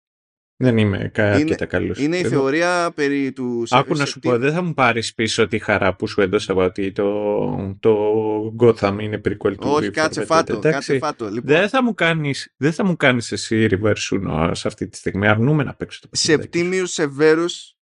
Δεν 0.60 0.78
είμαι 0.78 1.12
αρκετά 1.16 1.66
καλός. 1.66 1.98
Είναι 1.98 2.16
η 2.16 2.24
θεωρία 2.24 2.92
περί 2.94 3.32
του. 3.32 3.64
Άκου 3.70 3.96
να 3.96 4.04
σου 4.04 4.18
πω, 4.18 4.38
δεν 4.38 4.52
θα 4.52 4.62
μου 4.62 4.74
πάρεις 4.74 5.14
πίσω 5.14 5.46
τη 5.46 5.58
χαρά 5.58 5.96
που 5.96 6.06
σου 6.06 6.20
έδωσα 6.20 6.54
ότι 6.54 6.92
το, 6.92 7.76
το 7.80 7.96
Gotham 8.58 8.96
είναι 9.00 9.20
prequel 9.24 9.54
του 9.56 9.68
Όχι, 9.68 9.90
κάτσε 9.90 10.24
φάτο. 10.24 10.58
Κάτσε 10.58 10.98
φάτο. 10.98 11.24
Λοιπόν. 11.24 11.42
Δεν 11.44 11.68
θα 11.68 11.82
μου 11.82 11.94
κάνεις 11.94 12.54
δεν 12.56 12.72
θα 12.72 12.84
μου 12.84 12.96
κάνεις 12.96 13.32
εσύ 13.32 13.68
reverse 13.70 14.50
σε 14.52 14.68
αυτή 14.68 14.88
τη 14.88 14.96
στιγμή. 14.96 15.26
Αρνούμε 15.28 15.62
να 15.62 15.74
παίξω 15.74 16.00
το 16.00 16.08
παιχνίδι. 16.08 16.40
Σεπτίμιου 16.40 16.86
Σεβέρους 16.86 17.77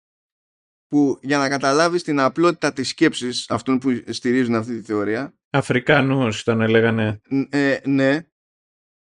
που 0.88 1.18
για 1.22 1.38
να 1.38 1.48
καταλάβεις 1.48 2.02
την 2.02 2.20
απλότητα 2.20 2.72
της 2.72 2.88
σκέψης 2.88 3.50
αυτών 3.50 3.78
που 3.78 4.02
στηρίζουν 4.06 4.54
αυτή 4.54 4.76
τη 4.76 4.82
θεωρία. 4.82 5.34
Αφρικανούς 5.50 6.42
τον 6.42 6.60
έλεγανε. 6.60 7.20
Ε, 7.48 7.78
ναι. 7.84 8.20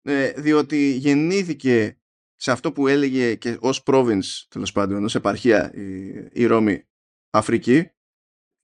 Ε, 0.01 0.31
διότι 0.31 0.91
γεννήθηκε 0.91 1.99
σε 2.35 2.51
αυτό 2.51 2.71
που 2.71 2.87
έλεγε 2.87 3.35
και 3.35 3.57
ως 3.59 3.83
province 3.85 4.45
τέλος 4.49 4.71
πάντων 4.71 5.03
ως 5.03 5.15
επαρχία 5.15 5.73
η, 5.73 6.13
η 6.31 6.45
Ρώμη 6.45 6.87
Αφρική 7.29 7.89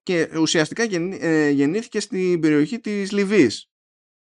και 0.03 0.29
ουσιαστικά 0.37 0.83
ε, 1.19 1.49
γεννήθηκε 1.49 1.99
στην 1.99 2.39
περιοχή 2.39 2.79
της 2.79 3.11
Λιβύης. 3.11 3.69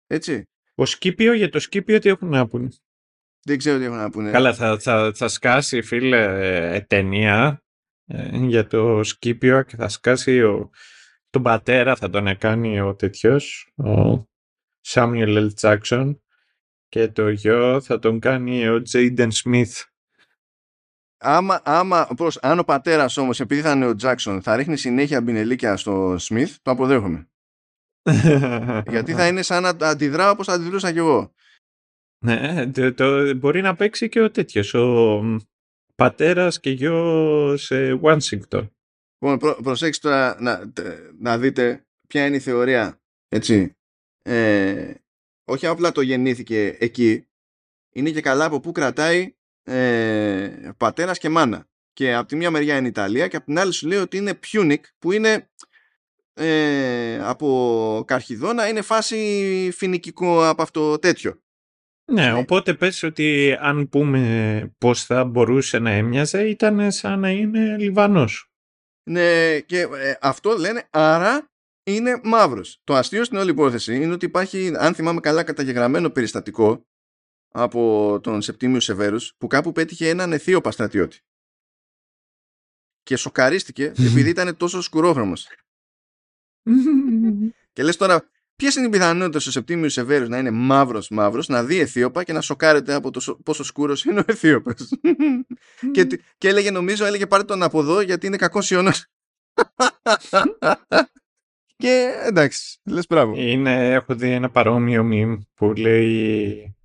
Έτσι. 0.06 0.42
Ο 0.74 0.84
Σκύπιο 0.84 1.32
για 1.32 1.48
το 1.48 1.58
Σκύπιο 1.58 1.98
τι 1.98 2.08
έχουν 2.08 2.28
να 2.28 2.48
πούνε; 2.48 2.68
Δεν 3.44 3.58
ξέρω 3.58 3.78
τι 3.78 3.84
έχουν 3.84 3.96
να 3.96 4.10
πούνε. 4.10 4.30
Καλά, 4.30 4.54
θα, 4.54 4.78
θα, 4.78 5.12
θα 5.14 5.28
σκάσει 5.28 5.82
φίλε 5.82 6.80
ταινία. 6.86 7.58
ε, 7.58 7.63
για 8.32 8.66
το 8.66 9.02
Σκύπιο 9.04 9.62
και 9.62 9.76
θα 9.76 9.88
σκάσει 9.88 10.42
ο, 10.42 10.70
τον 11.30 11.42
πατέρα 11.42 11.96
θα 11.96 12.10
τον 12.10 12.38
κάνει 12.38 12.80
ο 12.80 12.94
τέτοιος, 12.94 13.72
ο 13.76 14.24
Samuel 14.86 15.48
L. 15.48 15.48
Jackson 15.60 16.16
Και 16.88 17.08
το 17.08 17.28
γιο 17.28 17.80
θα 17.80 17.98
τον 17.98 18.20
κάνει 18.20 18.68
ο 18.68 18.82
Τζέιντεν 18.82 19.30
Σμιθ. 19.30 19.82
Άμα, 21.26 21.60
άμα, 21.64 22.08
πώς, 22.16 22.38
αν 22.42 22.58
ο 22.58 22.64
πατέρας 22.64 23.16
όμως, 23.16 23.40
επειδή 23.40 23.60
θα 23.60 23.72
είναι 23.72 23.86
ο 23.86 23.94
Τζάξον, 23.94 24.42
θα 24.42 24.56
ρίχνει 24.56 24.76
συνέχεια 24.76 25.20
μπινελίκια 25.20 25.76
στο 25.76 26.16
Σμιθ, 26.18 26.56
το 26.62 26.70
αποδέχομαι. 26.70 27.28
Γιατί 28.92 29.12
θα 29.12 29.26
είναι 29.26 29.42
σαν 29.42 29.62
να 29.62 29.88
αντιδράω 29.88 30.30
όπως 30.30 30.48
αντιδρούσα 30.48 30.92
κι 30.92 30.98
εγώ. 30.98 31.34
Ναι, 32.24 32.70
το, 32.70 32.94
το, 32.94 33.34
μπορεί 33.34 33.60
να 33.60 33.74
παίξει 33.74 34.08
και 34.08 34.20
ο 34.20 34.30
τέτοιος. 34.30 34.74
Ο 34.74 35.20
πατέρας 35.94 36.60
και 36.60 36.70
γιος 36.70 37.62
σε 37.64 38.00
Washington. 38.02 38.68
Λοιπόν, 39.18 39.38
προ, 39.38 39.58
προσέξτε 39.62 40.08
τώρα 40.08 40.36
να, 40.40 40.72
να 41.18 41.38
δείτε 41.38 41.86
ποια 42.08 42.26
είναι 42.26 42.36
η 42.36 42.40
θεωρία. 42.40 43.00
Έτσι. 43.28 43.76
Ε, 44.22 44.94
όχι 45.44 45.66
απλά 45.66 45.92
το 45.92 46.00
γεννήθηκε 46.00 46.76
εκεί, 46.80 47.26
είναι 47.94 48.10
και 48.10 48.20
καλά 48.20 48.44
από 48.44 48.60
πού 48.60 48.72
κρατάει 48.72 49.34
ε, 49.62 50.70
πατέρας 50.76 51.18
και 51.18 51.28
μάνα. 51.28 51.68
Και 51.92 52.14
από 52.14 52.28
τη 52.28 52.36
μια 52.36 52.50
μεριά 52.50 52.76
είναι 52.76 52.88
Ιταλία 52.88 53.28
και 53.28 53.36
από 53.36 53.46
την 53.46 53.58
άλλη 53.58 53.72
σου 53.72 53.86
λέει 53.86 53.98
ότι 53.98 54.16
είναι 54.16 54.38
Punic 54.46 54.80
που 54.98 55.12
είναι 55.12 55.50
ε, 56.34 57.18
από 57.22 58.04
Καρχιδόνα 58.06 58.68
είναι 58.68 58.82
φάση 58.82 59.70
φινικικό 59.74 60.48
από 60.48 60.62
αυτό 60.62 60.98
τέτοιο. 60.98 61.43
Ναι, 62.12 62.22
ναι, 62.22 62.32
οπότε 62.32 62.74
πες 62.74 63.02
ότι 63.02 63.56
αν 63.60 63.88
πούμε 63.88 64.74
πώς 64.78 65.04
θα 65.04 65.24
μπορούσε 65.24 65.78
να 65.78 65.90
έμοιαζε 65.90 66.48
ήταν 66.48 66.92
σαν 66.92 67.20
να 67.20 67.30
είναι 67.30 67.76
Λιβανός. 67.76 68.48
Ναι, 69.10 69.60
και 69.60 69.80
ε, 69.80 70.16
αυτό 70.20 70.56
λένε, 70.56 70.88
άρα 70.90 71.50
είναι 71.84 72.20
μαύρος. 72.24 72.80
Το 72.84 72.94
αστείο 72.94 73.24
στην 73.24 73.38
όλη 73.38 73.50
υπόθεση 73.50 73.94
είναι 73.94 74.12
ότι 74.12 74.24
υπάρχει, 74.24 74.72
αν 74.76 74.94
θυμάμαι 74.94 75.20
καλά, 75.20 75.42
καταγεγραμμένο 75.42 76.10
περιστατικό 76.10 76.86
από 77.48 78.20
τον 78.22 78.42
Σεπτίμιο 78.42 78.80
Σεβέρους 78.80 79.34
που 79.38 79.46
κάπου 79.46 79.72
πέτυχε 79.72 80.08
έναν 80.08 80.32
αιθίωπα 80.32 80.70
στρατιώτη. 80.70 81.20
Και 83.02 83.16
σοκαρίστηκε 83.16 83.84
επειδή 83.84 84.28
ήταν 84.28 84.56
τόσο 84.56 84.80
σκουρόχρωμος. 84.80 85.48
και 87.72 87.82
λες 87.82 87.96
τώρα, 87.96 88.30
ποιες 88.56 88.74
είναι 88.74 88.86
οι 88.86 88.90
πιθανότητες 88.90 89.46
ο 89.46 89.50
Σεπτίμιο 89.50 89.88
Σεβέρους 89.88 90.28
να 90.28 90.38
είναι 90.38 90.50
μαύρος 90.50 91.08
μαύρος, 91.08 91.48
να 91.48 91.64
δει 91.64 91.78
Αιθίωπα 91.78 92.24
και 92.24 92.32
να 92.32 92.40
σοκάρεται 92.40 92.94
από 92.94 93.10
το 93.10 93.38
πόσο 93.44 93.64
σκούρος 93.64 94.04
είναι 94.04 94.20
ο 94.20 94.24
Αιθίωπα. 94.26 94.74
και, 95.92 96.06
και 96.38 96.48
έλεγε, 96.48 96.70
νομίζω, 96.70 97.04
έλεγε 97.04 97.26
πάρε 97.26 97.44
τον 97.44 97.62
από 97.62 97.80
εδώ 97.80 98.00
γιατί 98.00 98.26
είναι 98.26 98.36
κακός 98.36 98.70
ιονό. 98.70 98.90
και 101.76 102.20
εντάξει, 102.22 102.80
λες 102.84 103.06
μπράβο. 103.06 103.34
Είναι, 103.36 103.92
έχω 103.92 104.14
δει 104.14 104.30
ένα 104.30 104.50
παρόμοιο 104.50 105.04
μήνυμα 105.04 105.42
που 105.54 105.72
λέει 105.72 106.76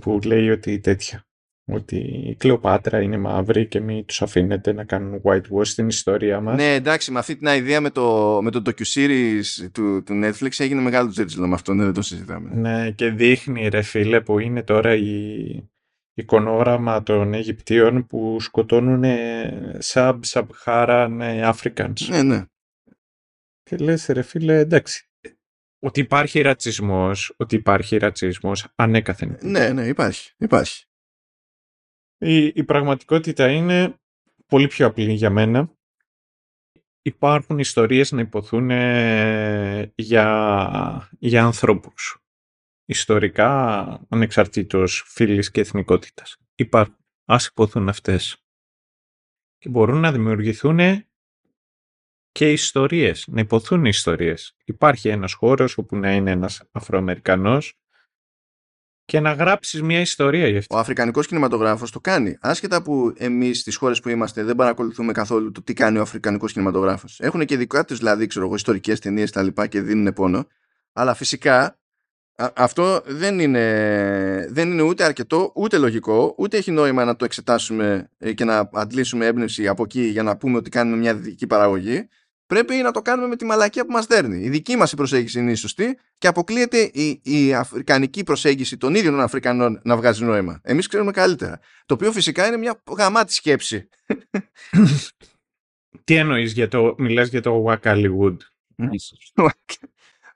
που 0.00 0.18
λέει 0.24 0.50
ότι 0.50 0.80
τέτοια. 0.80 1.27
Ότι 1.70 1.96
η 1.96 2.34
Κλεοπάτρα 2.34 3.00
είναι 3.02 3.16
μαύρη 3.16 3.66
και 3.66 3.80
μην 3.80 4.04
τους 4.04 4.22
αφήνετε 4.22 4.72
να 4.72 4.84
κάνουν 4.84 5.20
whitewash 5.24 5.66
στην 5.66 5.88
ιστορία 5.88 6.40
μας. 6.40 6.56
Ναι, 6.56 6.74
εντάξει, 6.74 7.10
με 7.10 7.18
αυτή 7.18 7.36
την 7.36 7.48
ιδέα 7.48 7.80
με 7.80 7.90
το, 7.90 8.38
με 8.42 8.50
το 8.50 8.62
docu-series 8.66 9.68
του, 9.72 10.02
του 10.02 10.20
Netflix 10.24 10.50
έγινε 10.58 10.80
μεγάλο 10.80 11.10
τζέτζιλο 11.10 11.46
με 11.46 11.54
αυτό, 11.54 11.74
ναι, 11.74 11.84
δεν 11.84 11.92
το 11.92 12.02
συζητάμε. 12.02 12.50
Ναι, 12.54 12.90
και 12.90 13.10
δείχνει 13.10 13.68
ρε 13.68 13.82
φίλε 13.82 14.20
που 14.20 14.38
είναι 14.38 14.62
τώρα 14.62 14.94
η 14.94 15.70
εικονόγραμμα 16.14 17.02
των 17.02 17.34
Αιγυπτίων 17.34 18.06
που 18.06 18.40
σκοτώνουν 18.40 19.04
sub-Saharan 19.92 21.10
Africans. 21.52 22.06
Ναι, 22.08 22.22
ναι. 22.22 22.44
Και 23.62 23.76
λες 23.76 24.06
ρε 24.06 24.22
φίλε, 24.22 24.58
εντάξει, 24.58 25.08
ότι 25.78 26.00
υπάρχει 26.00 26.40
ρατσισμός, 26.40 27.34
ότι 27.36 27.54
υπάρχει 27.54 27.96
ρατσισμός 27.96 28.66
ανέκαθεν. 28.74 29.38
Ναι, 29.40 29.68
ναι, 29.68 29.86
υπάρχει, 29.86 30.32
υπάρχει. 30.38 30.87
Η, 32.18 32.44
η 32.44 32.64
πραγματικότητα 32.64 33.50
είναι 33.50 33.94
πολύ 34.46 34.66
πιο 34.66 34.86
απλή 34.86 35.12
για 35.12 35.30
μένα. 35.30 35.72
Υπάρχουν 37.02 37.58
ιστορίες 37.58 38.12
να 38.12 38.20
υποθούν 38.20 38.70
για, 39.94 41.08
για 41.18 41.44
ανθρώπους. 41.44 42.22
Ιστορικά, 42.84 44.06
ανεξαρτήτως 44.08 45.04
φίλης 45.06 45.50
και 45.50 45.60
εθνικότητας. 45.60 46.36
Υπάρχουν. 46.54 46.96
Ας 47.24 47.46
υποθούν 47.46 47.88
αυτές. 47.88 48.44
Και 49.58 49.68
μπορούν 49.68 50.00
να 50.00 50.12
δημιουργηθούν 50.12 50.78
και 52.32 52.52
ιστορίες, 52.52 53.26
να 53.26 53.40
υποθούν 53.40 53.84
ιστορίες. 53.84 54.56
Υπάρχει 54.64 55.08
ένας 55.08 55.32
χώρος 55.32 55.78
όπου 55.78 55.96
να 55.96 56.14
είναι 56.14 56.30
ένας 56.30 56.62
Αφροαμερικανός 56.72 57.78
και 59.08 59.20
να 59.20 59.32
γράψεις 59.32 59.82
μια 59.82 60.00
ιστορία 60.00 60.48
γι' 60.48 60.56
αυτό. 60.56 60.76
Ο 60.76 60.78
Αφρικανικός 60.78 61.26
κινηματογράφος 61.26 61.90
το 61.90 62.00
κάνει. 62.00 62.38
Άσχετα 62.40 62.82
που 62.82 63.12
εμείς 63.16 63.60
στις 63.60 63.76
χώρες 63.76 64.00
που 64.00 64.08
είμαστε 64.08 64.42
δεν 64.42 64.56
παρακολουθούμε 64.56 65.12
καθόλου 65.12 65.52
το 65.52 65.62
τι 65.62 65.72
κάνει 65.72 65.98
ο 65.98 66.00
Αφρικανικός 66.00 66.52
κινηματογράφος. 66.52 67.20
Έχουν 67.20 67.44
και 67.44 67.56
δικά 67.56 67.84
τους 67.84 67.98
δηλαδή, 67.98 68.26
ξέρω 68.26 68.44
εγώ, 68.44 68.54
ιστορικές 68.54 69.00
ταινίες 69.00 69.30
τα 69.30 69.42
λοιπά 69.42 69.66
και 69.66 69.80
δίνουν 69.80 70.12
πόνο. 70.12 70.46
Αλλά 70.92 71.14
φυσικά 71.14 71.78
αυτό 72.54 73.00
δεν 73.06 73.38
είναι, 73.38 74.46
δεν 74.50 74.72
είναι 74.72 74.82
ούτε 74.82 75.04
αρκετό, 75.04 75.52
ούτε 75.54 75.78
λογικό, 75.78 76.34
ούτε 76.38 76.56
έχει 76.56 76.70
νόημα 76.70 77.04
να 77.04 77.16
το 77.16 77.24
εξετάσουμε 77.24 78.10
ε, 78.18 78.32
και 78.32 78.44
να 78.44 78.70
αντλήσουμε 78.72 79.26
έμπνευση 79.26 79.68
από 79.68 79.82
εκεί 79.82 80.02
για 80.02 80.22
να 80.22 80.36
πούμε 80.36 80.56
ότι 80.56 80.70
κάνουμε 80.70 80.96
μια 80.96 81.14
δυτική 81.14 81.46
παραγωγή 81.46 82.08
πρέπει 82.48 82.74
να 82.74 82.90
το 82.90 83.02
κάνουμε 83.02 83.28
με 83.28 83.36
τη 83.36 83.44
μαλακία 83.44 83.84
που 83.86 83.92
μας 83.92 84.06
δέρνει. 84.06 84.44
Η 84.44 84.48
δική 84.48 84.76
μας 84.76 84.94
προσέγγιση 84.94 85.38
είναι 85.38 85.50
η 85.50 85.54
σωστή 85.54 85.98
και 86.18 86.26
αποκλείεται 86.26 86.78
η, 86.78 87.20
η 87.22 87.54
αφρικανική 87.54 88.22
προσέγγιση 88.24 88.76
των 88.76 88.94
ίδιων 88.94 89.12
των 89.12 89.22
Αφρικανών 89.22 89.80
να 89.84 89.96
βγάζει 89.96 90.24
νόημα. 90.24 90.60
Εμείς 90.62 90.86
ξέρουμε 90.86 91.10
καλύτερα. 91.10 91.60
Το 91.86 91.94
οποίο 91.94 92.12
φυσικά 92.12 92.46
είναι 92.46 92.56
μια 92.56 92.82
γαμάτη 92.96 93.32
σκέψη. 93.32 93.88
Τι 96.04 96.14
εννοείς 96.14 96.52
για 96.52 96.68
το, 96.68 96.94
μιλάς 96.98 97.28
για 97.28 97.42
το 97.42 97.64
Wakaliwood; 97.68 98.36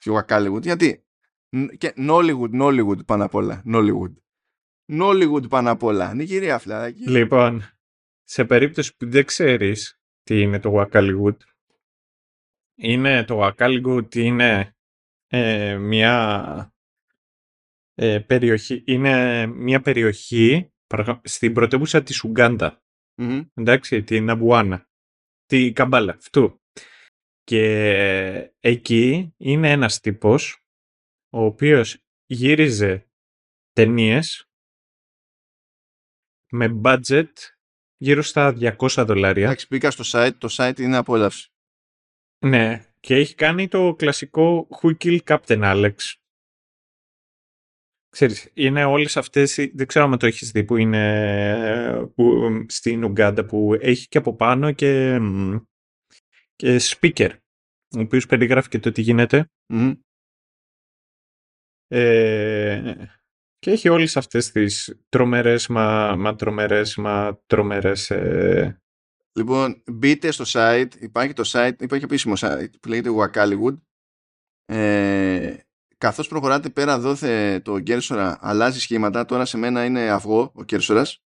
Wakaliwood, 0.05 0.62
γιατί 0.62 1.05
και 1.78 1.93
Nollywood, 1.97 2.60
Nollywood 2.60 3.06
πάνω 3.06 3.24
απ' 3.24 3.34
όλα. 3.34 3.62
Nollywood. 3.66 4.12
Nollywood 4.93 5.48
πάνω 5.48 5.70
απ' 5.70 5.82
όλα. 5.82 6.14
Νιγηρία 6.14 6.59
φλαράκι. 6.59 7.09
Λοιπόν, 7.09 7.64
σε 8.24 8.44
περίπτωση 8.44 8.97
που 8.97 9.10
δεν 9.10 9.24
ξέρεις 9.24 10.01
τι 10.22 10.40
είναι 10.40 10.59
το 10.60 10.72
Wakaliwood, 10.80 11.36
είναι 12.74 13.24
το 13.24 13.42
Ακάλιγκουτ 13.42 14.14
είναι 14.14 14.76
ε, 15.26 15.76
μια 15.76 16.74
ε, 17.94 18.18
περιοχή, 18.18 18.82
είναι 18.86 19.46
μια 19.46 19.80
περιοχή 19.80 20.72
στην 21.22 21.52
πρωτεύουσα 21.52 22.02
της 22.02 22.24
Ουγκάντα. 22.24 22.82
Εντάξει, 23.54 24.02
την 24.02 24.30
Αμπουάνα, 24.30 24.88
τη 25.46 25.72
Καμπάλα, 25.72 26.12
αυτού. 26.12 26.60
Και 27.42 28.54
εκεί 28.60 29.34
είναι 29.36 29.70
ένας 29.70 30.00
τύπος 30.00 30.66
ο 31.32 31.44
οποίος 31.44 32.04
γύριζε 32.26 33.10
ταινίες 33.72 34.46
με 36.50 36.80
budget 36.84 37.32
γύρω 37.96 38.22
στα 38.22 38.56
200 38.78 39.04
δολάρια. 39.06 39.44
Εντάξει, 39.44 39.68
πήγα 39.68 39.90
στο 39.90 40.04
site, 40.06 40.34
το 40.38 40.48
site 40.50 40.78
είναι 40.78 40.96
απόλαυση. 40.96 41.51
Ναι, 42.44 42.86
και 43.01 43.14
έχει 43.14 43.35
κάνει 43.35 43.69
το 43.69 43.94
κλασικό 43.94 44.69
Who 44.70 44.97
Killed 44.98 45.20
Captain 45.24 45.62
Alex. 45.62 45.94
Ξέρεις, 48.09 48.51
είναι 48.55 48.85
όλες 48.85 49.16
αυτές, 49.16 49.55
δεν 49.74 49.86
ξέρω 49.86 50.05
αν 50.05 50.19
το 50.19 50.27
έχεις 50.27 50.51
δει, 50.51 50.64
που 50.64 50.77
είναι 50.77 52.06
που, 52.14 52.48
στην 52.69 53.05
Ουγκάντα, 53.05 53.44
που 53.44 53.77
έχει 53.81 54.09
και 54.09 54.19
από 54.19 54.36
πάνω 54.36 54.73
και, 54.73 55.19
και 56.56 56.81
speaker, 56.81 57.31
ο 57.97 58.01
οποίος 58.01 58.27
περιγράφει 58.27 58.69
και 58.69 58.78
το 58.78 58.93
τι 58.93 59.02
γίνεται. 59.02 59.51
Ε, 61.86 62.94
και 63.59 63.70
έχει 63.70 63.89
όλες 63.89 64.16
αυτές 64.16 64.51
τις 64.51 65.01
τρομερές, 65.09 65.66
μα, 65.66 66.16
μα 66.16 66.35
τρομερές, 66.35 66.97
μα 66.97 67.43
τρομερές 67.47 68.10
ε, 68.10 68.81
Λοιπόν, 69.34 69.82
μπείτε 69.86 70.30
στο 70.30 70.44
site, 70.46 70.88
υπάρχει 71.00 71.32
το 71.32 71.42
site, 71.46 71.74
υπάρχει 71.80 72.04
επίσημο 72.04 72.34
site 72.36 72.70
που 72.80 72.88
λέγεται 72.88 73.10
Wakaliwood. 73.16 73.76
Ε, 74.64 75.56
καθώς 75.98 76.28
προχωράτε 76.28 76.68
πέρα 76.68 76.98
δόθε 76.98 77.60
το 77.60 77.80
Κέρσορα 77.80 78.38
αλλάζει 78.40 78.80
σχήματα, 78.80 79.24
τώρα 79.24 79.44
σε 79.44 79.56
μένα 79.56 79.84
είναι 79.84 80.10
αυγό 80.10 80.52
ο 80.54 80.62
Κέρσορας. 80.64 81.22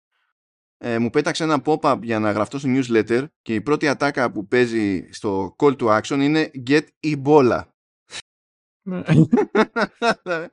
Ε, 0.78 0.98
μου 0.98 1.10
πέταξε 1.10 1.44
ένα 1.44 1.62
pop-up 1.64 1.98
για 2.02 2.18
να 2.18 2.30
γραφτώ 2.30 2.58
στο 2.58 2.68
newsletter 2.72 3.26
και 3.42 3.54
η 3.54 3.60
πρώτη 3.60 3.88
ατάκα 3.88 4.32
που 4.32 4.46
παίζει 4.46 5.08
στο 5.12 5.56
call 5.58 5.76
to 5.76 6.00
action 6.00 6.18
είναι 6.20 6.50
Get 6.66 6.84
Ebola. 7.00 7.62
Ναι. 8.90 9.02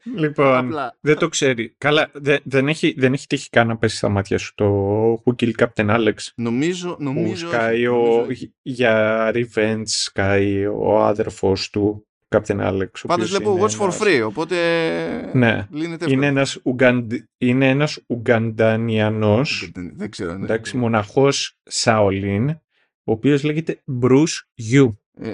λοιπόν, 0.21 0.73
δεν 1.01 1.17
το 1.17 1.27
ξέρει. 1.27 1.75
Καλά, 1.77 2.09
δεν, 2.13 2.39
δεν, 2.43 2.67
έχει, 2.67 2.95
δεν 2.97 3.13
έχει 3.13 3.27
τύχει 3.27 3.49
καν 3.49 3.67
να 3.67 3.77
πέσει 3.77 3.95
στα 3.97 4.09
μάτια 4.09 4.37
σου 4.37 4.53
το 4.55 5.13
Who 5.13 5.33
Killed 5.39 5.53
Captain 5.57 5.89
Alex; 5.89 6.13
Νομίζω, 6.35 6.95
νομίζω. 6.99 7.45
Που 7.47 7.51
σκάει 7.53 7.87
ο, 7.87 8.27
για 8.61 9.31
revenge, 9.33 9.81
σκάει 9.85 10.65
ο 10.65 11.03
άδερφος 11.03 11.69
του 11.69 12.07
Captain 12.35 12.59
Alex. 12.59 12.87
ο 13.03 13.07
Πάντως 13.07 13.25
οποίος 13.25 13.29
βλέπω 13.29 13.51
είναι 13.51 13.61
Watch 13.61 13.77
for 13.79 13.83
ένας- 13.83 13.99
Free, 14.01 14.21
οπότε 14.27 14.55
Ναι. 15.33 15.67
λύνεται 15.71 15.93
εύκολα. 16.05 16.11
Είναι 16.13 16.25
ένας, 16.25 16.59
Ουγκαντ... 16.63 17.13
είναι 17.37 17.69
ένας 17.69 17.99
Ουγκαντανιανός, 18.07 19.71
Δεν 19.95 20.09
ξέρω. 20.09 20.33
ναι. 20.37 20.43
εντάξει, 20.43 20.77
μοναχός 20.77 21.57
Σαολίν, 21.63 22.49
ο 22.49 23.11
οποίος 23.11 23.43
λέγεται 23.43 23.83
Bruce 24.01 24.41
Yu. 24.73 24.93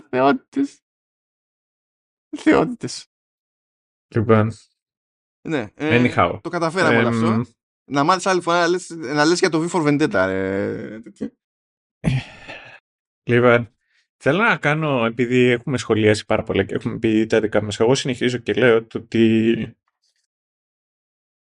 Θεότητες. 0.00 0.80
Θεότητες. 2.36 3.06
Λοιπόν, 4.14 4.52
Ναι. 5.48 5.66
ε, 5.74 6.12
anyhow. 6.14 6.38
Το 6.42 6.48
καταφέραμε 6.48 6.96
όλο 6.98 7.06
Εμ, 7.08 7.14
αυτό. 7.40 7.52
Να 7.90 8.04
μάθεις 8.04 8.26
άλλη 8.26 8.40
φορά 8.40 8.60
να 8.60 8.66
λες, 8.68 8.88
να 8.90 9.24
λες 9.24 9.38
για 9.38 9.48
το 9.50 9.62
V 9.62 9.70
for 9.70 9.86
Vendetta. 9.86 10.24
Ρε. 10.26 11.02
Λοιπόν, 13.30 13.74
θέλω 14.16 14.42
να 14.42 14.56
κάνω, 14.56 15.04
επειδή 15.04 15.38
έχουμε 15.38 15.78
σχολιάσει 15.78 16.24
πάρα 16.26 16.42
πολλά 16.42 16.64
και 16.64 16.74
έχουμε 16.74 16.98
πει 16.98 17.26
τα 17.26 17.40
δικά 17.40 17.62
μας, 17.62 17.80
εγώ 17.80 17.94
συνεχίζω 17.94 18.38
και 18.38 18.52
λέω 18.52 18.84
το 18.86 18.98
ότι 18.98 19.76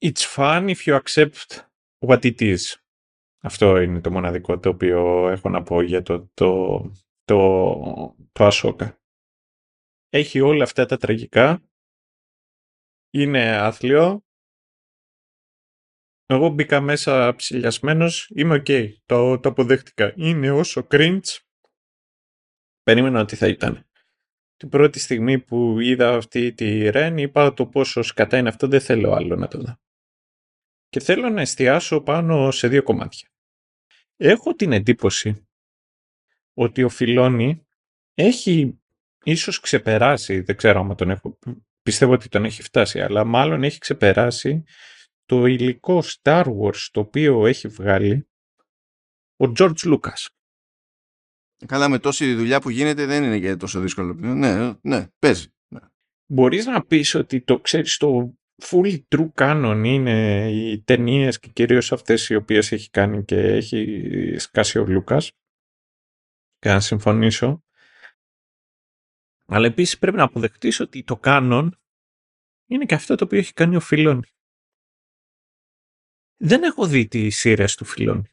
it's 0.05 0.35
fun 0.37 0.75
if 0.75 0.87
you 0.87 1.01
accept 1.01 1.69
what 2.07 2.21
it 2.23 2.41
is. 2.41 2.59
Αυτό 3.41 3.81
είναι 3.81 4.01
το 4.01 4.11
μοναδικό 4.11 4.59
το 4.59 4.69
οποίο 4.69 5.29
έχω 5.29 5.49
να 5.49 5.63
πω 5.63 5.83
για 5.83 6.03
το, 6.03 6.31
το, 6.35 6.81
το, 7.29 8.17
το 8.33 8.49
Ahsoka. 8.53 8.97
Έχει 10.09 10.41
όλα 10.41 10.63
αυτά 10.63 10.87
τα 10.87 10.97
τραγικά. 10.97 11.63
Είναι 13.11 13.57
άθλιο. 13.57 14.23
Εγώ 16.27 16.49
μπήκα 16.49 16.81
μέσα 16.81 17.35
ψυλλιασμένος. 17.35 18.31
Είμαι 18.35 18.55
οκ. 18.55 18.67
Το, 19.05 19.41
το 19.41 19.49
αποδέχτηκα. 19.49 20.13
Είναι 20.17 20.51
όσο 20.51 20.87
cringe. 20.91 21.37
Περίμενα 22.83 23.21
ότι 23.21 23.37
θα 23.37 23.49
ήταν. 23.49 23.89
Την 24.57 24.69
πρώτη 24.69 24.99
στιγμή 24.99 25.39
που 25.39 25.81
είδα 25.81 26.15
αυτή 26.15 26.53
τη 26.53 26.91
Ρεν 26.91 27.19
είπα 27.19 27.55
το 27.55 27.67
πόσο 27.67 28.03
σκατά 28.03 28.39
είναι 28.39 28.49
αυτό 28.49 28.67
δεν 28.69 28.81
θέλω 28.81 29.13
άλλο 29.13 29.37
να 29.37 29.49
το 29.49 29.59
δω. 29.59 29.81
Και 30.89 31.01
θέλω 31.01 31.29
να 31.29 31.41
εστιάσω 31.41 32.01
πάνω 32.01 32.51
σε 32.51 32.69
δύο 32.69 32.83
κομμάτια. 32.83 33.29
Έχω 34.17 34.55
την 34.55 34.73
εντύπωση 34.73 35.48
ότι 36.59 36.83
ο 36.83 36.89
Φιλόνι 36.89 37.67
έχει 38.15 38.81
ίσως 39.25 39.61
ξεπεράσει, 39.61 40.41
δεν 40.41 40.57
ξέρω 40.57 40.81
άμα 40.81 40.95
τον 40.95 41.11
έχω, 41.11 41.39
πιστεύω 41.83 42.13
ότι 42.13 42.29
τον 42.29 42.45
έχει 42.45 42.63
φτάσει, 42.63 43.01
αλλά 43.01 43.25
μάλλον 43.25 43.63
έχει 43.63 43.79
ξεπεράσει 43.79 44.65
το 45.25 45.47
υλικό 45.47 46.03
Star 46.05 46.45
Wars 46.45 46.89
το 46.91 47.01
οποίο 47.01 47.47
έχει 47.47 47.69
βγάλει 47.69 48.29
ο 49.37 49.53
George 49.59 49.75
Lucas. 49.85 50.27
Καλά 51.67 51.89
με 51.89 51.99
τόση 51.99 52.35
δουλειά 52.35 52.61
που 52.61 52.71
γίνεται 52.71 53.07
δεν 53.07 53.25
είναι 53.25 53.39
και 53.39 53.57
τόσο 53.57 53.81
δύσκολο. 53.81 54.15
Ναι, 54.15 54.73
ναι, 54.81 55.07
παίζει. 55.19 55.47
Ναι. 55.69 55.81
Μπορείς 56.27 56.67
να 56.67 56.85
πεις 56.85 57.15
ότι 57.15 57.41
το 57.41 57.61
ξέρεις 57.61 57.97
το 57.97 58.35
full 58.63 58.99
true 59.09 59.33
canon 59.35 59.83
είναι 59.85 60.49
οι 60.51 60.83
ταινίες 60.83 61.39
και 61.39 61.49
κυρίως 61.49 61.93
αυτές 61.93 62.29
οι 62.29 62.35
οποίες 62.35 62.73
έχει 62.73 62.91
κάνει 62.91 63.25
και 63.25 63.37
έχει 63.37 64.35
σκάσει 64.39 64.79
ο 64.79 64.87
Λούκας 64.87 65.33
και 66.59 66.69
να 66.69 66.81
συμφωνήσω 66.81 67.63
αλλά 69.51 69.67
επίσης 69.67 69.99
πρέπει 69.99 70.17
να 70.17 70.23
αποδεχτείς 70.23 70.81
ότι 70.81 71.05
το 71.05 71.21
canon 71.23 71.69
είναι 72.67 72.85
και 72.85 72.95
αυτό 72.95 73.15
το 73.15 73.25
οποίο 73.25 73.39
έχει 73.39 73.53
κάνει 73.53 73.77
ο 73.77 73.81
Φιλόνι. 73.81 74.29
Δεν 76.37 76.63
έχω 76.63 76.87
δει 76.87 77.09
τις 77.09 77.37
σειρές 77.37 77.75
του 77.75 77.85
Φιλόνι. 77.85 78.31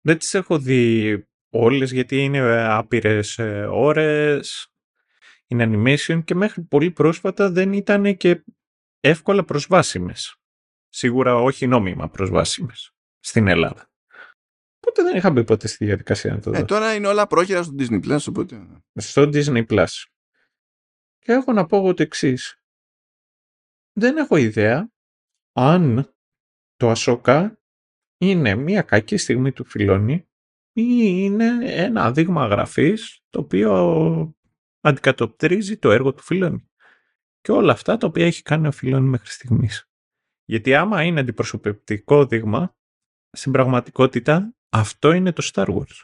Δεν 0.00 0.18
τις 0.18 0.34
έχω 0.34 0.58
δει 0.58 1.26
όλες 1.48 1.92
γιατί 1.92 2.16
είναι 2.16 2.62
άπειρες 2.62 3.38
ε, 3.38 3.66
ώρες, 3.70 4.72
είναι 5.46 5.64
animation 5.68 6.24
και 6.24 6.34
μέχρι 6.34 6.62
πολύ 6.62 6.90
πρόσφατα 6.90 7.50
δεν 7.50 7.72
ήταν 7.72 8.16
και 8.16 8.44
εύκολα 9.00 9.44
προσβάσιμες. 9.44 10.36
Σίγουρα 10.88 11.34
όχι 11.34 11.66
νόμιμα 11.66 12.08
προσβάσιμες 12.08 12.92
στην 13.18 13.48
Ελλάδα. 13.48 13.90
Οπότε 14.88 15.02
δεν 15.02 15.16
είχα 15.16 15.30
μπει 15.30 15.44
ποτέ 15.44 15.68
στη 15.68 15.84
διαδικασία 15.84 16.34
να 16.34 16.40
το 16.40 16.50
δω. 16.50 16.58
Ε, 16.58 16.64
τώρα 16.64 16.94
είναι 16.94 17.06
όλα 17.06 17.26
πρόχειρα 17.26 17.62
στο 17.62 17.74
Disney 17.78 18.04
Plus, 18.04 18.18
οπότε... 18.28 18.82
στο 18.94 19.22
Disney 19.22 19.66
Plus. 19.66 19.86
Και 21.18 21.32
έχω 21.32 21.52
να 21.52 21.66
πω 21.66 21.76
εγώ 21.76 21.94
το 21.94 22.02
εξής. 22.02 22.62
Δεν 23.92 24.16
έχω 24.16 24.36
ιδέα 24.36 24.92
αν 25.52 26.14
το 26.76 26.92
Ashoka 26.96 27.52
είναι 28.18 28.54
μια 28.54 28.82
κακή 28.82 29.16
στιγμή 29.16 29.52
του 29.52 29.64
Φιλόνι 29.64 30.28
ή 30.72 30.84
είναι 30.98 31.58
ένα 31.62 32.12
δείγμα 32.12 32.46
γραφής 32.46 33.20
το 33.30 33.40
οποίο 33.40 34.34
αντικατοπτρίζει 34.80 35.78
το 35.78 35.90
έργο 35.90 36.14
του 36.14 36.22
Φιλόνι. 36.22 36.68
Και 37.40 37.52
όλα 37.52 37.72
αυτά 37.72 37.96
τα 37.96 38.06
οποία 38.06 38.26
έχει 38.26 38.42
κάνει 38.42 38.66
ο 38.66 38.72
Φιλόνι 38.72 39.08
μέχρι 39.08 39.30
στιγμής. 39.30 39.90
Γιατί 40.44 40.74
άμα 40.74 41.02
είναι 41.02 41.20
αντιπροσωπευτικό 41.20 42.26
δείγμα, 42.26 42.76
στην 43.30 43.52
πραγματικότητα 43.52 44.57
αυτό 44.68 45.12
είναι 45.12 45.32
το 45.32 45.50
Star 45.52 45.66
Wars. 45.66 46.02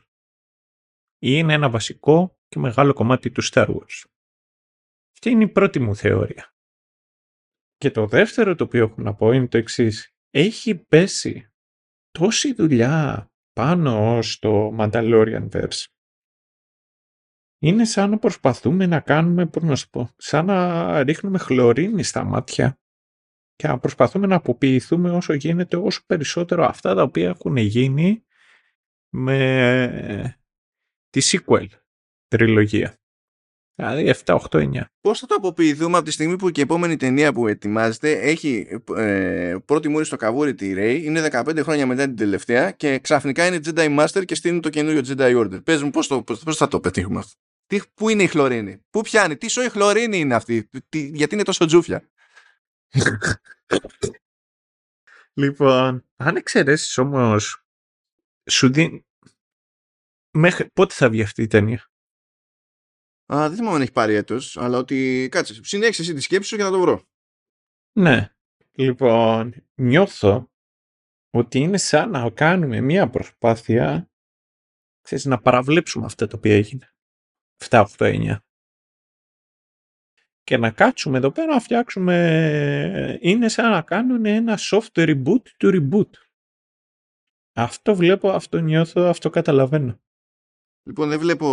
Ή 1.19 1.31
είναι 1.39 1.53
ένα 1.53 1.71
βασικό 1.71 2.39
και 2.49 2.59
μεγάλο 2.59 2.93
κομμάτι 2.93 3.31
του 3.31 3.45
Star 3.45 3.67
Wars. 3.67 4.05
Αυτή 5.13 5.31
είναι 5.31 5.45
η 5.45 5.49
πρώτη 5.49 5.81
μου 5.81 5.97
θεωρία. 5.97 6.55
Και 7.77 7.91
το 7.91 8.07
δεύτερο 8.07 8.55
το 8.55 8.65
οποίο 8.65 8.85
έχω 8.85 9.03
να 9.03 9.15
πω 9.15 9.33
είναι 9.33 9.49
το 9.49 9.59
εξής. 9.59 10.15
Έχει 10.31 10.75
πέσει 10.75 11.53
τόση 12.11 12.53
δουλειά 12.55 13.27
πάνω 13.53 14.23
στο 14.23 14.77
Mandalorian 14.79 15.49
Verse. 15.51 15.85
Είναι 17.59 17.85
σαν 17.85 18.11
να 18.11 18.19
προσπαθούμε 18.19 18.87
να 18.87 19.01
κάνουμε, 19.01 19.47
πώς 19.47 19.63
να 19.63 19.77
σου 19.77 19.91
πω, 19.91 20.11
σαν 20.17 20.47
να 20.47 21.03
ρίχνουμε 21.03 21.39
χλωρίνη 21.39 22.03
στα 22.03 22.25
μάτια 22.25 22.79
και 23.55 23.67
να 23.67 23.79
προσπαθούμε 23.79 24.27
να 24.27 24.37
αποποιηθούμε 24.37 25.11
όσο 25.11 25.35
γίνεται 25.35 25.77
όσο 25.77 26.03
περισσότερο 26.07 26.65
αυτά 26.65 26.95
τα 26.95 27.03
οποία 27.03 27.29
έχουν 27.29 27.57
γίνει 27.57 28.24
με 29.17 30.39
τη 31.11 31.21
sequel 31.23 31.67
τριλογία. 32.29 32.99
Δηλαδή 33.75 34.15
7, 34.25 34.39
8, 34.51 34.73
9. 34.73 34.81
Πώς 35.01 35.19
θα 35.19 35.27
το 35.27 35.35
αποποιηθούμε 35.35 35.97
από 35.97 36.07
τη 36.07 36.11
στιγμή 36.11 36.37
που 36.37 36.51
και 36.51 36.61
η 36.61 36.63
επόμενη 36.63 36.97
ταινία 36.97 37.33
που 37.33 37.47
ετοιμάζεται 37.49 38.13
έχει 38.13 38.81
ε, 38.97 39.57
πρώτη 39.65 39.89
μούρη 39.89 40.05
στο 40.05 40.17
καβούρι 40.17 40.55
τη 40.55 40.73
Ray, 40.77 41.01
είναι 41.03 41.29
15 41.33 41.59
χρόνια 41.63 41.87
μετά 41.87 42.05
την 42.05 42.17
τελευταία 42.17 42.71
και 42.71 42.99
ξαφνικά 42.99 43.47
είναι 43.47 43.61
Jedi 43.65 43.99
Master 43.99 44.25
και 44.25 44.35
στείλουν 44.35 44.61
το 44.61 44.69
καινούριο 44.69 45.03
Jedi 45.07 45.41
Order. 45.41 45.65
Πες 45.65 45.83
μου 45.83 45.91
πώς, 45.91 46.07
το, 46.07 46.23
πώς, 46.23 46.43
πώς 46.43 46.57
θα 46.57 46.69
το 46.69 46.81
πετύχουμε 46.81 47.19
αυτό; 47.19 47.33
Τι, 47.67 47.81
πού 47.95 48.09
είναι 48.09 48.23
η 48.23 48.27
χλωρίνη, 48.27 48.85
πού 48.91 49.01
πιάνει, 49.01 49.37
τι 49.37 49.49
σοϊ 49.49 49.69
χλωρίνη 49.69 50.19
είναι 50.19 50.35
αυτή, 50.35 50.69
τι, 50.89 51.07
γιατί 51.07 51.35
είναι 51.35 51.45
τόσο 51.45 51.67
τζούφια; 51.67 52.09
Λοιπόν, 55.37 56.05
αν 56.17 56.37
εξαιρέσεις 56.37 56.99
όμως. 56.99 57.64
Σου 58.51 58.73
δίνει. 58.73 59.07
Μέχρι 60.31 60.71
πότε 60.71 60.95
θα 60.95 61.11
βγει 61.11 61.23
αυτή 61.23 61.43
η 61.43 61.47
ταινία; 61.47 61.91
Α, 63.33 63.49
δεν 63.49 63.57
θυμάμαι 63.57 63.77
αν 63.77 63.83
έχει 63.83 63.93
πάρει 63.93 64.15
έτος, 64.15 64.57
αλλά 64.57 64.79
ότι 64.79 65.29
κάτσε, 65.31 65.65
συνέχισε 65.65 66.03
εσύ 66.03 66.15
τη 66.15 66.21
σκέψη 66.21 66.49
σου 66.49 66.57
και 66.57 66.63
θα 66.63 66.71
το 66.71 66.81
βρω. 66.81 67.09
Ναι. 67.93 68.29
Λοιπόν, 68.73 69.55
νιώθω 69.75 70.51
ότι 71.31 71.59
είναι 71.59 71.79
σαν 71.79 72.11
να 72.11 72.31
κάνουμε 72.31 72.81
μία 72.81 73.11
προσπάθεια 73.11 74.09
ξέρεις, 75.01 75.25
να 75.25 75.41
παραβλέψουμε 75.41 76.05
αυτά 76.05 76.27
τα 76.27 76.37
οποία 76.37 76.55
έγινε. 76.55 76.95
7, 77.69 77.85
8, 77.97 77.97
9. 77.97 78.37
Και 80.43 80.57
να 80.57 80.71
κάτσουμε 80.71 81.19
εδώ 81.19 81.31
πέρα 81.31 81.53
να 81.53 81.61
φτιάξουμε... 81.61 83.19
Είναι 83.21 83.49
σαν 83.49 83.71
να 83.71 83.83
κάνουν 83.83 84.25
ένα 84.25 84.59
soft 84.59 84.93
reboot 84.93 85.43
του 85.57 85.71
reboot. 85.73 86.11
Αυτό 87.57 87.95
βλέπω, 87.95 88.31
αυτό 88.31 88.59
νιώθω, 88.59 89.01
αυτό 89.01 89.31
καταλαβαίνω. 89.31 90.01
Λοιπόν, 90.87 91.09
δεν 91.09 91.19
βλέπω, 91.19 91.49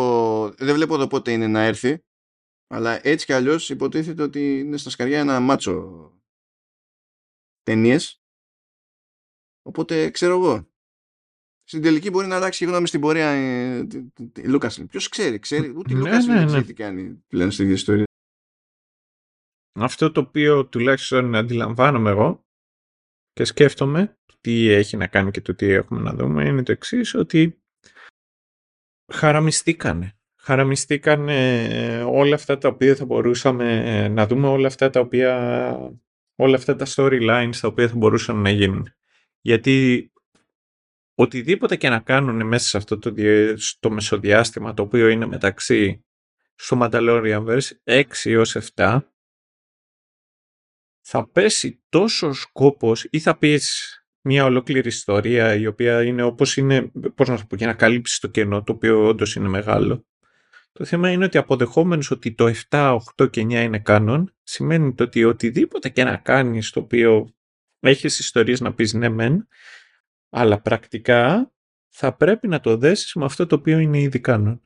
δεν 0.58 0.76
βλέπω 0.76 0.94
εδώ 0.94 1.08
πότε 1.08 1.32
είναι 1.32 1.48
να 1.48 1.62
έρθει, 1.62 2.04
αλλά 2.68 3.08
έτσι 3.08 3.26
κι 3.26 3.34
αλλιώς 3.34 3.70
υποτίθεται 3.70 4.24
ότι 4.24 4.60
είναι 4.60 4.78
στα 4.78 4.90
σκαριά 4.90 5.20
ένα 5.20 5.40
μάτσο 5.40 6.08
ταινίες. 7.62 8.22
Οπότε 9.62 10.10
ξέρω 10.10 10.34
εγώ. 10.34 10.70
Στην 11.64 11.82
τελική 11.82 12.10
μπορεί 12.10 12.28
να 12.28 12.36
αλλάξει 12.36 12.66
γνώμη 12.66 12.88
στην 12.88 13.02
πορεία 13.02 13.30
ε, 13.30 13.88
Λούκας. 14.46 14.86
Ποιος 14.86 15.10
ξέρει, 15.10 15.40
ξέρει. 15.40 15.70
Ούτε 15.70 15.92
η 15.92 15.96
Ναι, 15.96 16.00
Λούκας 16.00 16.26
ναι, 16.26 16.34
δεν 16.34 16.42
ναι. 16.42 16.48
ξέρει 16.48 16.66
τι 16.66 16.74
κάνει 16.74 17.24
πλέον 17.28 17.52
στην 17.52 17.64
ίδια 17.64 17.76
ιστορία. 17.76 18.06
Αυτό 19.80 20.12
το 20.12 20.20
οποίο 20.20 20.68
τουλάχιστον 20.68 21.36
αντιλαμβάνομαι 21.36 22.10
εγώ 22.10 22.46
και 23.32 23.44
σκέφτομαι 23.44 24.20
τι 24.42 24.70
έχει 24.70 24.98
να 24.98 25.08
κάνει 25.08 25.32
και 25.32 25.42
το 25.42 25.56
τι 25.56 25.66
έχουμε 25.66 26.02
να 26.02 26.14
δούμε 26.14 26.48
είναι 26.48 26.64
το 26.64 26.72
εξής 26.72 27.14
ότι 27.14 27.62
χαραμιστήκανε. 29.14 30.16
Χαραμιστήκανε 30.36 32.04
όλα 32.08 32.36
αυτά 32.36 32.58
τα 32.58 32.68
οποία 32.68 32.96
θα 32.96 33.06
μπορούσαμε 33.06 34.08
να 34.08 34.28
δούμε, 34.28 34.48
όλα 34.48 34.68
αυτά 34.68 34.90
τα 34.90 35.00
οποία 35.00 35.78
όλα 36.36 36.56
αυτά 36.56 36.76
τα 36.76 36.86
storylines 36.88 37.56
τα 37.62 37.68
οποία 37.68 37.88
θα 37.88 37.96
μπορούσαν 37.96 38.36
να 38.36 38.50
γίνουν. 38.50 38.94
Γιατί 39.42 40.12
οτιδήποτε 41.16 41.76
και 41.76 41.90
να 41.90 42.00
κάνουν 42.00 42.48
μέσα 42.48 42.68
σε 42.68 42.78
αυτό 42.78 42.98
το, 42.98 43.14
στο 43.58 43.90
μεσοδιάστημα 43.90 44.74
το 44.74 44.82
οποίο 44.82 45.08
είναι 45.08 45.26
μεταξύ 45.26 46.06
στο 46.56 46.80
Mandalorian 46.82 47.60
6 47.84 48.04
έως 48.24 48.58
7 48.76 49.00
θα 51.02 51.30
πέσει 51.30 51.84
τόσο 51.90 52.34
σκόπος 52.34 53.08
ή 53.10 53.20
θα 53.20 53.38
πεις 53.38 53.96
μια 54.22 54.46
ολόκληρη 54.46 54.88
ιστορία 54.88 55.56
η 55.56 55.68
οποία 55.68 56.04
είναι 56.04 56.24
όπως 56.24 56.58
είναι, 56.58 56.92
πώς 57.16 57.28
να 57.28 57.38
σου 57.38 57.48
πω, 57.48 57.56
για 57.56 57.68
να 57.68 57.74
καλύψεις 57.74 58.20
το 58.20 58.28
κενό 58.28 58.64
το 58.64 58.72
οποίο 58.72 59.08
όντως 59.08 59.36
είναι 59.36 59.48
μεγάλο. 59.48 60.06
Το 60.72 60.86
θέμα 60.86 61.12
είναι 61.12 61.26
ότι 61.26 61.38
αποδεχόμενος 61.38 62.12
ότι 62.12 62.34
το 62.34 62.54
7, 62.70 62.98
8 63.16 63.30
και 63.30 63.42
9 63.42 63.52
είναι 63.52 63.80
κάνον, 63.80 64.34
σημαίνει 64.44 64.94
το 64.94 65.04
ότι 65.04 65.24
οτιδήποτε 65.24 65.90
και 65.90 66.04
να 66.04 66.18
κάνεις 66.18 66.70
το 66.70 66.80
οποίο 66.80 67.34
έχεις 67.80 68.20
ιστορίες 68.20 68.60
να 68.60 68.74
πεις 68.74 68.94
ναι 68.94 69.10
μεν, 69.10 69.48
αλλά 70.30 70.62
πρακτικά 70.62 71.52
θα 71.90 72.16
πρέπει 72.16 72.48
να 72.48 72.60
το 72.60 72.78
δέσεις 72.78 73.14
με 73.14 73.26
αυτό 73.26 73.46
το 73.46 73.56
οποίο 73.56 73.80
είναι 73.80 74.00
ήδη 74.00 74.20
κάνον. 74.20 74.62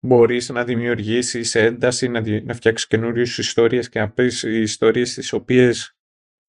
Μπορείς 0.00 0.48
να 0.48 0.64
δημιουργήσεις 0.64 1.54
ένταση, 1.54 2.08
να, 2.08 2.42
να 2.44 2.54
φτιάξεις 2.54 2.86
καινούριες 2.86 3.38
ιστορίες 3.38 3.88
και 3.88 3.98
να 3.98 4.10
πεις 4.10 4.42
ιστορίες 4.42 5.14
τις 5.14 5.32
οποίες 5.32 5.93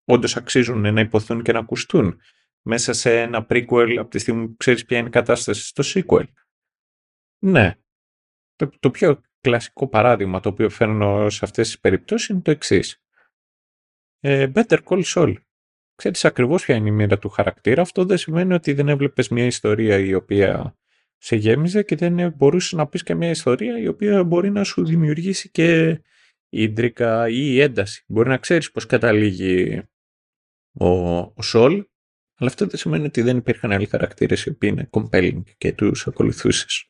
όντως 0.06 0.36
αξίζουν 0.36 0.94
να 0.94 1.02
υποθούν 1.02 1.42
και 1.42 1.52
να 1.52 1.60
ακουστούν 1.60 2.20
μέσα 2.62 2.94
σε 2.94 3.22
ένα 3.22 3.46
prequel 3.50 3.96
από 4.00 4.10
τη 4.10 4.20
στιγμή 4.20 4.48
που 4.48 4.56
ξέρεις 4.58 4.86
ποια 4.86 4.98
είναι 4.98 5.08
η 5.08 5.12
κατάσταση 5.12 5.68
στο 5.68 5.84
sequel. 5.86 6.26
Ναι. 7.40 7.76
Το, 8.56 8.70
το 8.80 8.92
πιο 8.92 9.22
κλασικό 9.42 9.88
παράδειγμα 9.88 10.40
το 10.40 10.50
οποίο 10.50 10.70
φέρνω 10.70 11.30
σε 11.30 11.40
αυτές 11.46 11.68
τις 11.68 11.80
περιπτώσεις 11.80 12.28
είναι 12.28 12.42
το 12.42 12.52
εξής. 12.52 13.04
Ε, 14.20 14.52
Better 14.56 14.78
Call 14.84 15.04
Saul. 15.04 15.36
Ξέρεις 15.96 16.26
ακριβώς 16.26 16.66
ποια 16.66 16.76
είναι 16.76 16.90
η 16.90 16.92
μοίρα 16.92 17.18
του 17.18 17.30
χαρακτήρα. 17.30 17.82
Αυτό 17.82 18.06
δεν 18.06 18.18
σημαίνει 18.18 18.54
ότι 18.54 18.74
δεν 18.74 18.90
έβλεπες 18.90 19.30
μια 19.30 19.46
ιστορία 19.46 19.98
η 19.98 20.14
οποία 20.14 20.78
σε 21.18 21.36
γέμιζε 21.36 21.84
και 21.84 21.96
δεν 21.96 22.34
μπορούσες 22.34 22.72
να 22.72 22.88
πεις 22.88 23.04
και 23.04 23.16
μια 23.16 23.30
ιστορία 23.30 23.78
η 23.78 23.88
οποία 23.88 24.24
μπορεί 24.24 24.52
να 24.52 24.64
σου 24.64 24.86
δημιουργήσει 24.86 25.50
και 25.50 26.00
ίντρικα 26.50 27.30
ή 27.30 27.60
ένταση. 27.60 28.04
Μπορεί 28.08 28.30
να 28.30 28.38
ξέρεις 28.38 28.72
πώς 28.72 28.86
καταλήγει 28.86 29.84
ο, 30.78 30.88
ο 31.18 31.42
Σολ, 31.42 31.74
αλλά 32.38 32.50
αυτό 32.50 32.68
δεν 32.68 32.80
σημαίνει 32.80 33.06
ότι 33.06 33.22
δεν 33.22 33.38
υπήρχαν 33.38 33.72
άλλοι 33.72 33.86
χαρακτήρες 33.86 34.44
οι 34.44 34.50
οποίοι 34.50 34.70
είναι 34.74 34.90
compelling 34.92 35.42
και 35.58 35.74
τους 35.74 36.08
ακολουθούσες. 36.08 36.90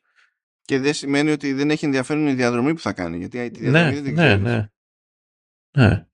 Και 0.62 0.78
δεν 0.78 0.94
σημαίνει 0.94 1.30
ότι 1.30 1.52
δεν 1.52 1.70
έχει 1.70 1.84
ενδιαφέρον 1.84 2.26
η 2.26 2.34
διαδρομή 2.34 2.74
που 2.74 2.80
θα 2.80 2.92
κάνει, 2.92 3.18
γιατί 3.18 3.50
τη 3.50 3.60
διαδρομή 3.60 3.94
ναι, 3.94 4.00
δεν 4.00 4.14
ναι, 4.14 4.36
ναι, 4.36 4.68
ναι. 5.78 6.06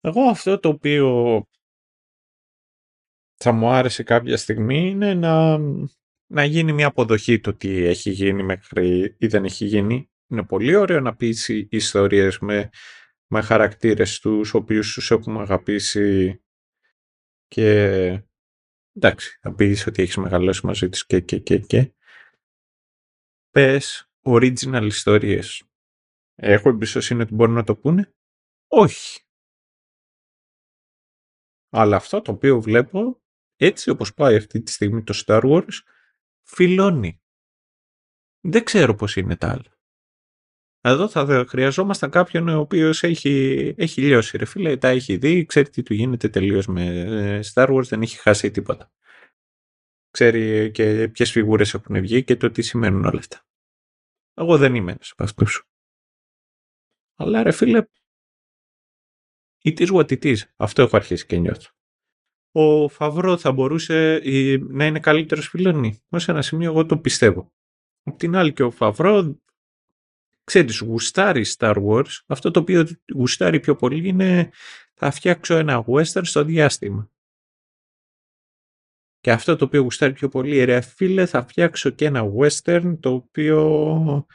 Εγώ 0.00 0.22
αυτό 0.22 0.58
το 0.58 0.68
οποίο 0.68 1.42
θα 3.34 3.52
μου 3.52 3.68
άρεσε 3.68 4.02
κάποια 4.02 4.36
στιγμή 4.36 4.88
είναι 4.88 5.14
να, 5.14 5.58
να 6.26 6.44
γίνει 6.44 6.72
μια 6.72 6.86
αποδοχή 6.86 7.40
το 7.40 7.54
τι 7.54 7.84
έχει 7.84 8.10
γίνει 8.10 8.42
μέχρι 8.42 9.16
ή 9.18 9.26
δεν 9.26 9.44
έχει 9.44 9.64
γίνει. 9.64 10.10
Είναι 10.28 10.44
πολύ 10.44 10.74
ωραίο 10.74 11.00
να 11.00 11.16
πεις 11.16 11.48
ιστορίες 11.48 12.38
με, 12.38 12.68
με 13.26 13.40
χαρακτήρες 13.40 14.18
τους 14.18 14.54
οποίους 14.54 14.92
τους 14.92 15.10
έχουμε 15.10 15.40
αγαπήσει 15.40 16.41
και 17.52 17.70
εντάξει, 18.92 19.38
θα 19.40 19.54
πεις 19.54 19.86
ότι 19.86 20.02
έχεις 20.02 20.16
μεγαλώσει 20.16 20.66
μαζί 20.66 20.88
τους 20.88 21.06
και 21.06 21.20
και 21.20 21.38
και 21.38 21.58
και. 21.58 21.94
Πες 23.50 24.10
original 24.22 24.84
ιστορίες. 24.84 25.62
Έχω 26.34 26.68
εμπιστοσύνη 26.68 27.22
ότι 27.22 27.34
μπορούν 27.34 27.54
να 27.54 27.64
το 27.64 27.76
πούνε; 27.76 28.14
Όχι. 28.68 29.20
Αλλά 31.68 31.96
αυτό 31.96 32.20
το 32.20 32.32
οποίο 32.32 32.60
βλέπω, 32.60 33.22
έτσι 33.56 33.90
όπως 33.90 34.14
πάει 34.14 34.36
αυτή 34.36 34.62
τη 34.62 34.72
στιγμή 34.72 35.02
το 35.02 35.22
Star 35.26 35.42
Wars, 35.42 35.78
φιλώνει. 36.42 37.22
Δεν 38.40 38.64
ξέρω 38.64 38.94
πώς 38.94 39.16
είναι 39.16 39.36
τα 39.36 39.50
άλλα. 39.50 39.71
Εδώ 40.84 41.08
θα 41.08 41.44
χρειαζόμασταν 41.48 42.10
κάποιον 42.10 42.48
ο 42.48 42.60
οποίος 42.60 43.02
έχει, 43.02 43.74
έχει 43.76 44.00
λιώσει. 44.00 44.36
Ρε 44.36 44.44
φίλε, 44.44 44.76
τα 44.76 44.88
έχει 44.88 45.16
δει, 45.16 45.44
ξέρει 45.44 45.68
τι 45.68 45.82
του 45.82 45.94
γίνεται 45.94 46.28
τελείως 46.28 46.66
με 46.66 46.84
ε, 46.84 47.40
Star 47.52 47.68
Wars, 47.68 47.84
δεν 47.84 48.02
έχει 48.02 48.16
χάσει 48.16 48.50
τίποτα. 48.50 48.92
Ξέρει 50.10 50.70
και 50.70 51.08
ποιες 51.08 51.30
φιγούρες 51.30 51.74
έχουν 51.74 52.00
βγει 52.00 52.24
και 52.24 52.36
το 52.36 52.50
τι 52.50 52.62
σημαίνουν 52.62 53.04
όλα 53.04 53.18
αυτά. 53.18 53.46
Εγώ 54.34 54.58
δεν 54.58 54.74
είμαι 54.74 54.92
ένας 54.92 55.10
από 55.10 55.22
αυτούς. 55.22 55.68
Αλλά 57.16 57.42
ρε 57.42 57.52
φίλε, 57.52 57.86
it 59.64 59.78
is 59.78 59.88
what 59.88 60.06
it 60.06 60.24
is. 60.24 60.36
Αυτό 60.56 60.82
έχω 60.82 60.96
αρχίσει 60.96 61.26
και 61.26 61.36
νιώθω. 61.36 61.70
Ο 62.52 62.88
Φαβρό 62.88 63.36
θα 63.36 63.52
μπορούσε 63.52 64.20
να 64.68 64.86
είναι 64.86 65.00
καλύτερος 65.00 65.48
φιλόνι. 65.48 66.02
Ως 66.08 66.28
ένα 66.28 66.42
σημείο 66.42 66.70
εγώ 66.70 66.86
το 66.86 66.98
πιστεύω. 66.98 67.52
Απ' 68.02 68.16
την 68.16 68.36
άλλη 68.36 68.52
και 68.52 68.62
ο 68.62 68.70
Φαβρό 68.70 69.41
ξέρεις, 70.44 70.78
γουστάρει 70.78 71.44
Star 71.58 71.84
Wars, 71.86 72.20
αυτό 72.26 72.50
το 72.50 72.60
οποίο 72.60 72.86
γουστάρει 73.14 73.60
πιο 73.60 73.76
πολύ 73.76 74.08
είναι 74.08 74.50
θα 74.94 75.10
φτιάξω 75.10 75.54
ένα 75.54 75.84
western 75.86 76.24
στο 76.24 76.44
διάστημα. 76.44 77.10
Και 79.20 79.32
αυτό 79.32 79.56
το 79.56 79.64
οποίο 79.64 79.82
γουστάρει 79.82 80.12
πιο 80.12 80.28
πολύ, 80.28 80.64
ρε 80.64 80.80
φίλε, 80.80 81.26
θα 81.26 81.46
φτιάξω 81.46 81.90
και 81.90 82.04
ένα 82.04 82.22
western 82.38 82.96
το 83.00 83.12
οποίο 83.12 84.26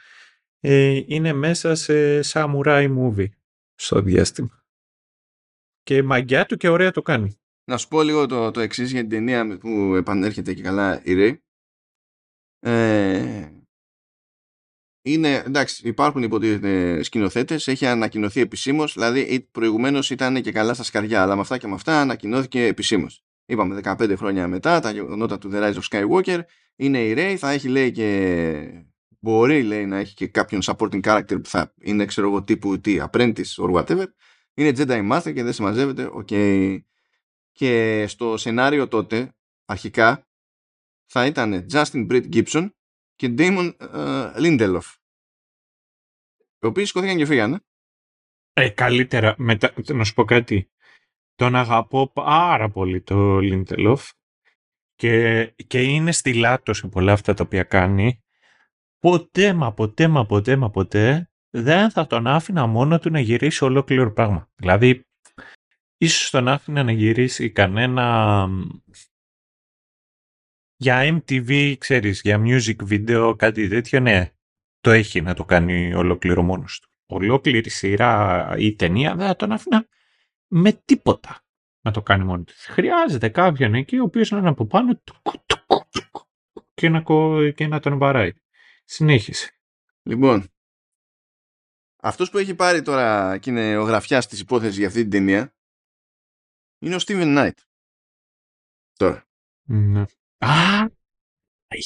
ε, 0.60 1.02
είναι 1.06 1.32
μέσα 1.32 1.74
σε 1.74 2.20
samurai 2.32 2.96
movie 2.98 3.28
στο 3.74 4.00
διάστημα. 4.00 4.64
Και 5.82 6.02
μαγκιά 6.02 6.46
του 6.46 6.56
και 6.56 6.68
ωραία 6.68 6.90
το 6.90 7.02
κάνει. 7.02 7.40
Να 7.64 7.76
σου 7.76 7.88
πω 7.88 8.02
λίγο 8.02 8.26
το, 8.26 8.50
το 8.50 8.60
εξής 8.60 8.90
για 8.90 9.00
την 9.00 9.10
ταινία 9.10 9.58
που 9.58 9.94
επανέρχεται 9.94 10.54
και 10.54 10.62
καλά 10.62 11.02
η 11.04 11.12
Ray. 11.16 11.36
Ε, 12.58 13.57
είναι, 15.12 15.42
εντάξει, 15.46 15.88
υπάρχουν 15.88 16.22
υποτίθεται 16.22 17.02
σκηνοθέτες, 17.02 17.68
έχει 17.68 17.86
ανακοινωθεί 17.86 18.40
επισήμως, 18.40 18.92
δηλαδή 18.92 19.48
προηγουμένως 19.50 20.10
ήταν 20.10 20.42
και 20.42 20.52
καλά 20.52 20.74
στα 20.74 20.82
σκαριά, 20.82 21.22
αλλά 21.22 21.34
με 21.34 21.40
αυτά 21.40 21.58
και 21.58 21.66
με 21.66 21.74
αυτά 21.74 22.00
ανακοινώθηκε 22.00 22.64
επισήμως. 22.64 23.22
Είπαμε 23.46 23.80
15 23.84 24.14
χρόνια 24.16 24.48
μετά, 24.48 24.80
τα 24.80 24.90
γεγονότα 24.90 25.38
του 25.38 25.50
The 25.52 25.56
Rise 25.56 25.74
of 25.74 25.82
Skywalker, 25.90 26.40
είναι 26.76 26.98
η 27.04 27.14
Rey, 27.16 27.34
θα 27.38 27.50
έχει 27.50 27.68
λέει 27.68 27.92
και. 27.92 28.84
Μπορεί 29.20 29.62
λέει 29.62 29.86
να 29.86 29.96
έχει 29.98 30.14
και 30.14 30.26
κάποιον 30.26 30.60
supporting 30.64 31.00
character 31.00 31.42
που 31.42 31.48
θα 31.48 31.74
είναι 31.80 32.04
ξέρω 32.04 32.28
εγώ 32.28 32.42
τύπου 32.42 32.80
τι, 32.80 32.98
apprentice 33.10 33.54
or 33.56 33.72
whatever. 33.72 34.04
Είναι 34.54 34.72
Jedi 34.76 35.10
Master 35.12 35.34
και 35.34 35.42
δεν 35.42 35.52
συμμαζεύεται, 35.52 36.08
οκ. 36.12 36.28
Και 37.52 38.04
στο 38.08 38.36
σενάριο 38.36 38.88
τότε, 38.88 39.34
αρχικά, 39.64 40.26
θα 41.06 41.26
ήταν 41.26 41.66
Justin 41.72 42.06
Britt 42.10 42.28
Gibson 42.32 42.68
και 43.16 43.34
Damon 43.38 43.72
uh, 43.94 44.34
Lindelof. 44.36 44.97
Οι 46.62 46.66
οποίοι 46.66 46.84
σηκώθηκαν 46.84 47.16
και 47.16 47.26
φύγανε. 47.26 47.60
Ε, 48.52 48.68
καλύτερα, 48.68 49.34
μετα... 49.38 49.72
να 49.92 50.04
σου 50.04 50.14
πω 50.14 50.24
κάτι. 50.24 50.70
Τον 51.34 51.54
αγαπώ 51.54 52.10
πάρα 52.12 52.70
πολύ 52.70 53.02
το 53.02 53.38
Lindelof 53.38 54.10
και, 54.94 55.44
και 55.66 55.82
είναι 55.82 56.12
στυλάτο 56.12 56.72
σε 56.72 56.88
πολλά 56.88 57.12
αυτά 57.12 57.34
τα 57.34 57.44
οποία 57.44 57.62
κάνει. 57.62 58.22
Ποτέ 58.98 59.52
μα 59.52 59.72
ποτέ 59.72 60.08
μα 60.08 60.26
ποτέ 60.26 60.56
μα 60.56 60.70
ποτέ 60.70 61.30
δεν 61.50 61.90
θα 61.90 62.06
τον 62.06 62.26
άφηνα 62.26 62.66
μόνο 62.66 62.98
του 62.98 63.10
να 63.10 63.20
γυρίσει 63.20 63.64
ολόκληρο 63.64 64.12
πράγμα. 64.12 64.50
Δηλαδή, 64.54 65.06
ίσως 65.96 66.30
τον 66.30 66.48
άφηνα 66.48 66.82
να 66.82 66.92
γυρίσει 66.92 67.50
κανένα 67.50 68.48
για 70.76 71.20
MTV, 71.20 71.74
ξέρεις, 71.78 72.20
για 72.20 72.42
music 72.44 72.76
video, 72.88 73.34
κάτι 73.36 73.68
τέτοιο, 73.68 74.00
ναι, 74.00 74.32
το 74.80 74.90
έχει 74.90 75.20
να 75.20 75.34
το 75.34 75.44
κάνει 75.44 75.94
ολόκληρο 75.94 76.42
μόνος 76.42 76.80
του. 76.80 76.90
Ολόκληρη 77.06 77.70
σειρά 77.70 78.54
ή 78.58 78.74
ταινία 78.74 79.14
δεν 79.14 79.26
θα 79.26 79.36
τον 79.36 79.52
άφηνα 79.52 79.88
με 80.46 80.72
τίποτα 80.72 81.42
να 81.80 81.92
το 81.92 82.02
κάνει 82.02 82.24
μόνο 82.24 82.42
του. 82.42 82.52
Χρειάζεται 82.56 83.28
κάποιον 83.28 83.74
εκεί 83.74 83.98
ο 83.98 84.02
οποίος 84.02 84.30
να 84.30 84.38
είναι 84.38 84.48
από 84.48 84.66
πάνω 84.66 85.00
και 86.74 86.88
να, 86.88 87.02
και 87.50 87.66
να 87.66 87.80
τον 87.80 87.98
βαράει. 87.98 88.32
Συνέχισε. 88.84 89.52
Λοιπόν, 90.02 90.48
αυτός 92.02 92.30
που 92.30 92.38
έχει 92.38 92.54
πάρει 92.54 92.82
τώρα 92.82 93.38
και 93.38 93.50
είναι 93.50 93.76
ο 93.76 93.82
γραφιάς 93.82 94.26
της 94.26 94.40
υπόθεσης 94.40 94.76
για 94.76 94.86
αυτή 94.86 95.00
την 95.00 95.10
ταινία 95.10 95.54
είναι 96.78 96.94
ο 96.94 96.98
Steven 97.06 97.36
Knight. 97.36 97.58
Τώρα. 98.92 99.26
Ναι. 99.62 100.04
Α, 100.38 100.86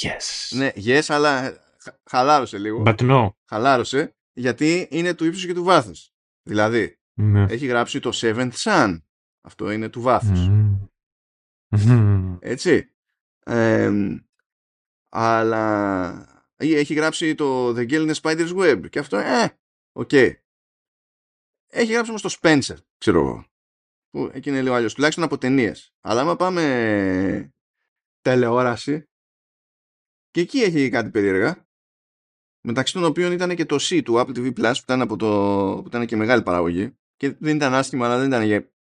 yes. 0.02 0.56
Ναι, 0.56 0.70
yes, 0.74 1.04
αλλά 1.08 1.61
χαλάρωσε 2.04 2.58
λίγο. 2.58 2.82
But 2.86 2.96
no. 2.96 3.28
Χαλάρωσε, 3.48 4.16
γιατί 4.32 4.88
είναι 4.90 5.14
του 5.14 5.24
ύψους 5.24 5.46
και 5.46 5.54
του 5.54 5.64
βάθους. 5.64 6.12
Δηλαδή, 6.42 6.98
ναι. 7.14 7.42
έχει 7.42 7.66
γράψει 7.66 8.00
το 8.00 8.10
Seventh 8.14 8.52
Son. 8.52 9.02
Αυτό 9.40 9.70
είναι 9.70 9.88
του 9.88 10.00
βάθους. 10.00 10.48
Mm. 10.50 12.38
Έτσι. 12.40 12.90
αλλά 15.08 16.26
έχει 16.58 16.94
γράψει 16.94 17.34
το 17.34 17.68
The 17.68 17.90
Girl 17.90 18.10
in 18.10 18.14
the 18.14 18.20
Spider's 18.20 18.56
Web 18.56 18.90
και 18.90 18.98
αυτό, 18.98 19.16
ε, 19.16 19.58
OK. 19.92 20.08
Okay. 20.12 20.32
Έχει 21.74 21.92
γράψει 21.92 22.10
όμως 22.10 22.22
το 22.22 22.36
Spencer, 22.40 22.76
ξέρω 22.98 23.18
εγώ. 23.18 23.46
Που 24.10 24.30
εκεί 24.32 24.48
είναι 24.48 24.62
λίγο 24.62 24.74
αλλιώς, 24.74 24.94
τουλάχιστον 24.94 25.24
από 25.24 25.38
ταινίες. 25.38 25.94
Αλλά 26.00 26.20
άμα 26.20 26.36
πάμε 26.36 27.52
τηλεόραση 28.20 29.08
και 30.30 30.40
εκεί 30.40 30.58
έχει 30.58 30.88
κάτι 30.88 31.10
περίεργα 31.10 31.66
μεταξύ 32.66 32.92
των 32.92 33.04
οποίων 33.04 33.32
ήταν 33.32 33.56
και 33.56 33.66
το 33.66 33.76
C 33.80 34.02
του 34.04 34.14
Apple 34.14 34.36
TV 34.36 34.46
Plus 34.46 34.72
που 34.74 34.82
ήταν, 34.82 35.00
από 35.00 35.16
το, 35.16 35.26
που 35.82 35.86
ήταν 35.86 36.06
και 36.06 36.16
μεγάλη 36.16 36.42
παραγωγή 36.42 36.96
και 37.16 37.30
δεν 37.30 37.56
ήταν 37.56 37.74
άσχημα 37.74 38.06
αλλά 38.06 38.18
δεν 38.18 38.26
ήταν 38.26 38.42
για 38.42 38.72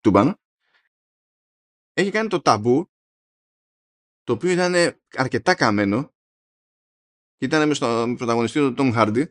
τούμπανο 0.00 0.38
έχει 1.92 2.10
κάνει 2.10 2.28
το 2.28 2.40
ταμπού 2.40 2.90
το 4.22 4.32
οποίο 4.32 4.50
ήταν 4.50 4.74
αρκετά 5.16 5.54
καμένο 5.54 6.12
και 7.36 7.44
ήταν 7.44 7.68
με, 7.68 7.74
στο, 7.74 8.04
με 8.06 8.14
πρωταγωνιστή 8.16 8.58
του 8.58 8.74
Tom 8.78 8.94
Hardy 8.94 9.24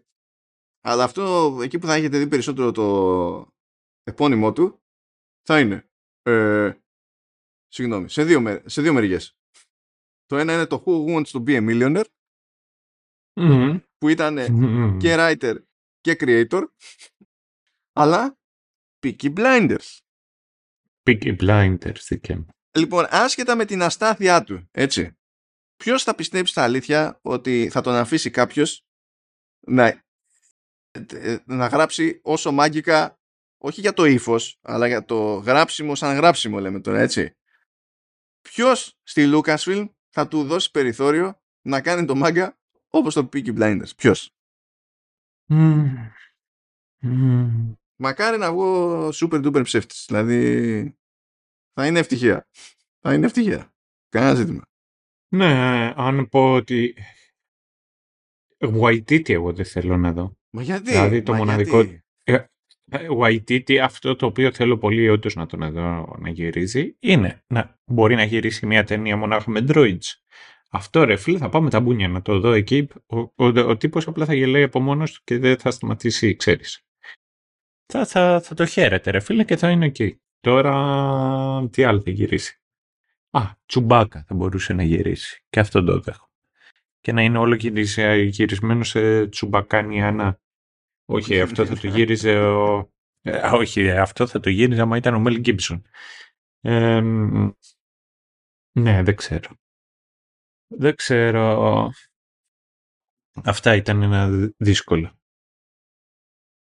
αλλά 0.81 1.03
αυτό 1.03 1.57
εκεί 1.61 1.79
που 1.79 1.85
θα 1.85 1.93
έχετε 1.93 2.17
δει 2.17 2.27
περισσότερο 2.27 2.71
το 2.71 3.53
επώνυμό 4.03 4.53
του 4.53 4.83
θα 5.41 5.59
είναι 5.59 5.89
ε, 6.23 6.73
συγγνώμη, 7.67 8.09
σε 8.09 8.23
δύο, 8.23 8.61
σε 8.65 8.81
δύο 8.81 8.93
μεριές. 8.93 9.37
Το 10.25 10.37
ένα 10.37 10.53
είναι 10.53 10.65
το 10.65 10.83
Who 10.85 11.05
Wants 11.05 11.25
to 11.25 11.43
be 11.43 11.57
a 11.57 11.69
Millionaire 11.69 12.05
που 13.97 14.09
ήταν 14.09 14.35
και 14.97 15.15
writer 15.17 15.55
και 16.01 16.15
creator 16.19 16.63
αλλά 17.93 18.37
Peaky 19.03 19.33
Blinders. 19.33 19.99
Peaky 21.03 21.37
Blinders, 21.37 21.99
δίκαιο. 22.07 22.45
Λοιπόν, 22.77 23.05
άσχετα 23.09 23.55
με 23.55 23.65
την 23.65 23.81
αστάθειά 23.81 24.43
του, 24.43 24.67
έτσι, 24.71 25.17
ποιος 25.75 26.03
θα 26.03 26.15
πιστέψει 26.15 26.53
τα 26.53 26.63
αλήθεια 26.63 27.19
ότι 27.21 27.69
θα 27.69 27.81
τον 27.81 27.93
αφήσει 27.95 28.29
κάποιος 28.29 28.85
να, 29.59 30.03
να 31.45 31.67
γράψει 31.67 32.19
όσο 32.23 32.51
μάγικα, 32.51 33.19
όχι 33.57 33.81
για 33.81 33.93
το 33.93 34.05
ύφος, 34.05 34.59
αλλά 34.61 34.87
για 34.87 35.05
το 35.05 35.33
γράψιμο 35.33 35.95
σαν 35.95 36.15
γράψιμο 36.15 36.59
λέμε 36.59 36.81
τώρα, 36.81 36.99
έτσι. 36.99 37.35
Ποιος 38.41 38.99
στη 39.03 39.31
Lucasfilm 39.33 39.89
θα 40.09 40.27
του 40.27 40.43
δώσει 40.43 40.71
περιθώριο 40.71 41.41
να 41.61 41.81
κάνει 41.81 42.05
το 42.05 42.15
μάγκα 42.15 42.57
όπως 42.93 43.13
το 43.13 43.29
Peaky 43.33 43.57
Blinders. 43.57 43.95
Ποιος; 43.97 44.35
Μακάρι 47.95 48.37
να 48.37 48.51
βγω 48.51 49.07
super 49.07 49.45
duper 49.45 49.61
ψεύτης. 49.63 50.05
Δηλαδή 50.07 50.97
θα 51.73 51.87
είναι 51.87 51.99
ευτυχία. 51.99 52.47
Θα 52.99 53.13
είναι 53.13 53.25
ευτυχία. 53.25 53.73
Κανένα 54.09 54.35
ζήτημα. 54.35 54.63
Ναι, 55.27 55.93
αν 55.95 56.29
πω 56.29 56.53
ότι 56.53 56.95
Waititi 58.57 59.29
εγώ 59.29 59.53
δεν 59.53 59.65
θέλω 59.65 59.97
να 59.97 60.13
δω. 60.13 60.37
Μα 60.49 60.61
γιατί, 60.61 60.91
δηλαδή 60.91 61.21
το 61.21 61.31
μα 61.31 61.37
μοναδικό... 61.37 61.81
γιατί; 61.81 62.03
Ε, 62.91 63.07
Waititi 63.19 63.75
αυτό 63.75 64.15
το 64.15 64.25
οποίο 64.25 64.51
θέλω 64.51 64.77
πολύ 64.77 65.09
όντως 65.09 65.35
να 65.35 65.45
τον 65.45 65.71
δω 65.71 66.15
να 66.19 66.29
γυρίζει 66.29 66.95
είναι 66.99 67.43
να 67.47 67.79
μπορεί 67.85 68.15
να 68.15 68.23
γυρίσει 68.23 68.65
μια 68.65 68.83
ταινία 68.83 69.17
μονάχα 69.17 69.51
με 69.51 69.65
droids. 69.67 70.07
Αυτό 70.75 71.03
ρε 71.03 71.15
φίλε 71.15 71.37
θα 71.37 71.49
πάμε 71.49 71.69
τα 71.69 71.79
μπούνια 71.79 72.07
να 72.07 72.21
το 72.21 72.39
δω 72.39 72.51
εκεί. 72.51 72.87
Ο, 73.05 73.19
ο, 73.19 73.33
ο, 73.35 73.59
ο 73.59 73.77
τύπος 73.77 74.07
απλά 74.07 74.25
θα 74.25 74.33
γελάει 74.33 74.63
από 74.63 74.79
μόνος 74.79 75.13
του 75.13 75.21
και 75.23 75.37
δεν 75.37 75.57
θα 75.57 75.71
σταματήσει, 75.71 76.35
ξέρεις. 76.35 76.85
Θα, 77.85 78.05
θα, 78.05 78.41
θα 78.41 78.55
το 78.55 78.65
χαίρεται 78.65 79.11
ρε 79.11 79.19
φίλε 79.19 79.43
και 79.43 79.57
θα 79.57 79.69
είναι 79.69 79.85
εκεί. 79.85 80.21
Τώρα 80.39 81.69
τι 81.69 81.83
άλλο 81.83 82.01
θα 82.01 82.11
γυρίσει. 82.11 82.61
Α, 83.29 83.41
τσουμπάκα 83.65 84.23
θα 84.27 84.35
μπορούσε 84.35 84.73
να 84.73 84.83
γυρίσει. 84.83 85.45
Και 85.49 85.59
αυτό 85.59 85.83
το 85.83 85.99
δέχω. 85.99 86.29
Και 86.99 87.11
να 87.11 87.21
είναι 87.21 87.37
όλο 87.37 87.55
γυρισμένο 87.55 88.83
σε 88.83 89.27
τσουμπακάνιανα. 89.27 90.41
Όχι, 91.05 91.41
αυτό 91.41 91.65
θα 91.65 91.77
το 91.77 91.87
γύριζε 91.87 92.39
ο... 92.39 92.91
Ε, 93.21 93.37
όχι, 93.37 93.91
αυτό 93.91 94.27
θα 94.27 94.39
το 94.39 94.49
γύριζε 94.49 94.81
άμα 94.81 94.97
ήταν 94.97 95.13
ο 95.13 95.19
Μέλ 95.19 95.39
Γκίμπσον. 95.39 95.85
Ε, 96.61 97.01
ναι, 98.79 99.03
δεν 99.03 99.15
ξέρω. 99.15 99.49
Δεν 100.77 100.95
ξέρω. 100.95 101.91
Αυτά 103.43 103.75
ήταν 103.75 104.01
ένα 104.01 104.51
δύσκολο 104.57 105.17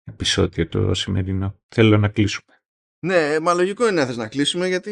επεισόδιο 0.04 0.68
το 0.68 0.94
σημερινό. 0.94 1.60
Θέλω 1.68 1.98
να 1.98 2.10
κλείσουμε. 2.10 2.54
Ναι, 3.00 3.40
μα 3.40 3.54
λογικό 3.54 3.88
είναι 3.88 4.02
να 4.02 4.06
θες 4.06 4.18
να 4.18 4.28
κλείσουμε 4.28 4.68
γιατί 4.68 4.92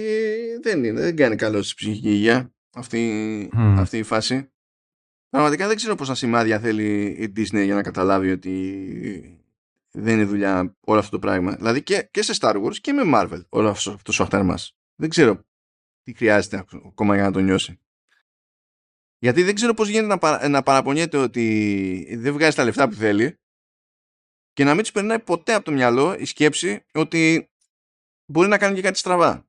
δεν, 0.62 0.84
είναι, 0.84 1.02
δεν 1.02 1.16
κάνει 1.16 1.36
καλό 1.36 1.62
στη 1.62 1.76
ψυχική 1.76 2.10
υγεία 2.10 2.54
αυτή, 2.74 3.50
Mm. 3.54 3.76
αυτή 3.78 3.98
η 3.98 4.04
φάση. 4.04 4.52
Πραγματικά 5.30 5.68
δεν 5.68 5.76
ξέρω 5.76 5.96
πόσα 5.96 6.16
σημάδια 6.16 6.60
θέλει 6.60 7.06
η 7.06 7.34
Disney 7.36 7.64
για 7.64 7.76
να 7.76 7.82
καταλάβει 7.84 8.32
ότι 8.32 9.42
δεν 9.92 10.14
είναι 10.14 10.26
δουλειά 10.26 10.76
όλο 10.80 11.00
αυτό 11.00 11.12
το 11.12 11.20
πράγμα. 11.20 11.56
Δηλαδή 11.56 11.84
και, 11.84 12.08
και 12.12 12.22
σε 12.22 12.34
Star 12.40 12.64
Wars 12.64 12.76
και 12.76 12.94
με 12.94 13.02
Marvel 13.06 13.42
όλο 13.50 13.70
αυτό, 13.70 13.92
αυτός 13.92 14.20
ο 14.20 14.24
αχταρμάς. 14.24 14.78
Δεν 14.96 15.10
ξέρω 15.10 15.46
τι 16.04 16.14
χρειάζεται 16.14 16.66
ακόμα 16.88 17.16
για 17.16 17.24
να 17.24 17.32
το 17.32 17.40
νιώσει. 17.40 17.80
Γιατί 19.20 19.44
δεν 19.44 19.56
ξέρω 19.56 19.74
πώς 19.74 19.88
γίνεται 19.88 20.08
να, 20.08 20.18
παρα, 20.18 20.48
να 20.48 20.64
παραπονιέται 20.64 21.18
ότι 21.18 22.16
δεν 22.18 22.34
βγάζει 22.34 22.56
τα 22.56 22.64
λεφτά 22.64 22.90
που 22.90 22.96
θέλει 22.96 23.36
και 24.54 24.64
να 24.64 24.74
μην 24.74 24.82
τους 24.82 24.92
περνάει 24.92 25.20
ποτέ 25.20 25.54
από 25.54 25.66
το 25.66 25.72
μυαλό 25.72 26.16
η 26.20 26.26
σκέψη 26.26 26.86
ότι 26.94 27.50
μπορεί 28.26 28.48
να 28.48 28.58
κάνει 28.58 28.76
και 28.76 28.82
κάτι 28.82 28.98
στραβά. 28.98 29.48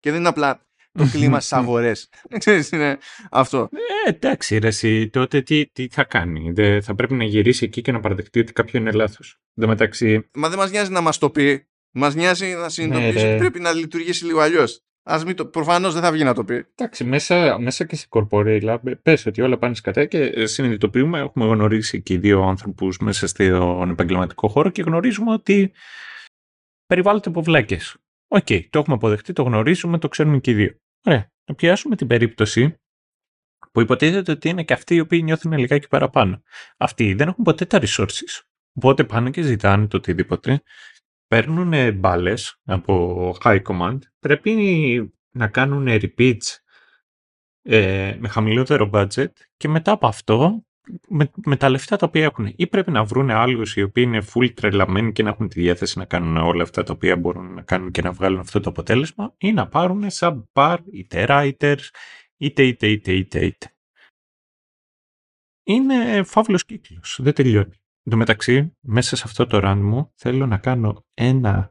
Και 0.00 0.10
δεν 0.10 0.18
είναι 0.18 0.28
απλά 0.28 0.66
το 0.92 1.08
κλίμα 1.10 1.40
στι 1.44 1.54
αγορέ. 1.54 1.92
Ξέρεις, 2.38 2.70
είναι 2.70 2.98
αυτό. 3.30 3.68
Ε, 4.06 4.08
εντάξει, 4.08 4.58
ρε, 4.58 4.66
εσύ, 4.66 5.08
τότε 5.08 5.42
τι, 5.42 5.66
τι 5.66 5.88
θα 5.88 6.04
κάνει; 6.04 6.52
Δεν, 6.52 6.82
θα 6.82 6.94
πρέπει 6.94 7.14
να 7.14 7.24
γυρίσει 7.24 7.64
εκεί 7.64 7.80
και 7.80 7.92
να 7.92 8.00
παραδεχτεί 8.00 8.40
ότι 8.40 8.52
κάποιο 8.52 8.80
είναι 8.80 8.92
λάθος. 8.92 9.40
Εν 9.54 9.68
μεταξύ. 9.68 10.28
Μα 10.34 10.48
δεν 10.48 10.58
μας 10.58 10.70
νοιάζει 10.70 10.90
να 10.90 11.00
μας 11.00 11.18
το 11.18 11.30
πει. 11.30 11.68
Μας 11.90 12.14
νοιάζει 12.14 12.46
να 12.46 12.68
συνειδητοποιήσει 12.68 13.14
Ναι, 13.14 13.22
ρε. 13.22 13.30
ότι 13.30 13.38
πρέπει 13.38 13.60
να 13.60 13.72
λειτουργήσει 13.72 14.24
λίγο 14.24 14.40
αλλιώς. 14.40 14.84
Το... 15.34 15.46
Προφανώς 15.46 15.92
δεν 15.92 16.02
θα 16.02 16.12
βγει 16.12 16.24
να 16.24 16.34
το 16.34 16.44
πει. 16.44 16.66
Εντάξει, 16.74 17.04
μέσα, 17.04 17.58
μέσα 17.58 17.84
και 17.84 17.96
σε 17.96 18.06
corporate 18.10 18.62
lab 18.62 18.78
πες 19.02 19.26
ότι 19.26 19.40
όλα 19.42 19.58
πάνε 19.58 19.74
σκατά 19.74 20.04
και 20.04 20.46
συνειδητοποιούμε, 20.46 21.18
έχουμε 21.18 21.46
γνωρίσει 21.46 22.02
και 22.02 22.14
οι 22.14 22.18
δύο 22.18 22.42
άνθρωπους 22.42 22.98
μέσα 22.98 23.26
στον 23.26 23.90
επαγγελματικό 23.90 24.48
χώρο 24.48 24.70
και 24.70 24.82
γνωρίζουμε 24.82 25.32
ότι 25.32 25.72
περιβάλλονται 26.86 27.28
από 27.28 27.42
βλάκες. 27.42 27.96
Οκ, 28.28 28.46
το 28.70 28.78
έχουμε 28.78 28.94
αποδεχτεί, 28.96 29.32
το 29.32 29.42
γνωρίζουμε, 29.42 29.98
το 29.98 30.08
ξέρουμε 30.08 30.38
και 30.38 30.50
οι 30.50 30.54
δύο. 30.54 30.74
Ωραία, 31.06 31.32
να 31.48 31.54
πιάσουμε 31.54 31.96
την 31.96 32.06
περίπτωση 32.06 32.78
που 33.72 33.80
υποτίθεται 33.80 34.32
ότι 34.32 34.48
είναι 34.48 34.64
και 34.64 34.72
αυτοί 34.72 34.94
οι 34.94 35.00
οποίοι 35.00 35.20
νιώθουν 35.24 35.52
λιγάκι 35.52 35.88
παραπάνω. 35.88 36.42
Αυτοί 36.76 37.14
δεν 37.14 37.28
έχουν 37.28 37.44
ποτέ 37.44 37.64
τα 37.64 37.80
resources. 37.82 38.42
Οπότε 38.74 39.04
πάνε 39.04 39.30
και 39.30 39.42
ζητάνε 39.42 39.86
το 39.86 39.96
οτιδήποτε. 39.96 40.62
Παίρνουν 41.34 41.94
μπάλες 41.94 42.60
από 42.64 43.36
high 43.42 43.62
command. 43.62 43.98
Πρέπει 44.18 44.52
να 45.30 45.48
κάνουν 45.48 45.86
repeats 45.88 46.56
ε, 47.62 48.16
με 48.18 48.28
χαμηλότερο 48.28 48.90
budget 48.92 49.32
και 49.56 49.68
μετά 49.68 49.92
από 49.92 50.06
αυτό 50.06 50.64
με, 51.08 51.30
με 51.44 51.56
τα 51.56 51.68
λεφτά 51.68 51.96
τα 51.96 52.06
οποία 52.06 52.24
έχουν 52.24 52.52
ή 52.56 52.66
πρέπει 52.66 52.90
να 52.90 53.04
βρουν 53.04 53.30
άλλους 53.30 53.76
οι 53.76 53.82
οποίοι 53.82 54.04
είναι 54.06 54.22
full 54.34 54.54
τρελαμένοι 54.54 55.12
και 55.12 55.22
να 55.22 55.28
έχουν 55.28 55.48
τη 55.48 55.60
διάθεση 55.60 55.98
να 55.98 56.04
κάνουν 56.04 56.36
όλα 56.36 56.62
αυτά 56.62 56.82
τα 56.82 56.92
οποία 56.92 57.16
μπορούν 57.16 57.54
να 57.54 57.62
κάνουν 57.62 57.90
και 57.90 58.02
να 58.02 58.12
βγάλουν 58.12 58.38
αυτό 58.40 58.60
το 58.60 58.70
αποτέλεσμα 58.70 59.34
ή 59.38 59.52
να 59.52 59.68
πάρουν 59.68 60.04
subpar 60.10 60.78
είτε 60.92 61.26
writers 61.28 61.88
είτε 62.36 62.62
είτε 62.62 62.86
είτε 62.86 63.12
είτε 63.12 63.44
είτε. 63.44 63.74
Είναι 65.66 66.22
φαύλος 66.22 66.64
κύκλος, 66.64 67.18
δεν 67.22 67.34
τελειώνει. 67.34 67.83
Εν 68.06 68.12
τω 68.12 68.16
μεταξύ, 68.16 68.76
μέσα 68.80 69.16
σε 69.16 69.22
αυτό 69.26 69.46
το 69.46 69.60
run 69.62 69.78
μου 69.82 70.12
θέλω 70.14 70.46
να 70.46 70.58
κάνω 70.58 71.04
ένα 71.14 71.70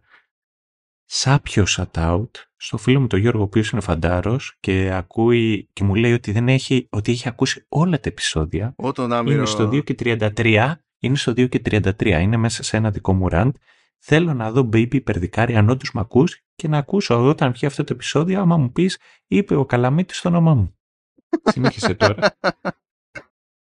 σάπιο 1.05 1.65
shout-out 1.67 2.29
στο 2.55 2.77
φίλο 2.77 2.99
μου 2.99 3.07
τον 3.07 3.19
Γιώργο, 3.19 3.39
ο 3.39 3.43
οποίος 3.43 3.69
είναι 3.69 3.81
φαντάρος 3.81 4.57
και 4.59 4.91
ακούει 4.93 5.69
και 5.73 5.83
μου 5.83 5.95
λέει 5.95 6.13
ότι, 6.13 6.31
δεν 6.31 6.47
έχει, 6.47 6.87
ότι 6.91 7.11
έχει 7.11 7.27
ακούσει 7.27 7.65
όλα 7.69 7.99
τα 7.99 8.09
επεισόδια. 8.09 8.73
Όταν 8.75 9.13
άμυρο... 9.13 9.35
Είναι 9.35 9.45
στο 9.45 9.67
2 9.67 9.83
και 9.83 9.95
33. 9.99 10.73
Είναι 10.99 11.15
στο 11.15 11.31
2 11.31 11.49
και 11.49 11.61
33. 11.65 12.05
Είναι 12.05 12.37
μέσα 12.37 12.63
σε 12.63 12.77
ένα 12.77 12.91
δικό 12.91 13.13
μου 13.13 13.27
rant. 13.31 13.51
Θέλω 13.97 14.33
να 14.33 14.51
δω 14.51 14.61
baby 14.61 14.93
υπερδικάρι 14.93 15.55
αν 15.55 15.69
όντως 15.69 15.91
μ' 15.91 15.99
ακούς 15.99 16.41
και 16.55 16.67
να 16.67 16.77
ακούσω 16.77 17.27
όταν 17.27 17.51
βγει 17.51 17.65
αυτό 17.65 17.83
το 17.83 17.93
επεισόδιο 17.93 18.41
άμα 18.41 18.57
μου 18.57 18.71
πεις 18.71 18.99
είπε 19.27 19.55
ο 19.55 19.65
Καλαμίτης 19.65 20.21
το 20.21 20.27
όνομά 20.27 20.53
μου. 20.53 20.77
Συνέχισε 21.53 21.93
τώρα. 21.93 22.37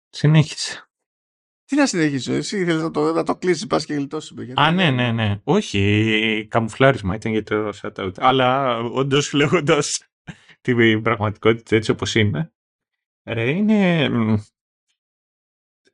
Συνέχισε. 0.08 0.85
Τι 1.66 1.76
να 1.76 1.86
συνεχίσω, 1.86 2.32
εσύ 2.32 2.64
θέλεις 2.64 2.82
να 2.82 2.90
το, 2.90 3.12
να 3.12 3.22
το 3.22 3.36
κλείσεις, 3.36 3.66
πας 3.66 3.84
και 3.84 3.94
γλιτώσεις. 3.94 4.32
Γιατί... 4.36 4.60
Α, 4.60 4.70
ναι, 4.70 4.90
ναι, 4.90 5.12
ναι. 5.12 5.40
Όχι, 5.44 6.46
καμουφλάρισμα 6.50 7.14
ήταν 7.14 7.32
για 7.32 7.42
το 7.42 7.72
shout-out. 7.82 8.12
Αλλά 8.16 8.78
όντως 8.78 9.32
λέγοντας 9.32 10.06
την 10.60 11.02
πραγματικότητα 11.02 11.76
έτσι 11.76 11.90
όπως 11.90 12.14
είναι. 12.14 12.52
Ρε, 13.24 13.50
είναι... 13.50 14.10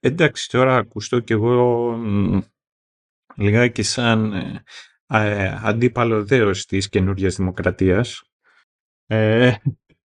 Εντάξει, 0.01 0.49
τώρα 0.49 0.77
ακουστώ 0.77 1.21
κι 1.21 1.33
εγώ 1.33 1.91
μ, 1.97 2.41
λιγάκι 3.37 3.83
σαν 3.83 4.33
ε, 4.33 4.65
ε, 5.07 5.59
αντίπαλο 5.63 6.25
δέος 6.25 6.67
της 6.67 6.89
καινούργιας 6.89 7.37
δημοκρατίας. 7.37 8.23
Ε, 9.07 9.55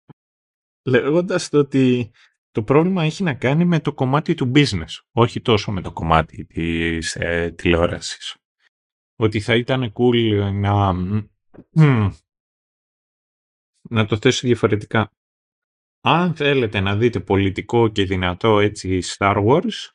λέγοντας 0.90 1.50
το 1.50 1.58
ότι 1.58 2.12
το 2.54 2.64
πρόβλημα 2.64 3.04
έχει 3.04 3.24
να 3.24 3.34
κάνει 3.34 3.66
με 3.66 3.80
το 3.80 3.94
κομμάτι 3.94 4.34
του 4.34 4.52
business, 4.56 5.02
όχι 5.12 5.42
τόσο 5.42 5.72
με 5.72 5.82
το 5.82 5.92
κομμάτι 5.92 6.46
της 6.46 7.16
ε, 7.16 7.52
τηλεόρασης. 7.58 8.38
Ότι 9.16 9.40
θα 9.40 9.56
ήταν 9.56 9.94
cool 9.94 10.52
να, 10.54 10.94
μ, 10.94 11.28
να 13.90 14.06
το 14.06 14.18
θέσω 14.18 14.48
διαφορετικά. 14.48 15.12
αν 16.02 16.36
θέλετε 16.36 16.80
να 16.80 16.96
δείτε 16.96 17.20
πολιτικό 17.20 17.88
και 17.88 18.06
δυνατό 18.06 18.60
έτσι 18.60 19.00
Star 19.04 19.46
Wars, 19.48 19.92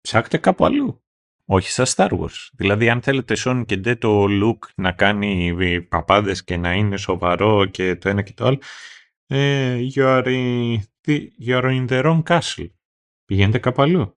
ψάχτε 0.00 0.38
κάπου 0.38 0.64
αλλού. 0.64 1.02
Όχι 1.44 1.70
στα 1.70 1.84
Star 1.86 2.18
Wars. 2.18 2.48
Δηλαδή 2.52 2.88
αν 2.88 3.02
θέλετε 3.02 3.34
Σον 3.34 3.64
και 3.64 3.76
ντε 3.76 3.96
το 3.96 4.24
look 4.24 4.58
να 4.76 4.92
κάνει 4.92 5.54
παπάδες 5.82 6.44
και 6.44 6.56
να 6.56 6.72
είναι 6.72 6.96
σοβαρό 6.96 7.66
και 7.66 7.96
το 7.96 8.08
ένα 8.08 8.22
και 8.22 8.32
το 8.32 8.44
άλλο, 8.46 8.58
ε, 9.26 9.78
you, 9.94 10.22
are 10.24 10.80
in, 11.06 11.32
you 11.38 11.62
are 11.62 11.70
in 11.70 11.88
the 11.88 12.02
wrong 12.04 12.22
castle. 12.22 12.68
Πηγαίνετε 13.24 13.58
κάπου 13.58 13.82
αλλού. 13.82 14.16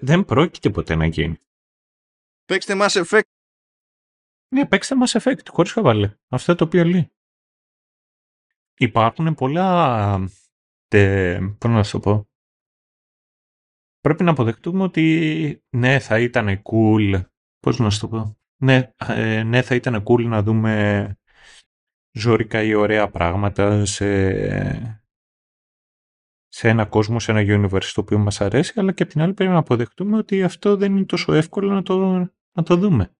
Δεν 0.00 0.24
πρόκειται 0.24 0.70
ποτέ 0.70 0.94
να 0.94 1.06
γίνει. 1.06 1.38
Παίξτε 2.44 2.74
Mass 2.76 3.04
Effect. 3.04 3.20
Ναι, 4.54 4.66
παίξτε 4.66 4.94
Mass 5.02 5.20
Effect, 5.20 5.46
χωρίς 5.48 5.72
χαβάλε. 5.72 6.16
Αυτό 6.28 6.54
το 6.54 6.64
οποίο 6.64 6.84
λέει. 6.84 7.10
Υπάρχουν 8.78 9.34
πολλά... 9.34 10.28
Τε, 10.88 11.38
πώς 11.40 11.70
να 11.70 11.82
σου 11.82 12.00
πω. 12.00 12.28
Πρέπει 14.00 14.24
να 14.24 14.30
αποδεχτούμε 14.30 14.82
ότι 14.82 15.64
ναι, 15.76 15.98
θα 15.98 16.20
ήταν 16.20 16.62
cool. 16.62 17.24
Πώς 17.58 17.78
να 17.78 17.90
σου 17.90 18.00
το 18.00 18.08
πω. 18.08 18.38
Ναι, 18.62 18.92
ε, 18.96 19.42
ναι, 19.42 19.62
θα 19.62 19.74
ήταν 19.74 20.04
cool 20.06 20.24
να 20.24 20.42
δούμε 20.42 21.16
ζώρικα 22.12 22.62
ή 22.62 22.74
ωραία 22.74 23.10
πράγματα 23.10 23.84
σε, 23.84 24.06
σε 26.56 26.68
ένα 26.68 26.86
κόσμο, 26.86 27.20
σε 27.20 27.30
ένα 27.30 27.40
universe 27.46 27.90
το 27.94 28.00
οποίο 28.00 28.18
μας 28.18 28.40
αρέσει, 28.40 28.72
αλλά 28.76 28.92
και 28.92 29.02
απ' 29.02 29.08
την 29.08 29.20
άλλη 29.20 29.34
πρέπει 29.34 29.50
να 29.50 29.58
αποδεχτούμε 29.58 30.16
ότι 30.16 30.42
αυτό 30.42 30.76
δεν 30.76 30.96
είναι 30.96 31.04
τόσο 31.04 31.32
εύκολο 31.32 31.72
να 31.72 31.82
το, 31.82 31.96
να 32.52 32.62
το 32.62 32.76
δούμε. 32.76 33.16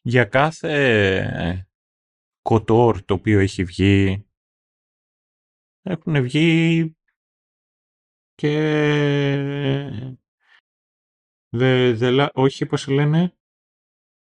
Για 0.00 0.24
κάθε 0.24 1.68
κοτόρ 2.42 3.04
το 3.04 3.14
οποίο 3.14 3.38
έχει 3.38 3.64
βγει, 3.64 4.26
έχουν 5.82 6.22
βγει 6.22 6.96
και 8.34 8.54
the, 11.56 12.28
όχι 12.32 12.66
πώς 12.66 12.88
λένε, 12.88 13.36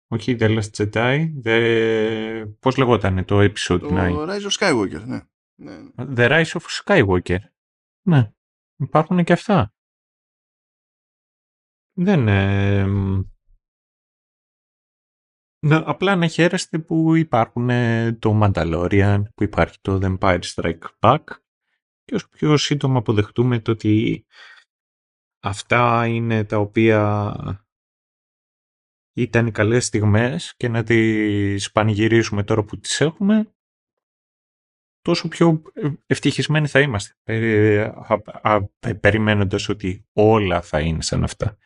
όχι 0.06 0.36
The 0.40 0.60
Last 0.60 0.70
Jedi, 0.76 1.32
the... 1.44 2.54
πώς 2.60 2.76
λεγόταν 2.76 3.24
το 3.24 3.40
episode 3.40 3.80
το 3.80 3.88
9. 3.92 4.28
Rise 4.28 4.48
of 4.50 4.58
Skywalker, 4.58 5.04
ναι. 5.06 5.20
ναι. 5.54 5.78
ναι. 5.78 6.04
The 6.16 6.30
Rise 6.30 6.60
of 6.60 6.84
Skywalker. 6.84 7.38
Ναι, 8.06 8.32
υπάρχουν 8.76 9.24
και 9.24 9.32
αυτά. 9.32 9.74
Δεν... 11.98 12.28
Ε, 12.28 12.86
ναι, 15.66 15.82
απλά 15.84 16.16
να 16.16 16.26
χαίρεστε 16.26 16.78
που 16.78 17.14
υπάρχουν 17.14 17.68
το 18.18 18.40
Mandalorian, 18.42 19.22
που 19.34 19.42
υπάρχει 19.42 19.78
το 19.80 19.98
The 20.02 20.18
Empire 20.18 20.40
Strike 20.42 20.82
Back 21.00 21.24
και 22.04 22.14
όσο 22.14 22.28
πιο 22.28 22.56
σύντομα 22.56 22.98
αποδεχτούμε 22.98 23.60
το 23.60 23.70
ότι 23.70 24.26
αυτά 25.42 26.06
είναι 26.06 26.44
τα 26.44 26.58
οποία 26.58 27.34
ήταν 29.16 29.46
οι 29.46 29.50
καλές 29.50 29.86
στιγμές 29.86 30.54
και 30.56 30.68
να 30.68 30.82
τις 30.82 31.72
πανηγυρίσουμε 31.72 32.44
τώρα 32.44 32.64
που 32.64 32.78
τις 32.78 33.00
έχουμε, 33.00 33.55
τόσο 35.06 35.28
πιο 35.28 35.62
ευτυχισμένοι 36.06 36.66
θα 36.66 36.80
είμαστε, 36.80 37.14
περιμένοντας 39.00 39.68
ότι 39.68 40.06
όλα 40.12 40.62
θα 40.62 40.80
είναι 40.80 41.02
σαν 41.02 41.24
αυτά. 41.24 41.56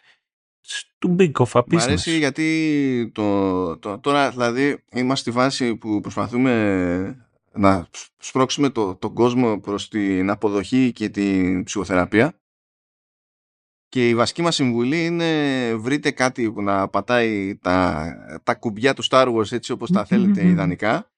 Του 0.99 1.17
big 1.19 1.33
of 1.33 1.51
a 1.53 1.61
business. 1.61 1.75
Μ' 1.75 1.79
αρέσει 1.79 2.19
γιατί 2.19 3.11
το, 3.15 3.79
το, 3.79 3.99
τώρα 3.99 4.31
δηλαδή 4.31 4.85
είμαστε 4.93 5.31
στη 5.31 5.39
βάση 5.39 5.77
που 5.77 6.01
προσπαθούμε 6.01 7.29
να 7.53 7.89
σπρώξουμε 8.19 8.69
το, 8.71 8.95
τον 8.95 9.15
κόσμο 9.15 9.61
προς 9.61 9.89
την 9.89 10.31
αποδοχή 10.31 10.93
και 10.93 11.09
την 11.09 11.65
ψυχοθεραπεία 11.65 12.41
και 13.89 14.09
η 14.09 14.15
βασική 14.15 14.43
μας 14.43 14.55
συμβουλή 14.55 15.05
είναι 15.05 15.75
βρείτε 15.75 16.11
κάτι 16.11 16.53
που 16.53 16.63
να 16.63 16.89
πατάει 16.89 17.57
τα, 17.57 18.07
τα 18.43 18.55
κουμπιά 18.55 18.95
του 18.95 19.05
Star 19.11 19.35
Wars 19.35 19.53
έτσι 19.53 19.73
όπως 19.73 19.91
τα 19.91 20.05
θέλετε 20.05 20.47
ιδανικά 20.47 21.10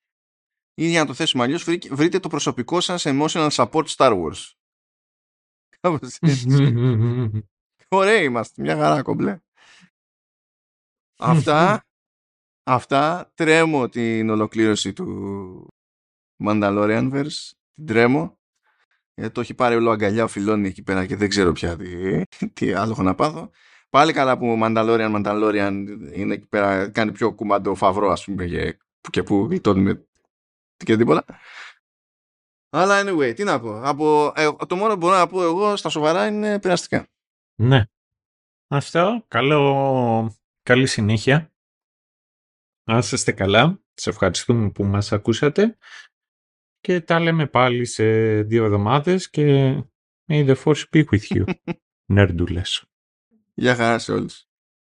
ή 0.74 0.88
για 0.88 1.00
να 1.00 1.06
το 1.06 1.14
θέσουμε 1.14 1.42
αλλιώς 1.42 1.64
βρείτε 1.90 2.18
το 2.18 2.28
προσωπικό 2.28 2.80
σας 2.80 3.04
emotional 3.06 3.48
support 3.50 3.86
Star 3.86 4.22
Wars. 4.22 4.50
Ωραία 7.88 8.22
είμαστε, 8.22 8.62
μια 8.62 8.76
χαρά 8.76 9.02
κομπλέ. 9.02 9.40
αυτά, 11.18 11.86
αυτά 12.62 13.32
τρέμω 13.34 13.88
την 13.88 14.30
ολοκλήρωση 14.30 14.92
του 14.92 15.66
Mandalorianverse, 16.44 17.50
την 17.72 17.86
τρέμω 17.86 18.40
γιατί 19.14 19.30
ε, 19.30 19.30
το 19.30 19.40
έχει 19.40 19.54
πάρει 19.54 19.74
όλο 19.74 19.90
αγκαλιά 19.90 20.24
ο 20.24 20.28
Φιλόνι 20.28 20.68
εκεί 20.68 20.82
πέρα 20.82 21.06
και 21.06 21.16
δεν 21.16 21.28
ξέρω 21.28 21.52
πια 21.52 21.76
τι, 21.76 22.48
τι 22.48 22.72
άλλο 22.72 22.92
έχω 22.92 23.02
να 23.02 23.14
πάθω. 23.14 23.50
Πάλι 23.90 24.12
καλά 24.12 24.38
που 24.38 24.46
ο 24.46 24.58
Mandalorian, 24.62 25.14
Mandalorian 25.16 25.86
είναι 26.12 26.34
εκεί 26.34 26.46
πέρα, 26.46 26.90
κάνει 26.90 27.12
πιο 27.12 27.34
κουμάντο 27.34 27.74
φαβρό 27.74 28.10
ας 28.10 28.24
πούμε 28.24 28.46
και, 28.46 28.78
και 29.10 29.22
που 29.22 29.46
γλιτώνουμε 29.50 30.06
και 30.84 30.96
τίποτα. 30.96 31.24
Αλλά 32.70 33.02
anyway, 33.04 33.32
τι 33.36 33.44
να 33.44 33.60
πω. 33.60 33.80
Από, 33.82 34.32
ε, 34.36 34.50
το 34.66 34.76
μόνο 34.76 34.92
που 34.92 34.98
μπορώ 34.98 35.16
να 35.16 35.26
πω 35.26 35.42
εγώ 35.42 35.76
στα 35.76 35.88
σοβαρά 35.88 36.26
είναι 36.26 36.58
περαστικά. 36.60 37.08
Ναι. 37.54 37.84
Αυτό. 38.68 39.24
Καλό, 39.28 40.36
καλή 40.62 40.86
συνέχεια. 40.86 41.52
Να 42.84 42.98
είστε 42.98 43.32
καλά. 43.32 43.80
Σε 43.94 44.10
ευχαριστούμε 44.10 44.70
που 44.70 44.84
μας 44.84 45.12
ακούσατε 45.12 45.76
και 46.80 47.00
τα 47.00 47.20
λέμε 47.20 47.46
πάλι 47.46 47.84
σε 47.84 48.04
δύο 48.42 48.64
εβδομάδες 48.64 49.30
και 49.30 49.74
may 50.26 50.54
the 50.54 50.56
force 50.64 50.84
be 50.92 51.04
with 51.04 51.36
you. 51.36 51.44
Νερντούλες. 52.12 52.84
Γεια 53.54 53.74
χαρά 53.74 53.98
σε 53.98 54.12
όλους. 54.12 54.46